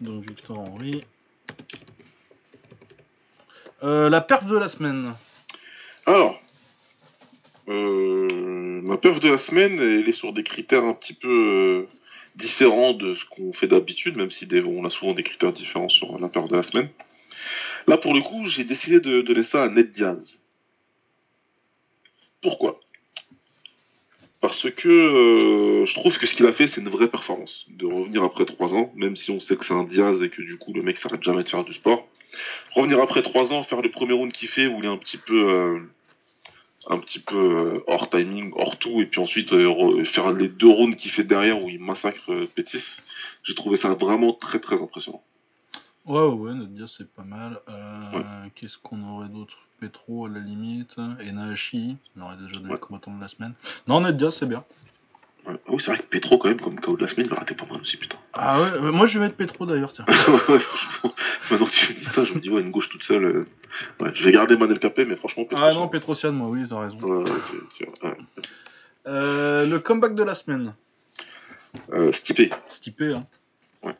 Donc 0.00 0.28
Victor 0.28 0.58
Henry. 0.60 1.04
Euh, 3.82 4.08
la 4.08 4.20
perf 4.20 4.46
de 4.46 4.56
la 4.56 4.68
semaine. 4.68 5.14
Alors, 6.06 6.40
euh, 7.68 8.80
ma 8.82 8.96
perf 8.96 9.20
de 9.20 9.28
la 9.28 9.38
semaine, 9.38 9.78
elle 9.80 10.08
est 10.08 10.12
sur 10.12 10.32
des 10.32 10.42
critères 10.42 10.84
un 10.84 10.94
petit 10.94 11.12
peu 11.12 11.28
euh, 11.28 11.88
différents 12.36 12.94
de 12.94 13.14
ce 13.14 13.24
qu'on 13.26 13.52
fait 13.52 13.66
d'habitude, 13.66 14.16
même 14.16 14.30
si 14.30 14.48
on 14.64 14.84
a 14.84 14.90
souvent 14.90 15.12
des 15.12 15.22
critères 15.22 15.52
différents 15.52 15.90
sur 15.90 16.18
la 16.18 16.28
perf 16.28 16.48
de 16.48 16.56
la 16.56 16.62
semaine. 16.62 16.88
Là, 17.86 17.98
pour 17.98 18.14
le 18.14 18.22
coup, 18.22 18.46
j'ai 18.46 18.64
décidé 18.64 19.00
de 19.00 19.20
donner 19.20 19.44
ça 19.44 19.64
à 19.64 19.68
Ned 19.68 19.92
Diaz. 19.92 20.38
Pourquoi? 22.40 22.80
Parce 24.40 24.70
que 24.70 25.84
je 25.86 25.94
trouve 25.94 26.16
que 26.18 26.26
ce 26.26 26.34
qu'il 26.34 26.46
a 26.46 26.52
fait, 26.52 26.68
c'est 26.68 26.80
une 26.80 26.88
vraie 26.88 27.08
performance. 27.08 27.66
De 27.68 27.84
revenir 27.84 28.22
après 28.22 28.44
trois 28.44 28.74
ans, 28.74 28.92
même 28.94 29.16
si 29.16 29.30
on 29.30 29.40
sait 29.40 29.56
que 29.56 29.64
c'est 29.64 29.74
un 29.74 29.84
Diaz 29.84 30.22
et 30.22 30.30
que 30.30 30.42
du 30.42 30.56
coup, 30.56 30.72
le 30.72 30.82
mec 30.82 30.96
s'arrête 30.96 31.22
jamais 31.22 31.42
de 31.42 31.48
faire 31.48 31.64
du 31.64 31.74
sport. 31.74 32.08
Revenir 32.74 33.00
après 33.00 33.22
trois 33.22 33.52
ans, 33.52 33.62
faire 33.62 33.82
le 33.82 33.90
premier 33.90 34.12
round 34.12 34.32
qu'il 34.32 34.48
fait, 34.48 34.66
où 34.66 34.78
il 34.78 34.84
est 34.84 34.88
un 34.88 34.98
petit 34.98 35.18
peu... 35.18 35.48
euh, 35.50 35.80
un 36.88 36.98
petit 36.98 37.18
peu 37.18 37.34
euh, 37.36 37.84
hors 37.88 38.08
timing, 38.10 38.52
hors 38.54 38.78
tout, 38.78 39.00
et 39.00 39.06
puis 39.06 39.20
ensuite 39.20 39.52
euh, 39.52 39.66
re- 39.66 40.04
faire 40.04 40.30
les 40.32 40.46
deux 40.48 40.68
rounds 40.68 40.96
qu'il 40.96 41.10
fait 41.10 41.24
derrière 41.24 41.60
où 41.60 41.68
il 41.68 41.80
massacre 41.80 42.46
Pétis, 42.54 43.00
j'ai 43.42 43.56
trouvé 43.56 43.76
ça 43.76 43.88
vraiment 43.94 44.32
très 44.32 44.60
très 44.60 44.80
impressionnant. 44.80 45.20
Ouais, 46.04 46.20
ouais, 46.22 46.54
notre 46.54 46.86
c'est 46.86 47.12
pas 47.12 47.24
mal. 47.24 47.60
Qu'est-ce 48.54 48.78
qu'on 48.78 49.02
aurait 49.08 49.28
d'autre? 49.28 49.58
Petro 49.80 50.26
à 50.26 50.28
la 50.28 50.38
limite. 50.38 50.94
Et 51.20 51.32
Nahashi. 51.32 51.96
On 52.16 52.22
aurait 52.22 52.36
déjà 52.36 52.54
donné 52.54 52.66
Ouais. 52.68 52.72
le 52.74 52.78
combattant 52.78 53.12
de 53.14 53.20
la 53.20 53.26
semaine. 53.26 53.54
Non, 53.88 54.00
Diaz 54.12 54.36
c'est 54.38 54.46
bien. 54.48 54.64
Ouais. 55.46 55.54
Ah 55.66 55.70
oui, 55.70 55.80
c'est 55.80 55.92
vrai 55.92 55.98
que 55.98 56.02
Petro, 56.08 56.38
quand 56.38 56.48
même, 56.48 56.60
comme 56.60 56.80
KO 56.80 56.96
de 56.96 57.02
la 57.02 57.08
semaine, 57.08 57.28
il 57.30 57.34
raté 57.34 57.54
pas 57.54 57.66
mal 57.66 57.80
aussi, 57.80 57.96
putain. 57.96 58.16
Ah 58.32 58.60
ouais, 58.60 58.70
euh, 58.72 58.92
moi 58.92 59.06
je 59.06 59.18
vais 59.18 59.26
mettre 59.26 59.36
Petro 59.36 59.64
d'ailleurs, 59.66 59.92
tiens. 59.92 60.04
Ouais, 60.48 60.58
franchement, 60.60 61.14
maintenant 61.50 61.66
que 61.66 61.70
tu 61.72 61.92
me 61.94 61.98
dis 62.00 62.04
ça, 62.06 62.24
je 62.24 62.34
me 62.34 62.40
dis, 62.40 62.50
ouais, 62.50 62.60
une 62.62 62.70
gauche 62.72 62.88
toute 62.88 63.04
seule. 63.04 63.24
euh, 63.24 63.46
Ouais, 64.00 64.10
je 64.14 64.24
vais 64.24 64.32
garder 64.32 64.56
Manel 64.56 64.78
Capé, 64.80 65.04
mais 65.04 65.16
franchement, 65.16 65.44
Petro. 65.44 65.62
Ah 65.62 65.72
non, 65.72 65.86
Petrosian, 65.88 66.32
moi, 66.32 66.48
oui, 66.48 66.64
t'as 66.68 66.80
raison. 66.80 66.98
Ouais, 66.98 67.24
ouais, 67.30 67.38
c'est- 67.78 67.84
c'est- 67.84 68.04
ouais. 68.04 68.16
Euh, 69.06 69.66
le 69.66 69.78
comeback 69.78 70.14
de 70.16 70.22
la 70.24 70.34
semaine. 70.34 70.74
Euh, 71.92 72.12
Stipe. 72.12 72.52
Stipe, 72.66 73.00
hein. 73.02 73.24
Ouais. 73.84 73.94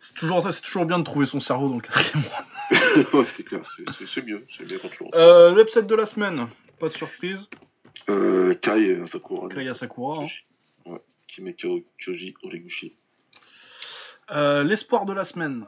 C'est 0.00 0.14
toujours, 0.14 0.46
c'est 0.52 0.62
toujours 0.62 0.84
bien 0.86 0.98
de 0.98 1.04
trouver 1.04 1.26
son 1.26 1.40
cerveau 1.40 1.68
dans 1.68 1.76
le 1.76 1.80
quatrième 1.80 2.24
round. 2.24 3.06
ouais, 3.14 3.26
c'est 3.36 3.42
clair, 3.44 3.60
c'est- 3.76 3.84
c'est 3.98 4.06
c'est 4.06 4.22
mieux, 4.22 4.44
c'est 4.56 4.66
bien 4.66 4.78
quand 4.80 4.88
tu. 4.88 5.04
Euh, 5.14 5.54
L'upset 5.54 5.82
de 5.82 5.94
la 5.94 6.06
semaine, 6.06 6.48
pas 6.80 6.88
de 6.88 6.94
surprise. 6.94 7.48
Euh, 8.08 8.54
Kai 8.54 8.98
Sakura. 9.06 9.48
Kaya 9.48 9.74
Sakura. 9.74 10.24
hein. 10.24 10.28
Ouais, 10.86 11.00
Kyoji 11.98 12.34
Oleguchi. 12.42 12.92
Euh, 14.30 14.62
L'espoir 14.64 15.04
de 15.06 15.12
la 15.12 15.24
semaine. 15.24 15.66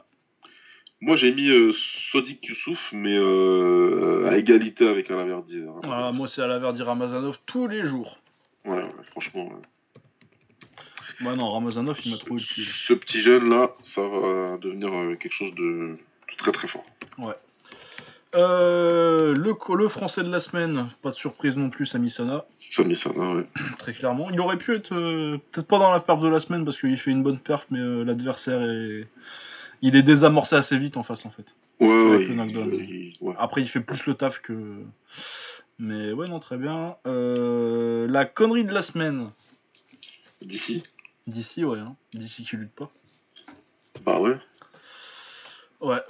Moi 0.99 1.15
j'ai 1.15 1.31
mis 1.31 1.49
euh, 1.49 1.71
Sodik 1.73 2.47
Youssouf, 2.47 2.91
mais 2.91 3.15
euh, 3.15 4.27
à 4.29 4.37
égalité 4.37 4.87
avec 4.87 5.11
Alaverdi. 5.11 5.59
hein. 5.67 5.79
Ah, 5.83 6.11
moi, 6.11 6.27
c'est 6.27 6.41
à 6.41 6.47
la 6.47 6.57
Verdi 6.57 6.81
Ramazanov 6.81 7.37
tous 7.45 7.67
les 7.67 7.85
jours. 7.85 8.17
Ouais, 8.65 8.77
ouais, 8.77 8.91
franchement. 9.11 9.47
ouais. 9.47 11.25
Ouais, 11.27 11.35
non, 11.35 11.51
Ramazanov, 11.51 11.99
il 12.03 12.11
m'a 12.11 12.17
trouvé 12.17 12.41
le. 12.41 12.63
Ce 12.63 12.93
petit 12.93 13.21
jeune 13.21 13.47
là, 13.49 13.75
ça 13.83 14.01
va 14.07 14.57
devenir 14.57 14.91
euh, 14.91 15.15
quelque 15.15 15.33
chose 15.33 15.53
de, 15.55 15.97
de 15.97 15.97
très 16.39 16.51
très 16.51 16.67
fort. 16.67 16.85
Euh, 18.35 19.33
le, 19.33 19.87
français 19.87 20.23
de 20.23 20.29
la 20.29 20.39
semaine, 20.39 20.89
pas 21.01 21.11
de 21.11 21.15
surprise 21.15 21.55
non 21.55 21.69
plus, 21.69 21.85
Sami 21.85 22.09
Sana, 22.09 22.45
Sami 22.59 22.95
Sana, 22.95 23.33
ouais. 23.35 23.47
très 23.79 23.93
clairement. 23.93 24.29
Il 24.29 24.39
aurait 24.41 24.57
pu 24.57 24.75
être 24.75 24.93
euh, 24.93 25.37
peut-être 25.51 25.67
pas 25.67 25.79
dans 25.79 25.91
la 25.91 25.99
perf 25.99 26.19
de 26.19 26.27
la 26.27 26.39
semaine 26.39 26.65
parce 26.65 26.79
qu'il 26.79 26.97
fait 26.97 27.11
une 27.11 27.23
bonne 27.23 27.39
perf, 27.39 27.65
mais 27.69 27.79
euh, 27.79 28.03
l'adversaire 28.03 28.61
est. 28.61 29.07
Il 29.83 29.95
est 29.95 30.01
désamorcé 30.01 30.55
assez 30.55 30.77
vite 30.77 30.97
en 30.97 31.03
face 31.03 31.25
en 31.25 31.29
fait. 31.29 31.53
Ouais, 31.79 31.87
ouais, 31.87 32.25
il- 32.25 33.13
il-. 33.21 33.35
Après, 33.37 33.61
il 33.61 33.67
fait 33.67 33.79
plus 33.79 34.07
le 34.07 34.15
taf 34.15 34.41
que. 34.41 34.53
Mais 35.77 36.11
ouais, 36.11 36.27
non, 36.27 36.39
très 36.39 36.57
bien. 36.57 36.95
La 37.05 38.25
connerie 38.25 38.65
de 38.65 38.73
la 38.73 38.81
semaine. 38.81 39.29
D'ici 40.41 40.83
D'ici, 41.27 41.63
ouais. 41.63 41.79
Hein. 41.79 41.95
D'ici 42.13 42.43
qui 42.43 42.55
lutte 42.55 42.71
pas. 42.71 42.89
Bah 44.03 44.19
ouais. 44.19 44.37
Ouais. 45.81 46.01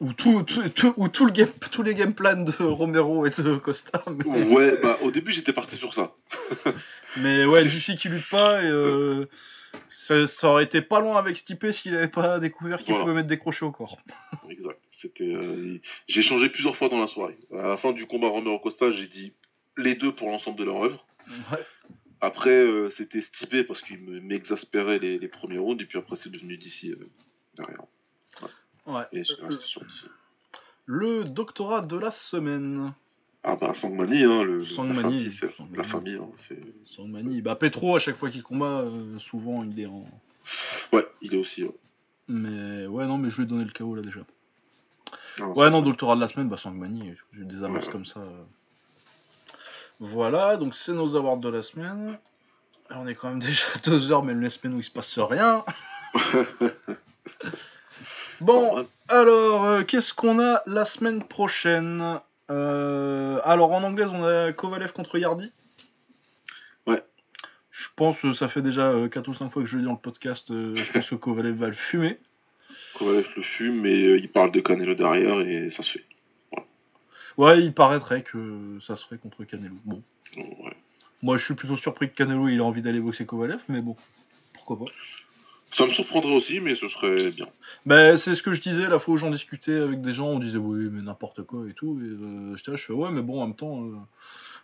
Ou 0.00 0.12
tout, 0.12 0.42
tout, 0.44 0.68
tout- 0.68 0.94
ou 0.96 1.08
tout 1.08 1.24
le 1.26 1.32
game, 1.32 1.48
tous 1.72 1.82
les 1.82 1.92
game 1.94 2.14
plans 2.14 2.36
de 2.44 2.52
Romero 2.62 3.26
et 3.26 3.30
de 3.30 3.56
Costa. 3.56 4.04
Mais, 4.26 4.44
Ouais, 4.44 4.76
bah 4.80 4.96
au 5.02 5.10
début 5.10 5.32
j'étais 5.32 5.52
parti 5.52 5.74
sur 5.76 5.92
ça. 5.92 6.14
mais 7.16 7.44
ouais, 7.44 7.64
d'ici 7.64 7.96
qui 7.96 8.08
lutte 8.08 8.28
pas. 8.30 8.62
Et, 8.62 8.66
euh, 8.68 9.26
ça, 9.90 10.26
ça 10.28 10.48
aurait 10.50 10.64
été 10.64 10.82
pas 10.82 11.00
loin 11.00 11.18
avec 11.18 11.36
Stipe 11.36 11.66
s'il 11.72 11.96
avait 11.96 12.06
pas 12.08 12.38
découvert 12.38 12.78
qu'il 12.78 12.90
Voilà. 12.90 13.04
pouvait 13.04 13.14
mettre 13.16 13.28
des 13.28 13.38
crochets 13.38 13.64
au 13.64 13.72
corps. 13.72 13.98
Exact. 14.50 14.78
C'était. 14.92 15.24
euh, 15.34 15.80
J'ai 16.06 16.22
changé 16.22 16.48
plusieurs 16.48 16.76
fois 16.76 16.88
dans 16.88 17.00
la 17.00 17.08
soirée. 17.08 17.36
À 17.52 17.66
la 17.66 17.76
fin 17.76 17.92
du 17.92 18.06
combat 18.06 18.28
Romero 18.28 18.58
Costa, 18.60 18.92
j'ai 18.92 19.08
dit 19.08 19.32
les 19.76 19.94
deux 19.96 20.12
pour 20.14 20.28
l'ensemble 20.30 20.58
de 20.58 20.64
leur 20.64 20.82
œuvre. 20.84 21.04
Ouais. 21.50 21.58
Après, 22.20 22.50
euh, 22.50 22.90
c'était 22.90 23.20
Stipe 23.20 23.66
parce 23.66 23.80
qu'il 23.82 23.98
me- 23.98 24.20
m'exaspérait 24.20 24.98
les, 25.00 25.18
les 25.18 25.28
premiers 25.28 25.58
rounds, 25.58 25.82
et 25.82 25.86
puis 25.86 25.98
après, 25.98 26.16
c'est 26.16 26.30
devenu 26.30 26.56
d'ici 26.56 26.94
derrière. 27.56 27.82
Ouais. 28.88 29.04
Et 29.12 29.24
je 29.24 29.34
sur. 29.64 29.82
Le 30.86 31.24
doctorat 31.24 31.82
de 31.82 31.96
la 31.98 32.10
semaine. 32.10 32.92
Ah 33.44 33.56
bah, 33.56 33.72
Sangmani, 33.74 34.24
hein, 34.24 34.42
le, 34.42 34.64
Sangmani, 34.64 34.96
la 34.96 35.02
famille, 35.02 35.32
Sangmani. 35.56 35.76
la 35.76 35.82
famille, 35.84 36.16
hein, 36.16 36.28
c'est... 36.48 36.60
Sangmani. 36.84 37.40
Bah, 37.40 37.54
Petro, 37.54 37.94
à 37.96 38.00
chaque 38.00 38.16
fois 38.16 38.30
qu'il 38.30 38.42
combat, 38.42 38.80
euh, 38.80 39.18
souvent 39.18 39.62
il 39.64 39.78
est 39.78 39.86
en. 39.86 40.06
Ouais, 40.92 41.06
il 41.22 41.34
est 41.34 41.38
aussi... 41.38 41.64
ouais. 41.64 41.74
Mais 42.26 42.86
ouais, 42.86 43.06
non, 43.06 43.16
mais 43.16 43.30
je 43.30 43.36
lui 43.36 43.44
ai 43.44 43.46
donné 43.46 43.64
le 43.64 43.70
KO 43.72 43.94
là 43.94 44.02
déjà. 44.02 44.20
Non, 45.38 45.52
Ouais, 45.56 45.70
non, 45.70 45.80
doctorat 45.82 46.16
de 46.16 46.20
la 46.20 46.28
semaine, 46.28 46.48
bah 46.48 46.56
Sangmani, 46.56 47.14
j'ai 47.32 47.44
des 47.44 47.62
Ouais. 47.62 47.80
comme 47.92 48.04
ça. 48.04 48.20
euh. 48.20 48.44
Voilà, 50.00 50.56
donc 50.56 50.74
c'est 50.74 50.92
nos 50.92 51.16
awards 51.16 51.38
de 51.38 51.48
la 51.48 51.62
semaine. 51.62 52.18
On 52.90 53.06
est 53.06 53.14
quand 53.14 53.28
même 53.28 53.38
déjà 53.40 53.64
à 53.74 53.78
deux 53.78 54.10
heures, 54.10 54.24
même 54.24 54.40
les 54.40 54.50
semaines 54.50 54.74
où 54.76 54.80
il 54.80 54.84
se 54.84 54.90
passe 54.90 55.18
rien. 55.18 55.64
Bon, 58.40 58.76
Ouais. 58.78 58.86
alors, 59.08 59.64
euh, 59.64 59.82
qu'est-ce 59.82 60.14
qu'on 60.14 60.38
a 60.40 60.62
la 60.66 60.84
semaine 60.84 61.22
prochaine 61.24 62.20
Euh, 62.50 63.40
Alors, 63.44 63.72
en 63.72 63.82
anglaise, 63.82 64.10
on 64.12 64.24
a 64.24 64.52
Kovalev 64.54 64.92
contre 64.92 65.18
Yardi. 65.18 65.52
Ouais. 66.86 67.02
Je 67.70 67.88
pense, 67.94 68.24
euh, 68.24 68.32
ça 68.32 68.48
fait 68.48 68.62
déjà 68.62 68.94
4 69.10 69.28
ou 69.28 69.34
5 69.34 69.50
fois 69.50 69.62
que 69.62 69.68
je 69.68 69.76
le 69.76 69.82
dis 69.82 69.86
dans 69.86 69.92
le 69.94 69.98
podcast, 69.98 70.46
je 70.48 70.92
pense 70.92 71.10
que 71.10 71.14
Kovalev 71.16 71.54
va 71.56 71.66
le 71.66 71.72
fumer. 71.74 72.18
Kovalev 72.94 73.26
le 73.36 73.42
fume, 73.42 73.80
mais 73.82 74.00
il 74.00 74.30
parle 74.30 74.50
de 74.52 74.60
Canelo 74.60 74.94
derrière, 74.94 75.40
et 75.40 75.70
ça 75.70 75.82
se 75.82 75.90
fait. 75.98 76.04
Ouais, 77.36 77.60
il 77.62 77.74
paraîtrait 77.74 78.22
que 78.22 78.78
ça 78.80 78.96
se 78.96 79.04
ferait 79.04 79.18
contre 79.18 79.44
Canelo. 79.44 79.74
Bon. 79.84 80.02
Ouais. 80.36 80.74
Moi, 81.22 81.36
je 81.36 81.44
suis 81.44 81.54
plutôt 81.54 81.76
surpris 81.76 82.08
que 82.10 82.14
Canelo 82.14 82.48
il 82.48 82.60
a 82.60 82.64
envie 82.64 82.80
d'aller 82.80 83.00
boxer 83.00 83.26
Kovalev, 83.26 83.60
mais 83.68 83.82
bon, 83.82 83.94
pourquoi 84.54 84.78
pas. 84.78 84.90
Ça 85.70 85.84
me 85.84 85.90
surprendrait 85.90 86.34
aussi, 86.34 86.60
mais 86.60 86.74
ce 86.74 86.88
serait 86.88 87.30
bien. 87.30 87.46
Ben, 87.84 88.16
c'est 88.16 88.34
ce 88.34 88.42
que 88.42 88.52
je 88.52 88.60
disais 88.60 88.88
la 88.88 88.98
fois 88.98 89.14
où 89.14 89.16
j'en 89.16 89.30
discutais 89.30 89.76
avec 89.76 90.00
des 90.00 90.12
gens, 90.12 90.28
on 90.28 90.38
disait 90.38 90.58
oui, 90.58 90.88
mais 90.90 91.02
n'importe 91.02 91.42
quoi 91.42 91.64
et 91.68 91.74
tout. 91.74 92.00
Et 92.00 92.06
euh, 92.06 92.56
je 92.56 92.76
fais 92.76 92.92
ouais, 92.92 93.10
mais 93.10 93.20
bon, 93.20 93.42
en 93.42 93.46
même 93.46 93.56
temps, 93.56 93.84
euh, 93.84 93.92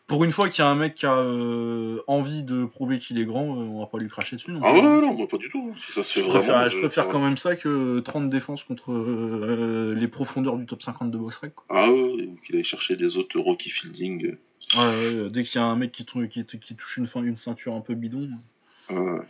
pour 0.07 0.25
une 0.25 0.33
fois 0.33 0.49
qu'il 0.49 0.65
y 0.65 0.67
a 0.67 0.71
un 0.71 0.75
mec 0.75 0.95
qui 0.95 1.05
a 1.05 1.17
euh, 1.17 2.01
envie 2.07 2.43
de 2.43 2.65
prouver 2.65 2.99
qu'il 2.99 3.19
est 3.19 3.27
grand, 3.27 3.45
euh, 3.45 3.65
on 3.65 3.81
va 3.81 3.87
pas 3.87 3.99
lui 3.99 4.09
cracher 4.09 4.37
dessus 4.37 4.51
non 4.51 4.61
Ah 4.63 4.73
ouais, 4.73 4.81
non, 4.81 5.13
moi 5.13 5.29
pas 5.29 5.37
du 5.37 5.51
tout. 5.51 5.75
Si 5.79 5.93
ça 5.93 6.05
se 6.05 6.19
Je 6.19 6.25
vraiment, 6.25 6.39
préfère, 6.39 6.71
je 6.71 6.79
préfère 6.79 7.09
quand 7.09 7.21
même 7.21 7.37
ça 7.37 7.55
que 7.55 8.01
30 8.01 8.31
défenses 8.31 8.65
contre 8.65 9.95
les 9.95 10.09
profondeurs 10.09 10.57
du 10.57 10.65
top 10.65 10.83
50 10.83 11.11
de 11.11 11.19
BoxRec. 11.19 11.53
Ah 11.69 11.91
ouais, 11.91 12.25
ou 12.25 12.39
qu'il 12.47 12.57
aille 12.57 12.65
chercher 12.65 12.97
des 12.97 13.19
autres 13.19 13.39
Rocky 13.39 13.69
Fielding. 13.69 14.37
Ouais, 14.77 14.81
ouais, 14.81 15.31
dès 15.31 15.45
qu'il 15.45 15.61
y 15.61 15.65
a 15.65 15.67
un 15.67 15.77
mec 15.77 15.93
qui, 15.93 16.07
qui, 16.07 16.45
qui 16.45 16.77
touche 16.77 16.97
une, 16.97 17.37
ceinture 17.37 17.75
un 17.75 17.81
peu 17.81 17.95
bidon. 17.95 18.31
Euh, 18.91 19.21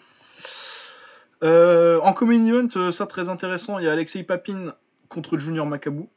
Euh, 1.44 2.00
en 2.00 2.12
common 2.12 2.46
event, 2.46 2.68
euh, 2.76 2.90
ça 2.90 3.06
très 3.06 3.28
intéressant, 3.28 3.78
il 3.78 3.84
y 3.84 3.88
a 3.88 3.92
Alexei 3.92 4.22
Papin 4.22 4.74
contre 5.08 5.36
Junior 5.38 5.66
Macabou. 5.66 6.08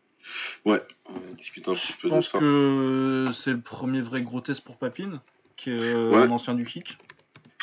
ouais, 0.66 0.82
on 1.10 1.34
discute 1.36 1.68
un 1.68 1.74
petit 1.74 1.94
Je 1.94 1.98
peu 1.98 2.08
de 2.08 2.14
pense 2.14 2.32
ça. 2.32 2.40
que 2.40 3.26
c'est 3.34 3.52
le 3.52 3.60
premier 3.60 4.02
vrai 4.02 4.22
gros 4.22 4.42
test 4.42 4.64
pour 4.64 4.78
Papin, 4.78 5.22
qui 5.58 5.70
est 5.72 5.78
euh, 5.78 6.12
Ouais. 6.12 6.18
un 6.20 6.32
ancien 6.32 6.54
du 6.54 6.66
kick. 6.66 6.98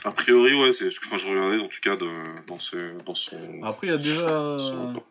A 0.05 0.11
priori, 0.12 0.55
ouais, 0.61 0.73
c'est 0.74 0.91
ce 0.91 1.01
que 1.01 1.16
je 1.16 1.27
regardais 1.27 1.59
en 1.59 1.69
tout 1.69 1.81
cas 1.82 1.97
de, 1.97 2.11
dans, 2.47 2.59
ce, 2.59 3.03
dans 3.05 3.15
son. 3.15 3.62
Après, 3.62 3.86
il 3.86 3.93
a 3.95 3.97
déjà, 3.97 4.57
son- 4.59 5.03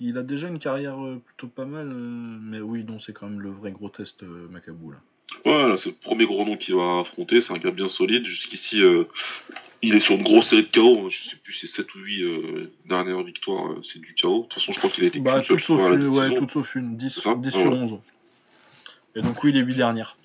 il 0.00 0.18
a 0.18 0.22
déjà 0.22 0.48
une 0.48 0.58
carrière 0.58 0.98
plutôt 1.24 1.48
pas 1.48 1.64
mal, 1.64 1.86
mais 1.86 2.60
oui, 2.60 2.84
non, 2.84 2.98
c'est 2.98 3.14
quand 3.14 3.26
même 3.28 3.40
le 3.40 3.50
vrai 3.50 3.72
gros 3.72 3.88
test 3.88 4.22
Macabou 4.22 4.90
là. 4.92 4.98
Ouais, 5.44 5.68
là, 5.68 5.76
c'est 5.76 5.90
le 5.90 5.94
premier 5.94 6.24
gros 6.26 6.44
nom 6.44 6.56
qu'il 6.56 6.74
va 6.74 7.00
affronter. 7.00 7.40
C'est 7.40 7.52
un 7.52 7.58
gars 7.58 7.70
bien 7.70 7.88
solide. 7.88 8.26
Jusqu'ici, 8.26 8.82
euh, 8.82 9.04
il 9.82 9.94
est 9.94 10.00
sur 10.00 10.14
une 10.16 10.22
grosse 10.22 10.48
série 10.48 10.62
de 10.64 10.68
KO. 10.76 11.08
Je 11.10 11.22
sais 11.30 11.36
plus, 11.36 11.52
c'est 11.54 11.66
7 11.66 11.94
ou 11.94 11.98
8 11.98 12.22
euh, 12.22 12.72
dernières 12.86 13.22
victoires. 13.22 13.72
euh, 13.72 13.82
c'est 13.84 14.00
du 14.00 14.14
KO. 14.20 14.38
De 14.38 14.42
toute 14.44 14.54
façon, 14.54 14.72
je 14.72 14.78
crois 14.78 14.90
qu'il 14.90 15.04
a 15.04 15.06
été 15.08 15.20
Bah, 15.20 15.40
toutes 15.40 15.60
sauf, 15.62 15.80
une, 15.80 16.08
ouais, 16.08 16.20
décision. 16.20 16.34
toutes 16.40 16.50
sauf 16.50 16.74
une, 16.74 16.96
10, 16.96 17.10
C'est 17.14 17.20
ça 17.20 17.34
10 17.34 17.48
Ah 17.54 17.60
sur 17.60 17.72
ouais. 17.72 17.78
11. 17.78 17.98
Et 19.16 19.22
donc, 19.22 19.42
oui, 19.44 19.52
les 19.52 19.60
8 19.60 19.74
dernières. 19.74 20.16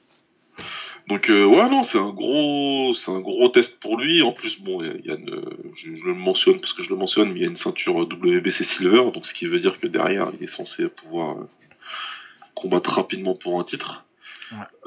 Donc 1.10 1.30
euh, 1.30 1.44
ouais 1.44 1.68
non 1.70 1.84
c'est 1.84 1.98
un 1.98 2.12
gros 2.12 2.94
c'est 2.94 3.12
un 3.12 3.20
gros 3.20 3.50
test 3.50 3.78
pour 3.82 3.98
lui 3.98 4.22
en 4.22 4.32
plus 4.32 4.62
bon 4.62 4.82
il 4.82 5.06
y 5.06 5.12
a- 5.12 5.16
une, 5.16 5.44
je, 5.76 5.94
je 5.96 6.06
le 6.06 6.14
mentionne 6.14 6.62
parce 6.62 6.72
que 6.72 6.82
je 6.82 6.90
le 6.92 6.96
mentionne 6.96 7.34
mais 7.34 7.40
il 7.40 7.42
y 7.42 7.46
a 7.46 7.50
une 7.50 7.58
ceinture 7.58 7.98
WBC 7.98 8.64
Silver 8.64 9.12
donc 9.14 9.26
ce 9.28 9.34
qui 9.34 9.46
veut 9.48 9.60
dire 9.60 9.82
que 9.82 9.88
derrière 9.88 10.32
il 10.40 10.46
est 10.46 10.50
censé 10.50 10.88
pouvoir 10.88 11.36
combattre 12.56 12.92
rapidement 12.94 13.36
pour 13.36 13.60
un 13.60 13.66
titre 13.66 14.06
Ouais. 14.06 14.13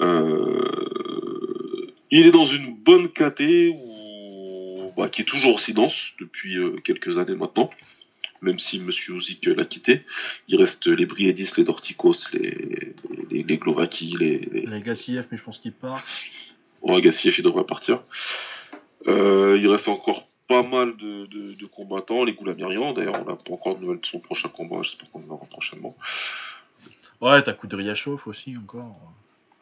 Euh, 0.00 1.92
il 2.10 2.26
est 2.26 2.30
dans 2.30 2.46
une 2.46 2.74
bonne 2.76 3.08
KT 3.08 3.70
où, 3.74 4.92
bah, 4.96 5.08
qui 5.08 5.22
est 5.22 5.24
toujours 5.24 5.54
aussi 5.56 5.72
dense 5.74 6.12
depuis 6.20 6.56
euh, 6.56 6.76
quelques 6.84 7.18
années 7.18 7.34
maintenant 7.34 7.70
même 8.42 8.58
si 8.58 8.78
Monsieur 8.78 9.14
Uzik 9.14 9.46
l'a 9.46 9.64
quitté 9.64 10.02
il 10.46 10.56
reste 10.60 10.86
les 10.86 11.06
Briedis 11.06 11.50
les 11.56 11.64
Dorticos 11.64 12.30
les 12.34 12.94
les, 13.30 13.42
les 13.42 13.56
Glovaki 13.56 14.14
les, 14.18 14.38
les- 14.38 14.66
Les 14.66 14.80
Gassiev, 14.80 15.26
mais 15.30 15.36
je 15.38 15.42
pense 15.42 15.58
qu'il 15.58 15.72
part. 15.72 16.02
Ouais, 16.82 17.00
Gassiev, 17.00 17.34
il 17.38 17.42
devrait 17.44 17.64
partir. 17.64 18.02
Euh, 19.08 19.58
il 19.60 19.66
reste 19.68 19.88
encore 19.88 20.28
pas 20.48 20.62
mal 20.62 20.96
de, 20.96 21.26
de, 21.26 21.54
de 21.54 21.66
combattants. 21.66 22.24
Les 22.24 22.34
Goulamirian, 22.34 22.92
d'ailleurs, 22.92 23.14
on 23.20 23.24
n'a 23.28 23.36
pas 23.36 23.52
encore 23.52 23.76
de 23.76 23.82
nouvelles 23.82 24.00
de 24.00 24.06
son 24.06 24.20
prochain 24.20 24.48
combat. 24.48 24.82
J'espère 24.82 25.10
qu'on 25.10 25.24
en 25.28 25.34
aura 25.34 25.46
prochainement. 25.46 25.96
Ouais, 27.20 27.42
t'as 27.42 27.52
Kudryashov 27.54 28.22
aussi 28.28 28.54
encore. 28.56 28.94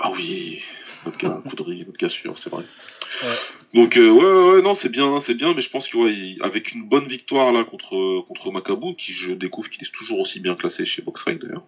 Ah 0.07 0.11
oui, 0.13 0.61
notre 1.07 1.17
gars, 1.17 1.41
Coudry, 1.49 1.79
notre 1.87 1.97
gars 1.99 2.11
sûr, 2.11 2.37
c'est 2.39 2.51
vrai. 2.51 2.65
Ouais. 3.23 3.35
Donc, 3.73 3.97
euh, 3.97 4.11
ouais, 4.11 4.23
ouais, 4.23 4.55
ouais, 4.57 4.63
non, 4.63 4.75
c'est 4.75 4.91
bien, 4.91 5.19
c'est 5.23 5.33
bien, 5.35 5.55
mais 5.55 5.63
je 5.63 5.71
pense 5.71 5.89
qu'avec 5.89 6.73
une 6.73 6.85
bonne 6.87 7.07
victoire 7.07 7.53
là 7.53 7.65
contre, 7.65 8.21
contre 8.29 8.51
Macabou, 8.53 8.93
qui 8.95 9.13
je 9.13 9.33
découvre 9.33 9.71
qu'il 9.71 9.83
est 9.83 9.91
toujours 9.91 10.21
aussi 10.21 10.41
bien 10.41 10.57
classé 10.57 10.85
chez 10.85 11.01
BoxRec 11.01 11.39
d'ailleurs. 11.41 11.65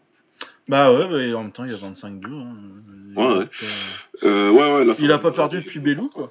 Bah 0.69 0.93
ouais, 0.93 1.07
ouais, 1.07 1.33
en 1.33 1.45
même 1.45 1.53
temps, 1.53 1.65
il 1.65 1.71
y 1.71 1.75
a 1.75 1.79
25-2. 1.79 2.27
hein. 2.31 2.55
Il 3.13 3.19
Ouais, 3.19 3.39
ouais. 3.39 3.45
pas- 3.47 4.27
Euh, 4.27 4.51
ouais, 4.51 4.85
ouais, 4.87 4.95
Il 4.99 5.11
a 5.13 5.19
pas 5.19 5.31
perdu 5.31 5.59
depuis 5.63 5.81
Belou, 5.81 6.11
quoi. 6.11 6.31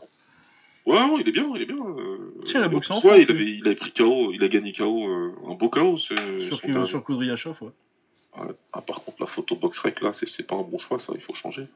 Ouais, 0.86 1.02
ouais, 1.02 1.22
il 1.22 1.28
est 1.28 1.32
bien, 1.32 1.50
il 1.56 1.62
est 1.64 1.66
bien. 1.66 1.78
Euh, 1.84 2.18
Si, 2.44 2.58
il 2.58 2.62
a 2.62 2.68
boxé 2.68 2.92
en 2.92 2.98
ouais, 2.98 3.02
France, 3.02 3.14
il 3.18 3.26
lui. 3.26 3.42
avait, 3.42 3.52
il 3.58 3.66
avait 3.66 3.76
pris 3.76 3.92
KO, 3.92 4.32
il 4.32 4.44
a 4.44 4.48
gagné 4.48 4.72
KO, 4.72 5.08
euh, 5.10 5.32
un 5.50 5.56
beau 5.56 5.70
KO. 5.70 5.98
Sur, 5.98 6.16
sur 6.86 7.04
Kudryashov, 7.04 7.58
ouais. 7.62 7.72
Ah, 8.74 8.82
par 8.82 9.04
contre, 9.04 9.22
la 9.22 9.28
photo 9.28 9.56
box 9.56 9.80
rec 9.80 10.02
là, 10.02 10.12
c'est 10.14 10.46
pas 10.46 10.56
un 10.56 10.64
bon 10.64 10.78
choix, 10.78 11.00
ça, 11.00 11.14
il 11.16 11.22
faut 11.22 11.34
changer. 11.34 11.68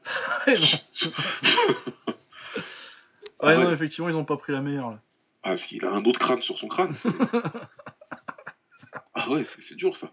Ouais, 0.46 0.58
non. 3.56 3.68
Ah 3.68 3.72
effectivement, 3.72 4.10
ils 4.10 4.16
ont 4.16 4.24
pas 4.24 4.36
pris 4.36 4.52
la 4.52 4.60
meilleure. 4.60 4.90
Là. 4.90 5.00
Ah, 5.42 5.50
parce 5.50 5.64
qu'il 5.64 5.84
a 5.84 5.90
un 5.90 6.04
autre 6.04 6.20
crâne 6.20 6.42
sur 6.42 6.58
son 6.58 6.68
crâne. 6.68 6.94
ah 9.14 9.30
ouais, 9.30 9.44
c'est 9.66 9.76
dur 9.76 9.96
ça. 9.96 10.12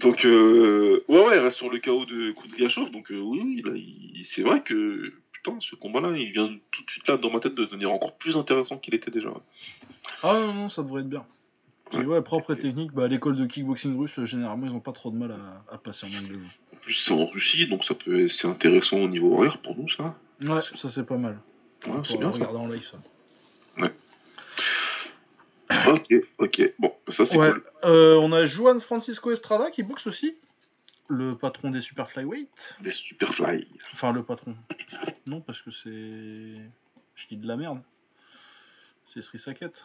Donc, 0.00 0.24
euh, 0.24 1.04
ouais, 1.08 1.26
ouais, 1.26 1.36
il 1.36 1.40
reste 1.40 1.58
sur 1.58 1.70
le 1.70 1.78
chaos 1.78 2.06
de 2.06 2.32
Kudryashov. 2.32 2.90
Donc, 2.90 3.10
euh, 3.10 3.18
oui, 3.18 3.62
oui, 3.64 4.26
c'est 4.30 4.42
vrai 4.42 4.62
que, 4.62 5.12
putain, 5.32 5.58
ce 5.60 5.76
combat-là, 5.76 6.16
il 6.16 6.32
vient 6.32 6.48
tout 6.70 6.84
de 6.84 6.90
suite 6.90 7.06
là 7.06 7.18
dans 7.18 7.30
ma 7.30 7.40
tête 7.40 7.54
de 7.54 7.64
devenir 7.64 7.92
encore 7.92 8.16
plus 8.16 8.36
intéressant 8.36 8.78
qu'il 8.78 8.94
était 8.94 9.10
déjà. 9.10 9.30
Ah 10.22 10.40
non, 10.40 10.54
non, 10.54 10.68
ça 10.70 10.82
devrait 10.82 11.02
être 11.02 11.08
bien. 11.08 11.26
Ouais. 11.98 12.04
ouais, 12.04 12.22
propre 12.22 12.52
et 12.54 12.58
technique, 12.58 12.92
bah, 12.92 13.08
l'école 13.08 13.36
de 13.36 13.46
kickboxing 13.46 13.98
russe, 13.98 14.18
euh, 14.18 14.24
généralement, 14.24 14.66
ils 14.66 14.72
ont 14.72 14.80
pas 14.80 14.92
trop 14.92 15.10
de 15.10 15.16
mal 15.16 15.32
à, 15.32 15.74
à 15.74 15.78
passer 15.78 16.06
en 16.06 16.10
anglais. 16.18 16.38
En 16.72 16.76
plus, 16.78 16.94
c'est 16.94 17.12
en 17.12 17.26
Russie, 17.26 17.66
donc 17.68 17.84
ça 17.84 17.94
peut, 17.94 18.28
c'est 18.28 18.48
intéressant 18.48 18.98
au 18.98 19.08
niveau 19.08 19.34
horaire 19.36 19.58
pour 19.58 19.76
nous, 19.76 19.88
ça. 19.88 20.14
Ouais, 20.48 20.60
ça 20.74 20.90
c'est 20.90 21.04
pas 21.04 21.16
mal. 21.16 21.38
Ouais, 21.86 22.00
c'est 22.08 22.16
bien 22.18 22.30
ça. 22.32 22.38
regarder 22.38 22.58
en 22.58 22.66
live 22.66 22.86
ça. 22.86 22.98
Ok, 25.88 26.08
ok. 26.38 26.72
Bon, 26.78 26.92
ça 27.08 27.26
c'est 27.26 27.36
Ouais, 27.36 27.50
cool. 27.50 27.64
euh, 27.84 28.16
on 28.16 28.32
a 28.32 28.46
Juan 28.46 28.80
Francisco 28.80 29.30
Estrada 29.32 29.70
qui 29.70 29.82
boxe 29.82 30.06
aussi. 30.06 30.36
Le 31.08 31.36
patron 31.36 31.70
des 31.70 31.80
super 31.80 32.08
flyweight. 32.08 32.76
Des 32.80 32.90
Superfly. 32.92 33.66
Enfin, 33.92 34.12
le 34.12 34.22
patron. 34.22 34.54
Non, 35.26 35.40
parce 35.40 35.60
que 35.60 35.70
c'est. 35.70 35.90
Je 37.14 37.26
dis 37.28 37.36
de 37.36 37.46
la 37.46 37.56
merde. 37.56 37.80
C'est 39.12 39.20
Sri 39.22 39.38
Saket. 39.38 39.84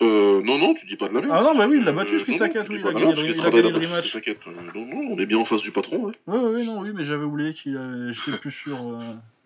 Euh, 0.00 0.40
non, 0.42 0.58
non, 0.58 0.74
tu 0.74 0.86
dis 0.86 0.96
pas 0.96 1.08
de 1.08 1.14
la 1.14 1.20
merde. 1.20 1.32
Ah 1.36 1.42
non, 1.42 1.56
bah 1.56 1.66
oui, 1.68 1.76
il 1.78 1.84
l'a 1.84 1.92
battu, 1.92 2.16
Euh, 2.16 2.18
Sri 2.20 2.32
non, 2.32 2.38
Saket, 2.38 2.64
tu 2.64 2.72
oui, 2.72 2.80
il 2.80 2.86
a 2.88 2.92
gagné 2.92 3.14
le- 3.14 3.16
Sri 3.16 3.26
il 3.28 3.40
a 3.40 3.42
Saket, 3.44 3.52
gagné 3.52 3.62
le 3.62 3.72
battu 3.72 3.86
rematch. 3.86 4.16
Euh, 4.16 4.50
non, 4.74 4.86
non, 4.86 5.08
on 5.14 5.18
est 5.18 5.26
bien 5.26 5.38
en 5.38 5.44
face 5.44 5.62
du 5.62 5.70
patron, 5.70 5.98
ouais. 6.06 6.12
Ouais, 6.26 6.38
ouais, 6.38 6.64
non, 6.64 6.80
oui, 6.80 6.90
mais 6.94 7.04
j'avais 7.04 7.24
oublié 7.24 7.52
qu'il 7.54 7.76
a... 7.76 8.10
J'étais 8.10 8.36
plus 8.38 8.50
sûr 8.50 8.76
euh, 8.76 8.98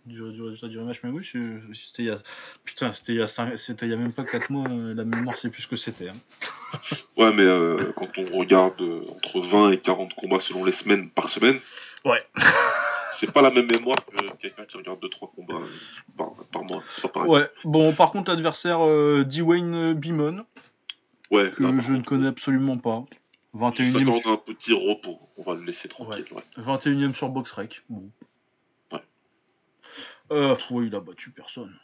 du, 0.07 0.15
du 0.33 0.43
résultat 0.43 0.69
du 0.69 0.79
rematch, 0.79 1.01
mais 1.03 1.11
oui, 1.11 1.25
c'était 1.75 2.03
il 2.05 2.07
y 2.07 2.11
a. 2.11 2.21
Putain, 2.65 2.95
c'était 2.95 3.13
il 3.13 3.19
y 3.19 3.23
a, 3.23 3.27
cinq- 3.27 3.59
c'était 3.59 3.85
il 3.87 3.91
y 3.91 3.95
a 3.95 3.99
même 3.99 4.13
pas 4.15 4.25
4 4.25 4.49
mois, 4.51 4.67
euh, 4.71 4.95
la 4.95 5.05
mémoire, 5.05 5.37
c'est 5.37 5.51
plus 5.51 5.63
ce 5.63 5.69
que 5.69 5.77
c'était. 5.77 6.09
hein. 6.09 6.17
Ouais, 7.19 7.33
mais 7.33 7.43
euh, 7.45 7.93
quand 7.97 8.17
on 8.19 8.39
regarde 8.39 8.81
euh, 8.83 9.01
entre 9.15 9.41
20 9.41 9.73
et 9.73 9.79
40 9.79 10.15
combats 10.15 10.41
selon 10.41 10.65
les 10.65 10.73
semaines 10.73 11.11
par 11.11 11.29
semaine, 11.31 11.59
Ouais. 12.05 12.23
C'est 13.19 13.31
pas 13.33 13.43
la 13.43 13.51
même 13.51 13.67
mémoire 13.71 13.97
que 14.07 14.17
quelqu'un 14.37 14.65
qui 14.65 14.77
regarde 14.77 15.01
2-3 15.03 15.35
combats 15.35 15.55
euh, 15.55 15.67
par, 16.17 16.33
par 16.53 16.63
mois. 16.65 16.83
Ouais, 17.27 17.49
bon, 17.65 17.93
par 17.95 18.11
contre, 18.11 18.31
l'adversaire, 18.31 18.79
euh, 18.87 19.25
Dwayne 19.25 19.93
Bimon, 19.95 20.45
Ouais, 21.31 21.51
que 21.51 21.63
là, 21.63 21.73
je 21.81 21.93
ne 21.93 22.03
connais 22.03 22.29
absolument 22.29 22.79
pas. 22.79 23.05
il 23.55 23.61
21ème, 23.61 23.93
s'accorde 23.99 24.21
sur... 24.21 24.31
un 24.31 24.37
petit 24.37 24.73
repos. 24.73 25.19
On 25.37 25.43
va 25.43 25.55
le 25.55 25.65
laisser 25.65 25.89
tranquille. 25.89 26.25
Ouais. 26.31 26.43
21e 26.57 27.15
sur 27.15 27.29
BoxRec. 27.31 27.83
Bon. 27.89 28.09
Ouais. 28.93 29.03
Euh, 30.31 30.55
il 30.83 30.95
a 30.95 31.01
battu 31.01 31.31
personne. 31.31 31.75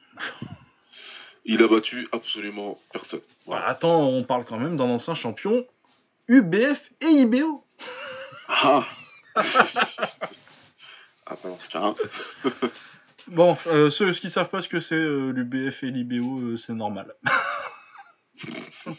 Il 1.44 1.60
a 1.60 1.66
battu 1.66 2.08
absolument 2.12 2.78
personne. 2.92 3.18
Ouais, 3.18 3.24
Voilà. 3.46 3.66
attends, 3.66 4.00
on 4.06 4.22
parle 4.22 4.44
quand 4.44 4.58
même 4.58 4.76
d'un 4.76 4.84
ancien 4.88 5.14
champion 5.14 5.66
UBF 6.28 6.92
et 7.00 7.06
IBO. 7.06 7.64
Ah 8.48 8.84
Tiens. 11.70 11.94
Bon, 13.28 13.56
euh, 13.68 13.88
ceux, 13.88 14.10
qui 14.12 14.30
savent 14.30 14.48
pas 14.48 14.62
ce 14.62 14.68
que 14.68 14.80
c'est 14.80 14.96
euh, 14.96 15.30
l'UBF 15.30 15.84
et 15.84 15.90
l'IBO, 15.92 16.40
euh, 16.40 16.56
c'est 16.56 16.72
normal. 16.72 17.14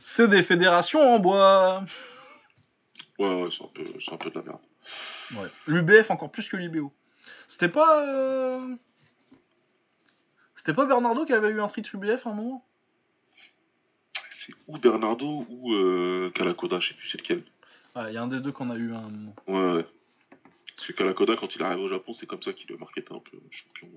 c'est 0.00 0.28
des 0.28 0.42
fédérations 0.42 1.00
en 1.00 1.18
bois. 1.18 1.84
Ouais, 3.18 3.42
ouais, 3.42 3.50
c'est 3.52 3.62
un, 3.62 4.14
un 4.14 4.16
peu 4.16 4.30
de 4.30 4.34
la 4.38 4.42
merde. 4.42 4.60
Ouais. 5.36 5.48
L'UBF 5.66 6.10
encore 6.10 6.30
plus 6.30 6.48
que 6.48 6.56
l'IBO. 6.56 6.90
C'était 7.48 7.68
pas. 7.68 8.02
euh, 8.06 8.74
C'était 10.56 10.74
pas 10.74 10.86
Bernardo 10.86 11.26
qui 11.26 11.34
avait 11.34 11.50
eu 11.50 11.60
un 11.60 11.68
trick 11.68 11.92
UBF 11.92 12.26
à 12.26 12.30
un 12.30 12.34
moment? 12.34 12.64
C'est 14.38 14.54
ou 14.68 14.78
Bernardo 14.78 15.46
ou 15.50 15.74
euh, 15.74 16.32
Kalakoda, 16.34 16.80
je 16.80 16.88
sais 16.88 16.94
plus 16.94 17.08
c'est 17.08 17.18
lequel. 17.18 17.44
Ouais, 17.94 18.10
il 18.10 18.14
y 18.14 18.16
a 18.16 18.22
un 18.22 18.26
des 18.28 18.40
deux 18.40 18.52
qu'on 18.52 18.70
a 18.70 18.76
eu 18.76 18.94
à 18.94 18.98
un 18.98 19.10
moment. 19.10 19.34
Ouais, 19.46 19.72
ouais. 19.76 19.86
Parce 20.82 20.94
que 20.94 20.98
Kalakoda, 20.98 21.36
quand 21.36 21.54
il 21.54 21.62
arrive 21.62 21.78
au 21.78 21.88
Japon, 21.88 22.12
c'est 22.12 22.26
comme 22.26 22.42
ça 22.42 22.52
qu'il 22.52 22.68
le 22.68 22.76
marketait 22.76 23.12
un 23.12 23.20
peu 23.20 23.38
champion. 23.52 23.88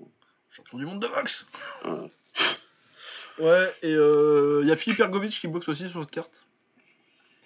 Champion 0.50 0.78
du 0.78 0.86
monde 0.86 1.02
de 1.02 1.08
boxe 1.08 1.48
Ouais. 1.84 2.10
Ouais, 3.44 3.74
et 3.82 3.92
euh, 3.92 4.60
il 4.62 4.68
y 4.68 4.70
a 4.70 4.76
Philippe 4.76 5.00
Ergovic 5.00 5.32
qui 5.32 5.48
boxe 5.48 5.68
aussi 5.68 5.88
sur 5.88 6.00
cette 6.00 6.12
carte. 6.12 6.46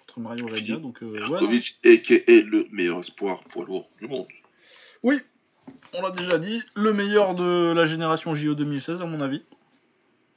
Contre 0.05 0.19
Mario 0.19 0.45
Redia, 0.45 0.75
donc 0.75 1.01
euh, 1.01 1.27
ouais. 1.27 1.39
Kovic, 1.39 1.79
a.k.a. 1.83 2.41
le 2.41 2.67
meilleur 2.71 2.99
espoir 2.99 3.43
poids 3.45 3.65
lourd 3.65 3.89
du 3.99 4.07
monde. 4.07 4.27
Oui, 5.01 5.19
on 5.93 6.03
l'a 6.03 6.11
déjà 6.11 6.37
dit, 6.37 6.61
le 6.75 6.93
meilleur 6.93 7.33
de 7.33 7.73
la 7.73 7.87
génération 7.87 8.35
JO 8.35 8.53
2016 8.53 9.01
à 9.01 9.05
mon 9.07 9.21
avis. 9.21 9.41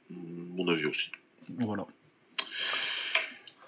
Mm, 0.09 0.55
Mon 0.55 0.67
avis 0.67 0.85
aussi. 0.85 1.11
Voilà. 1.59 1.85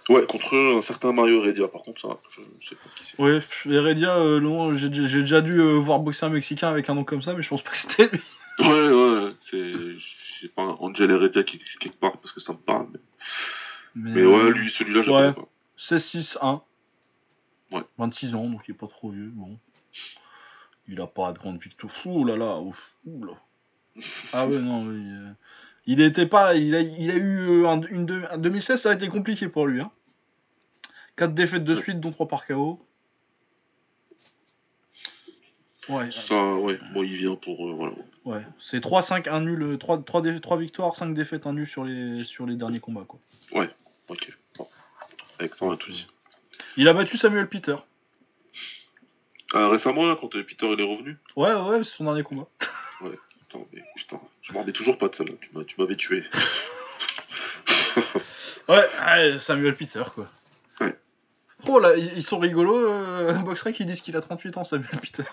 Ouais, 0.10 0.26
contre 0.26 0.56
un 0.56 0.82
certain 0.82 1.12
Mario 1.12 1.44
Heredia, 1.44 1.68
par 1.68 1.82
contre, 1.82 2.02
ça, 2.02 2.18
je 2.62 2.70
sais 2.70 2.76
pas 2.76 2.90
qui 2.96 3.04
c'est. 3.12 3.22
Ouais, 3.22 3.42
Heredia, 3.66 4.18
euh, 4.18 4.74
j'ai 4.76 4.90
déjà 4.90 5.42
dû 5.42 5.60
euh, 5.60 5.74
voir 5.74 6.00
boxer 6.00 6.26
un 6.26 6.30
Mexicain 6.30 6.70
avec 6.70 6.90
un 6.90 6.96
nom 6.96 7.04
comme 7.04 7.22
ça, 7.22 7.34
mais 7.34 7.42
je 7.42 7.50
pense 7.50 7.62
pas 7.62 7.72
que 7.72 7.78
c'était 7.78 8.10
lui. 8.10 8.22
Ouais, 8.60 8.90
ouais, 8.90 9.34
c'est. 9.42 9.74
Je 9.74 10.42
sais 10.42 10.48
pas, 10.48 10.64
Angel 10.80 11.12
Heredia 11.12 11.44
qui 11.44 11.60
quelque 11.80 12.00
part 12.00 12.18
parce 12.18 12.32
que 12.32 12.40
ça 12.40 12.54
me 12.54 12.58
parle. 12.58 12.88
Mais, 13.94 14.14
mais 14.14 14.26
ouais, 14.26 14.52
lui, 14.52 14.72
celui-là, 14.72 15.04
je 15.04 15.12
ouais. 15.12 15.32
pas. 15.34 15.48
16-6-1. 15.78 16.62
Ouais. 17.72 17.84
26 18.00 18.34
ans, 18.34 18.50
donc 18.50 18.62
il 18.68 18.72
est 18.72 18.74
pas 18.74 18.88
trop 18.88 19.12
vieux. 19.12 19.30
Bon. 19.32 19.60
Il 20.88 21.00
a 21.02 21.06
pas 21.06 21.34
de 21.34 21.38
grande 21.38 21.62
victoire. 21.62 21.94
Ouh 22.06 22.26
là 22.26 22.36
là, 22.36 22.60
ouf. 22.60 22.94
Ouh 23.06 23.26
là. 23.26 23.34
Ah 24.34 24.48
ouais, 24.48 24.60
non, 24.60 24.88
oui, 24.88 25.04
euh, 25.06 25.32
il 25.86 26.02
était 26.02 26.26
pas. 26.26 26.56
Il 26.56 26.74
a, 26.76 26.82
il 26.82 27.12
a 27.12 27.16
eu 27.16 27.66
un, 27.68 27.82
une 27.82 28.28
un 28.32 28.38
2016, 28.40 28.82
ça 28.82 28.90
a 28.90 28.94
été 28.94 29.08
compliqué 29.08 29.50
pour 29.50 29.68
lui. 29.68 29.82
Hein. 29.82 29.92
4 31.18 31.34
défaites 31.34 31.64
de 31.64 31.76
Ouais. 31.76 31.82
suite, 31.82 32.00
dont 32.00 32.12
3 32.12 32.28
par 32.28 32.46
KO. 32.46 32.80
Ouais, 35.90 36.12
Ça, 36.12 36.56
ouais, 36.56 36.78
bon, 36.94 37.04
il 37.04 37.16
vient 37.16 37.36
pour. 37.36 37.70
euh, 37.70 37.74
voilà. 37.74 37.94
ouais. 38.26 38.42
C'est 38.60 38.80
3-5, 38.84 39.30
1 39.30 39.40
nul, 39.42 39.78
3, 39.80 40.04
3, 40.04 40.22
victoires, 40.58 40.96
5 40.96 41.14
défaites, 41.14 41.48
1 41.48 41.54
nul 41.54 41.66
sur 41.68 41.86
les, 41.86 42.26
sur 42.26 42.46
les 42.46 42.56
derniers 42.56 42.80
combats. 42.82 43.06
Quoi. 43.08 43.20
Ok, 44.10 44.32
bon. 44.58 44.68
Avec 45.40 45.56
ça, 45.56 45.66
on 45.66 45.72
a 45.72 45.78
tout 45.78 45.92
dit. 45.92 46.08
Il 46.78 46.88
a 46.88 46.94
battu 46.94 47.18
Samuel 47.18 47.48
Peter. 47.50 47.76
Ah, 49.54 49.70
récemment, 49.70 50.06
là, 50.06 50.18
quand 50.20 50.34
euh, 50.36 50.44
Peter 50.46 50.68
il 50.72 50.80
est 50.80 50.84
revenu. 50.84 51.18
Ouais, 51.36 51.54
ouais, 51.54 51.84
c'est 51.84 51.96
son 51.98 52.04
dernier 52.06 52.24
combat. 52.24 52.48
Putain, 53.50 53.66
mais 53.72 53.82
putain, 53.96 54.20
je 54.42 54.52
m'en 54.52 54.60
remets 54.62 54.74
toujours 54.74 54.98
pas 54.98 55.08
de 55.08 55.16
celle-là. 55.16 55.64
Tu 55.66 55.76
m'avais 55.80 55.96
tué. 55.96 56.24
Ouais, 58.68 58.86
ouais, 59.08 59.40
Samuel 59.40 59.76
Peter, 59.76 60.04
quoi. 60.14 60.30
Oh 61.68 61.80
là, 61.80 61.96
ils 61.96 62.18
ils 62.18 62.24
sont 62.24 62.40
rigolos, 62.40 62.78
euh, 62.86 63.34
Boxrec, 63.46 63.76
qui 63.76 63.86
disent 63.86 64.02
qu'il 64.02 64.16
a 64.16 64.22
38 64.22 64.58
ans, 64.58 64.64
Samuel 64.64 65.00
Peter. 65.02 65.24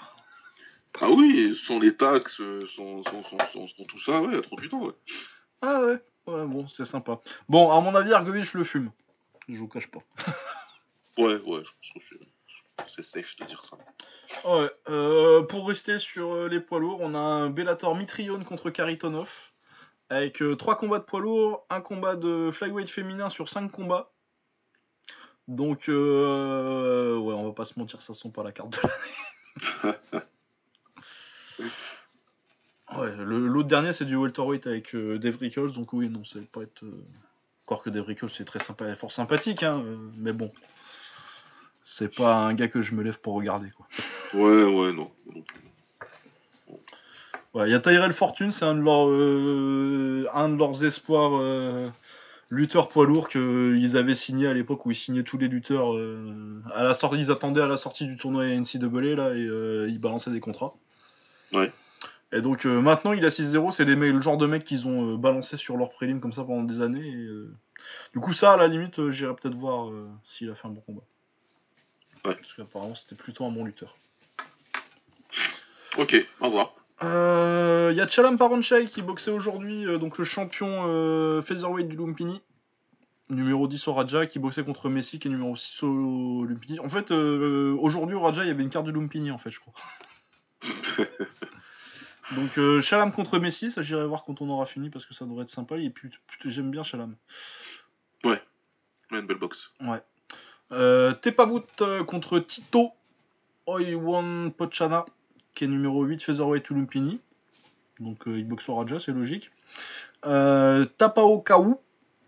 Ah 1.01 1.11
oui, 1.11 1.57
sans 1.67 1.81
les 1.81 1.95
taxes, 1.97 2.41
euh, 2.41 2.67
sans 2.69 3.03
tout 3.89 3.99
ça, 3.99 4.23
ouais, 4.23 4.39
à 4.39 4.43
38 4.43 4.75
ans, 4.75 4.85
ouais. 4.87 4.93
Ah 5.61 5.81
ouais, 5.83 5.99
ouais, 6.27 6.47
bon, 6.47 6.69
c'est 6.69 6.85
sympa. 6.85 7.21
Bon, 7.49 7.71
à 7.71 7.81
mon 7.81 7.95
avis, 7.95 8.13
Argovich 8.13 8.55
le 8.55 8.65
fume. 8.65 8.91
Je 9.49 9.57
vous 9.59 9.69
cache 9.69 9.89
pas. 9.91 10.01
Ouais, 11.17 11.37
ouais, 11.47 11.63
je 11.63 11.71
pense 11.93 12.03
que 12.11 12.17
c'est- 12.89 13.03
safe 13.05 13.37
de 13.39 13.45
dire 13.45 13.63
ça. 13.65 13.77
Ouais, 14.51 14.69
euh, 14.89 15.43
pour 15.45 15.69
rester 15.69 16.01
sur 16.01 16.35
euh, 16.35 16.49
les 16.49 16.59
poids 16.59 16.81
lourds, 16.81 16.99
on 17.01 17.15
a 17.15 17.19
un 17.19 17.51
Bellator 17.51 17.95
Mitrione 17.95 18.45
contre 18.45 18.71
Karitonov. 18.71 19.31
Avec 20.11 20.43
3 20.59 20.77
combats 20.77 20.99
de 20.99 21.05
poids 21.05 21.21
lourds, 21.21 21.67
un 21.71 21.81
combat 21.81 22.17
de 22.17 22.51
flyweight 22.53 22.89
féminin 22.91 23.29
sur 23.29 23.49
5 23.49 23.71
combats. 23.71 24.11
Donc, 25.49 25.89
euh, 25.89 27.19
ouais, 27.19 27.35
on 27.35 27.45
va 27.47 27.53
pas 27.53 27.65
se 27.65 27.79
mentir, 27.79 28.01
ça 28.01 28.15
sent 28.15 28.31
pas 28.31 28.43
la 28.43 28.53
carte 28.53 28.73
de 28.73 28.79
l'année. 28.83 30.25
ouais, 32.99 33.17
l'autre 33.19 33.69
dernier, 33.69 33.93
c'est 33.93 34.05
du 34.07 34.17
welterweight 34.17 34.67
avec 34.67 34.95
euh, 34.95 35.19
Dave 35.19 35.37
Rickles, 35.39 35.73
donc 35.73 35.93
oui, 35.93 36.09
non, 36.09 36.25
c'est 36.25 36.47
pas 36.51 36.63
être. 36.63 36.83
euh, 36.85 37.05
Encore 37.67 37.83
que 37.83 37.91
Dave 37.91 38.07
Rickles, 38.07 38.31
c'est 38.31 38.45
très 38.45 38.59
sympa, 38.59 38.95
fort 38.97 39.13
sympathique, 39.13 39.63
hein, 39.63 39.83
euh, 39.85 39.97
mais 40.17 40.33
bon. 40.33 40.51
C'est 41.83 42.15
pas 42.15 42.35
un 42.37 42.55
gars 42.55 42.69
que 42.69 42.81
je 42.81 42.95
me 42.95 43.03
lève 43.03 43.21
pour 43.21 43.35
regarder, 43.35 43.71
quoi. 43.71 43.87
Ouais, 44.35 44.65
ouais, 44.65 44.93
non. 44.93 45.13
Ouais, 47.53 47.69
il 47.69 47.71
y 47.71 47.75
a 47.75 47.79
Tyrell 47.79 48.13
Fortune, 48.13 48.51
c'est 48.51 48.65
un 48.65 48.75
de 48.75 48.81
leurs, 48.81 49.09
euh, 49.09 50.27
un 50.35 50.49
de 50.49 50.57
leurs 50.57 50.83
espoirs 50.85 51.41
lutteurs 52.55 52.89
poids 52.89 53.07
lourds 53.07 53.29
qu'ils 53.29 53.97
avaient 53.97 54.15
signé 54.15 54.47
à 54.47 54.55
l'époque 54.55 54.87
où 54.87 54.91
ils 54.91 54.97
signaient 54.97 55.23
tous 55.23 55.39
les 55.39 55.49
lutteurs. 55.49 55.95
euh, 55.95 56.63
à 56.73 56.83
la 56.83 56.95
sortie, 56.95 57.19
ils 57.19 57.31
attendaient 57.31 57.61
à 57.61 57.67
la 57.67 57.77
sortie 57.77 58.07
du 58.07 58.17
tournoi 58.17 58.47
NCAA 58.47 59.15
là 59.17 59.35
et 59.35 59.45
euh, 59.45 59.89
ils 59.89 59.99
balançaient 59.99 60.31
des 60.31 60.41
contrats. 60.41 60.75
Ouais. 61.53 61.73
Et 62.33 62.41
donc 62.41 62.67
euh, 62.67 62.81
maintenant 62.81 63.13
il 63.13 63.25
a 63.25 63.29
6-0, 63.29 63.71
c'est 63.71 63.85
le 63.85 64.21
genre 64.21 64.37
de 64.37 64.47
mecs 64.47 64.65
qu'ils 64.65 64.87
ont 64.87 65.15
balancé 65.17 65.57
sur 65.57 65.77
leur 65.77 65.91
prélim 65.91 66.21
comme 66.21 66.33
ça 66.33 66.45
pendant 66.45 66.63
des 66.63 66.81
années. 66.81 67.07
Et, 67.07 67.29
du 68.13 68.21
coup 68.21 68.33
ça 68.33 68.53
à 68.53 68.57
la 68.57 68.67
limite 68.67 69.11
j'irais 69.11 69.35
peut-être 69.35 69.57
voir 69.57 69.91
s'il 70.23 70.51
a 70.51 70.55
fait 70.55 70.67
un 70.67 70.71
bon 70.71 70.81
combat. 70.81 71.03
Ouais. 72.25 72.35
Parce 72.35 72.55
qu'apparemment 72.55 72.95
c'était 72.95 73.15
plutôt 73.15 73.45
un 73.45 73.51
bon 73.51 73.65
lutteur. 73.65 73.97
Ok, 75.97 76.17
au 76.41 76.47
revoir. 76.47 76.75
Il 77.01 77.07
Euh, 77.09 77.93
y 77.95 78.01
a 78.01 78.07
Chalam 78.07 78.39
Paronchai 78.39 78.87
qui 78.87 79.03
boxait 79.03 79.31
aujourd'hui, 79.33 79.87
euh, 79.87 79.99
donc 79.99 80.17
le 80.19 80.25
champion 80.25 80.85
euh, 80.87 81.43
featherweight 81.43 81.89
du 81.89 81.97
Lumpini. 81.97 82.41
numéro 83.31 83.67
10 83.67 83.89
au 83.89 83.95
Raja, 83.95 84.27
qui 84.27 84.39
boxait 84.39 84.65
contre 84.65 84.89
Messi, 84.89 85.19
qui 85.19 85.29
est 85.29 85.31
numéro 85.31 85.57
6 85.57 85.83
au 85.83 86.45
Lumpini. 86.45 86.79
En 86.81 86.89
fait, 86.89 87.11
euh, 87.11 87.75
aujourd'hui 87.81 88.15
au 88.15 88.21
Raja, 88.21 88.45
il 88.45 88.49
y 88.49 88.51
avait 88.51 88.63
une 88.63 88.71
carte 88.71 88.85
du 88.85 88.93
Lumpini, 88.93 89.31
en 89.31 89.39
fait, 89.39 89.51
je 89.51 89.61
crois. 89.61 89.75
Donc, 92.37 92.59
Chalam 92.81 93.13
contre 93.13 93.39
Messi, 93.39 93.71
ça 93.71 93.83
j'irai 93.83 94.07
voir 94.07 94.25
quand 94.25 94.41
on 94.41 94.49
aura 94.49 94.65
fini, 94.67 94.89
parce 94.89 95.05
que 95.05 95.13
ça 95.15 95.25
devrait 95.27 95.43
être 95.43 95.51
sympa. 95.51 95.77
Et 95.79 95.91
puis, 95.91 96.11
j'aime 96.47 96.71
bien 96.71 96.83
Chalam. 96.83 97.17
Ouais, 98.25 98.43
une 99.11 99.27
belle 99.27 99.39
boxe. 99.39 99.73
Ouais. 99.81 100.03
Euh, 100.73 101.13
Tepabout 101.13 101.67
euh, 101.83 102.03
contre 102.05 102.39
Tito 102.39 102.93
Oiwan 103.67 104.51
Pochana, 104.53 105.05
qui 105.55 105.65
est 105.65 105.69
numéro 105.69 106.05
8 106.05 106.23
featherweight 106.23 106.71
au 106.71 106.75
Lumpini. 106.75 107.21
Donc, 108.01 108.27
euh, 108.27 108.45
au 108.69 108.75
Raja, 108.75 108.99
c'est 108.99 109.13
logique. 109.13 109.51
Euh, 110.27 110.85
Tapao 110.99 111.41
Kawu, 111.41 111.77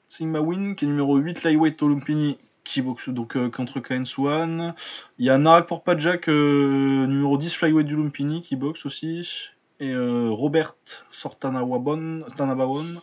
Sigma 0.09 0.41
Win, 0.41 0.77
qui 0.77 0.85
est 0.85 0.89
numéro 0.89 1.17
8 1.17 1.43
lightweight 1.43 1.83
Lumpini, 1.89 2.39
qui 2.67 2.83
boxe 2.83 3.09
donc 3.09 3.37
euh, 3.37 3.49
contre 3.49 3.81
Kain 3.81 4.05
Swan. 4.05 4.75
Il 5.19 5.27
y 5.27 5.31
a 5.31 5.39
Narak 5.39 5.67
Porpajak, 5.67 6.29
euh, 6.29 7.07
numéro 7.07 7.37
10 7.39 7.55
flyweight 7.55 7.87
du 7.87 7.97
qui 8.43 8.57
boxe 8.57 8.87
aussi. 8.87 9.51
Et 9.81 9.93
euh, 9.93 10.29
Robert 10.31 10.77
Sortanawabon, 11.11 12.25
Tanabawon, 12.37 13.01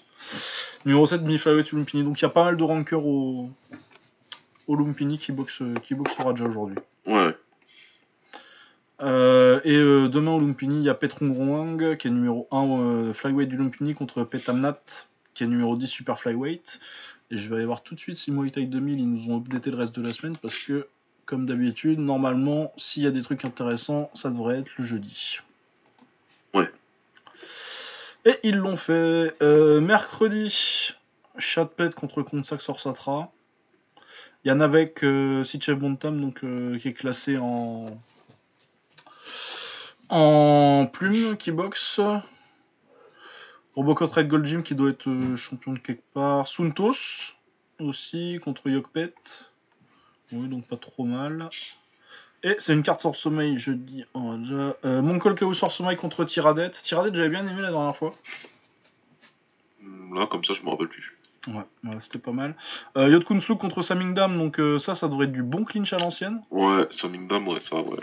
numéro 0.86 1.06
7 1.06 1.24
demi 1.24 1.38
flyweight. 1.38 1.74
Donc 1.74 1.94
il 1.94 2.22
y 2.22 2.26
a 2.26 2.30
pas 2.30 2.46
mal 2.46 2.58
de 2.58 2.64
rankers 2.64 3.06
au, 3.06 3.50
au 4.68 4.94
qui 4.94 5.32
boxe, 5.32 5.62
qui 5.84 5.96
boxe 5.96 6.16
Raja 6.18 6.46
aujourd'hui. 6.46 6.78
Ouais. 7.06 7.36
Euh, 9.02 9.60
et 9.64 9.76
euh, 9.76 10.08
demain 10.08 10.32
au 10.32 10.40
Lumpini, 10.40 10.78
il 10.78 10.84
y 10.84 10.90
a 10.90 10.94
Petrong 10.94 11.36
Wang, 11.38 11.98
qui 11.98 12.08
est 12.08 12.12
numéro 12.12 12.48
1 12.52 12.80
euh, 12.80 13.14
flyweight 13.14 13.50
du 13.50 13.58
Lumpini, 13.58 13.96
contre 13.96 14.24
Petamnat, 14.24 14.80
qui 15.34 15.44
est 15.44 15.48
numéro 15.48 15.76
10 15.76 15.88
super 15.88 16.20
flyweight. 16.20 16.80
Et 17.32 17.38
je 17.38 17.50
vais 17.50 17.58
aller 17.58 17.66
voir 17.66 17.82
tout 17.82 17.96
de 17.96 18.00
suite 18.00 18.18
si 18.18 18.32
Muay 18.32 18.52
Thai 18.52 18.66
2000, 18.66 19.00
ils 19.00 19.10
nous 19.10 19.34
ont 19.34 19.38
updaté 19.38 19.72
le 19.72 19.78
reste 19.78 19.96
de 19.96 20.02
la 20.02 20.14
semaine, 20.14 20.38
parce 20.38 20.58
que, 20.58 20.88
comme 21.26 21.46
d'habitude, 21.46 22.00
normalement, 22.00 22.72
s'il 22.78 23.04
y 23.04 23.08
a 23.08 23.12
des 23.12 23.24
trucs 23.24 23.44
intéressants, 23.46 24.12
ça 24.14 24.30
devrait 24.30 24.60
être 24.60 24.72
le 24.78 24.86
jeudi. 24.86 25.40
Ouais. 26.54 26.70
Et 28.26 28.36
ils 28.44 28.56
l'ont 28.56 28.78
fait. 28.78 29.36
Euh, 29.42 29.82
mercredi, 29.82 30.94
Chatpet 31.38 31.90
contre 31.90 32.22
Konsak 32.22 32.62
Sorsatra. 32.62 33.32
Il 34.46 34.50
y 34.50 34.52
en 34.52 34.60
a 34.60 34.66
avec 34.66 35.04
euh, 35.04 35.44
Sichev 35.44 35.80
Bontam, 35.80 36.20
donc, 36.20 36.44
euh, 36.44 36.78
qui 36.78 36.90
est 36.90 36.94
classé 36.94 37.38
en 37.38 37.98
en 40.14 40.86
plume 40.86 41.38
qui 41.38 41.52
boxe. 41.52 42.00
Robocop 43.76 44.12
Red 44.12 44.28
Gold 44.28 44.46
Gym 44.46 44.64
qui 44.64 44.76
doit 44.76 44.92
être 44.92 45.10
euh, 45.10 45.36
champion 45.36 45.74
de 45.74 45.80
quelque 45.80 46.04
part. 46.14 46.48
Suntos 46.48 47.34
aussi 47.80 48.40
contre 48.44 48.70
Yokpet. 48.70 49.14
Oui, 50.32 50.48
donc 50.48 50.68
pas 50.68 50.78
trop 50.78 51.06
mal. 51.06 51.50
Et 52.44 52.56
c'est 52.60 52.74
une 52.74 52.84
carte 52.84 53.02
sort 53.02 53.16
sommeil 53.16 53.58
jeudi. 53.58 54.06
Oh, 54.14 54.36
déjà. 54.38 54.76
Euh, 54.86 55.54
sort 55.54 55.72
sommeil 55.72 55.98
contre 55.98 56.26
Tiradet. 56.26 56.70
Tiradet, 56.72 57.16
j'avais 57.16 57.30
bien 57.30 57.48
aimé 57.48 57.62
la 57.62 57.72
dernière 57.72 57.96
fois. 57.96 58.14
Là, 60.14 60.28
comme 60.28 60.44
ça, 60.44 60.54
je 60.54 60.62
me 60.64 60.70
rappelle 60.70 60.90
plus. 60.90 61.18
Ouais, 61.48 61.64
ouais, 61.84 62.00
c'était 62.00 62.20
pas 62.20 62.32
mal. 62.32 62.56
Euh, 62.98 63.10
Yotkunsu 63.10 63.56
contre 63.56 63.82
Samingdam, 63.82 64.38
donc 64.38 64.60
euh, 64.60 64.78
ça, 64.78 64.96
ça 64.96 65.08
devrait 65.08 65.26
être 65.26 65.32
du 65.32 65.44
bon 65.44 65.66
clinch 65.66 65.92
à 65.92 65.98
l'ancienne. 65.98 66.42
Ouais, 66.52 66.88
Samingdam, 66.92 67.48
ouais, 67.48 67.60
ça, 67.70 67.78
ouais. 67.78 67.98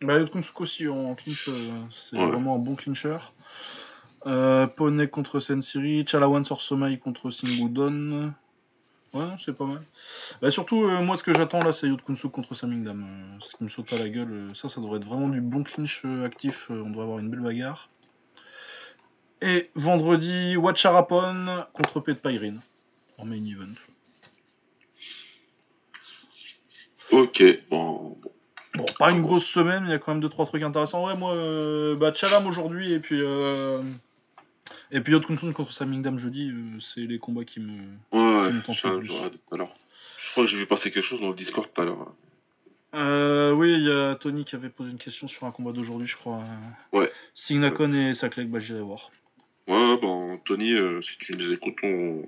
Bah, 0.00 0.18
aussi 0.60 0.86
en 0.88 1.14
clinch, 1.14 1.48
euh, 1.48 1.72
c'est 1.90 2.16
Ouais. 2.16 2.26
vraiment 2.26 2.54
un 2.54 2.58
bon 2.58 2.76
clincher. 2.76 3.18
Euh, 4.26 4.66
Poney 4.66 5.08
contre 5.08 5.40
Sensiri, 5.40 6.04
Chalawan 6.06 6.44
sort 6.44 6.62
sommeil 6.62 6.98
contre 6.98 7.30
Singudon. 7.30 8.32
Ouais, 9.14 9.24
non, 9.24 9.38
c'est 9.38 9.56
pas 9.56 9.64
mal. 9.64 9.82
Bah, 10.40 10.50
surtout, 10.50 10.84
euh, 10.84 11.02
moi, 11.02 11.16
ce 11.16 11.22
que 11.22 11.32
j'attends 11.32 11.60
là, 11.60 11.72
c'est 11.72 11.88
Yotkunsu 11.88 12.28
contre 12.28 12.54
Samingdam. 12.54 13.02
Euh, 13.02 13.38
ce 13.40 13.56
qui 13.56 13.64
me 13.64 13.68
saute 13.68 13.92
à 13.92 13.98
la 13.98 14.08
gueule, 14.08 14.50
ça, 14.54 14.68
ça 14.68 14.80
devrait 14.80 14.98
être 14.98 15.06
vraiment 15.06 15.28
du 15.28 15.40
bon 15.40 15.64
clinch 15.64 16.04
actif. 16.24 16.66
on 16.70 16.90
devrait 16.90 17.04
avoir 17.04 17.18
une 17.18 17.30
belle 17.30 17.40
bagarre. 17.40 17.88
Et 19.40 19.70
vendredi, 19.74 20.56
Watcharapon 20.56 21.64
contre 21.72 22.00
Pet 22.00 22.20
Pyrene 22.20 22.60
en 23.18 23.24
main 23.24 23.44
event. 23.44 23.74
Ok, 27.10 27.42
bon. 27.70 28.18
Bon. 28.78 28.86
Pas 28.98 29.10
une 29.10 29.22
grosse 29.22 29.46
semaine, 29.46 29.82
mais 29.82 29.88
il 29.88 29.92
y 29.92 29.94
a 29.94 29.98
quand 29.98 30.14
même 30.14 30.22
2-3 30.24 30.46
trucs 30.46 30.62
intéressants. 30.62 31.06
Ouais, 31.06 31.16
moi, 31.16 31.34
euh, 31.34 31.94
bah, 31.96 32.12
Chalam 32.14 32.46
aujourd'hui, 32.46 32.92
et 32.92 32.98
puis. 32.98 33.20
Euh, 33.20 33.82
et 34.90 35.00
puis 35.00 35.12
Yotkunsun 35.12 35.52
contre 35.52 35.72
Samingdam 35.72 36.18
jeudi, 36.18 36.50
euh, 36.50 36.80
c'est 36.80 37.00
les 37.00 37.18
combats 37.18 37.44
qui 37.44 37.60
me. 37.60 37.72
Ouais, 38.12 38.48
Qui 38.48 38.54
me 38.54 38.94
le 38.94 38.98
plus. 39.00 39.08
l'heure. 39.58 39.74
Je 40.20 40.30
crois 40.30 40.44
que 40.44 40.50
j'ai 40.50 40.56
vu 40.56 40.66
passer 40.66 40.90
quelque 40.90 41.04
chose 41.04 41.20
dans 41.20 41.28
le 41.28 41.34
Discord 41.34 41.68
tout 41.72 41.80
à 41.80 41.84
l'heure. 41.84 42.12
Euh, 42.94 43.52
oui, 43.52 43.74
il 43.74 43.84
y 43.84 43.92
a 43.92 44.14
Tony 44.14 44.44
qui 44.44 44.56
avait 44.56 44.70
posé 44.70 44.90
une 44.90 44.98
question 44.98 45.28
sur 45.28 45.44
un 45.44 45.50
combat 45.50 45.72
d'aujourd'hui, 45.72 46.06
je 46.06 46.16
crois. 46.16 46.42
Ouais. 46.92 47.10
Signacon 47.34 47.92
et 47.92 48.14
Saklek, 48.14 48.50
bah 48.50 48.60
j'irai 48.60 48.80
voir. 48.80 49.10
Ouais, 49.66 49.98
bon, 50.00 50.38
Tony, 50.46 50.72
euh, 50.72 51.02
si 51.02 51.18
tu 51.18 51.36
nous 51.36 51.52
écoutes, 51.52 51.76
on... 51.82 52.22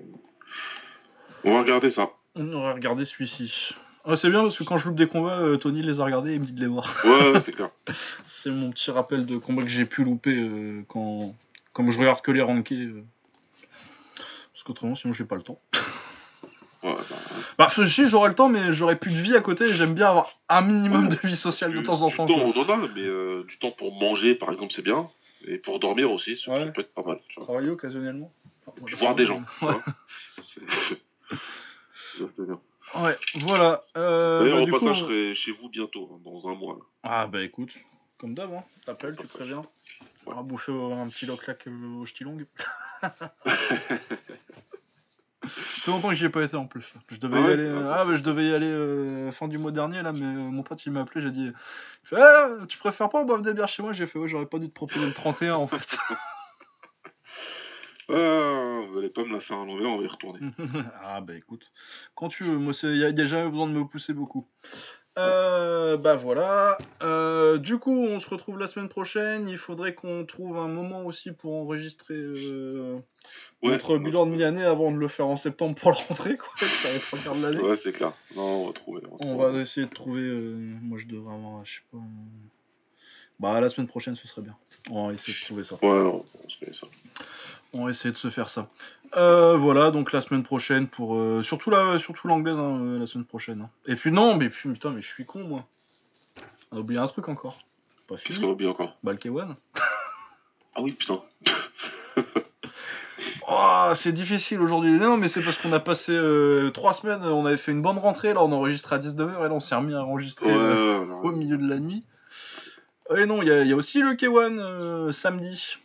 on 1.43 1.53
va 1.53 1.61
regarder 1.61 1.89
ça. 1.89 2.11
On 2.35 2.53
aurait 2.53 2.73
regardé 2.73 3.05
celui-ci. 3.05 3.75
Ah, 4.05 4.15
c'est 4.15 4.29
bien 4.29 4.41
parce 4.41 4.57
que 4.57 4.63
quand 4.63 4.77
je 4.77 4.87
loupe 4.87 4.95
des 4.97 5.07
combats, 5.07 5.37
euh, 5.39 5.57
Tony 5.57 5.81
les 5.83 5.99
a 6.01 6.05
regardés 6.05 6.33
et 6.33 6.39
me 6.39 6.45
dit 6.45 6.53
de 6.53 6.59
les 6.61 6.67
voir. 6.67 6.91
Ouais, 7.03 7.31
ouais, 7.33 7.41
c'est 7.45 7.51
clair. 7.51 7.69
C'est 8.25 8.49
mon 8.49 8.71
petit 8.71 8.89
rappel 8.91 9.25
de 9.25 9.37
combats 9.37 9.61
que 9.61 9.67
j'ai 9.69 9.85
pu 9.85 10.03
louper 10.03 10.35
euh, 10.35 10.83
quand. 10.87 11.35
Comme 11.73 11.89
je 11.91 11.99
regarde 11.99 12.21
que 12.21 12.31
les 12.31 12.41
rankés. 12.41 12.75
euh. 12.75 13.03
Parce 14.53 14.63
qu'autrement, 14.63 14.95
sinon, 14.95 15.13
j'ai 15.13 15.23
pas 15.25 15.35
le 15.35 15.43
temps. 15.43 15.59
Ouais, 16.83 16.95
bah, 17.57 17.67
Bah, 17.77 17.85
si 17.87 18.09
j'aurais 18.09 18.29
le 18.29 18.35
temps, 18.35 18.49
mais 18.49 18.71
j'aurais 18.71 18.95
plus 18.97 19.11
de 19.13 19.19
vie 19.19 19.35
à 19.35 19.41
côté 19.41 19.67
j'aime 19.67 19.93
bien 19.93 20.09
avoir 20.09 20.31
un 20.49 20.61
minimum 20.63 21.09
de 21.09 21.15
vie 21.23 21.35
sociale 21.35 21.71
de 21.71 21.77
du- 21.77 21.83
temps 21.83 22.01
en 22.01 22.07
du 22.07 22.15
temps. 22.15 22.25
temps, 22.25 22.33
quoi. 22.39 22.53
on 22.55 22.59
en 22.59 22.69
a, 22.83 22.87
mais 22.95 23.43
du 23.47 23.57
temps 23.59 23.69
pour 23.71 23.93
manger, 23.93 24.33
par 24.33 24.51
exemple, 24.51 24.73
c'est 24.75 24.81
bien. 24.81 25.07
Et 25.47 25.57
pour 25.59 25.79
dormir 25.79 26.11
aussi, 26.11 26.37
ça, 26.37 26.51
Ouais. 26.51 26.65
ça 26.65 26.71
peut 26.71 26.81
être 26.81 26.93
pas 26.93 27.03
mal. 27.03 27.19
Tu 27.29 27.35
vois. 27.35 27.43
Travailler 27.45 27.69
occasionnellement. 27.69 28.31
Puis 28.85 28.95
voir 28.95 29.13
des 29.15 29.25
gens. 29.27 29.43
Ouais. 29.61 29.75
C'est- 32.93 32.99
c'est. 32.99 33.03
Ouais, 33.03 33.17
voilà. 33.45 33.81
Euh, 33.97 34.43
D'ailleurs, 34.43 34.57
bah, 34.57 34.63
au 34.63 34.79
passage, 34.79 34.89
coup, 34.89 35.09
je 35.09 35.13
serai 35.13 35.35
chez 35.35 35.51
vous 35.51 35.69
bientôt, 35.69 36.09
hein, 36.13 36.19
dans 36.23 36.47
un 36.49 36.55
mois. 36.55 36.75
là. 36.75 36.81
Ah 37.03 37.27
bah 37.27 37.41
écoute, 37.43 37.73
comme 38.17 38.33
d'hab, 38.35 38.51
hein. 38.53 38.63
t'appelles, 38.85 39.15
tu 39.17 39.27
préviens. 39.27 39.63
On 40.25 40.33
va 40.33 40.41
bouffer 40.43 40.71
un 40.71 41.07
petit 41.09 41.25
loc-lac 41.25 41.67
euh, 41.67 41.99
au 42.01 42.05
ch'tilong. 42.05 42.37
Fait 45.43 45.89
longtemps 45.89 46.09
que 46.09 46.13
j'y 46.13 46.25
ai 46.25 46.29
pas 46.29 46.43
été 46.43 46.55
en 46.55 46.67
plus. 46.67 46.85
Je 47.09 47.17
devais 47.17 47.37
Ah 47.37 47.41
y 47.41 47.45
ouais 47.45 47.53
aller. 47.53 47.63
euh, 47.65 47.89
Ah 47.91 48.01
Ah, 48.01 48.05
bah, 48.05 48.13
je 48.13 48.21
devais 48.21 48.45
y 48.47 48.53
aller 48.53 48.67
euh, 48.71 49.31
fin 49.31 49.47
du 49.47 49.57
mois 49.57 49.71
dernier 49.71 50.03
là, 50.03 50.11
mais 50.13 50.21
euh, 50.25 50.27
mon 50.51 50.61
pote 50.61 50.85
il 50.85 50.91
m'a 50.91 51.01
appelé, 51.01 51.19
j'ai 51.21 51.31
dit. 51.31 51.51
Ah, 52.15 52.47
tu 52.69 52.77
préfères 52.77 53.09
pas 53.09 53.19
on 53.19 53.25
boive 53.25 53.41
des 53.41 53.53
bières 53.55 53.67
chez 53.67 53.81
moi 53.81 53.91
J'ai 53.91 54.05
fait 54.05 54.19
ouais, 54.19 54.27
j'aurais 54.27 54.45
pas 54.45 54.59
dû 54.59 54.67
te 54.69 54.73
proposer 54.73 55.03
le 55.03 55.11
31 55.13 55.55
en 55.55 55.65
fait. 55.67 55.97
Ah, 58.13 58.81
vous 58.89 58.97
allez 58.97 59.09
pas 59.09 59.23
me 59.23 59.33
la 59.33 59.39
faire 59.41 59.57
à 59.57 59.65
l'envers, 59.65 59.89
on 59.89 59.97
va 59.97 60.03
y 60.03 60.07
retourner. 60.07 60.39
ah 61.03 61.21
bah 61.21 61.35
écoute, 61.35 61.71
quand 62.15 62.29
tu 62.29 62.43
veux, 62.43 62.57
moi 62.57 62.73
il 62.83 62.97
y 62.97 63.05
a 63.05 63.11
déjà 63.11 63.47
besoin 63.47 63.67
de 63.67 63.73
me 63.73 63.85
pousser 63.85 64.13
beaucoup. 64.13 64.47
Euh, 65.17 65.97
bah 65.97 66.15
voilà. 66.15 66.77
Euh, 67.03 67.57
du 67.57 67.77
coup, 67.79 67.91
on 67.93 68.19
se 68.19 68.29
retrouve 68.29 68.57
la 68.57 68.67
semaine 68.67 68.87
prochaine. 68.87 69.45
Il 69.49 69.57
faudrait 69.57 69.93
qu'on 69.93 70.25
trouve 70.25 70.57
un 70.57 70.69
moment 70.69 71.03
aussi 71.05 71.33
pour 71.33 71.53
enregistrer 71.53 72.13
euh, 72.15 72.95
Ouais, 73.61 73.71
notre 73.71 73.97
bilan 73.97 74.25
de 74.25 74.31
mi-année 74.31 74.63
avant 74.63 74.89
de 74.89 74.95
le 74.97 75.09
faire 75.09 75.27
en 75.27 75.35
septembre 75.35 75.75
pour 75.75 75.91
le 75.91 75.97
rentrer, 75.97 76.37
quoi. 76.37 76.47
Ça 76.59 76.87
va 76.87 76.95
être 76.95 77.23
quarts 77.23 77.35
de 77.35 77.41
l'année. 77.41 77.59
Ouais, 77.61 77.75
c'est 77.75 77.91
clair. 77.91 78.13
Non, 78.37 78.63
on 78.63 78.67
va 78.67 78.73
trouver. 78.73 79.01
on 79.05 79.09
va 79.09 79.15
On 79.25 79.35
trouver. 79.37 79.51
va 79.51 79.59
essayer 79.61 79.85
de 79.85 79.91
trouver. 79.93 80.21
euh, 80.21 80.55
moi, 80.81 80.97
je 80.97 81.07
devrais 81.07 81.35
avoir, 81.35 81.65
je 81.65 81.75
sais 81.75 81.81
pas. 81.91 81.97
euh, 81.97 82.01
Bah 83.41 83.59
la 83.59 83.67
semaine 83.67 83.87
prochaine, 83.87 84.15
ce 84.15 84.27
serait 84.29 84.43
bien. 84.43 84.55
On 84.89 85.07
va 85.07 85.13
essayer 85.13 85.33
de 85.37 85.43
trouver 85.45 85.65
ça. 85.65 85.75
Ouais, 85.75 85.89
on, 85.89 86.23
on 86.45 86.49
se 86.49 86.57
fait 86.57 86.73
ça. 86.73 86.87
On 87.73 87.85
va 87.85 87.91
essayer 87.91 88.11
de 88.11 88.17
se 88.17 88.29
faire 88.29 88.49
ça. 88.49 88.67
Euh, 89.15 89.55
voilà, 89.55 89.91
donc 89.91 90.11
la 90.11 90.19
semaine 90.21 90.43
prochaine 90.43 90.87
pour 90.87 91.15
euh, 91.15 91.41
surtout 91.41 91.69
la 91.69 91.99
surtout 91.99 92.27
l'anglaise 92.27 92.57
hein, 92.57 92.79
euh, 92.81 92.99
la 92.99 93.05
semaine 93.05 93.25
prochaine. 93.25 93.61
hein. 93.61 93.69
Et 93.87 93.95
puis 93.95 94.11
non, 94.11 94.35
mais 94.35 94.49
puis, 94.49 94.69
putain, 94.71 94.89
mais 94.91 94.99
je 95.01 95.07
suis 95.07 95.25
con 95.25 95.43
moi. 95.45 95.65
On 96.71 96.77
a 96.77 96.79
oublié 96.81 96.99
un 96.99 97.07
truc 97.07 97.29
encore. 97.29 97.59
Pas 98.07 98.15
Qu'est-ce 98.15 98.25
qu'on 98.27 98.33
fini. 98.35 98.45
a 98.47 98.49
oublié 98.51 98.69
encore? 98.69 98.97
Bah 99.03 99.13
le 99.13 99.17
K1. 99.17 99.55
Ah 100.75 100.81
oui, 100.81 100.91
putain. 100.93 101.21
Oh, 103.47 103.91
c'est 103.95 104.11
difficile 104.13 104.61
aujourd'hui. 104.61 104.91
Non, 104.93 105.17
mais 105.17 105.27
c'est 105.27 105.41
parce 105.41 105.57
qu'on 105.57 105.73
a 105.73 105.79
passé 105.79 106.13
euh, 106.15 106.69
trois 106.71 106.93
semaines, 106.93 107.21
on 107.23 107.45
avait 107.45 107.57
fait 107.57 107.71
une 107.71 107.81
bonne 107.81 107.97
rentrée, 107.97 108.33
là 108.33 108.41
on 108.43 108.51
enregistrait 108.51 108.95
à 108.95 108.99
19h 108.99 109.39
et 109.39 109.43
là 109.43 109.51
on 109.51 109.59
s'est 109.59 109.75
remis 109.75 109.93
à 109.93 110.03
enregistrer 110.03 110.51
Ouais, 110.51 110.97
au 111.23 111.31
milieu 111.31 111.57
de 111.57 111.67
la 111.67 111.79
nuit. 111.79 112.03
Et 113.15 113.25
non, 113.25 113.41
il 113.41 113.47
y, 113.47 113.67
y 113.69 113.73
a 113.73 113.75
aussi 113.75 113.99
le 114.01 114.13
K1 114.13 114.57
euh, 114.59 115.11
samedi 115.11 115.77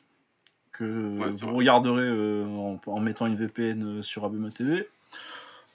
que 0.78 0.84
Ouais, 1.18 1.30
vous 1.30 1.36
vrai. 1.46 1.52
regarderez 1.56 2.02
euh, 2.02 2.44
en, 2.46 2.80
en 2.86 3.00
mettant 3.00 3.26
une 3.26 3.36
VPN 3.36 3.98
euh, 3.98 4.02
sur 4.02 4.24
Abema 4.24 4.50
TV. 4.50 4.88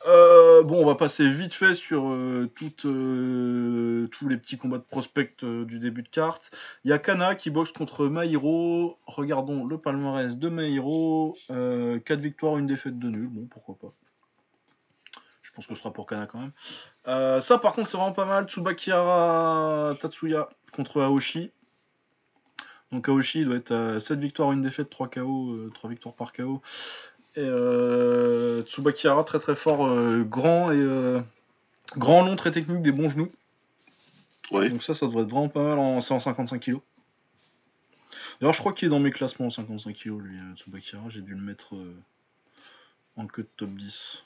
Euh, 0.08 0.64
bon, 0.64 0.82
on 0.82 0.86
va 0.88 0.96
passer 0.96 1.30
vite 1.30 1.54
fait 1.54 1.76
sur 1.76 2.08
euh, 2.08 2.50
toutes, 2.56 2.86
euh, 2.86 4.08
tous 4.08 4.28
les 4.28 4.38
petits 4.38 4.58
combats 4.58 4.80
de 4.80 4.84
prospect 4.84 5.36
du 5.44 5.78
début 5.78 6.02
de 6.02 6.08
carte. 6.10 6.50
Il 6.84 6.90
y 6.90 6.94
a 6.94 6.98
Kana 6.98 7.36
qui 7.36 7.52
boxe 7.52 7.72
contre 7.72 8.08
Maïro. 8.08 8.98
Regardons 9.06 9.64
le 9.66 9.78
palmarès 9.78 10.38
de 10.38 10.50
Maïro. 10.50 11.38
4 11.50 12.20
victoires, 12.20 12.58
une 12.58 12.66
défaite 12.66 12.98
de 12.98 13.10
nul. 13.10 13.28
Bon, 13.28 13.46
pourquoi 13.46 13.76
pas. 13.80 13.94
Je 15.44 15.52
pense 15.52 15.68
que 15.68 15.76
ce 15.76 15.82
sera 15.82 15.94
pour 15.94 16.08
Kana 16.08 16.26
quand 16.26 16.40
même. 16.40 17.42
Ça, 17.42 17.60
par 17.60 17.74
contre, 17.74 17.88
c'est 17.88 17.98
vraiment 17.98 18.14
pas 18.14 18.26
mal. 18.26 18.46
Tsubakihara 18.46 19.96
Tatsuya 20.00 20.50
contre 20.74 21.02
Aoshi. 21.02 21.52
Donc 22.92 23.08
Aoshi 23.08 23.46
doit 23.46 23.56
être 23.56 23.72
à 23.72 24.00
7 24.00 24.20
victoires, 24.20 24.50
1 24.50 24.58
défaite, 24.58 24.90
3 24.90 25.10
KO, 25.10 25.70
3 25.74 25.90
victoires 25.90 26.16
par 26.16 26.34
KO. 26.34 26.62
Et 27.36 27.40
euh, 27.40 28.62
Tsubakihara 28.64 29.24
très 29.24 29.40
très 29.40 29.56
fort, 29.56 29.86
euh, 29.86 30.24
grand 30.24 30.72
et 30.72 30.76
euh, 30.76 31.22
grand, 31.98 32.24
long, 32.24 32.36
très 32.36 32.52
technique, 32.52 32.82
des 32.82 32.92
bons 32.92 33.10
genoux. 33.10 33.32
Ouais. 34.52 34.70
Donc 34.70 34.84
ça, 34.84 34.94
ça 34.94 35.06
devrait 35.06 35.24
être 35.24 35.30
vraiment 35.30 35.48
pas 35.48 35.64
mal 35.64 35.80
en 35.80 36.02
155 36.02 36.60
kg. 36.60 36.80
D'ailleurs, 38.40 38.54
je 38.54 38.60
crois 38.60 38.74
qu'il 38.74 38.88
est 38.88 38.90
dans 38.90 39.00
mes 39.00 39.12
classements 39.12 39.48
en 39.48 39.50
55 39.50 39.96
kg, 39.96 40.20
lui, 40.20 40.38
euh, 40.38 40.56
Tsubakihara. 40.56 41.10
J'ai 41.10 41.22
dû 41.22 41.34
le 41.34 41.42
mettre 41.42 41.76
euh, 41.76 41.96
en 43.16 43.28
queue 43.28 43.44
de 43.44 43.50
top 43.56 43.70
10. 43.70 44.24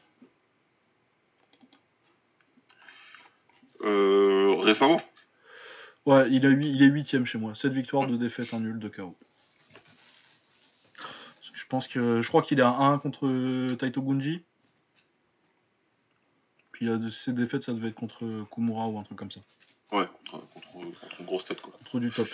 Euh, 3.82 4.56
récemment 4.62 5.02
Ouais, 6.06 6.30
il, 6.32 6.46
a 6.46 6.50
8, 6.50 6.68
il 6.70 6.84
est 6.84 6.90
8ème 6.90 7.26
chez 7.26 7.38
moi. 7.38 7.56
7 7.56 7.72
victoires, 7.74 8.08
2 8.08 8.18
défaites, 8.18 8.54
1 8.54 8.60
nul, 8.60 8.78
2 8.80 8.90
KO. 8.90 9.16
Je 11.54 11.66
pense 11.68 11.88
que 11.88 12.22
je 12.22 12.28
crois 12.28 12.42
qu'il 12.44 12.60
est 12.60 12.64
à 12.64 12.70
1 12.70 13.00
contre 13.00 13.76
Taito 13.76 14.02
Gunji. 14.02 14.44
Puis 16.72 16.86
de- 16.88 17.10
ses 17.10 17.32
défaites, 17.34 17.64
ça 17.64 17.74
devait 17.74 17.90
être 17.90 17.96
contre 17.96 18.26
Kumura 18.52 18.88
ou 18.88 19.00
un 19.00 19.04
truc 19.04 19.18
comme 19.18 19.32
ça. 19.32 19.40
Ouais, 19.92 20.08
contre, 20.32 20.46
contre, 20.50 20.70
contre 21.00 21.20
une 21.22 21.26
grosse 21.26 21.46
tête, 21.46 21.62
quoi. 21.62 21.72
Contre 21.80 22.00
du 22.00 22.12
top. 22.12 22.28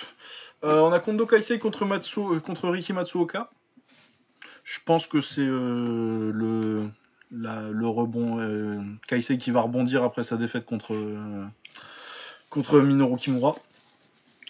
Euh, 0.63 0.81
on 0.81 0.91
a 0.91 0.99
Kondo 0.99 1.25
Kaisei 1.25 1.59
contre, 1.59 1.85
Matsu, 1.85 2.19
euh, 2.19 2.39
contre 2.39 2.67
Riki 2.69 2.91
Matsuoka. 2.93 3.49
Je 4.63 4.79
pense 4.83 5.05
que 5.07 5.21
c'est 5.21 5.41
euh, 5.41 6.31
le, 6.33 6.89
la- 7.31 7.69
le 7.69 7.87
rebond. 7.87 8.39
euh, 8.39 8.81
Kaisei 9.07 9.37
qui 9.37 9.51
va 9.51 9.61
rebondir 9.61 10.03
après 10.03 10.23
sa 10.23 10.37
défaite 10.37 10.65
contre, 10.65 10.93
contre 12.51 12.79
Minoru 12.81 13.17
Kimura. 13.17 13.55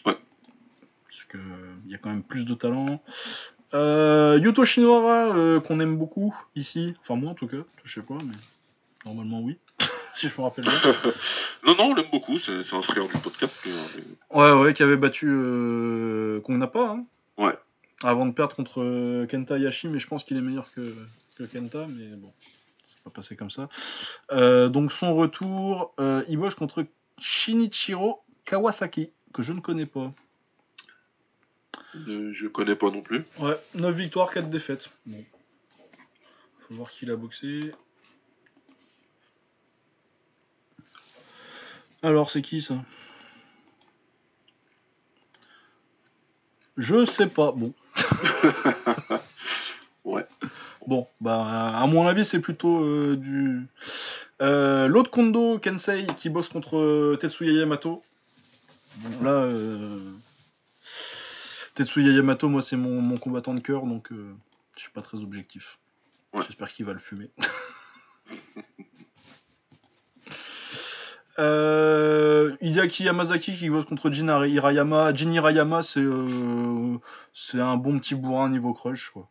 Ouais. 0.05 0.17
Parce 1.07 1.23
que 1.23 1.37
euh, 1.37 1.73
il 1.85 1.91
y 1.91 1.95
a 1.95 1.97
quand 1.97 2.09
même 2.09 2.23
plus 2.23 2.43
de 2.43 2.53
talent. 2.53 3.01
Euh, 3.73 4.37
Yuto 4.41 4.65
Shinohara, 4.65 5.33
euh, 5.33 5.61
qu'on 5.61 5.79
aime 5.79 5.95
beaucoup 5.95 6.35
ici. 6.57 6.93
Enfin, 7.01 7.15
moi 7.15 7.31
en 7.31 7.35
tout 7.35 7.47
cas. 7.47 7.63
Je 7.85 7.93
sais 7.93 8.05
pas, 8.05 8.17
mais 8.25 8.35
normalement 9.05 9.39
oui. 9.39 9.57
si 10.13 10.27
je 10.27 10.35
me 10.37 10.41
rappelle 10.41 10.65
bien. 10.65 10.73
non, 11.65 11.75
non, 11.75 11.83
on 11.91 11.93
l'aime 11.93 12.09
beaucoup, 12.11 12.37
c'est 12.39 12.63
c'est 12.63 12.75
un 12.75 12.81
frère 12.81 13.07
du 13.07 13.17
podcast. 13.19 13.53
Ouais, 14.31 14.51
ouais, 14.51 14.73
qui 14.73 14.83
avait 14.83 14.97
battu. 14.97 15.27
euh, 15.29 16.41
qu'on 16.41 16.57
n'a 16.57 16.67
pas, 16.67 16.89
hein. 16.89 17.05
Ouais. 17.37 17.57
Avant 18.03 18.25
de 18.25 18.31
perdre 18.31 18.55
contre 18.55 19.25
Kenta 19.27 19.59
Yashi, 19.59 19.87
mais 19.87 19.99
je 19.99 20.07
pense 20.07 20.23
qu'il 20.23 20.35
est 20.35 20.41
meilleur 20.41 20.73
que, 20.73 20.95
que 21.35 21.43
Kenta, 21.43 21.85
mais 21.87 22.07
bon, 22.15 22.31
c'est 22.83 22.99
pas 23.03 23.11
passé 23.11 23.35
comme 23.35 23.51
ça. 23.51 23.69
Donc 24.69 24.91
son 24.91 25.13
retour, 25.13 25.93
il 25.99 26.37
bosse 26.37 26.55
contre 26.55 26.83
Shinichiro 27.21 28.23
Kawasaki, 28.45 29.11
que 29.33 29.41
je 29.43 29.53
ne 29.53 29.61
connais 29.61 29.85
pas. 29.85 30.11
euh, 31.95 32.33
je 32.33 32.47
connais 32.47 32.75
pas 32.75 32.89
non 32.89 33.01
plus. 33.01 33.23
Ouais, 33.39 33.57
9 33.75 33.95
victoires, 33.95 34.31
4 34.31 34.49
défaites. 34.49 34.89
Bon. 35.05 35.23
Faut 36.67 36.73
voir 36.75 36.91
qui 36.91 37.05
l'a 37.05 37.15
boxé. 37.15 37.71
Alors, 42.03 42.31
c'est 42.31 42.41
qui 42.41 42.61
ça? 42.61 42.83
Je 46.77 47.05
sais 47.05 47.27
pas. 47.27 47.51
Bon. 47.51 47.73
Ouais. 50.03 50.25
Bon, 50.87 51.07
bah, 51.19 51.73
à 51.75 51.85
mon 51.87 52.07
avis, 52.07 52.25
c'est 52.25 52.39
plutôt 52.39 52.83
euh, 52.83 53.15
du. 53.15 53.67
Euh, 54.41 54.87
L'autre 54.87 55.11
Kondo 55.11 55.59
Kensei 55.59 56.07
qui 56.17 56.29
bosse 56.29 56.49
contre 56.49 56.77
euh, 56.77 57.17
Tetsuya 57.19 57.51
Yamato. 57.53 58.03
Bon, 58.97 59.23
là, 59.23 59.31
euh, 59.31 59.99
Tetsuya 61.75 62.11
Yamato, 62.11 62.49
moi, 62.49 62.61
c'est 62.61 62.77
mon, 62.77 63.01
mon 63.01 63.17
combattant 63.17 63.53
de 63.53 63.59
cœur, 63.59 63.83
donc 63.85 64.09
je 64.11 64.81
suis 64.81 64.91
pas 64.91 65.01
très 65.01 65.19
objectif. 65.19 65.77
Ouais. 66.33 66.41
J'espère 66.47 66.73
qu'il 66.73 66.85
va 66.85 66.93
le 66.93 66.99
fumer. 66.99 67.29
Euh, 71.39 72.55
Hideaki 72.61 73.05
Yamazaki 73.05 73.55
qui 73.57 73.69
bosse 73.69 73.85
contre 73.85 74.11
Jin 74.11 74.45
Hirayama. 74.45 75.13
Jin 75.13 75.31
Hirayama, 75.31 75.81
c'est 75.81 76.01
euh, 76.01 76.97
c'est 77.33 77.59
un 77.59 77.77
bon 77.77 77.97
petit 77.99 78.15
bourrin 78.15 78.49
niveau 78.49 78.73
crush, 78.73 79.09
quoi. 79.09 79.29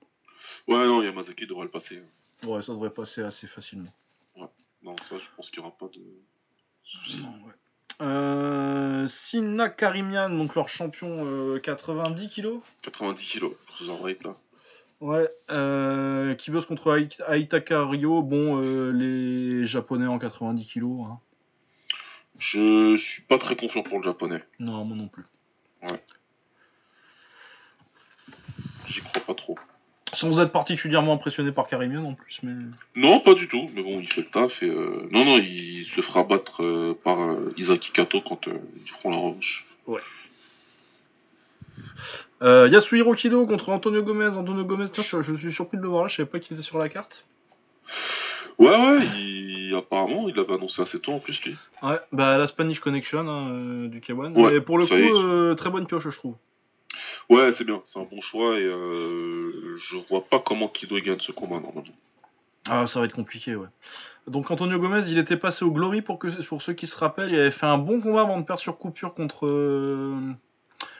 Ouais, 0.69 0.87
non, 0.87 1.03
Yamazaki 1.03 1.47
devrait 1.47 1.65
le 1.65 1.71
passer. 1.71 2.03
Ouais, 2.47 2.63
ça 2.63 2.73
devrait 2.73 2.91
passer 2.91 3.23
assez 3.23 3.47
facilement. 3.47 3.93
Non, 4.83 4.97
ça, 5.11 5.19
je 5.19 5.27
pense 5.37 5.51
qu'il 5.51 5.61
n'y 5.63 5.67
aura 5.67 5.77
pas 5.77 5.89
de 5.89 6.01
soucis. 6.83 7.21
Non, 7.21 7.35
ouais. 7.47 7.53
Euh, 8.01 9.07
Sina 9.09 9.69
Karimian, 9.69 10.31
donc 10.31 10.55
leur 10.55 10.71
champion 10.71 11.27
euh, 11.27 11.59
90 11.59 12.29
kilos. 12.31 12.63
90 12.83 13.27
kilos, 13.27 13.53
cruiserweight, 13.69 14.23
là. 14.25 14.37
Ouais, 15.01 15.29
euh, 15.51 16.35
qui 16.35 16.51
bosse 16.51 16.65
contre 16.65 16.97
Ai- 16.99 17.09
Aitaka 17.43 17.85
Ryo. 17.87 18.23
Bon, 18.23 18.63
euh, 18.63 18.91
les 18.93 19.67
japonais 19.67 20.07
en 20.07 20.19
90 20.19 20.65
kilos. 20.67 21.07
Hein. 21.07 21.19
Je 22.39 22.97
suis 22.97 23.23
pas 23.23 23.37
très 23.37 23.57
confiant 23.57 23.83
pour 23.83 23.99
le 23.99 24.05
japonais. 24.05 24.43
Non, 24.59 24.85
moi 24.87 24.97
non 24.97 25.09
plus. 25.09 25.25
J'y 28.87 29.01
crois 29.03 29.23
pas 29.27 29.35
trop. 29.35 29.59
Sans 30.13 30.41
être 30.41 30.51
particulièrement 30.51 31.13
impressionné 31.15 31.53
par 31.53 31.69
Karimian 31.69 32.05
en 32.05 32.15
plus, 32.15 32.41
mais. 32.43 32.53
Non, 32.97 33.21
pas 33.21 33.35
du 33.35 33.47
tout. 33.49 33.71
Mais 33.75 33.83
bon, 33.83 34.01
il 34.01 34.13
fait 34.13 34.23
le 34.23 34.27
taf 34.27 34.63
et 34.63 34.69
euh, 34.69 35.09
non, 35.13 35.25
non, 35.25 35.39
il 35.39 35.85
se 35.85 36.01
fera 36.01 36.25
battre 36.25 36.65
euh, 36.65 36.99
par 37.05 37.21
euh, 37.21 37.55
Isaki 37.57 37.93
Kato 37.93 38.21
quand 38.21 38.49
euh, 38.49 38.59
ils 38.85 38.91
feront 38.91 39.11
la 39.11 39.17
revanche. 39.19 39.67
Euh, 42.43 42.69
Yasuhiro 42.69 43.15
Kido 43.15 43.47
contre 43.47 43.69
Antonio 43.69 44.03
Gomez. 44.03 44.37
Antonio 44.37 44.65
Gomez, 44.65 44.89
tiens, 44.91 45.05
je, 45.07 45.23
je 45.23 45.37
suis 45.37 45.53
surpris 45.53 45.77
de 45.77 45.83
le 45.83 45.89
voir 45.89 46.03
là, 46.05 46.09
je 46.09 46.17
savais 46.17 46.29
pas 46.29 46.39
qu'il 46.39 46.55
était 46.57 46.65
sur 46.65 46.79
la 46.79 46.89
carte. 46.89 47.25
Ouais, 48.59 48.69
ouais, 48.69 49.07
il... 49.17 49.75
apparemment, 49.77 50.29
il 50.29 50.39
avait 50.39 50.55
annoncé 50.55 50.83
assez 50.83 51.01
tôt 51.01 51.13
en 51.13 51.19
plus, 51.19 51.43
lui. 51.45 51.57
Ouais, 51.83 51.99
bah 52.13 52.37
la 52.39 52.47
Spanish 52.47 52.81
Connection 52.81 53.29
hein, 53.29 53.87
du 53.87 54.01
K1. 54.01 54.33
Ouais, 54.35 54.53
Mais 54.53 54.61
pour 54.61 54.79
le 54.79 54.87
coup, 54.87 55.53
est. 55.53 55.57
très 55.57 55.71
bonne 55.71 55.87
pioche, 55.87 56.09
je 56.09 56.17
trouve. 56.17 56.35
Ouais, 57.31 57.53
c'est 57.55 57.65
bien, 57.65 57.81
c'est 57.85 57.99
un 57.99 58.05
bon 58.11 58.21
choix 58.21 58.59
et 58.59 58.65
euh, 58.65 59.77
je 59.91 59.97
vois 60.09 60.25
pas 60.25 60.41
comment 60.41 60.69
Kido 60.69 60.99
gagne 61.01 61.21
ce 61.21 61.33
combat 61.33 61.61
normalement. 61.61 61.85
Ah, 62.69 62.87
ça 62.87 62.99
va 63.01 63.07
être 63.07 63.15
compliqué, 63.15 63.55
ouais. 63.57 63.69
Donc 64.27 64.51
Antonio 64.51 64.79
Gomez, 64.79 65.09
il 65.09 65.17
était 65.17 65.37
passé 65.37 65.65
au 65.65 65.71
Glory 65.71 66.03
pour, 66.03 66.19
que, 66.19 66.29
pour 66.45 66.61
ceux 66.61 66.73
qui 66.75 66.87
se 66.87 66.97
rappellent. 66.99 67.31
Il 67.33 67.39
avait 67.39 67.51
fait 67.51 67.67
un 67.67 67.79
bon 67.79 68.01
combat 68.01 68.21
avant 68.23 68.39
de 68.39 68.45
perdre 68.45 68.61
sur 68.61 68.77
coupure 68.77 69.15
contre, 69.15 69.47
euh, 69.47 70.19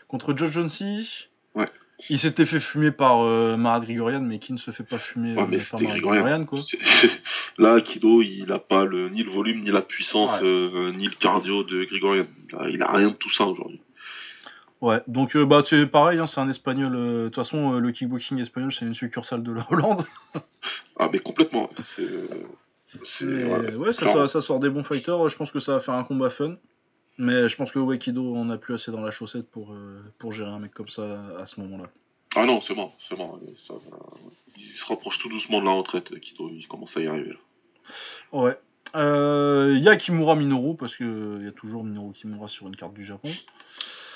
contre 0.09 0.35
Joe 0.37 0.51
Jonesy. 0.51 1.29
Ouais. 1.55 1.69
Il 2.09 2.19
s'était 2.19 2.47
fait 2.47 2.61
fumer 2.61 2.93
par 2.93 3.21
euh, 3.23 3.57
Marat 3.59 3.81
Grigorian, 3.81 4.21
mais 4.23 4.39
qui 4.39 4.53
ne 4.55 4.59
se 4.59 4.71
fait 4.71 4.85
pas 4.85 4.99
fumer 4.99 5.35
Ouais, 5.35 5.43
euh, 5.43 5.61
par 5.71 5.81
Marat 5.83 5.93
Grigorian. 5.99 6.45
Quoi. 6.47 6.61
Là, 7.59 7.81
Kido, 7.83 8.23
il 8.23 8.51
a 8.53 8.59
pas 8.59 8.85
le, 8.87 9.11
ni 9.11 9.23
le 9.23 9.31
volume, 9.31 9.61
ni 9.63 9.71
la 9.71 9.83
puissance, 9.83 10.41
Ouais. 10.41 10.47
euh, 10.49 10.93
ni 10.93 11.05
le 11.07 11.15
cardio 11.15 11.63
de 11.65 11.85
Grigorian. 11.85 12.27
Il 12.49 12.57
a, 12.57 12.69
il 12.71 12.83
a 12.83 12.91
rien 12.93 13.09
de 13.11 13.15
tout 13.17 13.31
ça 13.31 13.45
aujourd'hui. 13.45 13.81
Ouais, 14.81 15.03
donc 15.07 15.37
euh, 15.37 15.45
bah 15.45 15.63
c'est 15.65 15.87
pareil, 15.87 16.19
hein, 16.19 16.27
c'est 16.27 16.41
un 16.41 16.49
espagnol. 16.49 16.95
euh, 16.97 17.25
De 17.25 17.29
toute 17.29 17.37
façon, 17.37 17.75
euh, 17.75 17.81
le 17.81 17.91
kickboxing 17.93 18.39
espagnol, 18.41 18.73
c'est 18.73 18.87
une 18.87 18.95
succursale 18.95 19.43
de 19.43 19.53
la 19.53 19.67
Hollande. 19.71 20.05
Ah, 20.99 21.09
mais 21.11 21.19
complètement. 21.19 21.71
Ouais. 21.99 23.75
ouais, 23.77 23.93
ça, 23.93 24.05
sort, 24.07 24.29
ça 24.29 24.41
sort 24.43 24.59
des 24.61 24.69
bons 24.69 24.83
fighters. 24.85 25.29
Je 25.31 25.37
pense 25.37 25.51
que 25.51 25.61
ça 25.61 25.73
va 25.73 25.81
faire 25.81 25.95
un 25.95 26.05
combat 26.05 26.29
fun. 26.29 26.57
Mais 27.17 27.49
je 27.49 27.57
pense 27.57 27.71
que 27.73 27.79
Wakido 27.79 28.35
en 28.37 28.51
a 28.51 28.57
plus 28.59 28.75
assez 28.75 28.91
dans 28.91 29.01
la 29.01 29.11
chaussette 29.11 29.49
pour, 29.51 29.73
euh, 29.73 30.03
pour 30.19 30.33
gérer 30.33 30.51
un 30.51 30.59
mec 30.59 30.73
comme 30.75 30.89
ça 30.89 31.21
à 31.39 31.47
ce 31.47 31.61
moment-là. 31.61 31.89
Ah 32.37 32.45
non, 32.45 32.61
c'est 32.61 32.75
bon, 32.75 32.93
c'est 33.09 33.17
bon. 33.17 33.41
Ça 33.67 33.75
Il 34.59 34.65
se 34.73 34.85
rapproche 34.87 35.19
tout 35.21 35.29
doucement 35.29 35.61
de 35.61 35.67
la 35.67 35.73
retraite, 35.73 36.19
Kido. 36.21 36.51
Il 36.53 36.67
commence 36.69 36.97
à 36.97 37.01
y 37.01 37.07
arriver 37.07 37.31
là. 37.31 37.39
Ouais. 38.33 38.59
Il 38.95 39.83
y 39.83 39.89
a 39.89 39.97
Kimura 39.97 40.35
Minoru, 40.37 40.77
parce 40.77 40.97
qu'il 40.97 41.43
y 41.45 41.49
a 41.49 41.53
toujours 41.53 41.85
Minoru 41.85 42.13
Kimura 42.13 42.49
sur 42.49 42.67
une 42.67 42.77
carte 42.77 42.95
du 42.95 43.05
Japon. 43.05 43.31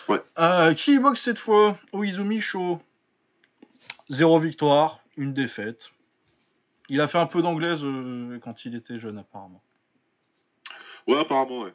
Ouais. 0.08 0.22
Euh, 0.38 0.74
qui 0.74 0.98
boxe 0.98 1.22
cette 1.22 1.38
fois 1.38 1.78
Oizumi 1.92 2.40
Sho. 2.40 2.80
Zéro 4.10 4.38
victoire, 4.38 5.00
une 5.16 5.32
défaite. 5.32 5.90
Il 6.88 7.00
a 7.00 7.06
fait 7.08 7.18
un 7.18 7.26
peu 7.26 7.40
d'anglaise 7.40 7.80
euh, 7.82 8.38
quand 8.40 8.64
il 8.66 8.74
était 8.74 8.98
jeune, 8.98 9.18
apparemment. 9.18 9.62
Ouais, 11.06 11.18
apparemment, 11.18 11.62
ouais. 11.62 11.72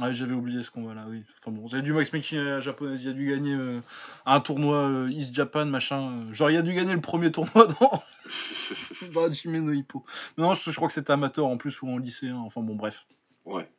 Ah, 0.00 0.12
j'avais 0.12 0.34
oublié 0.34 0.62
ce 0.62 0.70
combat-là, 0.70 1.06
oui. 1.08 1.22
Enfin 1.40 1.52
bon, 1.52 1.68
il 1.68 1.74
y 1.74 1.78
a 1.78 1.80
du 1.80 1.92
Max 1.92 2.12
Making 2.12 2.38
à 2.38 2.44
la 2.44 2.60
japonaise, 2.60 3.02
il 3.04 3.10
a 3.10 3.12
dû 3.12 3.28
gagner 3.28 3.54
euh, 3.54 3.80
un 4.26 4.40
tournoi 4.40 4.76
euh, 4.76 5.10
East 5.10 5.34
Japan, 5.34 5.66
machin. 5.66 6.32
genre, 6.32 6.50
il 6.50 6.56
a 6.56 6.62
dû 6.62 6.74
gagner 6.74 6.94
le 6.94 7.00
premier 7.00 7.30
tournoi 7.30 7.66
dans, 7.80 8.02
dans 9.12 9.32
Jimmy 9.32 9.60
no 9.60 9.72
Hippo. 9.72 10.04
Mais 10.36 10.44
non, 10.44 10.54
je, 10.54 10.70
je 10.70 10.76
crois 10.76 10.88
que 10.88 10.94
c'était 10.94 11.12
amateur 11.12 11.46
en 11.46 11.56
plus 11.56 11.80
ou 11.82 11.88
en 11.88 11.98
lycéen, 11.98 12.36
enfin 12.36 12.62
bon, 12.62 12.74
bref. 12.74 13.06
ouais. 13.44 13.70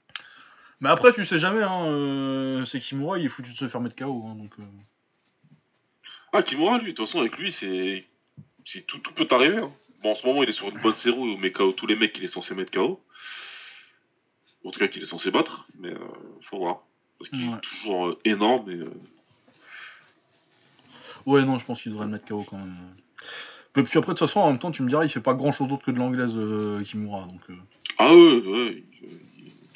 Mais 0.84 0.90
après, 0.90 1.14
tu 1.14 1.24
sais 1.24 1.40
jamais, 1.40 1.62
hein, 1.64 1.86
euh, 1.86 2.66
c'est 2.66 2.82
Kimura, 2.82 3.18
il 3.18 3.24
est 3.26 3.30
foutu 3.30 3.54
de 3.54 3.56
se 3.58 3.70
faire 3.70 3.80
mettre 3.80 3.96
KO. 3.96 4.26
Hein, 4.28 4.36
donc, 4.36 4.52
euh, 4.60 4.64
Ah, 6.34 6.44
Kimura, 6.44 6.78
lui, 6.78 6.92
de 6.92 6.98
toute 6.98 7.06
façon, 7.08 7.22
avec 7.22 7.38
lui, 7.38 7.54
c'est. 7.54 8.04
tout, 8.86 8.98
tout 9.00 9.14
peut 9.14 9.28
arriver. 9.32 9.60
Hein. 9.60 9.72
Bon, 10.02 10.12
en 10.12 10.16
ce 10.16 10.28
moment, 10.28 10.44
il 10.44 10.50
est 10.50 10.52
sur 10.54 10.68
une 10.68 10.82
bonne 10.82 10.96
série 10.96 11.18
où 11.18 11.26
il 11.30 11.40
met 11.40 11.54
KO 11.54 11.72
tous 11.72 11.88
les 11.88 11.96
mecs 11.96 12.12
qu'il 12.12 12.26
est 12.26 12.28
censé 12.28 12.54
mettre 12.54 12.72
KO. 12.72 13.00
En 14.66 14.72
tout 14.72 14.80
cas, 14.80 14.90
qu'il 14.90 15.02
est 15.02 15.06
censé 15.06 15.32
battre, 15.32 15.66
mais 15.80 15.88
euh, 15.94 15.98
faut 16.42 16.58
voir. 16.58 16.82
Parce 17.18 17.30
qu'il 17.30 17.48
Ouais. 17.48 17.56
est 17.56 17.62
toujours 17.62 18.08
euh, 18.08 18.20
énorme 18.26 18.70
et. 18.70 18.76
euh, 18.76 18.92
Ouais, 21.26 21.46
non, 21.46 21.58
je 21.58 21.64
pense 21.64 21.82
qu'il 21.82 21.94
devrait 21.94 22.08
le 22.08 22.12
mettre 22.12 22.26
KO 22.28 22.44
quand 22.44 22.58
même. 22.58 22.76
Et 23.78 23.84
puis 23.84 23.98
après, 23.98 24.14
de 24.14 24.18
toute 24.18 24.28
façon, 24.28 24.42
en 24.42 24.50
même 24.50 24.60
temps, 24.60 24.72
tu 24.72 24.84
me 24.84 24.90
diras, 24.90 25.06
il 25.06 25.10
fait 25.10 25.22
pas 25.22 25.34
grand 25.34 25.54
chose 25.54 25.70
d'autre 25.70 25.86
que 25.86 25.92
de 25.92 25.98
l'anglaise 25.98 26.34
euh, 26.36 26.84
Kimura. 26.84 27.22
Donc, 27.22 27.40
euh, 27.50 27.54
Ah 27.98 28.14
ouais, 28.14 28.42
ouais. 28.46 28.84
il- 29.02 29.08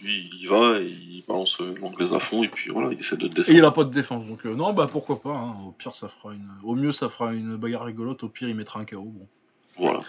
Lui, 0.02 0.30
il 0.34 0.44
y 0.44 0.48
va, 0.48 0.80
et 0.80 0.86
il 0.86 1.24
balance 1.28 1.60
euh, 1.60 1.74
l'anglaise 1.82 2.14
à 2.14 2.20
fond, 2.20 2.44
et 2.44 2.50
puis 2.50 2.70
voilà, 2.70 2.90
il 2.94 3.00
essaie 3.00 3.18
de 3.18 3.26
Et 3.26 3.30
descendre. 3.30 3.58
il 3.58 3.66
a 3.66 3.72
pas 3.72 3.84
de 3.84 3.90
défense. 3.92 4.26
Donc, 4.26 4.46
euh, 4.46 4.54
non, 4.54 4.74
bah 4.74 4.88
pourquoi 4.92 5.20
pas. 5.22 5.32
hein. 5.36 5.56
Au 5.68 5.72
pire, 5.72 5.96
ça 5.96 6.08
fera 6.08 6.34
une. 6.34 6.48
Au 6.64 6.76
mieux, 6.76 6.92
ça 6.92 7.10
fera 7.10 7.34
une 7.34 7.56
bagarre 7.58 7.86
rigolote. 7.86 8.24
Au 8.24 8.30
pire, 8.30 8.48
il 8.48 8.56
mettra 8.56 8.80
un 8.80 8.86
KO. 8.86 9.02
Bon, 9.02 9.28
Voilà. 9.78 10.00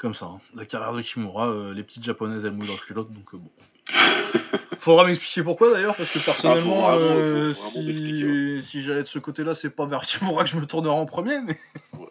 comme 0.00 0.14
ça. 0.14 0.26
hein. 0.26 0.40
La 0.56 0.64
carrière 0.64 0.92
de 0.92 1.02
Kimura, 1.02 1.48
euh, 1.48 1.72
les 1.74 1.82
petites 1.84 2.02
japonaises, 2.04 2.44
elles 2.44 2.52
mouillent 2.52 2.66
leur 2.68 2.84
culotte. 2.84 3.12
Donc, 3.12 3.32
euh, 3.34 3.38
bon. 3.38 3.50
Faudra 4.78 5.04
m'expliquer 5.04 5.42
pourquoi 5.42 5.72
d'ailleurs, 5.72 5.96
parce 5.96 6.12
que 6.12 6.18
personnellement, 6.24 6.88
Ah, 6.88 6.96
vraiment- 6.96 7.14
euh, 7.16 7.52
si, 7.52 8.60
si 8.62 8.80
j'allais 8.82 9.02
de 9.02 9.08
ce 9.08 9.18
côté-là, 9.18 9.54
c'est 9.54 9.70
pas 9.70 9.86
vers 9.86 10.02
Kimura 10.02 10.44
que 10.44 10.50
je 10.50 10.56
me 10.56 10.66
tournerai 10.66 10.94
en 10.94 11.06
premier. 11.06 11.40
Mais... 11.40 11.58
Euh, 11.94 12.06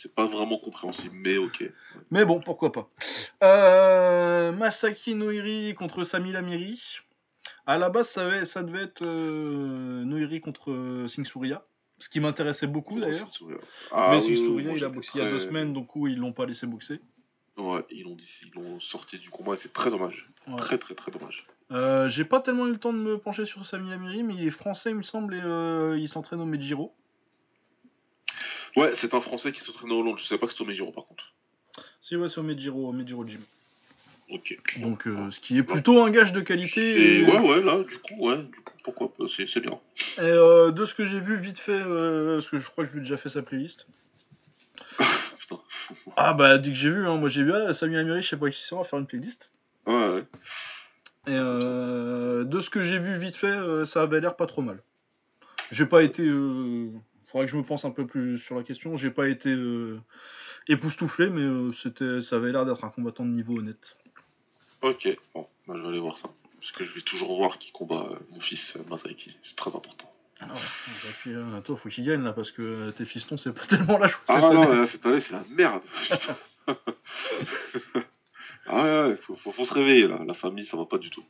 c'est 0.00 0.14
pas 0.14 0.26
vraiment 0.26 0.58
compréhensible, 0.58 1.14
mais 1.16 1.36
ok. 1.38 1.64
Mais 2.10 2.24
bon, 2.24 2.40
pourquoi 2.40 2.72
pas. 2.72 2.90
Euh, 3.42 4.52
Masaki 4.52 5.14
Noiri 5.14 5.74
contre 5.74 6.04
Sami 6.04 6.32
Lamiri. 6.32 6.98
À 7.66 7.78
la 7.78 7.88
base, 7.90 8.08
ça, 8.08 8.26
avait- 8.26 8.44
ça 8.46 8.62
devait 8.62 8.82
être 8.84 9.02
euh, 9.04 10.04
Noiri 10.04 10.40
contre 10.40 10.70
euh, 10.70 11.08
Singh 11.08 11.26
Surya. 11.26 11.64
Ce 12.00 12.08
qui 12.08 12.20
m'intéressait 12.20 12.68
beaucoup 12.68 13.00
d'ailleurs. 13.00 13.28
Ah, 13.90 14.10
Mais 14.12 14.24
oui, 14.24 14.40
moi, 14.64 14.72
il 14.76 14.84
a 14.84 14.88
boxé 14.88 15.10
il 15.14 15.18
y 15.18 15.20
a 15.20 15.30
deux 15.30 15.40
semaines, 15.40 15.72
donc 15.72 15.88
coup, 15.88 16.06
ils 16.06 16.16
l'ont 16.16 16.32
pas 16.32 16.46
laissé 16.46 16.66
boxer. 16.66 17.00
Ouais, 17.56 17.84
ils 17.90 18.04
l'ont 18.54 18.78
sorti 18.78 19.18
du 19.18 19.30
combat, 19.30 19.54
et 19.54 19.56
c'est 19.56 19.72
très 19.72 19.90
dommage. 19.90 20.30
Ouais. 20.46 20.58
Très, 20.58 20.78
très, 20.78 20.94
très 20.94 21.10
dommage. 21.10 21.44
Euh, 21.72 22.08
J'ai 22.08 22.24
pas 22.24 22.40
tellement 22.40 22.68
eu 22.68 22.70
le 22.70 22.78
temps 22.78 22.92
de 22.92 22.98
me 22.98 23.18
pencher 23.18 23.44
sur 23.46 23.66
Sami 23.66 23.90
Lamiri, 23.90 24.22
mais 24.22 24.34
il 24.34 24.46
est 24.46 24.50
français, 24.50 24.90
il 24.90 24.96
me 24.96 25.02
semble, 25.02 25.34
et 25.34 25.98
il 26.00 26.08
s'entraîne 26.08 26.40
au 26.40 26.44
Mejiro. 26.46 26.94
Ouais, 28.76 28.92
c'est 28.96 29.14
un 29.14 29.20
Français 29.20 29.52
qui 29.52 29.60
s'entraîne 29.60 29.90
au 29.92 30.00
Hollande. 30.00 30.18
Je 30.18 30.24
sais 30.24 30.38
pas 30.38 30.46
que 30.46 30.52
c'est 30.52 30.60
au 30.60 30.64
Mejiro, 30.66 30.92
par 30.92 31.04
contre. 31.04 31.24
Si, 32.00 32.16
ouais, 32.16 32.28
c'est 32.28 32.38
au 32.38 32.42
Mejiro, 32.42 32.88
au 32.88 32.92
Mejiro 32.92 33.26
Gym. 33.26 33.40
Ok. 34.30 34.58
Donc, 34.80 35.06
euh, 35.06 35.30
ce 35.30 35.40
qui 35.40 35.56
est 35.56 35.62
plutôt 35.62 36.02
un 36.02 36.10
gage 36.10 36.32
de 36.32 36.40
qualité. 36.40 36.80
Et 36.82 37.18
et- 37.20 37.24
ouais, 37.24 37.38
ouais, 37.38 37.62
là, 37.62 37.82
du 37.82 37.98
coup, 37.98 38.28
ouais, 38.28 38.36
du 38.36 38.60
coup, 38.60 38.74
pourquoi 38.84 39.08
pas, 39.14 39.24
c'est 39.34 39.48
c'est 39.48 39.60
bien. 39.60 39.78
Et 40.18 40.20
euh, 40.20 40.70
de 40.70 40.84
ce 40.84 40.94
que 40.94 41.06
j'ai 41.06 41.20
vu 41.20 41.36
vite 41.38 41.58
fait, 41.58 41.72
euh, 41.72 42.34
parce 42.36 42.50
que 42.50 42.58
je 42.58 42.70
crois 42.70 42.84
que 42.84 42.90
je 42.90 42.94
lui 42.94 43.00
ai 43.00 43.02
déjà 43.04 43.16
fait 43.16 43.30
sa 43.30 43.42
playlist. 43.42 43.86
Ah 46.16 46.34
bah 46.34 46.58
dès 46.58 46.68
que 46.70 46.76
j'ai 46.76 46.90
vu, 46.90 47.06
hein, 47.06 47.16
moi 47.16 47.30
j'ai 47.30 47.42
vu 47.42 47.52
ah, 47.54 47.72
Samuel 47.72 48.00
Amiri, 48.00 48.20
je 48.20 48.28
sais 48.28 48.36
pas 48.36 48.50
qui 48.50 48.60
c'est, 48.62 48.74
on 48.74 48.78
va 48.78 48.84
faire 48.84 48.98
une 48.98 49.06
playlist. 49.06 49.50
Ouais, 49.86 49.94
ouais. 50.08 50.24
Et 51.26 51.30
euh, 51.34 52.44
de 52.44 52.60
ce 52.60 52.68
que 52.68 52.82
j'ai 52.82 52.98
vu 52.98 53.16
vite 53.16 53.36
fait, 53.36 53.46
euh, 53.46 53.86
ça 53.86 54.02
avait 54.02 54.20
l'air 54.20 54.36
pas 54.36 54.46
trop 54.46 54.60
mal. 54.60 54.82
J'ai 55.70 55.86
pas 55.86 56.02
été, 56.02 56.22
euh, 56.26 56.90
faudrait 57.30 57.46
que 57.46 57.52
je 57.52 57.56
me 57.56 57.62
pense 57.62 57.84
un 57.84 57.90
peu 57.90 58.06
plus 58.06 58.38
sur 58.38 58.56
la 58.56 58.62
question. 58.62 58.96
J'ai 58.96 59.10
pas 59.10 59.28
été 59.28 59.50
euh, 59.50 60.00
époustouflé, 60.66 61.28
mais 61.30 61.42
euh, 61.42 61.72
c'était, 61.72 62.22
ça 62.22 62.36
avait 62.36 62.52
l'air 62.52 62.64
d'être 62.64 62.84
un 62.84 62.90
combattant 62.90 63.24
de 63.24 63.30
niveau 63.30 63.58
honnête. 63.58 63.96
Ok, 64.82 65.08
bon, 65.34 65.46
bah, 65.66 65.74
je 65.76 65.82
vais 65.82 65.88
aller 65.88 65.98
voir 65.98 66.18
ça. 66.18 66.30
Parce 66.60 66.72
que 66.72 66.84
je 66.84 66.92
vais 66.94 67.00
toujours 67.02 67.36
voir 67.36 67.58
qui 67.58 67.70
combat 67.70 68.08
euh, 68.10 68.16
mon 68.30 68.40
fils 68.40 68.74
euh, 68.76 68.80
Masaiki. 68.88 69.36
C'est 69.42 69.56
très 69.56 69.70
important. 69.74 70.10
Ah 70.40 70.46
ouais. 70.46 71.08
Et 71.08 71.12
puis 71.20 71.34
euh, 71.34 71.60
toi, 71.60 71.76
faut 71.76 71.88
qu'il 71.88 72.04
gagne 72.04 72.22
là, 72.22 72.32
parce 72.32 72.50
que 72.50 72.90
tes 72.90 73.04
fistons, 73.04 73.36
c'est 73.36 73.52
pas 73.52 73.66
tellement 73.68 73.98
la 73.98 74.08
chose. 74.08 74.20
Ah 74.28 74.34
cette 74.34 74.42
non, 74.42 74.62
année. 74.62 74.76
là, 74.76 74.86
cette 74.86 75.06
année, 75.06 75.20
c'est 75.20 75.32
la 75.32 75.44
merde. 75.50 75.82
Ah 78.70 78.82
ouais, 78.84 79.08
ouais, 79.08 79.16
faut, 79.16 79.34
faut, 79.34 79.50
faut 79.50 79.64
se 79.64 79.72
réveiller 79.72 80.06
là. 80.06 80.18
La 80.26 80.34
famille, 80.34 80.66
ça 80.66 80.76
va 80.76 80.84
pas 80.84 80.98
du 80.98 81.08
tout. 81.08 81.24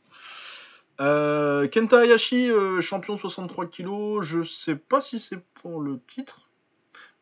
Euh, 0.99 1.67
Kenta 1.67 1.99
Hayashi, 2.01 2.49
euh, 2.51 2.81
champion 2.81 3.15
63 3.15 3.67
kg, 3.67 4.21
je 4.21 4.43
sais 4.43 4.75
pas 4.75 4.99
si 5.01 5.19
c'est 5.19 5.39
pour 5.55 5.79
le 5.81 5.99
titre, 6.13 6.49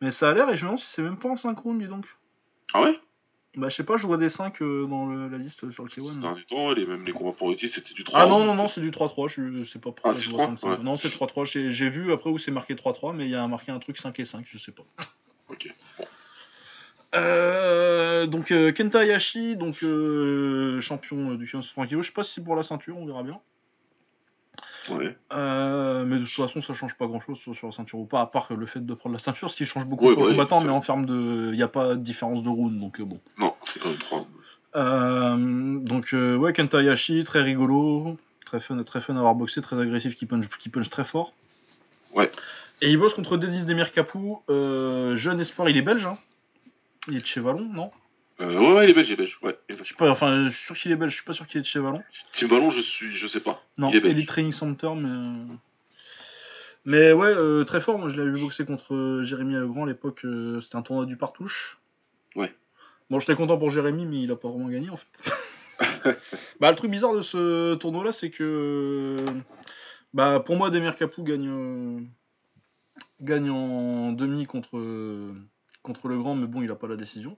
mais 0.02 0.12
ça 0.12 0.30
a 0.30 0.34
l'air, 0.34 0.50
et 0.50 0.56
je 0.58 0.64
me 0.64 0.70
demande 0.70 0.80
si 0.80 0.88
c'est 0.88 1.04
même 1.04 1.18
pas 1.20 1.30
en 1.30 1.38
5 1.38 1.60
rounds, 1.60 1.80
dis 1.82 1.88
donc. 1.88 2.06
Ah 2.74 2.82
ouais? 2.82 3.00
Bah, 3.56 3.70
je 3.70 3.76
sais 3.76 3.84
pas, 3.84 3.98
je 3.98 4.06
vois 4.08 4.18
des 4.18 4.30
5 4.30 4.62
euh, 4.62 4.86
dans 4.88 5.06
le- 5.08 5.30
la 5.30 5.38
liste 5.38 5.70
sur 5.72 5.84
le 5.84 5.90
Ces 5.90 6.02
K1. 6.02 6.20
derniers 6.22 6.44
temps, 6.46 6.72
les, 6.74 6.86
même 6.86 7.06
les 7.06 7.12
combats 7.14 7.32
pour 7.34 7.50
le 7.50 7.56
titre, 7.56 7.76
c'était 7.76 7.94
du 7.94 8.04
3. 8.04 8.20
Ah 8.22 8.26
non, 8.28 8.44
non, 8.46 8.56
non, 8.56 8.68
c'est 8.68 8.82
du 8.82 8.92
3-3, 8.92 9.28
je 9.28 9.64
sais 9.64 9.80
pas 9.80 9.92
pourquoi 9.92 10.12
Ah, 10.12 10.14
je 10.14 10.20
c'est 10.26 10.30
vois 10.32 10.40
3, 10.44 10.58
5 10.58 10.70
ouais. 10.70 10.84
Non, 10.84 10.98
c'est 10.98 11.10
3-3, 11.10 11.46
j'ai- 11.46 11.90
vu 11.90 12.12
après 12.12 12.30
où 12.32 12.38
c'est 12.40 12.52
marqué 12.52 12.76
3-3, 12.76 13.14
mais 13.14 13.26
il 13.26 13.32
y 13.32 13.36
a 13.36 13.48
marqué 13.48 13.72
un 13.72 13.80
truc 13.80 13.98
5 14.00 14.20
et 14.20 14.26
5, 14.26 14.46
je 14.50 14.58
sais 14.58 14.72
pas. 14.72 14.84
Ok. 15.50 15.72
Euh, 17.16 18.28
donc 18.28 18.52
euh, 18.52 18.72
Kenta 18.72 19.00
Hayashi, 19.04 19.56
donc 19.56 19.82
euh, 19.84 20.82
champion 20.82 21.36
du 21.36 21.48
63 21.48 21.86
kg, 21.88 22.02
je 22.02 22.08
sais 22.08 22.12
pas 22.14 22.24
si 22.24 22.34
c'est 22.34 22.44
pour 22.44 22.56
la 22.56 22.64
ceinture, 22.64 22.98
on 22.98 23.06
verra 23.06 23.24
bien. 23.24 23.40
Euh, 25.34 26.06
mais 26.06 26.20
de 26.20 26.26
toute 26.26 26.34
façon, 26.34 26.62
ça 26.62 26.74
change 26.74 26.96
pas 26.96 27.08
grand 27.08 27.20
chose 27.20 27.38
sur 27.40 27.56
la 27.68 27.72
ceinture 27.72 28.00
ou 28.00 28.06
pas, 28.06 28.22
à 28.22 28.26
part 28.26 28.54
le 28.54 28.66
fait 28.66 28.86
de 28.86 28.94
prendre 28.94 29.14
la 29.14 29.20
ceinture, 29.20 29.50
ce 29.50 29.58
qui 29.58 29.66
change 29.66 29.86
beaucoup 29.86 30.06
pour 30.06 30.10
le 30.12 30.16
bah 30.16 30.24
oui, 30.24 30.32
combattant, 30.32 30.62
mais 30.62 30.70
en 30.70 30.82
termes 30.82 31.06
de. 31.06 31.50
Il 31.52 31.58
n'y 31.58 31.64
a 31.64 31.68
pas 31.68 31.96
de 31.96 32.02
différence 32.02 32.44
de 32.44 32.50
round, 32.50 32.80
donc 32.80 33.00
euh, 33.00 33.06
bon. 33.06 33.20
Non, 33.38 33.54
c'est 33.66 33.80
quand 33.80 33.90
même 33.90 33.98
3. 33.98 34.28
Euh, 34.76 35.80
donc, 35.80 36.14
euh, 36.14 36.36
ouais, 36.36 36.54
Kenta 36.54 36.80
Hayashi, 36.80 37.24
très 37.24 37.42
rigolo, 37.42 38.18
très 38.46 38.60
fun, 38.60 38.82
très 38.84 39.02
fun 39.02 39.16
à 39.16 39.20
avoir 39.20 39.36
boxé, 39.36 39.62
très 39.62 39.80
agressif, 39.80 40.16
qui 40.16 40.26
punch, 40.26 40.48
qui 40.60 40.70
punch 40.70 40.90
très 40.90 41.04
fort. 41.04 41.34
Ouais. 42.14 42.30
Et 42.82 42.92
il 42.92 42.98
bosse 42.98 43.14
contre 43.14 43.38
Denis 43.38 43.66
Demir 43.66 43.92
Capou, 43.92 44.42
jeune 44.48 45.40
espoir, 45.40 45.70
il 45.70 45.78
est 45.78 45.82
belge, 45.82 46.06
hein 46.06 46.18
Il 47.08 47.18
est 47.18 47.22
de 47.22 47.26
chez 47.26 47.40
Vallon, 47.40 47.68
non? 47.74 47.92
Euh, 48.40 48.60
ouais, 48.60 48.74
ouais, 48.74 48.84
il 48.86 48.90
est 48.92 48.94
belge, 48.94 49.10
il 49.10 49.14
est 49.14 49.16
belge. 49.16 49.38
Ouais, 49.42 49.58
Je 49.70 49.94
pas, 49.96 50.10
enfin, 50.12 50.44
je 50.48 50.50
suis 50.56 50.66
sûr 50.66 50.78
qu'il 50.78 50.92
est 50.92 50.96
belge, 50.96 51.12
je 51.12 51.16
suis 51.18 51.26
pas 51.26 51.34
sûr 51.34 51.48
qu'il 51.48 51.58
est 51.58 51.62
de 51.62 51.66
chez 51.66 51.80
Vallon. 51.80 52.04
Team 52.34 52.48
Ballon, 52.50 52.70
je 52.70 52.82
suis, 52.82 53.16
je 53.16 53.28
sais 53.28 53.40
pas. 53.40 53.64
Non, 53.78 53.90
Il 53.90 53.96
est 53.96 54.02
belge. 54.02 54.14
Elite 54.14 54.28
Training 54.28 54.52
Center, 54.52 54.92
mais. 54.96 55.10
euh, 55.10 55.46
Mais 56.86 57.12
ouais, 57.14 57.28
euh, 57.34 57.64
très 57.64 57.82
fort. 57.82 57.98
Moi, 57.98 58.10
je 58.10 58.18
l'avais 58.18 58.32
vu 58.32 58.40
boxer 58.42 58.64
contre 58.66 59.22
Jérémy 59.24 59.56
Legrand 59.56 59.84
à 59.86 59.88
l'époque. 59.88 60.22
euh, 60.26 60.62
C'était 60.62 60.76
un 60.76 60.84
tournoi 60.84 61.06
du 61.06 61.18
partouche. 61.18 61.80
Ouais. 62.36 62.54
Bon, 63.10 63.20
j'étais 63.20 63.36
content 63.36 63.58
pour 63.58 63.72
Jérémy, 63.72 64.06
mais 64.06 64.22
il 64.22 64.32
a 64.32 64.36
pas 64.36 64.50
vraiment 64.50 64.68
gagné 64.70 64.90
en 64.92 64.98
fait. 64.98 65.32
bah, 66.60 66.70
le 66.70 66.76
truc 66.76 66.92
bizarre 66.92 67.14
de 67.16 67.22
ce 67.22 67.74
tournoi-là, 67.76 68.12
c'est 68.12 68.30
que. 68.30 69.26
Bah, 70.14 70.40
pour 70.46 70.56
moi, 70.58 70.70
Demir 70.70 70.96
Capou 70.96 71.24
gagne. 71.24 72.08
gagne 73.20 73.50
en 73.50 74.12
demi 74.12 74.46
contre. 74.46 74.80
contre 75.82 76.08
Legrand, 76.08 76.36
mais 76.36 76.46
bon, 76.48 76.62
il 76.62 76.70
a 76.70 76.76
pas 76.76 76.88
la 76.88 76.96
décision. 76.98 77.36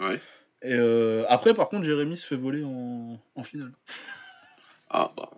Ouais. 0.00 0.20
Et 0.62 0.74
euh, 0.74 1.24
après, 1.28 1.54
par 1.54 1.68
contre, 1.68 1.84
Jérémy 1.84 2.16
se 2.18 2.26
fait 2.26 2.36
voler 2.36 2.64
en, 2.64 3.18
en 3.34 3.42
finale. 3.44 3.72
Ah 4.90 5.12
bah. 5.16 5.30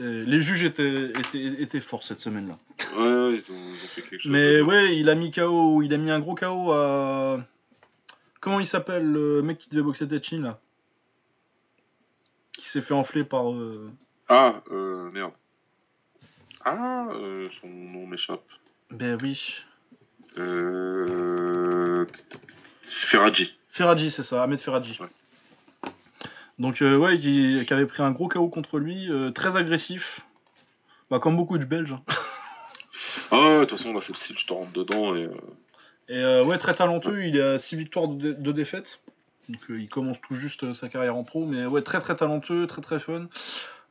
Les 0.00 0.40
juges 0.40 0.64
étaient, 0.64 1.10
étaient, 1.10 1.62
étaient 1.62 1.80
forts 1.80 2.02
cette 2.02 2.18
semaine-là. 2.20 2.58
Ouais, 2.98 3.36
ils 3.36 3.52
ont, 3.52 3.54
ils 3.54 3.74
ont 3.84 3.88
fait 3.94 4.02
quelque 4.02 4.22
chose. 4.22 4.32
Mais 4.32 4.60
ouais, 4.60 4.96
il 4.98 5.08
a 5.08 5.14
mis 5.14 5.30
KO, 5.30 5.82
il 5.82 5.94
a 5.94 5.98
mis 5.98 6.10
un 6.10 6.18
gros 6.18 6.34
KO 6.34 6.72
à. 6.72 7.44
Comment 8.40 8.58
il 8.60 8.66
s'appelle 8.66 9.04
le 9.06 9.40
mec 9.42 9.58
qui 9.58 9.68
devait 9.70 9.82
boxer 9.82 10.08
Tetchin 10.08 10.40
là? 10.42 10.60
Qui 12.52 12.66
s'est 12.66 12.82
fait 12.82 12.92
enfler 12.94 13.22
par. 13.24 13.52
euh, 13.52 13.90
Ah, 14.28 14.62
euh, 14.72 15.10
merde. 15.12 15.32
Ah, 16.64 17.06
euh, 17.12 17.48
son 17.60 17.68
nom 17.68 18.06
m'échappe. 18.06 18.44
Ben 18.90 19.16
oui. 19.22 19.62
Euh... 20.38 22.04
Ferraji. 22.86 23.54
Ferraji, 23.68 24.10
c'est 24.10 24.22
ça, 24.22 24.42
Ahmed 24.42 24.60
Ferraji. 24.60 24.98
Ouais. 25.00 25.90
Donc 26.58 26.82
euh, 26.82 26.96
ouais, 26.96 27.18
qui, 27.18 27.64
qui 27.66 27.72
avait 27.72 27.86
pris 27.86 28.02
un 28.02 28.10
gros 28.12 28.28
KO 28.28 28.48
contre 28.48 28.78
lui, 28.78 29.10
euh, 29.10 29.30
très 29.30 29.56
agressif. 29.56 30.20
Bah, 31.10 31.18
comme 31.18 31.36
beaucoup 31.36 31.58
de 31.58 31.64
Belges. 31.64 31.92
hein. 31.92 32.02
Ah 33.30 33.36
ouais, 33.38 33.60
de 33.60 33.64
toute 33.64 33.78
façon, 33.78 33.92
là, 33.92 34.00
c'est 34.02 34.12
le 34.12 34.16
style, 34.16 34.38
je 34.38 34.46
te 34.46 34.52
rentre 34.52 34.72
dedans 34.72 35.16
et... 35.16 35.24
euh, 36.10 36.40
Et 36.42 36.44
ouais, 36.46 36.58
très 36.58 36.74
talentueux, 36.74 37.24
il 37.26 37.40
a 37.40 37.58
6 37.58 37.76
victoires 37.76 38.06
de, 38.08 38.32
de 38.32 38.52
défaites. 38.52 39.00
Donc 39.48 39.60
il 39.68 39.88
commence 39.88 40.20
tout 40.20 40.34
juste 40.36 40.72
sa 40.72 40.88
carrière 40.88 41.16
en 41.16 41.24
pro, 41.24 41.44
mais 41.44 41.66
ouais, 41.66 41.82
très 41.82 42.00
très 42.00 42.14
talentueux, 42.14 42.66
très 42.66 42.80
très 42.82 43.00
fun. 43.00 43.26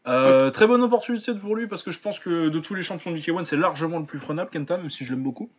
Très 0.05 0.67
bonne 0.67 0.81
opportunité 0.83 1.33
pour 1.35 1.55
lui 1.55 1.67
parce 1.67 1.83
que 1.83 1.91
je 1.91 1.99
pense 1.99 2.19
que 2.19 2.49
de 2.49 2.59
tous 2.59 2.73
les 2.75 2.83
champions 2.83 3.11
du 3.11 3.19
K1, 3.19 3.43
c'est 3.43 3.57
largement 3.57 3.99
le 3.99 4.05
plus 4.05 4.19
prenable, 4.19 4.49
Kenta, 4.49 4.77
même 4.77 4.89
si 4.89 5.03
je 5.05 5.11
l'aime 5.11 5.23
beaucoup. 5.23 5.49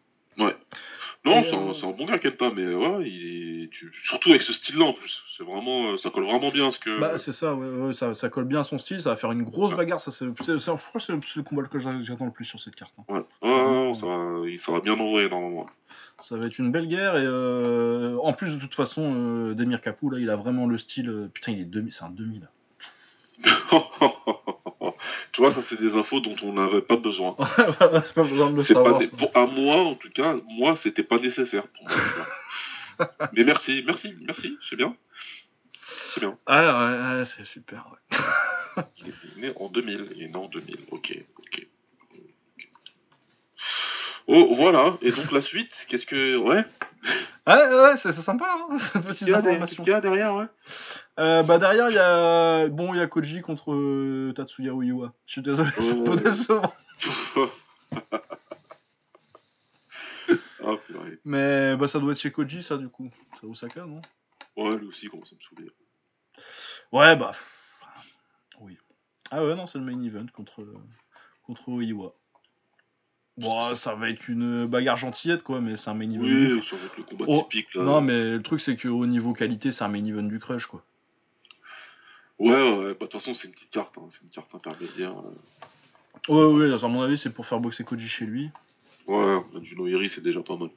Non, 1.25 1.73
c'est 1.73 1.87
un, 1.87 1.91
bon 1.93 2.05
gars, 2.05 2.19
Kenta, 2.19 2.51
mais 2.55 2.75
ouais, 2.75 3.09
il 3.09 3.63
est... 3.65 3.69
tu- 3.71 3.91
surtout 4.05 4.29
avec 4.31 4.43
ce 4.43 4.53
style-là 4.53 4.85
en 4.85 4.93
plus. 4.93 5.23
C'est 5.37 5.43
vraiment... 5.43 5.93
euh, 5.93 5.97
Ça 5.97 6.11
colle 6.11 6.25
vraiment 6.25 6.51
bien 6.51 6.71
ce 6.71 6.79
que... 6.79 7.01
Bah, 7.01 7.17
c'est 7.17 7.33
ça, 7.33 7.55
ouais, 7.55 7.67
ouais, 7.87 7.95
ça, 7.95 8.15
ça 8.15 8.29
colle 8.29 8.45
bien 8.45 8.61
à 8.61 8.63
son 8.63 8.77
style, 8.79 9.01
ça 9.01 9.09
va 9.11 9.17
faire 9.17 9.33
une 9.33 9.43
grosse 9.43 9.71
Ouais. 9.71 9.77
bagarre. 9.79 10.01
Ça, 10.01 10.11
c'est, 10.11 10.27
je 10.27 10.31
crois 10.33 10.81
que 10.93 10.99
c'est 10.99 11.13
le, 11.13 11.43
combat 11.43 11.63
que 11.65 11.79
j'a- 11.79 11.99
j'attends 12.01 12.27
le 12.27 12.31
plus 12.31 12.45
sur 12.45 12.61
cette 12.61 12.75
carte. 12.77 12.95
hein. 12.99 13.05
Ouais, 13.09 13.21
ouais, 13.43 13.51
ouais, 13.51 13.89
ouais, 13.89 13.95
ça, 13.95 14.07
va, 14.07 14.49
il- 14.49 14.61
ça 14.61 14.73
va 14.73 14.81
bien 14.81 14.93
envoyer 14.99 15.29
normalement. 15.31 15.67
Ça 16.21 16.37
va 16.37 16.47
être 16.47 16.59
une 16.59 16.71
belle 16.71 16.87
guerre 16.89 17.17
et 17.17 17.25
euh, 17.25 18.17
en 18.19 18.33
plus 18.35 18.55
de 18.55 18.61
toute 18.61 18.75
façon, 18.75 19.13
euh, 19.17 19.55
Demir 19.55 19.81
Kapou 19.81 20.11
là, 20.11 20.19
il 20.19 20.29
a 20.31 20.37
vraiment 20.37 20.67
le 20.67 20.77
style. 20.79 21.31
putain, 21.33 21.53
il 21.53 21.61
est 21.61 21.65
demi, 21.65 21.91
c'est 21.91 22.05
un 22.05 22.11
demi 22.11 22.39
là. 22.41 22.47
Tu 25.35 25.41
vois, 25.41 25.53
ça 25.53 25.63
c'est 25.63 25.79
des 25.81 25.95
infos 25.97 26.21
dont 26.21 26.37
on 26.43 26.53
n'avait 26.55 26.81
pas 26.81 26.97
besoin. 26.97 27.33
Pas 27.79 28.23
besoin 28.23 28.51
de 28.51 28.57
le 28.57 28.63
pas 28.63 28.65
savoir. 28.65 28.99
né- 29.01 29.09
pour- 29.09 29.31
à 29.37 29.47
moi, 29.47 29.77
en 29.77 29.95
tout 29.97 30.11
cas, 30.11 30.37
moi, 30.49 30.77
c'était 30.77 31.03
pas 31.03 31.19
nécessaire 31.19 31.67
pour 31.69 31.89
moi. 31.89 33.09
Mais 33.33 33.45
merci, 33.45 33.83
merci, 33.87 34.15
merci, 34.23 34.57
c'est 34.71 34.77
bien. 34.77 34.97
C'est 36.11 36.21
bien. 36.21 36.39
Ah 36.47 37.13
ouais, 37.13 37.19
ouais, 37.19 37.25
c'est 37.25 37.45
super. 37.45 37.85
Ouais. 37.91 38.83
Il 38.99 39.09
est 39.09 39.41
né 39.49 39.53
en 39.59 39.69
2000. 39.69 40.13
Il 40.17 40.23
est 40.23 40.29
né 40.29 40.37
en 40.37 40.47
2000. 40.49 40.79
Ok, 40.93 41.17
ok. 41.39 41.67
Oh, 44.27 44.55
voilà. 44.55 44.97
Et 45.03 45.11
donc 45.11 45.31
la 45.33 45.41
suite, 45.41 45.73
qu'est-ce 45.89 46.07
que. 46.07 46.37
Ouais 46.37 46.65
Ouais, 47.47 47.55
ouais, 47.69 47.97
c'est 47.99 48.13
sympa, 48.13 48.47
hein, 48.71 48.79
cette 48.79 49.03
petite 49.05 49.29
information. 49.29 49.85
a 49.85 50.01
derrière, 50.01 50.35
ouais 50.35 50.47
Euh, 51.21 51.43
bah 51.43 51.59
derrière, 51.59 51.91
il 51.91 51.95
y 51.95 51.99
a 51.99 52.69
bon, 52.69 52.95
il 52.95 52.97
y 52.99 53.01
a 53.01 53.07
Koji 53.07 53.43
contre 53.43 53.73
euh, 53.75 54.33
Tatsuya 54.35 54.73
Uiwa. 54.73 55.13
Je 55.27 55.33
suis 55.33 55.43
désolé, 55.43 55.69
c'est 55.79 55.93
un 55.93 56.03
peu 56.05 56.13
Oh. 56.13 56.17
décevant. 56.17 56.73
Purée. 60.87 61.19
Mais 61.25 61.77
bah 61.77 61.89
ça 61.89 61.99
doit 62.01 62.13
être 62.13 62.19
chez 62.21 62.33
Koji, 62.33 62.63
ça 62.63 62.77
du 62.79 62.89
coup. 62.89 63.11
C'est 63.39 63.47
Osaka, 63.47 63.85
non? 63.85 64.01
Ouais, 64.57 64.77
lui 64.79 64.87
aussi, 64.87 65.09
commence 65.09 65.33
à 65.33 65.37
me 65.37 65.41
saouler. 65.41 65.71
Ouais, 66.93 67.15
bah 67.17 67.33
oui. 68.61 68.79
Ah 69.31 69.45
ouais, 69.45 69.55
non, 69.55 69.67
c'est 69.67 69.79
le 69.79 69.85
main 69.85 70.01
event 70.03 70.27
contre 70.33 70.65
contre 71.43 71.69
Uiwa. 71.69 72.15
Bon, 73.37 73.75
ça 73.75 73.95
va 73.97 74.11
être 74.11 74.29
une 74.29 74.67
bagarre 74.67 74.97
gentillette 74.97 75.43
quoi, 75.43 75.61
mais 75.61 75.77
c'est 75.77 75.91
un 75.91 75.95
main 75.95 76.09
event. 76.11 76.23
du- 76.25 76.55
Oui, 76.55 76.65
ça 76.71 76.77
va 76.77 76.85
être 76.85 76.97
le 76.99 77.03
combat 77.03 77.25
Oh, 77.29 77.43
typique, 77.43 77.75
là. 77.75 77.83
Non, 77.83 78.01
mais 78.01 78.33
le 78.37 78.43
truc 78.43 78.61
c'est 78.61 78.77
qu'au 78.77 79.07
niveau 79.07 79.33
qualité, 79.33 79.73
c'est 79.73 79.83
un 79.85 79.89
main 79.89 80.05
event 80.05 80.23
du 80.23 80.39
crush 80.39 80.67
quoi. 80.67 80.83
Ouais, 82.39 82.53
ouais. 82.53 82.77
Bah, 82.89 82.93
de 82.93 82.95
toute 82.95 83.13
façon, 83.13 83.35
c'est 83.35 83.49
une 83.49 83.55
petite 83.55 83.71
carte, 83.71 83.97
hein. 83.99 84.09
c'est 84.13 84.23
une 84.23 84.31
carte 84.31 84.55
intermédiaire. 84.55 85.13
euh. 85.19 86.53
Ouais, 86.53 86.69
ouais, 86.71 86.85
à 86.85 86.89
mon 86.89 87.03
avis, 87.03 87.19
c'est 87.19 87.31
pour 87.31 87.47
faire 87.47 87.61
boxer 87.61 87.85
Koji 87.85 88.09
chez 88.09 88.25
lui. 88.27 88.51
Ouais, 89.07 89.37
du 89.61 89.77
Noiri, 89.77 90.11
c'est 90.11 90.23
déjà 90.23 90.41
pas 90.43 90.57
mal. 90.57 90.71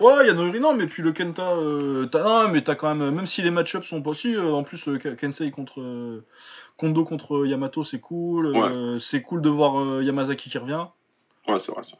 Ouais, 0.00 0.12
il 0.22 0.26
y 0.26 0.30
a 0.30 0.34
Noiri, 0.34 0.60
non, 0.60 0.74
mais 0.74 0.86
puis 0.86 1.02
le 1.02 1.12
Kenta, 1.12 1.52
euh, 1.52 2.06
t'as, 2.06 2.22
non, 2.22 2.52
mais 2.52 2.62
t'as 2.62 2.74
quand 2.74 2.94
même, 2.94 3.14
même 3.14 3.26
si 3.26 3.40
les 3.42 3.50
match-ups 3.50 3.86
sont 3.86 4.02
pas 4.02 4.14
si, 4.14 4.34
euh, 4.36 4.52
en 4.52 4.62
plus, 4.64 4.84
Ke- 4.84 5.16
Kensei 5.16 5.50
contre 5.50 6.22
Kondo 6.76 7.04
contre 7.04 7.46
Yamato, 7.46 7.82
c'est 7.84 7.98
cool. 8.00 8.52
c'est 9.00 9.22
cool 9.22 9.40
de 9.42 9.48
voir 9.48 10.02
Yamazaki 10.02 10.50
qui 10.50 10.58
revient. 10.58 10.86
Ouais, 11.48 11.58
c'est 11.60 11.72
vrai, 11.72 11.82
ça. 11.84 11.96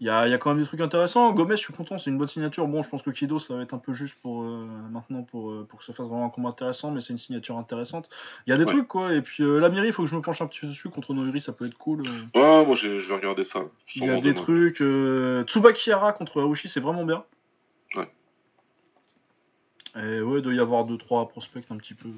Il 0.00 0.06
y 0.08 0.10
a, 0.10 0.26
il 0.26 0.30
y 0.32 0.34
a 0.34 0.38
quand 0.38 0.50
même 0.52 0.60
des 0.60 0.66
trucs 0.66 0.80
intéressants. 0.80 1.32
Gomez, 1.32 1.56
je 1.56 1.62
suis 1.62 1.72
content, 1.72 1.98
c'est 1.98 2.10
une 2.10 2.18
bonne 2.18 2.26
signature. 2.26 2.66
Bon, 2.66 2.82
je 2.82 2.88
pense 2.90 3.00
que 3.02 3.10
Kido, 3.10 3.38
ça 3.38 3.54
va 3.54 3.62
être 3.62 3.74
un 3.74 3.78
peu 3.78 3.92
juste 3.92 4.16
pour 4.20 4.42
euh, 4.42 4.66
maintenant 4.90 5.22
pour, 5.22 5.50
euh, 5.52 5.64
pour 5.68 5.78
que 5.78 5.84
ça 5.84 5.92
fasse 5.92 6.08
vraiment 6.08 6.26
un 6.26 6.30
combat 6.30 6.48
intéressant, 6.48 6.90
mais 6.90 7.00
c'est 7.00 7.12
une 7.12 7.18
signature 7.18 7.56
intéressante. 7.56 8.10
Il 8.46 8.50
y 8.50 8.52
a 8.52 8.56
des 8.58 8.64
Ouais. 8.64 8.72
trucs, 8.72 8.88
quoi. 8.88 9.14
Et 9.14 9.22
puis 9.22 9.44
euh, 9.44 9.60
Lamiri, 9.60 9.86
il 9.86 9.92
faut 9.92 10.02
que 10.02 10.08
je 10.08 10.16
me 10.16 10.20
penche 10.20 10.42
un 10.42 10.46
petit 10.48 10.60
peu 10.60 10.66
dessus. 10.66 10.90
Contre 10.90 11.14
Noiri, 11.14 11.40
ça 11.40 11.52
peut 11.52 11.64
être 11.66 11.78
cool. 11.78 12.02
euh. 12.06 12.38
Ouais, 12.40 12.66
moi, 12.66 12.74
je 12.74 12.88
vais 12.88 13.14
regarder 13.14 13.44
ça. 13.44 13.60
Il 13.94 14.04
y 14.04 14.10
a 14.10 14.16
des 14.16 14.32
demain. 14.34 14.42
trucs. 14.42 14.82
Tsubaki 15.48 15.92
Hara 15.92 16.12
contre 16.12 16.40
Harushi, 16.40 16.68
c'est 16.68 16.80
vraiment 16.80 17.04
bien. 17.04 17.24
Ouais. 17.94 18.08
Et 19.96 20.20
ouais, 20.20 20.40
il 20.40 20.42
doit 20.42 20.54
y 20.54 20.60
avoir 20.60 20.84
2-3 20.84 21.28
prospects 21.28 21.64
un 21.70 21.76
petit 21.76 21.94
peu 21.94 22.08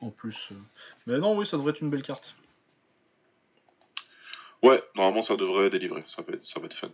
en 0.00 0.10
plus. 0.10 0.50
Mais 1.06 1.18
non, 1.18 1.36
oui, 1.38 1.46
ça 1.46 1.56
devrait 1.56 1.70
être 1.70 1.80
une 1.80 1.90
belle 1.90 2.02
carte. 2.02 2.34
Ouais, 4.66 4.82
normalement, 4.96 5.22
ça 5.22 5.36
devrait 5.36 5.70
délivrer. 5.70 6.02
Ça 6.08 6.22
va 6.22 6.34
être, 6.34 6.44
ça 6.44 6.58
va 6.58 6.66
être 6.66 6.74
fun. 6.74 6.90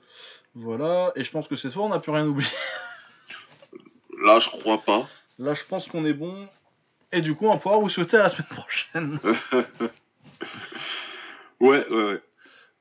Voilà, 0.54 1.12
et 1.16 1.24
je 1.24 1.30
pense 1.30 1.48
que 1.48 1.56
cette 1.56 1.72
fois, 1.72 1.84
on 1.84 1.88
n'a 1.88 2.00
plus 2.00 2.12
rien 2.12 2.26
oublié. 2.26 2.50
Là, 4.22 4.38
je 4.38 4.50
crois 4.50 4.78
pas. 4.78 5.08
Là, 5.38 5.54
je 5.54 5.64
pense 5.64 5.88
qu'on 5.88 6.04
est 6.04 6.12
bon. 6.12 6.48
Et 7.12 7.22
du 7.22 7.34
coup, 7.34 7.46
on 7.46 7.52
va 7.54 7.56
pouvoir 7.58 7.80
vous 7.80 7.88
souhaiter 7.88 8.18
à 8.18 8.24
la 8.24 8.28
semaine 8.28 8.48
prochaine. 8.48 9.18
Ouais, 11.60 11.86
ouais, 11.88 12.04
ouais. 12.04 12.22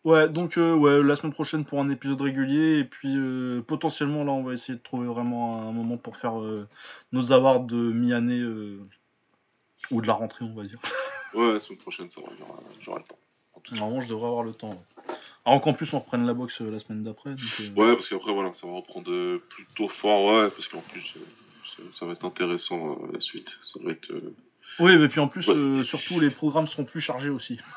Ouais, 0.03 0.27
donc 0.27 0.57
euh, 0.57 0.73
ouais, 0.73 1.03
la 1.03 1.15
semaine 1.15 1.33
prochaine 1.33 1.65
pour 1.65 1.79
un 1.79 1.91
épisode 1.91 2.19
régulier. 2.19 2.79
Et 2.79 2.83
puis 2.83 3.15
euh, 3.15 3.61
potentiellement, 3.61 4.23
là, 4.23 4.31
on 4.31 4.41
va 4.41 4.53
essayer 4.53 4.73
de 4.75 4.81
trouver 4.81 5.05
vraiment 5.05 5.69
un 5.69 5.71
moment 5.71 5.97
pour 5.97 6.17
faire 6.17 6.41
euh, 6.41 6.67
nos 7.11 7.31
awards 7.31 7.59
de 7.59 7.75
mi-année 7.75 8.41
ou 9.91 10.01
de 10.01 10.07
la 10.07 10.13
rentrée, 10.13 10.45
on 10.45 10.55
va 10.55 10.63
dire. 10.63 10.79
Ouais, 11.35 11.53
la 11.53 11.59
semaine 11.59 11.77
prochaine, 11.77 12.09
ça 12.09 12.21
va, 12.21 12.29
j'aurai 12.79 13.01
le 13.01 13.05
temps. 13.05 13.19
Normalement, 13.71 14.01
je 14.01 14.09
devrais 14.09 14.27
avoir 14.27 14.43
le 14.43 14.53
temps. 14.53 14.83
Alors 15.45 15.61
qu'en 15.61 15.73
plus, 15.73 15.91
on 15.93 15.99
reprenne 15.99 16.25
la 16.25 16.33
boxe 16.33 16.61
euh, 16.61 16.69
la 16.69 16.79
semaine 16.79 17.03
d'après. 17.03 17.31
donc, 17.31 17.39
euh, 17.59 17.69
Ouais, 17.75 17.93
parce 17.95 18.07
qu'après, 18.09 18.31
voilà, 18.31 18.53
ça 18.53 18.67
va 18.67 18.73
reprendre 18.73 19.11
euh, 19.11 19.41
plutôt 19.49 19.89
fort, 19.89 20.25
ouais, 20.33 20.49
parce 20.51 20.67
qu'en 20.67 20.81
plus, 20.81 21.15
ça- 21.97 22.05
va 22.05 22.11
être 22.13 22.25
intéressant 22.25 22.99
la 23.11 23.19
suite. 23.19 23.49
Ça 23.63 23.79
va 23.83 23.91
être. 23.91 24.11
Oui, 24.79 24.97
mais 24.97 25.07
puis 25.09 25.19
en 25.19 25.27
plus, 25.27 25.47
Ouais. 25.47 25.55
euh, 25.55 25.83
surtout, 25.83 26.19
les 26.19 26.29
programmes 26.31 26.67
seront 26.67 26.85
plus 26.85 27.01
chargés 27.01 27.29
aussi. 27.29 27.59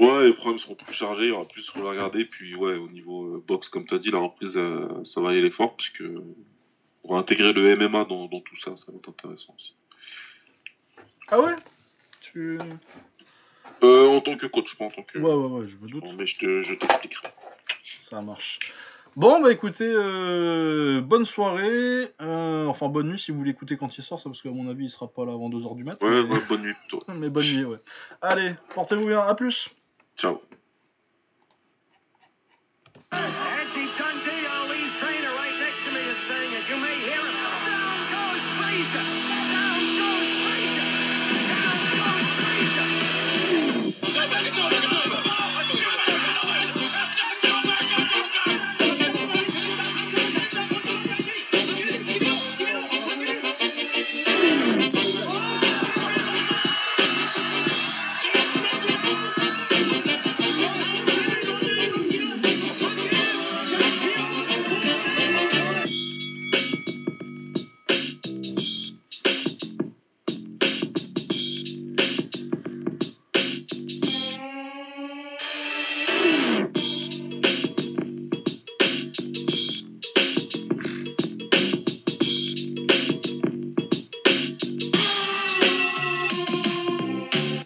Ouais, 0.00 0.24
les 0.28 0.32
programmes 0.32 0.58
seront 0.58 0.74
plus 0.76 0.94
chargés, 0.94 1.24
il 1.24 1.28
y 1.28 1.32
aura 1.32 1.44
plus 1.46 1.70
à 1.76 1.80
regarder, 1.80 2.24
puis 2.24 2.54
ouais, 2.54 2.74
au 2.76 2.88
niveau 2.88 3.36
euh, 3.36 3.44
boxe, 3.46 3.68
comme 3.68 3.86
t'as 3.86 3.98
dit, 3.98 4.10
la 4.10 4.18
reprise, 4.18 4.56
euh, 4.56 4.88
ça 5.04 5.20
va 5.20 5.34
y 5.34 5.38
aller 5.38 5.50
fort, 5.50 5.76
parce 5.76 5.90
que 5.90 6.22
on 7.04 7.14
va 7.14 7.20
intégrer 7.20 7.52
le 7.52 7.76
MMA 7.76 8.04
dans, 8.06 8.26
dans 8.26 8.40
tout 8.40 8.56
ça, 8.60 8.74
ça 8.78 8.84
va 8.88 8.96
être 8.96 9.08
intéressant 9.10 9.54
aussi. 9.58 9.74
Ah 11.28 11.40
ouais? 11.40 11.54
Tu... 12.20 12.58
Euh, 13.82 14.08
en 14.08 14.20
tant 14.20 14.36
que 14.36 14.46
coach, 14.46 14.76
pas 14.76 14.84
en 14.86 14.90
tant 14.90 15.02
que. 15.02 15.18
Ouais, 15.18 15.32
ouais, 15.32 15.60
ouais, 15.60 15.66
je 15.66 15.76
me 15.78 15.88
doute. 15.88 16.04
Bon, 16.04 16.12
mais 16.14 16.26
je 16.26 16.38
te- 16.38 16.62
je 16.62 16.74
t'expliquerai. 16.74 17.28
Ça 18.08 18.20
marche. 18.20 18.58
Bon, 19.16 19.40
bah 19.40 19.50
écoutez, 19.50 19.90
euh, 19.92 21.00
bonne 21.00 21.24
soirée. 21.24 22.12
euh, 22.20 22.66
enfin, 22.66 22.88
bonne 22.88 23.08
nuit 23.08 23.18
si 23.18 23.32
vous 23.32 23.42
l'écoutez 23.42 23.76
quand 23.76 23.98
il 23.98 24.02
sort, 24.04 24.20
ça, 24.20 24.28
parce 24.30 24.40
qu'à 24.40 24.50
mon 24.50 24.68
avis, 24.68 24.84
il 24.84 24.90
sera 24.90 25.08
pas 25.08 25.24
là 25.24 25.32
avant 25.32 25.48
2h 25.50 25.74
du 25.76 25.84
mat. 25.84 26.00
Ouais, 26.02 26.22
mais... 26.22 26.34
ouais, 26.34 26.40
bonne 26.48 26.62
nuit 26.62 26.74
plutôt. 26.74 27.02
mais 27.14 27.28
bonne 27.28 27.44
nuit, 27.44 27.64
ouais. 27.64 27.78
Allez, 28.22 28.54
portez-vous 28.74 29.06
bien, 29.06 29.20
à 29.20 29.34
plus. 29.34 29.68
Ciao. 30.16 30.40